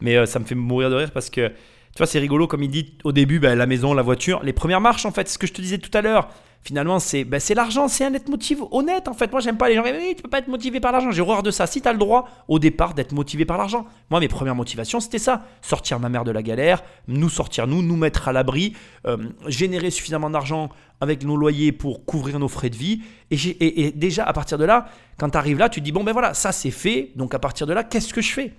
Mais 0.00 0.16
euh, 0.16 0.26
ça 0.26 0.38
me 0.38 0.44
fait 0.44 0.54
mourir 0.54 0.90
de 0.90 0.96
rire 0.96 1.10
parce 1.12 1.30
que, 1.30 1.48
tu 1.48 1.98
vois, 1.98 2.06
c'est 2.06 2.18
rigolo, 2.18 2.46
comme 2.46 2.62
il 2.62 2.70
dit 2.70 2.98
au 3.04 3.12
début, 3.12 3.38
ben, 3.38 3.56
la 3.56 3.66
maison, 3.66 3.94
la 3.94 4.02
voiture, 4.02 4.42
les 4.42 4.52
premières 4.52 4.80
marches, 4.80 5.06
en 5.06 5.12
fait, 5.12 5.28
ce 5.28 5.38
que 5.38 5.46
je 5.46 5.52
te 5.52 5.60
disais 5.60 5.78
tout 5.78 5.96
à 5.96 6.00
l'heure 6.00 6.28
finalement, 6.64 6.98
c'est 6.98 7.24
ben, 7.24 7.40
l'argent, 7.54 7.88
c'est 7.88 8.04
un 8.04 8.14
être 8.14 8.28
motivé 8.28 8.62
honnête. 8.70 9.06
En 9.06 9.12
fait, 9.12 9.30
moi, 9.30 9.40
j'aime 9.40 9.58
pas 9.58 9.68
les 9.68 9.74
gens. 9.74 9.84
Oui, 9.84 10.14
tu 10.16 10.22
peux 10.22 10.30
pas 10.30 10.38
être 10.38 10.48
motivé 10.48 10.80
par 10.80 10.92
l'argent. 10.92 11.10
J'ai 11.10 11.20
horreur 11.20 11.42
de 11.42 11.50
ça. 11.50 11.66
Si 11.66 11.82
tu 11.82 11.88
as 11.88 11.92
le 11.92 11.98
droit 11.98 12.28
au 12.48 12.58
départ 12.58 12.94
d'être 12.94 13.12
motivé 13.12 13.44
par 13.44 13.58
l'argent. 13.58 13.86
Moi, 14.10 14.18
mes 14.20 14.28
premières 14.28 14.54
motivations, 14.54 14.98
c'était 14.98 15.18
ça 15.18 15.42
sortir 15.60 16.00
ma 16.00 16.08
mère 16.08 16.24
de 16.24 16.30
la 16.30 16.42
galère, 16.42 16.82
nous 17.06 17.28
sortir, 17.28 17.66
nous, 17.66 17.82
nous 17.82 17.96
mettre 17.96 18.28
à 18.28 18.32
l'abri, 18.32 18.74
euh, 19.06 19.18
générer 19.46 19.90
suffisamment 19.90 20.30
d'argent 20.30 20.70
avec 21.00 21.22
nos 21.22 21.36
loyers 21.36 21.72
pour 21.72 22.04
couvrir 22.06 22.38
nos 22.38 22.48
frais 22.48 22.70
de 22.70 22.76
vie. 22.76 23.02
Et, 23.30 23.92
déjà, 23.92 24.24
à 24.24 24.32
partir 24.32 24.56
de 24.56 24.64
là, 24.64 24.86
quand 25.18 25.30
tu 25.30 25.36
arrives 25.36 25.58
là, 25.58 25.68
tu 25.68 25.80
dis 25.80 25.92
bon, 25.92 26.02
ben 26.02 26.12
voilà, 26.12 26.32
ça 26.32 26.50
c'est 26.50 26.70
fait. 26.70 27.10
Donc, 27.14 27.34
à 27.34 27.38
partir 27.38 27.66
de 27.66 27.74
là, 27.74 27.84
qu'est-ce 27.84 28.14
que 28.14 28.22
je 28.22 28.32
fais? 28.32 28.54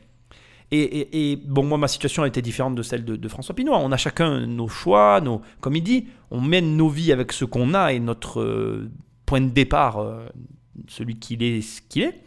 Et, 0.72 1.40
bon, 1.46 1.64
moi, 1.64 1.78
ma 1.78 1.88
situation 1.88 2.24
a 2.24 2.28
été 2.28 2.42
différente 2.42 2.76
de 2.76 2.84
celle 2.84 3.06
de, 3.06 3.28
François 3.28 3.56
Pinault. 3.56 3.74
On 3.74 3.92
a 3.92 3.98
chacun 3.98 4.46
nos 4.46 4.68
choix, 4.68 5.22
nos, 5.22 5.42
comme 5.62 5.76
il 5.76 5.84
dit, 5.84 6.08
on 6.32 6.42
mène 6.42 6.76
nos 6.76 6.90
vies 6.90 7.12
avec 7.12 7.32
ce 7.32 7.46
qu'on 7.46 7.74
a 7.74 7.94
et 7.94 8.00
notre 8.00 8.42
euh, 8.42 8.90
point 9.26 9.42
de 9.42 9.50
départ, 9.50 10.00
euh, 10.00 10.26
celui 10.88 11.18
qu'il 11.18 11.44
est, 11.44 11.62
ce 11.62 11.82
qu'il 11.82 12.04
est. 12.04 12.22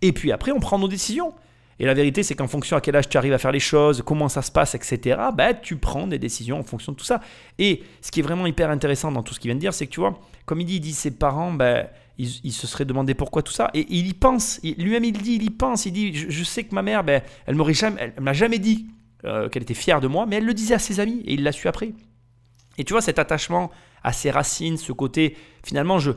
Et 0.00 0.12
puis 0.12 0.32
après, 0.32 0.52
on 0.52 0.60
prend 0.60 0.78
nos 0.78 0.88
décisions. 0.88 1.34
Et 1.82 1.84
la 1.84 1.94
vérité, 1.94 2.22
c'est 2.22 2.36
qu'en 2.36 2.46
fonction 2.46 2.76
à 2.76 2.80
quel 2.80 2.94
âge 2.94 3.08
tu 3.08 3.16
arrives 3.18 3.32
à 3.32 3.38
faire 3.38 3.50
les 3.50 3.58
choses, 3.58 4.02
comment 4.06 4.28
ça 4.28 4.40
se 4.40 4.52
passe, 4.52 4.76
etc., 4.76 5.18
bah, 5.34 5.52
tu 5.52 5.74
prends 5.74 6.06
des 6.06 6.20
décisions 6.20 6.60
en 6.60 6.62
fonction 6.62 6.92
de 6.92 6.96
tout 6.96 7.04
ça. 7.04 7.20
Et 7.58 7.82
ce 8.00 8.12
qui 8.12 8.20
est 8.20 8.22
vraiment 8.22 8.46
hyper 8.46 8.70
intéressant 8.70 9.10
dans 9.10 9.24
tout 9.24 9.34
ce 9.34 9.40
qu'il 9.40 9.48
vient 9.48 9.56
de 9.56 9.60
dire, 9.60 9.74
c'est 9.74 9.88
que 9.88 9.90
tu 9.90 9.98
vois, 9.98 10.16
comme 10.46 10.60
il 10.60 10.64
dit, 10.64 10.76
il 10.76 10.80
dit 10.80 10.92
ses 10.92 11.10
parents, 11.10 11.52
bah, 11.52 11.86
il, 12.18 12.52
se 12.52 12.68
serait 12.68 12.84
demandé 12.84 13.14
pourquoi 13.14 13.42
tout 13.42 13.52
ça. 13.52 13.68
Et 13.74 13.84
il 13.90 14.06
y 14.06 14.14
pense. 14.14 14.60
Lui-même, 14.62 15.02
il 15.02 15.12
dit, 15.12 15.34
il 15.34 15.42
y 15.42 15.50
pense. 15.50 15.84
Il 15.84 15.92
dit, 15.92 16.14
je, 16.14 16.44
sais 16.44 16.62
que 16.62 16.72
ma 16.72 16.82
mère, 16.82 17.02
ben, 17.02 17.20
elle 17.46 17.56
m'aurait 17.56 17.74
jamais, 17.74 18.12
elle, 18.16 18.22
m'a 18.22 18.32
jamais 18.32 18.60
dit 18.60 18.86
euh, 19.24 19.48
qu'elle 19.48 19.64
était 19.64 19.74
fière 19.74 20.00
de 20.00 20.06
moi, 20.06 20.24
mais 20.24 20.36
elle 20.36 20.46
le 20.46 20.54
disait 20.54 20.74
à 20.74 20.78
ses 20.78 21.00
amis 21.00 21.20
et 21.24 21.34
il 21.34 21.42
l'a 21.42 21.50
su 21.50 21.66
après. 21.66 21.94
Et 22.78 22.84
tu 22.84 22.92
vois, 22.92 23.02
cet 23.02 23.18
attachement 23.18 23.72
à 24.04 24.12
ses 24.12 24.30
racines, 24.30 24.76
ce 24.76 24.92
côté, 24.92 25.36
finalement, 25.64 25.98
je, 25.98 26.12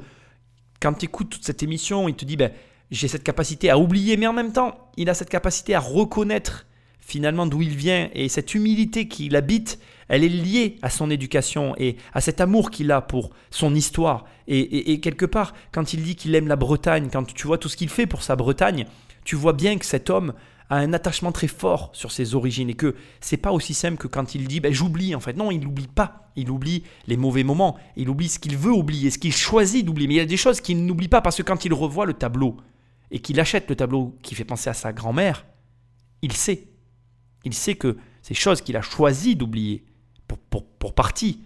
quand 0.80 0.94
tu 0.94 1.06
écoutes 1.06 1.32
toute 1.32 1.44
cette 1.44 1.64
émission, 1.64 2.08
il 2.08 2.14
te 2.14 2.24
dit, 2.24 2.36
ben, 2.36 2.52
j'ai 2.91 3.07
cette 3.07 3.24
capacité 3.24 3.70
à 3.70 3.78
oublier, 3.78 4.18
mais 4.18 4.28
en 4.28 4.34
même 4.34 4.52
temps, 4.52 4.90
il 4.98 5.10
a 5.10 5.14
cette 5.14 5.30
capacité 5.30 5.76
à 5.76 5.80
reconnaître 5.80 6.66
finalement 7.06 7.45
d'où 7.45 7.62
il 7.62 7.76
vient 7.76 8.10
et 8.14 8.30
cette 8.30 8.56
humilité 8.56 9.07
qu'il 9.07 9.36
habite, 9.36 9.80
elle 10.07 10.24
est 10.24 10.30
liée 10.30 10.78
à 10.82 10.90
son 10.90 11.12
éducation 11.12 11.76
et 11.78 11.98
à 12.14 12.22
cet 12.22 12.41
amour 12.41 12.72
qu'il 12.72 12.91
a 12.91 13.02
pour 13.02 13.30
son 13.52 13.76
histoire. 13.76 14.26
Et, 14.48 14.99
quelque 14.99 15.26
part, 15.26 15.53
quand 15.72 15.94
il 15.94 16.03
dit 16.03 16.16
qu'il 16.16 16.36
aime 16.36 16.48
la 16.48 16.56
Bretagne, 16.56 17.10
quand 17.12 17.32
tu 17.34 17.48
vois 17.48 17.57
tout 17.57 17.70
ce 17.70 17.78
qu'il 17.78 17.90
fait 17.90 18.07
pour 18.07 18.24
sa 18.24 18.36
Bretagne, 18.36 18.86
tu 19.24 19.36
vois 19.36 19.53
bien 19.53 19.78
que 19.78 19.86
cet 19.86 20.10
homme 20.10 20.34
a 20.70 20.78
un 20.78 20.94
attachement 20.94 21.32
très 21.32 21.48
fort 21.48 21.91
sur 21.94 22.12
ses 22.12 22.34
origines 22.34 22.70
et 22.72 22.74
que 22.74 22.95
c'est 23.22 23.38
pas 23.38 23.52
aussi 23.52 23.76
simple 23.76 23.98
que 23.98 24.07
quand 24.07 24.34
il 24.34 24.48
dit 24.48 24.60
ben, 24.60 24.74
j'oublie 24.74 25.14
en 25.14 25.20
fait. 25.20 25.34
Non, 25.34 25.52
il 25.52 25.60
n'oublie 25.60 25.88
pas. 25.88 26.32
Il 26.36 26.49
oublie 26.49 26.84
les 27.07 27.18
mauvais 27.18 27.44
moments. 27.44 27.78
Il 27.95 28.10
oublie 28.10 28.30
ce 28.30 28.40
qu'il 28.40 28.57
veut 28.57 28.72
oublier, 28.72 29.12
ce 29.12 29.20
qu'il 29.20 29.34
choisit 29.34 29.86
d'oublier. 29.86 30.07
Mais 30.07 30.14
il 30.16 30.18
y 30.18 30.22
a 30.22 30.26
des 30.26 30.38
choses 30.38 30.60
qu'il 30.60 30.86
n'oublie 30.86 31.07
pas 31.07 31.22
parce 31.22 31.38
que 31.38 31.44
quand 31.44 31.66
il 31.66 31.74
revoit 31.74 32.07
le 32.07 32.14
tableau 32.14 32.57
et 33.11 33.19
qu'il 33.19 33.40
achète 33.40 33.69
le 33.69 33.76
tableau 33.76 34.18
qui 34.22 34.36
fait 34.36 34.45
penser 34.45 34.69
à 34.69 34.73
sa 34.73 34.94
grand-mère, 34.94 35.45
il 36.22 36.34
sait. 36.34 36.68
Il 37.44 37.53
sait 37.53 37.76
que 37.76 37.98
ces 38.22 38.34
choses 38.34 38.61
qu'il 38.61 38.77
a 38.77 38.82
choisi 38.82 39.36
d'oublier, 39.36 39.86
pour, 40.80 40.94
partie, 40.94 41.41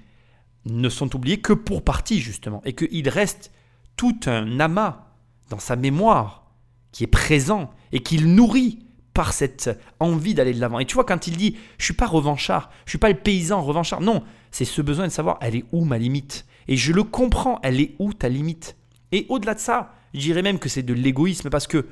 ne 0.65 0.89
sont 0.89 1.13
oubliés 1.15 1.41
que 1.41 1.53
pour 1.53 1.83
partie, 1.83 2.19
justement, 2.19 2.61
et 2.65 2.73
qu'il 2.73 3.09
reste 3.09 3.51
tout 3.95 4.19
un 4.25 4.59
amas 4.59 5.07
dans 5.49 5.59
sa 5.59 5.75
mémoire 5.75 6.51
qui 6.91 7.03
est 7.03 7.07
présent 7.07 7.69
et 7.91 8.01
qu'il 8.01 8.33
nourrit 8.33 8.79
par 9.13 9.33
cette 9.33 9.77
envie 9.99 10.33
d'aller 10.33 10.53
de 10.53 10.61
l'avant. 10.61 10.79
Et 10.79 10.85
tu 10.85 10.93
vois, 10.93 11.03
quand 11.03 11.27
il 11.27 11.35
dit 11.35 11.57
Je 11.77 11.85
suis 11.85 11.93
pas 11.93 12.07
revanchard, 12.07 12.69
je 12.85 12.91
suis 12.91 12.97
pas 12.97 13.09
le 13.09 13.17
paysan 13.17 13.61
revanchard, 13.61 13.99
non, 13.99 14.23
c'est 14.51 14.65
ce 14.65 14.81
besoin 14.81 15.07
de 15.07 15.11
savoir 15.11 15.37
elle 15.41 15.55
est 15.55 15.65
où 15.71 15.83
ma 15.83 15.97
limite? 15.97 16.45
Et 16.67 16.77
je 16.77 16.93
le 16.93 17.03
comprends, 17.03 17.59
elle 17.63 17.81
est 17.81 17.95
où 17.99 18.13
ta 18.13 18.29
limite? 18.29 18.77
Et 19.11 19.25
au-delà 19.29 19.55
de 19.55 19.59
ça, 19.59 19.93
je 20.13 20.19
dirais 20.19 20.41
même 20.41 20.59
que 20.59 20.69
c'est 20.69 20.83
de 20.83 20.93
l'égoïsme 20.93 21.49
parce 21.49 21.67
que, 21.67 21.85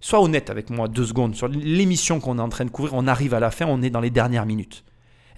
sois 0.00 0.20
honnête 0.20 0.50
avec 0.50 0.70
moi 0.70 0.88
deux 0.88 1.06
secondes, 1.06 1.34
sur 1.34 1.48
l'émission 1.48 2.20
qu'on 2.20 2.38
est 2.38 2.42
en 2.42 2.48
train 2.48 2.64
de 2.64 2.70
couvrir, 2.70 2.94
on 2.94 3.06
arrive 3.06 3.34
à 3.34 3.40
la 3.40 3.50
fin, 3.50 3.66
on 3.66 3.82
est 3.82 3.90
dans 3.90 4.00
les 4.00 4.10
dernières 4.10 4.46
minutes. 4.46 4.84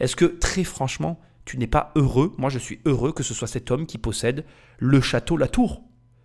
Est-ce 0.01 0.16
que 0.16 0.24
très 0.24 0.65
franchement, 0.65 1.20
tu 1.44 1.59
n'es 1.59 1.66
pas 1.66 1.93
heureux? 1.94 2.35
Moi, 2.39 2.51
je 2.51 2.59
suis 2.59 2.81
heureux 2.85 3.12
que 3.12 3.23
ce 3.23 3.35
soit 3.35 3.48
cet 3.48 3.70
homme 3.70 3.86
qui 3.86 3.98
possède 3.98 4.44
le 4.78 5.01
château, 5.01 5.36
la 5.36 5.48
tour. 5.48 5.82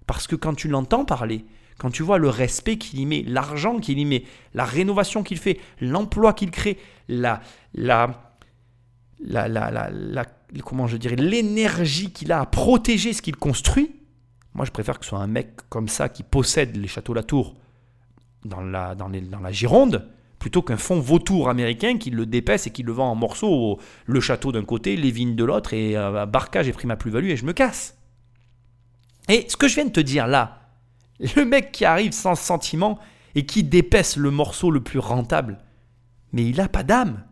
Parce 0.07 0.27
que 0.27 0.35
quand 0.35 0.55
tu 0.55 0.67
l'entends 0.67 1.05
parler, 1.05 1.45
quand 1.77 1.91
tu 1.91 2.03
vois 2.03 2.17
le 2.17 2.29
respect 2.29 2.77
qu'il 2.77 2.99
y 2.99 3.05
met, 3.05 3.23
l'argent 3.25 3.79
qu'il 3.79 3.99
y 3.99 4.05
met, 4.05 4.23
la 4.53 4.65
rénovation 4.65 5.23
qu'il 5.23 5.37
fait, 5.37 5.59
l'emploi 5.79 6.33
qu'il 6.33 6.51
crée, 6.51 6.77
la, 7.07 7.41
la, 7.73 8.23
la, 9.23 10.25
comment 10.65 10.87
je 10.87 10.97
dirais, 10.97 11.15
l'énergie 11.15 12.11
qu'il 12.11 12.31
a 12.31 12.41
à 12.41 12.45
protéger 12.45 13.13
ce 13.13 13.21
qu'il 13.21 13.35
construit, 13.35 13.91
moi 14.53 14.65
je 14.65 14.71
préfère 14.71 14.99
que 14.99 15.05
ce 15.05 15.09
soit 15.09 15.19
un 15.19 15.27
mec 15.27 15.55
comme 15.69 15.87
ça 15.87 16.09
qui 16.09 16.23
possède 16.23 16.75
les 16.77 16.87
châteaux 16.87 17.13
Latour 17.13 17.55
dans 18.45 18.61
la, 18.61 18.95
dans, 18.95 19.09
dans 19.09 19.39
la 19.39 19.51
Gironde, 19.51 20.09
plutôt 20.39 20.61
qu'un 20.61 20.77
fonds 20.77 20.99
vautour 20.99 21.49
américain 21.49 21.97
qui 21.97 22.09
le 22.09 22.25
dépaisse 22.25 22.67
et 22.67 22.71
qui 22.71 22.83
le 22.83 22.91
vend 22.91 23.11
en 23.11 23.15
morceaux, 23.15 23.79
le 24.05 24.19
château 24.19 24.51
d'un 24.51 24.65
côté, 24.65 24.95
les 24.95 25.11
vignes 25.11 25.35
de 25.35 25.43
l'autre, 25.43 25.73
et 25.73 25.95
à 25.95 26.25
Barca 26.25 26.63
j'ai 26.63 26.73
pris 26.73 26.87
ma 26.87 26.95
plus-value 26.95 27.29
et 27.29 27.37
je 27.37 27.45
me 27.45 27.53
casse. 27.53 27.97
Et 29.29 29.45
ce 29.47 29.55
que 29.55 29.67
je 29.67 29.75
viens 29.75 29.85
de 29.85 29.91
te 29.91 29.99
dire 29.99 30.27
là, 30.27 30.61
le 31.35 31.45
mec 31.45 31.71
qui 31.71 31.85
arrive 31.85 32.11
sans 32.11 32.35
sentiment 32.35 32.99
et 33.35 33.45
qui 33.45 33.63
dépaisse 33.63 34.17
le 34.17 34.31
morceau 34.31 34.71
le 34.71 34.81
plus 34.81 34.99
rentable, 34.99 35.59
mais 36.33 36.43
il 36.43 36.57
n'a 36.57 36.67
pas 36.67 36.83
d'âme. 36.83 37.23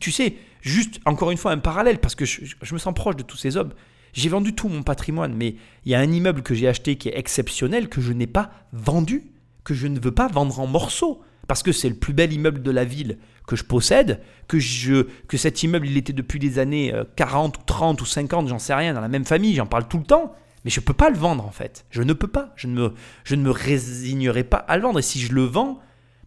Tu 0.00 0.10
sais, 0.10 0.36
juste 0.60 1.00
encore 1.04 1.30
une 1.30 1.38
fois 1.38 1.52
un 1.52 1.58
parallèle, 1.58 2.00
parce 2.00 2.14
que 2.14 2.24
je, 2.24 2.74
me 2.74 2.78
sens 2.78 2.94
proche 2.94 3.16
de 3.16 3.22
tous 3.22 3.36
ces 3.36 3.56
hommes. 3.56 3.72
J'ai 4.14 4.28
vendu 4.28 4.54
tout 4.54 4.68
mon 4.68 4.82
patrimoine, 4.82 5.34
mais 5.34 5.56
il 5.84 5.92
y 5.92 5.94
a 5.94 6.00
un 6.00 6.10
immeuble 6.10 6.42
que 6.42 6.54
j'ai 6.54 6.68
acheté 6.68 6.96
qui 6.96 7.08
est 7.08 7.18
exceptionnel, 7.18 7.88
que 7.88 8.00
je 8.00 8.12
n'ai 8.12 8.26
pas 8.26 8.50
vendu, 8.72 9.24
que 9.64 9.74
je 9.74 9.86
ne 9.86 10.00
veux 10.00 10.12
pas 10.12 10.28
vendre 10.28 10.58
en 10.60 10.66
morceaux, 10.66 11.20
parce 11.48 11.62
que 11.62 11.72
c'est 11.72 11.88
le 11.88 11.96
plus 11.96 12.14
bel 12.14 12.32
immeuble 12.32 12.62
de 12.62 12.70
la 12.70 12.84
ville 12.84 13.18
que 13.46 13.56
je 13.56 13.64
possède, 13.64 14.22
que, 14.48 14.58
je, 14.58 15.08
que 15.28 15.36
cet 15.36 15.62
immeuble 15.62 15.86
il 15.86 15.96
était 15.98 16.14
depuis 16.14 16.38
des 16.38 16.58
années 16.58 16.94
40 17.16 17.56
euh, 17.56 17.60
ou 17.60 17.64
30 17.66 18.00
ou 18.00 18.06
50, 18.06 18.48
j'en 18.48 18.58
sais 18.58 18.74
rien, 18.74 18.94
dans 18.94 19.02
la 19.02 19.08
même 19.08 19.26
famille, 19.26 19.54
j'en 19.54 19.66
parle 19.66 19.86
tout 19.86 19.98
le 19.98 20.04
temps, 20.04 20.34
mais 20.64 20.70
je 20.70 20.80
ne 20.80 20.84
peux 20.84 20.94
pas 20.94 21.10
le 21.10 21.16
vendre 21.16 21.44
en 21.44 21.50
fait. 21.50 21.84
Je 21.90 22.02
ne 22.02 22.12
peux 22.12 22.28
pas. 22.28 22.52
Je 22.56 22.68
ne 22.68 22.74
me, 22.74 22.94
je 23.24 23.34
ne 23.34 23.42
me 23.42 23.50
résignerai 23.50 24.44
pas 24.44 24.56
à 24.56 24.76
le 24.76 24.82
vendre. 24.82 24.98
Et 24.98 25.02
si 25.02 25.20
je 25.20 25.32
le 25.32 25.42
vends, 25.42 25.78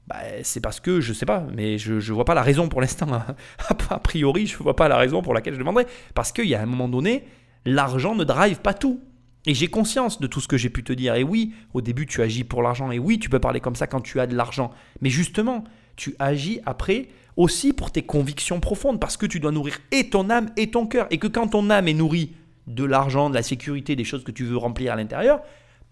bah, 0.05 0.17
c'est 0.43 0.61
parce 0.61 0.79
que 0.79 1.01
je 1.01 1.09
ne 1.09 1.15
sais 1.15 1.25
pas, 1.25 1.45
mais 1.55 1.77
je 1.77 1.93
ne 1.93 2.13
vois 2.13 2.25
pas 2.25 2.35
la 2.35 2.43
raison 2.43 2.69
pour 2.69 2.81
l'instant. 2.81 3.07
a 3.89 3.99
priori, 3.99 4.45
je 4.45 4.57
ne 4.57 4.63
vois 4.63 4.75
pas 4.75 4.87
la 4.87 4.97
raison 4.97 5.21
pour 5.21 5.33
laquelle 5.33 5.53
je 5.53 5.59
le 5.59 5.65
vendrai. 5.65 5.87
Parce 6.13 6.31
qu'il 6.31 6.45
y 6.45 6.53
a 6.53 6.61
un 6.61 6.67
moment 6.67 6.87
donné, 6.87 7.25
l'argent 7.67 8.15
ne 8.15 8.23
drive 8.23 8.61
pas 8.61 8.73
tout. 8.73 8.99
Et 9.45 9.53
j'ai 9.53 9.67
conscience 9.67 10.19
de 10.19 10.27
tout 10.27 10.41
ce 10.41 10.47
que 10.47 10.57
j'ai 10.57 10.69
pu 10.69 10.83
te 10.83 10.91
dire. 10.91 11.15
Et 11.15 11.23
oui, 11.23 11.53
au 11.73 11.81
début, 11.81 12.05
tu 12.05 12.21
agis 12.21 12.43
pour 12.43 12.61
l'argent. 12.61 12.91
Et 12.91 12.99
oui, 12.99 13.17
tu 13.19 13.29
peux 13.29 13.39
parler 13.39 13.59
comme 13.59 13.75
ça 13.75 13.87
quand 13.87 14.01
tu 14.01 14.19
as 14.19 14.27
de 14.27 14.35
l'argent. 14.35 14.71
Mais 15.01 15.09
justement, 15.09 15.63
tu 15.95 16.15
agis 16.19 16.59
après 16.65 17.07
aussi 17.37 17.71
pour 17.71 17.91
tes 17.91 18.01
convictions 18.01 18.59
profondes. 18.59 18.99
Parce 18.99 19.15
que 19.15 19.25
tu 19.25 19.39
dois 19.39 19.51
nourrir 19.51 19.77
et 19.91 20.09
ton 20.09 20.29
âme 20.29 20.49
et 20.57 20.71
ton 20.71 20.85
cœur. 20.85 21.07
Et 21.11 21.17
que 21.17 21.27
quand 21.27 21.49
ton 21.49 21.69
âme 21.69 21.87
est 21.87 21.93
nourrie 21.93 22.33
de 22.67 22.83
l'argent, 22.83 23.29
de 23.29 23.35
la 23.35 23.43
sécurité, 23.43 23.95
des 23.95 24.03
choses 24.03 24.23
que 24.23 24.31
tu 24.31 24.43
veux 24.43 24.57
remplir 24.57 24.91
à 24.91 24.95
l'intérieur, 24.95 25.41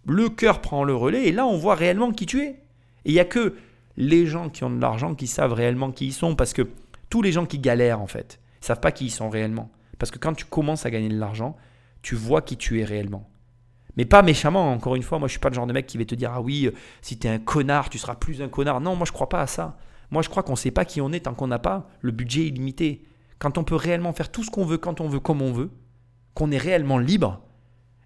le 0.06 0.30
cœur 0.30 0.62
prend 0.62 0.84
le 0.84 0.94
relais 0.94 1.26
et 1.26 1.32
là 1.32 1.46
on 1.46 1.58
voit 1.58 1.76
réellement 1.76 2.12
qui 2.12 2.26
tu 2.26 2.42
es. 2.42 2.50
Et 2.50 3.12
il 3.12 3.14
n'y 3.14 3.20
a 3.20 3.26
que 3.26 3.56
les 3.98 4.26
gens 4.26 4.50
qui 4.50 4.64
ont 4.64 4.70
de 4.70 4.82
l'argent 4.82 5.16
qui 5.16 5.28
savent 5.28 5.54
réellement 5.54 5.92
qui 5.92 6.08
ils 6.08 6.14
sont 6.14 6.36
parce 6.36 6.54
que 6.54 6.68
tous 7.10 7.22
les 7.22 7.32
gens 7.32 7.46
qui 7.46 7.60
galèrent 7.60 8.02
en 8.02 8.08
fait, 8.08 8.40
savent 8.60 8.82
pas 8.82 8.92
qui 8.92 9.06
ils 9.06 9.12
sont 9.12 9.30
réellement. 9.30 9.70
Parce 9.98 10.12
que 10.12 10.20
quand 10.20 10.34
tu 10.34 10.46
commences 10.46 10.86
à 10.86 10.92
gagner 10.92 11.10
de 11.10 11.18
l'argent, 11.18 11.56
tu 12.02 12.16
vois 12.16 12.42
qui 12.42 12.58
tu 12.58 12.80
es 12.82 12.84
réellement. 12.84 13.30
Mais 13.98 14.06
pas 14.06 14.22
méchamment, 14.22 14.72
encore 14.72 14.96
une 14.96 15.04
fois, 15.04 15.20
moi 15.20 15.28
je 15.28 15.32
suis 15.32 15.40
pas 15.40 15.50
le 15.50 15.56
genre 15.56 15.68
de 15.68 15.74
mec 15.74 15.88
qui 15.88 15.98
va 15.98 16.06
te 16.06 16.16
dire 16.16 16.32
ah 16.34 16.42
oui, 16.42 16.68
euh, 16.68 16.72
si 17.02 17.18
tu 17.18 17.28
es 17.28 17.30
un 17.30 17.40
connard, 17.40 17.90
tu 17.90 17.98
seras 17.98 18.16
plus 18.16 18.42
un 18.42 18.50
connard. 18.50 18.82
Non, 18.82 18.96
moi 18.96 19.06
je 19.06 19.12
crois 19.12 19.30
pas 19.30 19.42
à 19.42 19.48
ça. 19.48 19.78
Moi 20.12 20.22
je 20.22 20.30
crois 20.30 20.44
qu'on 20.44 20.56
sait 20.56 20.72
pas 20.72 20.86
qui 20.86 21.02
on 21.02 21.12
est 21.12 21.22
tant 21.22 21.34
qu'on 21.34 21.48
n'a 21.48 21.60
pas 21.60 21.90
le 22.02 22.12
budget 22.12 22.46
illimité. 22.48 23.06
Quand 23.40 23.58
on 23.58 23.64
peut 23.64 23.76
réellement 23.76 24.14
faire 24.14 24.32
tout 24.32 24.44
ce 24.44 24.52
qu'on 24.52 24.66
veut 24.66 24.78
quand 24.78 25.02
on 25.02 25.08
veut 25.08 25.20
comme 25.20 25.42
on 25.42 25.52
veut, 25.52 25.72
qu'on 26.34 26.52
est 26.52 26.58
réellement 26.58 26.98
libre, 26.98 27.42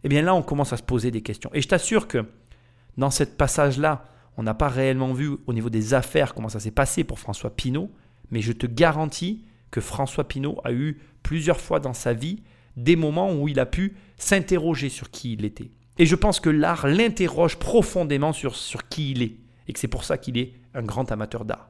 eh 0.04 0.10
bien 0.10 0.22
là, 0.22 0.34
on 0.34 0.42
commence 0.42 0.74
à 0.74 0.78
se 0.78 0.84
poser 0.84 1.12
des 1.12 1.22
questions. 1.22 1.50
Et 1.54 1.62
je 1.62 1.68
t'assure 1.68 2.08
que 2.08 2.26
dans 2.98 3.12
ce 3.12 3.24
passage-là, 3.24 4.06
on 4.38 4.44
n'a 4.44 4.54
pas 4.54 4.70
réellement 4.70 5.14
vu 5.14 5.38
au 5.48 5.54
niveau 5.54 5.70
des 5.70 5.94
affaires 5.94 6.34
comment 6.34 6.50
ça 6.50 6.60
s'est 6.60 6.72
passé 6.72 7.04
pour 7.04 7.20
François 7.20 7.50
Pinault, 7.50 7.92
mais 8.32 8.42
je 8.42 8.54
te 8.54 8.66
garantis 8.66 9.44
que 9.72 9.82
François 9.82 10.28
Pinault 10.28 10.60
a 10.64 10.72
eu 10.72 11.00
plusieurs 11.24 11.60
fois 11.60 11.80
dans 11.80 11.94
sa 11.94 12.14
vie 12.14 12.42
des 12.76 12.96
moments 12.96 13.34
où 13.34 13.48
il 13.48 13.60
a 13.60 13.66
pu 13.66 13.96
s'interroger 14.18 14.90
sur 14.90 15.12
qui 15.12 15.34
il 15.34 15.46
était. 15.46 15.72
Et 15.98 16.06
je 16.06 16.16
pense 16.16 16.40
que 16.40 16.50
l'art 16.50 16.88
l'interroge 16.88 17.58
profondément 17.58 18.32
sur, 18.32 18.56
sur 18.56 18.88
qui 18.88 19.12
il 19.12 19.22
est, 19.22 19.38
et 19.68 19.74
que 19.74 19.80
c'est 19.80 19.88
pour 19.88 20.06
ça 20.06 20.18
qu'il 20.18 20.38
est 20.38 20.54
un 20.74 20.82
grand 20.82 21.12
amateur 21.12 21.46
d'art. 21.46 21.70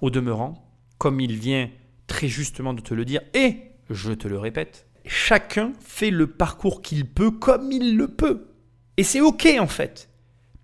Au 0.00 0.10
demeurant, 0.10 0.70
comme 0.98 1.20
il 1.20 1.36
vient 1.36 1.70
très 2.06 2.28
justement 2.28 2.74
de 2.74 2.80
te 2.80 2.94
le 2.94 3.04
dire, 3.04 3.20
et 3.34 3.58
je 3.88 4.12
te 4.12 4.26
le 4.26 4.38
répète, 4.38 4.86
chacun 5.04 5.72
fait 5.80 6.10
le 6.10 6.26
parcours 6.26 6.82
qu'il 6.82 7.06
peut 7.06 7.30
comme 7.30 7.70
il 7.70 7.96
le 7.96 8.08
peut. 8.08 8.48
Et 8.96 9.04
c'est 9.04 9.20
OK 9.20 9.46
en 9.58 9.66
fait. 9.66 10.10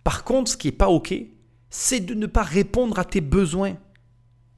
Par 0.02 0.24
contre, 0.24 0.50
ce 0.50 0.56
qui 0.56 0.68
n'est 0.68 0.72
pas 0.72 0.88
OK, 0.88 1.14
c'est 1.70 2.00
de 2.00 2.14
ne 2.14 2.26
pas 2.26 2.42
répondre 2.42 2.98
à 2.98 3.04
tes 3.04 3.20
besoins. 3.20 3.76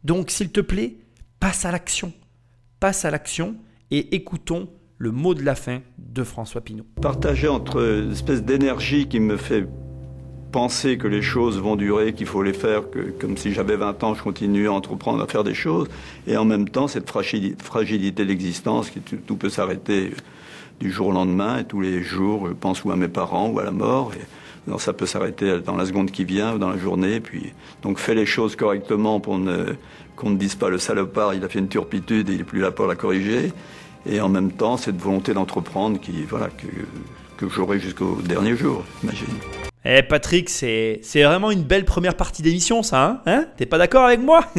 Donc, 0.05 0.31
s'il 0.31 0.51
te 0.51 0.61
plaît, 0.61 0.99
passe 1.41 1.65
à 1.65 1.71
l'action. 1.71 2.13
Passe 2.81 3.05
à 3.05 3.11
l'action 3.11 3.57
et 3.91 4.15
écoutons 4.15 4.69
le 4.99 5.11
mot 5.13 5.35
de 5.35 5.43
la 5.43 5.55
fin 5.55 5.81
de 5.99 6.25
François 6.25 6.61
Pinault. 6.61 6.87
Partager 7.01 7.49
entre 7.49 8.03
une 8.05 8.13
espèce 8.13 8.43
d'énergie 8.43 9.09
qui 9.09 9.21
me 9.21 9.37
fait 9.37 9.67
penser 10.51 10.99
que 10.99 11.07
les 11.07 11.23
choses 11.23 11.59
vont 11.61 11.77
durer, 11.77 12.15
qu'il 12.15 12.27
faut 12.27 12.43
les 12.43 12.53
faire, 12.53 12.91
que 12.91 13.11
comme 13.21 13.37
si 13.37 13.53
j'avais 13.53 13.77
20 13.77 14.03
ans, 14.03 14.15
je 14.15 14.23
continue 14.23 14.67
à 14.67 14.73
entreprendre, 14.73 15.23
à 15.23 15.27
faire 15.27 15.45
des 15.45 15.55
choses, 15.55 15.89
et 16.27 16.37
en 16.37 16.45
même 16.45 16.69
temps 16.69 16.89
cette 16.89 17.09
fragilité 17.09 18.25
de 18.25 18.29
l'existence, 18.29 18.91
qui 18.91 19.01
tout, 19.01 19.37
peut 19.37 19.51
s'arrêter 19.51 20.13
du 20.81 20.91
jour 20.91 21.09
au 21.09 21.13
lendemain, 21.13 21.59
et 21.59 21.65
tous 21.65 21.83
les 21.83 22.03
jours, 22.03 22.49
je 22.49 22.55
pense 22.55 22.83
ou 22.83 22.91
à 22.91 22.97
mes 22.97 23.09
parents 23.09 23.51
ou 23.51 23.59
à 23.59 23.65
la 23.65 23.73
mort, 23.73 24.13
et 24.15 24.79
ça 24.79 24.93
peut 24.93 25.07
s'arrêter 25.07 25.61
dans 25.61 25.77
la 25.77 25.87
seconde 25.87 26.11
qui 26.11 26.25
vient 26.25 26.55
ou 26.55 26.59
dans 26.59 26.71
la 26.71 26.79
journée, 26.79 27.21
puis 27.21 27.53
donc 27.83 27.99
fais 27.99 28.15
les 28.15 28.27
choses 28.27 28.57
correctement 28.57 29.21
pour 29.21 29.39
ne 29.39 29.75
qu'on 30.19 30.31
ne 30.31 30.37
dise 30.37 30.57
pas 30.57 30.69
le 30.69 30.79
salopard, 30.79 31.35
il 31.35 31.45
a 31.45 31.49
fait 31.49 31.61
une 31.61 31.69
turpitude 31.69 32.29
et 32.29 32.33
il 32.33 32.39
n'est 32.39 32.45
plus 32.45 32.61
là 32.61 32.73
pour 32.73 32.87
la 32.87 32.97
corriger, 32.97 33.53
et 34.05 34.21
en 34.21 34.29
même 34.29 34.53
temps 34.53 34.77
cette 34.77 34.97
volonté 34.97 35.33
d'entreprendre 35.33 36.01
qui 36.01 36.25
voilà 36.25 36.49
que 36.49 36.67
que 37.37 37.49
j'aurai 37.49 37.79
jusqu'au 37.79 38.19
dernier 38.23 38.57
jour, 38.57 38.85
imagine. 39.05 39.29
Eh 39.85 40.03
Patrick, 40.03 40.51
c'est 40.51 41.01
vraiment 41.15 41.53
une 41.53 41.63
belle 41.63 41.85
première 41.85 42.17
partie 42.17 42.43
d'émission 42.43 42.83
ça, 42.83 43.05
hein, 43.05 43.21
hein? 43.27 43.47
T'es 43.57 43.67
pas 43.67 43.79
d'accord 43.79 44.05
avec 44.05 44.21
moi? 44.21 44.45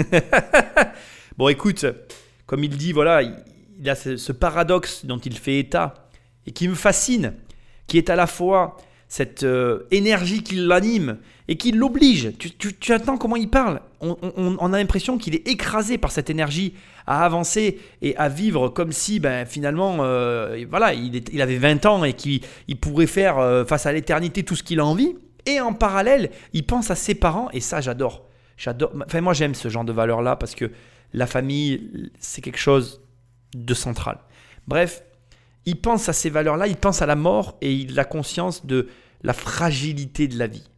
Bon 1.37 1.47
écoute, 1.47 1.85
comme 2.47 2.65
il 2.65 2.75
dit, 2.75 2.91
voilà, 2.91 3.21
il 3.21 3.89
a 3.89 3.95
ce, 3.95 4.31
paradoxe 4.33 5.05
dont 5.05 5.19
il 5.19 5.37
fait 5.37 5.57
état 5.57 5.93
et 6.45 6.51
qui 6.51 6.67
me 6.67 6.75
fascine, 6.75 7.33
qui 7.87 7.97
est 7.97 8.09
à 8.09 8.17
la 8.17 8.27
fois 8.27 8.75
cette 9.07 9.43
euh, 9.43 9.87
énergie 9.89 10.43
qui 10.43 10.55
l'anime 10.55 11.17
et 11.49 11.57
qui 11.57 11.71
l'oblige. 11.71 12.31
Tu, 12.37 12.51
tu, 12.51 12.93
attends 12.93 13.17
comment 13.17 13.35
il 13.35 13.49
parle. 13.49 13.81
On, 14.01 14.71
a 14.71 14.77
l'impression 14.77 15.17
qu'il 15.17 15.33
est 15.33 15.47
écrasé 15.47 15.97
par 15.97 16.11
cette 16.11 16.29
énergie 16.29 16.75
à 17.07 17.25
avancer 17.25 17.79
et 18.03 18.15
à 18.17 18.29
vivre 18.29 18.69
comme 18.69 18.91
si 18.91 19.19
ben, 19.19 19.47
finalement 19.47 19.97
euh, 20.01 20.63
voilà, 20.69 20.93
il, 20.93 21.41
avait 21.41 21.57
20 21.57 21.85
ans 21.87 22.03
et 22.03 22.13
qu'il 22.13 22.41
il 22.67 22.79
pourrait 22.79 23.07
faire 23.07 23.39
euh, 23.39 23.65
face 23.65 23.87
à 23.87 23.91
l'éternité 23.91 24.43
tout 24.43 24.55
ce 24.55 24.61
qu'il 24.61 24.79
a 24.79 24.85
envie. 24.85 25.15
Et 25.47 25.59
en 25.59 25.73
parallèle, 25.73 26.29
il 26.53 26.67
pense 26.67 26.91
à 26.91 26.95
ses 26.95 27.15
parents 27.15 27.49
et 27.51 27.61
ça 27.61 27.81
j'adore. 27.81 28.25
J'adore. 28.55 28.91
Enfin 29.03 29.21
moi 29.21 29.33
j'aime 29.33 29.55
ce 29.55 29.69
genre 29.69 29.83
de 29.83 29.91
valeur 29.91 30.21
là 30.21 30.35
parce 30.35 30.53
que 30.53 30.71
la 31.13 31.25
famille 31.25 32.11
c'est 32.19 32.41
quelque 32.41 32.59
chose 32.59 33.01
de 33.55 33.73
central. 33.73 34.19
Bref, 34.67 35.01
il 35.65 35.81
pense 35.81 36.07
à 36.09 36.13
ces 36.13 36.29
valeurs-là, 36.29 36.67
il 36.67 36.77
pense 36.77 37.01
à 37.01 37.07
la 37.07 37.15
mort 37.15 37.57
et 37.61 37.73
il 37.73 37.99
a 37.99 38.05
conscience 38.05 38.67
de 38.67 38.87
la 39.23 39.33
fragilité 39.33 40.27
de 40.27 40.37
la 40.37 40.45
vie. 40.45 40.69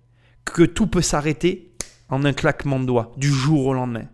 Que 0.46 0.64
tout 0.64 0.88
peut 0.88 1.02
s'arrêter 1.02 1.72
en 2.10 2.26
un 2.26 2.34
claquement 2.34 2.80
de 2.80 2.86
doigts, 2.86 3.14
du 3.18 3.30
jour 3.30 3.68
au 3.68 3.74
lendemain. 3.74 4.06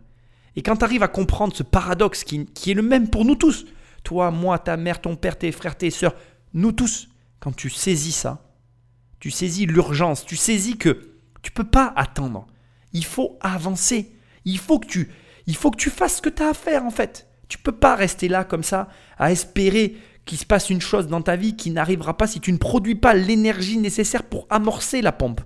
Et 0.56 0.62
quand 0.62 0.78
tu 0.78 0.84
arrives 0.84 1.04
à 1.04 1.08
comprendre 1.08 1.56
ce 1.56 1.64
paradoxe 1.64 2.24
qui, 2.24 2.46
qui, 2.46 2.72
est 2.72 2.76
le 2.76 2.82
même 2.82 3.10
pour 3.10 3.26
nous 3.26 3.36
tous, 3.36 3.66
toi, 4.04 4.32
moi, 4.32 4.60
ta 4.60 4.78
mère, 4.78 5.02
ton 5.02 5.16
père, 5.16 5.38
tes 5.38 5.52
frères, 5.52 5.78
tes 5.78 5.90
sœurs, 5.90 6.16
nous 6.54 6.72
tous, 6.72 7.10
quand 7.40 7.56
tu 7.56 7.70
saisis 7.70 8.12
ça, 8.12 8.44
tu 9.20 9.32
saisis 9.32 9.66
l'urgence, 9.66 10.26
tu 10.26 10.36
saisis 10.36 10.78
que 10.78 11.12
tu 11.42 11.52
peux 11.52 11.64
pas 11.64 11.94
attendre. 11.96 12.48
Il 12.94 13.06
faut 13.06 13.38
avancer. 13.42 14.12
Il 14.46 14.60
faut 14.60 14.80
que 14.80 14.88
tu, 14.88 15.10
il 15.46 15.56
faut 15.56 15.72
que 15.72 15.78
tu 15.78 15.90
fasses 15.90 16.18
ce 16.18 16.22
que 16.22 16.30
tu 16.30 16.44
as 16.44 16.50
à 16.50 16.54
faire 16.54 16.86
en 16.86 16.92
fait. 16.92 17.28
Tu 17.48 17.58
peux 17.58 17.72
pas 17.72 17.96
rester 17.96 18.28
là 18.28 18.44
comme 18.44 18.64
ça 18.64 18.90
à 19.18 19.32
espérer 19.32 19.98
qu'il 20.26 20.38
se 20.38 20.46
passe 20.46 20.70
une 20.70 20.82
chose 20.82 21.08
dans 21.08 21.22
ta 21.22 21.36
vie 21.36 21.56
qui 21.56 21.72
n'arrivera 21.72 22.18
pas 22.18 22.28
si 22.28 22.40
tu 22.42 22.52
ne 22.52 22.58
produis 22.58 22.96
pas 22.96 23.14
l'énergie 23.14 23.78
nécessaire 23.78 24.24
pour 24.24 24.46
amorcer 24.50 25.02
la 25.02 25.12
pompe. 25.12 25.42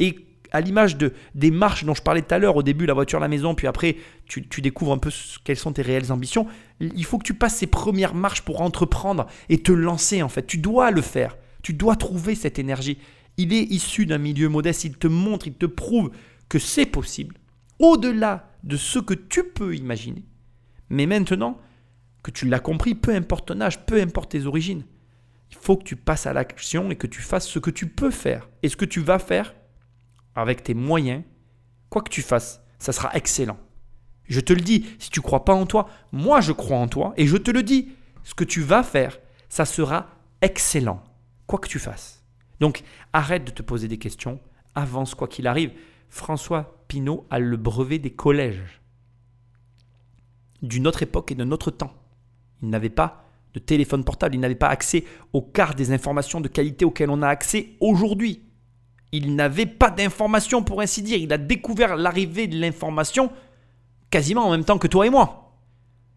Et 0.00 0.26
à 0.50 0.60
l'image 0.60 0.96
de, 0.96 1.12
des 1.36 1.52
marches 1.52 1.84
dont 1.84 1.94
je 1.94 2.02
parlais 2.02 2.22
tout 2.22 2.34
à 2.34 2.38
l'heure, 2.38 2.56
au 2.56 2.64
début 2.64 2.86
la 2.86 2.94
voiture, 2.94 3.20
la 3.20 3.28
maison, 3.28 3.54
puis 3.54 3.68
après 3.68 3.96
tu, 4.26 4.48
tu, 4.48 4.60
découvres 4.60 4.92
un 4.92 4.98
peu 4.98 5.10
quelles 5.44 5.56
sont 5.56 5.72
tes 5.72 5.82
réelles 5.82 6.10
ambitions, 6.10 6.48
il 6.80 7.04
faut 7.04 7.18
que 7.18 7.24
tu 7.24 7.34
passes 7.34 7.56
ces 7.56 7.68
premières 7.68 8.14
marches 8.14 8.42
pour 8.42 8.60
entreprendre 8.60 9.28
et 9.48 9.62
te 9.62 9.70
lancer 9.70 10.22
en 10.22 10.28
fait. 10.28 10.46
Tu 10.46 10.58
dois 10.58 10.90
le 10.90 11.02
faire. 11.02 11.36
Tu 11.62 11.72
dois 11.72 11.94
trouver 11.94 12.34
cette 12.34 12.58
énergie. 12.58 12.98
Il 13.36 13.52
est 13.52 13.62
issu 13.62 14.06
d'un 14.06 14.18
milieu 14.18 14.48
modeste, 14.48 14.84
il 14.84 14.96
te 14.96 15.06
montre, 15.06 15.46
il 15.46 15.54
te 15.54 15.66
prouve 15.66 16.10
que 16.48 16.58
c'est 16.58 16.86
possible, 16.86 17.36
au-delà 17.78 18.50
de 18.64 18.76
ce 18.76 18.98
que 18.98 19.14
tu 19.14 19.44
peux 19.44 19.74
imaginer. 19.76 20.24
Mais 20.88 21.06
maintenant, 21.06 21.58
que 22.22 22.30
tu 22.30 22.46
l'as 22.46 22.60
compris, 22.60 22.94
peu 22.94 23.14
importe 23.14 23.48
ton 23.48 23.60
âge, 23.60 23.86
peu 23.86 24.00
importe 24.00 24.32
tes 24.32 24.46
origines. 24.46 24.84
Il 25.50 25.56
faut 25.56 25.76
que 25.76 25.84
tu 25.84 25.96
passes 25.96 26.26
à 26.26 26.32
l'action 26.32 26.90
et 26.90 26.96
que 26.96 27.06
tu 27.06 27.22
fasses 27.22 27.48
ce 27.48 27.58
que 27.58 27.70
tu 27.70 27.86
peux 27.86 28.10
faire. 28.10 28.48
Et 28.62 28.68
ce 28.68 28.76
que 28.76 28.84
tu 28.84 29.00
vas 29.00 29.18
faire, 29.18 29.54
avec 30.34 30.62
tes 30.62 30.74
moyens, 30.74 31.22
quoi 31.88 32.02
que 32.02 32.10
tu 32.10 32.22
fasses, 32.22 32.62
ça 32.78 32.92
sera 32.92 33.14
excellent. 33.14 33.58
Je 34.24 34.40
te 34.40 34.52
le 34.52 34.60
dis, 34.60 34.86
si 34.98 35.10
tu 35.10 35.20
crois 35.20 35.44
pas 35.44 35.54
en 35.54 35.66
toi, 35.66 35.88
moi 36.12 36.40
je 36.40 36.52
crois 36.52 36.78
en 36.78 36.88
toi 36.88 37.12
et 37.16 37.26
je 37.26 37.36
te 37.36 37.50
le 37.50 37.62
dis. 37.62 37.92
ce 38.22 38.34
que 38.34 38.44
tu 38.44 38.60
vas 38.60 38.82
faire, 38.82 39.18
ça 39.48 39.64
sera 39.64 40.08
excellent, 40.42 41.02
quoi 41.46 41.58
que 41.58 41.68
tu 41.68 41.78
fasses. 41.78 42.22
Donc 42.60 42.82
arrête 43.12 43.44
de 43.44 43.50
te 43.50 43.62
poser 43.62 43.88
des 43.88 43.98
questions, 43.98 44.38
avance 44.74 45.14
quoi 45.14 45.26
qu'il 45.26 45.46
arrive. 45.46 45.72
François 46.10 46.84
Pinault 46.86 47.26
a 47.30 47.38
le 47.38 47.56
brevet 47.56 47.98
des 47.98 48.10
collèges 48.10 48.80
d'une 50.62 50.86
autre 50.86 51.02
époque 51.02 51.32
et 51.32 51.34
d'un 51.34 51.50
autre 51.50 51.70
temps. 51.70 51.94
Il 52.62 52.68
n'avait 52.68 52.90
pas 52.90 53.24
de 53.54 53.58
téléphone 53.58 54.04
portable, 54.04 54.34
il 54.34 54.40
n'avait 54.40 54.54
pas 54.54 54.68
accès 54.68 55.04
au 55.32 55.42
quart 55.42 55.74
des 55.74 55.92
informations 55.92 56.40
de 56.40 56.48
qualité 56.48 56.84
auxquelles 56.84 57.10
on 57.10 57.22
a 57.22 57.28
accès 57.28 57.70
aujourd'hui. 57.80 58.42
Il 59.12 59.34
n'avait 59.34 59.66
pas 59.66 59.90
d'informations 59.90 60.62
pour 60.62 60.80
ainsi 60.80 61.02
dire. 61.02 61.18
Il 61.18 61.32
a 61.32 61.38
découvert 61.38 61.96
l'arrivée 61.96 62.46
de 62.46 62.58
l'information 62.58 63.32
quasiment 64.10 64.46
en 64.46 64.50
même 64.50 64.64
temps 64.64 64.78
que 64.78 64.86
toi 64.86 65.06
et 65.06 65.10
moi. 65.10 65.56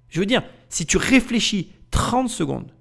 Je 0.10 0.20
veux 0.20 0.26
dire, 0.26 0.44
si 0.70 0.86
tu 0.86 0.98
réfléchis 0.98 1.72
30 1.92 2.30
secondes, 2.30 2.72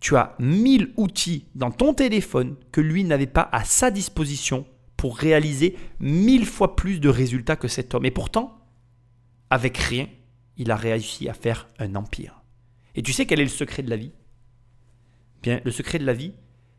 tu 0.00 0.16
as 0.16 0.34
1000 0.38 0.92
outils 0.96 1.44
dans 1.54 1.70
ton 1.70 1.92
téléphone 1.92 2.56
que 2.72 2.80
lui 2.80 3.04
n'avait 3.04 3.26
pas 3.26 3.48
à 3.52 3.64
sa 3.64 3.90
disposition 3.90 4.66
pour 4.96 5.16
réaliser 5.16 5.76
1000 6.00 6.46
fois 6.46 6.76
plus 6.76 7.00
de 7.00 7.08
résultats 7.08 7.56
que 7.56 7.68
cet 7.68 7.94
homme. 7.94 8.06
Et 8.06 8.10
pourtant, 8.10 8.58
avec 9.50 9.76
rien, 9.76 10.08
il 10.56 10.70
a 10.70 10.76
réussi 10.76 11.28
à 11.28 11.34
faire 11.34 11.68
un 11.78 11.94
empire. 11.94 12.42
Et 12.94 13.02
tu 13.02 13.12
sais 13.12 13.26
quel 13.26 13.40
est 13.40 13.44
le 13.44 13.50
secret 13.50 13.82
de 13.82 13.90
la 13.90 13.96
vie? 13.96 14.12
Bien, 15.42 15.60
le 15.64 15.70
secret 15.70 15.98
de 15.98 16.04
la 16.04 16.12
vie, 16.12 16.32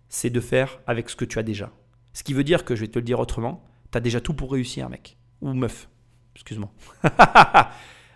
c'est 0.09 0.29
de 0.29 0.39
faire 0.39 0.79
avec 0.85 1.09
ce 1.09 1.15
que 1.15 1.25
tu 1.25 1.39
as 1.39 1.43
déjà. 1.43 1.71
Ce 2.13 2.23
qui 2.23 2.33
veut 2.33 2.43
dire 2.43 2.65
que, 2.65 2.75
je 2.75 2.81
vais 2.81 2.87
te 2.87 2.99
le 2.99 3.05
dire 3.05 3.19
autrement, 3.19 3.63
tu 3.91 3.97
as 3.97 4.01
déjà 4.01 4.21
tout 4.21 4.33
pour 4.33 4.51
réussir, 4.51 4.89
mec. 4.89 5.17
Ou 5.41 5.53
meuf. 5.53 5.89
Excuse-moi. 6.35 6.71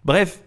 Bref, 0.05 0.41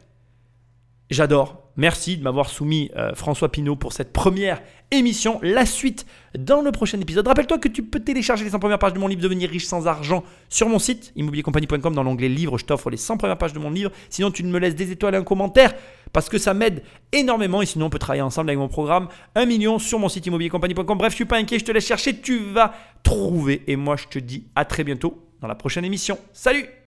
j'adore. 1.11 1.58
Merci 1.79 2.17
de 2.17 2.25
m'avoir 2.25 2.49
soumis 2.49 2.91
euh, 2.97 3.15
François 3.15 3.53
Pinault 3.53 3.77
pour 3.77 3.93
cette 3.93 4.13
première 4.13 4.61
émission. 4.91 5.39
La 5.43 5.65
suite 5.65 6.07
dans 6.37 6.61
le 6.61 6.73
prochain 6.73 7.01
épisode. 7.01 7.29
Rappelle-toi 7.29 7.59
que 7.59 7.69
tu 7.69 7.85
peux 7.85 8.01
télécharger 8.01 8.43
les 8.43 8.51
100 8.51 8.59
premières 8.59 8.81
pages 8.81 8.95
de 8.95 8.99
mon 8.99 9.07
livre 9.07 9.23
Devenir 9.23 9.49
riche 9.49 9.65
sans 9.65 9.87
argent 9.87 10.25
sur 10.49 10.69
mon 10.69 10.81
site 10.81 11.13
immobiliercompagnie.com 11.15 11.95
dans 11.95 12.03
l'onglet 12.03 12.29
livre. 12.29 12.59
Je 12.59 12.65
t'offre 12.65 12.91
les 12.91 12.97
100 12.97 13.17
premières 13.17 13.39
pages 13.39 13.53
de 13.53 13.61
mon 13.61 13.71
livre. 13.71 13.93
Sinon, 14.11 14.33
tu 14.33 14.43
me 14.43 14.59
laisses 14.59 14.75
des 14.75 14.91
étoiles 14.91 15.15
et 15.15 15.19
un 15.19 15.23
commentaire 15.23 15.73
parce 16.13 16.29
que 16.29 16.37
ça 16.37 16.53
m'aide 16.53 16.83
énormément. 17.13 17.63
Et 17.63 17.67
sinon, 17.67 17.87
on 17.87 17.91
peut 17.91 18.01
travailler 18.01 18.23
ensemble 18.23 18.51
avec 18.51 18.59
mon 18.59 18.69
programme 18.69 19.07
1 19.37 19.47
million 19.47 19.79
sur 19.79 20.01
mon 20.01 20.09
site 20.09 20.27
immobiliercompagnie.com. 20.27 20.99
Bref, 20.99 21.13
je 21.13 21.17
suis 21.17 21.27
pas 21.27 21.37
inquiet, 21.37 21.61
je 21.61 21.65
te 21.65 21.71
laisse 21.71 21.87
chercher. 21.87 22.21
Tu 22.21 22.39
vas 22.39 22.75
trouver. 23.05 23.63
Et 23.69 23.77
moi, 23.77 23.95
je 23.95 24.09
te 24.09 24.19
dis 24.19 24.49
à 24.57 24.65
très 24.65 24.83
bientôt 24.83 25.23
dans 25.41 25.47
la 25.47 25.55
prochaine 25.55 25.85
émission. 25.85 26.19
Salut 26.33 26.69